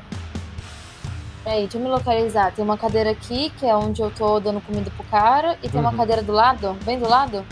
Peraí, 1.43 1.61
deixa 1.63 1.77
eu 1.77 1.81
me 1.81 1.89
localizar. 1.89 2.51
Tem 2.53 2.63
uma 2.63 2.77
cadeira 2.77 3.11
aqui, 3.11 3.49
que 3.57 3.65
é 3.65 3.75
onde 3.75 4.01
eu 4.01 4.09
tô 4.09 4.39
dando 4.39 4.61
comida 4.61 4.89
pro 4.91 5.03
cara, 5.05 5.57
e 5.61 5.67
tem 5.69 5.79
uma 5.81 5.91
Uhum. 5.91 5.97
cadeira 5.97 6.21
do 6.23 6.31
lado, 6.31 6.77
bem 6.85 6.97
do 6.97 7.07
lado. 7.09 7.43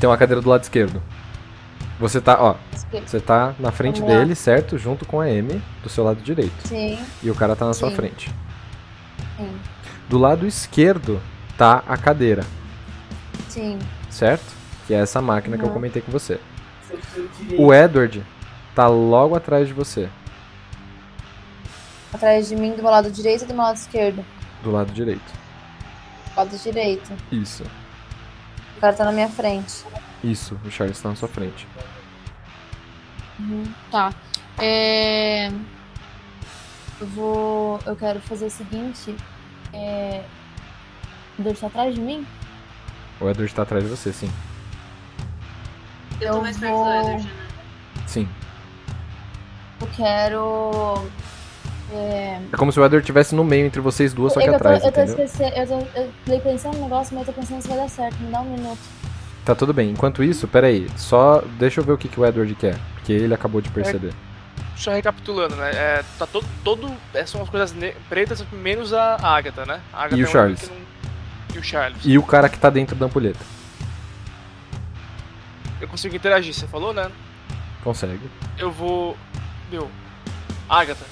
Tem 0.00 0.08
uma 0.08 0.16
cadeira 0.16 0.40
do 0.40 0.48
lado 0.48 0.62
esquerdo. 0.62 1.02
Você 1.98 2.18
tá, 2.20 2.38
ó, 2.40 2.54
você 3.06 3.20
tá 3.20 3.54
na 3.58 3.70
frente 3.70 4.00
Vamos 4.00 4.14
lá. 4.14 4.20
dele, 4.20 4.34
certo? 4.34 4.76
Junto 4.78 5.04
com 5.06 5.20
a 5.20 5.24
Amy, 5.24 5.62
do 5.82 5.88
seu 5.88 6.02
lado 6.04 6.20
direito. 6.20 6.66
Sim, 6.66 6.98
E 7.22 7.30
o 7.30 7.34
cara 7.34 7.54
tá 7.54 7.64
na 7.66 7.72
sua 7.74 7.90
Sim. 7.90 7.96
frente. 7.96 8.30
sim, 9.36 9.56
Do 10.08 10.18
lado 10.18 10.46
esquerdo 10.46 11.20
tá 11.56 11.82
a 11.86 11.96
cadeira, 11.96 12.44
sim. 13.48 13.78
certo? 14.10 14.44
Que 14.86 14.94
é 14.94 14.98
essa 14.98 15.20
máquina 15.22 15.56
que 15.56 15.62
eu 15.62 15.68
Uhum. 15.68 15.74
comentei 15.74 16.02
com 16.02 16.10
você. 16.10 16.40
O 17.56 17.72
Edward 17.72 18.24
tá 18.74 18.88
logo 18.88 19.36
atrás 19.36 19.68
de 19.68 19.72
você, 19.74 20.08
Atrás 22.12 22.48
de 22.48 22.56
mim, 22.56 22.72
do 22.72 22.82
meu 22.82 22.90
lado 22.90 23.08
direito 23.10 23.44
e 23.44 23.46
do 23.46 23.54
meu 23.54 23.62
lado 23.62 23.76
esquerdo. 23.76 24.24
do 24.64 24.70
lado 24.72 24.90
direito. 24.92 25.32
Do 26.34 26.36
lado 26.40 26.58
direito. 26.58 27.12
Isso. 27.30 27.62
O 28.76 28.80
cara 28.80 28.92
tá 28.92 29.04
na 29.04 29.12
minha 29.12 29.28
frente. 29.28 29.84
Isso, 30.24 30.58
o 30.64 30.70
Charles 30.72 31.00
tá 31.00 31.08
na 31.10 31.14
sua 31.14 31.28
frente. 31.28 31.68
Uhum, 33.40 33.64
Tá. 33.90 34.12
É... 34.58 35.48
Eu 37.00 37.06
vou. 37.14 37.80
Eu 37.86 37.96
quero 37.96 38.20
fazer 38.20 38.46
o 38.46 38.50
seguinte. 38.50 39.16
É... 39.72 40.22
O 41.38 41.42
Deus 41.42 41.58
tá 41.58 41.68
atrás 41.68 41.94
de 41.94 42.00
mim? 42.00 42.26
O 43.20 43.28
Edward 43.28 43.54
tá 43.54 43.62
atrás 43.62 43.82
de 43.84 43.90
você, 43.90 44.12
sim. 44.12 44.30
Eu 46.20 46.32
tô 46.32 46.36
Eu 46.36 46.42
mais 46.42 46.58
perto 46.58 46.74
vou- 46.74 46.84
do 46.84 46.90
Edward, 46.92 47.22
né? 47.24 47.32
Sim. 48.06 48.28
Eu 49.80 49.86
quero. 49.96 51.02
É... 51.92 52.40
É 52.52 52.56
como 52.56 52.70
se 52.70 52.78
o 52.78 52.84
Edward 52.84 53.02
estivesse 53.02 53.34
no 53.34 53.42
meio 53.42 53.66
entre 53.66 53.80
vocês 53.80 54.12
duas, 54.12 54.34
só 54.34 54.40
que 54.40 54.48
eu, 54.48 54.54
atrás, 54.54 54.82
tô, 54.82 54.88
eu 54.88 54.92
tô 54.92 55.00
entendeu? 55.00 55.24
esquecendo. 55.24 55.56
Eu 55.56 55.66
tô 55.66 55.98
eu 55.98 56.12
tô 56.26 56.40
pensando 56.40 56.76
no 56.76 56.82
negócio, 56.84 57.16
mas 57.16 57.26
eu 57.26 57.32
tô 57.34 57.40
pensando 57.40 57.62
se 57.62 57.68
vai 57.68 57.76
dar 57.78 57.88
certo. 57.88 58.16
Me 58.20 58.30
dá 58.30 58.40
um 58.42 58.50
minuto. 58.52 58.78
Tá 59.44 59.54
tudo 59.54 59.72
bem. 59.72 59.90
Enquanto 59.90 60.22
isso, 60.22 60.46
peraí. 60.46 60.86
Só 60.96 61.42
deixa 61.58 61.80
eu 61.80 61.84
ver 61.84 61.92
o 61.92 61.98
que, 61.98 62.08
que 62.08 62.20
o 62.20 62.26
Edward 62.26 62.54
quer. 62.54 62.78
Porque 62.94 63.12
ele 63.12 63.32
acabou 63.34 63.60
de 63.60 63.70
perceber. 63.70 64.12
Só 64.76 64.92
recapitulando, 64.92 65.56
né? 65.56 65.70
É, 65.72 66.04
tá 66.18 66.26
todo. 66.26 66.46
todo 66.64 66.90
é, 67.12 67.26
são 67.26 67.42
as 67.42 67.48
coisas 67.48 67.74
pretas, 68.08 68.44
menos 68.52 68.92
a 68.92 69.16
Agatha, 69.16 69.66
né? 69.66 69.80
A 69.92 70.00
Agatha 70.04 70.16
E 70.16 70.22
o 70.24 70.26
é 70.26 70.30
Charles. 70.30 70.68
não- 70.70 71.56
E 71.56 71.58
o 71.58 71.62
Charles. 71.62 71.98
E 72.04 72.18
o 72.18 72.22
cara 72.22 72.48
que 72.48 72.58
tá 72.58 72.70
dentro 72.70 72.94
da 72.96 73.06
ampulheta. 73.06 73.40
Eu 75.80 75.88
consigo 75.88 76.14
interagir, 76.14 76.54
você 76.54 76.66
falou, 76.66 76.92
né? 76.92 77.10
Consegue. 77.82 78.30
Eu 78.58 78.70
vou. 78.70 79.16
Meu. 79.70 79.90
Agatha. 80.68 81.04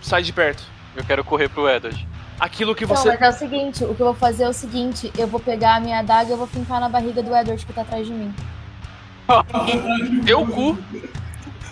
Sai 0.00 0.22
de 0.22 0.32
perto. 0.32 0.62
Eu 0.94 1.04
quero 1.04 1.22
correr 1.22 1.48
pro 1.48 1.68
Edward. 1.68 2.06
Aquilo 2.38 2.74
que 2.74 2.84
Não, 2.86 2.94
você. 2.94 3.08
mas 3.08 3.20
é 3.22 3.28
o 3.28 3.32
seguinte: 3.32 3.84
o 3.84 3.94
que 3.94 4.00
eu 4.00 4.06
vou 4.06 4.14
fazer 4.14 4.44
é 4.44 4.48
o 4.48 4.52
seguinte: 4.52 5.10
eu 5.16 5.26
vou 5.26 5.40
pegar 5.40 5.76
a 5.76 5.80
minha 5.80 6.00
adaga 6.00 6.28
e 6.28 6.32
eu 6.32 6.36
vou 6.36 6.46
fincar 6.46 6.80
na 6.80 6.88
barriga 6.88 7.22
do 7.22 7.34
Edward 7.34 7.64
que 7.64 7.72
tá 7.72 7.80
atrás 7.82 8.06
de 8.06 8.12
mim. 8.12 8.34
Deu 10.24 10.42
o 10.42 10.46
cu. 10.46 10.78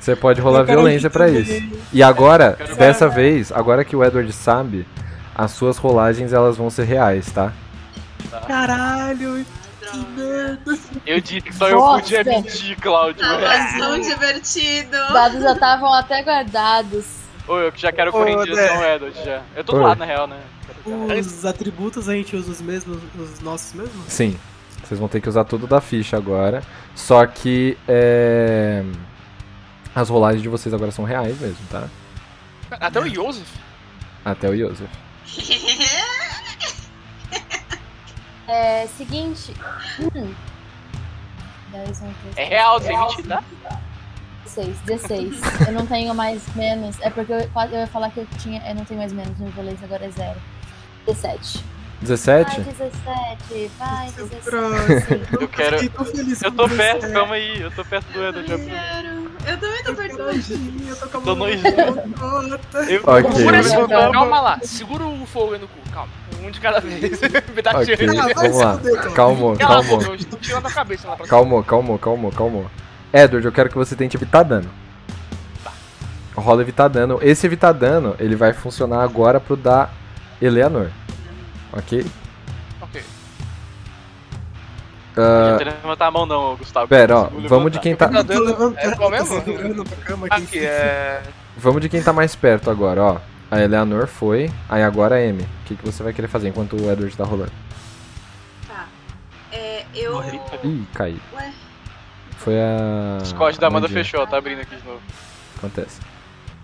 Você 0.01 0.15
pode 0.17 0.41
rolar 0.41 0.61
Eu 0.61 0.67
violência 0.67 1.09
pra 1.11 1.27
também. 1.27 1.43
isso. 1.43 1.79
E 1.93 2.03
agora, 2.03 2.59
dessa 2.77 3.09
vez, 3.09 3.51
agora 3.53 3.85
que 3.85 3.95
o 3.97 4.05
Edward 4.05 4.31
sabe, 4.33 4.87
as 5.35 5.51
suas 5.53 5.79
rolagens 5.79 6.33
elas 6.33 6.57
vão 6.57 6.69
ser 6.71 6.85
reais, 6.85 7.31
tá? 7.33 7.53
Caralho, 8.47 9.45
que 9.81 9.99
merda. 10.17 10.79
Eu 11.07 11.21
disse 11.21 11.41
que 11.43 11.55
só 11.55 11.69
eu 11.69 11.79
Nossa. 11.79 12.01
podia 12.03 12.25
mentir, 12.25 12.77
Cláudio. 12.81 13.23
Tava 13.23 13.79
tão 13.79 13.99
divertido. 14.01 14.97
Os 15.09 15.13
dados 15.13 15.43
já 15.43 15.53
estavam 15.53 15.93
até 15.95 16.23
guardados. 16.23 17.05
Ô, 17.47 17.59
eu 17.59 17.71
que 17.73 17.81
já 17.81 17.93
quero 17.93 18.11
correr 18.11 18.33
em 18.33 18.43
direção 18.43 18.77
ao 18.77 18.85
Edward 18.85 19.17
já. 19.25 19.43
Eu 19.55 19.63
tô 19.65 19.73
do 19.73 19.79
Oi. 19.79 19.85
lado, 19.85 19.99
na 19.99 20.05
real, 20.05 20.27
né? 20.27 20.39
Os 20.87 21.45
atributos 21.45 22.09
a 22.09 22.15
gente 22.15 22.37
usa 22.37 22.51
os 22.53 22.61
mesmos, 22.61 22.99
os 23.19 23.41
nossos 23.41 23.73
mesmos? 23.73 24.05
Sim. 24.09 24.39
Vocês 24.83 25.01
vão 25.01 25.09
ter 25.09 25.21
que 25.21 25.29
usar 25.29 25.45
tudo 25.45 25.67
da 25.67 25.81
ficha 25.81 26.17
agora. 26.17 26.63
Só 26.95 27.25
que 27.27 27.77
é... 27.89 28.85
as 29.95 30.11
rolagens 30.11 30.43
de 30.43 30.49
vocês 30.49 30.75
agora 30.75 30.91
são 30.91 31.05
reais 31.05 31.41
mesmo, 31.41 31.67
tá? 31.71 31.89
Até 32.71 33.01
o 33.01 33.09
Joseph. 33.09 33.49
Até 34.25 34.49
o 34.49 34.57
Joseph. 34.57 34.91
É, 38.47 38.87
seguinte. 38.87 39.55
Hum. 40.01 40.35
10, 41.73 41.89
11, 41.89 41.99
13, 41.99 42.15
É 42.37 42.45
real, 42.45 42.81
sem 42.81 42.99
mentir, 42.99 43.27
tá? 43.27 43.43
16, 44.45 44.79
16. 44.81 45.41
eu 45.67 45.73
não 45.73 45.87
tenho 45.87 46.15
mais 46.15 46.43
menos. 46.55 47.01
É 47.01 47.11
porque 47.11 47.33
eu, 47.33 47.39
eu 47.39 47.79
ia 47.81 47.87
falar 47.87 48.11
que 48.11 48.21
eu 48.21 48.27
tinha. 48.39 48.63
Eu 48.69 48.75
não 48.75 48.85
tenho 48.85 49.01
mais 49.01 49.13
menos 49.13 49.39
no 49.39 49.51
violência, 49.51 49.85
agora 49.87 50.05
é 50.05 50.11
zero. 50.11 50.41
17. 51.07 51.65
17? 52.01 52.61
Vai, 52.61 52.65
17. 52.65 53.71
Vai, 53.79 54.09
Seu 54.11 54.27
17. 54.27 54.51
próximo. 54.51 55.41
Eu 55.41 55.49
quero- 55.49 55.77
Eu 56.45 56.53
tô 56.53 56.69
perto, 56.69 57.13
calma 57.13 57.35
aí. 57.35 57.61
Eu 57.61 57.71
tô 57.71 57.85
perto 57.85 58.07
do 58.13 58.25
Edward. 58.25 58.51
Eu 58.51 58.59
já. 58.59 58.65
quero. 58.65 59.25
Eu 59.47 59.59
também 59.61 59.83
tô 59.85 59.95
perto 59.95 60.17
do 60.17 60.25
Tadinho, 60.25 60.89
eu 60.89 60.97
tô 60.97 61.07
com 61.09 61.19
a 61.19 61.21
Tô 61.21 61.37
mão 61.37 61.49
Vai, 63.05 63.23
vai. 63.23 64.13
Calma 64.13 64.41
lá. 64.41 64.59
Segura 64.63 65.05
o 65.05 65.27
fogo 65.27 65.55
aí 65.55 65.61
no 65.61 65.69
cu. 65.69 65.79
Calma. 65.93 66.13
Um 66.43 66.51
de 66.51 66.61
cada 66.61 66.81
vez. 66.81 67.21
Me 67.55 67.63
dá 67.63 67.71
Ok, 67.73 67.87
chance. 67.97 68.07
vai 68.07 68.35
vamos 68.35 68.57
lá. 68.59 68.73
fuder, 68.77 68.97
cara. 68.97 69.11
Calmou, 69.13 69.57
Cala 69.57 69.73
a 69.73 69.77
calmou. 69.83 69.99
boca, 69.99 70.11
eu 70.11 70.15
estou 70.15 70.39
tirando 70.39 70.67
a 70.67 70.71
cabeça 70.71 71.09
lá 71.09 71.17
pra 71.17 71.27
Calmou, 71.27 71.63
calmou, 71.65 71.99
calmou, 71.99 72.33
calmou. 72.33 72.71
Edward, 73.13 73.47
eu 73.47 73.53
quero 73.53 73.71
que 73.71 73.77
você 73.77 73.95
tente 73.97 74.17
evitar 74.17 74.43
dano. 74.43 74.69
Rola 76.37 76.61
evitar 76.63 76.89
dano. 76.89 77.19
Esse 77.23 77.47
evitar 77.47 77.73
dano, 77.73 78.15
ele 78.19 78.35
vai 78.37 78.53
funcionar 78.53 79.03
agora 79.03 79.39
pro 79.41 79.57
da 79.57 79.89
Eleanor. 80.47 80.91
Ok? 81.73 82.07
Ok. 82.81 83.03
Ah, 85.17 85.51
Não 85.51 85.59
tem 85.59 85.67
que 85.69 85.73
levantar 85.75 86.07
a 86.07 86.11
mão 86.11 86.27
não, 86.27 86.57
Gustavo. 86.57 86.89
Pera, 86.89 87.17
ó, 87.19 87.29
vamos 87.49 87.71
de 87.71 87.79
quem 87.79 87.95
tá. 87.95 88.09
Tá 88.09 88.23
dando. 88.23 88.45
levantando, 88.45 88.79
É 88.79 88.97
qual 88.97 89.11
mesmo? 89.11 89.43
cama 90.05 90.27
aqui. 90.27 90.43
Aqui, 90.43 90.59
é. 90.67 91.23
Vamos 91.57 91.81
de 91.81 91.89
quem 91.89 92.03
tá 92.03 92.13
mais 92.13 92.35
perto 92.35 92.71
agora, 92.71 93.03
ó. 93.03 93.17
A 93.51 93.61
Eleanor 93.61 94.09
foi, 94.09 94.51
aí 94.69 94.83
agora 94.83 95.15
a 95.15 95.19
Amy. 95.19 95.43
O 95.43 95.49
que, 95.67 95.77
que 95.77 95.85
você 95.87 96.03
vai 96.03 96.13
querer 96.13 96.27
fazer 96.27 96.49
enquanto 96.49 96.75
o 96.75 96.91
Edward 96.91 97.17
tá 97.17 97.25
rolando? 97.25 97.53
Tá. 98.67 98.87
É, 99.53 99.85
eu. 99.95 100.15
Morri. 100.15 100.41
Ih, 100.65 100.85
caiu. 100.93 101.21
Ué, 101.35 101.53
Foi 102.39 102.55
a. 102.61 103.19
O 103.23 103.25
Scott 103.27 103.61
da 103.61 103.69
Amanda 103.69 103.89
fechou, 103.89 104.27
tá 104.27 104.39
abrindo 104.39 104.63
aqui 104.63 104.75
de 104.75 104.85
novo. 104.85 105.01
Acontece. 105.59 106.01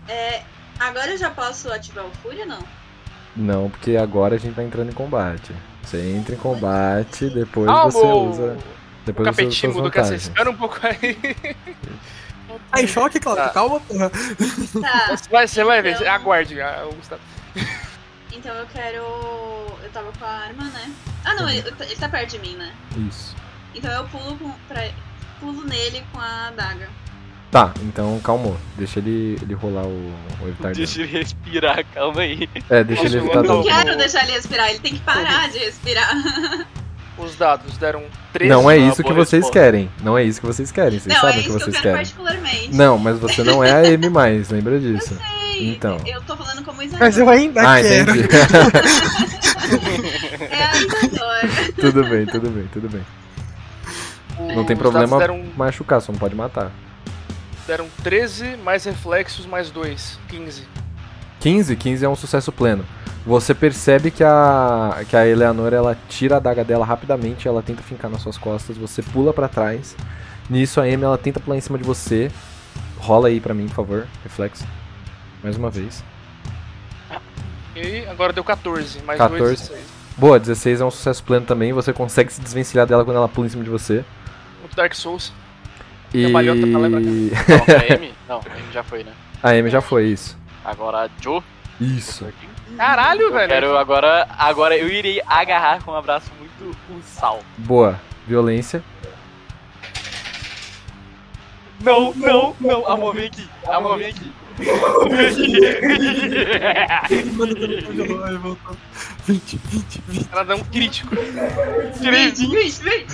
é. 0.09 0.43
Agora 0.81 1.11
eu 1.11 1.19
já 1.19 1.29
posso 1.31 1.71
ativar 1.71 2.07
o 2.07 2.11
Fúria 2.23 2.45
ou 2.45 2.49
não? 2.49 2.59
Não, 3.37 3.71
porque 3.71 3.97
agora 3.97 4.35
a 4.35 4.39
gente 4.39 4.55
tá 4.55 4.63
entrando 4.63 4.91
em 4.91 4.95
combate. 4.95 5.53
Você 5.83 5.99
entra 6.15 6.35
em 6.35 6.39
combate, 6.39 7.31
depois 7.31 7.69
Ah, 7.69 7.85
você 7.85 7.99
o- 7.99 8.29
usa. 8.31 8.43
O 8.43 9.05
Depois 9.07 9.29
você 9.29 9.43
usa 9.45 9.51
capetinho 9.71 9.73
do 9.83 9.91
cacete. 9.91 9.93
vantagens. 9.93 10.23
Espera 10.29 10.51
um 10.51 10.57
pouco 10.57 10.79
aí. 10.83 11.19
Tá 12.71 12.83
em 12.83 12.87
choque, 12.87 13.19
Claudio? 13.21 13.45
Tá. 13.45 13.51
Calma, 13.51 13.81
porra. 13.81 14.11
Tá. 14.11 15.17
Você 15.17 15.29
vai, 15.31 15.49
você 15.49 15.65
vai 15.65 15.83
ver. 15.83 15.95
Então- 15.95 16.13
Aguarde, 16.13 16.61
ah, 16.61 16.87
o 16.91 16.95
Gustavo. 16.95 17.21
Então 18.33 18.55
eu 18.55 18.67
quero. 18.67 18.97
Eu 19.83 19.91
tava 19.93 20.13
com 20.13 20.25
a 20.25 20.29
arma, 20.29 20.65
né? 20.65 20.93
Ah 21.25 21.35
não, 21.35 21.49
ele, 21.49 21.65
ele 21.81 21.97
tá 21.97 22.09
perto 22.09 22.31
de 22.31 22.39
mim, 22.39 22.57
né? 22.57 22.73
Isso. 23.09 23.35
Então 23.75 23.91
eu 23.91 24.05
pulo 24.09 24.37
com, 24.39 24.53
pra, 24.69 24.89
pulo 25.41 25.65
nele 25.65 26.03
com 26.13 26.19
a 26.21 26.49
adaga. 26.49 26.89
Tá, 27.51 27.73
então 27.83 28.21
calmou. 28.23 28.57
Deixa 28.79 29.01
ele, 29.01 29.37
ele 29.43 29.55
rolar 29.55 29.83
o, 29.85 30.13
o 30.41 30.47
evitar 30.49 30.73
Deixa 30.73 30.99
dano. 30.99 31.09
ele 31.11 31.19
respirar, 31.19 31.85
calma 31.93 32.21
aí. 32.21 32.49
É, 32.69 32.85
deixa 32.85 33.07
ele 33.07 33.17
evitar 33.19 33.41
rolar? 33.41 33.45
Eu 33.47 33.55
não 33.57 33.63
dano. 33.65 33.77
quero 33.85 33.99
deixar 33.99 34.23
ele 34.23 34.33
respirar, 34.33 34.71
ele 34.71 34.79
tem 34.79 34.93
que 34.95 35.01
parar 35.01 35.49
de 35.51 35.59
respirar. 35.59 36.15
Os 37.19 37.35
dados 37.37 37.77
deram 37.77 38.05
13. 38.33 38.49
Não 38.49 38.71
é 38.71 38.79
isso 38.79 39.03
que 39.03 39.13
vocês 39.13 39.43
resposta. 39.45 39.53
querem. 39.61 39.91
Não 40.03 40.17
é 40.17 40.23
isso 40.25 40.41
que 40.41 40.47
vocês 40.47 40.71
querem. 40.73 40.99
Vocês 41.01 41.13
não, 41.15 41.21
sabem 41.21 41.37
é 41.37 41.41
o 41.41 41.43
que 41.43 41.49
que 41.49 41.55
eu 41.57 41.59
vocês 41.61 41.73
quero 41.77 41.83
querem. 41.83 41.97
particularmente. 41.99 42.75
Não, 42.75 42.97
mas 42.99 43.19
você 43.19 43.43
não 43.43 43.63
é 43.65 43.73
a 43.73 43.95
Amy 43.95 44.09
mais, 44.09 44.49
lembra 44.49 44.79
disso. 44.79 45.19
Sei, 45.53 45.71
Então. 45.75 45.99
Eu 46.07 46.23
tô 46.23 46.37
falando 46.37 46.65
como 46.65 46.81
Isadora. 46.81 47.05
Mas 47.05 47.19
eu 47.19 47.29
ainda 47.29 47.61
Ah, 47.63 47.83
quero. 47.83 48.11
entendi. 48.13 48.29
É 50.51 50.65
a 50.65 50.77
Isadora. 50.77 51.49
tudo 51.81 52.05
bem, 52.05 52.27
tudo 52.27 52.51
bem, 52.51 52.65
tudo 52.73 52.89
bem. 52.89 53.03
Não 54.57 54.65
tem 54.65 54.77
problema 54.77 55.19
Deram, 55.19 55.45
machucar, 55.57 56.01
só 56.01 56.11
não 56.13 56.19
pode 56.19 56.35
matar. 56.35 56.71
Deram 57.71 57.89
13 58.03 58.57
mais 58.57 58.85
reflexos 58.85 59.47
mais 59.47 59.71
2. 59.71 60.19
15. 60.29 60.67
15, 61.39 61.77
15 61.77 62.05
é 62.05 62.09
um 62.09 62.17
sucesso 62.17 62.51
pleno. 62.51 62.85
Você 63.25 63.55
percebe 63.55 64.11
que 64.11 64.25
a 64.25 65.05
que 65.09 65.17
a 65.17 65.25
Eleanor 65.25 65.73
ela 65.73 65.97
tira 66.09 66.35
a 66.35 66.39
adaga 66.39 66.65
dela 66.65 66.85
rapidamente, 66.85 67.47
ela 67.47 67.63
tenta 67.63 67.81
fincar 67.81 68.11
nas 68.11 68.23
suas 68.23 68.37
costas, 68.37 68.77
você 68.77 69.03
pula 69.03 69.33
pra 69.33 69.47
trás. 69.47 69.95
Nisso 70.49 70.81
a 70.81 70.85
Amy 70.85 71.05
ela 71.05 71.17
tenta 71.17 71.39
pular 71.39 71.57
em 71.57 71.61
cima 71.61 71.79
de 71.79 71.85
você. 71.85 72.29
Rola 72.99 73.29
aí 73.29 73.41
pra 73.41 73.55
mim, 73.55 73.69
por 73.69 73.75
favor, 73.77 74.07
reflexo. 74.25 74.67
Mais 75.41 75.57
uma 75.57 75.71
vez. 75.71 76.03
E 77.77 78.05
agora 78.07 78.33
deu 78.33 78.43
14, 78.43 79.01
mais 79.03 79.17
14. 79.17 79.45
2, 79.45 79.61
16. 79.61 79.81
Boa, 80.17 80.41
16 80.41 80.81
é 80.81 80.85
um 80.85 80.91
sucesso 80.91 81.23
pleno 81.23 81.47
também, 81.47 81.73
você 81.73 81.93
consegue 81.93 82.33
se 82.33 82.41
desvencilhar 82.41 82.87
dela 82.87 83.05
quando 83.05 83.17
ela 83.17 83.29
pula 83.29 83.47
em 83.47 83.51
cima 83.51 83.63
de 83.63 83.71
você. 83.71 84.05
Muito 84.61 84.75
Dark 84.75 84.93
Souls. 84.93 85.33
E 86.13 86.23
Trabalhou, 86.25 86.57
tá 86.61 86.67
Não, 86.67 86.85
a 86.85 87.95
Amy? 87.95 88.15
Não, 88.29 88.37
a 88.39 88.53
Amy 88.55 88.73
já 88.73 88.83
foi, 88.83 89.05
né? 89.05 89.13
a 89.43 89.51
Amy 89.51 89.71
já 89.71 89.81
foi 89.81 90.07
isso. 90.07 90.37
Agora 90.65 91.05
a 91.05 91.09
Joe. 91.23 91.43
Isso. 91.81 92.27
Caralho, 92.77 93.23
Eu 93.23 93.33
velho. 93.33 93.49
quero 93.49 93.77
agora. 93.79 94.27
Agora 94.39 94.77
eu 94.77 94.89
irei 94.89 95.21
agarrar 95.27 95.83
com 95.83 95.93
um 95.93 95.97
abraço 95.97 96.31
muito 96.39 96.77
sal. 97.05 97.41
Boa. 97.59 98.01
Violência. 98.27 98.83
Não, 101.83 102.13
não, 102.15 102.55
não. 102.61 102.87
Amor, 102.87 103.15
vem 103.15 103.27
aqui. 103.27 103.49
Amor, 103.67 103.99
vem 103.99 104.09
aqui. 104.09 104.31
20, 109.27 109.61
20, 109.65 110.03
20. 110.09 110.29
Ela 110.33 110.45
dá 110.45 110.55
um 110.57 110.65
crítico. 110.65 111.15
20, 111.15 112.01
20, 112.01 112.47
20, 112.49 112.81
20. 112.83 113.11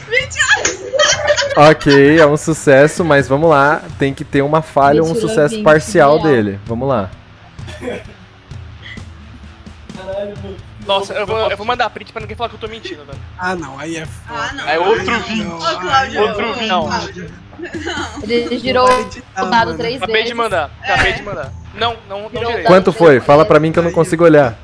Ok, 1.57 2.18
é 2.18 2.26
um 2.26 2.36
sucesso, 2.36 3.05
mas 3.05 3.28
vamos 3.28 3.50
lá. 3.50 3.83
Tem 3.99 4.12
que 4.15 4.25
ter 4.25 4.42
uma 4.42 4.62
falha 4.62 5.02
ou 5.02 5.10
um 5.10 5.15
sucesso 5.15 5.62
parcial 5.62 6.23
dele. 6.23 6.58
Vamos 6.66 6.89
lá. 6.89 7.10
Nossa, 10.86 11.15
eu 11.15 11.26
vou, 11.26 11.50
eu 11.50 11.57
vou 11.57 11.66
mandar 11.66 11.91
print 11.91 12.12
pra 12.12 12.23
ninguém 12.23 12.36
falar 12.36 12.49
que 12.49 12.55
eu 12.55 12.60
tô 12.60 12.68
mentindo, 12.68 13.05
velho. 13.05 13.18
Ah, 13.36 13.57
não, 13.57 13.76
aí 13.78 13.97
é. 13.97 14.07
Ah, 14.28 14.52
não. 14.55 14.68
É 14.68 14.78
outro 14.78 15.18
20. 15.20 15.44
Não, 15.44 15.92
é 15.92 16.20
outro 16.23 16.52
20. 16.55 17.33
Ele 18.22 18.58
girou 18.58 18.88
editar, 19.00 19.44
o 19.44 19.50
dado 19.50 19.66
mano. 19.66 19.78
três 19.78 19.96
acabei 19.96 20.14
vezes. 20.14 20.28
De 20.28 20.34
mandar, 20.34 20.70
é. 20.82 20.92
acabei 20.92 21.12
é. 21.12 21.14
de 21.16 21.22
mandar. 21.22 21.52
Não, 21.74 21.96
não, 22.08 22.30
não 22.30 22.46
girei. 22.46 22.64
Quanto 22.64 22.92
foi? 22.92 23.20
Fala 23.20 23.44
pra 23.44 23.60
mim 23.60 23.72
que 23.72 23.78
eu 23.78 23.82
não 23.82 23.92
consigo 23.92 24.24
olhar. 24.24 24.58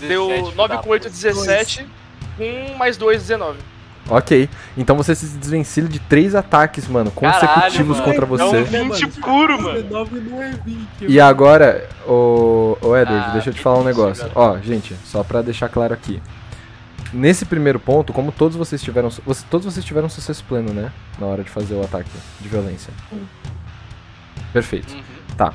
Deu 0.00 0.52
9 0.54 0.78
com 0.78 0.90
8, 0.90 1.10
17. 1.10 1.86
1 2.38 2.76
mais 2.76 2.96
2, 2.96 3.20
19. 3.22 3.58
Ok. 4.10 4.48
Então 4.76 4.96
você 4.96 5.14
se 5.14 5.26
desvencilha 5.36 5.88
de 5.88 5.98
três 5.98 6.34
ataques, 6.34 6.88
mano, 6.88 7.10
consecutivos 7.10 7.66
Caralho, 7.66 7.86
mano. 7.86 8.04
contra 8.04 8.26
você. 8.26 8.76
É 8.76 8.82
um 8.82 8.90
20 8.90 9.08
puro, 9.20 9.60
mano. 9.60 10.08
E 11.00 11.20
agora, 11.20 11.88
o, 12.06 12.78
o 12.80 12.96
Edward, 12.96 13.26
ah, 13.28 13.32
deixa 13.32 13.50
eu 13.50 13.54
te 13.54 13.60
falar 13.60 13.80
um 13.80 13.84
negócio. 13.84 14.30
Ó, 14.34 14.56
gente, 14.58 14.94
só 15.04 15.22
pra 15.22 15.42
deixar 15.42 15.68
claro 15.68 15.92
aqui. 15.92 16.22
Nesse 17.12 17.44
primeiro 17.44 17.80
ponto, 17.80 18.12
como 18.12 18.30
todos 18.30 18.56
vocês 18.56 18.82
tiveram. 18.82 19.08
Você, 19.10 19.44
todos 19.50 19.64
vocês 19.64 19.84
tiveram 19.84 20.08
sucesso 20.08 20.44
pleno, 20.44 20.72
né? 20.72 20.92
Na 21.18 21.26
hora 21.26 21.42
de 21.42 21.50
fazer 21.50 21.74
o 21.74 21.82
ataque 21.82 22.10
de 22.40 22.48
violência. 22.48 22.92
Perfeito. 24.52 24.92
Uhum. 24.94 25.02
Tá. 25.36 25.52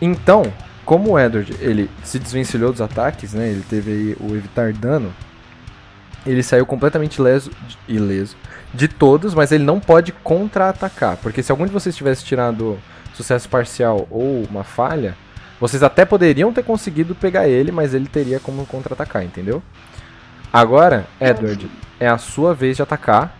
Então, 0.00 0.52
como 0.84 1.12
o 1.12 1.18
Edward, 1.18 1.54
ele 1.60 1.90
se 2.02 2.18
desvencilhou 2.18 2.72
dos 2.72 2.80
ataques, 2.80 3.32
né? 3.32 3.48
Ele 3.48 3.64
teve 3.68 3.90
aí 3.90 4.16
o 4.20 4.34
evitar 4.34 4.72
dano. 4.72 5.14
Ele 6.26 6.42
saiu 6.42 6.66
completamente 6.66 7.16
ileso, 7.16 7.50
ileso 7.88 8.36
de 8.74 8.88
todos, 8.88 9.34
mas 9.34 9.52
ele 9.52 9.64
não 9.64 9.80
pode 9.80 10.12
contra-atacar. 10.12 11.16
Porque 11.16 11.42
se 11.42 11.50
algum 11.50 11.64
de 11.64 11.72
vocês 11.72 11.96
tivesse 11.96 12.24
tirado 12.24 12.78
sucesso 13.14 13.48
parcial 13.48 14.06
ou 14.10 14.44
uma 14.50 14.64
falha, 14.64 15.16
vocês 15.58 15.82
até 15.82 16.04
poderiam 16.04 16.52
ter 16.52 16.62
conseguido 16.62 17.14
pegar 17.14 17.48
ele, 17.48 17.70
mas 17.70 17.94
ele 17.94 18.06
teria 18.06 18.40
como 18.40 18.66
contra-atacar, 18.66 19.24
entendeu? 19.24 19.62
Agora, 20.52 21.06
Edward, 21.20 21.70
é 21.98 22.08
a 22.08 22.18
sua 22.18 22.54
vez 22.54 22.76
de 22.76 22.82
atacar. 22.82 23.36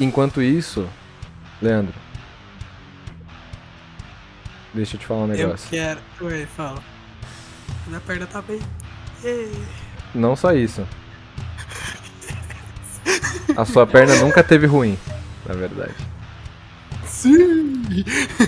Enquanto 0.00 0.42
isso, 0.42 0.88
Leandro. 1.60 1.94
Deixa 4.74 4.96
eu 4.96 5.00
te 5.00 5.06
falar 5.06 5.20
um 5.20 5.24
Eu 5.24 5.36
negócio. 5.36 5.68
quero. 5.70 6.00
Ué, 6.22 6.46
fala. 6.46 6.82
Minha 7.86 8.00
perna 8.00 8.26
tá 8.26 8.40
bem. 8.42 8.58
Ei. 9.22 9.52
Não 10.14 10.34
só 10.34 10.52
isso. 10.52 10.86
A 13.56 13.64
sua 13.64 13.86
perna 13.86 14.16
nunca 14.16 14.42
teve 14.42 14.66
ruim, 14.66 14.98
na 15.46 15.54
verdade. 15.54 15.94
Sim! 17.12 17.82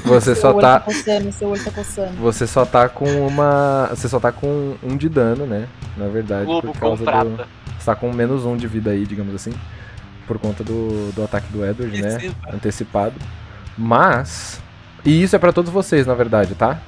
Você 0.06 0.34
Seu 0.34 0.36
só 0.36 0.50
olho 0.52 0.60
tá. 0.62 0.80
coçando, 0.80 1.30
seu 1.32 1.48
olho 1.50 1.62
tá 1.62 1.70
coçando. 1.70 2.12
Você 2.14 2.46
só 2.46 2.64
tá 2.64 2.88
com 2.88 3.04
uma. 3.26 3.88
Você 3.90 4.08
só 4.08 4.18
tá 4.18 4.32
com 4.32 4.74
um 4.82 4.96
de 4.96 5.08
dano, 5.08 5.46
né? 5.46 5.68
Na 5.98 6.08
verdade. 6.08 6.46
Globo 6.46 6.68
por 6.68 6.72
com 6.72 6.78
causa 6.80 7.04
prata. 7.04 7.24
do. 7.28 7.36
Você 7.78 7.84
tá 7.84 7.94
com 7.94 8.10
menos 8.10 8.46
um 8.46 8.56
de 8.56 8.66
vida 8.66 8.90
aí, 8.90 9.04
digamos 9.04 9.34
assim. 9.34 9.52
Por 10.26 10.38
conta 10.38 10.64
do, 10.64 11.12
do 11.12 11.22
ataque 11.22 11.52
do 11.52 11.64
Edward, 11.64 12.00
né? 12.00 12.34
Antecipado. 12.52 13.14
Mas. 13.76 14.60
E 15.04 15.22
isso 15.22 15.36
é 15.36 15.38
pra 15.38 15.52
todos 15.52 15.70
vocês, 15.70 16.06
na 16.06 16.14
verdade, 16.14 16.54
tá? 16.54 16.80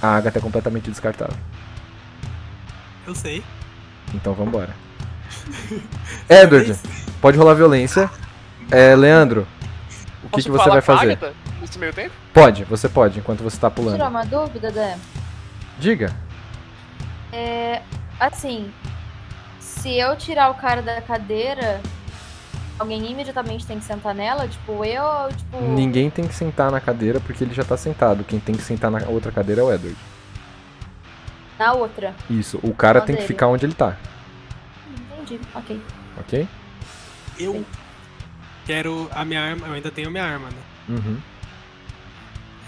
A 0.00 0.14
Agatha 0.14 0.38
é 0.38 0.42
completamente 0.42 0.90
descartável. 0.90 1.36
Eu 3.06 3.14
sei. 3.14 3.42
Então 4.14 4.34
vambora. 4.34 4.74
Edward, 6.28 6.76
pode 7.20 7.38
rolar 7.38 7.54
violência. 7.54 8.10
É, 8.70 8.94
Leandro, 8.94 9.46
o 10.30 10.36
que, 10.36 10.42
que 10.42 10.50
você 10.50 10.68
vai 10.68 10.80
fazer? 10.80 11.12
Agatha 11.12 11.32
nesse 11.60 11.78
meio 11.78 11.92
tempo? 11.92 12.14
Pode, 12.32 12.64
você 12.64 12.88
pode, 12.88 13.18
enquanto 13.18 13.42
você 13.42 13.56
tá 13.58 13.70
Tirar 13.70 13.82
pulando. 13.90 14.02
uma 14.08 14.24
dúvida, 14.24 14.70
Dan? 14.70 14.96
Diga. 15.78 16.14
É, 17.32 17.82
assim, 18.18 18.72
se 19.60 19.96
eu 19.98 20.16
tirar 20.16 20.50
o 20.50 20.54
cara 20.54 20.80
da 20.82 21.00
cadeira, 21.00 21.80
alguém 22.78 23.10
imediatamente 23.10 23.66
tem 23.66 23.78
que 23.78 23.84
sentar 23.84 24.14
nela? 24.14 24.46
Tipo, 24.48 24.84
eu 24.84 25.02
ou, 25.02 25.28
tipo... 25.28 25.60
Ninguém 25.62 26.10
tem 26.10 26.26
que 26.26 26.34
sentar 26.34 26.70
na 26.70 26.80
cadeira 26.80 27.20
porque 27.20 27.44
ele 27.44 27.54
já 27.54 27.64
tá 27.64 27.76
sentado. 27.76 28.24
Quem 28.24 28.38
tem 28.40 28.54
que 28.54 28.62
sentar 28.62 28.90
na 28.90 29.06
outra 29.08 29.30
cadeira 29.32 29.60
é 29.60 29.64
o 29.64 29.72
Edward. 29.72 29.96
Na 31.58 31.72
outra. 31.72 32.14
Isso, 32.30 32.58
o 32.62 32.72
cara 32.72 33.00
Qual 33.00 33.06
tem 33.06 33.16
que 33.16 33.22
dele? 33.22 33.28
ficar 33.34 33.48
onde 33.48 33.66
ele 33.66 33.74
tá, 33.74 33.96
Entendi, 35.12 35.40
ok. 35.54 35.82
ok? 36.20 36.48
Eu 37.38 37.64
quero 38.68 39.08
a 39.14 39.24
minha 39.24 39.40
arma. 39.40 39.66
Eu 39.66 39.72
ainda 39.72 39.90
tenho 39.90 40.08
a 40.08 40.10
minha 40.10 40.24
arma, 40.24 40.50
né? 40.50 40.62
Uhum. 40.90 41.18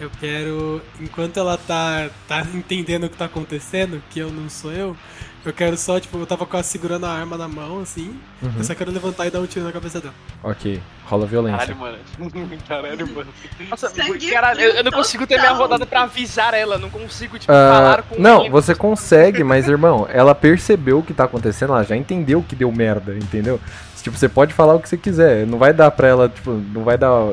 Eu 0.01 0.11
quero, 0.19 0.81
enquanto 0.99 1.37
ela 1.39 1.59
tá, 1.59 2.09
tá 2.27 2.41
entendendo 2.55 3.05
o 3.05 3.09
que 3.11 3.17
tá 3.19 3.27
acontecendo, 3.27 4.03
que 4.11 4.19
eu 4.19 4.31
não 4.31 4.49
sou 4.49 4.73
eu, 4.73 4.97
eu 5.45 5.53
quero 5.53 5.77
só, 5.77 6.01
tipo, 6.01 6.19
eu 6.19 6.27
tava 6.27 6.45
quase 6.47 6.69
segurando 6.69 7.05
a 7.07 7.11
arma 7.11 7.37
na 7.37 7.47
mão, 7.49 7.81
assim. 7.81 8.19
Uhum. 8.43 8.53
Eu 8.59 8.65
só 8.65 8.75
quero 8.75 8.91
levantar 8.91 9.27
e 9.27 9.31
dar 9.31 9.41
um 9.41 9.47
tiro 9.47 9.65
na 9.65 9.73
cabeça 9.73 10.01
dela. 10.01 10.15
Ok, 10.43 10.81
rola 11.05 11.27
violência. 11.27 11.59
Caralho, 11.59 11.77
mano. 11.79 11.99
Caralho, 12.69 13.15
mano. 13.15 13.31
Nossa, 13.69 13.89
Sangue 13.91 14.31
caralho, 14.31 14.61
eu, 14.61 14.75
eu 14.77 14.85
não 14.85 14.91
consigo 14.93 15.27
ter 15.27 15.39
minha 15.39 15.53
rodada 15.53 15.85
pra 15.85 16.03
avisar 16.03 16.55
ela, 16.55 16.79
não 16.79 16.89
consigo, 16.91 17.39
tipo, 17.39 17.53
Ah, 17.53 17.71
falar 17.73 18.03
com 18.03 18.21
não, 18.21 18.41
ele. 18.43 18.51
você 18.51 18.75
consegue, 18.75 19.45
mas 19.45 19.69
irmão, 19.69 20.07
ela 20.11 20.35
percebeu 20.35 20.99
o 20.99 21.03
que 21.03 21.13
tá 21.13 21.25
acontecendo, 21.25 21.73
ela 21.75 21.85
já 21.85 21.97
entendeu 21.97 22.43
que 22.47 22.57
deu 22.57 22.71
merda, 22.73 23.15
entendeu? 23.15 23.61
Tipo, 24.03 24.17
você 24.17 24.31
pode 24.31 24.55
falar 24.55 24.75
o 24.75 24.81
que 24.81 24.89
você 24.89 24.97
quiser, 24.97 25.47
não 25.47 25.59
vai 25.59 25.75
dar 25.75 25.91
pra 25.91 26.09
ela, 26.09 26.29
tipo, 26.29 26.53
não 26.53 26.85
vai 26.85 26.97
dar 26.97 27.33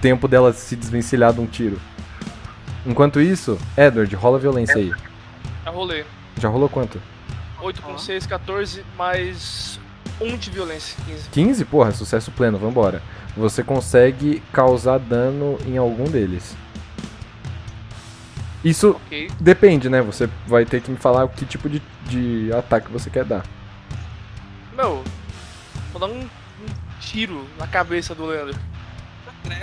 tempo 0.00 0.26
dela 0.28 0.52
se 0.52 0.74
desvencilhar 0.76 1.32
de 1.32 1.40
um 1.40 1.46
tiro. 1.46 1.80
Enquanto 2.86 3.20
isso, 3.20 3.58
Edward, 3.76 4.14
rola 4.16 4.38
violência 4.38 4.76
aí. 4.76 4.92
Já 5.64 5.70
rolei. 5.70 6.04
Já 6.40 6.48
rolou 6.48 6.68
quanto? 6.68 7.00
8 7.60 7.82
com 7.82 7.98
6, 7.98 8.26
14, 8.26 8.84
mais 8.96 9.80
1 10.20 10.36
de 10.36 10.50
violência, 10.50 10.96
15. 11.06 11.28
15? 11.30 11.64
Porra, 11.64 11.92
sucesso 11.92 12.30
pleno, 12.30 12.56
vambora. 12.58 13.02
Você 13.36 13.62
consegue 13.62 14.42
causar 14.52 14.98
dano 14.98 15.58
em 15.66 15.76
algum 15.76 16.04
deles. 16.04 16.56
Isso 18.64 18.90
Ok. 19.06 19.30
depende, 19.40 19.88
né? 19.88 20.02
Você 20.02 20.28
vai 20.46 20.64
ter 20.64 20.80
que 20.80 20.90
me 20.90 20.96
falar 20.96 21.26
que 21.28 21.44
tipo 21.44 21.68
de, 21.68 21.80
de 22.06 22.50
ataque 22.52 22.90
você 22.90 23.08
quer 23.08 23.24
dar. 23.24 23.44
Meu, 24.76 25.02
vou 25.92 26.00
dar 26.00 26.06
um, 26.06 26.20
um 26.20 26.28
tiro 27.00 27.44
na 27.58 27.66
cabeça 27.66 28.14
do 28.14 28.26
Leandro. 28.26 28.58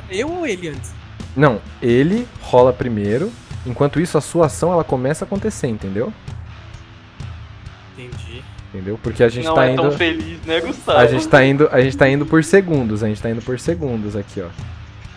Eu 0.10 0.30
ou 0.32 0.45
ele 0.45 0.70
antes? 0.70 0.94
Não, 1.36 1.62
ele 1.82 2.28
rola 2.42 2.72
primeiro. 2.72 3.32
Enquanto 3.66 4.00
isso, 4.00 4.18
a 4.18 4.22
sua 4.22 4.45
ação 4.45 4.72
ela 4.72 4.84
começa 4.84 5.26
a 5.26 5.28
acontecer, 5.28 5.68
entendeu? 5.68 6.14
Entendi. 7.98 8.44
Entendeu? 8.74 9.00
Porque 9.02 9.24
a 9.24 9.30
gente 9.30 9.45
não 9.45 9.56
tá 9.56 9.68
é 9.68 9.74
indo. 9.74 9.82
tão 9.82 9.92
feliz, 9.92 10.40
né, 10.45 10.60
Gustavo? 10.62 11.00
A 11.00 11.08
gente 11.08 11.28
tá 11.28 11.44
indo. 11.44 11.70
A 11.72 11.82
gente 11.82 11.98
tá 11.98 12.08
indo 12.10 12.26
por 12.26 12.44
segundos. 12.44 13.04
A 13.04 13.08
gente 13.08 13.22
tá 13.22 13.30
indo 13.30 13.42
por 13.42 13.60
segundos 13.60 14.16
aqui, 14.16 14.42
ó. 14.42 14.48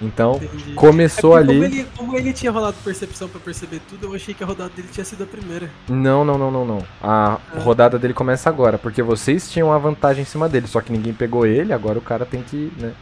Então, 0.00 0.36
Entendi. 0.36 0.74
começou 0.74 1.36
É 1.36 1.40
ali. 1.40 1.54
Como 1.54 1.64
ele, 1.64 1.86
como 1.96 2.16
ele 2.16 2.32
tinha 2.32 2.52
rolado 2.52 2.76
percepção 2.84 3.28
pra 3.28 3.40
perceber 3.40 3.80
tudo, 3.88 4.06
eu 4.06 4.14
achei 4.14 4.32
que 4.32 4.44
a 4.44 4.46
rodada 4.46 4.70
dele 4.70 4.88
tinha 4.92 5.04
sido 5.04 5.24
a 5.24 5.26
primeira. 5.26 5.68
Não, 5.88 6.24
não, 6.24 6.38
não, 6.38 6.52
não, 6.52 6.64
não. 6.64 6.84
A 7.02 7.38
rodada 7.58 7.98
dele 7.98 8.14
começa 8.14 8.48
agora, 8.48 8.78
porque 8.78 9.02
vocês 9.02 9.50
tinham 9.50 9.72
a 9.72 9.78
vantagem 9.78 10.22
em 10.22 10.24
cima 10.24 10.48
dele, 10.48 10.68
só 10.68 10.80
que 10.80 10.92
ninguém 10.92 11.12
pegou 11.12 11.44
ele, 11.44 11.72
agora 11.72 11.98
o 11.98 12.02
cara 12.02 12.24
tem 12.24 12.42
que, 12.42 12.72
né? 12.78 12.92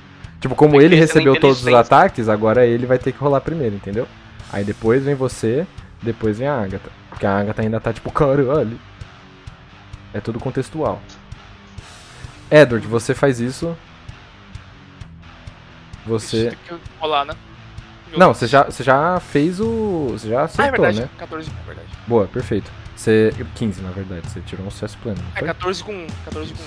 Tipo, 0.46 0.54
como 0.54 0.80
ele 0.80 0.94
recebeu 0.94 1.38
todos 1.40 1.60
os 1.64 1.74
ataques, 1.74 2.28
agora 2.28 2.64
ele 2.64 2.86
vai 2.86 2.98
ter 2.98 3.10
que 3.12 3.18
rolar 3.18 3.40
primeiro, 3.40 3.74
entendeu? 3.74 4.06
Aí 4.52 4.62
depois 4.64 5.02
vem 5.02 5.14
você, 5.14 5.66
depois 6.00 6.38
vem 6.38 6.46
a 6.46 6.54
Agatha. 6.62 6.88
Porque 7.10 7.26
a 7.26 7.38
Agatha 7.38 7.62
ainda 7.62 7.80
tá 7.80 7.92
tipo, 7.92 8.10
caralho. 8.12 8.78
É 10.14 10.20
tudo 10.20 10.38
contextual. 10.38 11.00
Edward, 12.50 12.86
você 12.86 13.12
faz 13.14 13.40
isso. 13.40 13.76
Você. 16.06 16.50
Tem 16.50 16.58
que 16.78 16.84
rolar, 17.00 17.24
né? 17.24 17.34
Não, 18.16 18.32
você 18.32 18.46
já, 18.46 18.62
você 18.64 18.84
já 18.84 19.18
fez 19.18 19.58
o. 19.60 20.10
Você 20.12 20.28
já 20.28 20.38
Ah, 20.38 20.42
é 20.42 20.44
acertou, 20.44 20.70
verdade. 20.72 21.00
né? 21.00 21.08
14, 21.18 21.50
é 21.50 21.66
verdade. 21.66 21.88
Boa, 22.06 22.26
perfeito. 22.28 22.70
Você. 22.94 23.34
15, 23.56 23.82
na 23.82 23.90
verdade. 23.90 24.30
Você 24.30 24.40
tirou 24.42 24.64
um 24.64 24.70
sucesso 24.70 24.96
pleno. 25.02 25.18
não 25.20 25.28
É 25.34 25.38
foi? 25.40 25.48
14 25.48 25.82
com. 25.84 26.06
14 26.24 26.54
com 26.54 26.62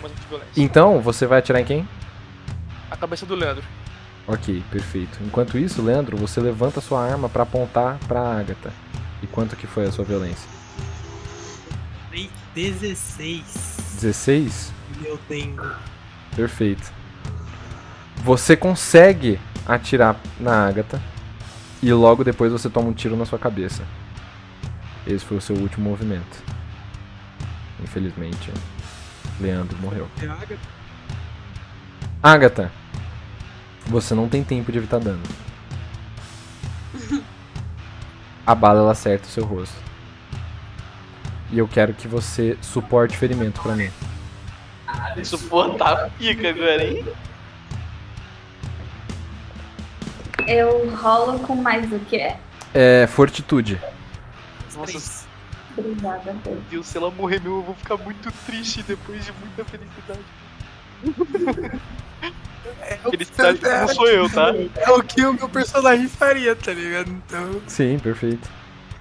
uma 0.00 0.08
de 0.10 0.14
violência. 0.28 0.50
Então, 0.62 1.00
você 1.00 1.26
vai 1.26 1.38
atirar 1.38 1.60
em 1.60 1.64
quem? 1.64 1.88
A 2.90 2.96
cabeça 2.96 3.26
do 3.26 3.34
Leandro. 3.34 3.64
Ok, 4.26 4.62
perfeito. 4.70 5.18
Enquanto 5.24 5.56
isso, 5.56 5.82
Leandro, 5.82 6.16
você 6.16 6.40
levanta 6.40 6.80
sua 6.80 7.04
arma 7.04 7.28
pra 7.28 7.44
apontar 7.44 7.98
pra 8.08 8.38
Agatha. 8.38 8.72
E 9.22 9.26
quanto 9.26 9.56
que 9.56 9.66
foi 9.66 9.86
a 9.86 9.92
sua 9.92 10.04
violência? 10.04 10.48
Tem 12.10 12.30
16. 12.54 13.98
16? 14.00 14.72
Eu 15.04 15.18
tenho. 15.28 15.62
Perfeito. 16.34 16.92
Você 18.24 18.56
consegue 18.56 19.38
atirar 19.66 20.16
na 20.40 20.66
Agatha 20.66 21.00
e 21.82 21.92
logo 21.92 22.24
depois 22.24 22.50
você 22.52 22.68
toma 22.68 22.88
um 22.88 22.92
tiro 22.92 23.16
na 23.16 23.24
sua 23.24 23.38
cabeça. 23.38 23.84
Esse 25.06 25.24
foi 25.24 25.36
o 25.36 25.40
seu 25.40 25.56
último 25.56 25.88
movimento. 25.88 26.42
Infelizmente, 27.82 28.52
Leandro 29.40 29.76
morreu. 29.78 30.08
É 30.20 30.26
a 30.26 30.32
Agatha? 30.32 30.75
Agatha, 32.26 32.72
você 33.86 34.12
não 34.12 34.28
tem 34.28 34.42
tempo 34.42 34.72
de 34.72 34.78
evitar 34.78 34.98
dano. 34.98 35.22
A 38.44 38.52
bala 38.52 38.80
ela 38.80 38.90
acerta 38.90 39.28
o 39.28 39.30
seu 39.30 39.44
rosto. 39.44 39.76
E 41.52 41.58
eu 41.60 41.68
quero 41.68 41.94
que 41.94 42.08
você 42.08 42.58
suporte 42.60 43.16
ferimento 43.16 43.60
pra 43.60 43.76
mim. 43.76 43.92
Suportar 45.22 46.10
pica 46.18 46.48
agora, 46.48 46.84
hein? 46.84 47.06
Eu 50.48 50.92
rolo 50.96 51.38
com 51.38 51.54
mais 51.54 51.92
o 51.92 52.00
quê? 52.00 52.34
É 52.74 53.06
fortitude. 53.06 53.80
Nossa, 54.74 55.28
Obrigada, 55.78 56.34
meu 56.44 56.60
Deus, 56.68 56.88
se 56.88 56.98
ela 56.98 57.08
morrer, 57.12 57.40
meu, 57.40 57.58
eu 57.58 57.62
vou 57.62 57.76
ficar 57.76 57.96
muito 57.98 58.32
triste 58.44 58.82
depois 58.82 59.24
de 59.24 59.32
muita 59.32 59.64
felicidade. 59.64 60.24
Felicidade 63.10 63.58
que 63.58 63.68
não 63.68 63.88
sou 63.88 64.08
eu, 64.08 64.30
tá? 64.30 64.54
É 64.76 64.90
o 64.90 65.02
que 65.02 65.24
o 65.24 65.32
meu 65.32 65.48
personagem 65.48 66.08
faria, 66.08 66.54
tá 66.54 66.72
ligado? 66.72 67.10
Então. 67.10 67.60
Sim, 67.66 67.98
perfeito. 67.98 68.48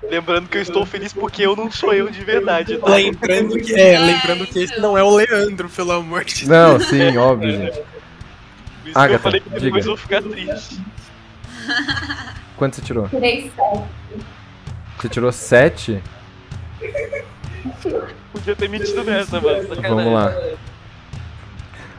Lembrando 0.04 0.48
que 0.48 0.58
eu 0.58 0.62
estou 0.62 0.86
feliz 0.86 1.14
porque 1.14 1.44
eu 1.44 1.56
não 1.56 1.72
sou 1.72 1.94
eu 1.94 2.10
de 2.10 2.24
verdade, 2.24 2.78
tá? 2.78 2.96
Lembrando 2.96 3.58
que. 3.58 3.74
É, 3.74 3.98
lembrando 3.98 4.46
que 4.46 4.60
esse 4.60 4.80
não 4.80 4.98
é 4.98 5.04
o 5.04 5.16
Leandro, 5.16 5.70
pelo 5.70 5.92
amor 5.94 6.24
de 6.24 6.36
Deus. 6.36 6.48
Não, 6.48 6.80
sim, 6.80 7.18
óbvio, 7.18 7.52
gente. 7.52 7.80
Por 7.80 7.80
isso 7.80 7.84
que 8.84 8.90
eu 8.90 9.02
Agatha, 9.02 9.20
falei 9.20 9.40
que 9.40 9.50
depois 9.50 9.64
diga. 9.64 9.80
eu 9.80 9.84
vou 9.84 9.98
ficar 9.98 10.22
triste. 10.22 10.82
Quanto 12.58 12.76
você 12.76 12.82
tirou? 12.82 13.10
Tirei 13.10 13.52
sete. 13.56 13.86
Você 15.00 15.10
tirou 15.10 15.32
7? 15.32 16.04
Podia 18.32 18.56
ter 18.56 18.70
metido 18.70 19.04
nessa, 19.04 19.42
mano. 19.42 19.68
Vamos 19.82 20.14
lá. 20.14 20.34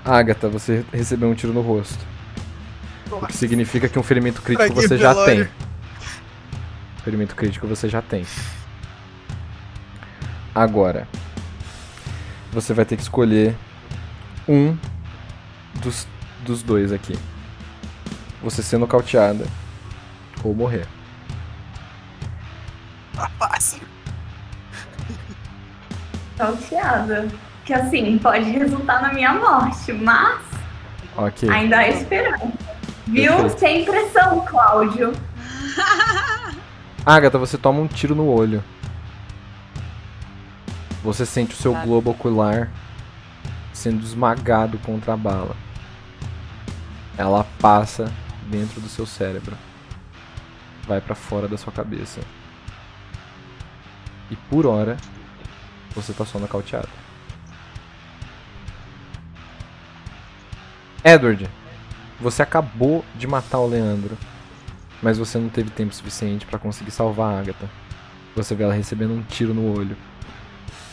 Agatha, 0.07 0.49
você 0.49 0.85
recebeu 0.93 1.29
um 1.29 1.35
tiro 1.35 1.53
no 1.53 1.61
rosto. 1.61 1.99
O 3.11 3.27
que 3.27 3.37
significa 3.37 3.89
que 3.89 3.99
um 3.99 4.05
ferimento 4.05 4.41
crítico 4.41 4.73
você 4.73 4.97
já 4.97 5.13
tem. 5.25 5.49
Ferimento 7.03 7.35
crítico 7.35 7.67
você 7.67 7.89
já 7.89 8.01
tem. 8.01 8.25
Agora, 10.55 11.09
você 12.53 12.73
vai 12.73 12.85
ter 12.85 12.97
que 12.97 13.03
escolher 13.03 13.57
um 14.49 14.77
dos, 15.75 16.07
dos 16.45 16.63
dois 16.63 16.93
aqui. 16.93 17.19
Você 18.43 18.63
ser 18.63 18.79
nocauteada 18.79 19.45
ou 20.45 20.55
morrer. 20.55 20.87
Tá 23.13 23.29
fácil. 23.39 23.83
Salteada. 26.37 27.29
Que 27.67 27.75
assim, 27.75 28.17
pode 28.19 28.49
resultar 28.49 29.03
na 29.03 29.13
minha 29.13 29.35
morte, 29.35 29.93
mas 29.93 30.41
Ok. 31.17 31.51
ainda 31.51 31.79
há 31.79 31.89
esperança. 31.89 32.53
Viu? 33.07 33.33
Perfeito. 33.33 33.59
Sem 33.59 33.85
pressão, 33.85 34.41
Cláudio. 34.47 35.13
Agatha, 37.05 37.39
você 37.39 37.59
toma 37.59 37.81
um 37.81 37.87
tiro 37.89 38.15
no 38.15 38.27
olho. 38.29 38.63
Você 41.03 41.27
sente 41.27 41.55
o 41.55 41.57
seu 41.57 41.73
Tá. 41.73 41.81
globo 41.85 42.11
ocular 42.13 42.71
sendo 43.73 44.03
esmagado 44.03 44.79
contra 44.79 45.13
a 45.15 45.17
bala. 45.17 45.55
Ela 47.19 47.45
passa 47.61 48.13
dentro 48.47 48.81
do 48.81 48.89
seu 48.89 49.07
cérebro. 49.07 49.57
Vai 50.87 51.01
pra 51.01 51.15
fora 51.17 51.47
da 51.49 51.59
sua 51.59 51.73
cabeça. 51.73 52.21
E 54.31 54.37
por 54.37 54.67
hora, 54.67 54.97
você 55.95 56.13
tá 56.13 56.25
só 56.25 56.39
nocauteado. 56.39 56.89
Edward, 61.15 61.49
você 62.21 62.43
acabou 62.43 63.05
de 63.15 63.27
matar 63.27 63.59
o 63.59 63.67
Leandro 63.67 64.17
mas 65.03 65.19
você 65.19 65.39
não 65.39 65.49
teve 65.49 65.71
tempo 65.71 65.95
suficiente 65.95 66.47
pra 66.47 66.59
conseguir 66.59 66.91
salvar 66.91 67.35
a 67.35 67.41
Agatha. 67.41 67.69
Você 68.35 68.55
vê 68.55 68.65
ela 68.65 68.75
recebendo 68.75 69.13
um 69.13 69.23
tiro 69.23 69.55
no 69.55 69.77
olho. 69.77 69.97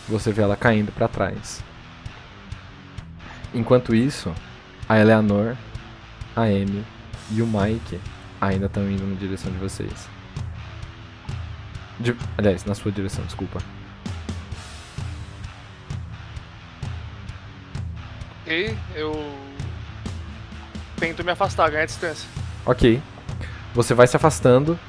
Você 0.07 0.31
vê 0.31 0.41
ela 0.41 0.55
caindo 0.55 0.91
pra 0.91 1.07
trás. 1.07 1.63
Enquanto 3.53 3.95
isso, 3.95 4.33
a 4.89 4.99
Eleanor, 4.99 5.55
a 6.35 6.41
Amy 6.41 6.83
e 7.31 7.41
o 7.41 7.47
Mike 7.47 7.99
ainda 8.41 8.65
estão 8.65 8.89
indo 8.89 9.05
na 9.07 9.15
direção 9.15 9.51
de 9.51 9.57
vocês. 9.57 10.09
De- 11.99 12.15
aliás, 12.37 12.65
na 12.65 12.75
sua 12.75 12.91
direção, 12.91 13.23
desculpa. 13.25 13.59
Ok, 18.41 18.77
eu. 18.95 19.13
Tento 20.97 21.23
me 21.23 21.31
afastar, 21.31 21.69
ganhar 21.69 21.85
distância. 21.85 22.27
Ok. 22.65 23.01
Você 23.73 23.93
vai 23.93 24.05
se 24.05 24.15
afastando 24.15 24.79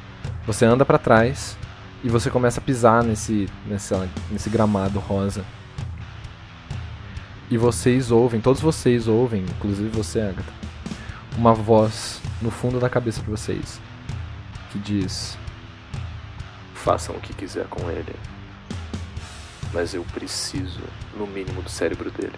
Você 0.47 0.65
anda 0.65 0.85
pra 0.85 0.99
trás 0.99 1.57
e 2.03 2.09
você 2.09 2.31
começa 2.31 2.61
a 2.61 2.63
pisar 2.63 3.03
nesse, 3.03 3.49
nessa, 3.67 4.09
nesse 4.31 4.51
gramado 4.51 4.99
rosa. 4.99 5.43
E 7.51 7.57
vocês 7.57 8.11
ouvem, 8.11 8.41
todos 8.41 8.61
vocês 8.61 9.09
ouvem, 9.09 9.43
inclusive 9.43 9.89
você, 9.89 10.21
Agatha, 10.21 10.53
uma 11.37 11.55
voz 11.55 12.21
no 12.43 12.51
fundo 12.51 12.79
da 12.79 12.91
cabeça 12.91 13.23
de 13.23 13.31
vocês 13.31 13.81
que 14.75 14.79
diz: 14.79 15.39
Façam 16.75 17.15
o 17.15 17.21
que 17.21 17.33
quiser 17.33 17.67
com 17.67 17.91
ele. 17.91 18.15
Mas 19.73 19.95
eu 19.95 20.05
preciso, 20.13 20.81
no 21.17 21.27
mínimo, 21.27 21.63
do 21.63 21.71
cérebro 21.71 22.11
dele. 22.11 22.37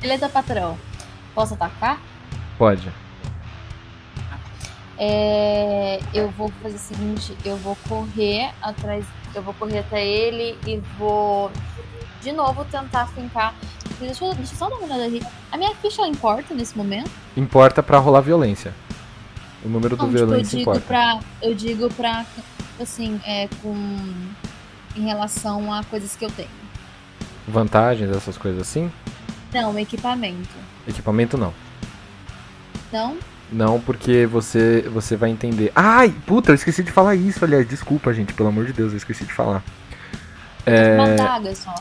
Beleza, 0.00 0.28
patrão. 0.28 0.78
Posso 1.34 1.54
atacar? 1.54 2.00
Pode. 2.58 2.90
É, 4.98 5.98
eu 6.12 6.30
vou 6.30 6.52
fazer 6.62 6.76
o 6.76 6.78
seguinte, 6.78 7.34
eu 7.44 7.56
vou 7.56 7.74
correr 7.88 8.52
atrás, 8.60 9.04
eu 9.34 9.42
vou 9.42 9.54
correr 9.54 9.78
até 9.78 10.04
ele 10.06 10.58
e 10.66 10.76
vou 10.98 11.50
de 12.20 12.32
novo 12.32 12.66
tentar 12.66 13.06
fincar. 13.06 13.54
Deixa 13.98 14.24
eu, 14.24 14.34
deixa 14.34 14.52
eu 14.52 14.58
só 14.58 14.68
dar 14.68 14.76
uma 14.76 14.84
olhada 14.84 15.04
ali. 15.04 15.22
A 15.50 15.56
minha 15.56 15.74
ficha 15.76 16.06
importa 16.06 16.54
nesse 16.54 16.76
momento? 16.76 17.10
Importa 17.36 17.82
pra 17.82 17.98
rolar 17.98 18.20
violência. 18.20 18.74
O 19.64 19.68
número 19.68 19.96
do 19.96 20.02
Não, 20.02 20.08
tipo, 20.10 20.18
eu 20.22 20.26
violência 20.26 20.58
digo 20.58 20.70
importa. 20.70 20.86
pra. 20.86 21.20
Eu 21.42 21.54
digo 21.54 21.88
pra. 21.94 22.24
Assim, 22.80 23.20
é 23.26 23.48
com. 23.62 23.74
Em 24.96 25.02
relação 25.02 25.72
a 25.72 25.82
coisas 25.84 26.14
que 26.16 26.24
eu 26.24 26.30
tenho. 26.30 26.48
Vantagens, 27.46 28.10
essas 28.14 28.36
coisas 28.36 28.60
assim. 28.60 28.90
Não, 29.52 29.78
equipamento. 29.78 30.48
Equipamento 30.86 31.36
não. 31.36 31.52
Não? 32.92 33.18
Não, 33.52 33.80
porque 33.80 34.26
você 34.26 34.82
você 34.92 35.16
vai 35.16 35.30
entender. 35.30 35.72
Ai, 35.74 36.14
puta, 36.26 36.52
eu 36.52 36.54
esqueci 36.54 36.82
de 36.82 36.92
falar 36.92 37.16
isso, 37.16 37.44
aliás. 37.44 37.68
Desculpa, 37.68 38.12
gente, 38.12 38.32
pelo 38.32 38.48
amor 38.48 38.64
de 38.66 38.72
Deus, 38.72 38.92
eu 38.92 38.98
esqueci 38.98 39.24
de 39.24 39.32
falar. 39.32 39.62
É... 40.64 40.96
só. 41.54 41.74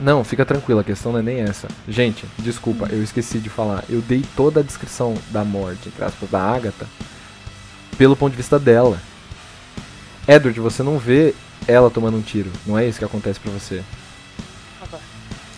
Não, 0.00 0.24
fica 0.24 0.44
tranquila, 0.44 0.80
a 0.80 0.84
questão 0.84 1.12
não 1.12 1.20
é 1.20 1.22
nem 1.22 1.40
essa. 1.40 1.68
Gente, 1.88 2.26
desculpa, 2.38 2.88
eu 2.90 3.02
esqueci 3.02 3.38
de 3.38 3.48
falar. 3.48 3.84
Eu 3.88 4.00
dei 4.00 4.24
toda 4.34 4.58
a 4.58 4.62
descrição 4.62 5.14
da 5.30 5.44
morte, 5.44 5.88
entre 5.88 6.04
aspas, 6.04 6.28
da 6.28 6.40
Agatha, 6.40 6.86
pelo 7.96 8.16
ponto 8.16 8.32
de 8.32 8.36
vista 8.36 8.58
dela. 8.58 8.98
Edward, 10.26 10.58
você 10.58 10.82
não 10.82 10.98
vê 10.98 11.32
ela 11.68 11.90
tomando 11.90 12.16
um 12.16 12.22
tiro. 12.22 12.50
Não 12.66 12.76
é 12.76 12.88
isso 12.88 12.98
que 12.98 13.04
acontece 13.04 13.38
pra 13.38 13.52
você. 13.52 13.84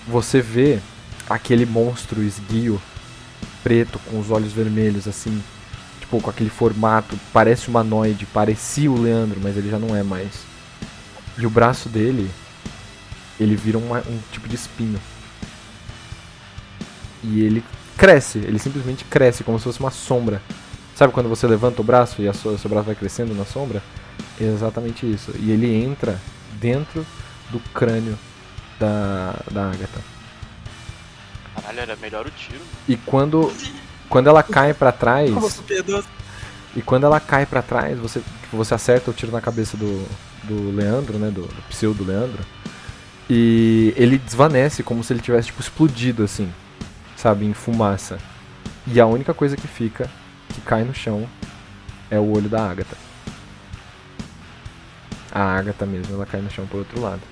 Você 0.07 0.43
vê 0.43 0.81
aquele 1.29 1.67
monstro 1.67 2.23
esguio, 2.23 2.81
preto, 3.63 3.99
com 4.11 4.19
os 4.21 4.31
olhos 4.31 4.53
vermelhos, 4.53 5.09
assim, 5.09 5.43
tipo, 6.01 6.21
com 6.21 6.31
aquele 6.31 6.51
formato, 6.51 7.19
parece 7.33 7.69
humanoide, 7.69 8.27
parecia 8.27 8.91
o 8.91 9.01
Leandro, 9.01 9.41
mas 9.43 9.57
ele 9.57 9.71
já 9.71 9.79
não 9.79 9.95
é 9.95 10.03
mais. 10.03 10.45
E 11.37 11.45
o 11.45 11.51
braço 11.51 11.89
dele, 11.89 12.31
ele 13.39 13.57
vira 13.57 13.79
uma- 13.79 14.01
um 14.01 14.19
tipo 14.33 14.49
de 14.49 14.55
espinho. 14.55 15.01
E 17.23 17.41
ele 17.41 17.65
cresce, 17.97 18.39
ele 18.39 18.59
simplesmente 18.59 19.05
cresce, 19.05 19.43
como 19.43 19.59
se 19.59 19.65
fosse 19.65 19.81
uma 19.81 19.91
sombra. 19.91 20.41
Sabe 20.95 21.13
quando 21.13 21.29
você 21.29 21.47
levanta 21.47 21.81
o 21.81 21.85
braço 21.85 22.23
e 22.23 22.29
a 22.29 22.33
sua, 22.33 22.57
seu 22.57 22.71
braço 22.71 22.87
vai 22.87 22.95
crescendo 22.95 23.35
na 23.35 23.45
sombra? 23.45 23.83
É 24.41 24.45
exatamente 24.45 25.11
isso. 25.11 25.33
E 25.39 25.51
ele 25.51 25.75
entra 25.75 26.21
dentro 26.61 27.05
do 27.51 27.59
crânio 27.75 28.19
da, 28.79 29.35
da 29.51 29.71
Agatha. 29.71 30.16
Caralho, 31.57 31.81
era 31.81 31.97
melhor 31.97 32.27
o 32.27 32.31
tiro. 32.31 32.61
E 32.89 32.97
quando, 32.97 33.53
quando 34.09 34.29
ela 34.29 34.43
cai 34.43 34.75
pra 34.75 34.93
trás. 34.93 35.31
E 36.75 36.83
quando 36.83 37.05
ela 37.05 37.19
cai 37.19 37.47
pra 37.47 37.63
trás, 37.63 37.99
você, 37.99 38.21
tipo, 38.43 38.57
você 38.57 38.75
acerta 38.75 39.11
o 39.11 39.15
tiro 39.15 39.33
na 39.33 39.41
cabeça 39.41 39.77
do, 39.77 40.07
do 40.45 40.71
Leandro, 40.71 41.19
né? 41.19 41.31
Do, 41.31 41.43
do 41.43 41.63
pseudo 41.69 42.05
Leandro. 42.05 42.45
E 43.29 43.93
ele 43.97 44.19
desvanece 44.19 44.83
como 44.83 45.03
se 45.03 45.13
ele 45.13 45.21
tivesse 45.21 45.49
tipo, 45.49 45.61
explodido 45.61 46.23
assim, 46.23 46.53
sabe, 47.17 47.45
em 47.45 47.55
fumaça. 47.55 48.19
E 48.87 49.01
a 49.01 49.07
única 49.07 49.35
coisa 49.35 49.57
que 49.57 49.67
fica, 49.67 50.09
que 50.49 50.61
cai 50.61 50.85
no 50.85 50.95
chão, 50.95 51.29
é 52.11 52.19
o 52.21 52.31
olho 52.31 52.49
da 52.49 52.71
Agatha. 52.71 52.97
A 55.33 55.57
Agatha 55.57 55.85
mesmo, 55.85 56.15
ela 56.15 56.25
cai 56.25 56.41
no 56.41 56.51
chão 56.51 56.67
pro 56.67 56.79
outro 56.79 57.01
lado. 57.01 57.23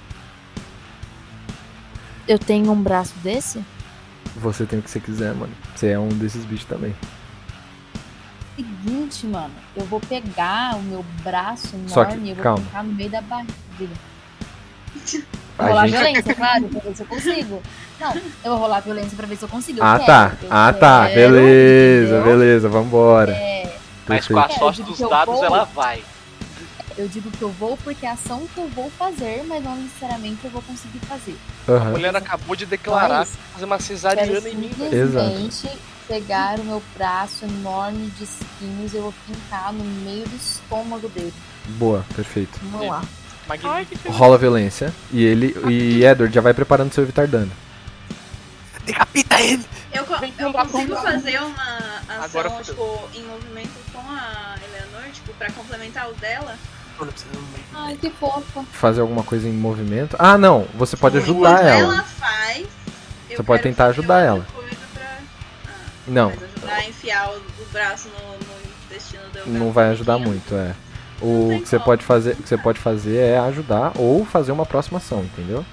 Eu 2.27 2.39
tenho 2.39 2.73
um 2.73 2.83
braço 2.83 3.15
desse? 3.23 3.65
Você 4.37 4.65
tem 4.67 4.79
o 4.79 4.83
que 4.83 4.91
você 4.91 5.01
quiser, 5.01 5.35
mano. 5.35 5.53
Você 5.75 5.89
é 5.91 5.99
um 5.99 6.09
desses 6.09 6.45
bichos 6.45 6.67
também. 6.67 6.95
Seguinte, 8.57 9.27
mano, 9.27 9.53
eu 9.77 9.85
vou 9.87 9.99
pegar 10.01 10.77
o 10.77 10.83
meu 10.83 11.05
braço 11.25 11.75
enorme 11.75 11.89
Só 11.91 12.05
que, 12.05 12.17
e 12.19 12.29
eu 12.31 12.35
vou 12.37 12.43
calma. 12.45 12.59
colocar 12.61 12.83
no 12.85 12.93
meio 12.93 13.11
da 13.11 13.21
barriga. 13.21 13.51
Vou 15.59 15.67
rolar 15.69 15.87
gente- 15.89 15.97
violência, 15.99 16.35
claro, 16.35 16.69
pra 16.69 16.81
ver 16.81 16.97
se 16.97 17.03
eu 17.03 17.07
consigo. 17.07 17.63
Não, 18.01 18.13
eu 18.15 18.51
vou 18.53 18.57
rolar 18.59 18.81
violência 18.81 19.17
pra 19.17 19.27
ver 19.27 19.37
se 19.37 19.43
eu 19.45 19.49
consigo. 19.49 19.79
Eu 19.81 19.85
Ah 19.85 19.95
quero, 19.99 20.07
tá, 20.07 20.33
ah 20.51 20.73
tá, 20.73 21.07
quero, 21.09 21.15
beleza, 21.33 22.15
entendeu? 22.17 22.25
beleza, 22.25 22.69
vambora. 22.69 23.33
É, 23.33 23.77
Mas 24.07 24.29
com 24.29 24.39
a 24.39 24.49
sorte 24.49 24.83
dos 24.85 24.99
dados, 24.99 25.35
vou. 25.35 25.45
ela 25.45 25.65
vai. 25.65 26.03
Eu 26.97 27.09
digo 27.09 27.31
que 27.31 27.43
eu 27.43 27.51
vou 27.51 27.77
porque 27.79 28.05
é 28.07 28.11
a 28.11 28.13
ação 28.13 28.47
que 28.55 28.59
eu 28.59 28.69
vou 28.69 28.91
fazer, 28.91 29.43
mas 29.47 29.63
não 29.63 29.77
necessariamente 29.77 30.39
eu 30.45 30.51
vou 30.51 30.63
conseguir 30.63 30.99
fazer. 31.01 31.37
A 31.69 31.73
Aham. 31.73 31.91
mulher 31.91 32.15
acabou 32.17 32.55
de 32.57 32.67
declarar 32.67 33.27
Só 33.27 33.33
isso. 33.33 33.39
fazer 33.53 33.65
uma 33.65 33.79
cesariana 33.81 34.49
em 34.49 34.55
mim. 34.57 34.71
Exato. 34.93 35.27
simplesmente 35.37 35.79
pegar 36.07 36.59
o 36.61 36.65
meu 36.65 36.83
braço 36.97 37.45
enorme 37.47 38.09
de 38.19 38.25
espinhos 38.25 38.93
e 38.93 38.97
eu 38.97 39.03
vou 39.05 39.15
fincar 39.27 39.73
no 39.73 39.83
meio 39.85 40.27
do 40.29 40.37
estômago 40.37 41.09
dele. 41.09 41.33
Boa, 41.79 42.05
perfeito. 42.15 42.59
Vamos 42.65 42.89
lá. 42.89 43.03
Magnífico. 43.49 44.11
Rola 44.13 44.39
violência. 44.39 44.93
E 45.13 45.23
ele. 45.25 45.55
E 45.69 46.05
Edward 46.05 46.35
já 46.35 46.41
vai 46.41 46.55
preparando 46.55 46.93
seu 46.93 47.03
evitar 47.05 47.27
dano. 47.27 47.51
Decapita 48.85 49.41
ele! 49.41 49.65
Eu, 49.93 50.05
co- 50.05 50.15
eu 50.39 50.53
consigo 50.53 50.97
fazer 50.97 51.41
uma 51.41 52.03
ação, 52.23 52.63
tipo, 52.63 53.01
em 53.15 53.23
movimento 53.25 53.71
com 53.93 54.01
a 54.01 54.57
Eleanor, 54.63 55.11
tipo, 55.13 55.33
pra 55.35 55.51
complementar 55.53 56.11
o 56.11 56.15
dela? 56.15 56.59
Não, 56.99 57.07
não 57.07 57.13
não. 57.73 57.81
Ai, 57.87 57.97
que 57.97 58.11
fofa. 58.11 58.65
Fazer 58.73 59.01
alguma 59.01 59.23
coisa 59.23 59.49
em 59.49 59.53
movimento. 59.53 60.17
Ah, 60.19 60.39
não. 60.39 60.67
Você 60.75 60.97
pode 60.97 61.19
ajudar 61.19 61.53
Enquanto 61.65 61.67
ela. 61.67 62.03
faz. 62.05 62.67
eu 63.31 63.37
Você 63.37 63.43
pode 63.43 63.63
tentar 63.63 63.87
ajudar 63.87 64.21
ela. 64.21 64.47
pra- 64.95 65.05
Não, 66.07 66.31
Mas 66.31 66.43
ajudar 66.43 66.75
a 66.75 66.89
enfiar 66.89 67.31
o, 67.31 67.37
o 67.37 67.67
braço 67.73 68.09
no, 68.09 68.33
no 68.33 68.55
intestino 68.87 69.23
não 69.47 69.73
vai 69.73 69.91
ajudar 69.91 70.19
muito, 70.19 70.55
é. 70.55 70.75
O 71.21 71.61
que 71.63 71.69
você 71.69 71.79
pode 71.79 72.05
fazer, 72.05 72.33
o 72.33 72.37
que 72.37 72.49
você 72.49 72.59
pode 72.59 72.79
fazer 72.79 73.17
é 73.17 73.39
ajudar 73.39 73.93
ou 73.97 74.25
fazer 74.27 74.53
uma 74.53 74.67
próxima 74.67 74.99
ação, 74.99 75.21
entendeu? 75.25 75.65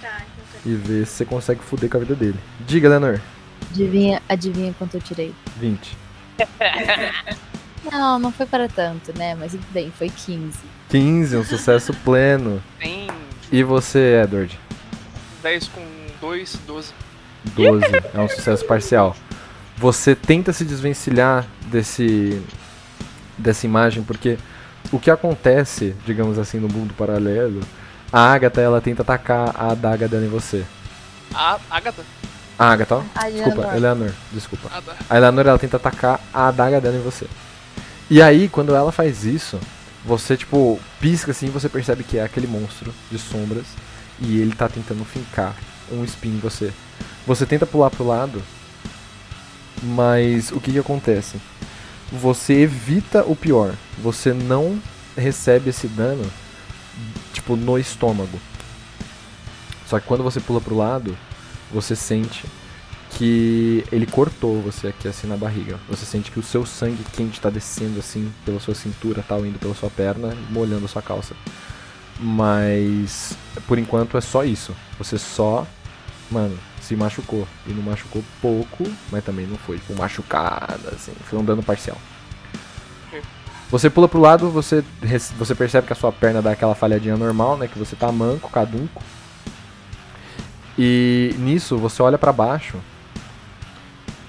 Tá, 0.00 0.08
então 0.20 0.44
tá. 0.52 0.58
E 0.64 0.74
ver 0.74 1.06
se 1.06 1.12
você 1.16 1.24
consegue 1.24 1.60
fuder 1.62 1.90
com 1.90 1.96
a 1.96 2.00
vida 2.00 2.14
dele. 2.14 2.38
Diga, 2.60 2.88
Leonor. 2.88 3.20
Adivinha, 3.70 4.22
adivinha 4.28 4.74
quanto 4.78 4.96
eu 4.96 5.00
tirei? 5.00 5.34
20. 5.58 5.96
Não, 7.90 8.18
não 8.18 8.32
foi 8.32 8.46
para 8.46 8.68
tanto, 8.68 9.16
né? 9.16 9.34
Mas 9.34 9.52
tudo 9.52 9.66
bem, 9.70 9.92
foi 9.96 10.08
15. 10.08 10.58
15, 10.88 11.36
um 11.36 11.44
sucesso 11.44 11.92
pleno. 12.04 12.62
Tem. 12.78 13.08
E 13.52 13.62
você, 13.62 14.22
Edward? 14.22 14.58
10 15.42 15.68
com 15.68 15.86
2, 16.20 16.58
12. 16.66 16.92
12. 17.54 17.84
É 18.14 18.20
um 18.20 18.28
sucesso 18.28 18.64
parcial. 18.64 19.14
Você 19.76 20.14
tenta 20.14 20.52
se 20.52 20.64
desvencilhar 20.64 21.46
desse 21.66 22.42
dessa 23.36 23.66
imagem 23.66 24.02
porque 24.04 24.38
o 24.92 24.98
que 24.98 25.10
acontece, 25.10 25.94
digamos 26.06 26.38
assim, 26.38 26.58
no 26.60 26.68
mundo 26.68 26.94
paralelo, 26.94 27.60
a 28.12 28.32
Agatha 28.32 28.60
ela 28.60 28.80
tenta 28.80 29.02
atacar 29.02 29.50
a 29.56 29.72
adaga 29.72 30.06
dela 30.06 30.24
em 30.24 30.28
você. 30.28 30.64
A 31.34 31.58
Agatha. 31.68 32.02
A 32.58 32.70
Agatha. 32.70 33.02
A 33.14 33.28
Desculpa, 33.28 33.76
Eleanor. 33.76 34.10
Desculpa. 34.32 34.70
A 35.10 35.16
Eleanor 35.16 35.46
ela 35.46 35.58
tenta 35.58 35.76
atacar 35.76 36.20
a 36.32 36.48
adaga 36.48 36.80
dela 36.80 36.96
em 36.96 37.02
você. 37.02 37.26
E 38.10 38.20
aí, 38.20 38.48
quando 38.48 38.74
ela 38.74 38.92
faz 38.92 39.24
isso, 39.24 39.58
você 40.04 40.36
tipo 40.36 40.78
pisca 41.00 41.30
assim, 41.30 41.46
e 41.46 41.50
você 41.50 41.68
percebe 41.68 42.04
que 42.04 42.18
é 42.18 42.24
aquele 42.24 42.46
monstro 42.46 42.92
de 43.10 43.18
sombras 43.18 43.66
e 44.20 44.38
ele 44.38 44.54
tá 44.54 44.68
tentando 44.68 45.04
fincar 45.04 45.56
um 45.90 46.04
espinho 46.04 46.36
em 46.36 46.40
você. 46.40 46.72
Você 47.26 47.46
tenta 47.46 47.66
pular 47.66 47.90
pro 47.90 48.06
lado, 48.06 48.42
mas 49.82 50.50
o 50.52 50.60
que 50.60 50.72
que 50.72 50.78
acontece? 50.78 51.40
Você 52.12 52.52
evita 52.54 53.24
o 53.24 53.34
pior. 53.34 53.74
Você 53.98 54.32
não 54.32 54.80
recebe 55.16 55.70
esse 55.70 55.88
dano 55.88 56.30
tipo 57.32 57.56
no 57.56 57.78
estômago. 57.78 58.38
Só 59.86 59.98
que 59.98 60.06
quando 60.06 60.22
você 60.22 60.40
pula 60.40 60.60
pro 60.60 60.76
lado, 60.76 61.16
você 61.72 61.96
sente 61.96 62.44
que 63.16 63.84
ele 63.92 64.06
cortou 64.06 64.60
você 64.60 64.88
aqui 64.88 65.08
assim 65.08 65.26
na 65.26 65.36
barriga. 65.36 65.78
Você 65.88 66.04
sente 66.04 66.30
que 66.30 66.38
o 66.38 66.42
seu 66.42 66.66
sangue 66.66 67.04
quente 67.12 67.40
tá 67.40 67.48
descendo 67.48 67.98
assim 67.98 68.32
pela 68.44 68.60
sua 68.60 68.74
cintura, 68.74 69.24
tal, 69.26 69.46
indo 69.46 69.58
pela 69.58 69.74
sua 69.74 69.90
perna, 69.90 70.36
molhando 70.50 70.84
a 70.84 70.88
sua 70.88 71.02
calça. 71.02 71.34
Mas 72.18 73.36
por 73.66 73.78
enquanto 73.78 74.16
é 74.16 74.20
só 74.20 74.44
isso. 74.44 74.74
Você 74.98 75.18
só, 75.18 75.66
mano, 76.30 76.58
se 76.80 76.96
machucou. 76.96 77.46
E 77.66 77.72
não 77.72 77.82
machucou 77.82 78.22
pouco, 78.42 78.84
mas 79.10 79.24
também 79.24 79.46
não 79.46 79.56
foi 79.56 79.78
tipo 79.78 79.94
machucada 79.94 80.90
assim. 80.92 81.12
Foi 81.24 81.38
um 81.38 81.44
dano 81.44 81.62
parcial. 81.62 81.98
Você 83.70 83.88
pula 83.90 84.06
pro 84.06 84.20
lado, 84.20 84.50
você, 84.50 84.84
você 85.36 85.54
percebe 85.54 85.86
que 85.86 85.92
a 85.92 85.96
sua 85.96 86.12
perna 86.12 86.42
dá 86.42 86.52
aquela 86.52 86.74
falhadinha 86.74 87.16
normal, 87.16 87.56
né? 87.56 87.66
Que 87.66 87.78
você 87.78 87.96
tá 87.96 88.10
manco, 88.12 88.50
cadunco. 88.50 89.02
E 90.78 91.34
nisso 91.38 91.78
você 91.78 92.02
olha 92.02 92.18
pra 92.18 92.32
baixo 92.32 92.78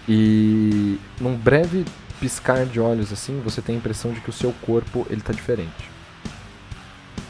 e 0.07 0.99
num 1.19 1.35
breve 1.35 1.85
piscar 2.19 2.65
de 2.65 2.79
olhos 2.79 3.11
assim, 3.11 3.41
você 3.41 3.61
tem 3.61 3.75
a 3.75 3.77
impressão 3.77 4.13
de 4.13 4.21
que 4.21 4.29
o 4.29 4.33
seu 4.33 4.53
corpo 4.61 5.05
ele 5.09 5.21
tá 5.21 5.33
diferente. 5.33 5.89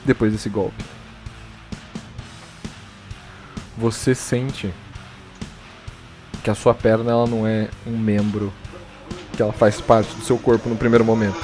Depois 0.04 0.32
desse 0.32 0.50
golpe. 0.50 0.84
Você 3.78 4.14
sente 4.14 4.74
que 6.44 6.50
a 6.50 6.56
sua 6.56 6.74
perna 6.74 7.12
ela 7.12 7.28
não 7.28 7.48
é 7.48 7.70
um 7.88 7.98
membro 7.98 8.54
que 9.36 9.42
ela 9.42 9.52
faz 9.52 9.82
parte 9.82 10.14
do 10.16 10.24
seu 10.24 10.38
corpo 10.38 10.70
no 10.70 10.76
primeiro 10.76 11.04
momento. 11.04 11.44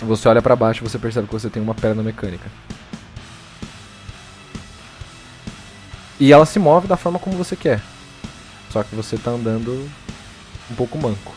Você 0.00 0.28
olha 0.28 0.42
pra 0.42 0.54
baixo 0.54 0.82
e 0.84 0.88
você 0.88 0.98
percebe 0.98 1.26
que 1.26 1.32
você 1.32 1.48
tem 1.48 1.62
uma 1.62 1.74
perna 1.74 2.02
mecânica. 2.02 2.50
E 6.18 6.32
ela 6.32 6.46
se 6.46 6.58
move 6.58 6.86
da 6.86 6.96
forma 6.96 7.18
como 7.18 7.36
você 7.36 7.56
quer. 7.56 7.80
Só 8.76 8.82
que 8.82 8.94
você 8.94 9.16
tá 9.16 9.30
andando 9.30 9.90
um 10.70 10.74
pouco 10.74 10.98
manco. 10.98 11.34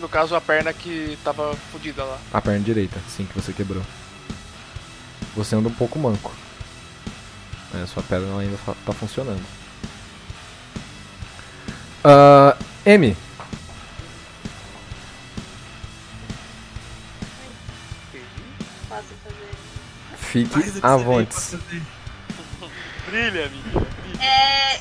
No 0.00 0.08
caso, 0.08 0.36
a 0.36 0.40
perna 0.40 0.72
que 0.72 1.18
tava 1.24 1.56
fodida 1.72 2.04
lá. 2.04 2.16
A 2.32 2.40
perna 2.40 2.60
direita, 2.60 3.00
sim, 3.08 3.26
que 3.26 3.34
você 3.34 3.52
quebrou. 3.52 3.82
Você 5.34 5.56
anda 5.56 5.68
um 5.68 5.74
pouco 5.74 5.98
manco. 5.98 6.32
É, 7.74 7.84
sua 7.86 8.00
perna 8.04 8.38
ainda 8.38 8.56
tá 8.86 8.92
funcionando. 8.92 9.42
Ah, 12.04 12.56
M, 12.86 13.16
fique 20.16 20.62
Faz 20.80 21.54
Brilha, 23.14 23.46
amiga. 23.46 23.86
É. 24.20 24.80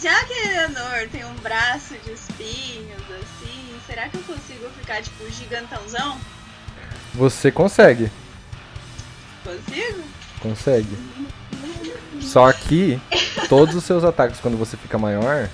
Já 0.00 0.24
que 0.24 0.32
a 0.32 0.44
Eleanor 0.46 1.08
tem 1.12 1.26
um 1.26 1.34
braço 1.42 1.92
de 2.02 2.12
espinhos, 2.12 3.02
assim, 3.10 3.78
será 3.86 4.08
que 4.08 4.16
eu 4.16 4.22
consigo 4.22 4.66
ficar, 4.78 5.02
tipo, 5.02 5.30
gigantãozão? 5.30 6.16
Você 7.12 7.52
consegue. 7.52 8.10
Consigo? 9.44 10.02
Consegue. 10.40 10.98
Só 12.22 12.50
que 12.50 12.98
todos 13.46 13.74
os 13.74 13.84
seus 13.84 14.04
ataques 14.04 14.40
quando 14.40 14.56
você 14.56 14.78
fica 14.78 14.96
maior, 14.96 15.46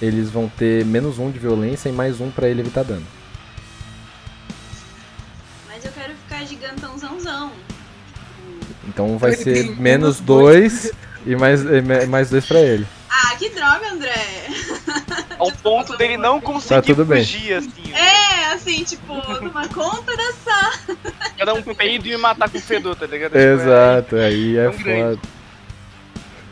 eles 0.00 0.30
vão 0.30 0.48
ter 0.48 0.84
menos 0.84 1.18
um 1.18 1.32
de 1.32 1.40
violência 1.40 1.88
e 1.88 1.92
mais 1.92 2.20
um 2.20 2.30
pra 2.30 2.48
ele 2.48 2.60
evitar 2.60 2.84
dano. 2.84 3.06
Mas 5.66 5.84
eu 5.84 5.90
quero 5.90 6.14
ficar 6.14 6.44
gigantãozãozão. 6.46 7.50
Então 8.86 9.18
vai 9.18 9.32
ser 9.32 9.74
menos 9.80 10.20
dois 10.20 10.92
e 11.26 11.36
mais, 11.36 11.62
e 11.64 12.06
mais 12.06 12.30
dois 12.30 12.44
pra 12.46 12.60
ele. 12.60 12.86
Ah, 13.10 13.36
que 13.36 13.48
droga, 13.50 13.90
André! 13.92 14.46
Ao 15.38 15.50
ponto 15.52 15.96
dele 15.96 16.16
não 16.16 16.40
conseguir 16.40 16.82
tudo 16.94 17.04
bem. 17.04 17.24
fugir, 17.24 17.54
assim. 17.54 17.92
É, 17.94 18.52
assim, 18.52 18.82
tipo, 18.84 19.14
numa 19.40 19.68
conta 19.68 20.16
da 20.16 20.32
sala. 20.32 20.98
Cada 21.38 21.54
um 21.54 21.62
peido 21.62 22.06
e 22.06 22.10
me 22.10 22.16
matar 22.16 22.48
com 22.50 22.60
fedor, 22.60 22.96
tá 22.96 23.06
ligado? 23.06 23.30
Tipo, 23.32 23.38
é- 23.42 23.52
Exato, 23.54 24.16
aí 24.16 24.56
é 24.56 24.70
grande. 24.70 24.82
foda. 25.18 25.18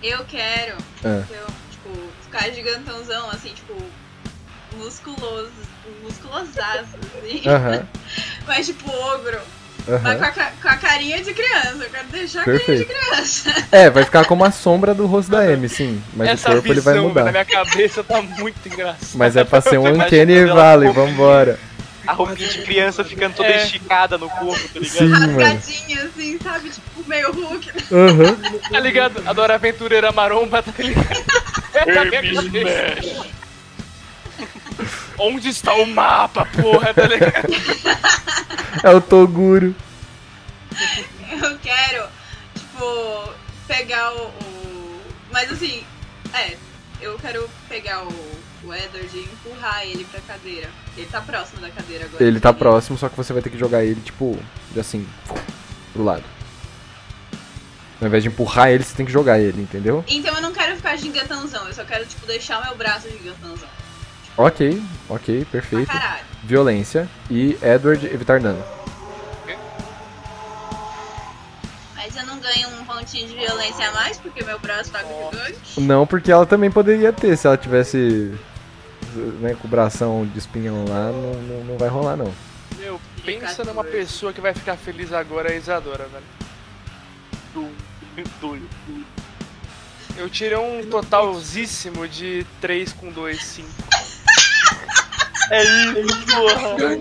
Eu 0.02 0.24
quero, 0.24 0.76
Ah. 1.04 1.22
eu, 1.30 1.46
tipo, 1.70 1.90
ficar 2.22 2.50
gigantãozão, 2.50 3.30
assim, 3.30 3.50
tipo, 3.54 3.74
musculoso, 4.76 5.50
musculosaço, 6.02 6.96
assim. 7.18 7.42
Aham, 7.48 7.86
Mas, 8.46 8.66
tipo, 8.66 8.90
ogro. 8.90 9.38
Mas 10.02 10.18
com 10.34 10.40
a, 10.40 10.44
com 10.62 10.68
a 10.68 10.76
carinha 10.76 11.22
de 11.22 11.32
criança. 11.34 11.76
Eu 11.84 11.90
quero 11.90 12.08
deixar 12.08 12.40
a 12.42 12.44
Perfeito. 12.44 12.86
carinha 12.86 13.00
de 13.00 13.10
criança. 13.16 13.66
É, 13.72 13.90
vai 13.90 14.04
ficar 14.04 14.24
como 14.26 14.44
a 14.44 14.50
sombra 14.50 14.92
do 14.94 15.06
rosto 15.06 15.30
da 15.30 15.50
M, 15.50 15.68
sim. 15.68 16.02
Mas 16.14 16.28
Essa 16.28 16.50
o 16.50 16.52
corpo 16.54 16.68
ele 16.68 16.80
vai 16.80 16.94
visão 16.94 17.08
mudar. 17.08 17.24
na 17.24 17.30
minha 17.32 17.44
cabeça 17.44 18.04
tá 18.04 18.20
muito 18.22 18.66
engraçada. 18.68 19.06
Mas 19.14 19.36
é 19.36 19.44
pra 19.44 19.60
ser 19.60 19.78
um 19.78 19.88
Uncanny 19.88 20.44
Valley, 20.46 20.92
vambora. 20.92 21.58
A 22.06 22.12
roupinha 22.12 22.48
de 22.48 22.62
criança 22.62 23.04
ficando 23.04 23.34
toda 23.34 23.48
É. 23.48 23.62
esticada 23.64 24.18
no 24.18 24.28
corpo, 24.28 24.60
tá 24.74 24.80
ligado? 24.80 24.98
Sim, 24.98 25.08
mano. 25.08 25.38
Rasgadinha, 25.40 26.02
assim, 26.04 26.38
sabe? 26.42 26.70
Tipo, 26.70 27.08
meio 27.08 27.32
Hulk. 27.32 27.70
Aham. 27.92 28.60
Tá 28.70 28.80
ligado? 28.80 29.22
A 29.24 29.32
Dora 29.32 29.54
Aventureira 29.54 30.10
Maromba, 30.10 30.62
tá 30.62 30.72
ligado? 30.82 31.24
É 31.74 31.84
cabeça. 31.94 32.42
Onde 35.18 35.48
está 35.48 35.74
o 35.74 35.86
mapa, 35.86 36.44
porra, 36.46 36.92
tá 36.94 37.02
ligado? 37.06 37.48
É 38.82 38.90
o 38.90 39.00
Toguro. 39.00 39.74
Eu 41.30 41.58
quero, 41.58 42.06
tipo, 42.54 43.32
pegar 43.68 44.12
o, 44.14 44.26
o- 44.28 45.00
Mas 45.30 45.50
assim, 45.52 45.84
é, 46.34 46.56
eu 47.00 47.16
quero 47.18 47.48
pegar 47.68 48.02
o, 48.04 48.08
o 48.64 48.74
Edward 48.74 49.08
e 49.16 49.20
empurrar 49.20 49.82
ele 49.84 50.04
pra 50.04 50.20
cadeira. 50.20 50.68
Ele 50.96 51.06
tá 51.06 51.20
próximo 51.20 51.60
da 51.60 51.70
cadeira 51.70 52.04
agora. 52.06 52.24
Ele 52.24 52.40
tá 52.40 52.50
Ele- 52.50 52.58
próximo, 52.58 52.98
só 52.98 53.08
que 53.08 53.16
você 53.16 53.32
vai 53.32 53.42
ter 53.42 53.50
que 53.50 53.58
jogar 53.58 53.84
ele, 53.84 54.00
tipo, 54.00 54.38
assim, 54.78 55.06
pro 55.92 56.02
lado. 56.04 56.24
Ao 58.00 58.08
invés 58.08 58.22
de 58.24 58.28
empurrar 58.30 58.68
ele, 58.70 58.82
você 58.82 58.96
tem 58.96 59.06
que 59.06 59.12
jogar 59.12 59.38
ele, 59.38 59.62
entendeu? 59.62 60.04
Então 60.08 60.34
eu 60.34 60.42
não 60.42 60.52
quero 60.52 60.74
ficar 60.74 60.96
gigantãozão, 60.96 61.68
eu 61.68 61.72
só 61.74 61.84
quero, 61.84 62.04
tipo, 62.04 62.26
deixar 62.26 62.58
o 62.60 62.64
meu 62.64 62.74
braço 62.76 63.08
gigantãozão. 63.08 63.68
Ok, 64.36 64.82
ok, 65.08 65.44
Pra 65.44 65.50
perfeito. 65.50 65.86
caralho. 65.92 66.24
Violência 66.44 67.08
e 67.30 67.56
Edward 67.62 68.04
evitar 68.06 68.40
dano. 68.40 68.62
Mas 71.94 72.16
eu 72.16 72.26
não 72.26 72.38
ganho 72.40 72.68
um 72.80 72.84
pontinho 72.84 73.28
de 73.28 73.34
violência 73.34 73.88
a 73.88 73.92
mais, 73.92 74.18
porque 74.18 74.42
meu 74.44 74.58
braço 74.58 74.90
tá 74.90 75.00
gigante. 75.02 75.80
Não, 75.80 76.06
porque 76.06 76.32
ela 76.32 76.44
também 76.46 76.70
poderia 76.70 77.12
ter, 77.12 77.36
se 77.36 77.46
ela 77.46 77.56
tivesse 77.56 78.32
né, 79.40 79.54
com 79.60 79.68
o 79.68 79.70
bração 79.70 80.26
de 80.26 80.38
espinhão 80.38 80.84
lá, 80.88 81.12
não, 81.12 81.34
não, 81.42 81.64
não 81.64 81.78
vai 81.78 81.88
rolar 81.88 82.16
não. 82.16 82.32
Meu, 82.78 83.00
pensa 83.24 83.62
numa 83.64 83.84
pessoa 83.84 84.32
que 84.32 84.40
vai 84.40 84.52
ficar 84.52 84.76
feliz 84.76 85.12
agora, 85.12 85.50
é 85.50 85.52
a 85.52 85.56
Isadora, 85.56 86.08
velho. 86.08 87.70
Doido. 88.40 88.68
Eu 90.16 90.28
tirei 90.28 90.58
um 90.58 90.84
totalzíssimo 90.90 92.06
de 92.08 92.44
3 92.60 92.92
com 92.92 93.10
2, 93.10 93.42
5. 93.42 93.68
É 95.50 95.62
isso, 95.62 96.26
porra. 96.26 96.98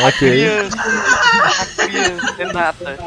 Ok. 0.00 0.18
Criança. 0.18 0.76
A 0.78 1.86
criança, 1.86 2.34
Renata. 2.36 2.98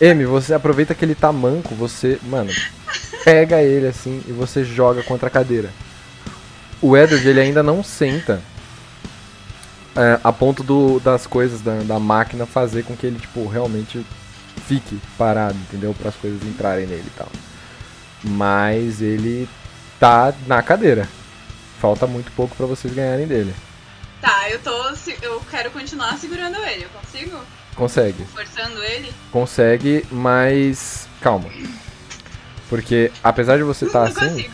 M, 0.00 0.24
você 0.24 0.54
aproveita 0.54 0.94
que 0.94 1.04
ele 1.04 1.14
tá 1.14 1.30
manco, 1.30 1.74
você, 1.74 2.18
mano, 2.22 2.50
pega 3.24 3.62
ele 3.62 3.86
assim 3.86 4.22
e 4.26 4.32
você 4.32 4.64
joga 4.64 5.02
contra 5.02 5.28
a 5.28 5.30
cadeira. 5.30 5.70
O 6.80 6.96
Edward, 6.96 7.28
ele 7.28 7.40
ainda 7.40 7.62
não 7.62 7.84
senta 7.84 8.40
é, 9.94 10.18
a 10.24 10.32
ponto 10.32 10.62
do, 10.62 10.98
das 11.00 11.26
coisas 11.26 11.60
da, 11.60 11.80
da 11.80 11.98
máquina 11.98 12.46
fazer 12.46 12.84
com 12.84 12.96
que 12.96 13.06
ele, 13.06 13.18
tipo, 13.18 13.46
realmente 13.46 14.04
fique 14.66 14.98
parado, 15.18 15.58
entendeu? 15.68 15.94
Para 15.94 16.08
as 16.08 16.16
coisas 16.16 16.42
entrarem 16.42 16.86
nele 16.86 17.04
e 17.06 17.18
tal. 17.18 17.28
Mas 18.22 19.02
ele 19.02 19.48
tá 19.98 20.32
na 20.46 20.62
cadeira. 20.62 21.06
Falta 21.80 22.06
muito 22.06 22.30
pouco 22.32 22.54
pra 22.54 22.66
vocês 22.66 22.92
ganharem 22.92 23.26
dele. 23.26 23.54
Tá, 24.20 24.50
eu 24.50 24.58
tô. 24.58 24.94
se- 24.94 25.16
Eu 25.22 25.40
quero 25.50 25.70
continuar 25.70 26.16
segurando 26.18 26.56
ele. 26.66 26.84
Eu 26.84 26.90
consigo? 26.90 27.40
Consegue. 27.74 28.24
Forçando 28.34 28.82
ele? 28.84 29.10
Consegue, 29.32 30.04
mas 30.10 31.08
calma. 31.22 31.48
Porque 32.68 33.10
apesar 33.22 33.56
de 33.56 33.62
você 33.62 33.86
estar 33.86 34.00
não 34.00 34.06
assim, 34.08 34.28
consigo. 34.28 34.52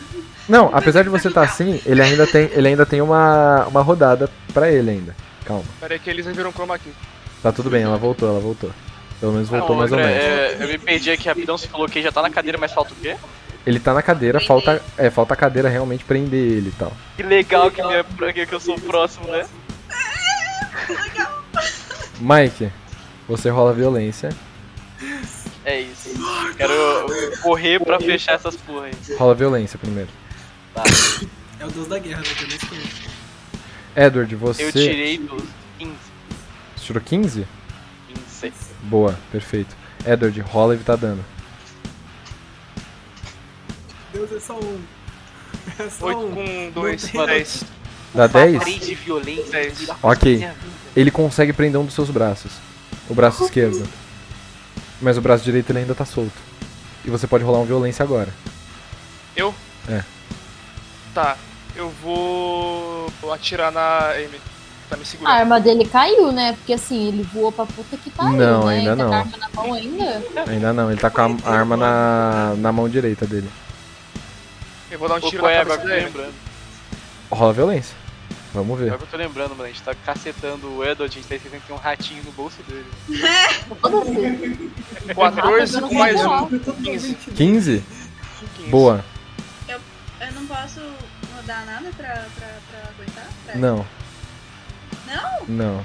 não, 0.49 0.71
apesar 0.73 1.03
de 1.03 1.09
você 1.09 1.29
estar 1.29 1.43
assim, 1.43 1.81
ele 1.85 2.01
ainda 2.03 2.27
tem, 2.27 2.49
ele 2.53 2.69
ainda 2.69 2.87
tem 2.87 3.01
uma, 3.01 3.67
uma 3.67 3.83
rodada 3.83 4.31
pra 4.55 4.71
ele 4.71 4.91
ainda. 4.91 5.17
Calma. 5.45 5.65
Pera 5.81 5.95
aí 5.95 6.01
que 6.01 6.09
eles 6.11 6.27
viram 6.27 6.53
chroma 6.53 6.75
aqui. 6.77 6.93
Tá 7.43 7.53
tudo 7.53 7.69
bem, 7.71 7.83
ela 7.83 7.97
voltou, 7.99 8.29
ela 8.29 8.41
voltou. 8.41 8.71
Pelo 9.21 9.33
menos 9.33 9.49
voltou 9.49 9.71
Não, 9.71 9.77
mais 9.77 9.91
ou 9.93 9.99
menos. 9.99 10.13
é, 10.13 10.57
eu 10.61 10.69
me 10.69 10.79
perdi 10.79 11.11
aqui 11.11 11.27
rapidão, 11.29 11.57
você 11.57 11.67
falou 11.69 11.89
que 11.89 12.03
já 12.03 12.13
tá 12.13 12.21
na 12.23 12.31
cadeira, 12.31 12.59
mas 12.59 12.73
falta 12.73 12.93
o 12.93 12.97
quê? 12.97 13.17
Ele 13.67 13.81
tá 13.81 13.93
na 13.93 14.01
cadeira, 14.01 14.41
falta, 14.41 14.81
é, 14.97 15.11
falta 15.11 15.35
a 15.35 15.37
cadeira 15.37 15.69
realmente 15.69 16.05
prender 16.05 16.41
ele 16.41 16.69
e 16.69 16.73
tal. 16.79 16.93
Que 17.17 17.23
legal 17.25 17.69
que, 17.71 17.83
minha, 17.83 18.05
que 18.33 18.55
eu 18.55 18.61
sou 18.61 18.79
próximo, 18.79 19.27
né? 19.27 19.45
Mike, 22.21 22.71
você 23.29 23.51
rola 23.51 23.73
violência, 23.73 24.31
É 25.65 25.81
isso. 25.81 26.11
Quero 26.57 26.73
correr 27.43 27.81
pra 27.81 27.99
fechar 27.99 28.35
essas 28.35 28.55
porra 28.55 28.87
aí. 28.87 29.17
rola 29.19 29.35
violência 29.35 29.77
primeiro. 29.77 30.11
Tá. 30.73 30.85
É 31.59 31.67
o 31.67 31.71
deus 31.71 31.89
da 31.89 31.99
guerra, 31.99 32.21
né? 32.21 32.29
Que 32.37 32.45
eu 32.45 32.49
escolhi. 32.49 32.93
Edward, 33.97 34.37
você 34.37 34.65
Eu 34.65 34.73
tirei 34.73 35.19
dos 35.19 35.43
15. 35.79 35.93
Você 36.77 36.85
tirou 36.85 37.03
15? 37.03 37.47
15. 38.39 38.53
Boa, 38.83 39.19
perfeito. 39.33 39.75
Edward, 40.07 40.41
rola 40.43 40.75
evitar 40.75 40.97
dano. 40.97 41.25
Deus 44.17 44.33
é 44.33 44.41
só 44.41 44.55
um. 44.55 44.81
É 45.79 45.89
só 45.91 46.07
8 46.07 46.19
um. 46.21 46.35
com 46.35 46.71
2, 46.81 47.03
Não 47.03 47.11
tem- 47.11 47.27
10. 47.27 47.65
Dá 48.15 48.27
10? 48.27 48.63
3 48.63 48.87
de 48.87 48.95
violência. 48.95 49.51
10. 49.53 49.75
filho 49.75 49.87
da 49.89 49.97
Ok. 50.03 50.49
Ele 50.95 51.11
consegue 51.11 51.53
prender 51.53 51.81
um 51.81 51.85
dos 51.85 51.95
seus 51.95 52.09
braços. 52.11 52.53
O 53.09 53.15
braço 53.15 53.45
esquerdo. 53.45 53.87
Mas 55.01 55.19
o 55.19 55.21
braço 55.21 55.45
direito 55.45 55.71
ele 55.71 55.81
ainda 55.81 55.95
tá 55.95 56.05
solto. 56.05 56.33
E 57.05 57.11
você 57.11 57.27
pode 57.27 57.45
rolar 57.45 57.59
um 57.59 57.67
violência 57.67 58.03
agora. 58.03 58.29
Eu? 59.37 59.55
É. 59.89 60.03
Tá, 61.15 61.37
eu 61.75 61.91
vou 62.03 63.07
atirar 63.33 63.71
na 63.71 64.13
Amy. 64.13 64.41
Tá 64.89 64.97
me 64.97 65.03
A 65.03 65.07
segurando. 65.07 65.35
arma 65.37 65.61
dele 65.61 65.85
caiu, 65.85 66.31
né? 66.33 66.53
Porque 66.55 66.73
assim, 66.73 67.09
ele 67.09 67.23
voou 67.35 67.51
pra 67.53 67.67
puta 67.67 67.97
que 67.97 68.09
pariu, 68.11 68.33
Não, 68.37 68.67
né? 68.67 68.79
ainda 68.79 68.93
Ele 68.93 68.97
tá 68.97 69.05
não. 69.05 69.09
com 69.11 69.15
a 69.15 69.19
arma 69.19 69.37
na 69.37 69.49
mão 69.55 69.75
ainda. 69.75 70.23
Ainda 70.47 70.73
não, 70.73 70.91
ele 70.93 71.01
tá 71.01 71.11
com 71.11 71.21
a 71.21 71.25
a 71.45 71.51
arma 71.55 71.77
na, 71.77 72.55
na 72.57 72.73
mão 72.73 72.89
direita 72.89 73.27
dele. 73.27 73.49
Eu 74.91 74.99
vou 74.99 75.09
dar 75.09 75.17
um 75.17 75.21
tiro 75.21 75.43
na 75.43 75.51
é 75.51 75.61
agora 75.61 75.79
cabeça 75.79 75.79
que 75.79 75.87
eu 75.87 75.89
tô 75.91 75.95
dele. 75.95 76.07
lembrando? 76.07 76.35
Rola 77.31 77.53
violência. 77.53 77.97
Vamos 78.55 78.79
ver. 78.79 78.87
Agora 78.87 78.99
que 78.99 79.05
eu 79.05 79.09
tô 79.11 79.17
lembrando, 79.17 79.51
mano. 79.51 79.65
A 79.65 79.67
gente 79.69 79.83
tá 79.83 79.95
cacetando 79.95 80.69
o 80.69 80.83
Edward, 80.85 81.05
a 81.05 81.09
gente 81.21 81.29
tá 81.29 81.35
esquecendo 81.35 81.61
que 81.61 81.67
tem 81.67 81.77
um 81.77 81.79
ratinho 81.79 82.23
no 82.25 82.33
bolso 82.33 82.63
dele. 82.63 82.87
Foda-se. 83.81 85.15
14 85.15 85.81
com 85.83 85.95
mais 85.95 86.17
um. 86.25 86.47
15. 86.83 87.15
15? 87.35 87.85
Boa. 88.69 89.05
Eu 89.69 90.33
não 90.33 90.47
posso 90.47 90.81
rodar 91.37 91.67
nada 91.67 91.91
pra, 91.97 92.09
pra, 92.37 92.49
pra 92.71 92.91
aguentar? 92.91 93.27
Pra... 93.45 93.55
Não, 93.57 93.87
Não? 95.07 95.47
não. 95.47 95.83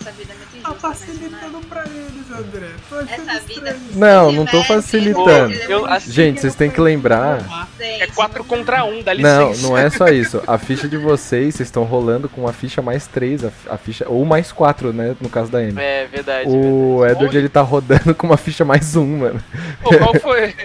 Essa 0.00 0.10
vida 0.12 0.32
é 0.32 0.36
muito 0.36 0.50
Tá 0.50 0.70
injusta. 0.70 0.88
facilitando 0.88 1.60
pra 1.68 1.84
eles, 1.84 2.30
André. 2.30 2.68
Tô 2.88 2.96
achando 2.96 3.30
Essa 3.30 3.40
vida. 3.40 3.70
estranho. 3.70 3.80
Não, 3.94 4.32
não 4.32 4.46
tô 4.46 4.58
Esse 4.58 4.68
facilitando. 4.68 5.54
Eu- 5.68 5.86
é 5.86 5.90
muito 5.90 6.10
Gente, 6.10 6.40
vocês 6.40 6.54
têm 6.54 6.70
que 6.70 6.80
lembrar. 6.80 7.40
É 7.78 8.06
4 8.08 8.42
contra 8.44 8.84
1, 8.84 9.02
dá 9.02 9.14
Não, 9.14 9.48
licença. 9.50 9.66
não 9.68 9.76
é 9.78 9.90
só 9.90 10.06
isso. 10.08 10.42
A 10.46 10.56
ficha 10.58 10.88
de 10.88 10.96
vocês, 10.96 11.54
vocês 11.54 11.68
estão 11.68 11.84
rolando 11.84 12.28
com 12.28 12.46
a 12.48 12.52
ficha 12.52 12.80
mais 12.82 13.06
3, 13.06 13.42
a, 13.68 13.76
ficha. 13.76 14.06
Ou 14.08 14.24
mais 14.24 14.50
4, 14.52 14.92
né? 14.92 15.14
No 15.20 15.28
caso 15.28 15.50
da 15.50 15.58
Amy. 15.58 15.74
É 15.78 16.06
verdade. 16.06 16.48
O 16.48 17.04
Edward 17.06 17.36
ele 17.36 17.48
tá 17.48 17.60
rodando 17.62 18.14
com 18.14 18.26
uma 18.26 18.36
ficha 18.38 18.64
mais 18.64 18.96
1, 18.96 19.18
mano. 19.18 19.42
Pô, 19.82 19.96
qual 19.98 20.14
foi? 20.20 20.54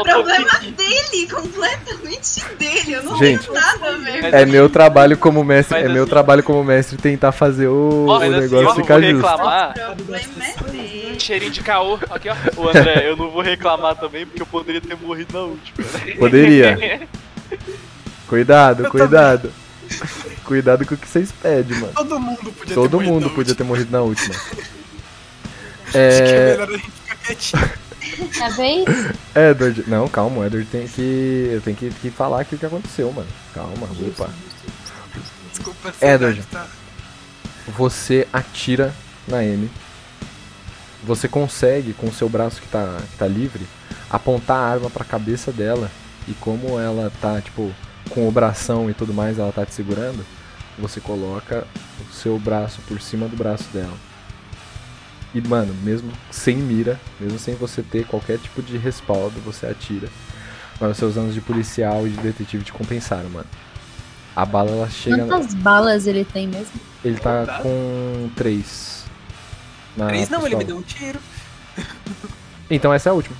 O 0.00 0.02
problema 0.02 0.50
dele, 0.76 1.28
completamente 1.30 2.44
dele. 2.58 2.92
Eu 2.94 3.02
não 3.02 3.16
Gente, 3.18 3.42
tenho 3.42 3.54
nada 3.54 3.88
a 3.88 3.92
ver. 3.92 4.22
Mas 4.22 4.32
É 4.34 4.42
assim- 4.42 4.52
meu 4.52 4.68
trabalho 4.68 5.16
como 5.16 5.42
mestre, 5.44 5.76
Mas 5.78 5.86
é 5.86 5.92
meu 5.92 6.02
assim- 6.04 6.10
trabalho 6.10 6.42
como 6.42 6.62
mestre 6.64 6.96
tentar 6.96 7.32
fazer 7.32 7.68
o, 7.68 7.79
o 7.80 8.06
mas 8.18 8.22
assim, 8.22 8.40
negócio 8.40 8.56
eu 8.58 8.62
não 8.64 8.74
ficar 8.74 8.94
vou 9.00 9.10
justo. 9.10 9.16
reclamar. 9.28 9.74
O 10.08 11.14
é. 11.14 11.18
Cheirinho 11.18 11.50
de 11.50 11.62
caô. 11.62 11.98
Aqui, 12.10 12.28
ó. 12.28 12.34
Ô 12.60 12.68
André, 12.68 13.08
eu 13.08 13.16
não 13.16 13.30
vou 13.30 13.42
reclamar 13.42 13.94
também, 13.96 14.26
porque 14.26 14.42
eu 14.42 14.46
poderia 14.46 14.80
ter 14.80 14.96
morrido 14.96 15.32
na 15.32 15.44
última. 15.44 15.86
né? 16.06 16.14
Poderia. 16.18 17.08
Cuidado, 18.28 18.88
cuidado. 18.90 19.52
Cuidado 20.44 20.86
com 20.86 20.94
o 20.94 20.96
que 20.96 21.08
vocês 21.08 21.32
pedem, 21.42 21.78
mano. 21.78 21.92
Todo 21.94 22.18
mundo 22.20 22.52
podia 22.52 22.66
ter 22.66 22.74
Todo 22.74 22.92
morrido 22.94 23.12
mundo 23.12 23.28
na 23.28 23.34
podia 23.34 23.54
ter 23.56 23.64
morrido 23.64 23.90
na 23.92 24.00
última. 24.02 24.34
Acho 25.90 25.92
que 25.92 25.98
é 25.98 26.36
É. 26.36 26.50
melhor 26.52 26.68
a 26.68 26.72
gente 26.72 26.90
ficar 26.90 27.16
quietinho. 27.16 27.70
É 28.40 28.44
a 28.44 28.48
vez? 28.50 28.84
Edward. 29.34 29.84
Não, 29.88 30.08
calma, 30.08 30.38
o 30.40 30.44
Edward 30.46 30.68
tem 30.70 30.86
que. 30.86 31.50
Eu 31.52 31.60
tenho 31.60 31.76
que, 31.76 31.90
que 31.90 32.10
falar 32.10 32.40
aqui 32.42 32.54
o 32.54 32.58
que 32.58 32.66
aconteceu, 32.66 33.12
mano. 33.12 33.28
Calma, 33.54 33.88
opa. 34.08 34.30
Desculpa, 35.50 35.92
Edward. 36.00 36.40
tá? 36.50 36.66
Você 37.68 38.26
atira 38.32 38.92
na 39.28 39.38
Amy. 39.38 39.70
Você 41.04 41.28
consegue, 41.28 41.92
com 41.94 42.08
o 42.08 42.12
seu 42.12 42.28
braço 42.28 42.60
que 42.60 42.68
tá, 42.68 42.98
que 43.10 43.16
tá 43.16 43.26
livre, 43.26 43.66
apontar 44.10 44.56
a 44.56 44.72
arma 44.72 44.90
pra 44.90 45.04
cabeça 45.04 45.52
dela. 45.52 45.90
E 46.28 46.32
como 46.34 46.78
ela 46.78 47.10
tá, 47.20 47.40
tipo, 47.40 47.72
com 48.10 48.28
o 48.28 48.32
bração 48.32 48.90
e 48.90 48.94
tudo 48.94 49.14
mais, 49.14 49.38
ela 49.38 49.52
tá 49.52 49.64
te 49.64 49.74
segurando, 49.74 50.24
você 50.78 51.00
coloca 51.00 51.66
o 52.00 52.12
seu 52.12 52.38
braço 52.38 52.80
por 52.86 53.00
cima 53.00 53.28
do 53.28 53.36
braço 53.36 53.64
dela. 53.72 53.96
E, 55.34 55.40
mano, 55.40 55.72
mesmo 55.82 56.12
sem 56.30 56.56
mira, 56.56 57.00
mesmo 57.18 57.38
sem 57.38 57.54
você 57.54 57.82
ter 57.82 58.04
qualquer 58.06 58.38
tipo 58.38 58.60
de 58.62 58.76
respaldo, 58.76 59.40
você 59.40 59.66
atira. 59.66 60.08
Mas 60.80 60.92
os 60.92 60.96
seus 60.96 61.16
anos 61.16 61.34
de 61.34 61.40
policial 61.40 62.06
e 62.06 62.10
de 62.10 62.16
detetive 62.16 62.64
te 62.64 62.72
compensaram, 62.72 63.30
mano. 63.30 63.46
A 64.34 64.44
bala, 64.46 64.70
ela 64.70 64.88
chega... 64.90 65.26
Quantas 65.26 65.54
balas 65.54 66.06
ele 66.06 66.24
tem 66.24 66.46
mesmo? 66.46 66.72
Ele 67.04 67.18
tá 67.18 67.60
com 67.62 68.30
três. 68.36 69.04
na 69.96 70.06
Três 70.08 70.28
não, 70.28 70.46
ele 70.46 70.56
pistola. 70.56 70.58
me 70.58 70.64
deu 70.64 70.76
um 70.76 70.82
tiro. 70.82 71.18
Então 72.70 72.92
essa 72.94 73.08
é 73.08 73.10
a 73.10 73.14
última. 73.14 73.36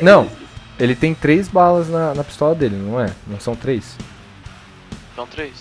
Não, 0.00 0.28
ele 0.78 0.94
tem 0.94 1.14
três 1.14 1.48
balas 1.48 1.88
na, 1.88 2.14
na 2.14 2.24
pistola 2.24 2.54
dele, 2.54 2.76
não 2.76 3.00
é? 3.00 3.10
Não 3.26 3.38
são 3.40 3.54
três? 3.56 3.96
São 5.16 5.26
três. 5.26 5.52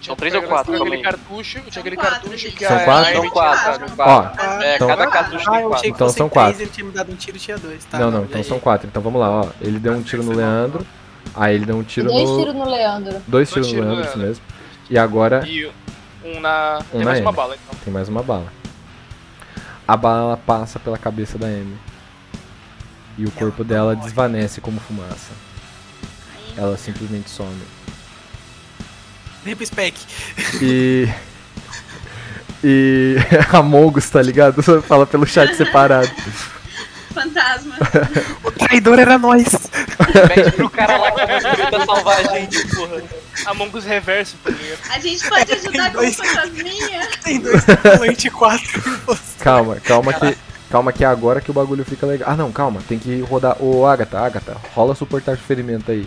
Tinha 0.00 0.08
São 0.10 0.16
três 0.16 0.34
ou 0.34 0.42
quatro, 0.42 0.74
aquele 0.74 0.78
calma 0.78 0.94
aí. 0.94 1.02
cartucho, 1.02 1.60
tinha 1.70 1.80
aquele 1.80 1.96
quatro, 1.96 2.20
cartucho 2.20 2.52
que 2.52 2.66
São 2.66 2.76
a 2.76 2.80
quatro? 2.80 3.08
Amy 3.08 3.16
São 3.22 3.30
quatro, 3.30 3.62
tinha 3.76 3.88
são 3.88 3.96
quatro. 3.96 4.40
Ó, 4.46 4.62
É, 4.62 4.74
então- 4.76 4.88
cada 4.88 5.06
cartucho 5.06 5.48
Ah, 5.48 5.52
tem 5.52 5.60
eu 5.62 5.66
achei 5.68 5.68
quatro. 5.68 5.86
Então 5.88 6.08
são 6.10 6.28
três, 6.28 6.32
quatro. 6.46 6.62
ele 6.62 6.70
tinha 6.70 6.84
me 6.86 6.92
dado 6.92 7.12
um 7.12 7.16
tiro 7.16 7.36
e 7.36 7.40
tinha 7.40 7.56
dois. 7.58 7.84
Tá, 7.86 7.98
não, 7.98 8.10
não, 8.10 8.24
então 8.24 8.42
são 8.44 8.58
quatro. 8.58 8.86
Então 8.86 9.00
vamos 9.00 9.18
lá, 9.20 9.30
ó. 9.30 9.48
Ele 9.60 9.78
deu 9.78 9.94
um 9.94 10.02
tiro 10.02 10.22
no 10.22 10.32
Leandro. 10.32 10.86
Aí 11.34 11.54
ele 11.54 11.66
deu 11.66 11.76
um 11.76 11.82
tiro 11.82 12.08
Dois 12.08 12.28
no. 12.30 12.38
tiros 12.38 12.54
no 12.54 12.64
Leandro. 12.70 13.12
Dois 13.12 13.50
Dois 13.50 13.50
tiros 13.50 13.72
no 13.72 13.80
Leandro, 13.82 14.04
isso 14.08 14.18
mesmo. 14.18 14.44
E 14.88 14.96
agora 14.98 15.46
E 15.46 15.70
um 16.24 16.40
na. 16.40 16.78
Um 16.92 16.98
Tem 16.98 17.00
na 17.00 17.04
mais 17.06 17.20
uma 17.20 17.28
Amy. 17.30 17.36
bala 17.36 17.54
então. 17.56 17.78
tem 17.84 17.92
mais 17.92 18.08
uma 18.08 18.22
bala. 18.22 18.52
A 19.86 19.96
bala 19.96 20.36
passa 20.36 20.78
pela 20.78 20.98
cabeça 20.98 21.36
da 21.38 21.46
Amy. 21.46 21.76
E 23.18 23.24
o 23.24 23.30
corpo 23.30 23.62
dela 23.64 23.94
desvanece 23.96 24.60
como 24.60 24.78
fumaça. 24.80 25.32
Ela 26.56 26.76
simplesmente 26.76 27.30
some. 27.30 27.56
Vem 29.44 29.54
pro 29.54 29.64
spec. 29.66 29.96
E. 30.60 31.08
E. 32.64 33.16
A 33.52 33.62
Mongus, 33.62 34.08
tá 34.10 34.20
ligado? 34.20 34.62
Fala 34.82 35.06
pelo 35.06 35.26
chat 35.26 35.54
separado. 35.54 36.10
Fantasma. 37.16 37.76
O 38.44 38.50
traidor 38.52 38.98
era 38.98 39.18
nós. 39.18 39.44
Pede 40.28 40.52
pro 40.52 40.68
cara 40.68 40.96
lá 40.98 41.12
que 41.12 41.56
tenta 41.56 41.84
salvar 41.86 42.18
a 42.20 42.22
gente, 42.34 42.68
porra. 42.74 43.02
Among 43.46 43.76
Us 43.76 43.84
Reverso, 43.84 44.36
tá 44.42 44.50
ligado? 44.50 44.78
A 44.90 44.98
gente 44.98 45.28
pode 45.28 45.52
ajudar 45.52 45.90
com 45.92 45.98
dois. 45.98 46.16
fantasminha. 46.16 47.08
Tem 47.22 47.40
dois 47.40 48.28
quatro 48.32 48.78
e 48.78 48.90
você. 49.06 49.42
Calma, 49.42 49.76
calma 49.76 50.12
que. 50.12 50.36
Calma 50.70 50.92
que 50.92 51.04
é 51.04 51.06
agora 51.06 51.40
que 51.40 51.50
o 51.50 51.54
bagulho 51.54 51.84
fica 51.84 52.04
legal. 52.06 52.28
Ah 52.30 52.36
não, 52.36 52.50
calma, 52.50 52.82
tem 52.88 52.98
que 52.98 53.20
rodar. 53.20 53.56
Ô 53.62 53.86
Agatha, 53.86 54.18
Agatha, 54.18 54.56
rola 54.74 54.94
suportar 54.94 55.36
ferimento 55.36 55.90
aí. 55.90 56.06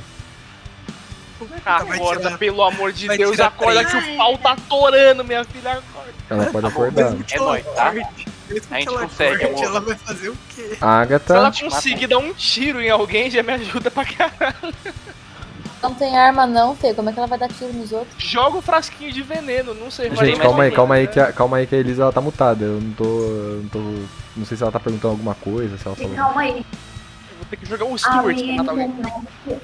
vai 1.40 1.62
Acorda, 1.66 2.38
pelo 2.38 2.62
amor 2.64 2.92
de 2.92 3.08
Deus, 3.08 3.40
acorda 3.40 3.86
três. 3.86 4.06
que 4.06 4.12
o 4.12 4.18
pau 4.18 4.38
tá 4.38 4.52
atorando, 4.52 5.24
minha 5.24 5.44
filha, 5.46 5.72
acorda. 5.72 6.14
Ela 6.30 6.46
pode 6.48 6.68
acordar. 6.68 7.12
Mesmo 7.12 7.24
que 7.24 7.36
É 7.36 7.40
nóis, 7.40 7.66
tá? 7.74 7.94
A 8.50 8.54
gente 8.54 8.68
que 8.68 8.88
ela 8.90 9.02
consegue, 9.02 9.46
amor. 9.46 9.64
Ela 9.64 9.80
vai 9.82 9.96
fazer 9.96 10.30
o 10.30 10.38
quê? 10.56 10.62
Se 10.76 10.78
ela 10.82 11.02
Agatha. 11.02 11.52
conseguir 11.62 12.08
dar 12.08 12.18
um 12.18 12.34
tiro 12.34 12.82
em 12.82 12.90
alguém, 12.90 13.30
já 13.30 13.44
me 13.44 13.54
ajuda 13.54 13.90
pra 13.92 14.04
caralho. 14.06 14.74
Não 15.82 15.94
tem 15.94 16.18
arma 16.18 16.46
não, 16.46 16.76
Fê. 16.76 16.94
Como 16.94 17.10
é 17.10 17.14
que 17.14 17.20
ela 17.20 17.28
vai 17.28 17.40
dar 17.40 17.48
tiro 17.48 17.72
nos 17.72 17.92
outros? 17.94 18.14
Joga 18.22 18.58
o 18.58 18.62
frasquinho 18.62 19.14
de 19.14 19.22
veneno, 19.22 19.74
não 19.74 19.90
sei. 19.90 20.14
Gente, 20.14 20.40
calma 20.40 20.64
aí, 20.64 20.72
calma 20.72 20.96
aí, 20.96 21.08
que 21.08 21.20
a, 21.20 21.32
calma 21.32 21.58
aí 21.58 21.66
que 21.68 21.74
a 21.76 21.78
Elisa 21.78 22.02
ela 22.04 22.12
tá 22.12 22.20
mutada. 22.20 22.66
Eu 22.66 22.82
não 22.82 22.92
tô. 22.92 23.04
eu 23.06 23.62
não 23.64 23.70
tô. 23.70 23.80
Não 24.36 24.46
sei 24.46 24.58
se 24.58 24.64
ela 24.64 24.72
tá 24.72 24.80
perguntando 24.80 25.14
alguma 25.14 25.36
coisa, 25.36 25.78
se 25.78 25.86
ela 25.88 25.96
falou. 25.96 26.14
calma 26.16 26.42
aí. 26.42 26.54
né? 26.56 26.66
Vou 27.38 27.46
ter 27.50 27.56
que 27.56 27.66
jogar 27.66 27.86
o 27.86 27.94
A 27.94 27.98
Stuart 27.98 28.22
pra 28.24 28.34
minha 28.34 28.58
matar 28.58 28.72
alguém. 28.72 28.94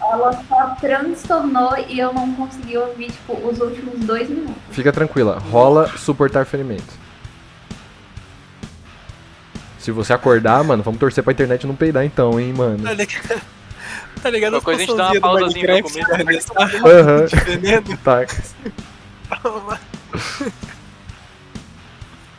ela 0.01 0.43
só 0.47 0.75
transtornou 0.79 1.77
e 1.89 1.99
eu 1.99 2.13
não 2.13 2.33
consegui 2.33 2.77
ouvir, 2.77 3.11
tipo, 3.11 3.33
os 3.45 3.59
últimos 3.59 3.99
dois 4.05 4.29
minutos. 4.29 4.55
Fica 4.71 4.93
tranquila, 4.93 5.39
rola 5.51 5.89
suportar 5.97 6.45
ferimento. 6.45 6.93
Se 9.85 9.91
você 9.91 10.13
acordar, 10.13 10.63
mano, 10.63 10.81
vamos 10.81 10.99
torcer 10.99 11.23
pra 11.23 11.31
internet 11.31 11.67
não 11.67 11.75
peidar 11.75 12.03
então, 12.03 12.39
hein, 12.39 12.51
mano. 12.57 12.79
Tá 12.83 12.93
ligado? 12.93 13.41
Tá 14.19 14.29
ligado? 14.31 14.59
Coisa 14.59 14.81
a 14.81 14.85
gente 14.87 14.97
dá 14.97 15.11
uma 15.11 15.21
pausazinha 15.21 15.75
no 15.77 15.83
começo. 15.83 16.09
Minecraft, 16.25 16.77
Aham. 16.89 17.25
de 17.29 17.35
veneno. 17.35 17.97
Tá. 18.03 18.25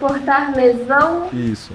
Portar 0.01 0.57
lesão, 0.57 1.31
Isso. 1.33 1.73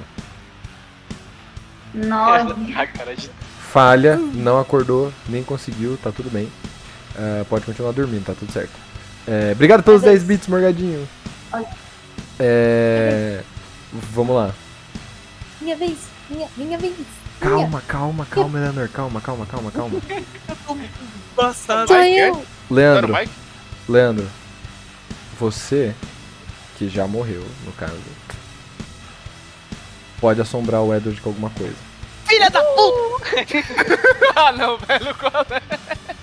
9. 1.93 2.73
Cara, 2.97 3.15
de- 3.15 3.31
Falha, 3.71 4.17
não 4.17 4.59
acordou, 4.59 5.13
nem 5.29 5.41
conseguiu, 5.41 5.97
tá 6.03 6.11
tudo 6.11 6.29
bem. 6.29 6.51
Ah, 7.15 7.45
pode 7.49 7.65
continuar 7.65 7.93
dormindo, 7.93 8.25
tá 8.25 8.33
tudo 8.37 8.51
certo. 8.51 8.73
É, 9.25 9.53
obrigado 9.53 9.83
pelos 9.83 10.01
10 10.01 10.21
bits, 10.23 10.47
Morgadinho. 10.49 11.07
É, 12.37 13.39
vamos 14.13 14.35
lá. 14.35 14.51
Minha 15.61 15.75
vez, 15.75 15.97
minha, 16.29 16.47
minha 16.57 16.77
vez. 16.77 16.93
minha. 16.97 17.07
Calma, 17.39 17.81
calma, 17.87 18.25
calma, 18.25 18.57
Eleanor. 18.57 18.89
Calma, 18.89 19.21
calma, 19.21 19.45
calma, 19.45 19.71
calma. 19.71 20.01
Passado. 21.35 21.87
Sou 21.87 21.97
eu. 21.97 22.43
Leandro, 22.69 23.13
Mike, 23.13 23.31
Leandro, 23.87 24.27
você 25.39 25.93
que 26.77 26.89
já 26.89 27.05
morreu, 27.05 27.45
no 27.65 27.71
caso, 27.73 27.99
pode 30.19 30.41
assombrar 30.41 30.81
o 30.81 30.93
Edward 30.95 31.19
com 31.21 31.29
alguma 31.29 31.49
coisa. 31.51 31.90
Filha 32.31 32.49
da 32.49 32.63
puta! 32.63 33.25
ah, 34.35 34.51
não, 34.53 34.77
velho, 34.77 35.13
qual 35.15 35.45
é? 35.51 35.61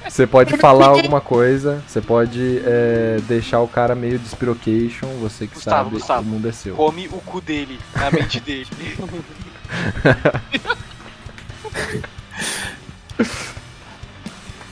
Você 0.09 0.27
pode 0.27 0.57
falar 0.57 0.87
alguma 0.87 1.21
coisa, 1.21 1.85
você 1.87 2.01
pode 2.01 2.63
é, 2.65 3.19
deixar 3.29 3.61
o 3.61 3.69
cara 3.69 3.95
meio 3.95 4.19
despirocation, 4.19 5.07
você 5.21 5.47
que 5.47 5.55
Gustavo, 5.55 5.77
sabe, 5.77 5.91
Gustavo, 5.91 6.23
o 6.23 6.25
mundo 6.25 6.49
é 6.49 6.53
seu. 6.53 6.75
Come 6.75 7.09
o 7.09 7.21
cu 7.21 7.43
dele, 7.43 7.79
na 7.95 8.11
mente 8.11 8.41
dele. 8.41 8.67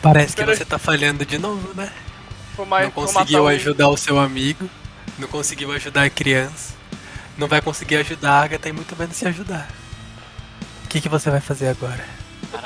Parece 0.01 0.35
que 0.37 0.43
Pera- 0.43 0.57
você 0.57 0.65
tá 0.65 0.79
falhando 0.79 1.27
de 1.27 1.37
novo, 1.39 1.75
né? 1.75 1.93
Não 2.59 2.91
conseguiu 2.91 3.47
ajudar 3.49 3.89
o 3.89 3.97
seu 3.97 4.19
amigo, 4.19 4.71
não 5.19 5.29
conseguiu 5.29 5.71
ajudar 5.73 6.05
a 6.05 6.11
criança, 6.11 6.75
não 7.37 7.47
vai 7.47 7.61
conseguir 7.61 7.97
ajudar 7.97 8.31
a 8.33 8.43
Agatha 8.43 8.71
e 8.71 8.73
muito 8.73 8.97
menos 8.97 9.17
se 9.17 9.27
ajudar. 9.27 9.69
O 10.87 10.89
que, 10.89 11.01
que 11.01 11.09
você 11.09 11.31
vai 11.31 11.41
fazer 11.41 11.67
agora? 11.67 12.05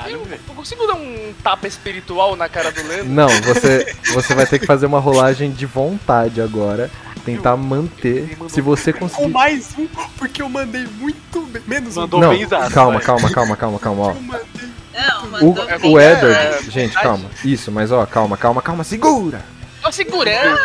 Eu, 0.07 0.25
eu 0.31 0.55
consigo 0.55 0.85
dar 0.85 0.93
um 0.93 1.33
tapa 1.43 1.67
espiritual 1.67 2.35
na 2.35 2.47
cara 2.47 2.71
do 2.71 2.87
Leno? 2.87 3.11
Não, 3.11 3.27
você, 3.41 3.95
você 4.13 4.35
vai 4.35 4.45
ter 4.45 4.59
que 4.59 4.65
fazer 4.67 4.85
uma 4.85 4.99
rolagem 4.99 5.51
de 5.51 5.65
vontade 5.65 6.39
agora, 6.39 6.89
tentar 7.25 7.57
manter. 7.57 8.37
Se 8.47 8.61
você 8.61 8.93
Com 8.93 8.99
conseguir. 9.09 9.27
mais 9.29 9.73
um, 9.75 9.87
porque 10.19 10.43
eu 10.43 10.47
mandei 10.47 10.85
muito 10.99 11.41
bem- 11.47 11.63
menos 11.65 11.97
um. 11.97 12.01
Não, 12.07 12.69
calma, 12.69 13.01
calma, 13.01 13.29
calma, 13.31 13.57
calma, 13.57 13.79
calma, 13.79 14.01
ó. 14.03 14.13
Não, 14.13 15.25
O, 15.25 15.31
mandou 15.31 15.65
o 15.91 15.95
bem. 15.97 16.05
Edward, 16.05 16.69
gente, 16.71 16.93
calma. 16.93 17.29
Isso, 17.43 17.71
mas 17.71 17.91
ó, 17.91 18.05
calma, 18.05 18.37
calma, 18.37 18.61
calma, 18.61 18.83
segura! 18.83 19.43
Tô 19.81 19.91
segurando. 19.91 20.59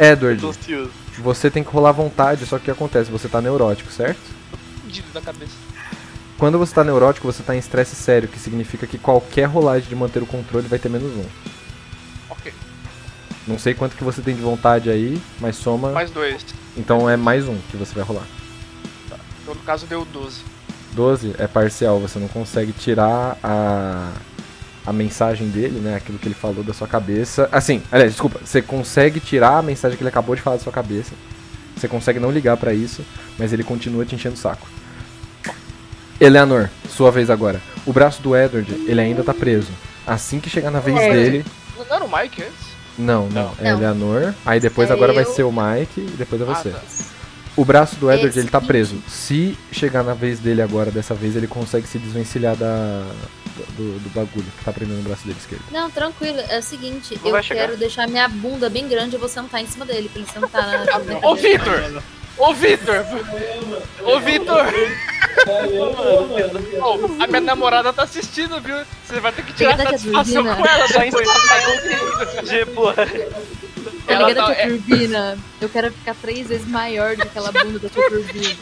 Edward, 0.00 0.40
Tô 0.42 0.52
você 1.22 1.48
tem 1.48 1.62
que 1.62 1.70
rolar 1.70 1.92
vontade, 1.92 2.44
só 2.44 2.56
que 2.58 2.62
o 2.62 2.64
que 2.66 2.70
acontece? 2.72 3.08
Você 3.10 3.28
tá 3.28 3.40
neurótico, 3.40 3.90
certo? 3.92 4.18
Fudido 4.82 5.06
da 5.14 5.20
cabeça. 5.20 5.52
Quando 6.38 6.58
você 6.58 6.74
tá 6.74 6.84
neurótico, 6.84 7.26
você 7.26 7.42
tá 7.42 7.54
em 7.54 7.58
estresse 7.58 7.96
sério, 7.96 8.28
que 8.28 8.38
significa 8.38 8.86
que 8.86 8.98
qualquer 8.98 9.46
rolagem 9.46 9.88
de 9.88 9.96
manter 9.96 10.22
o 10.22 10.26
controle 10.26 10.68
vai 10.68 10.78
ter 10.78 10.90
menos 10.90 11.10
um. 11.10 11.24
Ok. 12.28 12.52
Não 13.46 13.58
sei 13.58 13.72
quanto 13.72 13.96
que 13.96 14.04
você 14.04 14.20
tem 14.20 14.34
de 14.34 14.42
vontade 14.42 14.90
aí, 14.90 15.20
mas 15.40 15.56
soma. 15.56 15.92
Mais 15.92 16.10
dois. 16.10 16.44
Então 16.76 17.08
é 17.08 17.16
mais 17.16 17.48
um 17.48 17.56
que 17.70 17.76
você 17.76 17.94
vai 17.94 18.04
rolar. 18.04 18.26
Então, 19.42 19.54
no 19.54 19.62
caso, 19.62 19.86
deu 19.86 20.04
12. 20.04 20.42
12 20.92 21.34
é 21.38 21.46
parcial, 21.46 22.00
você 22.00 22.18
não 22.18 22.28
consegue 22.28 22.72
tirar 22.72 23.38
a, 23.42 24.12
a 24.84 24.92
mensagem 24.92 25.48
dele, 25.48 25.80
né? 25.80 25.94
Aquilo 25.94 26.18
que 26.18 26.26
ele 26.26 26.34
falou 26.34 26.62
da 26.62 26.74
sua 26.74 26.88
cabeça. 26.88 27.48
Assim, 27.50 27.82
aliás, 27.90 28.12
desculpa, 28.12 28.40
você 28.44 28.60
consegue 28.60 29.20
tirar 29.20 29.58
a 29.58 29.62
mensagem 29.62 29.96
que 29.96 30.02
ele 30.02 30.10
acabou 30.10 30.34
de 30.34 30.42
falar 30.42 30.56
da 30.56 30.62
sua 30.62 30.72
cabeça. 30.72 31.12
Você 31.76 31.88
consegue 31.88 32.18
não 32.18 32.30
ligar 32.30 32.56
pra 32.56 32.74
isso, 32.74 33.02
mas 33.38 33.52
ele 33.52 33.62
continua 33.62 34.04
te 34.04 34.14
enchendo 34.14 34.34
o 34.34 34.38
saco. 34.38 34.66
Eleanor, 36.20 36.70
sua 36.88 37.10
vez 37.10 37.28
agora. 37.30 37.60
O 37.84 37.92
braço 37.92 38.22
do 38.22 38.34
Edward, 38.36 38.70
ele 38.86 39.00
ainda 39.00 39.22
tá 39.22 39.34
preso. 39.34 39.68
Assim 40.06 40.40
que 40.40 40.48
chegar 40.48 40.70
na 40.70 40.80
vez 40.80 40.96
É. 40.98 41.12
dele. 41.12 41.44
Não 41.76 41.94
era 41.96 42.04
o 42.04 42.08
Mike 42.16 42.42
antes? 42.42 42.66
Não, 42.98 43.28
não, 43.28 43.52
é 43.58 43.70
Não. 43.70 43.78
Eleanor. 43.78 44.34
Aí 44.44 44.58
depois 44.58 44.88
É 44.88 44.92
agora 44.92 45.12
vai 45.12 45.24
eu. 45.24 45.32
ser 45.34 45.42
o 45.42 45.52
Mike 45.52 46.00
e 46.00 46.14
depois 46.16 46.40
é 46.40 46.44
Ah, 46.44 46.54
você. 46.54 46.70
tá. 46.70 46.80
O 47.56 47.64
braço 47.64 47.96
do 47.96 48.10
Edward, 48.10 48.28
Esse 48.28 48.38
ele 48.38 48.48
tá 48.48 48.60
preso. 48.60 48.96
Se 49.08 49.56
chegar 49.72 50.02
na 50.02 50.14
vez 50.14 50.38
dele 50.38 50.60
agora, 50.62 50.90
dessa 50.90 51.14
vez, 51.14 51.36
ele 51.36 51.46
consegue 51.46 51.86
se 51.86 51.98
desvencilhar 51.98 52.54
da, 52.54 53.02
do, 53.76 53.98
do 53.98 54.10
bagulho 54.14 54.44
que 54.58 54.64
tá 54.64 54.72
prendendo 54.72 55.00
o 55.00 55.02
braço 55.02 55.26
dele 55.26 55.38
esquerdo. 55.40 55.62
Não, 55.72 55.90
tranquilo. 55.90 56.38
É 56.50 56.58
o 56.58 56.62
seguinte, 56.62 57.14
Não 57.18 57.26
eu 57.26 57.32
vai 57.32 57.42
quero 57.42 57.76
deixar 57.76 58.06
minha 58.08 58.28
bunda 58.28 58.68
bem 58.68 58.86
grande 58.86 59.16
e 59.16 59.18
vou 59.18 59.28
sentar 59.28 59.62
em 59.62 59.66
cima 59.66 59.86
dele, 59.86 60.08
pra 60.10 60.20
ele 60.20 60.30
sentar 60.30 60.84
na, 60.84 61.28
Ô. 61.28 61.34
Vitor! 61.34 62.02
Ô, 62.38 62.52
Vitor! 62.54 63.04
Ô, 64.04 64.20
Vitor! 64.20 64.66
A 67.20 67.26
minha 67.26 67.40
namorada 67.40 67.92
tá 67.92 68.02
assistindo, 68.02 68.60
viu? 68.60 68.76
Você 69.06 69.20
vai 69.20 69.32
ter 69.32 69.42
que 69.44 69.52
tirar 69.54 69.72
Obrigada, 69.74 69.98
satisfação 69.98 70.42
Georgina. 70.42 70.56
com 70.56 70.66
ela 70.66 70.88
Só 70.88 70.98
depois. 70.98 72.48
G, 72.48 72.66
porra. 72.66 73.06
Tá 74.06 74.14
ligado, 74.22 74.34
tá- 74.34 74.54
tia 74.54 74.62
é- 74.62 74.68
Turbina? 74.68 75.38
Eu 75.60 75.68
quero 75.68 75.90
ficar 75.92 76.14
três 76.20 76.46
vezes 76.48 76.66
maior 76.68 77.16
do 77.16 77.22
que 77.22 77.28
aquela 77.28 77.50
bunda 77.52 77.78
da 77.78 77.88
tia 77.88 78.08
Turbina. 78.10 78.56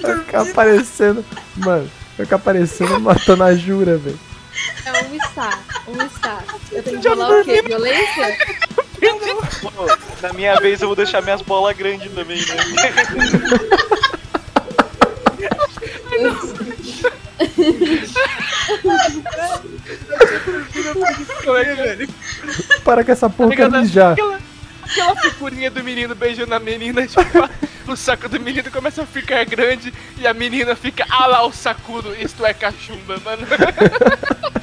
Vai 0.00 0.18
ficar 0.18 0.42
aparecendo. 0.42 1.24
Mano, 1.56 1.90
vai 2.16 2.26
ficar 2.26 2.36
aparecendo 2.36 3.00
matando 3.00 3.42
a 3.44 3.54
Jura, 3.54 3.96
velho. 3.96 4.18
É 4.84 4.92
um 4.92 5.14
está, 5.16 5.58
um 5.88 6.02
está. 6.06 6.42
Eu 6.72 6.82
tenho 6.82 7.00
que 7.00 7.08
falar 7.08 7.40
o 7.40 7.44
quê? 7.44 7.62
Violência? 7.62 8.38
Pô, 9.00 9.70
Na 10.22 10.32
minha 10.32 10.58
vez 10.60 10.80
eu 10.82 10.88
vou 10.88 10.96
deixar 10.96 11.22
minhas 11.22 11.42
bolas 11.42 11.76
grandes 11.76 12.10
também, 12.12 12.38
né? 12.38 12.56
Para 22.84 23.04
com 23.04 23.12
essa 23.12 23.32
Ligado? 23.38 23.80
mijar. 23.80 24.12
Aquela, 24.12 24.38
aquela 24.82 25.16
figurinha 25.16 25.70
do 25.70 25.84
menino 25.84 26.14
beijando 26.14 26.54
a 26.54 26.58
menina, 26.58 27.06
tipo, 27.06 27.22
o 27.90 27.96
saco 27.96 28.28
do 28.28 28.40
menino 28.40 28.70
começa 28.70 29.02
a 29.02 29.06
ficar 29.06 29.44
grande 29.44 29.92
e 30.16 30.26
a 30.26 30.34
menina 30.34 30.74
fica, 30.74 31.06
ah 31.08 31.26
lá 31.26 31.46
o 31.46 31.52
sacudo, 31.52 32.14
isto 32.14 32.44
é 32.44 32.52
cachumba, 32.52 33.18
mano. 33.24 33.46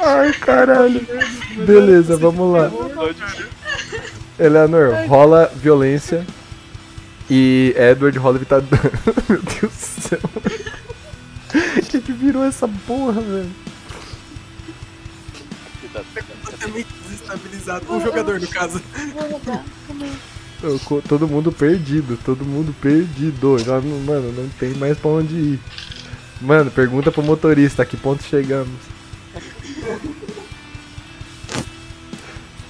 Ai, 0.00 0.32
caralho. 0.34 1.06
Beleza, 1.66 2.16
vamos 2.16 2.52
lá. 2.52 2.70
Eleanor, 4.38 4.94
rola 5.06 5.50
violência. 5.54 6.26
E 7.30 7.74
Edward 7.76 8.18
rola 8.18 8.38
dano. 8.60 8.82
Meu 9.28 9.40
Deus 9.42 9.60
do 9.72 10.08
céu. 10.08 10.18
O 11.76 11.82
que, 11.82 12.00
que 12.00 12.12
virou 12.12 12.44
essa 12.44 12.68
porra, 12.86 13.20
velho? 13.20 13.50
Completamente 15.92 16.88
desestabilizado. 17.04 17.84
O 17.92 18.00
jogador, 18.00 18.40
no 18.40 18.46
caso. 18.48 18.80
Vou 19.14 19.30
rodar. 19.30 19.64
Calma 19.86 20.04
aí. 20.04 20.12
Eu 20.62 20.78
co- 20.80 21.02
todo 21.06 21.26
mundo 21.26 21.50
perdido, 21.50 22.18
todo 22.24 22.44
mundo 22.44 22.74
perdido. 22.80 23.58
Já 23.58 23.80
mano, 23.80 24.32
não 24.32 24.48
tem 24.58 24.74
mais 24.74 24.96
pra 24.98 25.10
onde 25.10 25.34
ir. 25.34 25.60
Mano, 26.40 26.70
pergunta 26.70 27.10
pro 27.12 27.22
motorista 27.22 27.82
a 27.82 27.86
que 27.86 27.96
ponto 27.96 28.22
chegamos. 28.22 28.70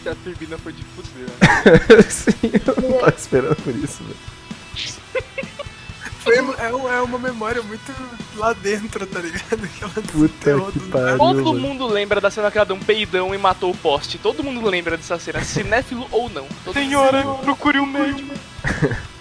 A 0.06 0.14
turbina 0.16 0.58
foi 0.58 0.72
de 0.72 0.82
fuder, 0.84 1.26
né? 1.28 2.02
Sim, 2.10 2.32
eu 2.42 2.90
não 2.90 2.98
tava 2.98 3.14
esperando 3.16 3.56
por 3.56 3.74
isso, 3.76 4.02
velho. 4.04 4.16
Foi, 6.20 6.36
é, 6.36 6.72
um- 6.72 6.88
é 6.88 7.02
uma 7.02 7.18
memória 7.18 7.60
muito 7.62 7.92
lá 8.36 8.52
dentro, 8.52 9.04
tá 9.06 9.18
ligado? 9.20 9.64
Aquela 9.64 9.90
Puta 9.92 10.70
que 10.72 10.78
do 10.78 10.88
pariu. 10.88 11.18
Todo 11.18 11.44
mano. 11.44 11.58
mundo 11.58 11.86
lembra 11.86 12.20
da 12.20 12.30
cena 12.30 12.48
que 12.50 12.58
ela 12.58 12.64
deu 12.64 12.76
um 12.76 12.80
peidão 12.80 13.34
e 13.34 13.38
matou 13.38 13.72
o 13.72 13.76
poste. 13.76 14.18
Todo 14.18 14.42
mundo 14.42 14.64
lembra 14.68 14.96
dessa 14.96 15.18
cena, 15.18 15.42
cinéfilo 15.42 16.06
ou 16.12 16.28
não. 16.30 16.46
Todo 16.64 16.74
Senhora, 16.74 17.24
procure 17.42 17.78
um 17.80 17.86
médico. 17.86 18.34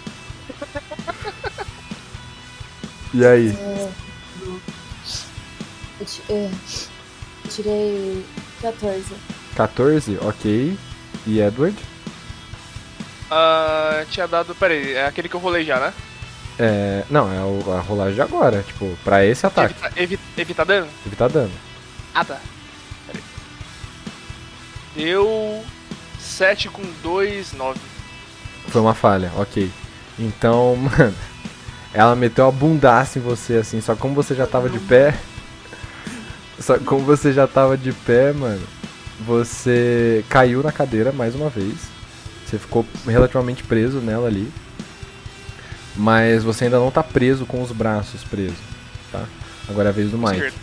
E 3.14 3.26
aí? 3.26 3.50
É, 3.50 3.90
eu 6.30 6.50
tirei 7.56 8.26
14. 8.62 9.04
14, 9.56 10.18
ok. 10.22 10.78
E 11.28 11.40
Edward? 11.40 11.78
Ah, 13.30 14.04
tinha 14.10 14.28
dado. 14.28 14.54
Pera 14.56 14.74
aí, 14.74 14.94
é 14.94 15.06
aquele 15.06 15.30
que 15.30 15.36
eu 15.36 15.40
rolei 15.40 15.64
já, 15.64 15.80
né? 15.80 15.94
É. 16.60 17.04
Não, 17.10 17.32
é 17.32 17.40
o- 17.42 17.72
a 17.74 17.80
rolagem 17.80 18.16
de 18.16 18.22
agora. 18.22 18.62
Tipo, 18.64 18.98
pra 19.04 19.26
esse 19.26 19.46
ataque. 19.46 19.74
Evita, 19.74 20.02
evi- 20.02 20.20
evitar 20.38 20.64
dano? 20.66 20.88
Evitar 21.06 21.30
dano. 21.30 21.52
Ah, 22.14 22.26
tá. 22.26 22.40
Pera 23.08 23.18
aí. 23.18 23.24
Deu 24.96 25.64
7 26.20 26.68
com 26.70 26.84
2, 27.02 27.54
9. 27.54 27.80
Foi 28.68 28.82
uma 28.82 28.94
falha, 28.94 29.32
ok. 29.38 29.72
Então, 30.20 30.76
mano. 30.98 31.16
Ela 31.94 32.16
meteu 32.16 32.48
a 32.48 32.52
bundaça 32.52 33.20
em 33.20 33.22
você, 33.22 33.56
assim. 33.56 33.82
Só 33.82 33.94
que 33.96 34.02
como 34.02 34.16
você 34.16 34.34
já 34.36 34.48
tava 34.48 34.70
de 34.70 34.80
pé. 34.80 35.18
Só 36.62 36.78
que 36.78 36.84
como 36.86 37.04
você 37.06 37.32
já 37.34 37.48
tava 37.48 37.78
de 37.78 37.92
pé, 37.92 38.32
mano. 38.34 38.62
Você 39.26 40.26
caiu 40.30 40.64
na 40.64 40.72
cadeira 40.72 41.12
mais 41.12 41.36
uma 41.36 41.50
vez. 41.50 41.76
Você 42.46 42.58
ficou 42.58 42.86
relativamente 43.06 43.64
preso 43.64 44.00
nela 44.00 44.28
ali. 44.28 44.52
Mas 45.96 46.44
você 46.44 46.66
ainda 46.66 46.80
não 46.80 46.90
tá 46.90 47.04
preso 47.04 47.46
com 47.46 47.62
os 47.62 47.72
braços 47.72 48.24
presos, 48.24 48.58
tá? 49.12 49.24
Agora 49.70 49.90
é 49.90 49.92
a 49.92 49.94
vez 49.94 50.10
do 50.10 50.18
Mike. 50.18 50.32
Esquerdo. 50.36 50.56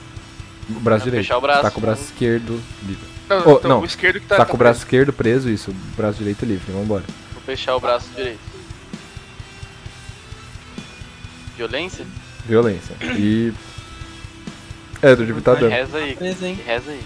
O 0.70 0.80
braço 0.80 0.98
Vai 1.00 1.04
direito. 1.10 1.22
fechar 1.22 1.38
o 1.38 1.40
braço. 1.40 1.62
Tá 1.62 1.70
com 1.70 1.78
o 1.78 1.82
braço 1.82 2.02
esquerdo 2.02 2.60
livre. 2.86 3.06
Não, 3.28 3.42
Oh, 3.46 3.52
então, 3.58 3.70
não. 3.70 3.80
o 3.80 3.84
esquerdo 3.84 4.20
que 4.20 4.26
tá. 4.26 4.36
Tá 4.36 4.44
com 4.46 4.54
o 4.54 4.58
braço 4.58 4.80
esquerdo 4.80 5.12
preso, 5.12 5.48
isso. 5.50 5.70
O 5.70 5.74
braço 5.96 6.18
direito 6.18 6.44
livre. 6.44 6.72
Vambora. 6.72 7.04
Vou 7.34 7.42
fechar 7.42 7.76
o 7.76 7.80
braço 7.80 8.08
direito. 8.16 8.40
Violência? 11.56 12.06
Violência. 12.46 12.94
E. 13.02 13.52
Edward, 15.02 15.40
tá 15.42 15.54
dando. 15.54 15.70
Reza 15.70 15.98
aí. 15.98 16.14
Beleza, 16.14 16.46
hein? 16.46 16.58
Reza 16.66 16.90
aí. 16.90 17.00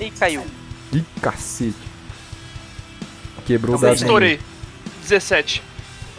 Ih, 0.00 0.10
caiu. 0.18 0.46
Ih, 0.92 1.04
cacete. 1.20 1.74
Quebrou 3.46 3.74
o 3.74 3.78
Eu 3.78 3.82
dado. 3.82 3.94
estourei. 3.96 4.40
17. 5.02 5.62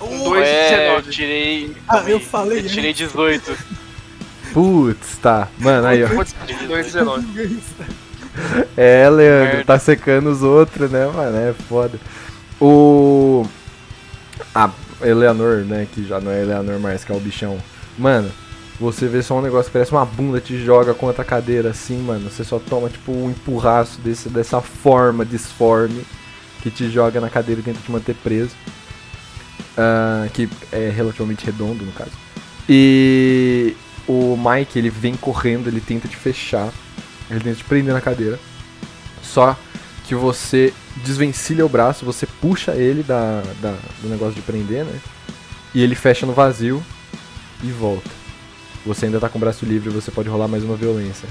Um 0.01 0.21
Oh, 0.21 0.29
dois 0.29 0.47
é, 0.47 0.89
eu 0.89 1.01
19. 1.01 1.11
tirei. 1.11 1.77
Ah, 1.87 2.03
eu 2.07 2.19
falei. 2.19 2.59
Eu 2.59 2.67
tirei 2.69 2.93
18. 2.93 3.57
Putz, 4.53 5.17
tá. 5.21 5.47
Mano, 5.57 5.87
aí, 5.87 6.03
ó. 6.03 6.07
Dois 6.67 6.85
19. 6.93 7.59
É, 8.75 9.09
Leandro, 9.09 9.63
tá 9.65 9.79
secando 9.79 10.29
os 10.29 10.43
outros, 10.43 10.91
né, 10.91 11.05
mano? 11.07 11.37
É 11.37 11.53
foda. 11.69 11.97
O. 12.59 13.45
A 14.53 14.69
Eleanor, 15.01 15.57
né? 15.65 15.87
Que 15.93 16.05
já 16.05 16.19
não 16.19 16.31
é 16.31 16.41
Eleanor 16.41 16.79
mais, 16.79 17.03
que 17.03 17.11
é 17.11 17.15
o 17.15 17.19
bichão. 17.19 17.57
Mano, 17.97 18.29
você 18.79 19.07
vê 19.07 19.21
só 19.21 19.37
um 19.37 19.41
negócio, 19.41 19.71
parece 19.71 19.91
uma 19.91 20.05
bunda 20.05 20.41
te 20.41 20.57
joga 20.63 20.93
contra 20.93 21.21
a 21.21 21.25
cadeira 21.25 21.69
assim, 21.69 21.97
mano. 22.01 22.29
Você 22.29 22.43
só 22.43 22.59
toma, 22.59 22.89
tipo, 22.89 23.11
um 23.11 23.29
empurraço 23.29 23.99
desse, 24.01 24.27
dessa 24.29 24.59
forma 24.61 25.25
disforme 25.25 26.05
que 26.61 26.69
te 26.69 26.89
joga 26.89 27.21
na 27.21 27.29
cadeira 27.29 27.61
e 27.61 27.63
tenta 27.63 27.79
te 27.79 27.91
manter 27.91 28.15
preso. 28.15 28.51
Ah, 29.77 30.27
que 30.33 30.49
é 30.71 30.89
relativamente 30.89 31.45
redondo, 31.45 31.85
no 31.85 31.91
caso. 31.91 32.11
E 32.67 33.75
o 34.07 34.37
Mike, 34.37 34.77
ele 34.79 34.89
vem 34.89 35.15
correndo, 35.15 35.67
ele 35.67 35.79
tenta 35.81 36.07
te 36.07 36.15
fechar. 36.15 36.71
Ele 37.29 37.39
tenta 37.39 37.55
te 37.57 37.63
prender 37.63 37.93
na 37.93 38.01
cadeira. 38.01 38.39
Só 39.21 39.57
que 40.05 40.13
você 40.15 40.73
desvencilha 41.03 41.65
o 41.65 41.69
braço, 41.69 42.05
você 42.05 42.25
puxa 42.27 42.71
ele 42.73 43.03
da, 43.03 43.41
da- 43.61 43.77
do 44.01 44.07
negócio 44.09 44.35
de 44.35 44.41
prender, 44.41 44.85
né? 44.85 44.99
E 45.73 45.81
ele 45.81 45.95
fecha 45.95 46.25
no 46.25 46.33
vazio 46.33 46.83
e 47.63 47.71
volta. 47.71 48.09
Você 48.85 49.07
ainda 49.07 49.19
tá 49.19 49.27
com 49.27 49.37
o 49.37 49.41
braço 49.41 49.65
livre, 49.65 49.89
você 49.89 50.11
pode 50.11 50.29
rolar 50.29 50.47
mais 50.47 50.63
uma 50.63 50.75
violência. 50.75 51.27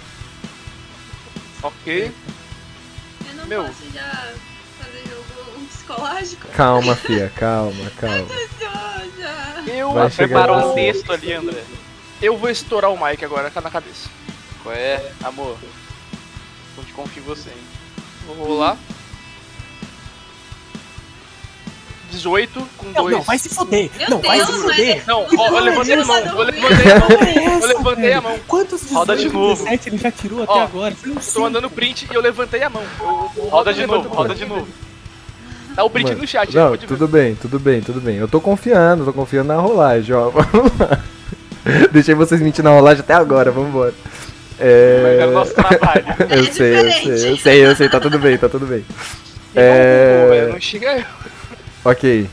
Ok. 1.62 2.12
Eu 3.28 3.34
não 3.36 3.46
Meu. 3.46 3.64
posso 3.64 3.84
já 3.92 4.32
fazer 4.78 5.04
jogo 5.08 5.58
um 5.60 5.66
psicológico? 5.66 6.48
Calma, 6.48 6.96
fia, 6.96 7.32
calma, 7.36 7.90
calma. 7.96 8.26
Eu, 9.68 9.92
Vai 9.92 10.10
Preparou 10.10 10.72
um 10.72 10.74
texto 10.74 11.10
ali, 11.12 11.32
André. 11.32 11.62
eu 12.20 12.36
vou 12.36 12.50
estourar 12.50 12.90
o 12.92 13.02
Mike 13.02 13.24
agora 13.24 13.50
na 13.54 13.70
cabeça. 13.70 14.10
Qual 14.62 14.74
é, 14.74 15.12
amor? 15.22 15.56
Não 16.76 16.84
te 16.84 16.92
confio 16.92 17.22
em 17.22 17.26
você, 17.26 17.50
hein? 17.50 17.56
Vou 18.26 18.36
rolar. 18.36 18.76
18 22.14 22.68
com 22.78 22.86
Não, 22.86 23.02
2. 23.02 23.16
não, 23.16 23.22
vai 23.22 23.38
se 23.38 23.48
foder. 23.48 23.90
Meu 23.98 24.10
não, 24.10 24.20
vai 24.20 24.36
Deus, 24.38 24.48
se 24.48 24.54
mas- 24.54 24.62
foder. 24.76 25.02
Não, 25.06 25.26
ó, 25.38 25.48
eu 25.48 25.64
levantei 25.64 25.94
a 25.94 26.04
mão, 26.04 26.24
não, 26.24 26.38
eu 26.38 26.44
levantei 26.44 26.92
a 26.92 26.98
mão, 27.00 27.08
eu 27.10 27.52
Essa, 27.58 27.66
levantei 27.66 28.12
a 28.12 28.20
mão. 28.20 28.38
Quantos 28.48 28.80
18, 28.80 28.94
Roda 28.98 29.16
de 29.16 29.28
novo. 29.28 29.64
17 29.64 29.88
ele 29.88 29.98
já 29.98 30.10
tirou 30.10 30.42
até 30.42 30.52
Ó, 30.52 30.62
agora? 30.62 30.94
Eu 31.04 31.14
tô 31.16 31.40
mandando 31.40 31.70
print 31.70 32.08
e 32.10 32.14
eu 32.14 32.20
levantei 32.20 32.62
a 32.62 32.70
mão. 32.70 32.82
Eu, 33.00 33.30
eu 33.36 33.44
Roda 33.50 33.74
de 33.74 33.86
novo, 33.86 34.08
roda 34.08 34.34
de 34.34 34.44
novo. 34.46 34.66
Dá 35.74 35.82
o 35.84 35.90
print 35.90 36.06
Mano, 36.10 36.20
no 36.20 36.26
chat, 36.26 36.54
Não, 36.54 36.68
pode 36.70 36.82
ver. 36.82 36.86
tudo 36.86 37.08
bem, 37.08 37.34
tudo 37.34 37.58
bem, 37.58 37.80
tudo 37.80 38.00
bem. 38.00 38.16
Eu 38.16 38.28
tô 38.28 38.40
confiando, 38.40 39.04
tô 39.04 39.12
confiando 39.12 39.48
na 39.48 39.56
rolagem, 39.56 40.14
ó. 40.14 40.30
Vamos 40.52 40.72
lá. 40.78 41.00
Deixei 41.90 42.14
vocês 42.14 42.40
mentir 42.40 42.62
na 42.62 42.70
rolagem 42.70 43.00
até 43.00 43.14
agora, 43.14 43.50
vambora. 43.50 43.92
É... 44.60 45.00
Mas 45.02 45.12
era 45.18 45.30
o 45.30 45.34
nosso 45.34 45.52
trabalho. 45.54 46.04
Eu 46.30 46.44
É 46.44 46.52
sei, 46.52 46.76
eu 46.76 46.90
sei, 46.92 47.30
eu 47.32 47.36
sei, 47.36 47.66
eu 47.66 47.76
sei, 47.76 47.88
tá 47.88 47.98
tudo 47.98 48.18
bem, 48.20 48.38
tá 48.38 48.48
tudo 48.48 48.66
bem. 48.66 48.82
Pô, 48.82 48.94
É... 49.56 50.48
Não 50.52 50.60
xinga 50.60 50.92
eu. 50.98 51.04
Ok. 51.84 52.28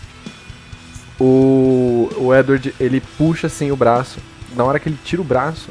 O, 1.19 2.09
o 2.17 2.33
Edward, 2.33 2.73
ele 2.79 3.01
puxa 3.17 3.47
assim 3.47 3.71
o 3.71 3.75
braço. 3.75 4.19
Na 4.55 4.63
hora 4.63 4.79
que 4.79 4.89
ele 4.89 4.97
tira 5.03 5.21
o 5.21 5.25
braço 5.25 5.69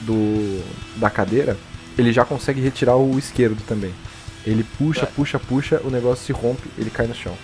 do 0.00 0.62
da 0.96 1.08
cadeira, 1.08 1.56
ele 1.96 2.12
já 2.12 2.24
consegue 2.24 2.60
retirar 2.60 2.96
o 2.96 3.18
esquerdo 3.18 3.62
também. 3.66 3.94
Ele 4.44 4.64
puxa, 4.76 5.06
puxa, 5.06 5.38
puxa, 5.38 5.80
o 5.84 5.90
negócio 5.90 6.24
se 6.26 6.32
rompe, 6.32 6.68
ele 6.76 6.90
cai 6.90 7.06
no 7.06 7.14
chão. 7.14 7.34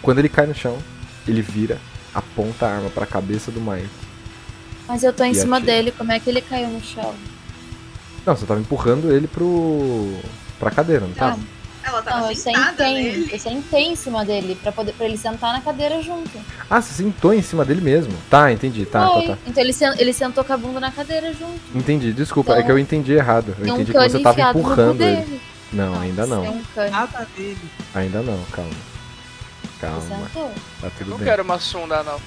Quando 0.00 0.18
ele 0.18 0.28
cai 0.28 0.46
no 0.46 0.54
chão, 0.54 0.78
ele 1.26 1.42
vira, 1.42 1.78
aponta 2.14 2.66
a 2.66 2.76
arma 2.76 2.90
pra 2.90 3.06
cabeça 3.06 3.50
do 3.50 3.60
Mike. 3.60 3.88
Mas 4.86 5.02
eu 5.02 5.12
tô 5.12 5.24
em 5.24 5.34
cima 5.34 5.56
atira. 5.56 5.72
dele, 5.72 5.92
como 5.92 6.12
é 6.12 6.20
que 6.20 6.30
ele 6.30 6.40
caiu 6.40 6.68
no 6.68 6.80
chão? 6.80 7.14
Não, 8.24 8.36
você 8.36 8.46
tava 8.46 8.60
empurrando 8.60 9.12
ele 9.12 9.26
pro 9.26 10.16
pra 10.58 10.70
cadeira, 10.70 11.06
não 11.06 11.14
tava? 11.14 11.40
Ela 11.84 12.02
tava 12.02 12.20
Não, 12.20 12.30
eu 12.30 12.36
sentada 12.36 12.70
sentei, 12.84 12.94
nele. 12.94 13.28
eu 13.32 13.38
sentei 13.38 13.82
em 13.84 13.96
cima 13.96 14.24
dele 14.24 14.56
pra, 14.62 14.70
poder, 14.72 14.92
pra 14.92 15.06
ele 15.06 15.16
sentar 15.16 15.52
na 15.52 15.60
cadeira 15.60 16.00
junto. 16.02 16.30
Ah, 16.70 16.80
você 16.80 16.92
sentou 16.94 17.34
em 17.34 17.42
cima 17.42 17.64
dele 17.64 17.80
mesmo. 17.80 18.12
Tá, 18.30 18.52
entendi, 18.52 18.86
tá, 18.86 19.06
Foi. 19.08 19.22
tá, 19.26 19.32
tá. 19.34 19.38
Então 19.46 19.62
ele, 19.62 19.72
sen- 19.72 19.94
ele 19.98 20.12
sentou 20.12 20.44
com 20.44 20.52
a 20.52 20.56
bunda 20.56 20.78
na 20.80 20.90
cadeira 20.92 21.32
junto. 21.34 21.60
Entendi, 21.74 22.12
desculpa, 22.12 22.52
é 22.52 22.54
Então, 22.56 22.66
que 22.66 22.72
eu 22.72 22.78
entendi 22.78 23.12
errado. 23.12 23.54
Eu 23.58 23.64
um 23.64 23.74
entendi 23.74 23.92
que 23.92 23.98
você 23.98 24.20
tava 24.20 24.40
empurrando 24.50 25.00
ele. 25.02 25.16
dele. 25.16 25.40
Não, 25.72 26.00
ainda 26.00 26.22
Tem 26.22 26.30
não. 26.30 26.42
um. 26.44 26.62
Nada 26.90 27.26
dele. 27.36 27.58
Ainda 27.94 28.22
não, 28.22 28.38
calma. 28.52 28.70
Ele 28.70 29.72
Calma, 29.80 30.00
sentou. 30.26 30.52
tá 30.80 30.90
tudo 30.96 31.10
Não 31.10 31.16
bem. 31.18 31.26
quero 31.26 31.42
uma 31.42 31.58
sonda, 31.58 32.02
não. 32.04 32.20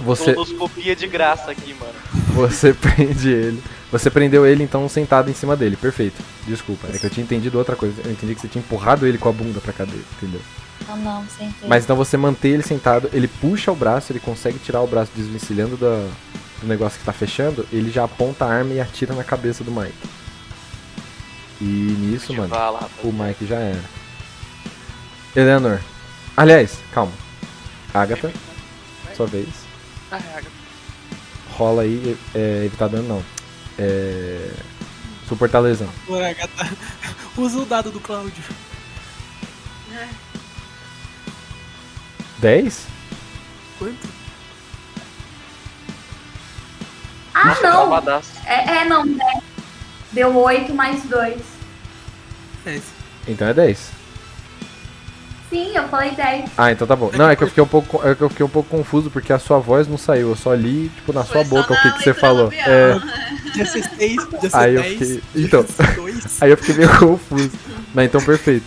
Você, 0.00 0.32
Rotoscopia 0.32 0.96
de 0.96 1.06
graça 1.06 1.50
aqui, 1.50 1.74
mano. 1.74 1.92
você 2.34 2.72
prende 2.74 3.28
ele. 3.30 3.62
Você 3.90 4.10
prendeu 4.10 4.46
ele 4.46 4.64
então 4.64 4.88
sentado 4.88 5.30
em 5.30 5.34
cima 5.34 5.54
dele, 5.54 5.76
perfeito. 5.76 6.20
Desculpa, 6.46 6.88
é 6.92 6.98
que 6.98 7.04
eu 7.06 7.10
tinha 7.10 7.22
entendido 7.22 7.58
outra 7.58 7.76
coisa. 7.76 7.94
Eu 8.04 8.10
entendi 8.10 8.34
que 8.34 8.40
você 8.40 8.48
tinha 8.48 8.62
empurrado 8.62 9.06
ele 9.06 9.18
com 9.18 9.28
a 9.28 9.32
bunda 9.32 9.60
pra 9.60 9.72
cadeira, 9.72 10.02
entendeu? 10.16 10.40
Ah, 10.88 10.96
não, 10.96 11.22
sentei. 11.28 11.68
Mas 11.68 11.84
então 11.84 11.94
você 11.94 12.16
mantém 12.16 12.52
ele 12.52 12.62
sentado, 12.62 13.08
ele 13.12 13.28
puxa 13.28 13.70
o 13.70 13.76
braço, 13.76 14.10
ele 14.10 14.18
consegue 14.18 14.58
tirar 14.58 14.80
o 14.80 14.86
braço 14.86 15.12
desvencilhando 15.14 15.76
da- 15.76 16.08
do 16.60 16.66
negócio 16.66 16.98
que 16.98 17.04
tá 17.04 17.12
fechando, 17.12 17.66
ele 17.72 17.90
já 17.90 18.04
aponta 18.04 18.44
a 18.46 18.48
arma 18.52 18.72
e 18.72 18.80
atira 18.80 19.14
na 19.14 19.22
cabeça 19.22 19.62
do 19.62 19.70
Mike. 19.70 19.92
E 21.60 21.64
nisso, 21.64 22.32
mano, 22.34 22.52
lá, 22.52 22.88
o 23.04 23.12
Mike 23.12 23.46
já 23.46 23.56
era. 23.58 23.80
Eleanor. 25.36 25.78
Aliás, 26.36 26.78
calma. 26.92 27.12
Agatha, 27.94 28.32
sua 29.16 29.26
vez. 29.26 29.48
É, 30.12 30.16
Agatha. 30.16 30.50
Rola 31.52 31.82
aí, 31.82 32.16
é, 32.34 32.64
evitar 32.64 32.88
dano 32.88 33.08
não. 33.08 33.24
É. 33.78 34.50
Suportar 35.28 35.60
lesão. 35.60 35.88
Usa 37.36 37.58
o 37.58 37.64
dado 37.64 37.90
do 37.90 38.00
Cláudio. 38.00 38.42
10? 42.38 42.86
Quanto? 43.78 44.08
Ah, 47.34 47.46
Nossa, 47.46 47.62
não. 47.62 48.22
É, 48.46 48.78
é, 48.78 48.84
não. 48.84 49.04
né? 49.06 49.40
Deu 50.12 50.36
8 50.36 50.74
mais 50.74 51.02
2. 51.04 51.40
É, 52.66 52.80
Então 53.28 53.48
é 53.48 53.54
10. 53.54 53.90
Sim, 55.52 55.76
eu 55.76 55.86
falei 55.88 56.12
10. 56.12 56.50
Ah, 56.56 56.72
então 56.72 56.86
tá 56.86 56.96
bom. 56.96 57.10
Não, 57.14 57.28
é 57.28 57.36
que 57.36 57.44
eu 57.44 57.48
fiquei 57.48 57.62
um 57.62 57.66
pouco, 57.66 58.00
é 58.08 58.14
que 58.14 58.22
eu 58.22 58.30
fiquei 58.30 58.46
um 58.46 58.48
pouco 58.48 58.70
confuso 58.70 59.10
porque 59.10 59.34
a 59.34 59.38
sua 59.38 59.58
voz 59.58 59.86
não 59.86 59.98
saiu. 59.98 60.30
Eu 60.30 60.36
só 60.36 60.54
li, 60.54 60.88
tipo, 60.96 61.12
na 61.12 61.24
sua 61.24 61.44
Foi 61.44 61.44
só 61.44 61.50
boca 61.50 61.74
o 61.74 61.82
que, 61.82 61.92
que 61.92 62.02
você 62.04 62.14
falou. 62.14 62.50
É, 62.50 62.98
Podia 63.42 63.66
ser 63.66 63.84
6, 63.84 64.24
podia 64.24 64.48
ser 64.48 64.56
Aí 64.56 64.74
eu 64.74 64.82
10. 64.82 64.98
fiquei- 64.98 65.22
então. 65.44 65.62
ser 65.66 65.94
2. 65.96 66.38
aí 66.40 66.50
eu 66.50 66.56
fiquei 66.56 66.74
meio 66.74 66.98
confuso. 66.98 67.50
Mas 67.92 68.06
então 68.06 68.20
perfeito. 68.22 68.64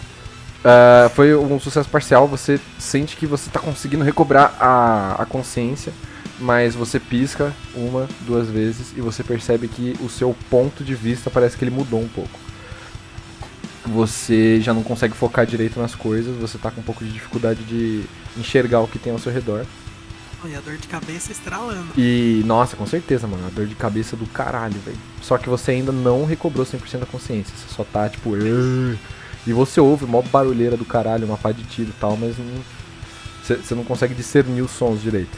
Ah, 0.63 1.09
foi 1.15 1.35
um 1.35 1.59
sucesso 1.59 1.89
parcial. 1.89 2.27
Você 2.27 2.59
sente 2.77 3.17
que 3.17 3.25
você 3.25 3.49
tá 3.49 3.59
conseguindo 3.59 4.03
recobrar 4.03 4.55
a, 4.59 5.15
a 5.23 5.25
consciência, 5.25 5.91
mas 6.39 6.75
você 6.75 6.99
pisca 6.99 7.51
uma, 7.73 8.07
duas 8.21 8.47
vezes 8.47 8.93
e 8.95 9.01
você 9.01 9.23
percebe 9.23 9.67
que 9.67 9.95
o 10.01 10.09
seu 10.09 10.35
ponto 10.51 10.83
de 10.83 10.93
vista 10.93 11.31
parece 11.31 11.57
que 11.57 11.63
ele 11.63 11.71
mudou 11.71 11.99
um 11.99 12.07
pouco. 12.07 12.44
Você 13.87 14.59
já 14.61 14.73
não 14.73 14.83
consegue 14.83 15.13
focar 15.13 15.45
direito 15.45 15.79
nas 15.79 15.93
coisas, 15.93 16.35
você 16.37 16.57
tá 16.57 16.71
com 16.71 16.81
um 16.81 16.83
pouco 16.83 17.03
de 17.03 17.11
dificuldade 17.11 17.63
de 17.63 18.03
enxergar 18.37 18.81
o 18.81 18.87
que 18.87 18.97
tem 18.97 19.13
ao 19.13 19.19
seu 19.19 19.31
redor. 19.31 19.65
Olha, 20.43 20.57
a 20.57 20.61
dor 20.61 20.77
de 20.77 20.87
cabeça 20.87 21.31
estralando. 21.31 21.87
E, 21.97 22.43
nossa, 22.45 22.75
com 22.75 22.85
certeza, 22.85 23.25
mano, 23.27 23.47
a 23.47 23.49
dor 23.49 23.65
de 23.65 23.75
cabeça 23.75 24.15
do 24.15 24.27
caralho, 24.27 24.79
velho. 24.79 24.97
Só 25.21 25.37
que 25.37 25.49
você 25.49 25.71
ainda 25.71 25.91
não 25.91 26.25
recobrou 26.25 26.65
100% 26.65 26.99
da 26.99 27.05
consciência. 27.05 27.55
Você 27.55 27.73
só 27.73 27.83
tá, 27.83 28.09
tipo, 28.09 28.35
e 28.37 29.53
você 29.53 29.79
ouve 29.79 30.05
uma 30.05 30.21
barulheira 30.21 30.75
do 30.75 30.85
caralho, 30.85 31.25
uma 31.25 31.37
pá 31.37 31.51
de 31.51 31.63
tiro 31.63 31.89
e 31.89 31.99
tal, 31.99 32.17
mas 32.17 32.37
não. 32.37 32.45
Você 33.43 33.55
você 33.55 33.75
não 33.75 33.83
consegue 33.83 34.13
discernir 34.15 34.61
os 34.61 34.71
sons 34.71 35.01
direito. 35.01 35.37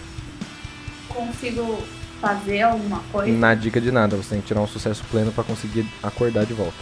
Consigo 1.09 1.81
fazer 2.21 2.61
alguma 2.61 2.99
coisa? 3.11 3.31
Na 3.37 3.53
dica 3.53 3.79
de 3.81 3.91
nada, 3.91 4.15
você 4.15 4.29
tem 4.29 4.41
que 4.41 4.47
tirar 4.47 4.61
um 4.61 4.67
sucesso 4.67 5.03
pleno 5.11 5.31
pra 5.31 5.43
conseguir 5.43 5.85
acordar 6.01 6.45
de 6.45 6.53
volta. 6.53 6.77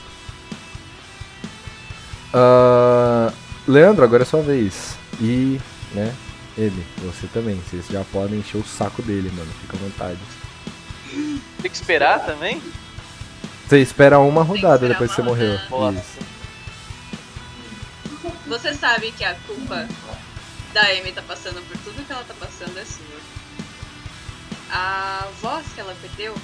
Ah, 2.38 3.32
Leandro, 3.66 4.04
agora 4.04 4.24
é 4.24 4.26
sua 4.26 4.42
vez. 4.42 4.98
E, 5.22 5.58
né, 5.94 6.14
ele, 6.58 6.86
você 6.98 7.28
também. 7.28 7.56
Vocês 7.56 7.88
já 7.88 8.04
podem 8.12 8.40
encher 8.40 8.58
o 8.58 8.66
saco 8.66 9.02
dele, 9.02 9.32
mano. 9.32 9.50
Fica 9.62 9.78
à 9.78 9.80
vontade. 9.80 10.20
Tem 11.62 11.72
que 11.72 11.78
esperar 11.78 12.26
também? 12.26 12.62
Você 13.66 13.80
espera 13.80 14.20
uma 14.20 14.44
rodada 14.44 14.86
depois 14.88 15.10
que 15.10 15.16
você 15.16 15.22
morreu. 15.22 15.58
Você 18.48 18.74
sabe 18.74 19.12
que 19.14 19.24
a 19.24 19.34
culpa 19.48 19.88
da 20.74 20.82
Amy 20.82 21.14
tá 21.14 21.22
passando 21.22 21.66
por 21.68 21.78
tudo 21.78 22.06
que 22.06 22.12
ela 22.12 22.24
tá 22.26 22.34
passando 22.40 22.78
é 22.78 22.84
sua. 22.84 23.06
A 24.70 25.28
voz 25.42 25.66
que 25.74 25.80
ela 25.80 25.96
perdeu 26.02 26.36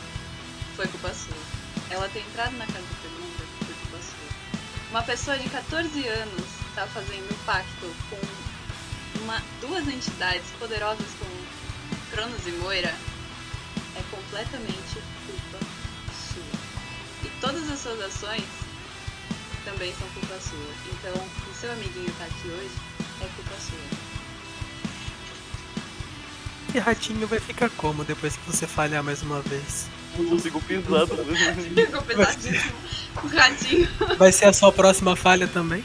foi 0.76 0.88
culpa 0.88 1.10
sua. 1.14 1.36
Ela 1.90 2.08
ter 2.08 2.20
entrado 2.20 2.58
na 2.58 2.66
casa 2.66 2.80
da 2.80 3.20
Uma 4.92 5.03
pessoa 5.03 5.38
de 5.38 5.48
14 5.48 6.06
anos 6.06 6.44
tá 6.76 6.86
fazendo 6.86 7.34
um 7.34 7.45
pacto 7.45 7.95
com 8.10 9.22
uma, 9.24 9.42
duas 9.61 9.88
entidades 9.88 10.50
poderosas 10.60 11.08
como 11.18 11.32
Cronos 12.11 12.45
e 12.45 12.52
Moira 12.61 12.94
é 13.95 14.03
completamente 14.11 15.02
culpa 15.26 15.66
sua. 16.34 16.44
E 17.24 17.32
todas 17.40 17.72
as 17.72 17.80
suas 17.80 18.02
ações 18.02 18.44
também 19.64 19.94
são 19.95 20.10
culpa 20.10 20.38
sua. 20.42 20.74
Então, 20.92 21.14
o 21.50 21.56
seu 21.56 21.72
amiguinho 21.72 22.14
tá 22.18 22.26
aqui 22.26 22.50
hoje 22.50 22.76
é 23.22 23.30
culpa 23.34 23.56
sua. 23.61 24.11
E 26.76 26.80
ratinho 26.80 27.28
vai 27.28 27.40
ficar 27.40 27.70
como 27.70 28.03
depois 28.03 28.36
que 28.36 28.45
você 28.45 28.68
falhar 28.68 29.02
mais 29.02 29.22
uma 29.24 29.40
vez? 29.42 29.88
Eu 30.19 30.40
sigo 30.40 30.61
pisando. 30.61 31.07
Ficou 31.75 32.01
pesadíssimo. 32.01 32.73
O 33.23 33.27
ratinho. 33.27 33.88
Vai 34.17 34.31
ser 34.31 34.45
a 34.45 34.53
sua 34.53 34.72
próxima 34.72 35.15
falha 35.15 35.48
também? 35.48 35.83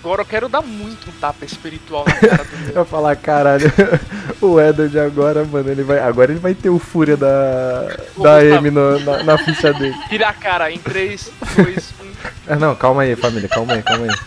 Agora 0.00 0.22
eu 0.22 0.26
quero 0.26 0.48
dar 0.48 0.62
muito 0.62 1.10
um 1.10 1.12
tapa 1.20 1.44
espiritual 1.44 2.04
na 2.06 2.14
cara 2.14 2.44
do 2.44 2.68
Eu 2.70 2.78
ia 2.78 2.84
falar, 2.84 3.16
caralho, 3.16 3.70
o 4.40 4.60
Edward 4.60 4.98
agora, 4.98 5.44
mano, 5.44 5.68
ele 5.70 5.82
vai. 5.82 5.98
Agora 5.98 6.30
ele 6.30 6.38
vai 6.40 6.54
ter 6.54 6.70
o 6.70 6.78
fúria 6.78 7.16
da. 7.16 7.96
Da 8.16 8.44
M 8.44 8.70
no- 8.70 8.98
na, 9.00 9.22
na 9.24 9.38
ficha 9.38 9.72
dele. 9.72 9.96
Vira 10.08 10.28
a 10.28 10.32
cara 10.32 10.70
em 10.70 10.78
3, 10.78 11.30
2, 11.56 11.94
1. 12.00 12.12
Ah, 12.48 12.56
não, 12.56 12.74
calma 12.76 13.02
aí, 13.02 13.16
família, 13.16 13.48
calma 13.48 13.74
aí, 13.74 13.82
calma 13.82 14.04
aí. 14.06 14.18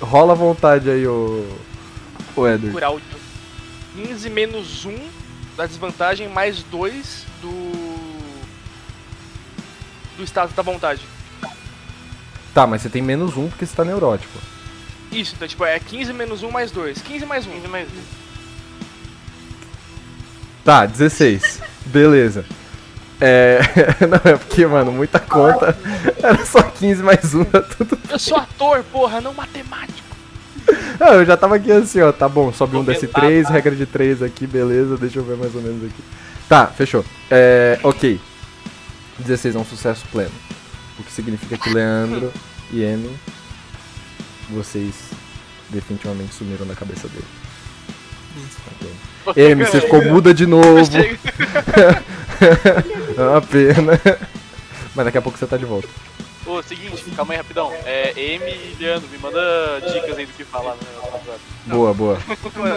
Rola 0.00 0.32
à 0.32 0.36
vontade 0.36 0.90
aí, 0.90 1.06
o. 1.06 1.46
O 2.36 2.46
Edward. 2.46 2.72
Por 2.72 2.84
áudio. 2.84 3.06
15 3.96 4.28
menos 4.30 4.84
1 4.84 4.96
da 5.56 5.66
desvantagem, 5.66 6.28
mais 6.28 6.62
2 6.64 7.26
do. 7.40 8.04
Do 10.16 10.24
status 10.24 10.54
da 10.54 10.62
vontade. 10.62 11.00
Tá, 12.52 12.66
mas 12.66 12.82
você 12.82 12.88
tem 12.88 13.02
menos 13.02 13.36
um 13.36 13.48
porque 13.48 13.66
você 13.66 13.74
tá 13.74 13.84
neurótico. 13.84 14.38
Isso, 15.10 15.34
então 15.34 15.46
tipo, 15.46 15.64
é 15.64 15.78
15 15.78 16.12
menos 16.12 16.42
1 16.42 16.50
mais 16.50 16.70
2. 16.70 17.02
15 17.02 17.26
mais 17.26 17.46
1. 17.46 17.50
15 17.50 17.68
mais 17.68 17.88
1. 17.88 17.90
Tá, 20.64 20.86
16. 20.86 21.60
Beleza. 21.86 22.44
É. 23.20 23.60
Não, 24.06 24.32
é 24.32 24.36
porque, 24.36 24.66
mano, 24.66 24.92
muita 24.92 25.18
conta. 25.18 25.76
Era 26.22 26.44
só 26.46 26.62
15 26.62 27.02
mais 27.02 27.34
um, 27.34 27.44
tá 27.44 27.60
tudo. 27.60 27.98
Eu 28.08 28.18
sou 28.18 28.36
ator, 28.36 28.82
porra, 28.84 29.20
não 29.20 29.34
matemático. 29.34 30.03
Ah, 31.00 31.14
eu 31.14 31.24
já 31.24 31.36
tava 31.36 31.56
aqui 31.56 31.72
assim, 31.72 32.00
ó. 32.00 32.12
Tá 32.12 32.28
bom, 32.28 32.52
sobe 32.52 32.76
um 32.76 32.84
desse 32.84 33.06
3, 33.06 33.48
regra 33.48 33.74
de 33.74 33.86
3 33.86 34.22
aqui, 34.22 34.46
beleza. 34.46 34.96
Deixa 34.96 35.18
eu 35.18 35.24
ver 35.24 35.36
mais 35.36 35.54
ou 35.54 35.62
menos 35.62 35.84
aqui. 35.84 36.02
Tá, 36.48 36.66
fechou. 36.66 37.04
É. 37.30 37.78
Ok. 37.82 38.20
16 39.18 39.54
é 39.54 39.58
um 39.58 39.64
sucesso 39.64 40.04
pleno. 40.10 40.32
O 40.98 41.02
que 41.02 41.12
significa 41.12 41.56
que 41.56 41.70
Leandro 41.70 42.32
e 42.70 42.84
Amy, 42.84 43.10
vocês 44.50 44.94
definitivamente 45.70 46.34
sumiram 46.34 46.66
da 46.66 46.74
cabeça 46.74 47.08
dele. 47.08 47.24
Ok. 49.26 49.52
Amy, 49.52 49.64
você 49.64 49.80
ficou 49.80 50.04
muda 50.04 50.34
de 50.34 50.46
novo. 50.46 50.90
é 53.16 53.22
uma 53.22 53.40
pena. 53.40 54.00
Mas 54.94 55.06
daqui 55.06 55.18
a 55.18 55.22
pouco 55.22 55.38
você 55.38 55.46
tá 55.46 55.56
de 55.56 55.64
volta. 55.64 55.88
Ô, 56.46 56.62
seguinte, 56.62 57.02
calma 57.16 57.32
aí 57.32 57.38
rapidão. 57.38 57.72
É, 57.84 58.10
Amy 58.10 58.50
e 58.52 58.76
Leandro, 58.78 59.08
me 59.08 59.18
manda 59.18 59.40
dicas 59.92 60.18
aí 60.18 60.26
do 60.26 60.32
que 60.32 60.44
falar 60.44 60.74
no 60.74 60.82
meu 60.82 61.12
WhatsApp. 61.12 61.40
Boa, 61.66 61.94
boa. 61.94 62.18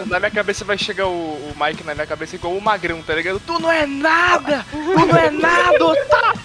Na 0.05 0.19
minha 0.19 0.31
cabeça 0.31 0.63
vai 0.63 0.77
chegar 0.77 1.07
o, 1.07 1.11
o 1.11 1.53
Mike 1.59 1.83
na 1.83 1.93
minha 1.93 2.07
cabeça 2.07 2.35
igual 2.35 2.53
o 2.53 2.61
magrão, 2.61 3.01
tá 3.01 3.13
ligado? 3.13 3.41
Tu 3.45 3.59
não 3.59 3.71
é 3.71 3.85
nada! 3.85 4.65
Tu 4.71 4.77
não 4.77 5.17
é 5.17 5.29
nada, 5.29 5.85
otário! 5.85 6.37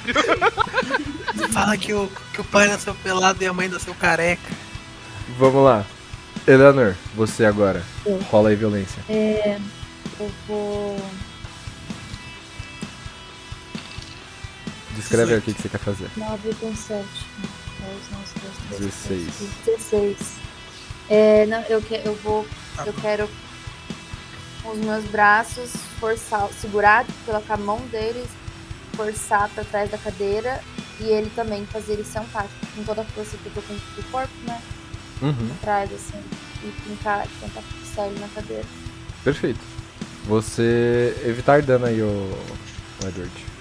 Fala 1.52 1.76
que 1.76 1.94
o, 1.94 2.10
que 2.32 2.40
o 2.40 2.44
pai 2.44 2.66
nasceu 2.66 2.94
pelado 2.94 3.42
e 3.42 3.46
a 3.46 3.52
mãe 3.52 3.68
nasceu 3.68 3.94
careca. 3.94 4.50
Vamos 5.38 5.64
lá. 5.64 5.84
Eleanor, 6.46 6.96
você 7.14 7.44
agora. 7.44 7.82
Eu. 8.04 8.18
Rola 8.30 8.48
aí 8.48 8.56
violência. 8.56 9.00
É, 9.08 9.58
eu 10.18 10.30
vou. 10.48 11.00
Descreve 14.96 15.32
aí 15.32 15.38
o 15.38 15.42
que, 15.42 15.54
que 15.54 15.62
você 15.62 15.68
quer 15.68 15.78
fazer. 15.78 16.10
9 16.16 16.54
com 16.54 16.74
7. 16.74 17.06
16. 18.78 19.26
16. 19.66 20.16
É, 21.08 21.46
não, 21.46 21.60
eu, 21.62 21.82
que, 21.82 21.94
eu 22.04 22.14
vou. 22.22 22.46
Eu 22.86 22.92
quero 22.94 23.28
com 24.62 24.70
os 24.70 24.78
meus 24.78 25.04
braços 25.06 25.70
forçar, 25.98 26.48
segurar 26.52 27.04
pela 27.26 27.40
com 27.40 27.52
a 27.52 27.56
mão 27.56 27.78
deles, 27.88 28.28
forçar 28.94 29.48
pra 29.50 29.64
trás 29.64 29.90
da 29.90 29.98
cadeira 29.98 30.60
e 31.00 31.04
ele 31.04 31.30
também 31.34 31.66
fazer 31.66 31.94
ele 31.94 32.04
sentar 32.04 32.46
com 32.74 32.84
toda 32.84 33.02
a 33.02 33.04
força 33.04 33.36
que 33.36 33.46
eu 33.46 33.52
tô 33.52 33.62
com 33.62 33.74
o 33.74 34.04
corpo, 34.10 34.32
né? 34.46 34.60
Uhum. 35.20 35.50
Atrás, 35.60 35.90
assim, 35.92 36.22
e 36.64 36.72
fincar, 36.82 37.26
tentar 37.40 37.60
fixar 37.60 38.06
ele 38.06 38.20
na 38.20 38.28
cadeira. 38.28 38.64
Perfeito. 39.24 39.60
Você 40.26 41.16
evitar 41.24 41.62
dano 41.62 41.86
aí, 41.86 42.00
o, 42.00 42.06
o 43.02 43.08
Edward. 43.08 43.51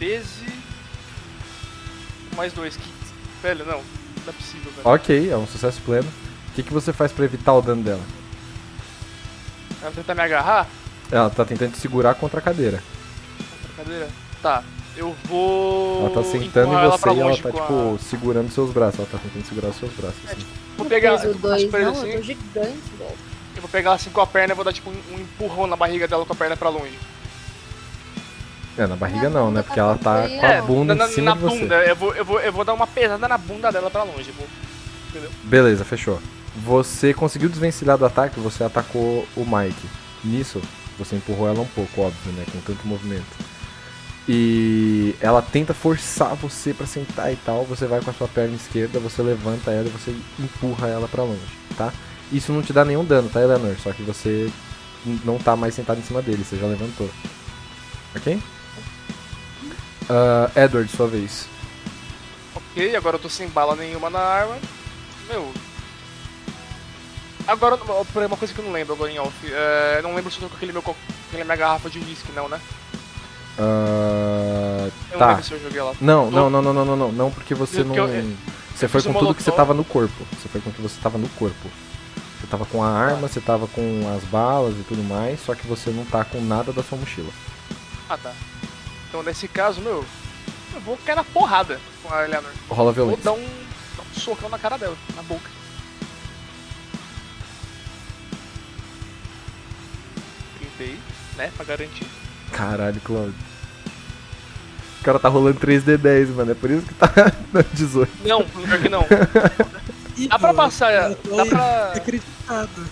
13 0.00 0.24
mais 2.34 2.52
2, 2.54 2.74
15. 2.76 2.88
Velho, 3.42 3.64
não, 3.66 3.78
não 3.78 3.82
é 4.28 4.32
possível, 4.32 4.72
velho. 4.72 4.82
Ok, 4.88 5.30
é 5.30 5.36
um 5.36 5.46
sucesso 5.46 5.80
pleno. 5.82 6.08
O 6.48 6.52
que, 6.54 6.62
que 6.62 6.72
você 6.72 6.90
faz 6.92 7.12
pra 7.12 7.24
evitar 7.26 7.52
o 7.52 7.60
dano 7.60 7.82
dela? 7.82 8.00
Ela 9.82 9.90
tentar 9.92 10.14
me 10.14 10.22
agarrar? 10.22 10.66
Ela 11.12 11.28
tá 11.30 11.44
tentando 11.44 11.72
te 11.72 11.78
segurar 11.78 12.14
contra 12.14 12.38
a 12.38 12.42
cadeira. 12.42 12.82
Contra 13.38 13.72
a 13.72 13.84
cadeira? 13.84 14.08
Tá, 14.42 14.64
eu 14.96 15.14
vou. 15.24 16.00
Ela 16.06 16.10
tá 16.10 16.22
sentando 16.24 16.72
em 16.72 16.90
você 16.90 17.10
e 17.10 17.20
ela 17.20 17.36
tá, 17.36 17.50
com 17.50 17.58
a- 17.58 17.62
tipo, 17.62 17.98
segurando 18.08 18.50
seus 18.50 18.72
braços. 18.72 19.00
Ela 19.00 19.08
tá 19.12 19.18
tentando 19.18 19.46
segurar 19.46 19.68
os 19.68 19.76
seus 19.76 19.92
braços. 19.92 20.18
assim. 20.30 20.46
Vou 20.78 20.86
pegar. 20.86 21.10
Eu 21.10 21.18
vou 21.18 21.26
fazer 21.34 21.38
2, 21.66 21.70
pra 21.70 21.80
ele 21.80 21.90
não, 21.90 21.98
assim, 21.98 22.08
eu 22.10 22.16
tô 22.20 22.22
gigante, 22.22 22.78
velho. 22.98 23.18
Eu 23.56 23.62
vou 23.62 23.70
pegar 23.70 23.90
ela 23.90 23.96
assim 23.96 24.08
com 24.10 24.20
a 24.22 24.26
perna 24.26 24.54
e 24.54 24.56
vou 24.56 24.64
dar 24.64 24.72
tipo 24.72 24.88
um, 24.88 25.14
um 25.14 25.20
empurrão 25.20 25.66
na 25.66 25.76
barriga 25.76 26.08
dela 26.08 26.24
com 26.24 26.32
a 26.32 26.36
perna 26.36 26.56
pra 26.56 26.70
longe. 26.70 26.98
É, 28.78 28.86
na 28.86 28.96
barriga 28.96 29.28
não, 29.28 29.50
né? 29.50 29.62
Porque 29.62 29.78
ela 29.78 29.98
tá 29.98 30.26
com 30.28 30.46
a 30.46 30.62
bunda 30.62 30.94
na, 30.94 31.06
em 31.06 31.08
cima 31.08 31.30
na 31.30 31.36
de 31.36 31.42
você. 31.42 31.58
bunda. 31.58 31.74
Eu 31.84 31.96
vou, 31.96 32.14
eu, 32.14 32.24
vou, 32.24 32.40
eu 32.40 32.52
vou 32.52 32.64
dar 32.64 32.72
uma 32.72 32.86
pesada 32.86 33.28
na 33.28 33.36
bunda 33.36 33.70
dela 33.70 33.90
pra 33.90 34.04
longe. 34.04 34.30
Vou, 34.32 34.46
entendeu? 35.10 35.30
Beleza, 35.44 35.84
fechou. 35.84 36.20
Você 36.64 37.12
conseguiu 37.12 37.48
desvencilhar 37.48 37.98
do 37.98 38.04
ataque, 38.06 38.40
você 38.40 38.64
atacou 38.64 39.26
o 39.36 39.44
Mike. 39.44 39.88
Nisso, 40.24 40.60
você 40.98 41.16
empurrou 41.16 41.48
ela 41.48 41.60
um 41.60 41.66
pouco, 41.66 42.02
óbvio, 42.02 42.32
né? 42.32 42.44
Com 42.52 42.60
tanto 42.60 42.86
movimento. 42.86 43.50
E 44.28 45.14
ela 45.20 45.42
tenta 45.42 45.74
forçar 45.74 46.34
você 46.36 46.72
pra 46.72 46.86
sentar 46.86 47.32
e 47.32 47.36
tal. 47.36 47.64
Você 47.64 47.86
vai 47.86 48.00
com 48.00 48.10
a 48.10 48.14
sua 48.14 48.28
perna 48.28 48.54
esquerda, 48.54 49.00
você 49.00 49.22
levanta 49.22 49.70
ela 49.70 49.88
e 49.88 49.90
você 49.90 50.14
empurra 50.38 50.88
ela 50.88 51.08
pra 51.08 51.22
longe, 51.24 51.40
tá? 51.76 51.92
Isso 52.32 52.52
não 52.52 52.62
te 52.62 52.72
dá 52.72 52.84
nenhum 52.84 53.04
dano, 53.04 53.28
tá, 53.28 53.40
Eleanor? 53.40 53.74
Só 53.82 53.92
que 53.92 54.02
você 54.02 54.48
não 55.24 55.38
tá 55.38 55.56
mais 55.56 55.74
sentado 55.74 55.98
em 55.98 56.04
cima 56.04 56.22
dele, 56.22 56.44
você 56.44 56.56
já 56.56 56.66
levantou. 56.66 57.10
Ok? 58.14 58.40
Ah, 60.10 60.50
Edward, 60.56 60.90
sua 60.90 61.06
vez. 61.06 61.46
Ok, 62.54 62.96
agora 62.96 63.14
eu 63.14 63.20
tô 63.20 63.28
sem 63.28 63.46
bala 63.48 63.76
nenhuma 63.76 64.10
na 64.10 64.18
arma. 64.18 64.58
Meu. 65.28 65.52
Agora, 67.46 67.76
uma 67.76 68.36
coisa 68.36 68.52
que 68.52 68.60
eu 68.60 68.64
não 68.64 68.72
lembro 68.72 68.94
agora 68.94 69.10
em 69.10 69.18
off. 69.20 69.32
É, 69.44 70.00
não 70.02 70.14
lembro 70.14 70.30
se 70.30 70.38
eu 70.38 70.42
tô 70.42 70.48
com 70.48 70.56
aquele 70.56 70.72
meu, 70.72 70.80
aquela 70.80 71.44
minha 71.44 71.56
garrafa 71.56 71.88
de 71.88 72.00
whisky, 72.00 72.32
não, 72.32 72.48
né? 72.48 72.60
Ah, 73.58 74.88
Eu 74.88 74.92
não 75.12 75.18
tá. 75.18 75.28
lembro 75.28 75.44
se 75.44 75.52
eu 75.52 75.60
joguei 75.60 75.80
lá. 75.80 75.94
Não, 76.00 76.30
não, 76.30 76.50
não, 76.50 76.60
não, 76.62 76.72
não, 76.74 76.84
não, 76.84 76.96
não, 76.96 77.12
não, 77.12 77.30
porque 77.30 77.54
você 77.54 77.84
não. 77.84 77.94
Porque 77.94 78.00
eu- 78.00 78.36
Você 78.74 78.84
eu 78.86 78.88
foi 78.88 79.02
com 79.02 79.12
tudo 79.12 79.34
que 79.34 79.42
você 79.42 79.52
tava 79.52 79.74
no 79.74 79.84
corpo. 79.84 80.26
Você 80.32 80.48
foi 80.48 80.60
com 80.60 80.70
o 80.70 80.72
que 80.72 80.82
você 80.82 81.00
tava 81.00 81.18
no 81.18 81.28
corpo. 81.30 81.68
Você 82.40 82.46
tava 82.46 82.64
com 82.64 82.82
a 82.82 82.88
arma, 82.88 83.28
você 83.28 83.40
tava 83.40 83.66
com 83.68 84.12
as 84.16 84.24
balas 84.24 84.74
e 84.78 84.82
tudo 84.82 85.02
mais, 85.04 85.40
só 85.44 85.54
que 85.54 85.66
você 85.66 85.90
não 85.90 86.04
tá 86.06 86.24
com 86.24 86.40
nada 86.40 86.72
da 86.72 86.82
sua 86.82 86.96
mochila. 86.98 87.30
Ah, 88.08 88.16
tá. 88.16 88.32
Então, 89.10 89.22
nesse 89.24 89.48
caso, 89.48 89.80
meu, 89.80 90.04
eu 90.72 90.80
vou 90.82 90.96
cair 91.04 91.16
na 91.16 91.24
porrada 91.24 91.80
com 92.02 92.14
a 92.14 92.24
Eleanor. 92.24 92.50
Rola 92.68 92.92
Vou 92.92 93.06
violência. 93.06 93.24
dar 93.24 93.32
um, 93.32 93.44
dar 93.96 94.02
um 94.02 94.20
socão 94.20 94.48
na 94.48 94.58
cara 94.58 94.78
dela, 94.78 94.96
na 95.16 95.22
boca. 95.24 95.50
Tentei, 100.58 100.98
né, 101.36 101.50
pra 101.56 101.64
garantir. 101.64 102.06
Caralho, 102.52 103.00
Claudio. 103.00 103.34
O 105.00 105.02
cara 105.04 105.18
tá 105.18 105.28
rolando 105.28 105.58
3D10, 105.58 106.28
mano. 106.34 106.52
É 106.52 106.54
por 106.54 106.70
isso 106.70 106.86
que 106.86 106.94
tá 106.94 107.08
18. 107.72 108.10
Não, 108.28 108.44
pior 108.44 108.78
que 108.80 108.88
não. 108.88 109.06
Dá 110.28 110.38
pra 110.38 110.52
passar, 110.52 111.10
dá 111.10 111.46
pra... 111.46 111.92
Acreditado. 111.94 112.86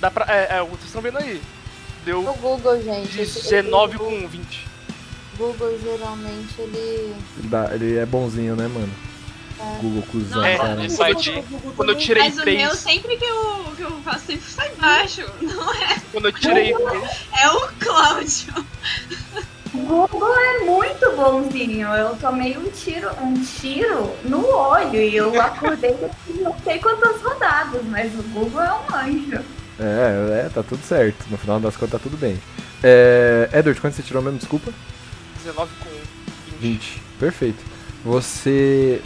Dá 0.00 0.10
pra... 0.10 0.24
É, 0.32 0.58
é, 0.58 0.62
vocês 0.62 0.84
estão 0.84 1.02
vendo 1.02 1.18
aí. 1.18 1.42
Deu 2.04 2.20
O 2.20 2.34
Google, 2.34 2.80
gente. 2.80 3.20
esse- 3.20 3.42
19 3.42 3.96
esse- 3.96 3.98
com 4.04 4.28
20. 4.28 4.66
Google 5.36 5.78
geralmente 5.82 6.54
ele. 6.58 7.14
Ele, 7.38 7.48
dá- 7.48 7.70
ele 7.74 7.96
é 7.96 8.06
bonzinho, 8.06 8.56
né, 8.56 8.66
mano? 8.68 8.90
É. 9.58 9.78
Google 9.80 10.02
cuzão, 10.10 10.44
É, 10.44 10.56
cara. 10.56 10.76
quando 10.76 11.08
eu, 11.08 11.14
ti- 11.14 11.44
quando 11.76 11.88
eu 11.90 11.96
tirei 11.98 12.22
Mas 12.24 12.32
o 12.34 12.36
meu, 12.36 12.44
3, 12.44 12.72
sempre 12.78 13.16
que 13.16 13.24
eu, 13.24 13.64
que 13.76 13.82
eu 13.82 13.90
faço, 14.02 14.26
sempre 14.26 14.50
sai 14.50 14.70
baixo. 14.78 15.22
Não 15.40 15.72
é? 15.74 15.96
quando 16.12 16.26
eu 16.26 16.32
tirei 16.32 16.72
É 16.72 17.48
o 17.50 17.68
Cláudio. 17.78 18.66
Google 19.74 20.34
é 20.38 20.58
muito 20.64 21.10
bonzinho. 21.16 21.88
Eu 21.88 22.16
tomei 22.16 22.56
um 22.56 22.68
tiro, 22.70 23.10
um 23.22 23.34
tiro 23.42 24.10
no 24.24 24.46
olho 24.46 24.94
e 24.96 25.16
eu 25.16 25.38
acordei 25.40 25.94
não 26.40 26.54
sei 26.64 26.78
quantas 26.78 27.20
rodadas, 27.22 27.82
mas 27.84 28.12
o 28.14 28.22
Google 28.24 28.62
é 28.62 28.72
um 28.72 28.94
anjo. 28.96 29.40
É, 29.78 30.46
é, 30.46 30.50
tá 30.52 30.62
tudo 30.62 30.82
certo. 30.82 31.26
No 31.30 31.36
final 31.36 31.60
das 31.60 31.76
contas 31.76 31.92
tá 31.92 31.98
tudo 31.98 32.16
bem. 32.16 32.40
É, 32.82 33.48
Edward, 33.52 33.78
quanto 33.80 33.94
você 33.94 34.02
tirou 34.02 34.22
mesmo? 34.22 34.38
Desculpa? 34.38 34.72
19 35.46 35.70
com 35.80 35.90
20. 36.58 37.02
Perfeito. 37.18 37.64
Você. 38.04 39.00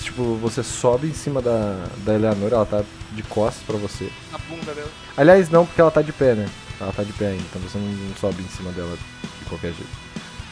Tipo, 0.00 0.36
você 0.36 0.62
sobe 0.62 1.08
em 1.08 1.14
cima 1.14 1.40
da, 1.40 1.86
da 2.04 2.14
Eleanor, 2.14 2.52
ela 2.52 2.66
tá 2.66 2.84
de 3.12 3.22
costas 3.24 3.62
pra 3.66 3.76
você. 3.76 4.10
na 4.30 4.38
bunda 4.38 4.72
dela. 4.72 4.90
Aliás, 5.16 5.48
não, 5.50 5.66
porque 5.66 5.80
ela 5.80 5.90
tá 5.90 6.02
de 6.02 6.12
pé, 6.12 6.34
né? 6.34 6.48
Ela 6.78 6.92
tá 6.92 7.02
de 7.02 7.12
pé 7.12 7.28
ainda, 7.28 7.42
então 7.42 7.60
você 7.62 7.78
não, 7.78 8.16
sobe 8.16 8.42
em 8.42 8.48
cima 8.48 8.70
dela 8.72 8.96
de 8.96 9.48
qualquer 9.48 9.72
jeito. 9.72 9.90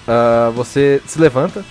Ah, 0.08 0.50
você 0.54 1.00
se 1.06 1.20
levanta, 1.20 1.64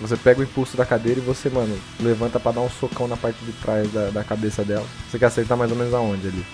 você 0.00 0.16
pega 0.16 0.40
o 0.40 0.44
impulso 0.44 0.76
da 0.76 0.86
cadeira 0.86 1.20
e 1.20 1.22
você, 1.22 1.50
mano, 1.50 1.78
levanta 2.00 2.38
pra 2.38 2.52
dar 2.52 2.60
um 2.60 2.70
socão 2.70 3.08
na 3.08 3.16
parte 3.16 3.44
de 3.44 3.52
trás 3.52 3.92
da, 3.92 4.10
da 4.10 4.24
cabeça 4.24 4.64
dela. 4.64 4.86
Você 5.10 5.18
quer 5.18 5.26
acertar 5.26 5.58
mais 5.58 5.70
ou 5.70 5.76
menos 5.76 5.92
aonde 5.92 6.28
ali? 6.28 6.46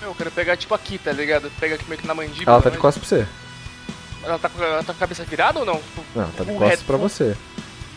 Eu 0.00 0.14
quero 0.14 0.30
pegar 0.30 0.56
tipo 0.56 0.74
aqui, 0.74 0.98
tá 0.98 1.12
ligado? 1.12 1.50
Pega 1.60 1.76
aqui 1.76 1.84
meio 1.88 2.00
que 2.00 2.06
na 2.06 2.14
mandíbula. 2.14 2.56
Ela 2.56 2.62
tá 2.62 2.70
de 2.70 2.78
costas 2.78 3.06
pra 3.06 3.18
você. 3.18 3.43
Ela 4.24 4.38
tá, 4.38 4.48
com- 4.48 4.62
ela 4.62 4.78
tá 4.82 4.92
com 4.92 4.92
a 4.92 5.00
cabeça 5.00 5.24
virada 5.24 5.58
ou 5.60 5.66
não? 5.66 5.76
Tipo, 5.76 6.04
Não, 6.14 6.30
tá 6.30 6.44
de 6.44 6.50
um 6.50 6.58
costas 6.58 6.82
pra 6.82 6.96
você. 6.96 7.36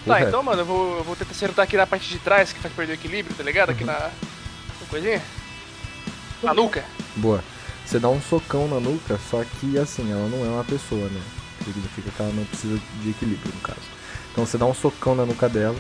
Tá, 0.05 0.21
então, 0.21 0.41
mano, 0.43 0.61
eu 0.61 0.65
vou, 0.65 0.97
eu 0.97 1.03
vou 1.03 1.15
tentar 1.15 1.31
acertar 1.31 1.63
aqui 1.63 1.75
na 1.75 1.85
parte 1.87 2.07
de 2.09 2.19
trás, 2.19 2.53
que 2.53 2.59
faz 2.59 2.73
perder 2.73 2.93
o 2.93 2.95
equilíbrio, 2.95 3.35
tá 3.35 3.43
ligado? 3.43 3.71
Aqui 3.71 3.83
na. 3.83 3.93
na 3.93 4.87
coisinha. 4.89 5.21
Na 6.41 6.53
nuca. 6.53 6.83
Boa. 7.15 7.43
Você 7.85 7.99
dá 7.99 8.07
um 8.09 8.21
socão 8.21 8.67
na 8.67 8.79
nuca, 8.79 9.19
só 9.29 9.43
que 9.59 9.77
assim, 9.77 10.11
ela 10.11 10.27
não 10.29 10.45
é 10.45 10.49
uma 10.49 10.63
pessoa, 10.63 11.07
né? 11.09 11.21
Significa 11.63 12.09
que 12.11 12.21
ela 12.21 12.31
não 12.33 12.45
precisa 12.45 12.79
de 13.01 13.09
equilíbrio, 13.09 13.53
no 13.53 13.61
caso. 13.61 13.79
Então 14.31 14.45
você 14.45 14.57
dá 14.57 14.65
um 14.65 14.73
socão 14.73 15.15
na 15.15 15.25
nuca 15.25 15.49
dela, 15.49 15.75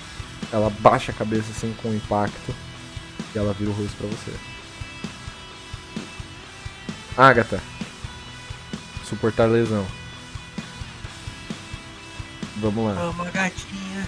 ela 0.51 0.69
baixa 0.69 1.11
a 1.11 1.15
cabeça 1.15 1.51
assim 1.51 1.73
com 1.81 1.93
impacto 1.93 2.55
e 3.33 3.37
ela 3.37 3.53
vira 3.53 3.69
o 3.71 3.73
rosto 3.73 3.95
pra 3.97 4.07
você. 4.07 4.31
Agatha. 7.17 7.61
Suportar 9.05 9.45
lesão. 9.45 9.85
Vamos 12.59 12.85
lá. 12.87 12.93
Vamos, 13.11 13.31
gatinha. 13.31 14.07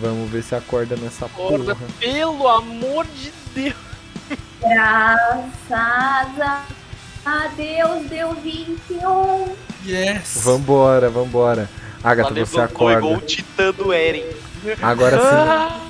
Vamos 0.00 0.30
ver 0.30 0.42
se 0.42 0.54
acorda 0.54 0.96
nessa 0.96 1.26
Acorda, 1.26 1.74
porra. 1.74 1.86
pelo 2.00 2.48
amor 2.48 3.06
de 3.06 3.32
Deus. 3.54 3.74
Graças 4.60 6.40
a- 6.40 6.64
Deus 7.56 8.08
deu 8.08 8.34
21. 8.34 9.54
Yes. 9.86 10.38
Vambora, 10.42 11.08
vambora. 11.10 11.68
Agatha, 12.02 12.30
você 12.30 12.34
levantou 12.58 12.90
igual 12.90 13.12
acorda. 13.12 13.24
o 13.24 13.26
titã 13.26 13.70
do 13.72 13.92
Eren. 13.92 14.24
Agora 14.80 15.18
sim. 15.18 15.24
Ah! 15.26 15.80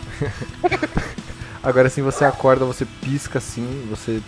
Agora 1.62 1.88
sim 1.88 2.02
você 2.02 2.24
acorda, 2.24 2.64
você 2.64 2.84
pisca 2.84 3.38
assim, 3.38 3.86
você 3.88 4.20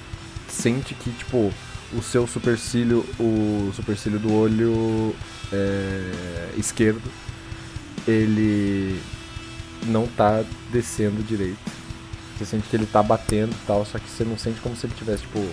sente 0.48 0.94
que, 0.94 1.10
tipo, 1.10 1.52
o 1.92 2.02
seu 2.02 2.26
supercílio, 2.26 3.04
o 3.18 3.72
supercílio 3.74 4.18
do 4.18 4.32
olho 4.32 5.14
é, 5.54 6.50
esquerdo, 6.56 7.10
ele 8.06 9.00
não 9.86 10.06
tá 10.06 10.44
descendo 10.70 11.22
direito. 11.22 11.58
Você 12.36 12.44
sente 12.44 12.68
que 12.68 12.76
ele 12.76 12.86
tá 12.86 13.02
batendo 13.02 13.52
e 13.52 13.66
tal, 13.66 13.84
só 13.86 13.98
que 13.98 14.08
você 14.08 14.24
não 14.24 14.36
sente 14.36 14.60
como 14.60 14.76
se 14.76 14.86
ele 14.86 14.94
tivesse, 14.94 15.22
tipo, 15.22 15.46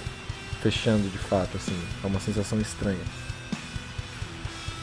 fechando 0.61 1.07
de 1.09 1.17
fato, 1.17 1.57
assim. 1.57 1.77
É 2.03 2.07
uma 2.07 2.19
sensação 2.19 2.59
estranha. 2.59 3.03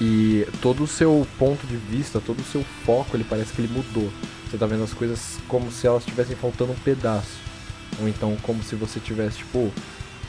E 0.00 0.46
todo 0.62 0.84
o 0.84 0.86
seu 0.86 1.26
ponto 1.38 1.66
de 1.66 1.76
vista, 1.76 2.20
todo 2.20 2.38
o 2.38 2.44
seu 2.44 2.64
foco, 2.84 3.16
ele 3.16 3.24
parece 3.24 3.52
que 3.52 3.60
ele 3.60 3.72
mudou. 3.72 4.12
Você 4.48 4.56
tá 4.56 4.64
vendo 4.64 4.84
as 4.84 4.92
coisas 4.92 5.38
como 5.48 5.72
se 5.72 5.86
elas 5.86 6.02
estivessem 6.02 6.36
faltando 6.36 6.72
um 6.72 6.76
pedaço. 6.76 7.36
Ou 8.00 8.08
então 8.08 8.36
como 8.42 8.62
se 8.62 8.76
você 8.76 9.00
tivesse, 9.00 9.38
tipo, 9.38 9.72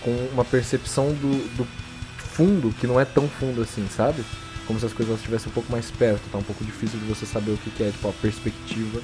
com 0.02 0.12
uma 0.34 0.44
percepção 0.44 1.14
do, 1.14 1.56
do 1.56 1.68
fundo 2.18 2.74
que 2.80 2.88
não 2.88 3.00
é 3.00 3.06
tão 3.06 3.28
fundo 3.28 3.62
assim, 3.62 3.88
sabe? 3.96 4.24
Como 4.70 4.80
se 4.80 4.86
as 4.86 4.94
coisas 4.94 5.16
estivessem 5.16 5.50
um 5.50 5.52
pouco 5.52 5.72
mais 5.72 5.90
perto, 5.90 6.22
tá 6.32 6.38
um 6.38 6.44
pouco 6.44 6.64
difícil 6.64 7.00
de 7.00 7.06
você 7.08 7.26
saber 7.26 7.50
o 7.50 7.58
que, 7.58 7.72
que 7.72 7.82
é, 7.82 7.90
tipo, 7.90 8.08
a 8.08 8.14
perspectiva 8.14 9.02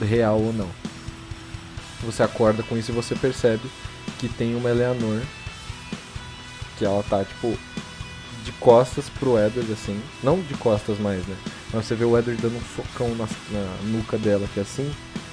real 0.00 0.40
ou 0.40 0.52
não. 0.52 0.68
Você 2.02 2.20
acorda 2.20 2.64
com 2.64 2.76
isso 2.76 2.90
e 2.90 2.94
você 2.94 3.14
percebe 3.14 3.62
que 4.18 4.28
tem 4.28 4.56
uma 4.56 4.68
Eleanor 4.68 5.22
que 6.76 6.84
ela 6.84 7.00
tá, 7.04 7.24
tipo, 7.24 7.56
de 8.44 8.50
costas 8.58 9.08
pro 9.08 9.38
Edward, 9.38 9.72
assim. 9.72 10.02
Não 10.20 10.40
de 10.40 10.54
costas 10.54 10.98
mais, 10.98 11.24
né? 11.28 11.36
Mas 11.72 11.86
você 11.86 11.94
vê 11.94 12.04
o 12.04 12.18
Edward 12.18 12.42
dando 12.42 12.56
um 12.56 12.74
socão 12.74 13.14
na, 13.14 13.28
na 13.52 13.82
nuca 13.84 14.18
dela, 14.18 14.48
que 14.52 14.58
é 14.58 14.64
assim. 14.64 14.92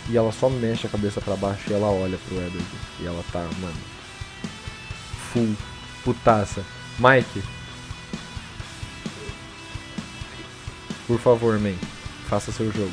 E 0.10 0.16
ela 0.16 0.32
só 0.32 0.48
mexe 0.48 0.86
a 0.86 0.92
cabeça 0.92 1.20
pra 1.20 1.36
baixo 1.36 1.72
e 1.72 1.74
ela 1.74 1.88
olha 1.88 2.20
pro 2.28 2.38
Edward. 2.38 2.68
E 3.00 3.08
ela 3.08 3.24
tá, 3.32 3.40
mano. 3.40 3.74
Full 5.34 5.56
putaça. 6.04 6.64
Mike. 7.00 7.55
Por 11.08 11.20
favor, 11.20 11.60
man. 11.60 11.76
Faça 12.30 12.52
seu 12.52 12.72
jogo. 12.72 12.92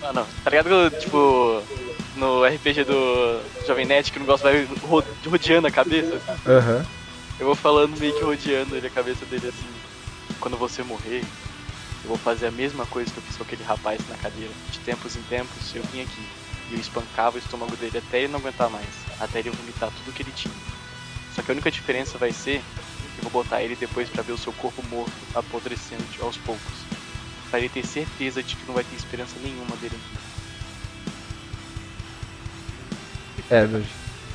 Mano, 0.00 0.26
tá 0.44 0.50
ligado 0.50 0.90
que, 0.90 1.00
tipo, 1.00 1.62
no 2.16 2.44
RPG 2.44 2.84
do 2.84 3.40
Jovem 3.66 3.84
Nerd 3.86 4.10
que 4.10 4.18
o 4.18 4.20
negócio 4.20 4.44
vai 4.44 4.64
ro- 4.82 5.04
rodeando 5.26 5.66
a 5.66 5.70
cabeça? 5.70 6.20
Aham. 6.46 6.84
Eu 7.38 7.46
vou 7.46 7.54
falando 7.54 7.98
meio 7.98 8.14
que 8.14 8.22
rodeando 8.24 8.76
ele, 8.76 8.86
a 8.86 8.90
cabeça 8.90 9.24
dele 9.26 9.48
assim. 9.48 9.68
Quando 10.40 10.56
você 10.56 10.82
morrer, 10.82 11.20
eu 12.02 12.08
vou 12.08 12.16
fazer 12.16 12.46
a 12.46 12.50
mesma 12.50 12.86
coisa 12.86 13.10
que 13.10 13.18
eu 13.18 13.22
fiz 13.22 13.36
com 13.36 13.42
aquele 13.42 13.64
rapaz 13.64 14.00
na 14.08 14.16
cadeira. 14.16 14.52
De 14.70 14.78
tempos 14.80 15.16
em 15.16 15.22
tempos, 15.22 15.74
eu 15.74 15.82
vim 15.92 16.00
aqui 16.02 16.22
e 16.70 16.74
eu 16.74 16.80
espancava 16.80 17.36
o 17.36 17.38
estômago 17.38 17.76
dele 17.76 17.98
até 17.98 18.18
ele 18.20 18.28
não 18.32 18.38
aguentar 18.40 18.70
mais. 18.70 18.86
Até 19.20 19.40
ele 19.40 19.50
vomitar 19.50 19.90
tudo 19.90 20.14
que 20.14 20.22
ele 20.22 20.32
tinha. 20.32 20.54
Só 21.34 21.42
que 21.42 21.50
a 21.50 21.54
única 21.54 21.70
diferença 21.70 22.16
vai 22.18 22.32
ser 22.32 22.62
eu 23.18 23.28
vou 23.30 23.42
botar 23.42 23.62
ele 23.62 23.76
depois 23.76 24.08
pra 24.08 24.22
ver 24.22 24.32
o 24.32 24.38
seu 24.38 24.52
corpo 24.52 24.82
morto 24.88 25.12
apodrecendo 25.34 26.02
de- 26.12 26.20
aos 26.22 26.36
poucos. 26.38 26.72
Pra 27.50 27.58
ele 27.58 27.68
ter 27.68 27.84
certeza 27.86 28.42
de 28.42 28.54
que 28.56 28.66
não 28.66 28.74
vai 28.74 28.84
ter 28.84 28.94
esperança 28.96 29.34
nenhuma 29.42 29.74
dele. 29.76 29.98
Edward. 33.50 33.86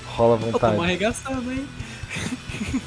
Rola 0.08 0.38
vontade. 0.38 0.60
tamo 0.74 0.84
arregaçando, 0.84 1.52
hein? 1.52 1.68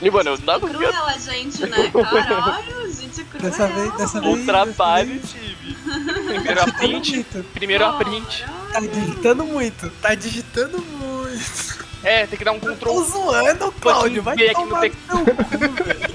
E, 0.00 0.10
mano, 0.12 0.30
eu 0.30 0.38
não 0.38 0.60
Cruel 0.60 1.04
a 1.06 1.18
gente, 1.18 1.66
né? 1.66 1.90
Caralho, 1.90 2.92
gente 2.94 3.24
cruel. 3.24 3.50
Dessa 3.50 3.66
vez, 3.66 3.92
dessa 3.96 4.20
vez. 4.20 4.40
O 4.40 4.44
trabalho 4.46 5.20
tive. 5.20 5.74
Primeiro 6.24 6.60
a 6.62 6.72
print. 6.72 7.26
Primeiro 7.52 7.84
a 7.84 7.92
print. 7.94 8.44
Tá 8.72 8.80
digitando 8.80 9.44
muito. 9.44 9.90
Tá 10.00 10.14
digitando 10.14 10.78
muito. 10.80 11.77
É, 12.04 12.26
tem 12.26 12.38
que 12.38 12.44
dar 12.44 12.52
um 12.52 12.60
Tô 12.60 12.68
control. 12.68 13.04
zoando, 13.04 13.72
Cláudio. 13.80 14.22
Vai 14.22 14.34
aqui 14.34 14.46
no 14.54 14.68
tomar 14.68 14.80
tec- 14.82 14.94
no 15.10 15.24
teu 15.24 15.34
cu, 15.34 15.44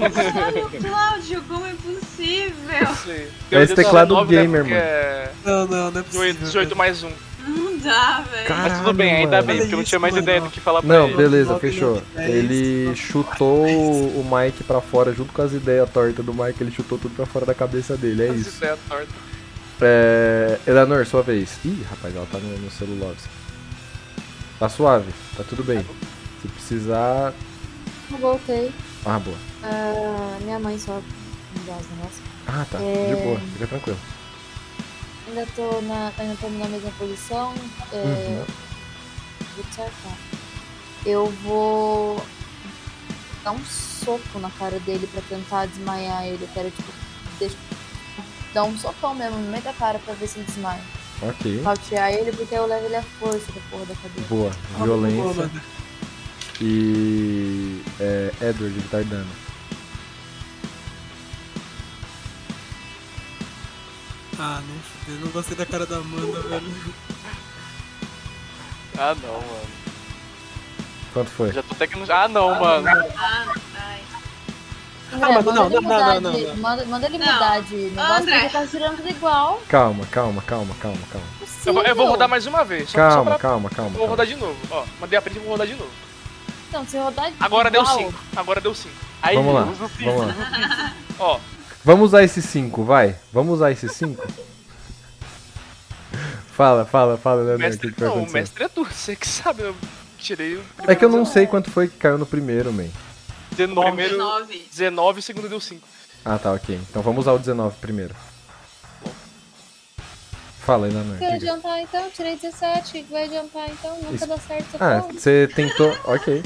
Mano, 0.00 0.70
Cláudio, 0.80 1.42
como 1.46 1.66
é 1.66 1.74
possível? 1.74 2.54
É 3.52 3.62
esse 3.62 3.74
teclado 3.74 4.14
19, 4.14 4.34
né, 4.34 4.42
gamer, 4.42 4.60
porque 4.62 4.74
mano. 4.74 4.84
é 4.86 5.30
Não, 5.44 5.66
não, 5.66 5.90
não 5.90 6.00
é 6.00 6.02
possível. 6.04 6.32
18, 6.32 6.38
18 6.44 6.76
mais 6.76 7.02
1. 7.04 7.10
Não 7.46 7.76
dá, 7.76 8.24
velho. 8.32 8.48
Mas 8.56 8.78
tudo 8.78 8.92
bem, 8.94 9.14
ainda 9.16 9.36
mano. 9.36 9.46
bem, 9.46 9.58
porque 9.58 9.74
eu 9.74 9.76
não 9.76 9.84
tinha 9.84 9.98
mais 9.98 10.14
Olha 10.14 10.22
ideia 10.22 10.40
do 10.40 10.48
que 10.48 10.60
falar 10.60 10.80
pra 10.80 10.88
Não, 10.98 11.06
ele. 11.08 11.16
beleza, 11.16 11.48
Logo 11.50 11.60
fechou. 11.60 12.02
não, 12.14 12.22
é 12.22 12.30
Ele 12.30 12.96
chutou 12.96 13.66
o 13.66 14.26
Mike 14.32 14.64
pra 14.64 14.80
fora 14.80 15.12
junto 15.12 15.34
com 15.34 15.42
as 15.42 15.52
ideias 15.52 15.90
tortas 15.90 16.24
do 16.24 16.32
Mike, 16.32 16.62
ele 16.62 16.70
chutou 16.70 16.96
tudo 16.96 17.14
pra 17.14 17.26
fora 17.26 17.44
da 17.44 17.52
cabeça 17.54 17.94
dele, 17.98 18.22
é 18.22 18.28
isso. 18.32 18.56
Ideia 18.56 18.78
torta. 18.88 19.08
É... 19.82 20.58
Eleanor, 20.66 21.04
sua 21.04 21.22
vez. 21.22 21.58
Ih, 21.64 21.84
rapaz, 21.90 22.16
ela 22.16 22.26
tá 22.32 22.38
no, 22.38 22.56
no 22.58 22.70
celular. 22.70 23.12
Tá 24.58 24.68
suave, 24.68 25.12
tá 25.36 25.44
tudo 25.44 25.64
bem. 25.64 25.84
Se 26.42 26.48
precisar. 26.48 27.32
Eu 28.10 28.18
voltei. 28.18 28.72
Ah, 29.04 29.18
boa. 29.18 29.36
Ah, 29.62 30.38
minha 30.42 30.58
mãe 30.58 30.78
só 30.78 30.94
me 30.94 31.60
dá 31.66 31.74
os 31.76 31.90
negócios. 31.90 32.22
Ah, 32.46 32.66
tá. 32.70 32.78
É. 32.80 33.14
De 33.14 33.22
boa, 33.22 33.40
fica 33.40 33.66
tranquilo. 33.66 33.98
Ainda 35.28 35.46
tô 35.56 35.80
na, 35.82 36.12
ainda 36.18 36.36
tô 36.40 36.48
na 36.48 36.68
mesma 36.68 36.90
posição. 36.98 37.54
É, 37.92 37.96
Uhum. 37.96 38.44
Eu 41.06 41.26
vou 41.42 42.24
dar 43.42 43.52
um 43.52 43.64
soco 43.64 44.38
na 44.38 44.50
cara 44.50 44.78
dele 44.80 45.06
pra 45.06 45.22
tentar 45.28 45.66
desmaiar 45.66 46.24
ele. 46.26 46.42
Eu 46.42 46.48
quero, 46.52 46.70
tipo, 46.70 46.92
deixa, 47.38 47.56
dar 48.52 48.64
um 48.64 48.76
socão 48.78 49.14
mesmo 49.14 49.38
no 49.38 49.50
meio 49.50 49.62
da 49.62 49.72
cara 49.72 49.98
pra 49.98 50.14
ver 50.14 50.26
se 50.28 50.38
ele 50.38 50.46
desmaia. 50.46 50.82
Ok. 51.28 51.60
Pautear 51.62 52.12
ele 52.12 52.32
porque 52.32 52.54
eu 52.54 52.66
levo 52.66 52.84
ele 52.86 52.96
à 52.96 53.02
força 53.02 53.52
da 53.52 53.60
porra 53.70 53.86
da 53.86 53.94
cadeira. 53.94 54.28
Boa. 54.28 54.50
Violência. 54.78 55.34
mano. 55.34 55.60
E. 56.60 57.82
É, 57.98 58.32
Edward, 58.40 58.76
ele 58.76 58.88
tá 58.90 59.00
dano. 59.02 59.30
Ah, 64.38 64.60
não 64.66 64.78
fudeu. 64.80 65.20
Não 65.20 65.28
gostei 65.32 65.56
da 65.56 65.64
cara 65.66 65.86
da 65.86 65.96
Amanda, 65.96 66.40
velho. 66.42 66.74
Ah, 68.98 69.14
não, 69.22 69.32
mano. 69.34 69.68
Quanto 71.12 71.30
foi? 71.30 71.52
Já 71.52 71.62
tô 71.62 71.74
até 71.74 71.86
que 71.86 71.96
não. 71.98 72.06
Ah, 72.08 72.28
não, 72.28 72.60
mano. 72.60 72.86
Ah. 73.16 73.54
André, 75.14 75.26
Ah, 75.26 75.32
mas 75.32 75.44
manda 75.44 75.52
não, 75.60 75.66
ele 75.66 75.74
não, 75.74 75.82
mudar 75.82 76.14
não, 76.14 76.20
não, 76.20 76.32
de- 76.32 76.46
não. 76.46 76.56
Manda, 76.56 76.84
manda 76.86 77.06
ele 77.06 77.18
Não. 77.18 77.32
mudar 77.32 77.60
de 77.62 77.74
negócio 77.76 78.14
André. 78.22 78.40
porque 78.40 78.52
tá 78.58 78.66
tirando 78.66 78.96
tudo 78.96 79.08
igual. 79.10 79.62
Calma, 79.68 80.06
calma, 80.06 80.42
calma, 80.42 80.74
calma, 80.80 80.98
calma. 81.10 81.26
Eu, 81.66 81.74
vou- 81.74 81.82
eu 81.82 81.94
vou 81.96 82.06
rodar 82.08 82.28
mais 82.28 82.46
uma 82.46 82.64
vez. 82.64 82.90
Só, 82.90 82.98
só 82.98 83.08
Calma, 83.16 83.30
pra... 83.32 83.38
calma, 83.40 83.70
calma. 83.70 83.90
Vou 83.90 83.98
calma. 84.00 84.10
rodar 84.10 84.26
de 84.26 84.36
novo. 84.36 84.56
Ó, 84.70 84.84
mandei 85.00 85.18
a 85.18 85.22
print 85.22 85.36
e 85.36 85.40
vou 85.40 85.50
rodar 85.50 85.66
de 85.66 85.74
novo. 85.74 85.90
Então, 86.68 86.86
se 86.86 86.98
rodar 86.98 87.30
de 87.30 87.36
Agora 87.40 87.70
deu 87.70 87.82
igual, 87.82 87.98
5. 87.98 88.14
Agora 88.36 88.60
deu 88.60 88.74
5. 88.74 88.94
Aí, 89.22 89.36
Vamos 89.36 89.54
lá, 89.54 89.64
usa 89.64 89.84
o 89.84 89.88
cinco. 89.88 90.04
vamos 90.12 90.36
lá. 90.36 90.92
Ó, 91.18 91.38
Vamos 91.84 92.04
usar 92.06 92.22
esse 92.24 92.40
5, 92.42 92.82
vai. 92.82 93.14
Vamos 93.32 93.54
usar 93.56 93.70
esse 93.70 93.88
5? 93.88 94.22
fala, 96.56 96.84
fala, 96.84 97.16
fala, 97.16 97.42
o 97.42 97.44
Leonardo, 97.44 97.64
o 97.64 97.68
mestre. 97.68 97.88
que, 97.90 97.94
que 97.96 98.02
Não, 98.04 98.22
o 98.24 98.30
mestre 98.30 98.64
é 98.64 98.68
tu. 98.68 98.84
Você 98.84 99.14
que 99.16 99.26
sabe. 99.28 99.62
Eu 99.62 99.74
tirei 100.18 100.56
o. 100.56 100.62
É 100.86 100.94
que 100.94 101.04
eu 101.04 101.08
não 101.08 101.24
sei 101.24 101.46
quanto 101.46 101.70
foi 101.70 101.88
que 101.88 101.96
caiu 101.96 102.18
no 102.18 102.26
primeiro, 102.26 102.72
man. 102.72 102.86
19. 103.56 103.86
Primeiro 103.88 104.16
19. 104.16 104.68
19 104.70 105.18
e 105.18 105.20
o 105.20 105.22
segundo 105.22 105.48
deu 105.48 105.60
5. 105.60 105.86
Ah, 106.24 106.38
tá, 106.38 106.52
ok. 106.52 106.78
Então 106.90 107.02
vamos 107.02 107.20
usar 107.24 107.32
o 107.32 107.38
19 107.38 107.76
primeiro. 107.80 108.14
Fala 110.64 110.86
aí, 110.86 110.92
Leonardo. 110.92 111.18
Vai 111.20 111.38
diga. 111.38 111.52
adiantar 111.52 111.80
então, 111.82 112.10
tirei 112.10 112.36
17. 112.36 112.88
O 113.00 113.04
que 113.04 113.12
vai 113.12 113.24
adiantar 113.24 113.70
então? 113.70 113.96
Nunca 113.96 114.14
Isso. 114.14 114.26
dá 114.26 114.38
certo 114.38 114.76
Ah, 114.80 115.00
porra. 115.02 115.12
você 115.12 115.48
tentou. 115.54 115.98
Ok. 116.04 116.42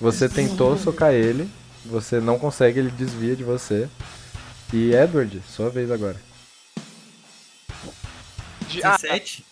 Você 0.00 0.28
tentou 0.28 0.78
socar 0.78 1.12
ele. 1.12 1.50
Você 1.84 2.20
não 2.20 2.38
consegue, 2.38 2.78
ele 2.78 2.90
desvia 2.90 3.34
de 3.34 3.42
você. 3.42 3.88
E 4.72 4.92
Edward, 4.94 5.42
sua 5.48 5.70
vez 5.70 5.90
agora. 5.90 6.16
De... 8.68 8.84
Ah, 8.84 8.96
17? 9.00 9.44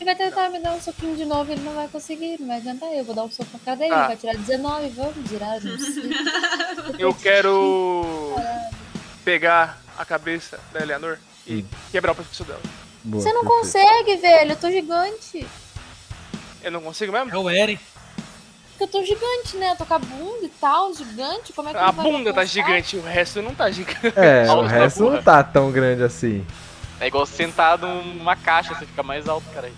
Ele 0.00 0.04
vai 0.04 0.14
tentar 0.16 0.48
me 0.50 0.58
dar 0.58 0.72
um 0.74 0.80
soquinho 0.80 1.16
de 1.16 1.24
novo, 1.24 1.50
ele 1.52 1.62
não 1.62 1.74
vai 1.74 1.88
conseguir, 1.88 2.36
não 2.40 2.48
vai 2.48 2.56
adiantar. 2.58 2.90
Eu 2.92 3.04
vou 3.04 3.14
dar 3.14 3.22
um 3.24 3.30
soco 3.30 3.48
na 3.52 3.58
cara 3.60 3.76
dele, 3.76 3.90
Tá. 3.90 3.98
ele 3.98 4.06
vai 4.08 4.16
tirar 4.16 4.36
19, 4.36 4.88
vamos 4.88 5.14
sei. 5.30 6.10
eu 6.98 7.14
quero 7.14 8.34
pegar 9.24 9.80
a 9.96 10.04
cabeça 10.04 10.58
da 10.72 10.80
Eleanor 10.80 11.18
e 11.46 11.56
Hum. 11.62 11.64
quebrar 11.90 12.12
o 12.12 12.14
pescoço 12.14 12.44
dela. 12.44 12.60
Boa, 13.04 13.22
Você 13.22 13.32
não 13.32 13.42
perfeito. 13.42 13.60
consegue, 13.62 14.16
velho, 14.16 14.52
eu 14.52 14.56
tô 14.56 14.70
gigante. 14.70 15.46
Eu 16.62 16.70
não 16.72 16.80
consigo 16.80 17.12
mesmo? 17.12 17.30
É 17.30 17.36
o 17.38 17.48
Eren. 17.48 17.78
Porque 18.70 18.84
eu 18.84 18.88
tô 18.88 19.04
gigante, 19.04 19.56
né? 19.56 19.70
Eu 19.72 19.76
tô 19.76 19.86
com 19.86 19.94
a 19.94 19.98
bunda 19.98 20.44
e 20.44 20.48
tal, 20.48 20.92
gigante. 20.92 21.52
Como 21.52 21.68
é 21.68 21.72
que 21.72 21.78
A 21.78 21.92
bunda 21.92 22.32
tá 22.32 22.44
gigante, 22.44 22.96
o 22.96 23.02
resto 23.02 23.40
não 23.40 23.54
tá 23.54 23.70
gigante. 23.70 24.12
É, 24.16 24.50
o 24.52 24.62
resto 24.62 25.08
não 25.08 25.22
tá 25.22 25.44
tão 25.44 25.70
grande 25.70 26.02
assim. 26.02 26.44
É 27.00 27.06
igual 27.06 27.26
sentado 27.26 27.86
numa 27.86 28.34
caixa, 28.34 28.74
você 28.74 28.86
fica 28.86 29.02
mais 29.02 29.28
alto, 29.28 29.44
cara. 29.52 29.70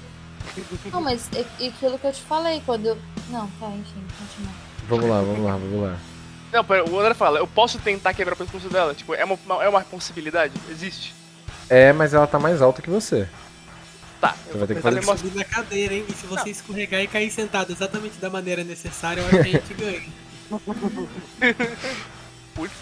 Não, 0.92 1.00
mas 1.00 1.28
é 1.34 1.44
é 1.60 1.68
aquilo 1.68 1.98
que 1.98 2.06
eu 2.06 2.12
te 2.12 2.22
falei 2.22 2.62
quando 2.64 2.86
eu... 2.86 2.98
Não, 3.28 3.46
tá, 3.60 3.68
enfim, 3.68 4.04
continua. 4.18 4.52
Vamos 4.88 5.10
lá, 5.10 5.20
vamos 5.20 5.44
lá, 5.44 5.52
vamos 5.52 5.82
lá. 5.82 5.96
Não, 6.52 6.64
pera, 6.64 6.88
o 6.88 6.98
André 6.98 7.14
fala, 7.14 7.38
eu 7.38 7.46
posso 7.46 7.78
tentar 7.78 8.14
quebrar 8.14 8.34
o 8.34 8.36
pescoço 8.36 8.68
dela? 8.68 8.94
Tipo, 8.94 9.14
é 9.14 9.24
uma, 9.24 9.38
é 9.62 9.68
uma 9.68 9.80
possibilidade? 9.82 10.54
Existe? 10.70 11.14
É, 11.68 11.92
mas 11.92 12.14
ela 12.14 12.26
tá 12.26 12.38
mais 12.38 12.62
alta 12.62 12.80
que 12.80 12.88
você. 12.88 13.28
Tá, 14.20 14.34
Você 14.46 14.58
vai 14.58 14.66
ter 14.66 14.74
que 14.76 14.80
fazer 14.80 15.00
tentar 15.00 15.16
Subir 15.16 15.34
na 15.36 15.44
cadeira, 15.44 15.94
hein? 15.94 16.04
E 16.08 16.12
se 16.12 16.26
você 16.26 16.50
escorregar 16.50 17.00
e 17.02 17.06
cair 17.06 17.30
sentado 17.30 17.72
exatamente 17.72 18.18
da 18.18 18.30
maneira 18.30 18.64
necessária, 18.64 19.20
eu 19.20 19.26
acho 19.26 19.36
que 19.36 19.56
a 19.56 19.60
gente 19.60 19.74
ganha. 19.74 20.02
Putz, 22.54 22.72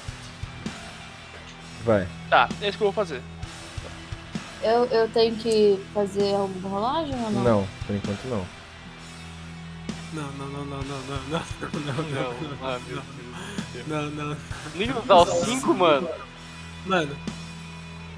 Vai. 1.84 2.08
Tá, 2.30 2.48
é 2.62 2.68
isso 2.68 2.78
que 2.78 2.84
eu 2.84 2.90
vou 2.90 2.92
fazer. 2.92 3.20
Eu, 4.64 4.86
eu 4.86 5.06
tenho 5.10 5.36
que 5.36 5.78
fazer 5.92 6.34
alguma 6.34 6.68
rolagem 6.70 7.14
ou 7.22 7.30
não? 7.30 7.44
Não, 7.44 7.68
por 7.86 7.94
enquanto 7.94 8.24
não. 8.24 8.46
Não, 10.14 10.32
não, 10.32 10.46
não, 10.48 10.64
não, 10.64 10.82
não, 10.82 11.02
não, 11.02 11.20
não, 11.28 11.42
não, 11.84 11.94
não, 11.94 12.04
Não, 12.04 12.32
não, 12.32 12.58
ah, 12.62 12.80
não, 13.86 14.10
não, 14.10 14.24
não. 14.30 14.36
Nem 14.74 14.90
usar 14.90 15.14
o 15.16 15.26
5, 15.26 15.74
mano. 15.74 16.08
Mano. 16.86 17.14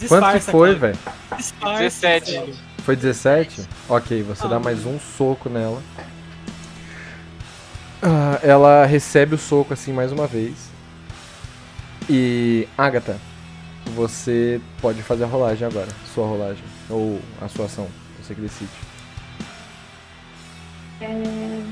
Quanto 0.07 0.33
que 0.35 0.41
foi, 0.41 0.75
velho? 0.77 0.99
Disfarça, 1.37 1.79
17. 1.79 2.31
velho. 2.31 2.55
Foi 2.85 2.95
17? 2.95 3.69
Ok, 3.89 4.23
você 4.23 4.47
dá 4.47 4.61
mais 4.61 4.87
um 4.87 5.01
soco 5.01 5.49
nela. 5.49 5.83
Ah, 8.01 8.39
ela 8.41 8.87
recebe 8.87 9.35
o 9.35 9.39
soco 9.39 9.73
assim 9.73 9.93
mais 9.93 10.13
uma 10.13 10.29
vez. 10.29 10.71
E. 12.09 12.69
Agatha, 12.79 13.19
você 13.95 14.61
pode 14.81 15.03
fazer 15.03 15.25
a 15.25 15.27
rolagem 15.27 15.67
agora. 15.67 15.89
Sua 16.15 16.27
rolagem. 16.27 16.65
Ou 16.91 17.21
a 17.41 17.49
sua 17.49 17.67
ação. 17.67 17.89
Você 18.21 18.35
que 18.35 18.41
decide. 18.41 18.71
É... 21.01 21.63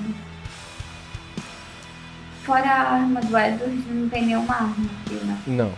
Fora 2.44 2.68
a 2.68 2.93
arma 2.93 3.20
do 3.23 3.39
Edward, 3.39 3.84
não 3.91 4.09
tem 4.09 4.26
nenhuma 4.26 4.55
arma 4.55 4.91
aqui, 5.07 5.15
né? 5.25 5.43
Não. 5.47 5.73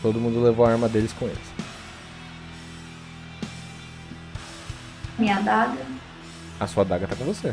Todo 0.00 0.20
mundo 0.20 0.40
levou 0.40 0.64
a 0.64 0.70
arma 0.70 0.88
deles 0.88 1.12
com 1.12 1.26
eles. 1.26 1.38
Minha 5.18 5.38
adaga. 5.38 5.84
A 6.60 6.66
sua 6.66 6.82
adaga 6.82 7.08
tá 7.08 7.16
com 7.16 7.24
você. 7.24 7.52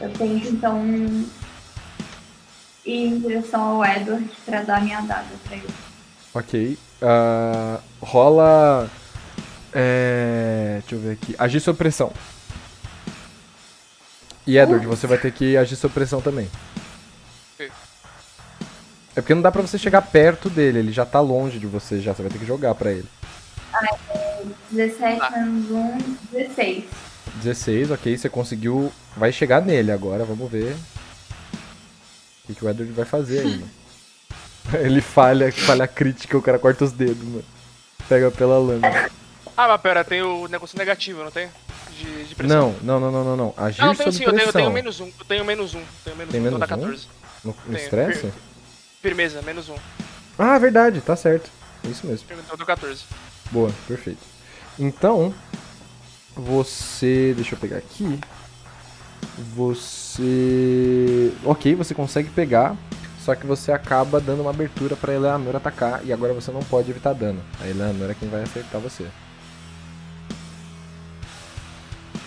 Eu 0.00 0.10
tenho 0.12 0.48
então 0.48 0.82
em 2.92 3.20
direção 3.20 3.60
ao 3.62 3.84
Edward 3.84 4.28
pra 4.44 4.62
dar 4.62 4.82
minha 4.82 4.98
adaga 4.98 5.28
pra 5.44 5.56
ele. 5.56 5.68
Ok. 6.34 6.78
Ah, 7.02 7.80
rola. 8.00 8.88
É, 9.72 10.78
deixa 10.80 10.94
eu 10.94 11.00
ver 11.00 11.12
aqui. 11.12 11.34
Agir 11.38 11.60
sob 11.60 11.78
pressão. 11.78 12.12
E 14.46 14.58
Edward, 14.58 14.86
você 14.86 15.06
vai 15.06 15.18
ter 15.18 15.32
que 15.32 15.56
agir 15.56 15.76
sob 15.76 15.92
pressão 15.94 16.20
também. 16.20 16.48
É 19.14 19.20
porque 19.20 19.34
não 19.34 19.42
dá 19.42 19.50
pra 19.50 19.62
você 19.62 19.76
chegar 19.76 20.02
perto 20.02 20.48
dele, 20.48 20.78
ele 20.78 20.92
já 20.92 21.04
tá 21.04 21.20
longe 21.20 21.58
de 21.58 21.66
você 21.66 22.00
já, 22.00 22.14
você 22.14 22.22
vai 22.22 22.30
ter 22.30 22.38
que 22.38 22.46
jogar 22.46 22.74
pra 22.74 22.92
ele. 22.92 23.08
17 24.70 25.32
menos 25.32 25.70
1, 25.70 26.16
16. 26.32 26.84
16, 27.42 27.90
ok, 27.90 28.16
você 28.16 28.28
conseguiu. 28.28 28.92
Vai 29.16 29.32
chegar 29.32 29.60
nele 29.60 29.90
agora, 29.90 30.24
vamos 30.24 30.50
ver. 30.50 30.76
O 32.50 32.54
que, 32.54 32.64
o 32.64 32.68
Edward 32.70 32.92
vai 32.92 33.04
fazer 33.04 33.40
aí, 33.40 33.50
mano. 33.58 33.70
Ele 34.84 35.00
falha, 35.00 35.50
falha 35.52 35.86
crítica, 35.86 36.36
o 36.38 36.42
cara 36.42 36.58
corta 36.58 36.84
os 36.84 36.92
dedos, 36.92 37.22
mano. 37.22 37.44
Pega 38.08 38.30
pela 38.30 38.58
lâmina. 38.58 39.10
Ah, 39.56 39.68
mas 39.68 39.80
pera, 39.80 40.04
tem 40.04 40.22
o 40.22 40.46
negócio 40.48 40.78
negativo, 40.78 41.22
não 41.24 41.30
tem? 41.30 41.48
De, 41.98 42.24
de 42.24 42.34
pressão. 42.34 42.74
Não, 42.82 42.98
não, 42.98 43.10
não, 43.10 43.10
não, 43.10 43.24
não, 43.24 43.36
não. 43.36 43.54
Agir 43.56 43.82
Ah, 43.82 43.86
não, 43.86 43.94
tenho 43.94 44.12
sim, 44.12 44.24
eu 44.24 44.30
tenho, 44.30 44.40
eu 44.40 44.44
pressão. 44.44 44.60
tenho 44.62 44.72
menos 44.72 45.00
um. 45.00 45.06
Eu 45.06 45.24
tenho 45.28 45.44
menos 45.44 45.74
um. 45.74 45.82
Tenho 46.04 46.16
menos 46.16 46.32
Tem 46.32 46.40
um, 46.40 46.46
então 46.46 46.58
menos 46.58 46.72
um? 46.72 46.78
14. 46.80 47.08
No, 47.44 47.76
estresse? 47.76 48.20
Fir- 48.20 48.32
Firmeza, 49.02 49.42
menos 49.42 49.68
um. 49.68 49.76
Ah, 50.38 50.58
verdade, 50.58 51.00
tá 51.00 51.14
certo. 51.16 51.50
Isso 51.84 52.06
mesmo. 52.06 52.26
Então 52.30 52.38
eu 52.50 52.56
dou 52.56 52.66
14. 52.66 53.02
Boa, 53.50 53.70
perfeito. 53.86 54.20
Então, 54.78 55.34
você. 56.36 57.32
Deixa 57.34 57.54
eu 57.54 57.58
pegar 57.58 57.78
aqui. 57.78 58.18
Você. 59.54 59.99
Ok, 61.44 61.74
você 61.74 61.94
consegue 61.94 62.30
pegar. 62.30 62.76
Só 63.20 63.34
que 63.34 63.46
você 63.46 63.70
acaba 63.70 64.18
dando 64.18 64.40
uma 64.40 64.50
abertura 64.50 64.96
pra 64.96 65.12
Eleanor 65.14 65.54
atacar. 65.54 66.04
E 66.04 66.12
agora 66.12 66.32
você 66.32 66.50
não 66.50 66.62
pode 66.62 66.90
evitar 66.90 67.12
dano. 67.12 67.42
A 67.60 67.68
Eleanor 67.68 68.10
é 68.10 68.14
quem 68.14 68.28
vai 68.28 68.42
acertar 68.42 68.80
você. 68.80 69.06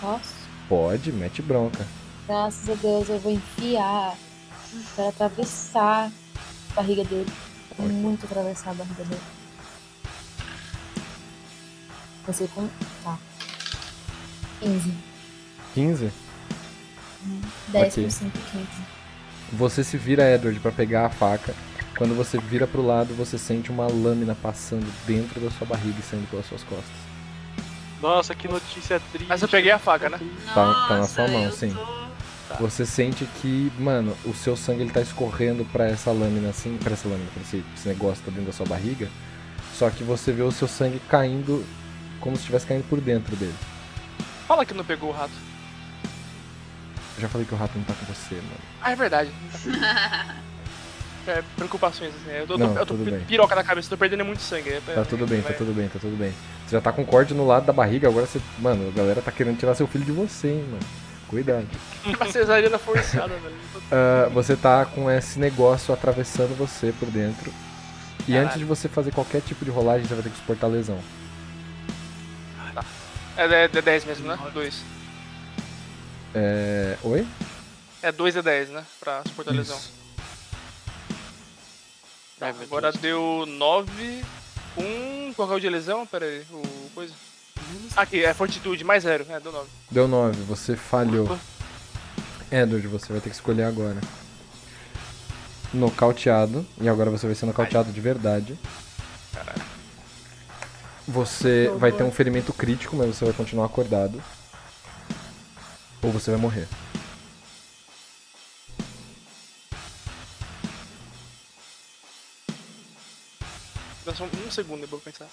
Posso? 0.00 0.34
Pode, 0.68 1.12
mete 1.12 1.42
bronca. 1.42 1.84
Graças 2.26 2.70
a 2.70 2.74
Deus 2.74 3.08
eu 3.08 3.18
vou 3.18 3.32
enfiar 3.32 4.16
pra 4.94 5.08
atravessar 5.08 6.10
a 6.70 6.74
barriga 6.74 7.04
dele. 7.04 7.30
Vou 7.76 7.88
muito 7.88 8.24
atravessar 8.24 8.70
a 8.70 8.74
barriga 8.74 9.04
dele. 9.04 9.20
Você 12.26 12.48
com. 12.54 12.68
Tá. 13.02 13.18
15. 14.60 14.94
15. 15.74 16.23
10 17.68 17.92
Ok. 17.92 18.04
por 18.04 18.10
5, 18.10 18.38
15. 18.52 18.66
Você 19.52 19.84
se 19.84 19.96
vira, 19.96 20.30
Edward, 20.34 20.58
pra 20.60 20.72
pegar 20.72 21.06
a 21.06 21.10
faca. 21.10 21.54
Quando 21.96 22.14
você 22.16 22.38
vira 22.38 22.66
pro 22.66 22.84
lado, 22.84 23.14
você 23.14 23.38
sente 23.38 23.70
uma 23.70 23.86
lâmina 23.86 24.34
passando 24.34 24.86
dentro 25.06 25.40
da 25.40 25.50
sua 25.50 25.66
barriga 25.66 25.96
e 26.00 26.02
saindo 26.02 26.28
pelas 26.28 26.46
suas 26.46 26.62
costas. 26.64 27.04
Nossa, 28.02 28.34
que 28.34 28.48
notícia 28.48 29.00
triste. 29.12 29.28
Mas 29.28 29.40
eu 29.42 29.48
peguei 29.48 29.70
a 29.70 29.78
faca, 29.78 30.10
né? 30.10 30.18
Tá, 30.52 30.86
tá 30.88 30.98
na 30.98 31.06
sua 31.06 31.28
mão, 31.28 31.50
sim. 31.52 31.70
tô- 31.72 32.04
Tá. 32.46 32.56
Você 32.60 32.84
sente 32.84 33.24
que, 33.40 33.72
mano, 33.78 34.14
o 34.26 34.34
seu 34.34 34.54
sangue 34.54 34.82
ele 34.82 34.90
tá 34.90 35.00
escorrendo 35.00 35.64
pra 35.72 35.86
essa 35.86 36.10
lâmina 36.12 36.50
assim, 36.50 36.76
pra 36.76 36.92
essa 36.92 37.08
lâmina, 37.08 37.26
pra 37.32 37.42
esse, 37.42 37.64
esse 37.74 37.88
negócio 37.88 38.18
que 38.22 38.24
tá 38.24 38.30
dentro 38.32 38.44
da 38.44 38.52
sua 38.52 38.66
barriga. 38.66 39.08
Só 39.72 39.88
que 39.88 40.04
você 40.04 40.30
vê 40.30 40.42
o 40.42 40.52
seu 40.52 40.68
sangue 40.68 41.00
caindo 41.08 41.64
como 42.20 42.36
se 42.36 42.40
estivesse 42.42 42.66
caindo 42.66 42.84
por 42.86 43.00
dentro 43.00 43.34
dele. 43.36 43.54
Fala 44.46 44.66
que 44.66 44.74
não 44.74 44.84
pegou 44.84 45.08
o 45.08 45.12
rato. 45.12 45.32
Eu 47.16 47.22
já 47.22 47.28
falei 47.28 47.46
que 47.46 47.54
o 47.54 47.56
rato 47.56 47.72
não 47.76 47.84
tá 47.84 47.94
com 47.94 48.06
você, 48.12 48.34
mano. 48.34 48.48
Ah, 48.82 48.92
é 48.92 48.96
verdade. 48.96 49.30
é, 51.26 51.42
preocupações, 51.56 52.12
assim. 52.14 52.36
Eu 52.36 52.46
tô, 52.46 52.58
Não, 52.58 52.76
eu 52.76 52.84
tô 52.86 52.94
piroca 53.26 53.54
na 53.54 53.62
cabeça, 53.62 53.88
tô 53.88 53.96
perdendo 53.96 54.24
muito 54.24 54.42
sangue. 54.42 54.70
é, 54.70 54.80
Tá 54.80 55.04
tudo 55.04 55.26
bem, 55.26 55.40
tá 55.40 55.48
vai- 55.50 55.58
tudo 55.58 55.72
bem, 55.72 55.88
tá 55.88 55.98
tudo 55.98 56.16
bem. 56.16 56.32
Você 56.66 56.76
já 56.76 56.80
tá 56.80 56.92
com 56.92 57.04
corte 57.04 57.32
no 57.34 57.46
lado 57.46 57.66
da 57.66 57.72
barriga, 57.72 58.08
agora 58.08 58.26
você. 58.26 58.40
Mano, 58.58 58.88
a 58.88 58.92
galera 58.96 59.22
tá 59.22 59.30
querendo 59.30 59.58
tirar 59.58 59.74
seu 59.74 59.86
filho 59.86 60.04
de 60.04 60.12
você, 60.12 60.48
hein, 60.48 60.64
mano. 60.70 60.82
Cuidado. 61.28 61.66
Uma 62.04 62.26
cesariana 62.30 62.78
forçada, 62.78 63.34
velho. 63.36 63.54
Ah, 63.92 64.28
você 64.32 64.56
tá 64.56 64.84
com 64.86 65.10
esse 65.10 65.38
negócio 65.38 65.92
atravessando 65.94 66.56
você 66.56 66.92
por 66.98 67.08
dentro. 67.10 67.52
E 68.26 68.32
Caralho. 68.32 68.46
antes 68.46 68.58
de 68.58 68.64
você 68.64 68.88
fazer 68.88 69.12
qualquer 69.12 69.42
tipo 69.42 69.64
de 69.64 69.70
rolagem, 69.70 70.06
você 70.06 70.14
vai 70.14 70.22
ter 70.22 70.30
que 70.30 70.36
suportar 70.38 70.66
lesão. 70.68 70.98
É, 73.36 73.44
é, 73.44 73.64
é 73.64 73.68
10 73.82 74.04
mesmo, 74.04 74.26
né? 74.28 74.38
2. 74.52 74.82
É. 76.34 76.98
Oi? 77.02 77.26
É 78.02 78.10
2 78.10 78.36
é 78.36 78.42
10, 78.42 78.70
né? 78.70 78.84
Pra 78.98 79.22
suportar 79.26 79.52
a 79.52 79.54
lesão. 79.54 79.80
Tá, 82.38 82.48
agora 82.48 82.92
deu 82.92 83.44
9 83.46 84.24
com. 84.74 85.32
Qual 85.36 85.48
que 85.48 85.54
é 85.54 85.56
o 85.56 85.60
de 85.60 85.68
lesão? 85.68 86.04
Pera 86.06 86.26
aí, 86.26 86.44
o 86.50 86.90
coisa. 86.94 87.14
Aqui, 87.96 88.24
é 88.24 88.34
fortitude, 88.34 88.84
mais 88.84 89.04
0. 89.04 89.26
É, 89.30 89.40
deu 89.40 89.52
9. 89.52 89.68
Deu 89.90 90.08
9, 90.08 90.42
você 90.42 90.76
falhou. 90.76 91.38
Edward, 92.50 92.86
você 92.88 93.12
vai 93.12 93.20
ter 93.20 93.30
que 93.30 93.36
escolher 93.36 93.64
agora. 93.64 94.00
Nocauteado. 95.72 96.66
E 96.80 96.88
agora 96.88 97.10
você 97.10 97.26
vai 97.26 97.34
ser 97.34 97.46
nocauteado 97.46 97.92
de 97.92 98.00
verdade. 98.00 98.58
Caralho. 99.32 99.62
Você 101.06 101.70
vai 101.78 101.92
ter 101.92 102.02
um 102.02 102.10
ferimento 102.10 102.52
crítico, 102.52 102.96
mas 102.96 103.08
você 103.08 103.24
vai 103.24 103.34
continuar 103.34 103.66
acordado. 103.66 104.22
Ou 106.04 106.12
você 106.12 106.30
vai 106.30 106.38
morrer. 106.38 106.68
Dá 114.04 114.14
só 114.14 114.24
um 114.24 114.50
segundo 114.50 114.86
pra 114.86 114.98
eu 114.98 115.00
pensar. 115.00 115.26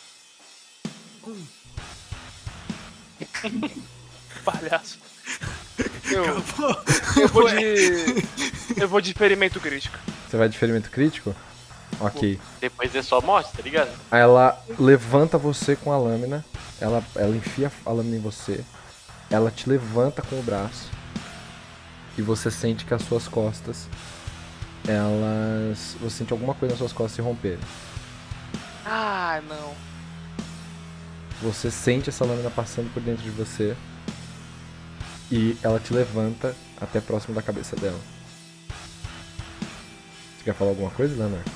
Palhaço. 4.45 4.97
Eu, 6.11 6.25
eu 6.25 6.41
vou 7.29 7.49
de. 7.49 8.25
Eu 8.75 8.87
vou 8.87 8.99
de 8.99 9.13
ferimento 9.13 9.61
crítico. 9.61 9.97
Você 10.29 10.35
vai 10.35 10.49
de 10.49 10.57
ferimento 10.57 10.91
crítico? 10.91 11.33
Ok. 12.01 12.37
Depois 12.59 12.93
é 12.93 13.01
só 13.01 13.21
morte, 13.21 13.53
tá 13.53 13.63
ligado? 13.63 13.89
Ela 14.11 14.61
levanta 14.77 15.37
você 15.37 15.73
com 15.75 15.91
a 15.91 15.97
lâmina. 15.97 16.43
Ela, 16.81 17.01
ela 17.15 17.35
enfia 17.35 17.71
a 17.85 17.91
lâmina 17.91 18.17
em 18.17 18.19
você. 18.19 18.63
Ela 19.31 19.49
te 19.49 19.69
levanta 19.69 20.21
com 20.21 20.37
o 20.37 20.43
braço. 20.43 20.89
E 22.17 22.21
você 22.21 22.51
sente 22.51 22.83
que 22.83 22.93
as 22.93 23.01
suas 23.03 23.27
costas. 23.29 23.87
Elas. 24.85 25.95
Você 26.01 26.17
sente 26.17 26.33
alguma 26.33 26.53
coisa 26.53 26.73
nas 26.73 26.79
suas 26.79 26.91
costas 26.91 27.15
se 27.15 27.21
romperem. 27.21 27.59
Ah, 28.85 29.41
não. 29.47 29.73
Você 31.41 31.71
sente 31.71 32.09
essa 32.09 32.25
lâmina 32.25 32.51
passando 32.51 32.93
por 32.93 33.01
dentro 33.01 33.23
de 33.23 33.29
você. 33.29 33.75
E 35.31 35.57
ela 35.63 35.79
te 35.79 35.93
levanta 35.93 36.53
até 36.79 36.99
próximo 36.99 37.33
da 37.33 37.41
cabeça 37.41 37.75
dela. 37.77 37.99
Você 40.37 40.43
quer 40.43 40.53
falar 40.53 40.71
alguma 40.71 40.91
coisa, 40.91 41.15
Leonard? 41.15 41.49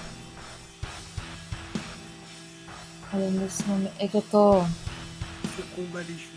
Olha, 3.13 3.29
nesse 3.31 3.63
momento. 3.65 3.93
É 3.99 4.07
que 4.07 4.15
eu 4.15 4.21
tô. 4.21 4.63
Sucumba 5.57 6.01
lixo. 6.03 6.34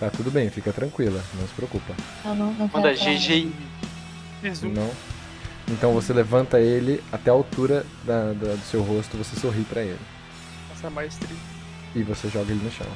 Tá 0.00 0.08
tudo 0.10 0.30
bem, 0.30 0.48
fica 0.48 0.72
tranquila, 0.72 1.22
não 1.38 1.46
se 1.46 1.52
preocupa. 1.54 1.92
Eu 2.24 2.34
não, 2.34 2.52
não 2.54 2.70
Manda 2.72 2.92
GG. 2.94 3.52
Não. 4.74 4.90
Então 5.68 5.92
você 5.92 6.12
levanta 6.14 6.58
ele 6.58 7.02
até 7.12 7.30
a 7.30 7.34
altura 7.34 7.84
da, 8.04 8.32
da- 8.32 8.54
do 8.54 8.64
seu 8.70 8.82
rosto, 8.82 9.16
você 9.18 9.38
sorri 9.38 9.62
pra 9.64 9.82
ele. 9.82 9.98
Essa 10.72 10.88
maestria. 10.88 11.36
E 11.94 12.02
você 12.02 12.28
joga 12.28 12.50
ele 12.50 12.64
no 12.64 12.70
chão. 12.70 12.86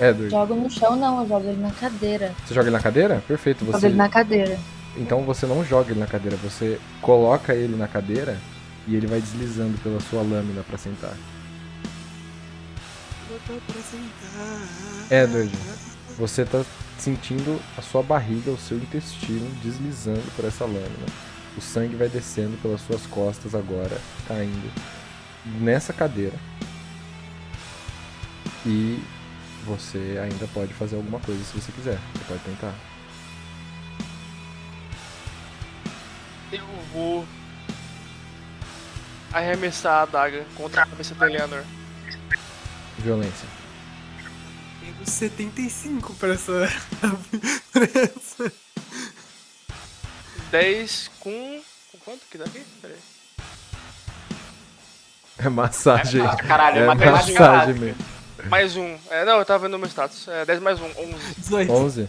Edward, 0.00 0.28
Jogo 0.30 0.54
no 0.56 0.68
chão, 0.68 0.96
não, 0.96 1.22
eu 1.22 1.28
jogo 1.28 1.48
ele 1.48 1.60
na 1.62 1.70
cadeira. 1.70 2.34
você 2.44 2.52
joga 2.52 2.66
ele 2.68 2.76
na 2.76 2.82
cadeira? 2.82 3.22
Perfeito. 3.26 3.64
Você... 3.64 3.86
ele 3.86 3.94
na 3.94 4.08
cadeira. 4.08 4.58
Então 4.96 5.22
você 5.22 5.46
não 5.46 5.64
joga 5.64 5.92
ele 5.92 6.00
na 6.00 6.06
cadeira, 6.06 6.36
você 6.36 6.78
coloca 7.00 7.54
ele 7.54 7.76
na 7.76 7.86
cadeira 7.86 8.36
e 8.88 8.94
ele 8.96 9.06
vai 9.06 9.20
deslizando 9.20 9.78
pela 9.78 10.00
sua 10.00 10.20
lâmina 10.22 10.62
pra 10.62 10.76
sentar. 10.76 11.14
Edward, 15.10 15.52
você 16.18 16.44
tá 16.44 16.64
sentindo 16.98 17.60
a 17.76 17.82
sua 17.82 18.02
barriga, 18.02 18.50
o 18.50 18.58
seu 18.58 18.78
intestino 18.78 19.48
deslizando 19.62 20.24
por 20.34 20.44
essa 20.44 20.64
lâmina. 20.64 21.06
O 21.56 21.60
sangue 21.60 21.96
vai 21.96 22.08
descendo 22.08 22.56
pelas 22.60 22.80
suas 22.82 23.06
costas 23.06 23.54
agora, 23.54 23.98
caindo 24.26 24.72
nessa 25.60 25.92
cadeira. 25.92 26.38
E 28.64 29.02
você 29.64 30.18
ainda 30.22 30.46
pode 30.48 30.74
fazer 30.74 30.96
alguma 30.96 31.20
coisa 31.20 31.42
se 31.44 31.58
você 31.58 31.72
quiser. 31.72 31.98
Você 32.14 32.24
pode 32.24 32.40
tentar. 32.40 32.74
Eu 36.52 36.66
vou. 36.92 37.26
Arremessar 39.32 40.00
a 40.00 40.02
adaga 40.02 40.44
contra 40.54 40.82
a 40.82 40.86
cabeça 40.86 41.14
da 41.14 41.26
Eleanor. 41.26 41.62
Violência. 42.98 43.46
Tenho 44.80 45.06
75 45.06 46.14
pra 46.14 46.34
essa. 46.34 46.68
pra 47.72 47.84
essa. 47.84 48.52
10 50.50 51.10
com. 51.20 51.60
Com 51.92 51.98
quanto 52.04 52.20
que 52.30 52.38
dá 52.38 52.44
aqui? 52.44 52.62
Pera 52.80 52.94
aí. 52.94 53.00
É 55.38 55.48
massagem. 55.48 56.24
É, 56.26 56.36
caralho, 56.36 56.78
é 56.82 56.86
matemática 56.86 57.38
massagem 57.40 57.74
mesmo. 57.74 57.98
Mais 58.48 58.76
um. 58.76 58.96
É, 59.10 59.24
não, 59.24 59.38
eu 59.38 59.44
tava 59.44 59.60
vendo 59.64 59.72
no 59.72 59.78
meu 59.78 59.88
status. 59.88 60.26
É 60.28 60.44
10 60.44 60.60
mais 60.60 60.80
um, 60.80 60.84
11. 60.86 61.34
18. 61.38 61.72
11. 61.72 62.08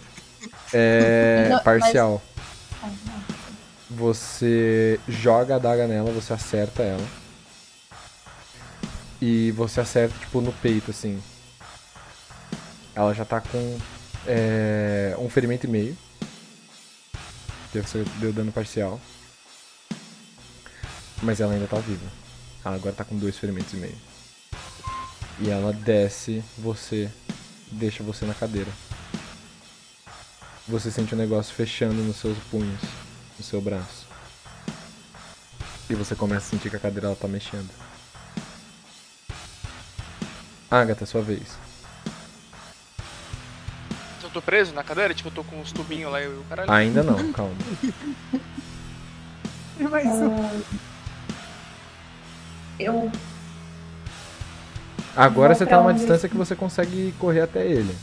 É 0.74 1.48
Não, 1.50 1.56
mas- 1.56 1.64
parcial. 1.64 2.22
Ah, 2.82 2.88
não. 3.06 3.28
Você 3.90 5.00
joga 5.08 5.56
a 5.56 5.58
adaga 5.58 5.88
nela, 5.88 6.12
você 6.12 6.32
acerta 6.34 6.84
ela. 6.84 7.04
E 9.22 9.52
você 9.52 9.82
acerta, 9.82 10.18
tipo, 10.20 10.42
no 10.42 10.54
peito, 10.54 10.92
assim. 10.92 11.22
Ela 12.94 13.14
já 13.14 13.26
tá 13.26 13.42
com 13.42 13.80
é, 14.26 15.16
um 15.20 15.30
ferimento 15.30 15.66
e 15.66 15.70
meio. 15.70 15.98
Que 17.72 17.82
você 17.82 18.04
deu 18.20 18.32
dano 18.32 18.52
parcial. 18.52 19.00
Mas 21.22 21.40
ela 21.40 21.54
ainda 21.54 21.68
tá 21.68 21.78
viva. 21.80 22.06
Ela 22.64 22.76
agora 22.76 22.96
tá 22.96 23.04
com 23.04 23.18
dois 23.18 23.38
ferimentos 23.38 23.74
e 23.74 23.78
meio. 23.78 23.98
E 25.40 25.50
ela 25.50 25.72
desce 25.72 26.44
você, 26.58 27.12
deixa 27.72 28.04
você 28.04 28.26
na 28.26 28.34
cadeira. 28.34 28.72
Você 30.68 30.92
sente 30.92 31.14
o 31.14 31.18
negócio 31.18 31.56
fechando 31.56 32.04
nos 32.04 32.18
seus 32.18 32.38
punhos, 32.52 32.82
no 33.38 33.44
seu 33.44 33.62
braço. 33.62 34.06
E 35.90 35.96
você 35.96 36.16
começa 36.16 36.48
a 36.48 36.50
sentir 36.50 36.70
que 36.70 36.76
a 36.76 36.80
cadeira 36.80 37.08
ela 37.08 37.16
tá 37.16 37.28
mexendo. 37.28 37.70
Agatha, 40.70 41.06
sua 41.06 41.22
vez. 41.22 41.58
Eu 44.22 44.30
tô 44.30 44.42
preso 44.42 44.74
na 44.74 44.84
cadeira? 44.84 45.14
Tipo, 45.14 45.30
eu 45.30 45.34
tô 45.34 45.44
com 45.44 45.62
os 45.62 45.72
tubinhos 45.72 46.12
lá 46.12 46.22
e 46.22 46.28
o 46.28 46.44
caralho. 46.50 46.72
Ainda 46.72 47.02
não, 47.04 47.32
calma. 47.32 47.54
Mais 49.80 50.06
um. 50.08 50.62
Eu 52.80 53.12
Agora 55.16 55.56
você 55.56 55.66
tá 55.66 55.78
numa 55.78 55.90
onde? 55.90 56.00
distância 56.00 56.30
que 56.30 56.38
você 56.38 56.56
consegue 56.56 57.14
correr 57.20 57.42
até 57.42 57.66
ele. 57.66 57.96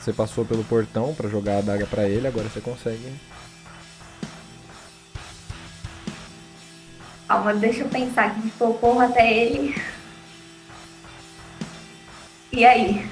Você 0.00 0.12
passou 0.12 0.44
pelo 0.44 0.62
portão 0.64 1.12
pra 1.14 1.28
jogar 1.28 1.56
a 1.56 1.58
adaga 1.58 1.86
pra 1.86 2.08
ele, 2.08 2.26
agora 2.28 2.48
você 2.48 2.60
consegue. 2.60 3.12
Calma, 7.26 7.52
deixa 7.54 7.80
eu 7.80 7.88
pensar 7.88 8.34
que 8.34 8.42
tipo, 8.42 8.64
eu 8.64 8.74
corro 8.74 9.00
até 9.00 9.32
ele. 9.32 9.74
E 12.52 12.64
aí? 12.64 13.08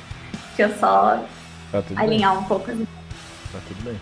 Deixa 0.56 0.72
eu 0.72 0.78
só 0.78 1.24
Tá 1.70 1.82
tudo 1.82 1.96
bem. 1.96 2.04
alinhar 2.04 2.38
um 2.38 2.44
pouco. 2.44 2.66
Tá 2.66 3.58
tudo 3.68 3.84
bem. 3.84 3.98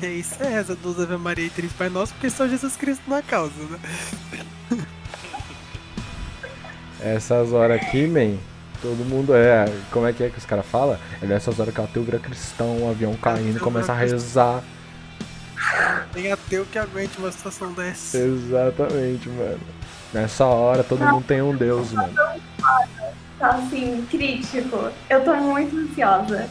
E 0.00 0.06
aí, 0.06 0.20
isso 0.20 0.42
é 0.42 0.48
reza 0.48 0.74
dos 0.74 0.98
Ave 0.98 1.16
Maria 1.16 1.46
e 1.46 1.50
Três 1.50 1.72
Pai 1.72 1.88
Nosso, 1.88 2.12
porque 2.14 2.30
só 2.30 2.48
Jesus 2.48 2.76
Cristo 2.76 3.02
na 3.08 3.22
causa, 3.22 3.52
né? 3.70 3.78
Essas 7.00 7.52
horas 7.52 7.80
aqui, 7.82 8.06
man, 8.06 8.36
todo 8.80 9.04
mundo 9.04 9.34
é. 9.34 9.64
Como 9.90 10.06
é 10.06 10.12
que 10.12 10.22
é 10.22 10.30
que 10.30 10.38
os 10.38 10.44
caras 10.46 10.64
falam? 10.66 10.96
É 11.20 11.26
nessas 11.26 11.58
horas 11.58 11.74
que 11.74 11.80
o 11.80 11.84
ateu 11.84 12.02
vira 12.04 12.18
cristão, 12.18 12.82
o 12.82 12.90
avião 12.90 13.14
caindo, 13.16 13.58
começa 13.60 13.92
a 13.92 13.96
rezar. 13.96 14.62
Tem 16.12 16.30
ateu 16.30 16.64
que 16.66 16.78
aguente 16.78 17.18
uma 17.18 17.30
situação 17.32 17.72
dessa. 17.72 18.18
Exatamente, 18.18 19.28
mano. 19.28 19.60
Nessa 20.12 20.44
hora 20.44 20.84
todo 20.84 21.04
mundo 21.04 21.24
tem 21.24 21.40
um 21.42 21.54
Deus, 21.56 21.92
mano. 21.92 22.14
Tá 23.42 23.56
assim, 23.56 24.06
crítico. 24.08 24.88
Eu 25.10 25.24
tô 25.24 25.34
muito 25.34 25.76
ansiosa. 25.76 26.48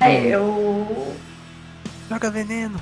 Aí 0.00 0.22
Hum. 0.26 0.28
eu. 0.28 1.16
Joga 2.08 2.32
veneno. 2.32 2.80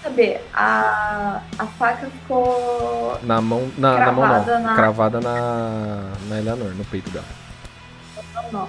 Perceber, 0.00 0.40
a, 0.54 1.42
a 1.58 1.66
faca 1.66 2.06
ficou. 2.08 3.20
Na 3.24 3.42
mão. 3.42 3.70
Na, 3.76 3.98
na 3.98 4.12
mão 4.12 4.26
não. 4.26 4.62
na- 4.62 4.74
Cravada 4.74 5.20
na. 5.20 6.12
Na 6.30 6.38
Eleanor, 6.38 6.74
no 6.74 6.84
peito 6.86 7.10
dela. 7.10 7.26
Não, 8.34 8.50
não. 8.52 8.68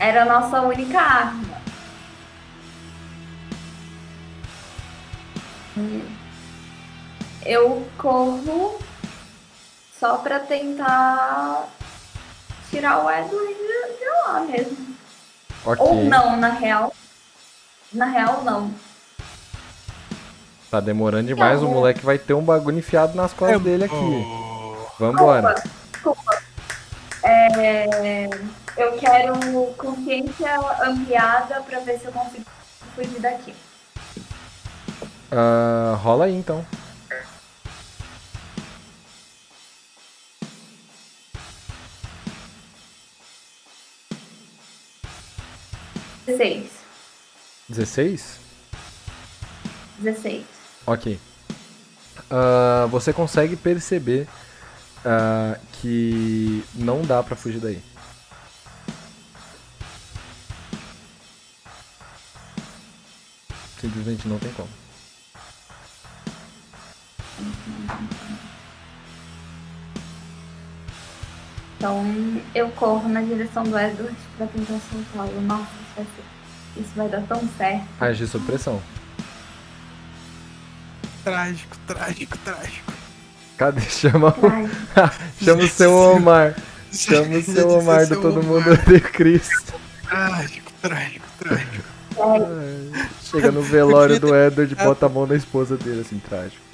Era 0.00 0.22
a 0.22 0.24
nossa 0.24 0.60
única 0.62 0.98
arma. 1.00 1.60
Hum. 5.76 6.19
Eu 7.44 7.86
corro 7.96 8.78
só 9.98 10.18
pra 10.18 10.40
tentar 10.40 11.68
tirar 12.70 13.04
o 13.04 13.10
Edward 13.10 13.54
de, 13.54 13.98
de 13.98 14.08
lá 14.26 14.40
mesmo. 14.40 14.96
Ok. 15.64 15.86
Ou 15.86 16.04
não, 16.04 16.36
na 16.36 16.50
real. 16.50 16.94
Na 17.92 18.06
real, 18.06 18.42
não. 18.44 18.72
Tá 20.70 20.78
demorando 20.80 21.26
demais, 21.26 21.62
o 21.62 21.68
moleque 21.68 22.04
vai 22.04 22.16
ter 22.16 22.34
um 22.34 22.42
bagulho 22.42 22.78
enfiado 22.78 23.16
nas 23.16 23.32
costas 23.32 23.60
dele 23.60 23.84
aqui. 23.84 24.24
Vambora. 24.98 25.54
Desculpa. 25.92 26.42
É, 27.24 28.28
eu 28.76 28.92
quero 28.98 29.34
consciência 29.76 30.60
ampliada 30.82 31.60
pra 31.62 31.80
ver 31.80 31.98
se 31.98 32.04
eu 32.04 32.12
consigo 32.12 32.44
fugir 32.94 33.20
daqui. 33.20 33.54
Ah, 35.32 35.98
rola 36.00 36.26
aí 36.26 36.34
então. 36.36 36.64
Dezesseis. 46.26 46.70
16? 47.68 48.38
16. 49.98 50.44
Ok. 50.86 51.20
Ah, 52.30 52.86
você 52.90 53.12
consegue 53.12 53.56
perceber 53.56 54.28
ah, 55.04 55.58
que 55.72 56.64
não 56.74 57.02
dá 57.02 57.22
pra 57.22 57.36
fugir 57.36 57.60
daí. 57.60 57.82
Simplesmente 63.80 64.28
não 64.28 64.38
tem 64.38 64.52
como. 64.52 64.68
Então 71.76 72.04
eu 72.54 72.68
corro 72.72 73.08
na 73.08 73.22
direção 73.22 73.64
do 73.64 73.78
Edward 73.78 74.14
pra 74.36 74.46
tentar 74.46 74.78
soltá-lo. 74.92 75.40
Nossa, 75.40 75.79
isso 76.76 76.90
vai, 76.94 77.08
dar 77.08 77.22
tão 77.22 77.42
certo. 77.56 77.86
Agir 78.00 78.26
sob 78.26 78.44
pressão. 78.46 78.80
Trágico, 81.24 81.76
trágico, 81.86 82.38
trágico. 82.38 82.92
Cadê? 83.56 83.80
Chama 83.90 84.28
o. 84.28 85.44
Chama 85.44 85.62
o 85.62 85.68
seu 85.68 85.94
Omar. 85.94 86.54
Chama 86.92 87.36
o 87.36 87.42
seu 87.42 87.68
Omar 87.68 88.06
do 88.06 88.20
Todo. 88.20 88.42
Mundo 88.42 88.76
de 88.76 89.00
Cristo. 89.00 89.74
Trágico, 90.08 90.72
trágico, 90.80 91.26
trágico. 91.38 91.84
Chega 93.22 93.52
no 93.52 93.62
velório 93.62 94.18
do 94.18 94.34
Edward 94.34 94.72
e 94.72 94.84
bota 94.84 95.06
a 95.06 95.08
mão 95.08 95.26
na 95.26 95.36
esposa 95.36 95.76
dele, 95.76 96.00
assim, 96.00 96.18
trágico. 96.18 96.69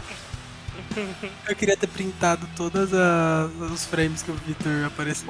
Eu 1.49 1.57
queria 1.57 1.77
ter 1.77 1.87
printado 1.87 2.49
todos 2.57 2.91
os 3.73 3.85
frames 3.87 4.23
que 4.23 4.31
o 4.31 4.35
Victor 4.35 4.85
apareceu. 4.87 5.29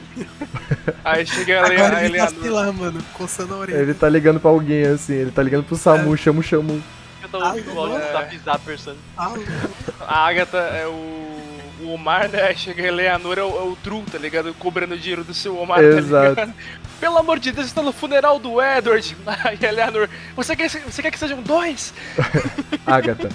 Aí 1.04 1.26
chega 1.26 1.60
a, 1.60 1.66
Agora 1.66 2.04
ele 2.04 2.18
tá 2.18 2.30
lá, 2.50 2.72
mano, 2.72 3.02
coçando 3.14 3.54
a 3.54 3.58
orelha. 3.58 3.78
Ele 3.78 3.94
tá 3.94 4.08
ligando 4.08 4.40
pra 4.40 4.50
alguém, 4.50 4.84
assim, 4.86 5.14
ele 5.14 5.30
tá 5.30 5.42
ligando 5.42 5.64
pro 5.64 5.76
Samu, 5.76 6.16
chama 6.16 6.40
o 6.40 6.42
Chamu. 6.42 6.82
Eu 7.22 7.28
tô 7.28 7.44
ouvindo 7.44 7.74
o 7.74 7.80
áudio 7.80 7.98
da 8.12 8.22
Bizarre 8.22 8.60
Person. 8.64 8.94
A 9.16 10.26
Agatha 10.26 10.58
é 10.58 10.86
o. 10.86 11.36
O 11.78 11.92
Omar, 11.92 12.30
né? 12.30 12.42
Aí 12.42 12.56
chega 12.56 12.82
a 12.82 12.86
Eleanor, 12.86 13.36
é 13.36 13.42
o, 13.42 13.48
é 13.48 13.62
o 13.62 13.76
Drew, 13.84 14.02
tá 14.10 14.16
ligado? 14.16 14.54
Cobrando 14.54 14.96
dinheiro 14.96 15.22
do 15.22 15.34
seu 15.34 15.58
Omar, 15.58 15.78
Exato. 15.84 16.34
tá 16.34 16.44
ligado? 16.44 16.54
Pelo 16.98 17.18
amor 17.18 17.38
de 17.38 17.52
Deus, 17.52 17.66
está 17.66 17.82
no 17.82 17.92
funeral 17.92 18.38
do 18.38 18.62
Edward. 18.62 19.14
Aí 19.44 19.58
a 19.60 19.68
Eleanor, 19.68 20.08
você 20.34 20.56
quer, 20.56 20.70
você 20.70 21.02
quer 21.02 21.10
que 21.10 21.18
sejam 21.18 21.42
dois? 21.42 21.92
Agatha. 22.86 23.28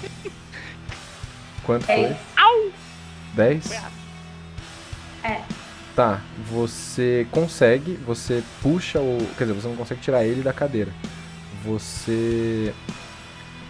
Quanto 1.64 1.84
foi? 1.86 2.16
Dez. 3.34 3.64
10? 3.64 3.72
É. 5.24 5.42
Tá, 5.94 6.20
você 6.50 7.26
consegue, 7.30 7.94
você 7.94 8.42
puxa 8.62 8.98
o. 8.98 9.18
Quer 9.36 9.44
dizer, 9.44 9.60
você 9.60 9.68
não 9.68 9.76
consegue 9.76 10.00
tirar 10.00 10.24
ele 10.24 10.42
da 10.42 10.52
cadeira. 10.52 10.92
Você 11.64 12.74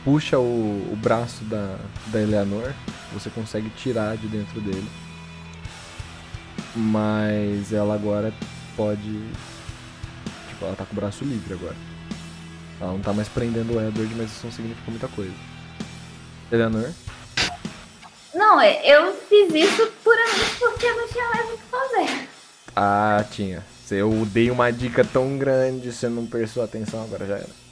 puxa 0.04 0.38
o, 0.38 0.92
o 0.92 0.96
braço 0.96 1.44
da, 1.44 1.78
da 2.06 2.20
Eleanor, 2.20 2.72
você 3.12 3.28
consegue 3.28 3.70
tirar 3.70 4.16
de 4.16 4.28
dentro 4.28 4.60
dele. 4.60 4.88
Mas 6.74 7.72
ela 7.72 7.94
agora 7.94 8.32
pode. 8.76 9.20
Tipo, 10.48 10.64
ela 10.64 10.76
tá 10.76 10.84
com 10.84 10.92
o 10.92 10.96
braço 10.96 11.24
livre 11.24 11.54
agora. 11.54 11.76
Ela 12.80 12.92
não 12.92 13.00
tá 13.00 13.12
mais 13.12 13.28
prendendo 13.28 13.74
o 13.74 13.80
Edward, 13.80 14.14
mas 14.14 14.30
isso 14.30 14.46
não 14.46 14.52
significa 14.52 14.90
muita 14.90 15.08
coisa. 15.08 15.34
Eleanor? 16.50 16.90
Não, 18.34 18.62
eu 18.62 19.14
fiz 19.28 19.54
isso 19.54 19.92
puramente 20.02 20.56
porque 20.58 20.86
eu 20.86 20.96
não 20.96 21.08
tinha 21.08 21.28
mais 21.28 21.50
o 21.50 21.56
que 21.56 21.62
fazer. 21.64 22.28
Ah, 22.74 23.24
tinha. 23.30 23.64
Eu 23.90 24.10
dei 24.26 24.50
uma 24.50 24.72
dica 24.72 25.04
tão 25.04 25.36
grande, 25.36 25.92
você 25.92 26.08
não 26.08 26.26
prestou 26.26 26.62
atenção, 26.62 27.02
agora 27.02 27.26
já 27.26 27.36
era. 27.36 27.62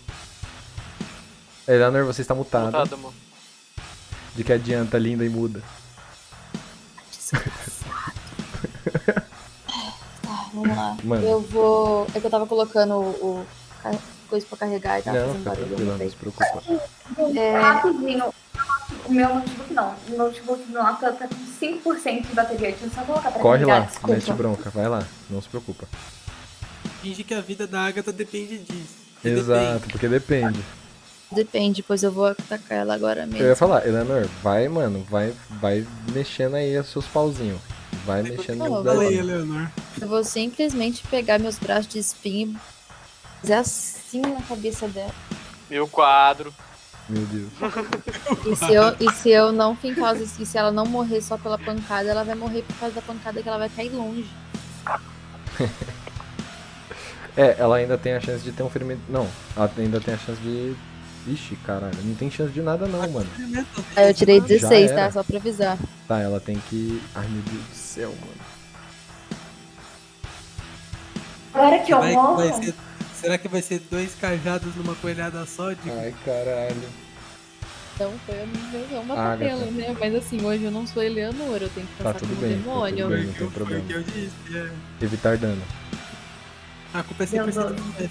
Eleanor, 1.67 2.05
você 2.05 2.21
está. 2.21 2.35
Mutada, 2.35 2.97
mano. 2.97 3.15
De 4.35 4.45
que 4.45 4.53
adianta, 4.53 4.99
linda 4.99 5.25
e 5.25 5.29
muda. 5.31 5.63
Tá, 10.23 10.49
vamos 10.53 10.77
lá. 10.77 10.97
Mano. 11.03 11.27
Eu 11.27 11.41
vou. 11.41 12.07
É 12.15 12.21
que 12.21 12.27
eu 12.27 12.31
tava 12.31 12.47
colocando 12.47 12.97
o, 12.97 13.47
coisa 14.29 14.47
pra 14.47 14.59
carregar 14.59 15.01
e 15.01 15.03
tava 15.03 15.19
não, 15.19 15.27
fazendo 15.27 15.45
barulho. 15.45 15.85
não 15.85 15.93
lembrei. 15.93 16.11
se 16.11 16.17
preocupa. 16.17 16.63
É. 17.37 17.59
Rapidinho, 17.59 18.35
o 19.07 19.13
meu 19.13 19.35
notebook 19.35 19.73
não. 19.73 19.95
O 20.09 20.17
notebook 20.17 20.71
meu 20.71 20.83
lá 20.83 20.93
tá 20.95 21.13
com 21.13 21.29
5% 21.61 22.27
de 22.27 22.35
bateria. 22.35 22.71
Deixa 22.71 22.85
eu 22.85 22.91
só 22.91 23.03
colocar 23.03 23.31
pra 23.31 23.41
Corre 23.41 23.65
lá, 23.65 23.81
desculpa. 23.81 24.15
mete 24.15 24.33
bronca, 24.33 24.71
vai 24.71 24.89
lá, 24.89 25.03
não 25.29 25.41
se 25.43 25.49
preocupa. 25.49 25.87
Finge 27.03 27.25
que 27.25 27.35
a 27.35 27.41
vida 27.41 27.67
da 27.67 27.87
Agatha 27.87 28.13
depende 28.13 28.59
disso. 28.59 29.01
Exato, 29.25 29.89
porque 29.89 30.09
depende. 30.09 30.61
Depende, 31.33 31.83
pois 31.83 32.03
eu 32.03 32.11
vou 32.11 32.27
atacar 32.27 32.79
ela 32.79 32.95
agora 32.95 33.25
mesmo. 33.25 33.43
Eu 33.43 33.49
ia 33.51 33.57
falar, 33.57 33.87
Eleanor, 33.87 34.27
vai, 34.43 34.69
mano, 34.69 35.07
vai, 35.09 35.33
vai 35.61 35.87
mexendo 36.13 36.57
aí 36.57 36.77
os 36.77 36.89
seus 36.89 37.07
pauzinhos. 37.07 37.61
Vai 38.05 38.23
mexendo 38.23 38.59
no. 38.59 39.03
Eleanor. 39.03 39.71
Eu 40.01 40.09
vou 40.09 40.25
simplesmente 40.25 41.03
pegar 41.09 41.39
meus 41.39 41.59
braços 41.59 41.87
de 41.87 41.99
espinho 41.99 42.59
e 42.59 43.41
fazer 43.41 43.55
assim 43.55 44.21
na 44.21 44.43
cabeça 44.43 44.89
dela. 44.89 45.15
Meu 45.69 45.87
quadro. 45.87 46.53
Meu 47.11 47.27
Deus. 47.27 47.51
E 48.47 48.57
se 48.57 48.73
eu, 48.73 48.97
e 49.01 49.13
se 49.13 49.31
eu 49.31 49.51
não 49.53 49.75
fincar 49.75 50.15
os 50.15 50.39
e 50.39 50.47
se 50.47 50.57
ela 50.57 50.71
não 50.71 50.87
morrer 50.87 51.21
só 51.21 51.37
pela 51.37 51.59
pancada, 51.59 52.09
ela 52.09 52.23
vai 52.23 52.37
morrer 52.37 52.63
por 52.63 52.77
causa 52.77 52.95
da 52.95 53.03
pancada 53.03 53.43
que 53.43 53.49
ela 53.49 53.59
vai 53.59 53.69
cair 53.69 53.91
longe. 53.91 54.29
É, 57.37 57.57
ela 57.59 57.77
ainda 57.77 57.97
tem 57.99 58.13
a 58.15 58.21
chance 58.21 58.43
de 58.45 58.53
ter 58.53 58.63
um 58.63 58.71
ferimento. 58.71 59.01
Não, 59.09 59.27
ela 59.57 59.71
ainda 59.77 60.01
tem 60.01 60.15
a 60.15 60.19
chance 60.19 60.41
de. 60.41 60.75
Ixi, 61.27 61.57
caralho, 61.67 61.97
não 62.03 62.15
tem 62.15 62.31
chance 62.31 62.53
de 62.53 62.63
nada 62.63 62.87
não, 62.87 63.09
mano. 63.11 63.29
Aí 63.95 64.09
eu 64.09 64.15
tirei 64.15 64.41
Já 64.41 64.47
16, 64.47 64.91
era. 64.91 65.03
tá? 65.03 65.13
Só 65.13 65.23
pra 65.23 65.37
avisar. 65.37 65.79
Tá, 66.09 66.19
ela 66.21 66.41
tem 66.41 66.61
que. 66.69 67.03
Ai 67.15 67.27
meu 67.29 67.43
Deus 67.43 67.65
do 67.65 67.75
céu, 67.75 68.11
mano. 68.21 68.51
Agora 71.53 71.79
que 71.81 71.93
eu 71.93 72.03
morro. 72.03 72.41
Será 73.21 73.39
que 73.39 73.49
vai 73.49 73.63
ser 73.63 73.81
dois 73.91 74.15
cajados 74.15 74.75
numa 74.77 74.95
coelhada 74.97 75.45
só? 75.47 75.73
De... 75.73 75.91
Ai, 75.91 76.15
caralho. 76.25 76.89
Então 77.95 78.13
foi 78.25 78.43
a 78.43 78.47
minha 78.47 79.01
uma 79.01 79.15
Ah, 79.15 79.31
papela, 79.33 79.61
gata. 79.61 79.71
né? 79.73 79.97
Mas 80.01 80.15
assim, 80.15 80.43
hoje 80.45 80.65
eu 80.65 80.71
não 80.71 80.87
sou 80.87 81.03
Eleanor, 81.03 81.59
eu 81.61 81.69
tenho 81.69 81.87
que 81.87 81.95
Tá 81.99 82.05
passar 82.05 82.19
tudo 82.21 82.31
como 82.31 82.41
bem, 82.41 82.57
tá 82.57 82.57
demônio. 82.65 83.05
tudo 83.07 83.15
bem, 83.17 83.25
não 83.27 83.33
tem 83.33 83.35
Foi 83.39 83.47
o 83.47 83.51
problema. 83.51 83.85
que 83.85 83.93
eu 83.93 84.03
disse. 84.03 84.33
é. 84.57 84.71
Evitar 85.05 85.37
dano. 85.37 85.63
A 86.95 87.03
culpa 87.03 87.23
é 87.23 87.27
sempre 87.27 87.53
Meu 87.53 87.69
do 87.69 87.75
Deus. 87.75 87.87
mestre. 87.89 88.11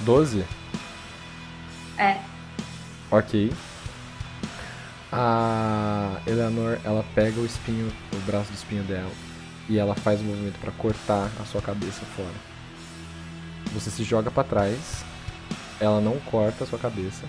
12? 0.00 0.44
É. 1.98 2.18
Ok. 3.10 3.52
A 5.12 6.20
Eleanor, 6.26 6.78
ela 6.84 7.04
pega 7.14 7.38
o 7.38 7.44
espinho, 7.44 7.92
o 8.14 8.16
braço 8.20 8.50
do 8.50 8.54
espinho 8.56 8.82
dela 8.84 9.10
e 9.68 9.78
ela 9.78 9.94
faz 9.94 10.20
o 10.20 10.24
movimento 10.24 10.58
pra 10.58 10.72
cortar 10.72 11.30
a 11.38 11.44
sua 11.44 11.60
cabeça 11.60 12.00
fora. 12.16 12.51
Você 13.74 13.90
se 13.90 14.04
joga 14.04 14.30
pra 14.30 14.44
trás, 14.44 15.04
ela 15.80 16.00
não 16.00 16.18
corta 16.20 16.64
a 16.64 16.66
sua 16.66 16.78
cabeça, 16.78 17.26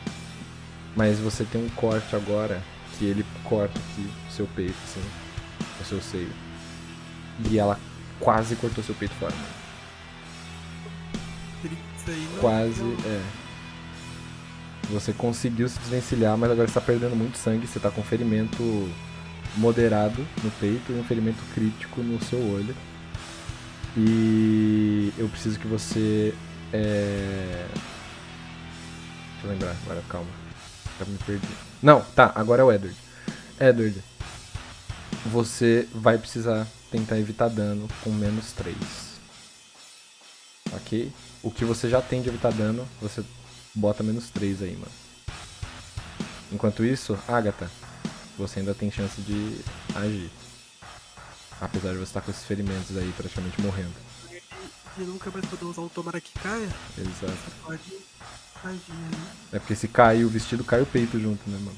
mas 0.95 1.19
você 1.19 1.43
tem 1.43 1.63
um 1.63 1.69
corte 1.69 2.15
agora 2.15 2.61
que 2.97 3.05
ele 3.05 3.25
corta 3.43 3.79
aqui 3.79 4.09
o 4.29 4.31
seu 4.31 4.47
peito, 4.47 4.75
assim, 4.83 5.01
o 5.81 5.85
seu 5.85 6.01
seio. 6.01 6.31
E 7.49 7.57
ela 7.57 7.79
quase 8.19 8.55
cortou 8.55 8.83
seu 8.83 8.95
peito 8.95 9.13
fora. 9.15 9.33
Quase, 12.39 12.83
é. 13.05 13.21
Você 14.89 15.13
conseguiu 15.13 15.67
se 15.69 15.79
desvencilhar, 15.79 16.37
mas 16.37 16.51
agora 16.51 16.67
você 16.67 16.73
tá 16.73 16.81
perdendo 16.81 17.15
muito 17.15 17.37
sangue. 17.37 17.65
Você 17.65 17.79
tá 17.79 17.89
com 17.89 18.03
ferimento 18.03 18.91
moderado 19.55 20.25
no 20.43 20.51
peito 20.51 20.91
e 20.91 20.99
um 20.99 21.03
ferimento 21.03 21.41
crítico 21.53 22.01
no 22.01 22.21
seu 22.23 22.39
olho. 22.39 22.75
E 23.95 25.13
eu 25.17 25.29
preciso 25.29 25.59
que 25.59 25.67
você. 25.67 26.33
É... 26.71 27.67
Deixa 29.33 29.45
eu 29.45 29.49
lembrar 29.51 29.75
agora, 29.83 30.03
calma. 30.09 30.31
Já 30.99 31.05
me 31.05 31.17
perdi. 31.19 31.47
Não, 31.81 32.01
tá, 32.01 32.31
agora 32.35 32.61
é 32.61 32.65
o 32.65 32.71
Edward. 32.71 32.97
Edward, 33.59 34.03
você 35.25 35.87
vai 35.93 36.17
precisar 36.17 36.67
tentar 36.91 37.19
evitar 37.19 37.49
dano 37.49 37.87
com 38.03 38.09
menos 38.11 38.51
3. 38.53 38.75
Ok? 40.73 41.11
O 41.41 41.51
que 41.51 41.65
você 41.65 41.89
já 41.89 42.01
tem 42.01 42.21
de 42.21 42.29
evitar 42.29 42.51
dano, 42.51 42.87
você 43.01 43.23
bota 43.75 44.03
menos 44.03 44.29
3 44.29 44.61
aí, 44.63 44.75
mano. 44.75 44.91
Enquanto 46.51 46.83
isso, 46.83 47.17
Agatha, 47.27 47.69
você 48.37 48.59
ainda 48.59 48.73
tem 48.73 48.91
chance 48.91 49.21
de 49.21 49.59
agir. 49.95 50.31
Apesar 51.63 51.93
de 51.93 51.95
você 51.95 52.03
estar 52.03 52.21
com 52.21 52.29
esses 52.29 52.43
ferimentos 52.43 52.97
aí 52.97 53.09
praticamente 53.15 53.61
morrendo. 53.61 53.93
E 54.97 55.01
nunca 55.01 55.31
mais 55.31 55.45
poder 55.45 55.63
usar 55.63 55.81
o 55.81 55.89
tomara 55.89 56.19
que 56.19 56.37
caia, 56.37 56.67
Exato. 56.97 57.31
você 57.31 57.51
pode 57.65 57.97
agir, 58.65 58.91
né? 58.91 59.33
É 59.53 59.59
porque 59.59 59.73
se 59.73 59.87
cair 59.87 60.25
o 60.25 60.29
vestido, 60.29 60.63
cai 60.65 60.81
o 60.81 60.85
peito 60.85 61.17
junto, 61.17 61.49
né, 61.49 61.57
mano? 61.59 61.77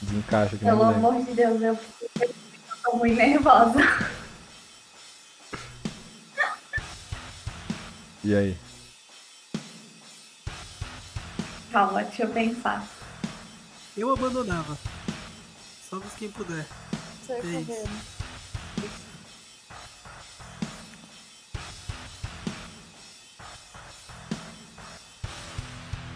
Desencaixa 0.00 0.56
nem 0.56 0.70
Pelo 0.70 0.82
amor 0.84 1.22
de 1.22 1.34
Deus, 1.34 1.60
eu, 1.60 1.78
eu 2.18 2.34
tô 2.82 2.96
muito 2.96 3.16
nervosa. 3.16 3.78
E 8.24 8.34
aí? 8.34 8.56
Calma, 11.70 12.02
deixa 12.04 12.22
eu 12.22 12.30
pensar. 12.30 12.88
Eu 13.96 14.12
abandonava. 14.14 14.78
Salve 15.88 16.08
quem 16.18 16.30
puder. 16.30 16.66
Sai 17.28 17.36
É 17.36 17.40
isso. 17.40 17.66
correndo. 17.66 17.90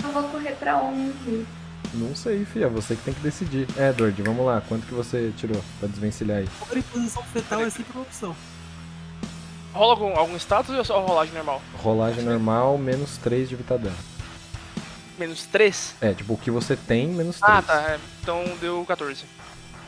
Eu 0.04 0.10
vou 0.12 0.22
correr 0.24 0.52
pra 0.56 0.76
onde? 0.78 1.46
Não 1.94 2.14
sei, 2.16 2.44
fia. 2.44 2.68
Você 2.68 2.96
que 2.96 3.02
tem 3.02 3.14
que 3.14 3.20
decidir. 3.20 3.66
Edward, 3.78 4.20
vamos 4.22 4.44
lá. 4.46 4.60
Quanto 4.68 4.86
que 4.86 4.94
você 4.94 5.32
tirou 5.36 5.62
pra 5.78 5.88
desvencilhar 5.88 6.38
aí? 6.38 6.48
Agora 6.62 6.78
em 6.78 6.82
posição 6.82 7.22
fetal 7.24 7.60
é 7.60 7.70
sempre 7.70 7.92
uma 7.94 8.02
opção. 8.02 8.34
Rola 9.72 9.92
algum, 9.92 10.16
algum 10.18 10.36
status 10.36 10.74
ou 10.74 10.80
é 10.80 10.84
só 10.84 11.00
rolagem 11.00 11.32
normal? 11.34 11.62
Rolagem 11.78 12.22
normal, 12.24 12.76
menos 12.76 13.16
3 13.18 13.48
de 13.48 13.54
evitar 13.54 13.78
dano. 13.78 13.96
Menos 15.18 15.46
3? 15.46 15.94
É, 16.00 16.12
tipo, 16.12 16.34
o 16.34 16.36
que 16.38 16.50
você 16.50 16.76
tem, 16.76 17.08
menos 17.08 17.38
3. 17.38 17.54
Ah, 17.58 17.62
tá. 17.62 17.74
é, 17.92 17.98
Então 18.22 18.44
deu 18.60 18.84
14. 18.86 19.24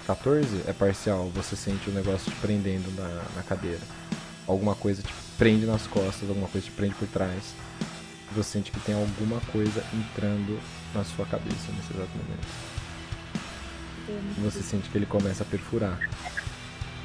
14 0.06 0.64
é 0.66 0.72
parcial. 0.72 1.30
Você 1.34 1.56
sente 1.56 1.88
o 1.88 1.92
negócio 1.92 2.30
te 2.30 2.38
prendendo 2.38 2.90
na, 2.96 3.22
na 3.36 3.42
cadeira. 3.42 3.80
Alguma 4.46 4.74
coisa 4.74 5.02
te 5.02 5.12
prende 5.38 5.64
nas 5.66 5.86
costas, 5.86 6.28
alguma 6.28 6.48
coisa 6.48 6.66
te 6.66 6.72
prende 6.72 6.94
por 6.94 7.08
trás. 7.08 7.54
Você 8.36 8.50
sente 8.58 8.70
que 8.70 8.80
tem 8.80 8.94
alguma 8.94 9.40
coisa 9.52 9.82
entrando 9.94 10.58
na 10.94 11.04
sua 11.04 11.24
cabeça 11.24 11.70
nesse 11.72 11.92
exato 11.94 12.10
momento. 12.18 12.46
Você 14.42 14.62
sente 14.62 14.88
que 14.90 14.98
ele 14.98 15.06
começa 15.06 15.42
a 15.44 15.46
perfurar. 15.46 15.98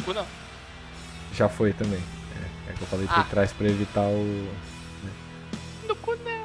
Não. 0.05 0.25
Já 1.33 1.47
foi 1.47 1.71
também. 1.71 1.99
É, 2.67 2.71
é 2.71 2.73
que 2.73 2.81
eu 2.81 2.87
falei 2.87 3.05
por 3.07 3.19
Ah. 3.19 3.23
trás 3.29 3.53
pra 3.53 3.67
evitar 3.69 4.01
o. 4.01 4.23
né? 5.03 5.11
No 5.87 5.95
cu 5.95 6.15
não. 6.17 6.43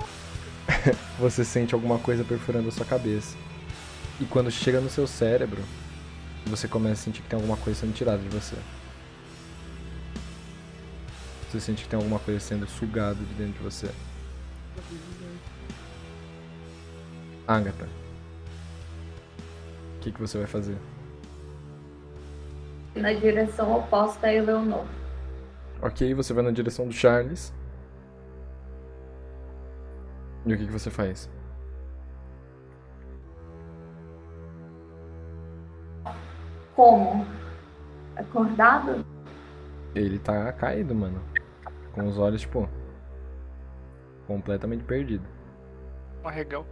Você 1.19 1.45
sente 1.45 1.75
alguma 1.75 1.99
coisa 1.99 2.23
perfurando 2.23 2.69
a 2.69 2.73
sua 2.73 2.85
cabeça. 2.87 3.37
E 4.21 4.25
quando 4.27 4.51
chega 4.51 4.81
no 4.81 4.89
seu 4.91 5.07
cérebro, 5.07 5.63
você 6.47 6.69
começa 6.69 7.01
a 7.01 7.05
sentir 7.05 7.23
que 7.23 7.29
tem 7.29 7.39
alguma 7.39 7.57
coisa 7.57 7.81
sendo 7.81 7.95
tirada 7.95 8.19
de 8.19 8.29
você. 8.29 8.57
Você 11.51 11.61
sente 11.61 11.85
que 11.85 11.89
tem 11.89 11.97
alguma 11.97 12.19
coisa 12.19 12.41
sendo 12.41 12.67
sugada 12.67 13.15
de 13.15 13.35
dentro 13.35 13.55
de 13.55 13.63
você. 13.63 13.89
Agatha. 17.47 17.89
O 19.97 20.01
que, 20.01 20.13
que 20.13 20.21
você 20.21 20.39
vai 20.39 20.47
fazer? 20.47 20.77
Na 22.95 23.13
direção 23.13 23.77
oposta 23.77 24.27
a 24.27 24.35
Eleonor. 24.35 24.85
Ok, 25.81 26.13
você 26.15 26.33
vai 26.33 26.45
na 26.45 26.51
direção 26.51 26.87
do 26.87 26.93
Charles. 26.93 27.53
E 30.47 30.53
o 30.53 30.59
que, 30.59 30.67
que 30.67 30.73
você 30.73 30.91
faz? 30.91 31.29
Como? 36.75 37.25
Acordado? 38.17 39.05
Ele 39.95 40.19
tá 40.19 40.53
caído, 40.53 40.95
mano. 40.95 41.21
Com 41.93 42.07
os 42.07 42.19
olhos, 42.19 42.41
tipo. 42.41 42.69
Completamente 44.27 44.85
perdido. 44.85 45.25
Um 46.23 46.29
arregão. 46.29 46.65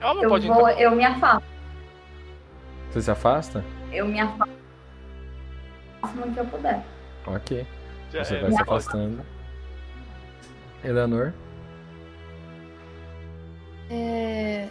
Ela 0.00 0.14
não 0.14 0.22
Eu, 0.22 0.28
pode 0.28 0.46
vou, 0.48 0.68
entrar. 0.68 0.80
eu 0.82 0.90
me 0.90 1.04
afasto. 1.04 1.44
Você 2.90 3.02
se 3.02 3.10
afasta? 3.10 3.64
Eu 3.90 4.06
me 4.06 4.20
afasto 4.20 4.52
o 6.02 6.06
máximo 6.06 6.32
que 6.34 6.40
eu 6.40 6.46
puder. 6.46 6.84
Ok. 7.26 7.66
Já 8.12 8.24
Você 8.24 8.36
é. 8.36 8.40
vai 8.42 8.52
se 8.52 8.62
afastando. 8.62 9.22
Eleanor? 10.84 11.32
É. 13.90 14.68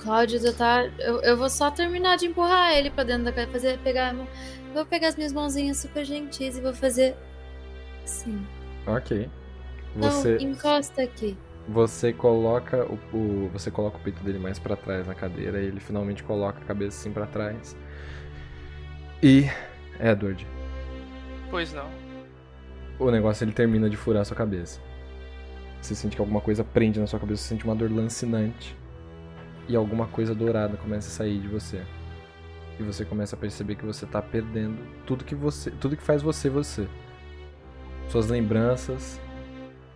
Cláudio 0.00 0.40
já 0.40 0.52
tá. 0.52 0.84
Eu, 0.98 1.20
eu 1.22 1.36
vou 1.36 1.50
só 1.50 1.70
terminar 1.70 2.16
de 2.16 2.26
empurrar 2.26 2.72
ele 2.72 2.90
pra 2.90 3.04
dentro 3.04 3.24
da 3.24 3.32
casa. 3.32 3.48
Fazer, 3.50 3.78
pegar, 3.80 4.14
vou 4.72 4.86
pegar 4.86 5.08
as 5.08 5.16
minhas 5.16 5.32
mãozinhas 5.32 5.76
super 5.78 6.04
gentis 6.04 6.56
e 6.56 6.60
vou 6.60 6.72
fazer. 6.74 7.14
Assim. 8.04 8.44
Ok. 8.86 9.28
Não, 9.94 10.10
Você, 10.10 10.36
encosta 10.38 11.02
aqui. 11.02 11.36
você 11.68 12.12
coloca 12.12 12.86
o, 12.86 12.98
o- 13.16 13.48
você 13.52 13.70
coloca 13.70 13.98
o 13.98 14.00
peito 14.00 14.22
dele 14.22 14.38
mais 14.38 14.58
pra 14.58 14.76
trás 14.76 15.06
na 15.06 15.14
cadeira 15.14 15.60
e 15.60 15.66
ele 15.66 15.80
finalmente 15.80 16.22
coloca 16.22 16.60
a 16.60 16.64
cabeça 16.64 16.98
assim 17.00 17.12
pra 17.12 17.26
trás. 17.26 17.76
E 19.22 19.44
Edward, 19.98 20.46
Pois 21.50 21.72
não. 21.72 21.90
O 23.00 23.10
negócio 23.10 23.44
ele 23.44 23.52
termina 23.52 23.88
de 23.88 23.96
furar 23.96 24.22
a 24.22 24.24
sua 24.24 24.36
cabeça. 24.36 24.80
Você 25.80 25.94
sente 25.94 26.14
que 26.14 26.20
alguma 26.20 26.40
coisa 26.40 26.62
prende 26.62 27.00
na 27.00 27.06
sua 27.06 27.18
cabeça, 27.18 27.42
você 27.42 27.48
sente 27.48 27.64
uma 27.64 27.74
dor 27.74 27.90
lancinante 27.90 28.76
e 29.66 29.74
alguma 29.74 30.06
coisa 30.06 30.34
dourada 30.34 30.76
começa 30.76 31.08
a 31.08 31.10
sair 31.10 31.40
de 31.40 31.48
você. 31.48 31.82
E 32.78 32.82
você 32.82 33.04
começa 33.04 33.34
a 33.34 33.38
perceber 33.38 33.76
que 33.76 33.84
você 33.84 34.04
tá 34.04 34.20
perdendo 34.20 34.78
tudo 35.06 35.24
que 35.24 35.34
você, 35.34 35.70
tudo 35.70 35.96
que 35.96 36.02
faz 36.02 36.20
você 36.20 36.50
você. 36.50 36.86
Suas 38.10 38.28
lembranças, 38.28 39.18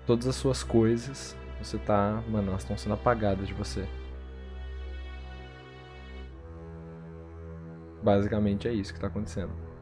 todas 0.07 0.27
as 0.27 0.37
suas 0.37 0.63
coisas, 0.63 1.37
você 1.63 1.77
tá, 1.77 2.23
mano, 2.29 2.49
elas 2.49 2.63
estão 2.63 2.77
sendo 2.79 2.95
apagadas 2.95 3.47
de 3.47 3.53
você. 3.53 3.87
Basicamente 8.03 8.69
é 8.69 8.73
isso 8.73 8.95
que 8.95 9.01
tá 9.01 9.09
acontecendo. 9.09 9.74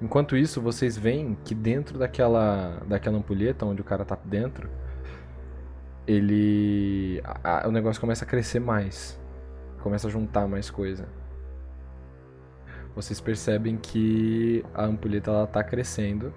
Enquanto 0.00 0.36
isso, 0.36 0.60
vocês 0.60 0.96
veem 0.96 1.36
que 1.44 1.54
dentro 1.54 1.98
daquela, 1.98 2.82
daquela 2.88 3.18
ampulheta 3.18 3.64
onde 3.64 3.80
o 3.80 3.84
cara 3.84 4.04
tá 4.04 4.18
dentro, 4.24 4.68
ele. 6.06 7.20
a- 7.24 7.64
a- 7.64 7.68
o 7.68 7.72
negócio 7.72 8.00
começa 8.00 8.24
a 8.24 8.28
crescer 8.28 8.58
mais. 8.60 9.20
Começa 9.80 10.08
a 10.08 10.10
juntar 10.10 10.46
mais 10.48 10.70
coisa. 10.70 11.06
Vocês 12.94 13.20
percebem 13.20 13.76
que 13.76 14.64
a 14.74 14.84
ampulheta 14.84 15.30
ela 15.30 15.46
tá 15.46 15.62
crescendo. 15.62 16.32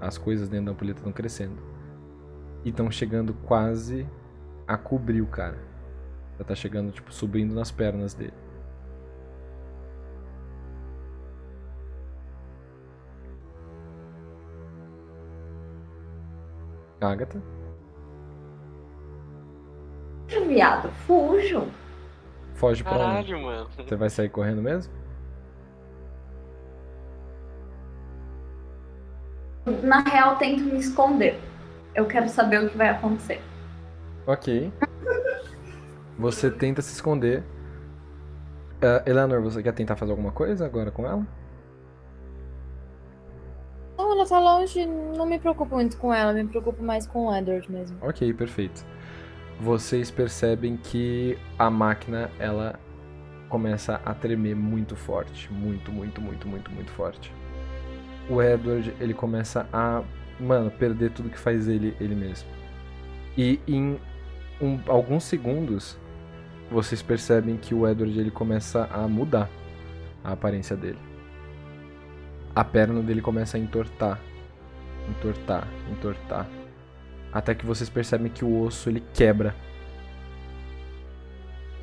As 0.00 0.18
coisas 0.18 0.48
dentro 0.48 0.66
da 0.66 0.72
ampulheta 0.72 0.98
estão 1.00 1.12
crescendo. 1.12 1.56
E 2.64 2.70
estão 2.70 2.90
chegando 2.90 3.32
quase 3.44 4.06
a 4.66 4.76
cobrir 4.76 5.20
o 5.20 5.26
cara. 5.26 5.58
Já 6.38 6.44
tá 6.44 6.54
chegando, 6.54 6.90
tipo, 6.90 7.12
subindo 7.12 7.54
nas 7.54 7.70
pernas 7.70 8.12
dele. 8.14 8.32
Agatha? 17.04 17.40
Viado, 20.46 20.88
fujo. 21.06 21.66
Foge 22.54 22.82
pra 22.82 22.92
onde? 22.92 23.32
Caralho, 23.32 23.42
mano. 23.42 23.68
Você 23.76 23.96
vai 23.96 24.10
sair 24.10 24.28
correndo 24.28 24.62
mesmo? 24.62 24.92
Na 29.82 30.00
real, 30.00 30.36
tento 30.36 30.62
me 30.62 30.78
esconder. 30.78 31.40
Eu 31.94 32.06
quero 32.06 32.28
saber 32.28 32.64
o 32.64 32.68
que 32.68 32.76
vai 32.76 32.88
acontecer. 32.88 33.40
Ok. 34.26 34.72
Você 36.18 36.50
tenta 36.50 36.82
se 36.82 36.92
esconder. 36.92 37.42
Uh, 38.82 39.08
Eleanor, 39.08 39.40
você 39.40 39.62
quer 39.62 39.72
tentar 39.72 39.96
fazer 39.96 40.12
alguma 40.12 40.32
coisa 40.32 40.66
agora 40.66 40.90
com 40.90 41.06
ela? 41.06 41.26
Ela 44.24 44.28
tá 44.28 44.38
longe, 44.38 44.86
não 44.86 45.26
me 45.26 45.38
preocupo 45.38 45.74
muito 45.74 45.98
com 45.98 46.12
ela, 46.12 46.32
me 46.32 46.46
preocupo 46.46 46.82
mais 46.82 47.06
com 47.06 47.26
o 47.26 47.36
Edward 47.36 47.70
mesmo. 47.70 47.98
Ok, 48.00 48.32
perfeito. 48.32 48.82
Vocês 49.60 50.10
percebem 50.10 50.78
que 50.78 51.36
a 51.58 51.68
máquina 51.68 52.30
ela 52.38 52.80
começa 53.50 54.00
a 54.02 54.14
tremer 54.14 54.56
muito 54.56 54.96
forte, 54.96 55.52
muito, 55.52 55.92
muito, 55.92 56.22
muito, 56.22 56.48
muito, 56.48 56.70
muito 56.70 56.90
forte. 56.92 57.30
O 58.30 58.42
Edward 58.42 58.94
ele 58.98 59.12
começa 59.12 59.68
a, 59.70 60.02
mano, 60.40 60.70
perder 60.70 61.10
tudo 61.10 61.28
que 61.28 61.38
faz 61.38 61.68
ele 61.68 61.94
ele 62.00 62.14
mesmo. 62.14 62.48
E 63.36 63.60
em 63.68 64.00
um, 64.58 64.80
alguns 64.86 65.24
segundos 65.24 65.98
vocês 66.70 67.02
percebem 67.02 67.58
que 67.58 67.74
o 67.74 67.86
Edward 67.86 68.18
ele 68.18 68.30
começa 68.30 68.88
a 68.90 69.06
mudar 69.06 69.50
a 70.24 70.32
aparência 70.32 70.74
dele. 70.74 70.98
A 72.54 72.62
perna 72.62 73.02
dele 73.02 73.20
começa 73.20 73.56
a 73.56 73.60
entortar, 73.60 74.20
entortar, 75.08 75.66
entortar, 75.90 76.46
até 77.32 77.54
que 77.54 77.66
vocês 77.66 77.90
percebem 77.90 78.30
que 78.30 78.44
o 78.44 78.62
osso 78.62 78.88
ele 78.88 79.02
quebra. 79.12 79.54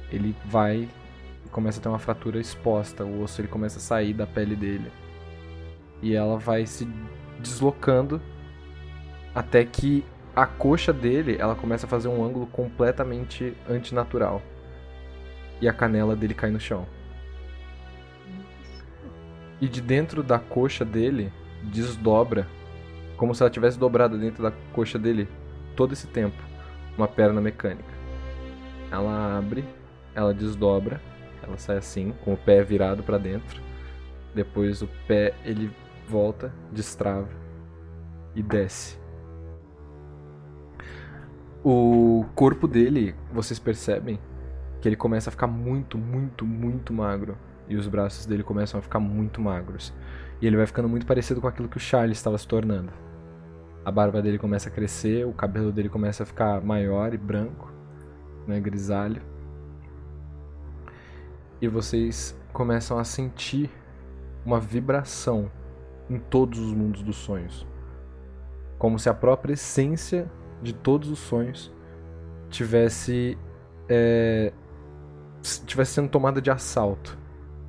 Ele 0.10 0.36
vai 0.46 0.88
e 1.46 1.50
começa 1.50 1.80
a 1.80 1.84
ter 1.84 1.90
uma 1.90 2.00
fratura 2.00 2.40
exposta, 2.40 3.04
o 3.04 3.22
osso 3.22 3.42
ele 3.42 3.50
começa 3.50 3.80
a 3.80 3.82
sair 3.82 4.14
da 4.14 4.26
pele 4.26 4.56
dele. 4.56 4.90
E 6.02 6.16
ela 6.16 6.38
vai 6.38 6.66
se 6.66 6.88
deslocando 7.40 8.22
até 9.36 9.66
que 9.66 10.06
a 10.34 10.46
coxa 10.46 10.94
dele, 10.94 11.36
ela 11.38 11.56
começa 11.56 11.86
a 11.86 11.90
fazer 11.90 12.08
um 12.08 12.24
ângulo 12.24 12.48
completamente 12.48 13.54
antinatural 13.70 14.42
e 15.60 15.68
a 15.68 15.74
canela 15.74 16.16
dele 16.16 16.34
cai 16.34 16.50
no 16.50 16.60
chão. 16.60 16.88
E 19.62 19.70
de 19.70 19.80
dentro 19.80 20.24
da 20.24 20.40
coxa 20.40 20.84
dele 20.84 21.32
desdobra, 21.64 22.48
como 23.16 23.36
se 23.36 23.44
ela 23.44 23.50
tivesse 23.50 23.78
dobrado 23.78 24.18
dentro 24.18 24.42
da 24.42 24.52
coxa 24.74 24.98
dele 24.98 25.30
todo 25.76 25.94
esse 25.94 26.08
tempo, 26.08 26.42
uma 26.98 27.08
perna 27.08 27.40
mecânica. 27.40 27.94
Ela 28.92 29.38
abre, 29.38 29.64
ela 30.16 30.34
desdobra, 30.34 31.00
ela 31.44 31.58
sai 31.58 31.78
assim, 31.78 32.12
com 32.26 32.34
o 32.34 32.38
pé 32.38 32.64
virado 32.64 33.04
para 33.04 33.20
dentro. 33.20 33.62
Depois 34.34 34.82
o 34.82 34.90
pé 35.08 35.36
ele 35.46 35.72
volta, 36.08 36.52
destrava 36.72 37.30
e 38.36 38.42
desce. 38.42 39.00
O 41.64 42.26
corpo 42.34 42.68
dele, 42.68 43.14
vocês 43.32 43.60
percebem, 43.60 44.20
que 44.82 44.90
ele 44.90 44.96
começa 44.96 45.30
a 45.30 45.32
ficar 45.32 45.46
muito, 45.46 45.98
muito, 45.98 46.46
muito 46.46 46.92
magro. 46.92 47.38
E 47.68 47.76
os 47.76 47.88
braços 47.88 48.26
dele 48.26 48.44
começam 48.44 48.80
a 48.80 48.84
ficar 48.84 49.00
muito 49.00 49.40
magros. 49.40 49.94
E 50.42 50.48
ele 50.48 50.58
vai 50.58 50.66
ficando 50.66 50.90
muito 50.90 51.06
parecido 51.06 51.40
com 51.40 51.48
aquilo 51.48 51.70
que 51.70 51.78
o 51.78 51.80
Charles 51.80 52.18
estava 52.18 52.38
se 52.38 52.48
tornando. 52.48 52.92
A 53.86 53.92
barba 53.92 54.22
dele 54.22 54.38
começa 54.38 54.70
a 54.70 54.72
crescer, 54.72 55.26
o 55.26 55.34
cabelo 55.34 55.72
dele 55.72 55.90
começa 55.90 56.24
a 56.24 56.26
ficar 56.26 56.62
maior 56.62 57.14
e 57.14 57.18
branco, 57.18 57.72
né, 58.48 58.60
grisalho. 58.60 59.22
E 61.62 61.68
vocês 61.68 62.36
começam 62.52 62.98
a 62.98 63.04
sentir 63.04 63.70
uma 64.46 64.60
vibração 64.60 65.52
em 66.10 66.20
todos 66.20 66.60
os 66.60 66.74
mundos 66.74 67.02
dos 67.02 67.16
sonhos. 67.16 67.66
Como 68.78 68.98
se 68.98 69.10
a 69.10 69.14
própria 69.14 69.54
essência 69.54 70.30
de 70.62 70.74
todos 70.74 71.10
os 71.10 71.20
sonhos 71.20 71.72
tivesse 72.50 73.38
é, 73.88 74.52
estivesse 75.42 75.94
sendo 75.94 76.10
tomada 76.10 76.42
de 76.42 76.52
assalto 76.52 77.18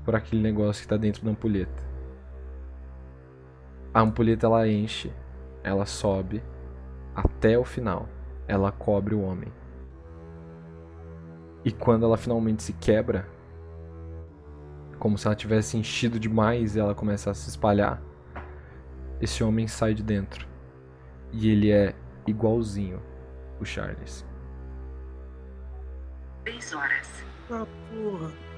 por 0.04 0.14
aquele 0.14 0.42
negócio 0.42 0.80
que 0.80 0.86
está 0.86 0.96
dentro 0.96 1.24
da 1.24 1.30
ampulheta. 1.30 1.82
A 3.94 4.00
ampulheta 4.00 4.46
ela 4.46 4.66
enche, 4.68 5.12
ela 5.62 5.86
sobe 5.86 6.42
até 7.14 7.58
o 7.58 7.64
final. 7.64 8.08
Ela 8.48 8.72
cobre 8.72 9.14
o 9.14 9.22
homem. 9.22 9.52
E 11.64 11.70
quando 11.70 12.04
ela 12.04 12.16
finalmente 12.16 12.62
se 12.62 12.72
quebra, 12.72 13.28
como 14.98 15.16
se 15.16 15.26
ela 15.26 15.36
tivesse 15.36 15.76
enchido 15.76 16.18
demais 16.18 16.74
e 16.74 16.80
ela 16.80 16.94
começa 16.94 17.30
a 17.30 17.34
se 17.34 17.48
espalhar, 17.48 18.02
esse 19.20 19.44
homem 19.44 19.68
sai 19.68 19.94
de 19.94 20.02
dentro. 20.02 20.48
E 21.32 21.48
ele 21.48 21.70
é 21.70 21.94
igualzinho 22.26 23.00
o 23.60 23.64
Charles. 23.64 24.26
10 26.44 26.72
horas. 26.74 27.24
Ah, 27.50 27.66
porra. 27.90 28.51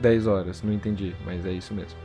10 0.00 0.26
horas, 0.26 0.62
não 0.62 0.72
entendi, 0.72 1.14
mas 1.24 1.44
é 1.44 1.52
isso 1.52 1.74
mesmo. 1.74 1.98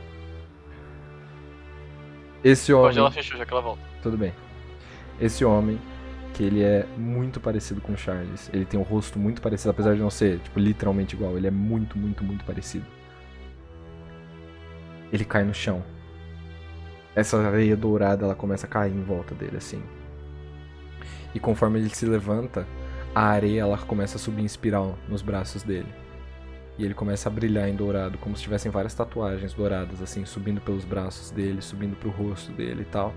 Esse 2.44 2.72
homem. 2.72 2.86
Pode 2.86 2.98
ela 2.98 3.10
fechou, 3.10 3.36
já 3.36 3.44
que 3.44 3.52
ela 3.52 3.62
volta. 3.62 3.82
Tudo 4.02 4.16
bem. 4.16 4.32
Esse 5.20 5.44
homem, 5.44 5.80
que 6.32 6.44
ele 6.44 6.62
é 6.62 6.86
muito 6.96 7.40
parecido 7.40 7.80
com 7.80 7.94
o 7.94 7.96
Charles. 7.96 8.50
Ele 8.52 8.64
tem 8.64 8.78
um 8.78 8.82
rosto 8.82 9.18
muito 9.18 9.40
parecido, 9.40 9.70
apesar 9.70 9.94
de 9.94 10.00
não 10.00 10.10
ser, 10.10 10.38
tipo, 10.40 10.60
literalmente 10.60 11.16
igual. 11.16 11.36
Ele 11.36 11.46
é 11.46 11.50
muito, 11.50 11.98
muito, 11.98 12.22
muito 12.22 12.44
parecido. 12.44 12.84
Ele 15.12 15.24
cai 15.24 15.44
no 15.44 15.54
chão. 15.54 15.82
Essa 17.14 17.40
areia 17.40 17.74
dourada, 17.76 18.26
ela 18.26 18.34
começa 18.34 18.66
a 18.66 18.68
cair 18.68 18.92
em 18.92 19.02
volta 19.02 19.34
dele, 19.34 19.56
assim. 19.56 19.82
E 21.34 21.40
conforme 21.40 21.78
ele 21.78 21.88
se 21.88 22.04
levanta, 22.04 22.66
a 23.14 23.22
areia, 23.22 23.62
ela 23.62 23.78
começa 23.78 24.16
a 24.16 24.20
subir 24.20 24.42
em 24.42 24.44
espiral 24.44 24.98
nos 25.08 25.22
braços 25.22 25.62
dele. 25.62 25.88
E 26.78 26.84
ele 26.84 26.94
começa 26.94 27.28
a 27.28 27.32
brilhar 27.32 27.68
em 27.68 27.74
dourado, 27.74 28.18
como 28.18 28.36
se 28.36 28.42
tivessem 28.42 28.70
várias 28.70 28.92
tatuagens 28.92 29.54
douradas, 29.54 30.02
assim, 30.02 30.26
subindo 30.26 30.60
pelos 30.60 30.84
braços 30.84 31.30
dele, 31.30 31.62
subindo 31.62 31.96
pro 31.96 32.10
rosto 32.10 32.52
dele 32.52 32.82
e 32.82 32.84
tal. 32.84 33.14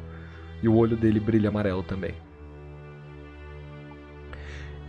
E 0.64 0.68
o 0.68 0.76
olho 0.76 0.96
dele 0.96 1.20
brilha 1.20 1.50
amarelo 1.50 1.84
também. 1.84 2.16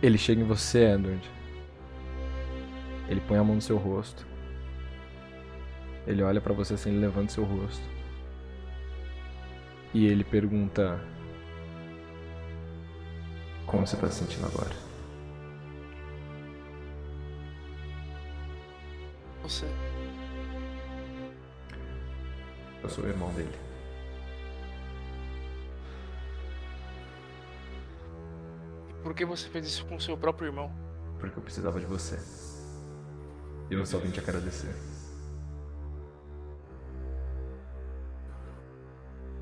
Ele 0.01 0.17
chega 0.17 0.41
em 0.41 0.45
você, 0.45 0.93
Edward. 0.93 1.29
Ele 3.09 3.21
põe 3.21 3.37
a 3.37 3.43
mão 3.43 3.55
no 3.55 3.61
seu 3.61 3.77
rosto. 3.77 4.25
Ele 6.07 6.23
olha 6.23 6.41
para 6.41 6.53
você 6.53 6.73
assim, 6.73 6.91
ele 6.91 6.99
levanta 6.99 7.31
seu 7.31 7.43
rosto. 7.43 7.83
E 9.93 10.07
ele 10.07 10.23
pergunta: 10.23 10.99
Como 13.65 13.85
você 13.85 13.97
tá 13.97 14.09
se 14.09 14.19
sentindo 14.19 14.47
agora? 14.47 14.90
Você. 19.43 19.65
Eu 22.83 22.89
sou 22.89 23.03
o 23.03 23.07
irmão 23.07 23.33
dele. 23.33 23.57
Por 29.03 29.15
que 29.15 29.25
você 29.25 29.49
fez 29.49 29.65
isso 29.65 29.85
com 29.85 29.99
seu 29.99 30.15
próprio 30.15 30.47
irmão? 30.47 30.71
Porque 31.19 31.37
eu 31.37 31.43
precisava 31.43 31.79
de 31.79 31.85
você. 31.85 32.19
E 33.69 33.73
eu 33.73 33.85
só 33.85 33.97
vim 33.97 34.11
te 34.11 34.19
agradecer. 34.19 34.73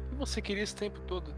O 0.05 0.09
que 0.11 0.15
você 0.15 0.41
queria 0.41 0.63
esse 0.63 0.75
tempo 0.75 0.99
todo? 1.01 1.31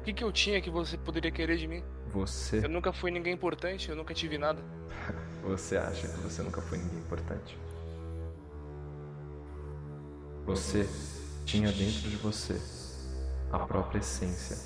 O 0.00 0.04
que, 0.04 0.12
que 0.12 0.22
eu 0.22 0.30
tinha 0.30 0.60
que 0.60 0.70
você 0.70 0.96
poderia 0.96 1.30
querer 1.30 1.56
de 1.56 1.66
mim? 1.66 1.82
Você. 2.08 2.64
Eu 2.64 2.68
nunca 2.68 2.92
fui 2.92 3.10
ninguém 3.10 3.34
importante, 3.34 3.90
eu 3.90 3.96
nunca 3.96 4.14
tive 4.14 4.38
nada. 4.38 4.62
Você 5.42 5.76
acha 5.76 6.08
que 6.08 6.18
você 6.18 6.42
nunca 6.42 6.60
foi 6.60 6.76
ninguém 6.78 6.98
importante? 6.98 7.56
Você 10.46 10.88
tinha 11.44 11.72
dentro 11.72 12.08
de 12.08 12.14
você 12.14 12.60
a 13.50 13.58
própria 13.58 13.98
essência 13.98 14.56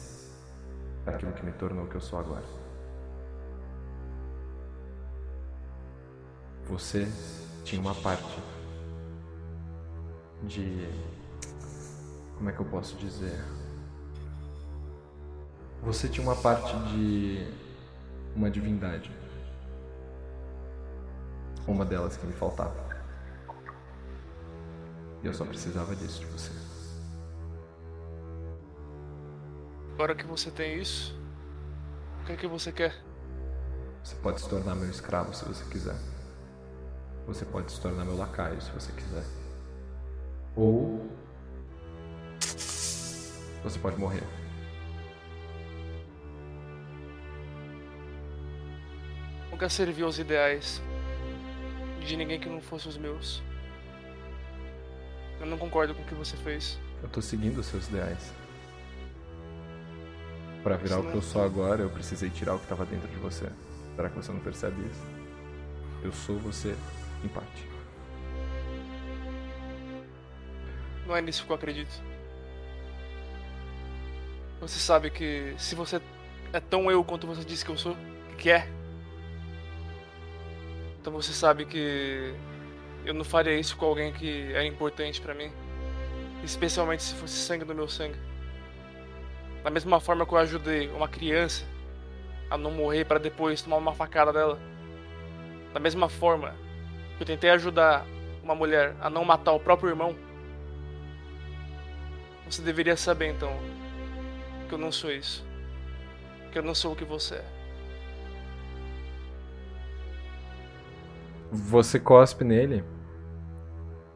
daquilo 1.07 1.33
que 1.33 1.43
me 1.43 1.53
tornou 1.53 1.85
o 1.85 1.89
que 1.89 1.95
eu 1.95 2.03
sou 2.03 2.19
agora. 2.19 2.45
Você 6.69 7.09
tinha 7.65 7.81
uma 7.81 7.95
parte 7.95 8.39
de. 10.43 10.87
Como 12.37 12.51
é 12.51 12.53
que 12.53 12.61
eu 12.61 12.67
posso 12.67 12.95
dizer? 12.97 13.43
Você 15.83 16.11
tinha 16.11 16.27
uma 16.27 16.37
parte 16.37 16.77
de. 16.91 17.51
uma 18.37 18.51
divindade. 18.51 19.11
Uma 21.67 21.87
delas 21.87 22.19
que 22.19 22.27
me 22.27 22.35
faltava. 22.35 22.90
E 25.23 25.27
eu 25.27 25.35
só 25.35 25.45
precisava 25.45 25.95
disso 25.95 26.21
de 26.21 26.27
você. 26.27 26.51
Agora 29.95 30.15
que 30.15 30.25
você 30.25 30.51
tem 30.51 30.81
isso, 30.81 31.15
o 32.23 32.25
que 32.25 32.33
é 32.33 32.37
que 32.37 32.47
você 32.47 32.73
quer? 32.73 32.95
Você 34.03 34.17
pode 34.17 34.41
se 34.41 34.49
tornar 34.49 34.75
meu 34.75 34.89
escravo 34.89 35.35
se 35.35 35.45
você 35.45 35.63
quiser. 35.71 35.97
Você 37.27 37.45
pode 37.45 37.71
se 37.71 37.81
tornar 37.81 38.05
meu 38.05 38.17
lacaio 38.17 38.61
se 38.63 38.71
você 38.71 38.91
quiser. 38.93 39.25
Ou. 40.57 41.07
Você 43.63 43.79
pode 43.79 43.99
morrer. 43.99 44.23
Nunca 49.51 49.69
servi 49.69 50.03
aos 50.03 50.19
ideais 50.19 50.81
de 52.07 52.17
ninguém 52.17 52.41
que 52.41 52.49
não 52.49 52.63
fosse 52.63 52.89
os 52.89 52.97
meus. 52.97 53.43
Eu 55.41 55.47
não 55.47 55.57
concordo 55.57 55.95
com 55.95 56.03
o 56.03 56.05
que 56.05 56.15
você 56.15 56.37
fez. 56.37 56.79
Eu 57.03 57.09
tô 57.09 57.23
seguindo 57.23 57.59
os 57.59 57.67
seus 57.67 57.89
ideais. 57.89 58.33
Pra 60.63 60.77
virar 60.77 61.01
o 61.01 61.11
que 61.11 61.17
eu 61.17 61.23
sou 61.23 61.43
agora, 61.43 61.83
eu 61.83 61.89
precisei 61.91 62.29
tirar 62.29 62.55
o 62.55 62.59
que 62.59 62.67
tava 62.67 62.85
dentro 62.85 63.09
de 63.09 63.17
você. 63.17 63.51
Será 63.97 64.11
que 64.11 64.17
você 64.17 64.31
não 64.31 64.41
percebe 64.41 64.83
isso? 64.83 65.07
Eu 66.03 66.13
sou 66.13 66.39
você, 66.39 66.77
em 67.25 67.29
parte. 67.29 67.67
Não 71.07 71.17
é 71.17 71.23
nisso 71.23 71.47
que 71.47 71.51
eu 71.51 71.57
acredito. 71.57 72.03
Você 74.61 74.79
sabe 74.79 75.11
que 75.11 75.55
se 75.57 75.75
você 75.75 76.01
é 76.53 76.61
tão 76.61 76.91
eu 76.91 77.03
quanto 77.03 77.27
você 77.27 77.43
disse 77.43 77.65
que 77.65 77.71
eu 77.71 77.79
sou, 77.79 77.97
que 78.37 78.51
é, 78.51 78.69
então 81.01 81.13
você 81.15 81.33
sabe 81.33 81.65
que 81.65 82.35
eu 83.05 83.15
não 83.15 83.25
faria 83.25 83.59
isso 83.59 83.77
com 83.77 83.87
alguém 83.87 84.13
que 84.13 84.53
é 84.53 84.65
importante 84.65 85.21
pra 85.21 85.35
mim, 85.35 85.51
especialmente 86.45 87.03
se 87.03 87.15
fosse 87.15 87.35
sangue 87.35 87.65
do 87.65 87.75
meu 87.75 87.89
sangue. 87.89 88.19
Da 89.63 89.71
mesma 89.71 90.01
forma 90.01 90.25
que 90.27 90.33
eu 90.33 90.39
ajudei 90.39 90.89
uma 90.89 91.09
criança 91.09 91.65
a 92.51 92.57
não 92.57 92.71
morrer 92.71 93.05
para 93.05 93.19
depois 93.19 93.63
tomar 93.63 93.77
uma 93.77 93.93
facada 93.93 94.33
dela. 94.33 94.59
Da 95.73 95.81
mesma 95.81 96.09
forma 96.09 96.55
que 97.17 97.23
eu 97.23 97.27
tentei 97.27 97.51
ajudar 97.51 98.05
uma 98.43 98.55
mulher 98.55 98.95
a 99.01 99.11
não 99.11 99.25
matar 99.25 99.53
o 99.53 99.61
próprio 99.61 99.91
irmão. 99.91 100.17
Você 102.47 102.63
deveria 102.63 102.97
saber 102.97 103.29
então 103.29 103.57
que 104.69 104.75
eu 104.75 104.79
não 104.79 104.91
sou 104.91 105.13
isso. 105.13 105.45
Que 106.51 106.59
eu 106.59 106.63
não 106.63 106.75
sou 106.75 106.93
o 106.93 106.97
que 106.97 107.05
você 107.05 107.37
é. 107.37 107.60
Você 111.51 111.99
cospe 111.99 112.45
nele 112.45 112.85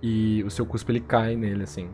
e 0.01 0.43
o 0.45 0.51
seu 0.51 0.65
cuspe 0.65 0.93
ele 0.93 1.01
cai 1.01 1.35
nele 1.35 1.65
assim. 1.65 1.91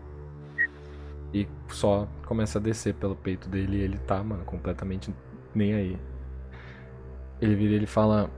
E 1.32 1.48
só 1.68 2.08
começa 2.26 2.58
a 2.58 2.62
descer 2.62 2.94
pelo 2.94 3.14
peito 3.14 3.48
dele 3.48 3.76
e 3.78 3.80
ele 3.80 3.98
tá, 3.98 4.22
mano, 4.22 4.44
completamente 4.44 5.14
nem 5.54 5.74
aí. 5.74 5.98
Ele 7.40 7.54
vira 7.54 7.72
e 7.72 7.76
ele 7.76 7.86
fala: 7.86 8.28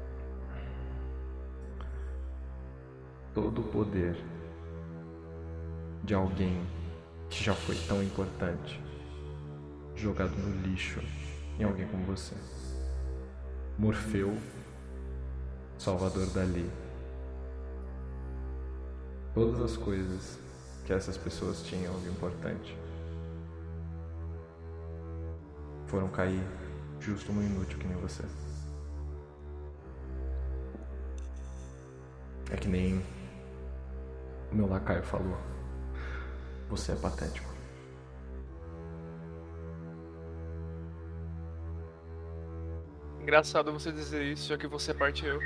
Todo 3.35 3.63
o 3.63 3.65
poder 3.65 4.17
de 6.05 6.15
alguém 6.15 6.63
que 7.31 7.43
já 7.43 7.55
foi 7.55 7.77
tão 7.89 8.03
importante 8.03 8.81
jogado 9.97 10.37
no 10.37 10.69
lixo 10.69 11.01
em 11.59 11.65
alguém 11.65 11.87
como 11.87 12.05
você. 12.05 12.35
Morfeu, 13.79 14.37
Salvador 15.79 16.27
Dali. 16.27 16.82
Todas 19.35 19.63
as 19.63 19.77
coisas 19.79 20.39
que 20.85 20.93
essas 20.93 21.17
pessoas 21.17 21.63
tinham 21.63 21.99
de 22.01 22.09
importante 22.09 22.77
foram 25.87 26.09
cair 26.09 26.43
justo 27.01 27.33
no 27.33 27.43
inútil 27.43 27.79
que 27.79 27.87
nem 27.87 27.97
você. 27.97 28.25
É 32.51 32.57
que 32.57 32.69
nem 32.69 33.03
o 34.51 34.55
meu 34.55 34.67
lacaio 34.69 35.03
falou. 35.03 35.39
Você 36.69 36.93
é 36.93 36.97
patético. 36.97 37.51
Engraçado 43.23 43.73
você 43.73 43.91
dizer 43.91 44.25
isso, 44.25 44.49
já 44.49 44.59
que 44.59 44.67
você 44.67 44.93
parte 44.93 45.25
eu. 45.25 45.41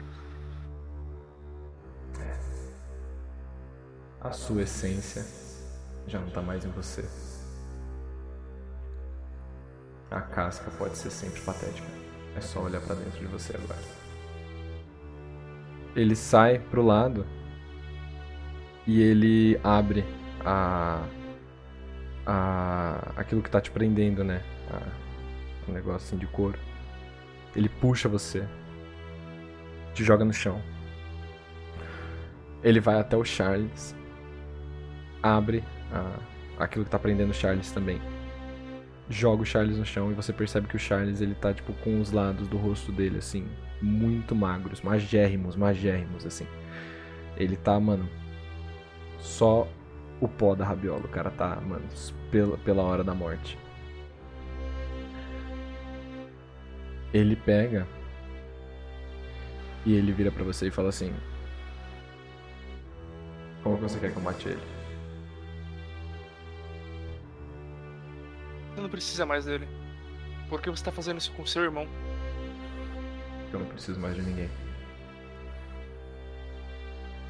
A 4.20 4.32
sua 4.32 4.62
essência 4.62 5.24
já 6.06 6.18
não 6.20 6.30
tá 6.30 6.42
mais 6.42 6.64
em 6.64 6.70
você. 6.70 7.04
A 10.10 10.20
casca 10.20 10.70
pode 10.78 10.96
ser 10.96 11.10
sempre 11.10 11.40
patética. 11.40 11.88
É 12.36 12.40
só 12.40 12.60
olhar 12.60 12.80
pra 12.80 12.94
dentro 12.94 13.18
de 13.18 13.26
você 13.26 13.56
agora. 13.56 13.80
Ele 15.94 16.14
sai 16.14 16.58
pro 16.58 16.84
lado 16.84 17.26
e 18.86 19.00
ele 19.00 19.58
abre 19.64 20.04
a, 20.44 21.02
a 22.24 23.12
aquilo 23.16 23.42
que 23.42 23.50
tá 23.50 23.60
te 23.60 23.70
prendendo, 23.70 24.22
né? 24.22 24.42
A, 24.70 25.70
um 25.70 25.72
negócio 25.72 26.06
assim 26.06 26.18
de 26.18 26.26
couro. 26.26 26.58
Ele 27.54 27.68
puxa 27.68 28.08
você, 28.08 28.46
te 29.94 30.04
joga 30.04 30.24
no 30.24 30.32
chão. 30.32 30.62
Ele 32.62 32.80
vai 32.80 33.00
até 33.00 33.16
o 33.16 33.24
Charles, 33.24 33.95
abre 35.26 35.64
a, 35.92 36.64
aquilo 36.64 36.84
que 36.84 36.90
tá 36.90 36.98
prendendo 36.98 37.30
o 37.30 37.34
Charles 37.34 37.72
também. 37.72 38.00
Joga 39.08 39.42
o 39.42 39.46
Charles 39.46 39.78
no 39.78 39.84
chão 39.84 40.10
e 40.10 40.14
você 40.14 40.32
percebe 40.32 40.66
que 40.66 40.76
o 40.76 40.78
Charles 40.78 41.20
ele 41.20 41.34
tá 41.34 41.52
tipo 41.52 41.72
com 41.74 42.00
os 42.00 42.10
lados 42.10 42.48
do 42.48 42.56
rosto 42.56 42.90
dele 42.90 43.18
assim, 43.18 43.46
muito 43.80 44.34
magros, 44.34 44.80
magérrimos, 44.82 45.54
magérrimos 45.54 46.26
assim. 46.26 46.46
Ele 47.36 47.56
tá, 47.56 47.78
mano, 47.78 48.08
só 49.18 49.68
o 50.20 50.26
pó 50.26 50.54
da 50.54 50.64
rabiola, 50.64 51.04
o 51.04 51.08
cara 51.08 51.30
tá, 51.30 51.60
mano, 51.60 51.84
pela, 52.30 52.56
pela 52.58 52.82
hora 52.82 53.04
da 53.04 53.14
morte. 53.14 53.58
Ele 57.12 57.36
pega 57.36 57.86
e 59.84 59.94
ele 59.94 60.12
vira 60.12 60.32
pra 60.32 60.42
você 60.42 60.66
e 60.66 60.70
fala 60.70 60.88
assim: 60.88 61.14
Como 63.62 63.76
você 63.76 63.98
quer 64.00 64.10
que 64.10 64.16
eu 64.16 64.22
mate 64.22 64.48
ele? 64.48 64.75
Você 68.76 68.82
não 68.82 68.90
precisa 68.90 69.24
mais 69.24 69.46
dele. 69.46 69.66
Por 70.50 70.60
que 70.60 70.68
você 70.68 70.84
tá 70.84 70.92
fazendo 70.92 71.16
isso 71.16 71.32
com 71.32 71.46
seu 71.46 71.64
irmão? 71.64 71.88
Eu 73.50 73.60
não 73.60 73.66
preciso 73.66 73.98
mais 73.98 74.14
de 74.14 74.20
ninguém. 74.20 74.50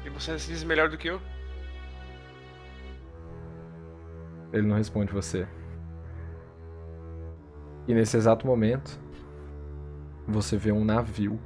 E 0.03 0.09
você 0.09 0.37
se 0.37 0.49
diz 0.49 0.65
melhor 0.65 0.89
do 0.89 0.97
que 0.97 1.07
eu? 1.07 1.21
Ele 4.51 4.67
não 4.67 4.75
responde 4.75 5.13
você. 5.13 5.47
E 7.87 7.93
nesse 7.93 8.17
exato 8.17 8.45
momento, 8.45 8.99
você 10.27 10.57
vê 10.57 10.73
um 10.73 10.83
navio. 10.83 11.39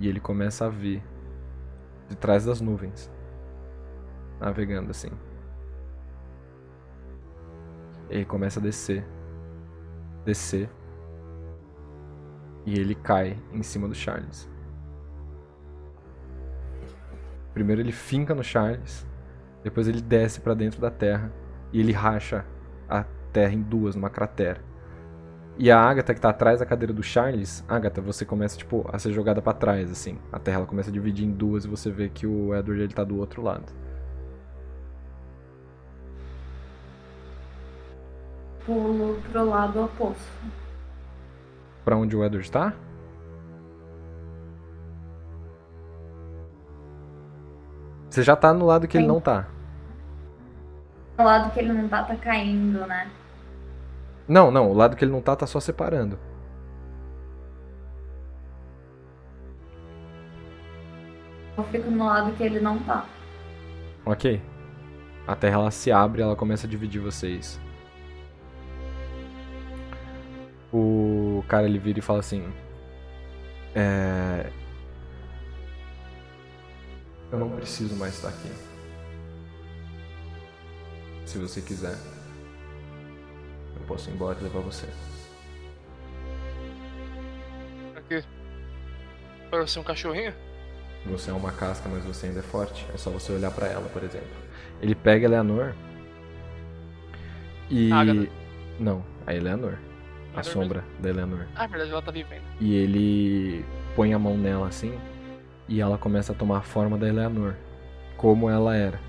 E 0.00 0.08
ele 0.08 0.18
começa 0.18 0.64
a 0.64 0.70
vir 0.70 1.02
de 2.08 2.16
trás 2.16 2.46
das 2.46 2.58
nuvens, 2.58 3.10
navegando 4.40 4.90
assim. 4.90 5.10
Ele 8.08 8.24
começa 8.24 8.60
a 8.60 8.62
descer, 8.62 9.04
descer, 10.24 10.68
e 12.66 12.78
ele 12.78 12.94
cai 12.94 13.38
em 13.52 13.62
cima 13.62 13.88
do 13.88 13.94
Charles. 13.94 14.48
Primeiro 17.52 17.80
ele 17.80 17.92
finca 17.92 18.34
no 18.34 18.42
Charles, 18.42 19.06
depois 19.62 19.86
ele 19.86 20.00
desce 20.00 20.40
pra 20.40 20.54
dentro 20.54 20.80
da 20.80 20.90
terra 20.90 21.32
e 21.72 21.80
ele 21.80 21.92
racha 21.92 22.44
a 22.88 23.04
terra 23.32 23.52
em 23.52 23.62
duas 23.62 23.94
numa 23.94 24.10
cratera. 24.10 24.60
E 25.56 25.70
a 25.70 25.78
Agatha 25.78 26.12
que 26.12 26.20
tá 26.20 26.30
atrás 26.30 26.58
da 26.58 26.66
cadeira 26.66 26.92
do 26.92 27.02
Charles, 27.02 27.64
Agatha, 27.68 28.00
você 28.00 28.24
começa 28.24 28.58
tipo 28.58 28.84
a 28.92 28.98
ser 28.98 29.12
jogada 29.12 29.40
pra 29.40 29.52
trás 29.52 29.90
assim. 29.90 30.18
A 30.32 30.38
terra 30.38 30.58
ela 30.58 30.66
começa 30.66 30.90
a 30.90 30.92
dividir 30.92 31.24
em 31.24 31.30
duas 31.30 31.64
e 31.64 31.68
você 31.68 31.90
vê 31.90 32.08
que 32.08 32.26
o 32.26 32.54
Edward 32.54 32.82
ele 32.82 32.92
tá 32.92 33.04
do 33.04 33.16
outro 33.18 33.40
lado. 33.40 33.72
Pulo 38.66 39.20
pro 39.30 39.44
lado 39.44 39.84
oposto. 39.84 40.32
Pra 41.84 41.96
onde 41.96 42.16
o 42.16 42.24
Edward 42.24 42.50
tá? 42.50 42.72
Você 48.08 48.22
já 48.22 48.36
tá 48.36 48.54
no 48.54 48.64
lado 48.64 48.86
que 48.86 48.96
ele 48.96 49.04
Sim. 49.04 49.08
não 49.08 49.20
tá. 49.20 49.48
O 51.18 51.22
lado 51.22 51.50
que 51.52 51.60
ele 51.60 51.72
não 51.72 51.88
tá, 51.88 52.04
tá 52.04 52.16
caindo, 52.16 52.86
né? 52.86 53.10
Não, 54.26 54.50
não, 54.50 54.70
o 54.70 54.74
lado 54.74 54.96
que 54.96 55.04
ele 55.04 55.12
não 55.12 55.20
tá 55.20 55.36
tá 55.36 55.46
só 55.46 55.60
separando. 55.60 56.18
Eu 61.56 61.64
fico 61.64 61.90
no 61.90 62.06
lado 62.06 62.32
que 62.32 62.42
ele 62.42 62.60
não 62.60 62.78
tá. 62.80 63.04
Ok. 64.06 64.40
A 65.26 65.34
terra 65.34 65.54
ela 65.54 65.70
se 65.70 65.90
abre 65.90 66.20
e 66.20 66.24
ela 66.24 66.36
começa 66.36 66.66
a 66.66 66.70
dividir 66.70 67.00
vocês. 67.00 67.60
O 70.76 71.44
cara 71.46 71.66
ele 71.66 71.78
vira 71.78 72.00
e 72.00 72.02
fala 72.02 72.18
assim: 72.18 72.52
É. 73.76 74.50
Eu 77.30 77.38
não 77.38 77.48
preciso 77.50 77.94
mais 77.94 78.14
estar 78.14 78.30
aqui. 78.30 78.50
Se 81.26 81.38
você 81.38 81.60
quiser, 81.60 81.96
eu 83.76 83.86
posso 83.86 84.10
ir 84.10 84.14
embora 84.14 84.36
e 84.40 84.42
levar 84.42 84.60
você. 84.62 84.88
Pra 87.92 88.02
quê? 88.02 88.24
Para 89.50 89.66
ser 89.68 89.78
um 89.78 89.84
cachorrinho? 89.84 90.34
Você 91.06 91.30
é 91.30 91.34
uma 91.34 91.52
casca, 91.52 91.88
mas 91.88 92.04
você 92.04 92.26
ainda 92.26 92.40
é 92.40 92.42
forte. 92.42 92.84
É 92.92 92.96
só 92.96 93.10
você 93.10 93.32
olhar 93.32 93.52
pra 93.52 93.68
ela, 93.68 93.88
por 93.90 94.02
exemplo. 94.02 94.26
Ele 94.82 94.96
pega 94.96 95.26
Eleanor 95.26 95.72
e. 97.70 97.92
Agatha. 97.92 98.28
Não, 98.80 99.04
a 99.24 99.32
Eleanor. 99.32 99.78
A 100.36 100.42
sombra 100.42 100.84
da 100.98 101.10
Eleanor. 101.10 101.46
Ah, 101.54 101.64
é 101.64 101.68
verdade, 101.68 101.90
ela 101.90 102.02
tá 102.02 102.10
vivendo. 102.10 102.42
E 102.60 102.74
ele 102.74 103.64
põe 103.94 104.12
a 104.12 104.18
mão 104.18 104.36
nela 104.36 104.66
assim 104.66 104.98
e 105.68 105.80
ela 105.80 105.96
começa 105.96 106.32
a 106.32 106.34
tomar 106.34 106.58
a 106.58 106.62
forma 106.62 106.98
da 106.98 107.08
Eleanor, 107.08 107.54
como 108.16 108.50
ela 108.50 108.74
era. 108.76 109.00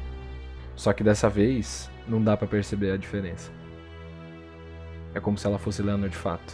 Só 0.76 0.94
que 0.94 1.04
dessa 1.04 1.30
vez 1.30 1.90
não 2.08 2.24
dá 2.24 2.38
pra 2.38 2.48
perceber 2.48 2.92
a 2.92 2.98
diferença. 2.98 3.52
É 5.14 5.20
como 5.20 5.38
se 5.38 5.48
ela 5.48 5.58
fosse 5.58 5.82
Eleanor 5.82 6.10
de 6.10 6.18
fato. 6.18 6.54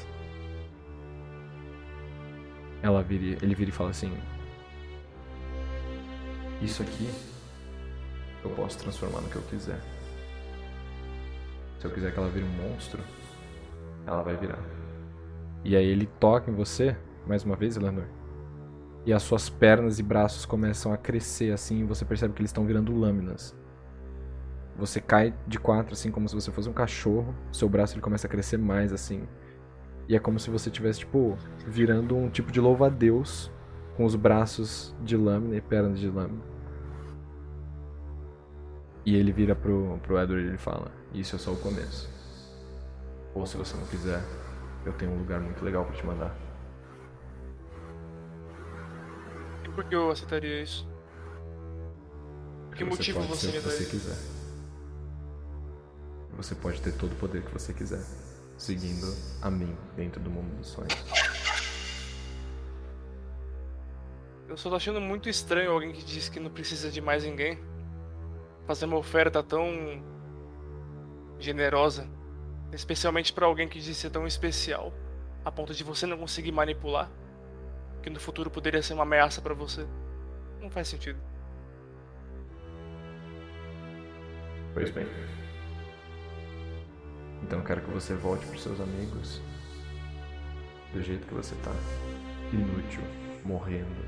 Ela 2.81 3.03
vira, 3.03 3.37
ele 3.43 3.55
vira 3.55 3.69
e 3.69 3.73
fala 3.73 3.89
assim: 3.89 4.11
Isso 6.61 6.81
aqui 6.81 7.09
eu 8.43 8.49
posso 8.51 8.77
transformar 8.79 9.21
no 9.21 9.29
que 9.29 9.35
eu 9.35 9.41
quiser. 9.43 9.79
Se 11.79 11.85
eu 11.85 11.91
quiser 11.91 12.11
que 12.11 12.19
ela 12.19 12.29
vire 12.29 12.45
um 12.45 12.69
monstro, 12.69 13.01
ela 14.05 14.21
vai 14.23 14.35
virar. 14.35 14.59
E 15.63 15.75
aí 15.75 15.85
ele 15.85 16.07
toca 16.19 16.49
em 16.49 16.55
você, 16.55 16.95
mais 17.27 17.43
uma 17.43 17.55
vez, 17.55 17.77
Eleanor. 17.77 18.05
E 19.05 19.13
as 19.13 19.23
suas 19.23 19.49
pernas 19.49 19.99
e 19.99 20.03
braços 20.03 20.45
começam 20.45 20.93
a 20.93 20.97
crescer 20.97 21.53
assim, 21.53 21.79
e 21.79 21.83
você 21.83 22.05
percebe 22.05 22.33
que 22.33 22.41
eles 22.41 22.49
estão 22.49 22.65
virando 22.65 22.95
lâminas. 22.95 23.55
Você 24.75 24.99
cai 24.99 25.33
de 25.47 25.59
quatro, 25.59 25.93
assim, 25.93 26.11
como 26.11 26.27
se 26.27 26.35
você 26.35 26.51
fosse 26.51 26.69
um 26.69 26.73
cachorro. 26.73 27.35
Seu 27.51 27.67
braço 27.69 27.93
ele 27.93 28.01
começa 28.01 28.27
a 28.27 28.29
crescer 28.29 28.57
mais, 28.57 28.93
assim. 28.93 29.27
E 30.07 30.15
é 30.15 30.19
como 30.19 30.39
se 30.39 30.49
você 30.49 30.69
tivesse, 30.69 30.99
tipo, 30.99 31.37
virando 31.67 32.15
um 32.15 32.29
tipo 32.29 32.51
de 32.51 32.59
louva-a-Deus 32.59 33.51
com 33.95 34.05
os 34.05 34.15
braços 34.15 34.95
de 35.03 35.15
lâmina 35.15 35.55
e 35.55 35.61
pernas 35.61 35.99
de 35.99 36.09
lâmina. 36.09 36.41
E 39.05 39.15
ele 39.15 39.31
vira 39.31 39.55
pro, 39.55 39.99
pro 40.03 40.19
Edward 40.19 40.45
e 40.45 40.49
ele 40.49 40.57
fala: 40.57 40.91
Isso 41.13 41.35
é 41.35 41.39
só 41.39 41.51
o 41.51 41.57
começo. 41.57 42.10
Ou 43.33 43.46
se 43.46 43.58
você 43.58 43.76
não 43.78 43.85
quiser, 43.88 44.22
eu 44.85 44.94
tenho 44.94 45.12
um 45.12 45.17
lugar 45.19 45.40
muito 45.40 45.64
legal 45.64 45.85
pra 45.85 45.96
te 45.96 46.06
mandar. 46.06 46.35
E 49.65 49.69
por 49.69 49.83
que 49.85 49.96
eu 49.96 50.12
aceitaria 50.12 50.62
isso? 50.62 50.88
Por 52.69 52.78
que 52.78 52.83
Você 52.83 52.90
motivo 52.90 53.19
pode 53.19 53.30
você 53.30 53.47
me 53.47 53.53
que 53.53 53.60
você 53.60 53.69
daria? 53.83 53.90
quiser. 53.90 54.17
Você 56.38 56.56
pode 56.56 56.81
ter 56.81 56.92
todo 56.94 57.12
o 57.12 57.15
poder 57.15 57.44
que 57.44 57.53
você 57.53 57.74
quiser, 57.74 58.03
seguindo 58.58 59.06
a 59.42 59.51
mim 59.51 59.78
dentro 59.96 60.19
do 60.22 60.30
mundo 60.30 60.56
dos 60.58 60.67
sonhos. 60.67 60.94
Eu 64.47 64.58
só 64.58 64.69
tô 64.69 64.76
achando 64.76 64.99
muito 64.99 65.30
estranho 65.30 65.72
alguém 65.72 65.94
que 65.94 66.03
diz 66.03 66.28
que 66.28 66.40
não 66.40 66.49
precisa 66.49 66.90
de 66.90 66.99
mais 66.99 67.24
ninguém 67.24 67.58
fazer 68.65 68.85
uma 68.85 68.97
oferta 68.97 69.42
tão 69.42 70.03
generosa, 71.40 72.08
especialmente 72.73 73.33
pra 73.33 73.45
alguém 73.45 73.67
que 73.67 73.79
diz 73.79 73.97
ser 73.97 74.09
tão 74.09 74.25
especial, 74.25 74.93
a 75.43 75.51
ponto 75.51 75.73
de 75.73 75.83
você 75.83 76.05
não 76.05 76.17
conseguir 76.17 76.51
manipular, 76.51 77.09
que 78.01 78.09
no 78.09 78.19
futuro 78.19 78.49
poderia 78.49 78.81
ser 78.81 78.93
uma 78.93 79.03
ameaça 79.03 79.41
pra 79.41 79.53
você. 79.53 79.85
Não 80.61 80.69
faz 80.69 80.87
sentido. 80.87 81.19
Pois 84.73 84.89
bem. 84.91 85.05
Então 87.43 87.61
quero 87.63 87.81
que 87.81 87.89
você 87.89 88.13
volte 88.13 88.45
pros 88.45 88.63
seus 88.63 88.79
amigos 88.79 89.41
do 90.93 91.01
jeito 91.01 91.27
que 91.27 91.33
você 91.33 91.55
tá. 91.55 91.71
Inútil, 92.53 93.01
morrendo. 93.43 94.05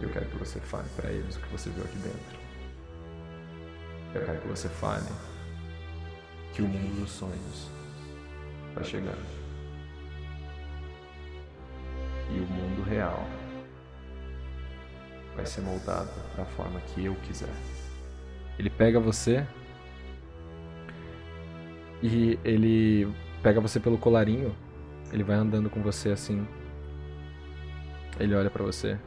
Eu 0.00 0.08
quero 0.10 0.26
que 0.26 0.36
você 0.36 0.60
fale 0.60 0.88
pra 0.96 1.10
eles 1.10 1.36
o 1.36 1.40
que 1.40 1.48
você 1.48 1.70
viu 1.70 1.84
aqui 1.84 1.96
dentro. 1.98 2.38
Eu 4.14 4.24
quero 4.24 4.40
que 4.40 4.48
você 4.48 4.68
fale 4.68 5.06
que 6.52 6.62
o 6.62 6.68
mundo 6.68 7.00
dos 7.00 7.10
sonhos 7.10 7.70
vai 8.74 8.84
chegar. 8.84 9.16
E 12.30 12.38
o 12.38 12.46
mundo 12.46 12.82
real 12.82 13.26
vai 15.34 15.46
ser 15.46 15.62
moldado 15.62 16.10
da 16.36 16.44
forma 16.44 16.80
que 16.80 17.04
eu 17.04 17.14
quiser. 17.16 17.52
Ele 18.58 18.70
pega 18.70 19.00
você 19.00 19.46
e 22.02 22.38
ele 22.44 23.12
pega 23.42 23.60
você 23.60 23.80
pelo 23.80 23.98
colarinho. 23.98 24.54
Ele 25.12 25.22
vai 25.22 25.36
andando 25.36 25.68
com 25.68 25.82
você 25.82 26.10
assim. 26.10 26.46
Ele 28.18 28.34
olha 28.34 28.50
pra 28.50 28.62
você 28.62 28.98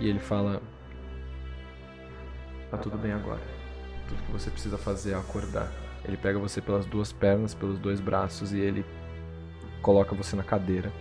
e 0.00 0.08
ele 0.08 0.18
fala: 0.18 0.60
Tá 2.70 2.78
tudo 2.78 2.98
bem 2.98 3.12
agora. 3.12 3.42
Tudo 4.08 4.22
que 4.22 4.32
você 4.32 4.50
precisa 4.50 4.76
fazer 4.76 5.12
é 5.12 5.14
acordar. 5.14 5.83
Ele 6.04 6.16
pega 6.16 6.38
você 6.38 6.60
pelas 6.60 6.84
duas 6.84 7.12
pernas, 7.12 7.54
pelos 7.54 7.78
dois 7.78 8.00
braços 8.00 8.52
e 8.52 8.60
ele 8.60 8.84
coloca 9.80 10.14
você 10.14 10.36
na 10.36 10.42
cadeira, 10.42 10.92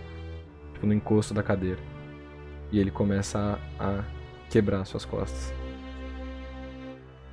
tipo 0.74 0.86
no 0.86 0.94
encosto 0.94 1.34
da 1.34 1.44
cadeira. 1.44 1.80
E 2.72 2.80
ele 2.80 2.90
começa 2.90 3.60
a, 3.80 4.00
a 4.00 4.04
quebrar 4.50 4.84
suas 4.86 5.06
costas. 5.06 5.54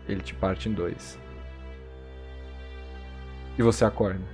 Ele 0.08 0.20
te 0.20 0.35
parte 0.35 0.69
em 0.69 0.72
dois. 0.72 1.19
E 3.56 3.62
você 3.62 3.85
acorda. 3.85 4.24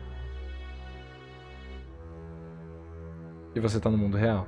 E 3.54 3.60
você 3.60 3.80
tá 3.80 3.90
no 3.90 3.98
mundo 3.98 4.16
real. 4.16 4.46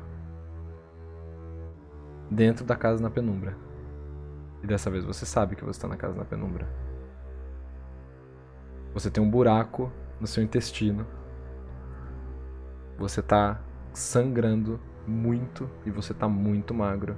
Dentro 2.30 2.64
da 2.64 2.76
casa 2.76 3.02
na 3.02 3.10
penumbra. 3.10 3.56
E 4.62 4.66
dessa 4.66 4.90
vez 4.90 5.04
você 5.04 5.24
sabe 5.24 5.56
que 5.56 5.64
você 5.64 5.80
tá 5.80 5.88
na 5.88 5.96
casa 5.96 6.16
na 6.16 6.24
penumbra. 6.24 6.68
Você 8.94 9.10
tem 9.10 9.22
um 9.22 9.30
buraco 9.30 9.92
no 10.20 10.26
seu 10.26 10.42
intestino. 10.42 11.06
Você 12.98 13.22
tá 13.22 13.60
sangrando 13.92 14.80
muito 15.06 15.68
e 15.86 15.90
você 15.90 16.12
tá 16.12 16.28
muito 16.28 16.74
magro. 16.74 17.16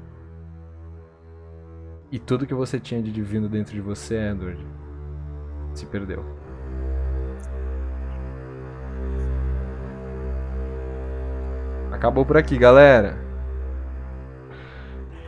E 2.12 2.18
tudo 2.18 2.46
que 2.46 2.54
você 2.54 2.78
tinha 2.78 3.02
de 3.02 3.12
divino 3.12 3.48
dentro 3.48 3.72
de 3.72 3.80
você, 3.80 4.16
Edward, 4.16 4.64
se 5.74 5.86
perdeu. 5.86 6.24
Acabou 11.92 12.24
por 12.24 12.36
aqui, 12.36 12.58
galera. 12.58 13.16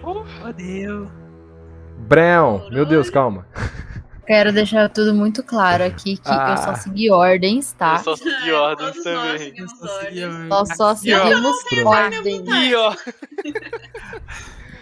Fodeu. 0.01 1.09
Brown, 1.99 2.69
meu 2.71 2.85
Deus, 2.85 3.09
calma. 3.09 3.47
Quero 4.27 4.53
deixar 4.53 4.89
tudo 4.89 5.13
muito 5.15 5.43
claro 5.43 5.83
aqui 5.85 6.17
que 6.17 6.31
Ah. 6.31 6.51
eu 6.57 6.57
só 6.63 6.75
segui 6.77 7.11
ordens, 7.11 7.73
tá? 7.73 7.97
Eu 7.97 8.05
só 8.05 8.17
segui 8.17 8.53
ordens 8.53 9.03
também. 9.03 9.55
Nós 10.49 10.77
só 10.77 10.95
seguimos 10.95 11.57
Pronto. 11.65 11.89
ordens. 11.89 12.49
Ih, 12.49 12.75
ó. 12.77 12.95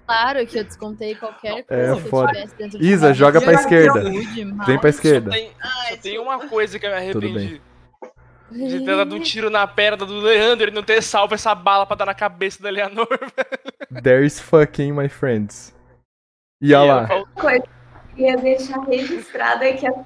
Claro 0.07 0.47
que 0.47 0.59
eu 0.59 0.65
descontei 0.65 1.15
qualquer 1.15 1.59
É 1.59 1.63
coisa 1.63 1.97
que 1.97 2.07
eu 2.07 2.11
foda. 2.11 2.33
tivesse 2.33 2.55
dentro 2.57 2.79
de 2.79 2.85
Isa, 2.87 3.15
joga 3.15 3.41
pra 3.41 3.53
esquerda. 3.55 4.03
Vem 4.67 4.79
pra 4.79 4.91
esquerda. 4.91 5.31
Só 5.31 5.37
tem, 5.37 5.51
só 5.91 5.97
tem 5.97 6.19
uma 6.19 6.49
coisa 6.49 6.79
que 6.79 6.87
eu 6.87 6.91
me 6.91 6.97
arrependi. 6.97 7.63
De 8.51 8.81
ter 8.85 8.97
dado 8.97 9.15
um 9.15 9.21
tiro 9.21 9.49
na 9.49 9.65
perna 9.67 10.05
do 10.05 10.19
Leandro 10.19 10.69
e 10.69 10.73
não 10.75 10.83
ter 10.83 11.01
salvo 11.03 11.35
essa 11.35 11.55
bala 11.55 11.87
pra 11.87 11.95
dar 11.95 12.07
na 12.07 12.15
cabeça 12.15 12.61
da 12.61 12.69
Eleanor. 12.69 13.07
There 14.03 14.27
is 14.27 14.41
fucking 14.41 14.93
my 14.93 15.09
friends. 15.09 15.73
E 16.61 16.75
olha 16.75 16.95
lá. 16.95 17.09
coisa 17.35 17.65
que 18.21 18.25
eu 18.25 18.29
ia 18.29 18.37
deixar 18.37 18.81
registrado 18.81 19.65
é 19.65 19.73
que 19.73 19.87
assim, 19.87 20.05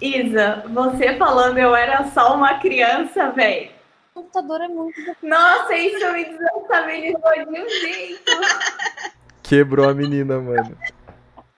Isa, 0.00 0.62
você 0.68 1.16
falando 1.16 1.58
eu 1.58 1.74
era 1.74 2.04
só 2.12 2.36
uma 2.36 2.58
criança, 2.60 3.30
velho. 3.32 3.70
O 4.14 4.22
computador 4.22 4.60
é 4.60 4.68
muito. 4.68 4.94
Nossa, 5.22 5.74
isso 5.74 6.12
me 6.12 6.24
desestabilizou 6.24 7.32
de 7.34 7.60
um 7.60 7.68
jeito. 7.68 8.32
Quebrou 9.42 9.88
a 9.88 9.94
menina, 9.94 10.40
mano. 10.40 10.76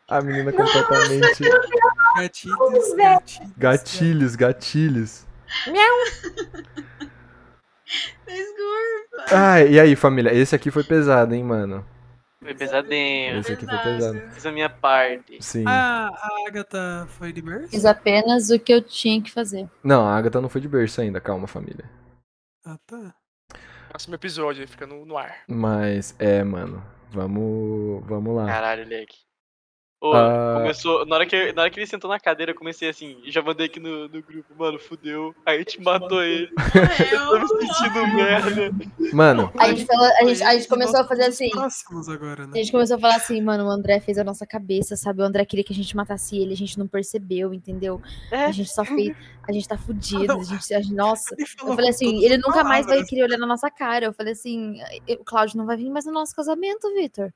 A 0.08 0.20
menina 0.22 0.52
completamente. 0.52 1.42
Gatilhos, 2.16 2.94
velho. 2.94 3.20
Gatilhos, 3.56 4.36
gatilhos. 4.36 5.26
Desculpa. 8.26 9.24
Ah, 9.32 9.62
e 9.62 9.78
aí, 9.78 9.96
família? 9.96 10.32
Esse 10.32 10.54
aqui 10.54 10.70
foi 10.70 10.84
pesado, 10.84 11.34
hein, 11.34 11.44
mano? 11.44 11.84
Foi 12.42 12.54
pesadinho. 12.54 13.38
Esse 13.38 13.52
aqui 13.52 13.66
foi 13.66 13.78
pesado. 13.78 14.20
Fiz 14.32 14.46
a 14.46 14.52
minha 14.52 14.70
parte. 14.70 15.42
Sim. 15.42 15.64
A, 15.66 16.08
a 16.08 16.48
Agatha 16.48 17.06
foi 17.08 17.32
de 17.32 17.42
berço? 17.42 17.68
Fiz 17.68 17.84
apenas 17.84 18.50
o 18.50 18.58
que 18.58 18.72
eu 18.72 18.82
tinha 18.82 19.20
que 19.22 19.30
fazer. 19.30 19.68
Não, 19.84 20.06
a 20.06 20.16
Agatha 20.16 20.40
não 20.40 20.48
foi 20.48 20.60
de 20.60 20.68
berço 20.68 21.00
ainda, 21.00 21.20
calma, 21.20 21.46
família. 21.46 21.84
Ah, 22.64 22.78
tá. 22.86 23.14
Próximo 23.90 24.14
episódio 24.14 24.62
aí 24.62 24.66
fica 24.66 24.86
no, 24.86 25.04
no 25.04 25.18
ar. 25.18 25.42
Mas, 25.46 26.14
é, 26.18 26.42
mano. 26.42 26.82
Vamos. 27.10 28.06
Vamos 28.06 28.36
lá. 28.36 28.46
Caralho, 28.46 28.86
Leque. 28.88 29.18
Ah. 30.02 30.54
começou, 30.60 31.04
na 31.04 31.16
hora, 31.16 31.26
que, 31.26 31.52
na 31.52 31.62
hora 31.62 31.70
que 31.70 31.78
ele 31.78 31.86
sentou 31.86 32.08
na 32.10 32.18
cadeira, 32.18 32.52
eu 32.52 32.56
comecei 32.56 32.88
assim, 32.88 33.18
já 33.26 33.42
mandei 33.42 33.66
aqui 33.66 33.78
no, 33.78 34.08
no 34.08 34.22
grupo, 34.22 34.54
mano, 34.58 34.78
fudeu. 34.78 35.34
Aí 35.44 35.56
a 35.56 35.58
gente 35.58 35.80
matou 35.80 36.22
ele. 36.22 36.48
eu 37.12 37.48
tô 37.48 37.56
me 37.56 37.66
sentindo 37.66 38.06
merda. 38.14 38.70
Mano, 39.12 39.52
A 39.58 39.68
gente, 39.68 39.84
falou, 39.84 40.06
a, 40.06 40.24
gente, 40.24 40.42
a 40.42 40.54
gente 40.54 40.68
começou 40.68 41.00
a 41.00 41.04
fazer 41.04 41.24
assim. 41.24 41.50
Agora, 42.08 42.44
A 42.44 42.46
né? 42.46 42.52
gente 42.56 42.72
começou 42.72 42.96
a 42.96 43.00
falar 43.00 43.16
assim, 43.16 43.40
mano, 43.42 43.66
o 43.66 43.70
André 43.70 44.00
fez 44.00 44.16
a 44.18 44.24
nossa 44.24 44.46
cabeça, 44.46 44.96
sabe? 44.96 45.20
O 45.20 45.24
André 45.24 45.44
queria 45.44 45.64
que 45.64 45.72
a 45.72 45.76
gente 45.76 45.94
matasse 45.94 46.38
ele, 46.38 46.54
a 46.54 46.56
gente 46.56 46.78
não 46.78 46.86
percebeu, 46.86 47.52
entendeu? 47.52 48.00
É. 48.30 48.46
A 48.46 48.52
gente 48.52 48.70
só 48.70 48.84
fez. 48.84 49.14
A 49.46 49.52
gente 49.52 49.66
tá 49.66 49.76
fudido. 49.76 50.32
A 50.32 50.42
gente, 50.42 50.74
a 50.74 50.80
gente- 50.80 50.94
nossa. 50.94 51.34
Eu 51.38 51.74
falei 51.74 51.90
assim, 51.90 52.24
ele 52.24 52.38
nunca 52.38 52.62
mais 52.62 52.86
vai 52.86 53.02
querer 53.04 53.24
olhar 53.24 53.38
na 53.38 53.46
nossa 53.46 53.70
cara. 53.70 54.06
Eu 54.06 54.12
falei 54.12 54.32
assim, 54.32 54.76
o 55.18 55.24
Cláudio 55.24 55.58
não 55.58 55.66
vai 55.66 55.76
vir 55.76 55.90
mais 55.90 56.04
no 56.04 56.12
nosso 56.12 56.34
casamento, 56.34 56.92
Vitor. 56.94 57.32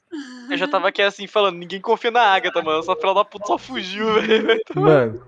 Eu 0.50 0.56
já 0.56 0.68
tava 0.68 0.88
aqui 0.88 1.02
assim, 1.02 1.26
falando, 1.26 1.56
ninguém 1.56 1.80
confia 1.80 2.10
na 2.10 2.20
Agatha, 2.22 2.53
mano. 2.62 2.81
Essa 2.81 2.97
filha 2.97 3.15
da 3.15 3.24
puta 3.24 3.47
só 3.47 3.58
fugiu, 3.58 4.15
velho. 4.20 4.60
mano. 4.74 5.20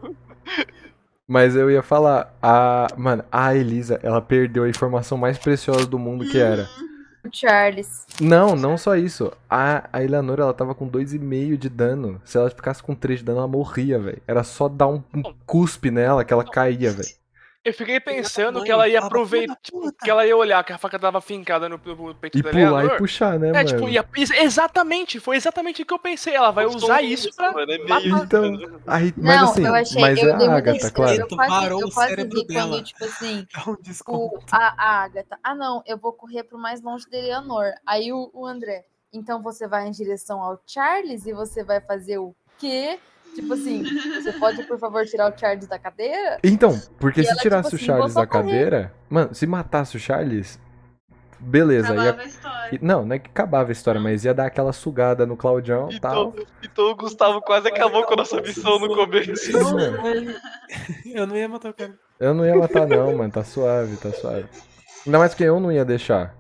Mas 1.27 1.57
eu 1.57 1.71
ia 1.71 1.83
falar, 1.83 2.37
a. 2.41 2.87
Mano, 2.97 3.25
a 3.33 3.55
Elisa, 3.55 3.99
ela 4.03 4.21
perdeu 4.23 4.65
a 4.65 4.69
informação 4.69 5.19
mais 5.19 5.39
preciosa 5.39 5.87
do 5.87 5.99
mundo 5.99 6.25
que 6.29 6.39
era. 6.39 6.69
O 7.25 7.29
Charles. 7.33 8.07
Não, 8.21 8.55
não 8.55 8.79
só 8.79 8.95
isso. 8.95 9.33
A, 9.51 9.89
a 9.93 10.05
Eleanor, 10.05 10.39
ela 10.39 10.55
tava 10.55 10.75
com 10.75 10.89
2,5 10.89 11.57
de 11.57 11.69
dano. 11.69 12.21
Se 12.25 12.39
ela 12.39 12.49
ficasse 12.49 12.81
com 12.81 12.95
3 12.95 13.19
de 13.19 13.25
dano, 13.25 13.39
ela 13.39 13.49
morria, 13.49 13.99
velho. 13.99 14.23
Era 14.27 14.45
só 14.45 14.69
dar 14.69 14.87
um, 14.87 15.03
um 15.13 15.23
cuspe 15.45 15.91
nela 15.91 16.25
que 16.25 16.33
ela 16.33 16.45
caía, 16.45 16.93
velho. 16.93 17.09
Eu 17.67 17.75
fiquei 17.75 17.99
pensando 17.99 18.63
que 18.63 18.71
ela 18.71 18.89
ia 18.89 19.01
aproveitar, 19.01 19.59
"Filha 19.65 19.81
da 19.81 19.87
puta." 19.87 20.05
que 20.05 20.09
ela 20.11 20.25
ia 20.25 20.37
olhar 20.37 20.63
que 20.65 20.73
a 20.73 20.79
faca 20.79 20.99
tava 20.99 21.21
fincada 21.21 21.69
no, 21.69 21.81
no 21.85 22.15
peito 22.15 22.39
E 22.39 22.43
da 22.43 22.51
pular 22.51 22.85
e 22.85 22.97
puxar, 22.97 23.39
né, 23.39 23.49
É, 23.49 23.53
mano? 23.53 23.67
tipo, 23.67 23.89
ia, 23.89 24.09
ex- 24.17 24.31
exatamente, 24.31 25.19
foi 25.19 25.37
exatamente 25.37 25.83
o 25.83 25.87
que 25.87 25.93
eu 25.93 25.99
pensei. 25.99 26.35
Ela 26.35 26.51
vai 26.51 26.65
usar 26.67 27.03
isso 27.03 27.29
pra 27.35 27.53
Mano, 27.53 27.73
é 27.73 27.79
meio. 27.79 28.17
Então, 28.19 28.59
aí, 28.87 29.13
mas 29.17 29.41
não, 29.41 29.51
assim, 29.51 29.67
eu 29.67 29.75
achei. 29.75 30.01
mas 30.01 30.23
eu 30.23 30.31
é 30.31 30.37
dei 30.37 30.47
a 30.47 30.55
Agatha, 30.57 30.91
claro. 30.91 31.21
Eu 31.21 31.29
quase, 31.29 31.51
Parou 31.51 31.81
eu 31.81 31.91
quase 31.91 32.15
vi 32.25 32.47
quando, 32.47 32.83
tipo 32.85 33.05
assim, 33.05 33.47
Dá 33.53 33.63
um 33.69 33.73
o, 33.73 33.83
desconto. 33.83 34.47
a, 34.53 34.75
a 34.79 35.03
Agatha. 35.05 35.39
Ah, 35.43 35.55
não, 35.55 35.83
eu 35.87 35.99
vou 35.99 36.13
correr 36.13 36.45
pro 36.45 36.59
mais 36.59 36.81
longe 36.81 37.09
da 37.11 37.19
Eleanor. 37.19 37.73
Aí 37.85 38.13
o, 38.13 38.31
o 38.33 38.47
André. 38.47 38.85
Então 39.13 39.43
você 39.43 39.67
vai 39.67 39.89
em 39.89 39.91
direção 39.91 40.43
ao 40.43 40.61
Charles 40.67 41.27
e 41.27 41.33
você 41.33 41.65
vai 41.65 41.81
fazer 41.81 42.19
o 42.19 42.35
quê? 42.59 42.99
Tipo 43.37 43.53
assim, 43.53 43.85
você 44.23 44.33
pode, 44.33 44.63
por 44.65 44.79
favor, 44.79 45.05
tirar 45.05 45.33
o 45.33 45.39
Charles 45.39 45.67
da 45.67 45.79
cadeira? 45.79 46.39
Então, 46.43 46.81
porque 46.99 47.21
E 47.21 47.25
se 47.25 47.31
ela, 47.31 47.41
tirasse 47.41 47.71
tipo 47.71 47.77
o 47.77 47.77
assim, 47.77 47.87
Charles 47.87 48.15
vou 48.15 48.23
da 48.23 48.27
cadeira. 48.27 48.93
Mano, 49.09 49.35
se 49.35 49.47
matasse 49.47 49.97
o 49.97 50.01
Charles. 50.01 50.59
Beleza, 51.39 51.95
ia. 51.95 52.01
Acabava 52.01 52.23
a 52.23 52.25
história. 52.25 52.79
Não, 52.81 53.05
não 53.05 53.15
é 53.15 53.19
que 53.19 53.29
acabava 53.29 53.71
a 53.71 53.73
história, 53.73 54.01
mas 54.01 54.25
ia 54.25 54.33
dar 54.33 54.47
aquela 54.47 54.73
sugada 54.73 55.27
no 55.27 55.37
Claudião 55.37 55.91
e 55.91 56.01
tal. 56.01 56.29
Então, 56.29 56.47
então 56.63 56.91
o 56.91 56.97
Gustavo 56.97 57.43
quase 57.43 57.69
acabou 57.69 58.05
com 58.05 58.15
a 58.15 58.17
nossa 58.17 58.41
missão 58.41 58.79
no 58.79 58.89
começo. 58.95 59.53
Mano, 59.53 60.35
Eu 61.05 61.27
não 61.27 61.37
ia 61.37 61.49
matar 61.49 61.71
o 61.71 61.75
cara. 61.75 61.95
Eu 62.19 62.35
não 62.35 62.47
ia 62.47 62.57
matar, 62.57 62.87
não, 62.87 63.15
mano. 63.15 63.31
Tá 63.31 63.45
suave, 63.45 63.97
tá 63.99 64.11
suave. 64.13 64.47
Ainda 65.05 65.19
mais 65.19 65.35
que 65.35 65.45
eu 65.45 65.61
não 65.61 65.71
ia 65.71 65.85
deixar. 65.85 66.35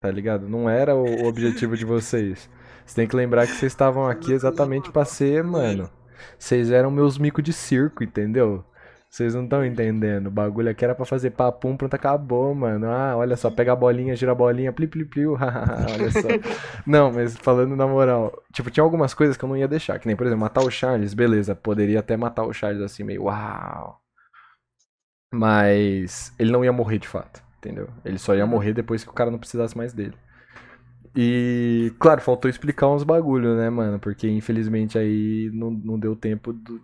Tá 0.00 0.10
ligado? 0.10 0.48
Não 0.48 0.68
era 0.68 0.96
o 0.96 1.22
o 1.22 1.26
objetivo 1.28 1.76
de 1.76 1.84
vocês. 1.84 2.50
Você 2.84 2.96
tem 2.96 3.06
que 3.06 3.14
lembrar 3.14 3.46
que 3.46 3.52
vocês 3.52 3.70
estavam 3.70 4.08
aqui 4.08 4.32
exatamente 4.32 4.90
pra 4.90 5.04
ser, 5.04 5.44
mano. 5.44 5.88
Vocês 6.38 6.70
eram 6.70 6.90
meus 6.90 7.18
micos 7.18 7.44
de 7.44 7.52
circo, 7.52 8.02
entendeu? 8.04 8.64
Vocês 9.12 9.34
não 9.34 9.44
estão 9.44 9.62
entendendo. 9.62 10.28
O 10.28 10.30
bagulho 10.30 10.70
aqui 10.70 10.82
era 10.82 10.94
pra 10.94 11.04
fazer 11.04 11.32
papum, 11.32 11.76
pronto, 11.76 11.92
acabou, 11.92 12.54
mano. 12.54 12.86
Ah, 12.90 13.14
olha 13.14 13.36
só, 13.36 13.50
pega 13.50 13.72
a 13.72 13.76
bolinha, 13.76 14.16
gira 14.16 14.32
a 14.32 14.34
bolinha, 14.34 14.72
pli, 14.72 14.86
pli, 14.86 15.04
pli, 15.04 15.26
olha 15.28 16.10
só. 16.10 16.28
Não, 16.86 17.12
mas 17.12 17.36
falando 17.36 17.76
na 17.76 17.86
moral, 17.86 18.32
tipo, 18.54 18.70
tinha 18.70 18.82
algumas 18.82 19.12
coisas 19.12 19.36
que 19.36 19.44
eu 19.44 19.48
não 19.50 19.56
ia 19.56 19.68
deixar. 19.68 19.98
Que 19.98 20.06
nem, 20.06 20.16
por 20.16 20.26
exemplo, 20.26 20.40
matar 20.40 20.62
o 20.62 20.70
Charles, 20.70 21.12
beleza. 21.12 21.54
Poderia 21.54 22.00
até 22.00 22.16
matar 22.16 22.44
o 22.44 22.54
Charles 22.54 22.80
assim, 22.80 23.04
meio 23.04 23.24
uau. 23.24 24.00
Mas 25.34 26.32
ele 26.38 26.50
não 26.50 26.64
ia 26.64 26.72
morrer 26.72 26.98
de 26.98 27.08
fato, 27.08 27.42
entendeu? 27.58 27.90
Ele 28.06 28.18
só 28.18 28.34
ia 28.34 28.46
morrer 28.46 28.72
depois 28.72 29.04
que 29.04 29.10
o 29.10 29.14
cara 29.14 29.30
não 29.30 29.38
precisasse 29.38 29.76
mais 29.76 29.92
dele. 29.92 30.14
E, 31.16 31.92
claro, 32.00 32.20
faltou 32.22 32.48
explicar 32.50 32.88
uns 32.88 33.04
bagulho, 33.04 33.56
né, 33.56 33.68
mano? 33.68 33.98
Porque 34.00 34.28
infelizmente 34.28 34.98
aí 34.98 35.50
não, 35.52 35.70
não 35.70 35.98
deu 35.98 36.16
tempo 36.16 36.52
do- 36.52 36.80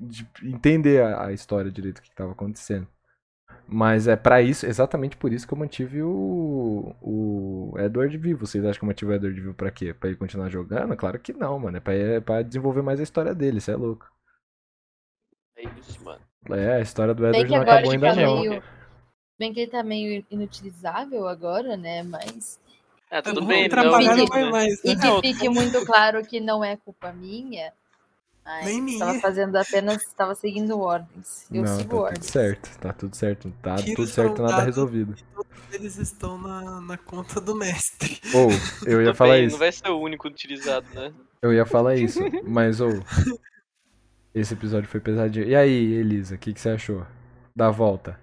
de 0.00 0.28
entender 0.44 1.02
a, 1.02 1.26
a 1.26 1.32
história 1.32 1.70
direito, 1.70 1.98
o 1.98 2.02
que, 2.02 2.10
que 2.10 2.16
tava 2.16 2.32
acontecendo. 2.32 2.86
Mas 3.68 4.08
é 4.08 4.16
pra 4.16 4.42
isso, 4.42 4.66
exatamente 4.66 5.16
por 5.16 5.32
isso 5.32 5.46
que 5.46 5.54
eu 5.54 5.58
mantive 5.58 6.02
o, 6.02 6.94
o 7.02 7.74
Edward 7.78 8.16
vivo. 8.18 8.46
Vocês 8.46 8.64
acham 8.64 8.78
que 8.80 8.84
eu 8.84 8.88
mantive 8.88 9.12
o 9.12 9.14
Edward 9.14 9.40
vivo 9.40 9.54
pra 9.54 9.70
quê? 9.70 9.94
Pra 9.94 10.08
ele 10.08 10.18
continuar 10.18 10.48
jogando? 10.50 10.96
Claro 10.96 11.18
que 11.20 11.32
não, 11.32 11.58
mano. 11.58 11.76
É 11.76 11.80
pra, 11.80 11.94
é 11.94 12.20
pra 12.20 12.42
desenvolver 12.42 12.82
mais 12.82 13.00
a 13.00 13.02
história 13.02 13.34
dele, 13.34 13.58
isso 13.58 13.70
é 13.70 13.76
louco. 13.76 14.06
É 15.56 15.62
isso, 15.80 16.02
mano. 16.04 16.20
É, 16.50 16.76
a 16.76 16.80
história 16.80 17.14
do 17.14 17.26
Edward 17.26 17.50
não 17.50 17.62
acabou 17.62 17.90
ainda 17.92 18.14
tá 18.14 18.16
não. 18.16 18.40
meio. 18.40 18.62
Bem 19.38 19.52
que 19.52 19.60
ele 19.60 19.70
tá 19.70 19.82
meio 19.82 20.24
inutilizável 20.30 21.26
agora, 21.26 21.76
né? 21.76 22.02
Mas. 22.02 22.60
É, 23.10 23.22
tudo 23.22 23.44
bem, 23.44 23.68
não. 23.68 23.90
mais, 24.50 24.84
E 24.84 24.94
né? 24.94 25.00
que 25.00 25.28
fique 25.28 25.48
muito 25.48 25.84
claro 25.86 26.24
que 26.24 26.40
não 26.40 26.64
é 26.64 26.76
culpa 26.76 27.12
minha. 27.12 27.72
Nem 28.64 28.80
minha. 28.80 28.98
Estava 28.98 29.18
fazendo 29.20 29.56
apenas. 29.56 30.02
Estava 30.02 30.34
seguindo 30.34 30.78
ordens. 30.78 31.46
Eu 31.52 31.62
não, 31.62 31.76
sigo 31.76 31.78
tá 31.78 31.84
tudo 31.88 32.02
ordens. 32.02 32.26
certo, 32.26 32.78
tá 32.78 32.92
tudo 32.92 33.16
certo. 33.16 33.52
Tá 33.62 33.76
tudo 33.76 34.06
certo, 34.06 34.42
nada 34.42 34.62
resolvido. 34.62 35.14
Eles 35.72 35.96
estão 35.98 36.38
na, 36.38 36.80
na 36.80 36.96
conta 36.96 37.40
do 37.40 37.54
mestre. 37.54 38.20
Ou, 38.34 38.50
eu 38.86 39.00
ia 39.00 39.08
Tudo 39.08 39.16
falar 39.16 39.34
bem, 39.34 39.46
isso. 39.46 39.54
Não 39.54 39.58
vai 39.58 39.72
ser 39.72 39.88
o 39.88 40.00
único 40.00 40.28
utilizado, 40.28 40.86
né? 40.94 41.12
Eu 41.42 41.52
ia 41.52 41.66
falar 41.66 41.96
isso, 41.96 42.20
mas 42.44 42.80
ou 42.80 42.90
esse 44.34 44.54
episódio 44.54 44.88
foi 44.88 45.00
pesadinho. 45.00 45.46
E 45.46 45.54
aí, 45.56 45.94
Elisa, 45.94 46.36
o 46.36 46.38
que, 46.38 46.52
que 46.52 46.60
você 46.60 46.70
achou? 46.70 47.06
Da 47.54 47.70
volta. 47.70 48.18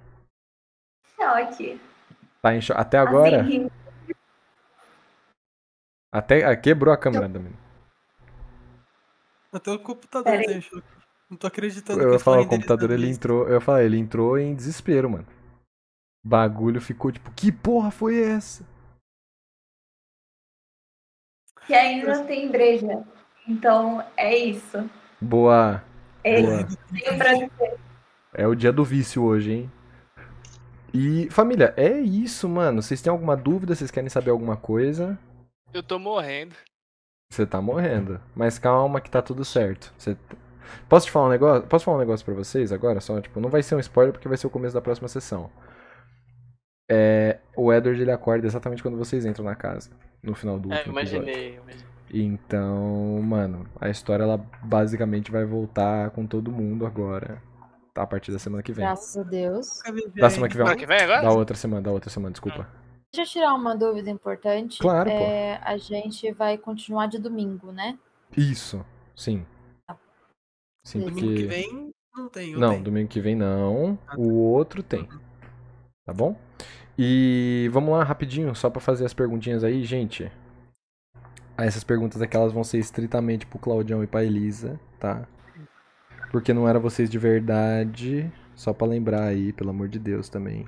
Choque. 1.15 1.79
Tá 2.41 2.55
em 2.55 2.61
cho... 2.61 2.73
Até 2.73 2.97
agora? 2.97 3.41
Assim, 3.41 3.69
Até 6.13 6.45
ah, 6.45 6.55
quebrou 6.55 6.93
a 6.93 6.97
câmera 6.97 7.27
da 7.27 7.39
menina. 7.39 7.59
Até 9.51 9.71
o 9.71 9.79
computador 9.79 10.31
Pera 10.31 10.45
deixou. 10.45 10.81
Não 11.29 11.37
tô 11.37 11.47
acreditando 11.47 12.01
Eu 12.01 12.09
que 12.09 12.13
ia 12.13 12.19
falar, 12.19 12.41
o 12.41 12.47
computador 12.47 12.91
ele 12.91 13.09
entrou. 13.09 13.47
Eu 13.47 13.55
ia 13.55 13.59
falar, 13.59 13.83
ele 13.83 13.97
entrou 13.97 14.37
em 14.37 14.53
desespero, 14.53 15.09
mano. 15.09 15.25
Bagulho 16.23 16.79
ficou 16.79 17.11
tipo, 17.11 17.31
que 17.31 17.51
porra 17.51 17.89
foi 17.89 18.21
essa? 18.21 18.63
que 21.65 21.73
ainda 21.73 22.23
tem 22.25 22.49
breja. 22.49 23.03
Então 23.47 24.03
é 24.15 24.35
isso. 24.35 24.89
Boa. 25.19 25.83
É 26.23 26.41
Boa. 26.41 26.63
dizer. 26.63 27.79
É 28.33 28.47
o 28.47 28.55
dia 28.55 28.71
do 28.71 28.83
vício 28.83 29.23
hoje, 29.23 29.51
hein? 29.51 29.71
E, 30.93 31.27
família, 31.31 31.73
é 31.75 31.99
isso, 31.99 32.47
mano. 32.47 32.81
Vocês 32.81 33.01
têm 33.01 33.11
alguma 33.11 33.35
dúvida? 33.35 33.75
Vocês 33.75 33.89
querem 33.89 34.09
saber 34.09 34.29
alguma 34.29 34.55
coisa? 34.55 35.17
Eu 35.73 35.81
tô 35.83 35.97
morrendo. 35.99 36.55
Você 37.31 37.45
tá 37.45 37.61
morrendo. 37.61 38.19
Mas 38.35 38.59
calma 38.59 39.01
que 39.01 39.09
tá 39.09 39.21
tudo 39.21 39.43
certo. 39.43 39.93
Você... 39.97 40.15
Posso 40.87 41.05
te 41.07 41.11
falar 41.11 41.27
um 41.27 41.31
negócio? 41.31 41.67
Posso 41.67 41.85
falar 41.85 41.97
um 41.97 41.99
negócio 41.99 42.25
pra 42.25 42.33
vocês 42.35 42.71
agora? 42.71 42.99
Só, 43.01 43.19
tipo, 43.19 43.39
não 43.39 43.49
vai 43.49 43.61
ser 43.63 43.75
um 43.75 43.79
spoiler 43.79 44.13
porque 44.13 44.27
vai 44.27 44.37
ser 44.37 44.47
o 44.47 44.51
começo 44.51 44.73
da 44.73 44.81
próxima 44.81 45.07
sessão. 45.07 45.49
É, 46.89 47.39
o 47.55 47.71
Edward 47.73 48.01
ele 48.01 48.11
acorda 48.11 48.45
exatamente 48.45 48.81
quando 48.83 48.97
vocês 48.97 49.25
entram 49.25 49.45
na 49.45 49.55
casa. 49.55 49.89
No 50.21 50.35
final 50.35 50.59
do 50.59 50.71
É, 50.71 50.77
último 50.77 50.99
episódio. 50.99 51.23
imaginei. 51.23 51.55
imaginei. 51.57 51.85
Então, 52.13 53.19
mano, 53.23 53.67
a 53.81 53.89
história 53.89 54.23
ela 54.23 54.37
basicamente 54.63 55.31
vai 55.31 55.43
voltar 55.45 56.11
com 56.11 56.27
todo 56.27 56.51
mundo 56.51 56.85
agora. 56.85 57.41
Tá 57.93 58.03
a 58.03 58.07
partir 58.07 58.31
da 58.31 58.39
semana 58.39 58.61
que 58.63 58.71
vem. 58.71 58.85
Graças 58.85 59.17
a 59.17 59.23
Deus. 59.23 59.79
Da 60.15 60.29
semana 60.29 60.49
que 60.49 60.57
vem. 60.57 60.65
Semana 60.65 60.75
que 60.75 60.85
vem 60.85 61.01
agora? 61.01 61.21
Da 61.23 61.31
outra 61.31 61.55
semana, 61.57 61.81
da 61.81 61.91
outra 61.91 62.09
semana, 62.09 62.31
desculpa. 62.31 62.67
Deixa 63.13 63.29
eu 63.29 63.41
tirar 63.43 63.53
uma 63.53 63.75
dúvida 63.75 64.09
importante. 64.09 64.79
Claro, 64.79 65.09
pô. 65.09 65.15
É, 65.15 65.59
a 65.63 65.77
gente 65.77 66.31
vai 66.31 66.57
continuar 66.57 67.05
de 67.05 67.19
domingo, 67.19 67.71
né? 67.71 67.97
Isso, 68.35 68.83
sim. 69.15 69.45
Sim, 70.83 70.99
Domingo 70.99 71.19
Domingo 71.21 71.37
que 71.37 71.43
porque. 71.43 71.47
vem 71.47 71.93
não 72.15 72.29
tem. 72.29 72.55
Não, 72.55 72.71
tem? 72.71 72.83
domingo 72.83 73.07
que 73.07 73.21
vem 73.21 73.35
não. 73.35 73.99
Ah, 74.07 74.15
tá. 74.15 74.17
O 74.17 74.33
outro 74.33 74.81
tem. 74.81 75.07
Tá 76.05 76.11
bom? 76.11 76.35
E 76.97 77.69
vamos 77.71 77.91
lá 77.91 78.03
rapidinho, 78.03 78.53
só 78.55 78.69
pra 78.69 78.81
fazer 78.81 79.05
as 79.05 79.13
perguntinhas 79.13 79.63
aí, 79.63 79.83
gente. 79.83 80.31
Essas 81.55 81.83
perguntas 81.83 82.19
aqui 82.21 82.35
elas 82.35 82.51
vão 82.51 82.63
ser 82.63 82.79
estritamente 82.79 83.45
pro 83.45 83.59
Claudião 83.59 84.03
e 84.03 84.07
pra 84.07 84.23
Elisa, 84.23 84.79
tá? 84.99 85.27
Porque 86.31 86.51
não 86.51 86.67
era 86.67 86.79
vocês 86.79 87.09
de 87.09 87.19
verdade. 87.19 88.31
Só 88.55 88.73
pra 88.73 88.87
lembrar 88.87 89.23
aí, 89.23 89.53
pelo 89.53 89.69
amor 89.69 89.87
de 89.87 89.99
Deus 89.99 90.29
também. 90.29 90.67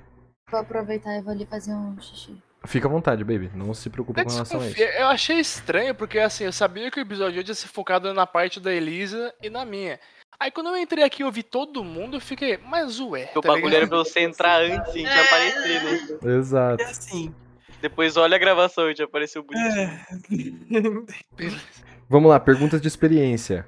Vou 0.49 0.60
aproveitar 0.60 1.15
e 1.17 1.22
vou 1.22 1.31
ali 1.33 1.45
fazer 1.45 1.74
um 1.74 1.99
xixi. 1.99 2.38
Fica 2.67 2.88
à 2.88 2.92
vontade, 2.92 3.24
baby. 3.24 3.51
Não 3.53 3.74
se 3.74 3.90
preocupe 3.90 4.19
Eu, 4.19 4.26
com 4.26 4.31
relação 4.31 4.60
a 4.61 4.67
isso. 4.67 4.79
eu 4.81 5.08
achei 5.08 5.40
estranho, 5.40 5.94
porque 5.94 6.19
assim, 6.19 6.44
eu 6.45 6.51
sabia 6.51 6.90
que 6.92 6.99
o 6.99 7.01
episódio 7.01 7.40
hoje 7.40 7.49
ia 7.49 7.56
ser 7.56 7.67
focado 7.67 8.13
na 8.13 8.26
parte 8.28 8.60
da 8.60 8.72
Elisa 8.74 9.33
e 9.42 9.49
na 9.49 9.65
minha. 9.65 9.99
Aí 10.40 10.51
quando 10.51 10.67
eu 10.67 10.78
entrei 10.78 11.03
aqui 11.03 11.22
e 11.22 11.26
ouvi 11.26 11.44
todo 11.44 11.83
mundo, 11.83 12.17
eu 12.17 12.22
fiquei, 12.22 12.58
mas 12.58 12.99
ué. 12.99 13.31
O 13.35 13.42
tá 13.42 13.47
bagulho 13.49 13.65
ligado? 13.65 13.76
era 13.81 13.88
pra 13.88 13.97
você 13.99 14.19
entrar 14.22 14.61
antes 14.61 14.94
e 14.95 14.99
gente 14.99 15.08
É. 15.10 15.26
aparecer, 15.26 15.83
né? 15.83 16.35
Exato. 16.38 16.83
É 16.83 16.85
assim. 16.85 17.33
Depois 17.81 18.17
olha 18.17 18.35
a 18.35 18.40
gravação 18.40 18.90
e 18.90 18.95
te 18.95 19.03
apareceu 19.03 19.44
bonitinho. 19.44 21.06
É. 21.40 21.49
Vamos 22.10 22.29
lá, 22.29 22.40
perguntas 22.40 22.81
de 22.81 22.88
experiência. 22.88 23.65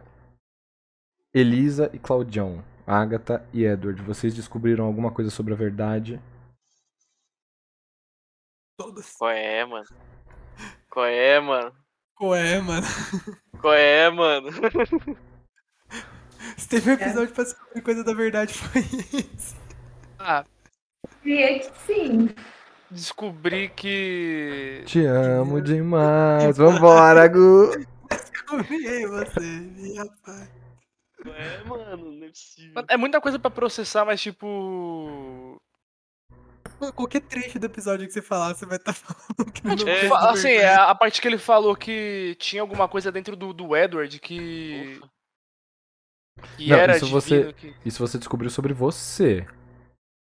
Elisa 1.33 1.89
e 1.93 1.99
Claudião. 1.99 2.63
Agatha 2.85 3.45
e 3.53 3.65
Edward, 3.65 4.01
vocês 4.01 4.33
descobriram 4.33 4.85
alguma 4.85 5.11
coisa 5.11 5.29
sobre 5.29 5.53
a 5.53 5.57
verdade? 5.57 6.19
Todas. 8.77 9.11
Qual 9.17 9.31
é, 9.31 9.65
mano? 9.65 9.85
Qual 10.89 11.05
é, 11.07 11.39
mano? 11.39 11.71
Ué, 12.21 12.59
mano. 12.61 12.87
Qual 13.59 13.73
é, 13.73 14.09
mano? 14.09 14.49
Se 16.57 16.67
teve 16.69 16.91
um 16.91 16.93
episódio 16.93 17.33
pra 17.33 17.43
descobrir 17.43 17.81
coisa 17.81 18.03
da 18.03 18.13
verdade, 18.13 18.53
foi 18.53 18.81
esse. 18.81 19.55
Ah, 20.19 20.43
Diria 21.23 21.59
que 21.59 21.71
sim. 21.85 22.29
descobri 22.89 23.69
que. 23.69 24.83
Te 24.85 25.05
amo 25.05 25.61
demais. 25.61 26.57
Vambora, 26.57 27.27
Gu. 27.27 27.71
Descobri 28.09 29.05
você, 29.07 29.39
minha 29.39 30.05
pai. 30.25 30.49
Qual 31.21 31.35
é, 31.35 31.63
mano? 31.65 32.11
Não 32.11 32.25
é 32.25 32.29
possível. 32.29 32.85
É 32.87 32.97
muita 32.97 33.19
coisa 33.21 33.37
pra 33.39 33.51
processar, 33.51 34.05
mas 34.05 34.21
tipo. 34.21 35.46
Qualquer 36.95 37.21
trecho 37.21 37.57
do 37.59 37.65
episódio 37.65 38.05
que 38.05 38.13
você 38.13 38.21
falar, 38.21 38.53
você 38.53 38.65
vai 38.65 38.77
estar 38.77 38.93
falando 38.95 39.51
que 39.51 39.65
não 39.65 39.73
É, 39.87 40.07
Fa- 40.07 40.17
a 40.19 40.29
Assim, 40.31 40.47
verdade. 40.49 40.79
a, 40.79 40.89
a 40.91 40.95
parte 40.95 41.21
que 41.21 41.27
ele 41.27 41.37
falou 41.37 41.75
que 41.75 42.35
tinha 42.39 42.61
alguma 42.61 42.87
coisa 42.87 43.11
dentro 43.11 43.35
do, 43.35 43.53
do 43.53 43.75
Edward 43.75 44.19
que. 44.19 44.99
Ufa. 45.01 45.09
que 46.57 46.69
Não, 46.69 46.77
era 46.77 46.97
isso 46.97 47.07
você- 47.07 47.53
que- 47.53 47.73
Isso 47.85 47.99
você 48.05 48.17
descobriu 48.17 48.49
sobre 48.49 48.73
você. 48.73 49.45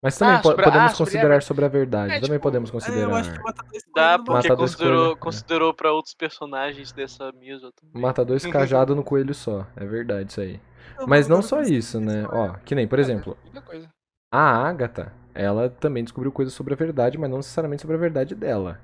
Mas 0.03 0.17
também 0.17 0.37
Ah, 0.37 0.40
po- 0.40 0.49
sobre- 0.49 0.65
podemos 0.65 0.87
ah, 0.92 0.94
sobre 0.94 1.10
considerar 1.12 1.42
sobre 1.42 1.65
a 1.67 1.69
verdade. 1.69 2.12
É, 2.15 2.21
também 2.21 2.31
tipo, 2.39 2.42
podemos 2.42 2.71
É, 2.71 2.73
considerar. 2.73 3.03
eu 3.10 3.15
acho 3.15 3.33
que 3.35 3.39
o 3.39 3.42
Matador 3.42 3.76
Escolha 3.76 3.92
Dá 3.94 4.17
não 4.17 4.24
porque 4.24 4.33
Matador 4.49 4.56
considerou, 4.56 5.12
é. 5.12 5.17
considerou 5.17 5.74
pra 5.74 5.92
outros 5.92 6.15
personagens 6.15 6.90
dessa 6.90 7.31
mesa 7.33 7.71
também. 7.78 8.01
Mata 8.01 8.24
dois 8.24 8.42
cajados 8.47 8.97
no 8.97 9.05
coelho 9.05 9.35
só. 9.35 9.67
É 9.76 9.85
verdade 9.85 10.31
isso 10.31 10.40
aí. 10.40 10.58
Não, 10.99 11.06
Mas 11.06 11.28
não 11.28 11.37
Matador 11.37 11.65
só 11.67 11.71
isso, 11.71 12.01
né? 12.01 12.24
Ó, 12.33 12.55
que 12.65 12.74
nem, 12.74 12.89
por 12.89 12.99
exemplo, 12.99 13.37
muita 13.44 13.60
coisa. 13.60 13.90
A 14.30 14.68
Agatha, 14.68 15.12
ela 15.34 15.68
também 15.68 16.04
descobriu 16.04 16.32
coisas 16.32 16.54
sobre 16.54 16.74
a 16.74 16.76
verdade, 16.76 17.18
mas 17.18 17.30
não 17.30 17.38
necessariamente 17.38 17.82
sobre 17.82 17.96
a 17.96 18.00
verdade 18.00 18.34
dela. 18.34 18.80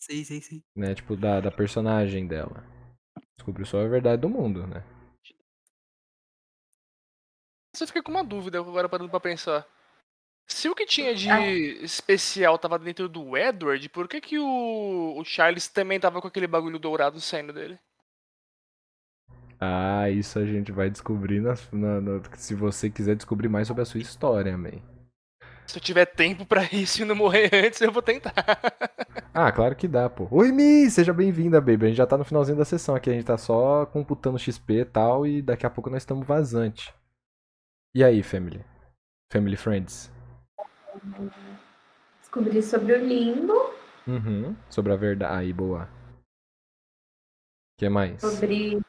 Sei, 0.00 0.24
sei, 0.24 0.40
sei. 0.40 0.62
Né? 0.76 0.94
Tipo, 0.94 1.16
da, 1.16 1.40
da 1.40 1.50
personagem 1.50 2.26
dela. 2.26 2.64
Descobriu 3.38 3.66
só 3.66 3.80
a 3.80 3.88
verdade 3.88 4.22
do 4.22 4.28
mundo, 4.28 4.66
né? 4.66 4.84
Você 7.74 7.86
fica 7.86 8.02
com 8.02 8.10
uma 8.10 8.24
dúvida 8.24 8.58
agora 8.58 8.88
parando 8.88 9.10
pra 9.10 9.20
pensar. 9.20 9.66
Se 10.48 10.68
o 10.68 10.74
que 10.74 10.86
tinha 10.86 11.14
de 11.14 11.28
Ah. 11.28 11.40
especial 11.82 12.58
tava 12.58 12.78
dentro 12.78 13.08
do 13.08 13.36
Edward, 13.36 13.88
por 13.88 14.08
que 14.08 14.20
que 14.20 14.38
o, 14.38 15.14
o 15.18 15.24
Charles 15.24 15.68
também 15.68 15.98
tava 16.00 16.20
com 16.22 16.28
aquele 16.28 16.46
bagulho 16.46 16.78
dourado 16.78 17.20
saindo 17.20 17.52
dele? 17.52 17.78
Ah, 19.60 20.10
isso 20.10 20.38
a 20.38 20.44
gente 20.44 20.70
vai 20.70 20.90
descobrir 20.90 21.40
nas- 21.40 21.70
na- 21.72 22.00
na- 22.00 22.20
se 22.34 22.54
você 22.54 22.90
quiser 22.90 23.16
descobrir 23.16 23.48
mais 23.48 23.66
sobre 23.68 23.82
a 23.82 23.86
sua 23.86 24.00
história, 24.00 24.56
man. 24.56 24.82
Se 25.66 25.78
eu 25.78 25.82
tiver 25.82 26.06
tempo 26.06 26.44
pra 26.46 26.62
isso 26.72 27.02
e 27.02 27.04
não 27.04 27.16
morrer 27.16 27.50
antes, 27.52 27.80
eu 27.80 27.90
vou 27.92 28.02
tentar. 28.02 28.32
Ah, 29.38 29.52
claro 29.52 29.76
que 29.76 29.86
dá, 29.86 30.08
pô. 30.08 30.26
Oi, 30.30 30.50
Mi! 30.50 30.90
Seja 30.90 31.12
bem-vinda, 31.12 31.60
baby. 31.60 31.84
A 31.84 31.88
gente 31.88 31.98
já 31.98 32.06
tá 32.06 32.16
no 32.16 32.24
finalzinho 32.24 32.56
da 32.56 32.64
sessão 32.64 32.94
aqui. 32.94 33.10
A 33.10 33.12
gente 33.12 33.26
tá 33.26 33.36
só 33.36 33.84
computando 33.84 34.38
XP 34.38 34.80
e 34.80 34.84
tal. 34.86 35.26
E 35.26 35.42
daqui 35.42 35.66
a 35.66 35.70
pouco 35.70 35.90
nós 35.90 36.00
estamos 36.00 36.26
vazante. 36.26 36.94
E 37.94 38.02
aí, 38.02 38.22
family? 38.22 38.64
Family 39.30 39.56
Friends? 39.58 40.10
Descobri 42.18 42.62
sobre 42.62 42.94
o 42.94 43.06
limbo, 43.06 43.52
Uhum. 44.06 44.56
Sobre 44.70 44.92
a 44.94 44.96
verdade. 44.96 45.34
Aí, 45.38 45.52
boa. 45.52 45.84
O 45.84 47.78
que 47.78 47.88
mais? 47.90 48.22
sobre. 48.22 48.80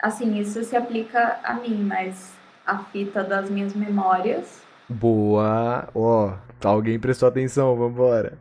Assim, 0.00 0.38
isso 0.38 0.62
se 0.64 0.76
aplica 0.76 1.40
a 1.42 1.54
mim, 1.54 1.82
mas 1.84 2.34
a 2.66 2.78
fita 2.78 3.22
das 3.24 3.48
minhas 3.48 3.74
memórias. 3.74 4.62
Boa. 4.88 5.88
Ó, 5.94 6.34
alguém 6.62 6.98
prestou 7.00 7.28
atenção, 7.28 7.74
vambora. 7.76 8.36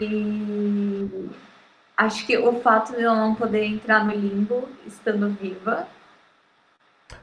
E 0.00 1.08
acho 1.96 2.26
que 2.26 2.38
o 2.38 2.60
fato 2.60 2.92
de 2.92 3.02
eu 3.02 3.14
não 3.14 3.34
poder 3.34 3.64
entrar 3.64 4.04
no 4.04 4.12
limbo 4.12 4.68
estando 4.86 5.28
viva 5.30 5.86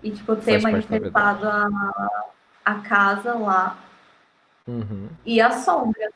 e 0.03 0.11
tipo 0.11 0.35
ter 0.35 0.59
Faz 0.61 0.63
manifestado 0.63 1.47
a, 1.47 2.21
a 2.63 2.75
casa 2.81 3.33
lá 3.33 3.77
Uhum. 4.67 5.09
e 5.25 5.39
a 5.39 5.51
sombra. 5.51 6.11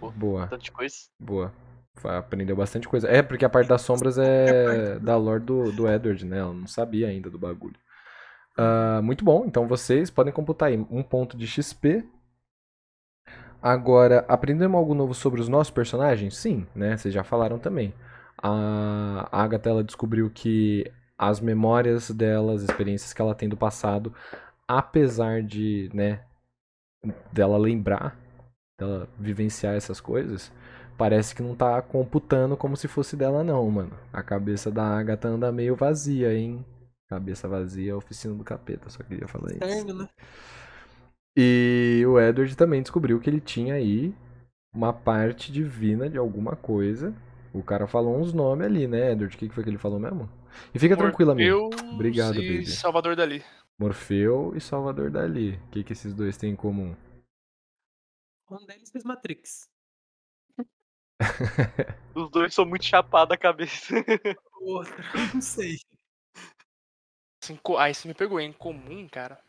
Pô, 0.00 0.10
Boa, 0.10 0.48
tanta 0.48 0.70
coisa. 0.72 0.96
boa. 1.20 1.52
Aprendeu 2.04 2.56
bastante 2.56 2.88
coisa. 2.88 3.08
É, 3.08 3.22
porque 3.22 3.44
a 3.44 3.48
parte 3.48 3.68
das 3.68 3.82
sombras 3.82 4.18
é 4.18 4.98
da 4.98 5.16
lore 5.16 5.42
do, 5.42 5.72
do 5.72 5.88
Edward, 5.88 6.24
né? 6.24 6.38
Ela 6.38 6.52
não 6.52 6.66
sabia 6.66 7.08
ainda 7.08 7.30
do 7.30 7.38
bagulho. 7.38 7.76
Ah, 8.56 9.00
muito 9.02 9.24
bom, 9.24 9.44
então 9.46 9.66
vocês 9.66 10.10
podem 10.10 10.32
computar 10.32 10.68
aí 10.68 10.78
um 10.90 11.02
ponto 11.02 11.36
de 11.36 11.46
XP. 11.46 12.04
Agora, 13.60 14.24
aprendemos 14.28 14.78
algo 14.78 14.94
novo 14.94 15.14
sobre 15.14 15.40
os 15.40 15.48
nossos 15.48 15.70
personagens? 15.70 16.36
Sim, 16.36 16.66
né? 16.74 16.96
Vocês 16.96 17.12
já 17.12 17.24
falaram 17.24 17.58
também. 17.58 17.92
A 18.38 19.28
Agatha, 19.32 19.70
ela 19.70 19.84
descobriu 19.84 20.30
que 20.30 20.90
as 21.18 21.40
memórias 21.40 22.10
dela, 22.10 22.54
as 22.54 22.62
experiências 22.62 23.12
que 23.12 23.20
ela 23.20 23.34
tem 23.34 23.48
do 23.48 23.56
passado, 23.56 24.14
apesar 24.68 25.42
de, 25.42 25.90
né, 25.94 26.20
dela 27.32 27.56
lembrar, 27.56 28.18
dela 28.78 29.08
vivenciar 29.18 29.74
essas 29.74 30.00
coisas, 30.00 30.52
parece 30.96 31.34
que 31.34 31.42
não 31.42 31.54
tá 31.54 31.80
computando 31.82 32.56
como 32.56 32.76
se 32.76 32.88
fosse 32.88 33.16
dela 33.16 33.44
não, 33.44 33.70
mano. 33.70 33.92
A 34.12 34.22
cabeça 34.22 34.70
da 34.70 34.84
Agatha 34.84 35.28
anda 35.28 35.52
meio 35.52 35.76
vazia, 35.76 36.34
hein? 36.34 36.64
Cabeça 37.08 37.46
vazia, 37.46 37.90
é 37.90 37.94
a 37.94 37.96
oficina 37.96 38.34
do 38.34 38.42
capeta, 38.42 38.90
só 38.90 39.02
queria 39.02 39.28
falar 39.28 39.52
isso. 39.52 39.94
Né? 39.94 40.08
E 41.36 42.02
o 42.06 42.18
Edward 42.18 42.56
também 42.56 42.82
descobriu 42.82 43.20
que 43.20 43.30
ele 43.30 43.40
tinha 43.40 43.74
aí 43.74 44.14
uma 44.74 44.92
parte 44.92 45.52
divina 45.52 46.08
de 46.08 46.18
alguma 46.18 46.56
coisa. 46.56 47.14
O 47.52 47.62
cara 47.62 47.86
falou 47.86 48.18
uns 48.18 48.32
nomes 48.32 48.66
ali, 48.66 48.86
né, 48.86 49.12
Edward? 49.12 49.34
O 49.34 49.38
que 49.38 49.48
foi 49.48 49.62
que 49.62 49.70
ele 49.70 49.78
falou 49.78 50.00
mesmo? 50.00 50.28
E 50.74 50.78
fica 50.78 50.96
tranquilo, 50.96 51.30
amigo. 51.30 51.70
Obrigado, 51.92 52.40
e 52.40 52.58
baby. 52.58 52.66
Salvador 52.66 53.14
Dali. 53.14 53.42
Morfeu 53.78 54.52
e 54.56 54.60
Salvador 54.60 55.10
Dali. 55.10 55.60
O 55.66 55.70
que 55.70 55.84
que 55.84 55.92
esses 55.92 56.14
dois 56.14 56.36
têm 56.36 56.52
em 56.52 56.56
comum? 56.56 56.96
Um 58.50 58.64
deles 58.66 58.90
fez 58.90 59.04
Matrix. 59.04 59.68
Os 62.14 62.30
dois 62.30 62.54
são 62.54 62.64
muito 62.64 62.84
chapados 62.84 63.34
a 63.34 63.38
cabeça. 63.38 63.94
O 64.58 64.72
outro, 64.72 64.96
não 65.34 65.40
sei. 65.40 65.76
Assim, 67.40 67.60
Ah, 67.78 67.90
isso 67.90 68.08
me 68.08 68.14
pegou, 68.14 68.40
hein? 68.40 68.52
Comum, 68.52 69.06
cara. 69.06 69.40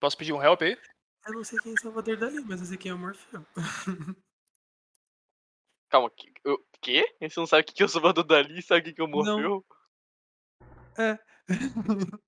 Posso 0.00 0.18
pedir 0.18 0.32
um 0.32 0.42
help 0.42 0.60
aí? 0.60 0.76
Eu 1.26 1.32
não 1.32 1.44
sei 1.44 1.58
quem 1.60 1.72
é 1.72 1.76
Salvador 1.80 2.16
Dali, 2.16 2.40
mas 2.44 2.60
eu 2.60 2.66
sei 2.66 2.76
quem 2.76 2.90
é 2.90 2.94
o 2.94 2.98
Morfeu. 2.98 3.46
Calma, 5.88 6.10
que, 6.10 6.32
eu, 6.44 6.58
quê? 6.82 7.16
Você 7.20 7.40
não 7.40 7.46
sabe 7.46 7.62
o 7.62 7.64
que 7.64 7.82
é 7.82 7.86
o 7.86 7.88
Salvador 7.88 8.24
Dali? 8.24 8.60
Sabe 8.60 8.80
o 8.80 8.84
que 8.84 8.92
que 8.92 9.00
é 9.00 9.04
o 9.04 9.08
Morfeu? 9.08 9.64
É. 10.98 11.18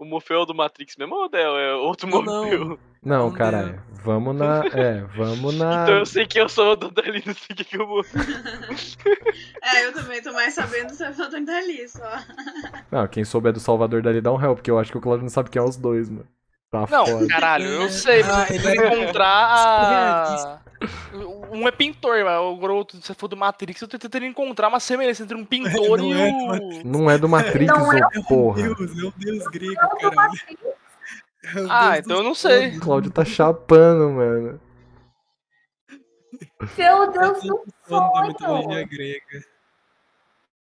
O 0.00 0.04
Morfeu 0.06 0.38
é 0.38 0.40
o 0.40 0.46
do 0.46 0.54
Matrix 0.54 0.96
mesmo 0.96 1.14
ou 1.14 1.28
é 1.30 1.42
é 1.42 1.74
outro 1.74 2.08
Não, 2.08 2.22
não. 2.22 2.42
Morfeu? 2.42 2.78
Não, 3.04 3.26
Não 3.28 3.32
caralho. 3.32 3.82
Vamos 4.02 4.34
na. 4.34 4.64
É, 4.72 5.02
vamos 5.14 5.54
na. 5.54 5.82
Então 5.82 5.98
eu 5.98 6.06
sei 6.06 6.26
que 6.26 6.38
é 6.38 6.44
o 6.44 6.48
Salvador 6.48 6.90
Dali, 6.90 7.22
não 7.26 7.34
sei 7.34 7.46
o 7.50 7.54
que 7.54 7.64
que 7.64 7.76
é 7.76 7.82
o 7.82 7.86
Morfeu. 7.86 8.22
É, 9.62 9.84
eu 9.84 9.92
também 9.92 10.22
tô 10.22 10.32
mais 10.32 10.54
sabendo 10.54 10.88
do 10.88 10.94
Salvador 10.94 11.40
Dali, 11.44 11.86
só. 11.86 12.10
Não, 12.90 13.06
quem 13.08 13.24
souber 13.24 13.52
do 13.52 13.60
Salvador 13.60 14.00
Dali 14.02 14.22
dá 14.22 14.32
um 14.32 14.42
help, 14.42 14.56
porque 14.56 14.70
eu 14.70 14.78
acho 14.78 14.90
que 14.90 14.96
o 14.96 15.02
Claudio 15.02 15.22
não 15.22 15.28
sabe 15.30 15.50
quem 15.50 15.60
é 15.60 15.64
os 15.64 15.76
dois, 15.76 16.08
mano. 16.08 16.26
Tá 16.70 16.86
Não, 16.90 17.04
foda. 17.04 17.26
caralho, 17.28 17.66
eu 17.66 17.88
sei, 17.90 18.22
Ah, 18.22 18.26
mas 18.26 18.42
é- 18.42 18.46
precisa 18.58 18.86
encontrar 18.86 19.26
a. 19.50 20.58
Um 21.52 21.66
é 21.66 21.70
pintor, 21.72 22.24
mas 22.24 22.38
o 22.40 22.72
outro, 22.72 22.96
se 22.96 23.02
você 23.06 23.14
for 23.14 23.28
do 23.28 23.36
Matrix, 23.36 23.82
eu 23.82 23.88
tô 23.88 23.98
tentando 23.98 24.24
encontrar 24.24 24.68
uma 24.68 24.80
semelhança 24.80 25.22
entre 25.22 25.36
um 25.36 25.44
pintor 25.44 25.98
Não 25.98 26.04
e 26.06 26.12
é 26.12 26.32
o. 26.32 26.84
Não 26.84 27.10
é 27.10 27.18
do 27.18 27.28
Matrix, 27.28 27.66
Não 27.66 27.92
é 27.92 28.00
ô 28.16 28.24
porra. 28.24 28.62
Deus, 28.62 28.98
é 28.98 29.06
um 29.06 29.12
deus 29.16 29.46
grego, 29.48 29.74
caralho. 30.00 30.40
É 31.42 31.48
Ah, 31.68 31.98
então 31.98 32.18
eu 32.18 32.22
não 32.22 32.34
sei. 32.34 32.76
O 32.76 32.80
Claudio 32.80 33.10
tá 33.10 33.24
chapando, 33.24 34.10
mano. 34.10 34.60
Meu 36.78 37.10
Deus 37.10 37.42
do 37.42 37.64
Dono 37.88 38.12
da 38.12 38.22
mitologia 38.26 38.70
sonho! 38.70 38.88
grega. 38.88 39.44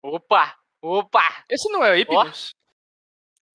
Opa! 0.03 0.55
Opa! 0.81 1.45
Esse 1.49 1.69
não 1.71 1.85
é 1.85 1.93
o 1.93 1.95
Epinos? 1.95 2.55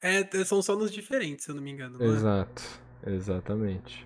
É, 0.02 0.24
são 0.44 0.62
sonos 0.62 0.92
diferentes, 0.92 1.46
se 1.46 1.52
eu 1.52 1.56
não 1.56 1.64
me 1.64 1.72
engano. 1.72 1.98
não 1.98 2.06
é? 2.06 2.10
Exato, 2.10 2.64
exatamente. 3.06 4.06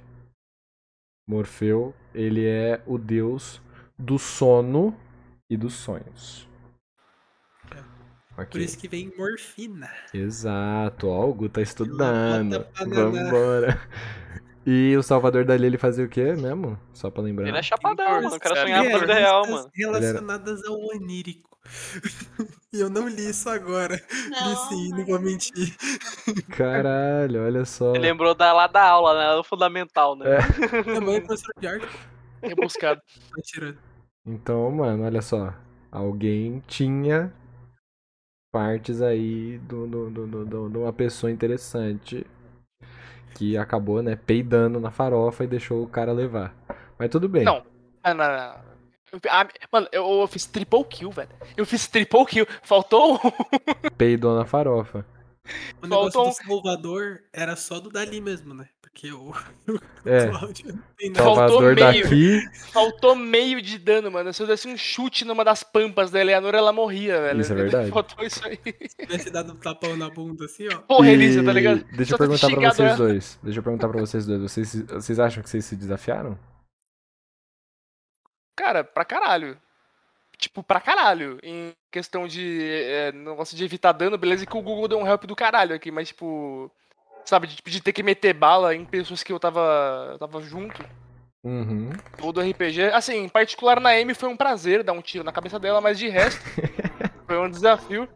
Morfeu, 1.28 1.94
ele 2.16 2.46
é 2.46 2.82
o 2.86 2.98
deus 2.98 3.62
do 4.00 4.18
sono 4.18 4.96
e 5.50 5.58
dos 5.58 5.74
sonhos. 5.74 6.48
Por 8.36 8.44
Ok. 8.44 8.64
isso 8.64 8.78
que 8.78 8.88
vem 8.88 9.12
morfina. 9.18 9.90
Exato, 10.14 11.08
ó, 11.08 11.28
o 11.28 11.34
Gu 11.34 11.50
tá 11.50 11.62
estudando. 11.62 12.66
Vambora. 12.86 13.82
E 14.66 14.96
o 14.96 15.02
Salvador 15.02 15.44
Dali, 15.44 15.66
ele 15.66 15.78
fazia 15.78 16.06
o 16.06 16.10
quê 16.10 16.34
mesmo? 16.34 16.78
Só 16.94 17.10
pra 17.10 17.24
lembrar. 17.24 17.48
Ele 17.48 17.58
é 17.58 17.62
chapadão, 17.64 18.22
mano. 18.22 18.36
O 18.36 18.40
cara 18.40 18.56
Sério? 18.56 18.70
sonhava 18.70 18.90
com 18.90 18.96
a 18.96 19.00
vida 19.00 19.14
real, 19.14 19.48
mano. 19.48 19.70
Relacionadas 19.74 20.64
ao 20.66 20.78
onírico. 20.78 21.57
E 22.74 22.80
eu 22.80 22.90
não 22.90 23.08
li 23.08 23.30
isso 23.30 23.50
agora. 23.50 23.96
Li 23.96 24.30
Não, 24.30 24.56
sim, 24.70 24.90
não 24.90 25.06
vou 25.06 25.20
mentir. 25.20 25.76
Caralho, 26.50 27.44
olha 27.46 27.66
só. 27.66 27.92
Ele 27.92 28.00
lembrou 28.00 28.34
da, 28.36 28.54
lá 28.54 28.68
da 28.68 28.84
aula, 28.84 29.18
né? 29.18 29.36
Do 29.36 29.44
fundamental, 29.44 30.16
né? 30.16 30.26
É. 30.38 30.84
Minha 30.88 31.02
mãe 31.02 31.16
é 31.16 31.22
professora 31.22 31.54
de 31.60 31.68
arte. 31.68 31.88
Rebuscado. 32.42 33.02
Tá 33.02 33.42
tirando. 33.44 33.78
Então, 34.26 34.70
mano, 34.72 35.04
olha 35.06 35.22
só. 35.22 35.54
Alguém 35.92 36.62
tinha 36.68 37.34
partes 38.52 39.02
aí 39.02 39.58
do, 39.60 39.88
do, 39.88 40.10
do, 40.10 40.28
do- 40.28 40.46
do- 40.46 40.70
de 40.70 40.78
uma 40.78 40.94
pessoa 40.94 41.32
interessante 41.32 42.26
que 43.36 43.56
acabou, 43.58 44.02
né, 44.02 44.16
peidando 44.16 44.80
na 44.80 44.90
farofa 44.90 45.44
e 45.44 45.48
deixou 45.48 45.84
o 45.84 45.88
cara 45.88 46.12
levar. 46.12 46.56
Mas 46.98 47.10
tudo 47.10 47.30
bem. 47.30 47.44
Não. 47.46 47.64
Ah, 48.04 48.14
não, 48.14 48.26
não, 48.26 48.38
não. 48.38 48.67
Eu- 49.12 49.20
ah, 49.30 49.48
mano, 49.72 49.88
eu, 49.92 50.22
eu 50.22 50.28
fiz 50.28 50.46
triple 50.46 50.84
kill, 50.84 51.12
velho. 51.12 51.30
Eu 51.56 51.66
fiz 51.66 51.88
triple 51.88 52.26
kill. 52.26 52.48
Faltou 52.62 53.16
um. 53.16 53.20
Peidou 53.98 54.36
na 54.38 54.46
farofa. 54.46 55.06
O 55.82 55.88
negócio 55.88 56.12
Faltou 56.12 56.30
do 56.30 56.36
Salvador 56.46 57.20
era 57.32 57.56
só 57.56 57.80
do 57.80 57.90
Dali 57.90 58.20
mesmo, 58.20 58.54
né? 58.54 58.68
Porque 58.82 59.14
o, 59.14 59.32
É. 60.06 60.26
o 60.26 60.32
Cláudio 60.32 60.68
não 60.74 60.84
tem 60.98 61.10
nada. 61.12 61.24
Salvador 61.24 61.62
Faltou 61.78 61.86
meio. 61.92 62.04
daqui. 62.04 62.42
Faltou 62.74 63.16
meio 63.16 63.62
de 63.62 63.78
dano, 63.78 64.12
mano. 64.12 64.34
Se 64.34 64.44
eu 64.44 64.48
desse 64.48 64.68
um 64.68 64.76
chute 64.76 65.24
numa 65.24 65.46
das 65.46 65.64
pampas 65.64 66.12
da 66.12 66.20
Eleanor, 66.20 66.54
ela 66.54 66.74
morria, 66.74 67.22
velho. 67.22 67.40
Isso 67.40 67.54
é 67.54 67.56
verdade. 67.56 67.92
Faltou 67.94 68.26
isso 68.26 68.46
aí. 68.46 68.60
Se 68.90 68.98
tivesse 68.98 69.30
dado 69.30 69.54
um 69.54 69.56
tapão 69.56 69.96
na 69.96 70.10
bunda 70.10 70.44
assim, 70.46 70.68
ó. 70.74 70.80
Porra, 70.80 71.08
E 71.08 71.14
Elisa, 71.14 71.42
tá 71.44 71.54
ligado? 71.54 71.86
Deixa 71.96 72.18
Só 72.18 72.24
eu 72.24 72.30
perguntar 72.30 72.48
pra 72.50 72.72
vocês 72.74 72.88
ela. 72.90 72.98
dois. 72.98 73.40
Deixa 73.42 73.60
eu 73.60 73.64
perguntar 73.64 73.88
pra 73.88 74.00
vocês 74.02 74.26
dois. 74.26 74.42
Vocês, 74.42 74.82
vocês 74.90 75.18
acham 75.20 75.42
que 75.44 75.50
vocês 75.50 75.64
se 75.64 75.76
desafiaram? 75.78 76.38
Cara, 78.58 78.84
pra 78.84 79.06
caralho. 79.06 79.58
Tipo, 80.38 80.62
pra 80.64 80.82
caralho. 80.82 81.40
Em 81.44 81.72
questão 81.92 82.28
de 82.28 82.62
é, 82.84 83.12
negócio 83.12 83.56
de 83.56 83.64
evitar 83.64 83.92
dano, 83.92 84.18
beleza 84.18 84.46
que 84.46 84.58
o 84.58 84.62
Google 84.62 84.88
deu 84.88 84.98
um 85.00 85.08
help 85.08 85.24
do 85.26 85.36
caralho 85.36 85.76
aqui, 85.76 85.92
mas 85.92 86.10
tipo. 86.10 86.70
Sabe, 87.24 87.46
de, 87.48 87.58
tipo, 87.58 87.70
de 87.70 87.82
ter 87.82 87.92
que 87.94 88.02
meter 88.04 88.34
bala 88.34 88.74
em 88.74 88.86
pessoas 88.86 89.22
que 89.22 89.32
eu 89.34 89.40
tava, 89.40 90.16
tava 90.20 90.42
junto. 90.42 90.84
Uhum. 91.44 91.92
Todo 92.18 92.42
RPG. 92.42 92.84
Assim, 92.94 93.26
em 93.26 93.30
particular 93.30 93.80
na 93.80 93.90
Amy 93.92 94.14
foi 94.14 94.30
um 94.30 94.38
prazer 94.38 94.82
dar 94.82 94.94
um 94.94 95.02
tiro 95.02 95.24
na 95.24 95.32
cabeça 95.32 95.60
dela, 95.60 95.82
mas 95.82 96.00
de 96.00 96.08
resto 96.08 96.42
foi 97.28 97.38
um 97.38 97.50
desafio. 97.50 98.08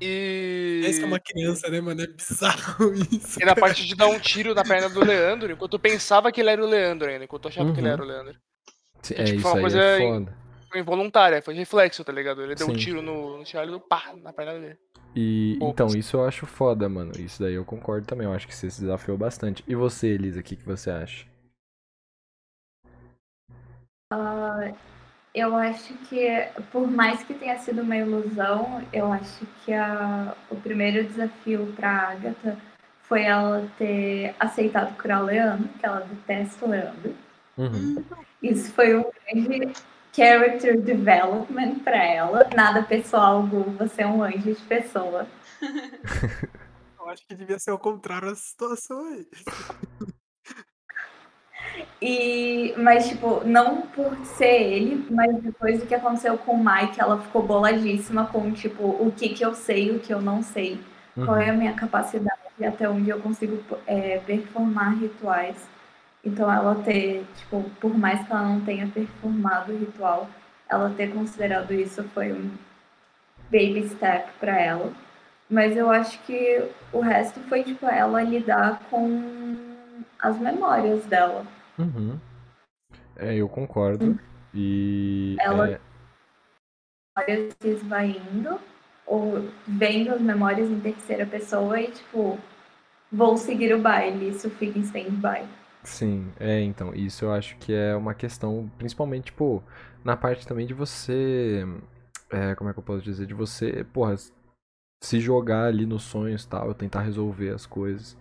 E. 0.00 0.82
Esse 0.84 1.02
é 1.02 1.06
uma 1.06 1.20
criança, 1.20 1.68
né, 1.68 1.80
mano? 1.80 2.02
É 2.02 2.06
bizarro 2.06 2.92
isso. 3.12 3.40
E 3.40 3.44
na 3.44 3.54
parte 3.54 3.86
de 3.86 3.94
dar 3.94 4.08
um 4.08 4.18
tiro 4.18 4.54
na 4.54 4.64
perna 4.64 4.88
do 4.88 5.04
Leandro, 5.04 5.52
enquanto 5.52 5.74
eu 5.74 5.78
pensava 5.78 6.32
que 6.32 6.40
ele 6.40 6.50
era 6.50 6.62
o 6.62 6.66
Leandro 6.66 7.08
ainda, 7.08 7.24
enquanto 7.24 7.44
eu 7.44 7.50
achava 7.50 7.72
que 7.72 7.80
ele 7.80 7.88
Uhum. 7.88 7.92
era 7.92 8.02
o 8.02 8.06
Leandro. 8.06 8.36
E, 9.10 9.20
É, 9.20 9.24
tipo, 9.24 9.38
isso 9.38 9.42
foi 9.42 9.50
uma 9.50 9.56
aí 9.56 9.62
coisa 9.62 9.80
é 9.80 9.98
foda. 9.98 10.36
Foi 10.70 10.80
involuntária, 10.80 11.42
foi 11.42 11.54
reflexo, 11.54 12.04
tá 12.04 12.12
ligado? 12.12 12.42
Ele 12.42 12.54
deu 12.54 12.66
um 12.66 12.70
Sim. 12.70 12.76
tiro 12.76 13.02
no, 13.02 13.38
no 13.38 13.46
Charlie 13.46 13.74
e 13.74 13.78
deu 13.78 13.86
pá 13.86 14.12
na 14.20 14.32
perna 14.32 14.58
dele. 14.58 14.78
E 15.14 15.56
Pô. 15.60 15.68
então, 15.68 15.86
isso 15.88 16.16
eu 16.16 16.24
acho 16.24 16.46
foda, 16.46 16.88
mano. 16.88 17.12
Isso 17.18 17.40
daí 17.40 17.54
eu 17.54 17.64
concordo 17.64 18.06
também. 18.06 18.26
Eu 18.26 18.32
acho 18.32 18.48
que 18.48 18.54
você 18.54 18.68
se 18.68 18.80
desafiou 18.80 19.16
bastante. 19.16 19.62
E 19.68 19.74
você, 19.74 20.08
Elisa, 20.08 20.40
o 20.40 20.42
que, 20.42 20.56
que 20.56 20.64
você 20.64 20.90
acha? 20.90 21.26
Ah, 24.12 24.72
eu 25.34 25.54
acho 25.56 25.94
que, 26.08 26.26
por 26.72 26.90
mais 26.90 27.22
que 27.22 27.34
tenha 27.34 27.58
sido 27.58 27.82
uma 27.82 27.96
ilusão, 27.96 28.82
eu 28.92 29.12
acho 29.12 29.46
que 29.64 29.72
a, 29.72 30.34
o 30.50 30.56
primeiro 30.56 31.04
desafio 31.04 31.72
para 31.76 32.10
Agatha 32.10 32.58
foi 33.02 33.22
ela 33.22 33.68
ter 33.76 34.34
aceitado 34.40 34.96
curar 35.00 35.22
o 35.22 35.26
Leandro, 35.26 35.68
que 35.78 35.86
ela 35.86 36.00
detesta 36.00 36.64
o 36.64 36.70
Leandro. 36.70 37.14
Uhum. 37.56 38.04
Isso 38.42 38.72
foi 38.72 38.96
um 38.96 39.04
grande 39.26 39.72
character 40.12 40.80
development 40.80 41.80
para 41.80 42.02
ela. 42.02 42.48
Nada 42.54 42.82
pessoal, 42.82 43.42
Gu, 43.42 43.62
você 43.78 44.02
é 44.02 44.06
um 44.06 44.22
anjo 44.22 44.54
de 44.54 44.62
pessoa. 44.62 45.26
Eu 46.98 47.10
acho 47.10 47.26
que 47.26 47.34
devia 47.34 47.58
ser 47.58 47.70
ao 47.70 47.78
contrário 47.78 48.30
a 48.30 48.34
situação 48.34 48.98
aí. 49.08 49.26
E, 52.00 52.74
mas, 52.78 53.08
tipo, 53.08 53.42
não 53.44 53.82
por 53.82 54.16
ser 54.24 54.62
ele, 54.72 55.06
mas 55.10 55.36
depois 55.42 55.80
do 55.80 55.86
que 55.86 55.94
aconteceu 55.94 56.36
com 56.38 56.52
o 56.52 56.64
Mike, 56.64 57.00
ela 57.00 57.20
ficou 57.20 57.42
boladíssima 57.42 58.26
com, 58.26 58.52
tipo, 58.52 58.84
o 58.84 59.12
que 59.14 59.30
que 59.30 59.44
eu 59.44 59.54
sei, 59.54 59.90
o 59.90 60.00
que 60.00 60.12
eu 60.12 60.20
não 60.20 60.42
sei, 60.42 60.80
qual 61.14 61.36
é 61.36 61.50
a 61.50 61.54
minha 61.54 61.74
capacidade 61.74 62.40
e 62.58 62.64
até 62.64 62.88
onde 62.88 63.10
eu 63.10 63.20
consigo 63.20 63.62
é, 63.86 64.18
performar 64.18 64.98
rituais. 64.98 65.56
Então, 66.24 66.50
ela 66.50 66.74
ter, 66.76 67.26
tipo, 67.36 67.62
por 67.80 67.96
mais 67.96 68.24
que 68.26 68.32
ela 68.32 68.42
não 68.42 68.60
tenha 68.64 68.86
performado 68.88 69.72
o 69.72 69.78
ritual, 69.78 70.28
ela 70.68 70.90
ter 70.96 71.12
considerado 71.12 71.72
isso 71.72 72.02
foi 72.14 72.32
um 72.32 72.50
baby 73.50 73.88
step 73.90 74.30
pra 74.40 74.58
ela. 74.58 74.92
Mas 75.50 75.76
eu 75.76 75.90
acho 75.90 76.18
que 76.22 76.66
o 76.92 77.00
resto 77.00 77.38
foi, 77.40 77.62
tipo, 77.62 77.86
ela 77.86 78.22
lidar 78.22 78.80
com 78.90 79.56
as 80.18 80.38
memórias 80.38 81.04
dela. 81.06 81.46
Uhum. 81.78 82.18
É, 83.16 83.34
eu 83.34 83.48
concordo. 83.48 84.18
E. 84.54 85.36
Ela- 85.40 85.70
é, 85.72 85.80
memórias 87.16 87.54
se 87.60 87.68
esvaindo, 87.68 88.58
ou 89.06 89.48
vendo 89.66 90.12
as 90.14 90.20
memórias 90.20 90.70
em 90.70 90.80
terceira 90.80 91.26
pessoa 91.26 91.78
e, 91.80 91.90
tipo, 91.90 92.38
vou 93.12 93.36
seguir 93.36 93.74
o 93.74 93.78
baile, 93.78 94.30
isso 94.30 94.48
fica 94.50 94.78
em 94.78 94.82
stand-by. 94.82 95.44
Sim, 95.84 96.32
é, 96.40 96.60
então, 96.62 96.94
isso 96.94 97.26
eu 97.26 97.32
acho 97.32 97.56
que 97.58 97.72
é 97.72 97.94
uma 97.94 98.14
questão, 98.14 98.70
principalmente, 98.78 99.26
tipo, 99.26 99.62
na 100.02 100.16
parte 100.16 100.46
também 100.46 100.66
de 100.66 100.72
você, 100.72 101.62
é, 102.30 102.54
como 102.54 102.70
é 102.70 102.72
que 102.72 102.78
eu 102.78 102.82
posso 102.82 103.02
dizer, 103.02 103.26
de 103.26 103.34
você, 103.34 103.84
porra, 103.92 104.16
se 105.02 105.20
jogar 105.20 105.66
ali 105.66 105.84
nos 105.84 106.02
sonhos 106.02 106.44
e 106.44 106.48
tal, 106.48 106.72
tentar 106.74 107.02
resolver 107.02 107.50
as 107.50 107.66
coisas. 107.66 108.16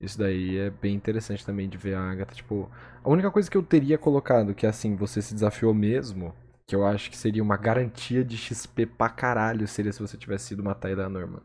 Isso 0.00 0.18
daí 0.18 0.56
é 0.56 0.70
bem 0.70 0.94
interessante 0.94 1.44
também 1.44 1.68
de 1.68 1.76
ver 1.76 1.94
a 1.94 2.10
Agatha, 2.10 2.34
tipo, 2.34 2.70
a 3.04 3.10
única 3.10 3.30
coisa 3.30 3.50
que 3.50 3.56
eu 3.56 3.62
teria 3.62 3.98
colocado, 3.98 4.54
que 4.54 4.64
é 4.64 4.68
assim, 4.68 4.96
você 4.96 5.20
se 5.20 5.34
desafiou 5.34 5.74
mesmo, 5.74 6.34
que 6.66 6.74
eu 6.74 6.86
acho 6.86 7.10
que 7.10 7.16
seria 7.18 7.42
uma 7.42 7.56
garantia 7.56 8.24
de 8.24 8.36
XP 8.38 8.86
pra 8.86 9.10
caralho, 9.10 9.68
seria 9.68 9.92
se 9.92 10.00
você 10.00 10.16
tivesse 10.16 10.46
sido 10.46 10.60
uma 10.60 10.74
Tyler 10.74 11.10
Norman. 11.10 11.42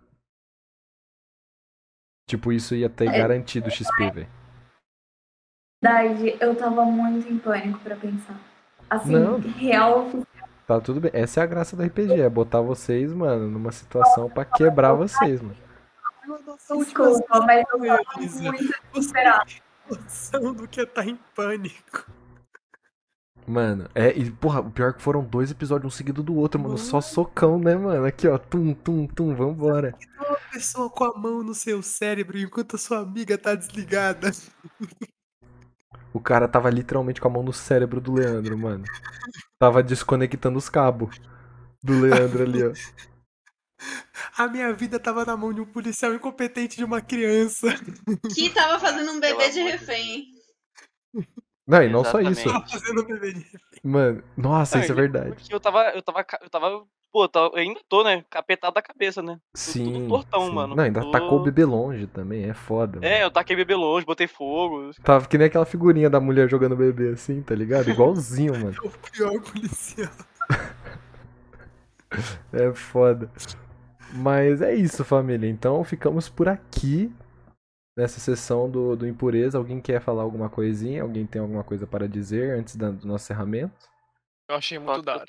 Tipo, 2.29 2.53
isso 2.53 2.75
ia 2.75 2.89
ter 2.89 3.09
É. 3.09 3.17
garantido 3.17 3.69
XP, 3.69 4.11
velho. 4.11 4.42
Verdade, 5.83 6.37
eu 6.39 6.55
tava 6.55 6.85
muito 6.85 7.27
em 7.29 7.37
pânico 7.37 7.77
pra 7.79 7.97
pensar. 7.97 8.39
Assim, 8.89 9.11
Não. 9.11 9.37
real 9.37 10.09
Tá 10.65 10.79
tudo 10.79 11.01
bem. 11.01 11.11
Essa 11.13 11.41
é 11.41 11.43
a 11.43 11.45
graça 11.45 11.75
do 11.75 11.83
RPG, 11.83 12.21
é 12.21 12.29
botar 12.29 12.61
vocês, 12.61 13.11
mano, 13.11 13.49
numa 13.49 13.69
situação 13.73 14.29
pra 14.29 14.45
quebrar 14.45 14.93
vocês, 14.93 15.41
mano. 15.41 15.57
Desculpa, 16.77 17.41
mas 17.41 17.65
eu 17.69 17.79
tava 17.81 17.99
muito 18.15 18.73
desesperada. 18.93 19.43
noção 19.89 20.53
do 20.53 20.65
que 20.69 20.79
é 20.79 20.85
tá 20.85 21.03
em 21.03 21.19
pânico. 21.35 22.09
Mano, 23.45 23.89
é, 23.93 24.17
e 24.17 24.31
porra, 24.31 24.61
o 24.61 24.71
pior 24.71 24.91
é 24.91 24.93
que 24.93 25.01
foram 25.01 25.21
dois 25.21 25.51
episódios 25.51 25.93
um 25.93 25.97
seguido 25.97 26.23
do 26.23 26.33
outro, 26.37 26.61
mano, 26.61 26.77
só 26.77 27.01
socão, 27.01 27.59
né, 27.59 27.75
mano? 27.75 28.05
Aqui, 28.05 28.25
ó, 28.25 28.37
tum, 28.37 28.73
tum, 28.73 29.05
tum, 29.05 29.35
vambora. 29.35 29.93
Uma 30.17 30.37
pessoa 30.49 30.89
com 30.89 31.03
a 31.03 31.13
mão 31.13 31.43
no 31.43 31.53
seu 31.53 31.83
cérebro 31.83 32.37
enquanto 32.37 32.77
a 32.77 32.79
sua 32.79 32.99
amiga 32.99 33.37
tá 33.37 33.53
desligada. 33.53 34.31
O 36.13 36.19
cara 36.19 36.47
tava 36.47 36.69
literalmente 36.69 37.19
com 37.19 37.27
a 37.27 37.31
mão 37.31 37.43
no 37.43 37.51
cérebro 37.51 37.99
do 37.99 38.13
Leandro, 38.13 38.57
mano. 38.57 38.85
Tava 39.57 39.81
desconectando 39.81 40.57
os 40.57 40.69
cabos 40.69 41.19
do 41.81 41.99
Leandro 41.99 42.43
ali, 42.43 42.63
ó. 42.63 42.71
A 44.37 44.47
minha 44.47 44.71
vida 44.73 44.99
tava 44.99 45.25
na 45.25 45.35
mão 45.35 45.53
de 45.53 45.59
um 45.59 45.65
policial 45.65 46.13
incompetente 46.13 46.77
de 46.77 46.83
uma 46.85 47.01
criança. 47.01 47.67
Que 48.33 48.49
tava 48.49 48.79
fazendo 48.79 49.11
um 49.11 49.19
bebê 49.19 49.49
de 49.49 49.61
refém. 49.61 50.27
Não, 51.67 51.83
e 51.83 51.89
não 51.89 52.03
só 52.03 52.19
isso. 52.21 52.41
Exatamente. 52.41 52.69
Tava 52.69 52.69
fazendo 52.69 53.01
um 53.01 53.05
bebê 53.05 53.33
de 53.33 53.45
Mano, 53.83 54.23
nossa, 54.37 54.77
Não, 54.77 54.83
isso 54.83 54.91
é 54.91 54.95
verdade. 54.95 55.35
Porque 55.35 55.53
eu 55.53 55.59
tava, 55.59 55.89
eu 55.89 56.01
tava, 56.01 56.25
eu 56.41 56.49
tava, 56.49 56.85
pô, 57.13 57.29
eu 57.35 57.55
ainda 57.55 57.79
tô, 57.87 58.03
né, 58.03 58.25
capetado 58.27 58.73
da 58.73 58.81
cabeça, 58.81 59.21
né? 59.21 59.39
Sim. 59.53 60.07
tortão, 60.07 60.47
sim. 60.47 60.53
mano. 60.53 60.75
Não, 60.75 60.83
ainda 60.83 61.01
Tô- 61.01 61.11
tacou 61.11 61.39
o 61.39 61.43
bebê 61.43 61.63
longe 61.63 62.07
também, 62.07 62.49
é 62.49 62.53
foda. 62.55 62.99
mano. 62.99 63.05
É, 63.05 63.23
eu 63.23 63.29
taquei 63.29 63.55
bebê 63.55 63.75
longe, 63.75 64.03
botei 64.05 64.27
fogo. 64.27 64.89
Tava 65.03 65.27
que 65.27 65.37
nem 65.37 65.45
aquela 65.45 65.65
figurinha 65.65 66.09
da 66.09 66.19
mulher 66.19 66.49
jogando 66.49 66.75
bebê 66.75 67.09
assim, 67.09 67.43
tá 67.43 67.53
ligado? 67.53 67.87
Igualzinho, 67.89 68.53
mano. 68.53 68.75
o 68.83 68.89
pior 69.11 69.39
policial. 69.41 70.11
É 72.51 72.71
foda. 72.73 73.27
Mas 74.13 74.61
é 74.61 74.75
isso, 74.75 75.03
família. 75.03 75.49
Então 75.49 75.83
ficamos 75.83 76.29
por 76.29 76.47
aqui 76.47 77.11
nessa 77.97 78.19
sessão 78.19 78.69
do, 78.69 78.95
do 78.95 79.07
Impureza. 79.07 79.57
Alguém 79.57 79.81
quer 79.81 79.99
falar 79.99 80.21
alguma 80.21 80.47
coisinha? 80.47 81.01
Alguém 81.01 81.25
tem 81.25 81.41
alguma 81.41 81.63
coisa 81.63 81.87
para 81.87 82.07
dizer 82.07 82.59
antes 82.59 82.75
do 82.75 82.91
nosso 83.07 83.25
encerramento? 83.25 83.73
Eu 84.49 84.55
achei 84.55 84.77
muito 84.77 85.01
da 85.03 85.15
hora. 85.15 85.25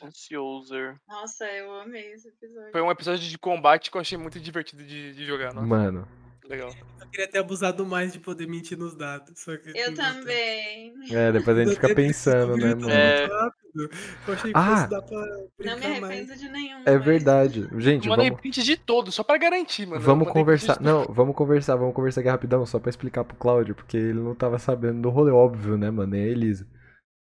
Nossa, 1.08 1.44
eu 1.46 1.72
amei 1.80 2.12
esse 2.12 2.28
episódio. 2.28 2.72
Foi 2.72 2.82
um 2.82 2.90
episódio 2.90 3.28
de 3.28 3.38
combate 3.38 3.90
que 3.90 3.96
eu 3.96 4.00
achei 4.00 4.18
muito 4.18 4.40
divertido 4.40 4.82
de, 4.84 5.14
de 5.14 5.24
jogar, 5.24 5.54
nossa. 5.54 5.66
Mano, 5.66 6.06
Legal. 6.46 6.68
Eu 7.00 7.06
queria 7.08 7.26
ter 7.26 7.38
abusado 7.38 7.86
mais 7.86 8.12
de 8.12 8.18
poder 8.18 8.46
mentir 8.46 8.76
nos 8.76 8.94
dados. 8.94 9.32
Só 9.40 9.56
que 9.56 9.70
Eu 9.74 9.94
também. 9.94 10.92
É, 11.10 11.32
depois 11.32 11.56
a 11.56 11.64
gente 11.64 11.74
fica 11.76 11.94
pensando, 11.94 12.54
né, 12.58 12.74
mano? 12.74 12.90
É. 12.90 13.24
rápido. 13.24 13.90
Eu 14.28 14.34
achei 14.34 14.52
que 14.52 14.58
Ah! 14.58 14.76
fosse 14.76 14.90
dar 14.90 15.00
pra 15.02 15.16
Não 15.20 15.26
me 15.26 15.48
brincar 15.56 15.78
mais. 15.88 16.04
arrependo 16.04 16.36
de 16.38 16.48
nenhum. 16.50 16.82
É 16.84 16.92
mas- 16.96 17.04
verdade. 17.04 17.68
Gente, 17.78 18.08
Mandei 18.10 18.26
vamos, 18.28 18.40
print 18.42 18.62
de 18.62 18.76
todos, 18.76 19.14
só 19.14 19.24
pra 19.24 19.38
garantir, 19.38 19.86
mano. 19.86 20.02
vamos 20.02 20.28
conversar. 20.28 20.78
Não, 20.82 21.04
vamos 21.08 21.34
conversar, 21.34 21.76
vamos 21.76 21.94
conversar 21.94 22.20
aqui 22.20 22.28
rapidão, 22.28 22.66
só 22.66 22.78
pra 22.78 22.90
explicar 22.90 23.24
pro 23.24 23.36
Cláudio, 23.38 23.74
porque 23.74 23.96
ele 23.96 24.20
não 24.20 24.34
tava 24.34 24.58
sabendo 24.58 25.00
do 25.00 25.08
rolê 25.08 25.30
óbvio, 25.32 25.78
né, 25.78 25.90
mano? 25.90 26.10
Nem 26.12 26.24
a 26.24 26.26
Elisa. 26.26 26.66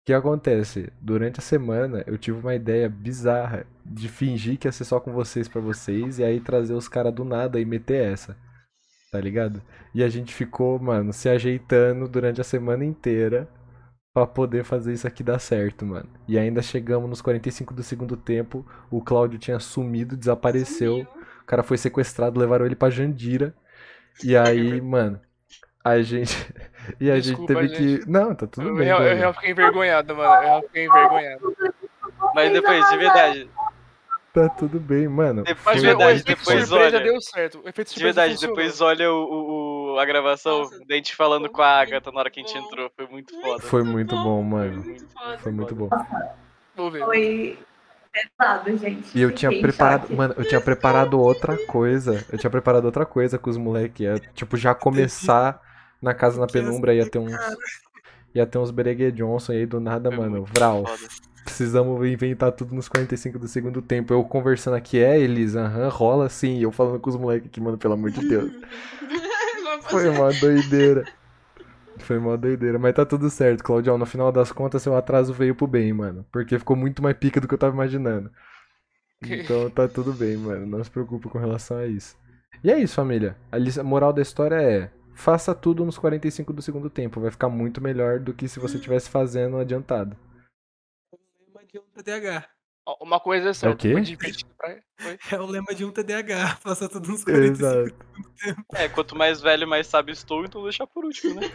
O 0.07 0.09
que 0.09 0.13
acontece? 0.13 0.89
Durante 1.01 1.41
a 1.41 1.43
semana 1.43 2.01
eu 2.07 2.17
tive 2.17 2.39
uma 2.39 2.55
ideia 2.55 2.87
bizarra 2.87 3.65
de 3.85 4.07
fingir 4.07 4.57
que 4.57 4.65
ia 4.65 4.71
ser 4.71 4.85
só 4.85 5.01
com 5.01 5.11
vocês 5.11 5.49
pra 5.49 5.59
vocês 5.59 6.17
e 6.17 6.23
aí 6.23 6.39
trazer 6.39 6.73
os 6.75 6.87
caras 6.87 7.13
do 7.13 7.25
nada 7.25 7.59
e 7.59 7.65
meter 7.65 8.13
essa. 8.13 8.37
Tá 9.11 9.19
ligado? 9.19 9.61
E 9.93 10.01
a 10.01 10.07
gente 10.07 10.33
ficou, 10.33 10.79
mano, 10.79 11.11
se 11.11 11.27
ajeitando 11.27 12.07
durante 12.07 12.39
a 12.39 12.43
semana 12.45 12.85
inteira 12.85 13.49
pra 14.13 14.25
poder 14.25 14.63
fazer 14.63 14.93
isso 14.93 15.05
aqui 15.05 15.23
dar 15.23 15.39
certo, 15.39 15.85
mano. 15.85 16.07
E 16.25 16.39
ainda 16.39 16.61
chegamos 16.61 17.09
nos 17.09 17.21
45 17.21 17.73
do 17.73 17.83
segundo 17.83 18.15
tempo, 18.15 18.65
o 18.89 19.01
Cláudio 19.01 19.37
tinha 19.37 19.59
sumido, 19.59 20.15
desapareceu. 20.15 20.99
Sumiu. 20.99 21.07
O 21.41 21.45
cara 21.45 21.63
foi 21.63 21.77
sequestrado, 21.77 22.39
levaram 22.39 22.65
ele 22.65 22.77
pra 22.77 22.89
Jandira. 22.89 23.53
E 24.23 24.35
aí, 24.39 24.79
mano, 24.79 25.19
a 25.87 26.01
gente. 26.01 26.35
E 27.01 27.11
a 27.11 27.19
Desculpa, 27.19 27.53
gente 27.61 27.73
teve 27.73 27.97
que. 27.99 28.09
Não, 28.09 28.33
tá 28.33 28.47
tudo 28.47 28.69
Eu, 28.69 28.75
bem. 28.77 28.87
eu 28.87 28.97
mano. 28.97 29.13
real 29.15 29.33
fiquei 29.33 29.51
envergonhado, 29.51 30.15
mano. 30.15 30.47
Eu 30.47 30.61
fiquei 30.61 30.85
envergonhado. 30.85 31.55
Mas 32.33 32.53
depois, 32.53 32.89
de 32.89 32.97
verdade, 32.97 33.49
Tá 34.33 34.47
tudo 34.47 34.79
bem, 34.79 35.05
mano. 35.05 35.43
Depois 35.43 35.65
Mas 35.65 35.81
de 35.81 35.85
verdade, 35.87 36.23
depois 36.23 36.65
surpresa 36.67 36.75
olha. 36.97 36.99
deu 37.03 37.19
certo. 37.19 37.61
O 37.65 37.67
efeito 37.67 37.93
de 37.93 38.01
verdade, 38.01 38.33
funcionou. 38.35 38.55
depois 38.55 38.79
olha 38.79 39.11
o, 39.11 39.15
o- 39.23 39.93
o- 39.95 39.99
a 39.99 40.05
gravação 40.05 40.69
gente 40.89 41.13
falando 41.13 41.49
com 41.49 41.61
a 41.61 41.67
Agatha 41.81 42.09
na 42.09 42.19
hora 42.19 42.29
que 42.29 42.39
a 42.39 42.43
gente 42.43 42.57
bom. 42.57 42.65
entrou. 42.67 42.91
Foi 42.95 43.07
muito 43.07 43.41
foda. 43.41 43.63
Foi 43.63 43.83
muito 43.83 44.15
bom, 44.15 44.41
mano. 44.43 44.81
Muito 44.83 45.11
foda. 45.11 45.37
Foi 45.39 45.51
muito 45.51 45.75
bom. 45.75 45.89
Vou 46.73 46.89
ver. 46.89 47.03
Foi 47.03 47.59
pesado, 48.13 48.77
gente. 48.77 49.17
E 49.17 49.21
eu 49.21 49.31
tinha 49.33 49.49
Fiquei 49.51 49.61
preparado, 49.63 50.01
choque. 50.03 50.15
mano, 50.15 50.35
eu 50.37 50.47
tinha 50.47 50.61
preparado 50.61 51.19
outra 51.19 51.57
coisa. 51.65 52.23
Eu 52.31 52.37
tinha 52.37 52.49
preparado 52.49 52.85
outra 52.85 53.05
coisa 53.05 53.37
com 53.37 53.49
os 53.49 53.57
moleques. 53.57 53.99
Ia, 53.99 54.19
tipo, 54.33 54.55
já 54.55 54.73
começar 54.73 55.59
na 56.01 56.13
casa 56.13 56.39
na 56.39 56.47
penumbra, 56.47 56.93
ia 56.93 57.09
ter 57.09 57.19
uns. 57.19 57.33
Ia 58.35 58.45
ter 58.45 58.57
uns 58.57 58.71
Beregue 58.71 59.11
Johnson 59.11 59.53
e 59.53 59.57
aí 59.57 59.65
do 59.65 59.79
nada, 59.79 60.11
Foi 60.11 60.19
mano. 60.19 60.45
Vral. 60.45 60.85
foda. 60.85 61.27
Precisamos 61.43 62.05
inventar 62.05 62.51
tudo 62.51 62.75
nos 62.75 62.89
45 62.89 63.39
do 63.39 63.47
segundo 63.47 63.81
tempo. 63.81 64.13
Eu 64.13 64.23
conversando 64.23 64.75
aqui, 64.75 64.99
é, 64.99 65.17
Elisa, 65.17 65.61
aham, 65.61 65.87
rola 65.87 66.27
sim. 66.29 66.59
Eu 66.59 66.71
falando 66.71 66.99
com 66.99 67.09
os 67.09 67.15
moleques 67.15 67.47
aqui, 67.47 67.61
mano, 67.61 67.77
pelo 67.77 67.93
amor 67.93 68.11
de 68.11 68.27
Deus. 68.27 68.51
Foi 69.89 70.09
uma 70.09 70.31
doideira. 70.33 71.05
Foi 71.99 72.17
uma 72.17 72.37
doideira. 72.37 72.77
Mas 72.77 72.93
tá 72.93 73.05
tudo 73.05 73.29
certo, 73.29 73.63
Claudião. 73.63 73.97
No 73.97 74.05
final 74.05 74.31
das 74.31 74.51
contas, 74.51 74.81
seu 74.81 74.95
atraso 74.95 75.33
veio 75.33 75.55
pro 75.55 75.65
bem, 75.65 75.93
mano. 75.93 76.25
Porque 76.31 76.59
ficou 76.59 76.75
muito 76.75 77.01
mais 77.01 77.15
pica 77.17 77.39
do 77.39 77.47
que 77.47 77.53
eu 77.53 77.57
tava 77.57 77.73
imaginando. 77.73 78.29
Então 79.23 79.69
tá 79.69 79.87
tudo 79.87 80.13
bem, 80.13 80.37
mano. 80.37 80.65
Não 80.65 80.83
se 80.83 80.91
preocupe 80.91 81.29
com 81.29 81.39
relação 81.39 81.77
a 81.77 81.87
isso. 81.87 82.15
E 82.63 82.69
é 82.71 82.77
isso, 82.79 82.95
família. 82.95 83.35
A 83.51 83.83
moral 83.83 84.11
da 84.13 84.21
história 84.21 84.61
é: 84.61 84.91
faça 85.17 85.53
tudo 85.55 85.83
nos 85.83 85.97
45 85.97 86.53
do 86.53 86.61
segundo 86.61 86.89
tempo. 86.89 87.19
Vai 87.19 87.31
ficar 87.31 87.49
muito 87.49 87.81
melhor 87.81 88.19
do 88.19 88.33
que 88.33 88.47
se 88.47 88.59
você 88.59 88.75
estivesse 88.77 89.09
fazendo 89.09 89.57
adiantado. 89.57 90.15
lema 91.53 91.65
de 91.65 91.79
um 91.79 91.83
TDAH. 91.93 92.47
Uma 93.01 93.19
coisa 93.19 93.49
é 93.49 93.53
certa. 93.53 93.75
quê? 93.75 93.91
Foi 93.91 94.01
divertido 94.01 94.49
pra... 94.57 94.77
Foi. 94.97 95.17
É 95.31 95.39
o 95.41 95.45
lema 95.45 95.75
de 95.75 95.83
um 95.83 95.91
TDAH. 95.91 96.55
Faça 96.61 96.87
tudo 96.87 97.09
nos 97.09 97.23
45 97.25 97.65
Exato. 97.65 98.05
É, 98.75 98.87
quanto 98.87 99.13
mais 99.15 99.41
velho, 99.41 99.67
mais 99.67 99.87
sábio 99.87 100.13
estou, 100.13 100.45
então 100.45 100.61
vou 100.61 100.69
deixar 100.69 100.87
por 100.87 101.03
último, 101.03 101.35
né? 101.41 101.47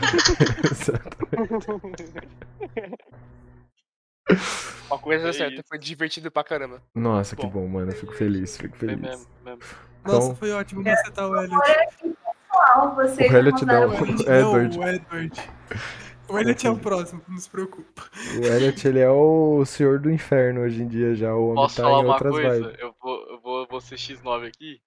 Uma 4.91 4.99
coisa 4.99 5.27
é 5.27 5.31
É 5.31 5.33
certa. 5.33 5.63
Foi 5.67 5.79
divertido 5.79 6.31
pra 6.31 6.45
caramba. 6.45 6.83
Nossa, 6.95 7.35
que 7.35 7.47
Bom. 7.47 7.51
bom, 7.63 7.69
mano. 7.69 7.91
Eu 7.93 7.97
fico 7.97 8.13
feliz, 8.13 8.57
fico 8.57 8.77
Foi 8.77 8.89
feliz. 8.89 9.01
mesmo, 9.01 9.27
mesmo. 9.45 9.61
Nossa, 10.05 10.27
Então- 10.27 10.37
foi 10.37 10.51
ótimo 10.53 10.83
macetar 10.83 11.29
o 11.31 11.37
Elliot. 11.41 12.17
Pessoal, 12.53 12.95
vocês 12.95 13.33
O 13.33 13.37
Elliot 13.37 13.65
não. 13.65 13.89
Não, 13.89 13.95
Edward. 13.95 14.79
o 14.79 14.85
Edward. 14.89 15.43
O 16.29 16.39
Elliot 16.39 16.67
é 16.67 16.71
o 16.71 16.79
próximo, 16.79 17.23
não 17.29 17.39
se 17.39 17.49
preocupa. 17.49 18.03
O 18.41 18.45
Elliot, 18.47 18.87
ele 18.89 19.01
é 19.01 19.11
o 19.11 19.65
senhor 19.65 19.99
do 19.99 20.11
inferno 20.11 20.61
hoje 20.61 20.83
em 20.83 20.87
dia 20.87 21.15
já. 21.15 21.35
O 21.35 21.45
homem 21.45 21.55
Posso 21.57 21.77
tá 21.77 21.83
falar 21.83 22.01
em 22.01 22.05
uma 22.05 22.13
outras 22.15 22.33
coisa? 22.33 22.61
vibes. 22.69 22.81
Eu 22.81 22.95
vou, 23.03 23.27
eu 23.29 23.41
vou, 23.41 23.67
vou 23.71 23.81
ser 23.81 23.97
X9 23.97 24.47
aqui. 24.49 24.81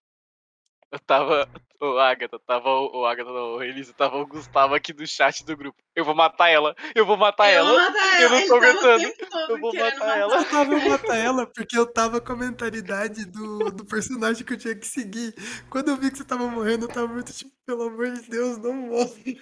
Eu 0.92 1.00
tava. 1.00 1.50
O 1.82 2.00
Agatha, 2.00 2.40
tava 2.40 2.70
o, 2.70 3.02
o 3.02 3.06
Agatha, 3.06 3.30
não, 3.30 3.56
o 3.56 3.64
Elisa, 3.64 3.94
tava 3.94 4.16
o 4.16 4.26
Gustavo 4.26 4.74
aqui 4.74 4.94
do 4.94 5.06
chat 5.06 5.44
do 5.46 5.58
grupo. 5.58 5.78
Eu 5.94 6.06
vou 6.06 6.16
matar 6.16 6.48
ela, 6.50 6.74
eu 6.96 7.06
vou 7.06 7.18
matar 7.18 7.52
Eu 7.52 7.60
ela. 7.60 7.70
vou 7.70 7.80
matar 7.92 8.22
eu 8.22 8.30
não 8.30 8.48
tô 8.48 8.56
aguentando. 8.56 9.14
Eu 9.50 9.60
vou 9.60 9.76
matar 9.76 10.18
ela. 10.18 10.36
Eu 10.38 10.46
tava 10.50 10.80
matar 10.90 11.18
ela 11.18 11.46
porque 11.46 11.78
eu 11.78 11.86
tava 11.86 12.22
com 12.22 12.32
a 12.32 12.38
mentalidade 12.38 13.26
do, 13.26 13.72
do 13.72 13.86
personagem 13.86 14.46
que 14.46 14.54
eu 14.54 14.58
tinha 14.58 14.76
que 14.76 14.88
seguir. 14.88 15.36
Quando 15.70 15.90
eu 15.90 15.98
vi 15.98 16.10
que 16.12 16.18
você 16.18 16.24
tava 16.24 16.48
morrendo, 16.48 16.86
eu 16.86 16.90
tava 16.90 17.08
muito 17.08 17.34
tipo, 17.34 17.52
pelo 17.66 17.84
amor 17.84 18.12
de 18.12 18.22
Deus, 18.30 18.58
não 18.58 18.74
morre. 18.74 19.38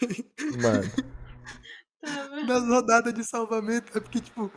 Mano. 0.59 0.91
Nas 2.47 2.67
rodadas 2.67 3.13
de 3.13 3.23
salvamento, 3.23 3.95
é 3.97 4.01
porque, 4.01 4.19
tipo, 4.19 4.51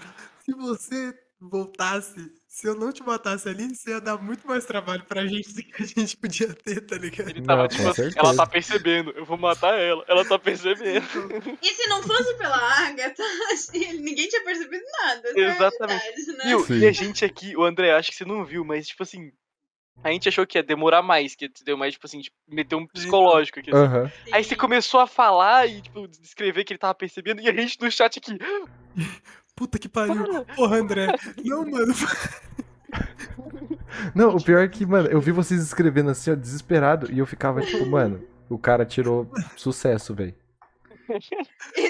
se 0.44 0.52
você 0.52 1.14
voltasse, 1.48 2.32
se 2.46 2.66
eu 2.66 2.74
não 2.74 2.92
te 2.92 3.02
matasse 3.02 3.48
ali, 3.48 3.68
você 3.74 3.90
ia 3.90 4.00
dar 4.00 4.16
muito 4.16 4.46
mais 4.46 4.64
trabalho 4.64 5.04
pra 5.04 5.26
gente 5.26 5.52
do 5.52 5.62
que 5.62 5.82
a 5.82 5.86
gente 5.86 6.16
podia 6.16 6.52
ter, 6.54 6.80
tá 6.80 6.96
ligado? 6.96 7.28
Ele 7.28 7.42
tava 7.42 7.62
Não, 7.62 7.68
tipo 7.68 7.88
assim, 7.88 8.10
ela 8.16 8.34
tá 8.34 8.46
percebendo, 8.46 9.10
eu 9.10 9.24
vou 9.24 9.36
matar 9.36 9.78
ela, 9.78 10.04
ela 10.08 10.24
tá 10.24 10.38
percebendo. 10.38 11.06
E 11.62 11.74
se 11.74 11.88
não 11.88 12.02
fosse 12.02 12.34
pela 12.36 12.56
Agatha, 12.56 13.22
ninguém 13.98 14.28
tinha 14.28 14.42
percebido 14.44 14.84
nada. 15.02 15.28
é 15.28 15.40
Exatamente. 15.40 16.26
né? 16.32 16.44
Viu? 16.44 16.60
Sim. 16.60 16.78
E 16.78 16.86
a 16.86 16.92
gente 16.92 17.24
aqui, 17.24 17.56
o 17.56 17.64
André, 17.64 17.92
acho 17.92 18.10
que 18.10 18.16
você 18.16 18.24
não 18.24 18.44
viu, 18.44 18.64
mas 18.64 18.88
tipo 18.88 19.02
assim. 19.02 19.30
A 20.04 20.10
gente 20.10 20.28
achou 20.28 20.46
que 20.46 20.58
ia 20.58 20.62
demorar 20.62 21.00
mais, 21.00 21.34
que 21.34 21.50
deu 21.64 21.76
mais, 21.76 21.94
tipo 21.94 22.06
assim, 22.06 22.20
tipo, 22.20 22.36
meter 22.46 22.76
um 22.76 22.86
psicológico 22.86 23.60
aqui. 23.60 23.70
assim. 23.70 23.78
aham. 23.78 24.12
Aí 24.30 24.44
você 24.44 24.54
começou 24.54 25.00
a 25.00 25.06
falar 25.06 25.66
e, 25.66 25.80
tipo, 25.80 26.06
descrever 26.06 26.64
que 26.64 26.72
ele 26.74 26.78
tava 26.78 26.94
percebendo, 26.94 27.40
e 27.40 27.48
a 27.48 27.52
gente 27.52 27.80
no 27.80 27.90
chat 27.90 28.18
aqui. 28.18 28.32
Puta 29.56 29.78
que 29.78 29.88
pariu. 29.88 30.44
Porra, 30.54 30.76
André. 30.76 31.06
Não, 31.44 31.68
mano. 31.68 31.94
Não, 34.14 34.36
o 34.36 34.42
pior 34.42 34.62
é 34.62 34.68
que, 34.68 34.84
mano, 34.86 35.08
eu 35.08 35.20
vi 35.20 35.32
vocês 35.32 35.62
escrevendo 35.62 36.10
assim, 36.10 36.30
ó, 36.30 36.34
desesperado, 36.34 37.10
e 37.10 37.18
eu 37.18 37.26
ficava 37.26 37.62
tipo, 37.62 37.84
mano, 37.86 38.22
o 38.48 38.58
cara 38.58 38.84
tirou 38.84 39.30
sucesso, 39.56 40.14
velho. 40.14 40.34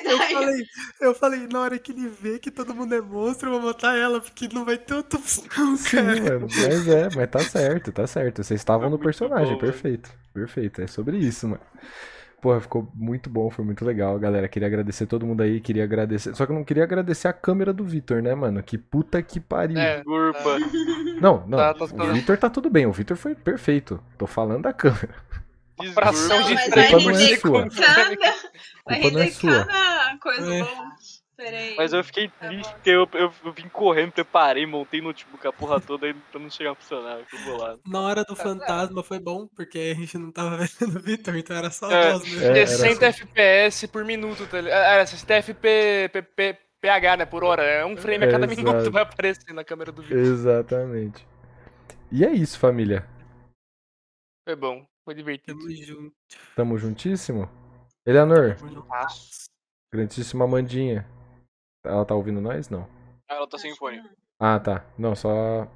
Eu 0.04 0.18
falei, 0.31 0.66
eu 1.00 1.15
falei, 1.15 1.47
na 1.49 1.60
hora 1.60 1.78
que 1.78 1.92
ele 1.92 2.08
vê 2.08 2.38
que 2.38 2.50
todo 2.50 2.74
mundo 2.74 2.94
é 2.94 3.00
monstro, 3.00 3.49
eu 3.49 3.60
vou 3.60 3.70
matar 3.70 3.97
ela, 3.97 4.20
porque 4.20 4.49
não 4.52 4.65
vai 4.65 4.78
ter 4.78 4.94
outra 4.94 5.18
opção, 5.18 5.76
Sim, 5.76 5.78
cara. 5.78 6.20
mano, 6.20 6.50
mas 6.54 6.88
é, 6.88 7.10
mas 7.10 7.31
tá 7.31 7.44
certo, 7.44 7.92
tá 7.92 8.06
certo. 8.06 8.42
Vocês 8.42 8.60
estavam 8.60 8.90
no 8.90 8.99
Muito 8.99 8.99
personagem, 8.99 9.56
bom, 9.56 9.58
perfeito, 9.58 10.10
perfeito. 10.32 10.82
É 10.82 10.86
sobre 10.86 11.18
isso, 11.18 11.49
mano. 11.49 11.62
Porra, 12.40 12.60
ficou 12.60 12.88
muito 12.94 13.31
bom, 13.31 13.51
foi 13.51 13.65
muito 13.65 13.85
legal, 13.85 14.19
galera. 14.19 14.47
Queria 14.47 14.69
agradecer 14.69 15.06
todo 15.06 15.26
mundo 15.26 15.42
aí, 15.42 15.60
queria 15.60 15.85
agradecer. 15.85 16.35
Só 16.36 16.44
que 16.47 16.52
eu 16.52 16.56
não 16.56 16.65
queria 16.65 16.85
agradecer 16.85 17.28
a 17.28 17.33
câmera 17.33 17.72
do 17.72 17.83
Vitor, 17.85 18.22
né, 18.22 18.35
mano? 18.35 18.62
Que 18.62 18.76
puta 18.78 19.20
que 19.22 19.40
pariu. 19.40 19.78
É. 19.78 20.02
Não, 21.20 21.44
não. 21.47 21.58
Tá, 21.58 21.74
tá, 21.74 21.85
o 21.85 21.88
tá. 21.88 22.04
Vitor 22.12 22.36
tá 22.36 22.51
tudo 22.51 22.69
bem, 22.70 22.86
o 22.86 22.92
Vitor 22.92 23.17
foi 23.17 23.35
perfeito. 23.35 24.01
Tô 24.19 24.26
falando 24.26 24.62
da 24.62 24.72
câmera. 24.72 25.15
fração 25.94 26.40
Não, 26.40 26.47
de 26.47 26.54
mas 26.54 26.69
três 26.69 26.90
vai 26.92 27.02
por 27.02 27.12
render 27.12 27.36
segundo. 27.36 27.70
cada, 27.74 28.17
vai 28.85 29.01
Culpa 29.01 29.10
não 29.10 29.20
é 29.20 29.24
render 29.24 29.31
sua. 29.33 29.65
cada 29.67 30.19
coisa 30.19 30.54
É. 30.54 30.62
Peraí. 31.36 31.74
Mas 31.76 31.92
eu 31.92 32.02
fiquei 32.02 32.28
Tá 32.28 32.49
triste 32.49 32.69
bom. 32.69 32.72
porque 32.74 32.90
eu, 32.90 33.08
eu, 33.12 33.33
eu 33.44 33.52
vim 33.52 33.69
correndo, 33.69 34.12
preparei, 34.12 34.65
montei 34.65 35.01
notebook 35.02 35.47
a 35.47 35.52
porra 35.52 35.78
toda 35.81 36.06
aí 36.06 36.15
pra 36.15 36.40
não 36.40 36.49
chegar 36.49 36.70
a 36.72 36.74
funcionar. 36.74 37.19
Eu 37.19 37.26
fui 37.26 37.38
bolado. 37.44 37.81
Na 37.86 38.01
hora 38.01 38.24
do 38.24 38.35
fantasma 38.35 39.02
foi 39.02 39.19
bom, 39.20 39.47
porque 39.49 39.78
a 39.78 39.94
gente 39.94 40.17
não 40.17 40.33
tava 40.33 40.56
vendo 40.81 40.97
o 40.97 41.01
Victor, 41.02 41.36
então 41.36 41.54
era 41.56 41.70
só 41.70 41.90
É. 41.90 42.12
nós 42.12 42.22
mesmo. 42.24 42.42
É, 42.42 42.47
era 42.60 42.67
60 42.67 43.06
assim. 43.06 43.22
FPS 43.24 43.86
por 43.88 44.04
minuto, 44.04 44.47
tá 44.47 44.60
ligado? 44.60 44.83
Era 44.83 45.06
60 45.06 45.35
FP, 45.42 46.58
PH, 46.81 47.17
né, 47.19 47.26
por 47.26 47.44
hora. 47.44 47.62
É 47.62 47.85
um 47.85 47.97
frame 47.97 48.24
a 48.24 48.31
cada 48.31 48.47
Exato. 48.47 48.62
minuto 48.62 48.90
vai 48.90 49.02
aparecer 49.02 49.52
na 49.52 49.62
câmera 49.65 49.92
do 49.92 50.01
vídeo. 50.02 50.19
Exatamente. 50.19 51.26
E 52.10 52.24
é 52.24 52.31
isso, 52.33 52.58
família. 52.58 53.06
Foi 54.49 54.56
bom, 54.56 54.86
foi 55.04 55.15
divertido. 55.15 55.58
Tamo 55.58 55.74
junto. 55.74 56.15
Tamo 56.54 56.78
juntíssimo? 56.78 57.51
Eleanor, 58.06 58.54
Tamo 58.56 58.72
junto. 58.72 58.86
grandíssima 59.92 60.44
Amandinha. 60.44 61.04
Ela 61.86 62.04
tá 62.04 62.15
ouvindo 62.15 62.40
nós? 62.40 62.69
Não. 62.69 62.86
Ah, 63.28 63.35
Ela 63.36 63.49
tá 63.49 63.58
sem 63.58 63.74
fone. 63.76 64.02
Ah, 64.38 64.58
tá. 64.60 64.85
Não, 64.99 65.15
só. 65.15 65.67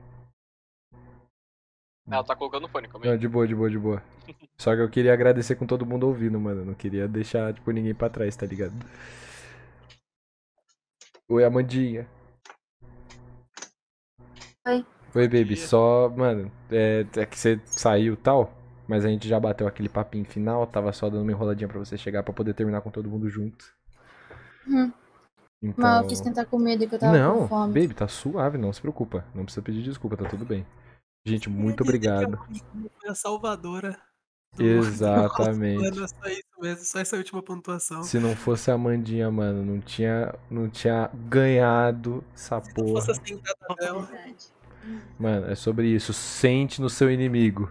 Ela 2.10 2.24
tá 2.24 2.34
colocando 2.34 2.68
fone, 2.68 2.88
calma 2.88 3.06
aí. 3.06 3.10
Não, 3.12 3.18
de 3.18 3.28
boa, 3.28 3.46
de 3.46 3.54
boa, 3.54 3.70
de 3.70 3.78
boa. 3.78 4.02
Só 4.58 4.74
que 4.74 4.82
eu 4.82 4.90
queria 4.90 5.12
agradecer 5.14 5.56
com 5.56 5.66
todo 5.66 5.86
mundo 5.86 6.06
ouvindo, 6.06 6.38
mano. 6.38 6.62
Eu 6.62 6.66
Não 6.66 6.74
queria 6.74 7.08
deixar, 7.08 7.54
tipo, 7.54 7.70
ninguém 7.70 7.94
pra 7.94 8.10
trás, 8.10 8.36
tá 8.36 8.44
ligado? 8.44 8.74
Oi, 11.28 11.44
Amandinha. 11.44 12.06
Oi. 14.66 14.84
Oi, 15.14 15.28
baby. 15.28 15.56
Só, 15.56 16.08
mano, 16.10 16.50
é, 16.70 17.06
é 17.16 17.26
que 17.26 17.38
você 17.38 17.60
saiu 17.66 18.14
e 18.14 18.16
tal. 18.16 18.52
Mas 18.86 19.04
a 19.04 19.08
gente 19.08 19.28
já 19.28 19.38
bateu 19.38 19.68
aquele 19.68 19.88
papinho 19.88 20.24
final, 20.24 20.66
tava 20.66 20.92
só 20.92 21.08
dando 21.08 21.22
uma 21.22 21.30
enroladinha 21.30 21.68
pra 21.68 21.78
você 21.78 21.96
chegar 21.96 22.24
pra 22.24 22.34
poder 22.34 22.54
terminar 22.54 22.80
com 22.80 22.90
todo 22.90 23.08
mundo 23.08 23.30
junto. 23.30 23.64
Hum. 24.66 24.92
Então... 25.62 25.84
Mas 25.84 26.02
eu 26.02 26.08
quis 26.08 26.20
tentar 26.20 26.46
com 26.46 26.58
medo 26.58 26.86
que 26.86 26.94
eu 26.94 26.98
tava 26.98 27.16
não, 27.16 27.40
com 27.40 27.48
fome. 27.48 27.80
baby, 27.80 27.94
tá 27.94 28.08
suave, 28.08 28.56
não 28.56 28.72
se 28.72 28.80
preocupa. 28.80 29.24
Não 29.34 29.44
precisa 29.44 29.62
pedir 29.62 29.82
desculpa, 29.82 30.16
tá 30.16 30.28
tudo 30.28 30.44
bem. 30.44 30.66
Gente, 31.24 31.50
muito 31.50 31.82
obrigado. 31.82 32.38
Foi 32.98 33.10
a 33.10 33.14
salvadora. 33.14 33.98
do- 34.56 34.64
Exatamente. 34.64 35.82
Mano, 35.84 36.08
só 36.08 36.28
isso 36.28 36.42
mesmo, 36.60 36.84
só 36.84 36.98
essa 36.98 37.16
última 37.16 37.42
pontuação. 37.42 38.02
Se 38.02 38.18
não 38.18 38.34
fosse 38.34 38.70
a 38.70 38.78
Mandinha, 38.78 39.30
mano, 39.30 39.64
não 39.64 39.80
tinha, 39.80 40.34
não 40.50 40.68
tinha 40.68 41.10
ganhado 41.28 42.24
essa 42.34 42.60
porra. 42.60 42.88
Fosse 43.00 43.10
a 43.10 43.14
sentada 43.14 43.74
dela. 43.78 44.08
Mano, 45.18 45.46
é 45.46 45.54
sobre 45.54 45.88
isso. 45.88 46.12
Sente 46.14 46.80
no 46.80 46.88
seu 46.88 47.10
inimigo. 47.10 47.70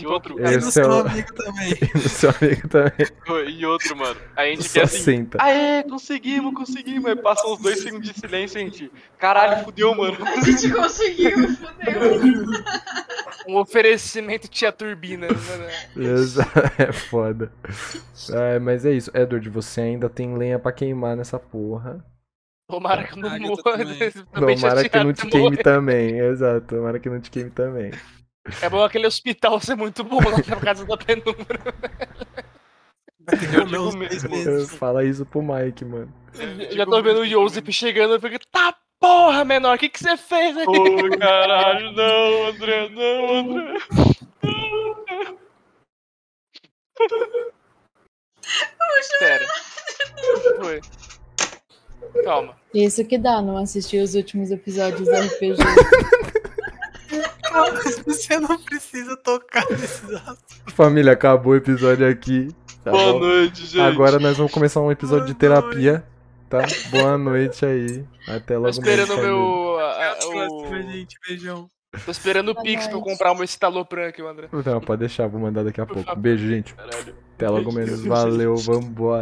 E 0.00 0.06
outro, 0.06 0.38
E 0.38 0.42
no 0.42 0.48
é 0.48 0.60
seu 0.60 0.92
amigo 0.92 1.34
também. 1.34 1.72
E 1.72 1.98
no 1.98 2.08
seu 2.08 2.30
amigo 2.30 2.68
também. 2.68 3.50
e 3.50 3.66
outro, 3.66 3.96
mano. 3.96 4.20
A 4.36 4.44
gente 4.46 4.64
Só 4.64 4.72
quer 4.74 4.82
assim. 4.82 5.28
Aê, 5.38 5.82
conseguimos, 5.84 6.54
conseguimos. 6.54 7.06
Aí 7.06 7.16
passa 7.16 7.46
uns 7.46 7.58
dois 7.58 7.80
segundos 7.80 8.08
de 8.08 8.18
silêncio 8.18 8.60
a 8.60 8.64
gente. 8.64 8.90
Caralho, 9.18 9.64
fudeu, 9.64 9.94
mano. 9.94 10.16
A 10.24 10.40
gente 10.40 10.70
conseguiu, 10.70 11.48
fodeu. 11.56 12.02
Um 13.48 13.56
oferecimento 13.56 14.46
tia 14.48 14.70
turbina. 14.70 15.26
Né? 15.26 15.34
É 16.78 16.92
foda. 16.92 17.52
Ai, 18.32 18.58
mas 18.58 18.84
é 18.84 18.92
isso. 18.92 19.10
Edward, 19.14 19.48
você 19.50 19.80
ainda 19.80 20.08
tem 20.08 20.36
lenha 20.36 20.58
pra 20.58 20.72
queimar 20.72 21.16
nessa 21.16 21.38
porra. 21.38 22.04
Tomara 22.68 23.04
que 23.04 23.12
eu 23.14 23.18
não 23.18 23.38
morra. 23.38 23.62
Tomara 24.32 24.88
que 24.88 24.98
não 24.98 25.12
te 25.12 25.26
queime 25.26 25.56
também. 25.56 26.18
Exato, 26.18 26.66
tomara 26.66 26.98
que 26.98 27.10
não 27.10 27.20
te 27.20 27.30
queime 27.30 27.50
também. 27.50 27.90
É 28.60 28.68
bom 28.68 28.82
aquele 28.82 29.06
hospital 29.06 29.60
ser 29.60 29.76
muito 29.76 30.02
bom 30.02 30.16
lá 30.16 30.38
na 30.46 30.56
casa 30.56 30.84
da 30.84 30.96
penumbra. 30.96 31.60
Eu 33.30 33.38
digo 33.38 33.82
uns 33.82 33.94
mesmo. 33.94 34.66
Fala 34.66 35.04
isso 35.04 35.24
pro 35.24 35.42
Mike, 35.42 35.84
mano. 35.84 36.12
Eu 36.58 36.76
já 36.76 36.84
tô 36.84 37.02
vendo 37.02 37.20
o 37.20 37.26
Joseph 37.26 37.68
chegando, 37.70 38.14
eu 38.14 38.20
fico, 38.20 38.38
tá 38.50 38.74
porra, 38.98 39.44
menor, 39.44 39.76
o 39.76 39.78
que 39.78 39.88
que 39.88 39.98
você 39.98 40.16
fez 40.16 40.56
aqui? 40.56 40.78
Ô, 40.78 41.18
caralho, 41.18 41.92
não, 41.92 42.46
André, 42.46 42.88
não, 42.88 43.36
André. 43.38 43.78
Sério. 49.18 49.46
Foi. 50.60 50.80
Calma. 52.24 52.56
Isso 52.74 53.04
que 53.04 53.18
dá, 53.18 53.42
não 53.42 53.56
assistir 53.56 53.98
os 53.98 54.14
últimos 54.14 54.50
episódios 54.50 55.08
do 55.08 55.14
RPG. 55.14 55.56
Você 58.06 58.38
não 58.38 58.58
precisa 58.62 59.16
tocar 59.16 59.64
nesses 59.70 60.04
assuntos. 60.14 60.56
Família, 60.74 61.12
acabou 61.12 61.52
o 61.52 61.56
episódio 61.56 62.08
aqui. 62.08 62.48
tá 62.84 62.90
Boa 62.90 63.12
bom? 63.12 63.18
noite, 63.20 63.66
gente. 63.66 63.80
Agora 63.80 64.18
nós 64.18 64.36
vamos 64.36 64.52
começar 64.52 64.80
um 64.80 64.90
episódio 64.90 65.26
de 65.26 65.34
terapia, 65.34 66.04
tá? 66.48 66.62
Boa 66.90 67.16
noite 67.18 67.64
aí. 67.64 68.04
Até 68.28 68.54
Tô 68.54 68.60
logo 68.60 68.70
esperando 68.70 69.10
o 69.10 69.16
mais, 69.16 69.20
família. 69.26 69.36
meu. 69.36 69.78
a- 69.80 70.18
o... 70.28 70.82
gente. 70.92 71.16
Beijão. 71.28 71.70
Tô 72.06 72.10
esperando 72.10 72.52
o 72.52 72.62
Pix 72.62 72.86
pra 72.86 72.96
eu 72.96 73.02
comprar 73.02 73.32
uma 73.32 73.44
estalopran 73.44 74.08
aqui, 74.08 74.22
André. 74.22 74.48
Não, 74.64 74.80
pode 74.80 75.00
deixar, 75.00 75.26
vou 75.28 75.38
mandar 75.40 75.62
daqui 75.62 75.78
a 75.80 75.84
pouco. 75.84 76.16
Beijo, 76.16 76.48
gente. 76.48 76.72
Caralho. 76.74 77.14
Até 77.34 77.48
logo 77.50 77.70
menos. 77.70 78.02
Valeu, 78.04 78.56
vambora. 78.56 79.20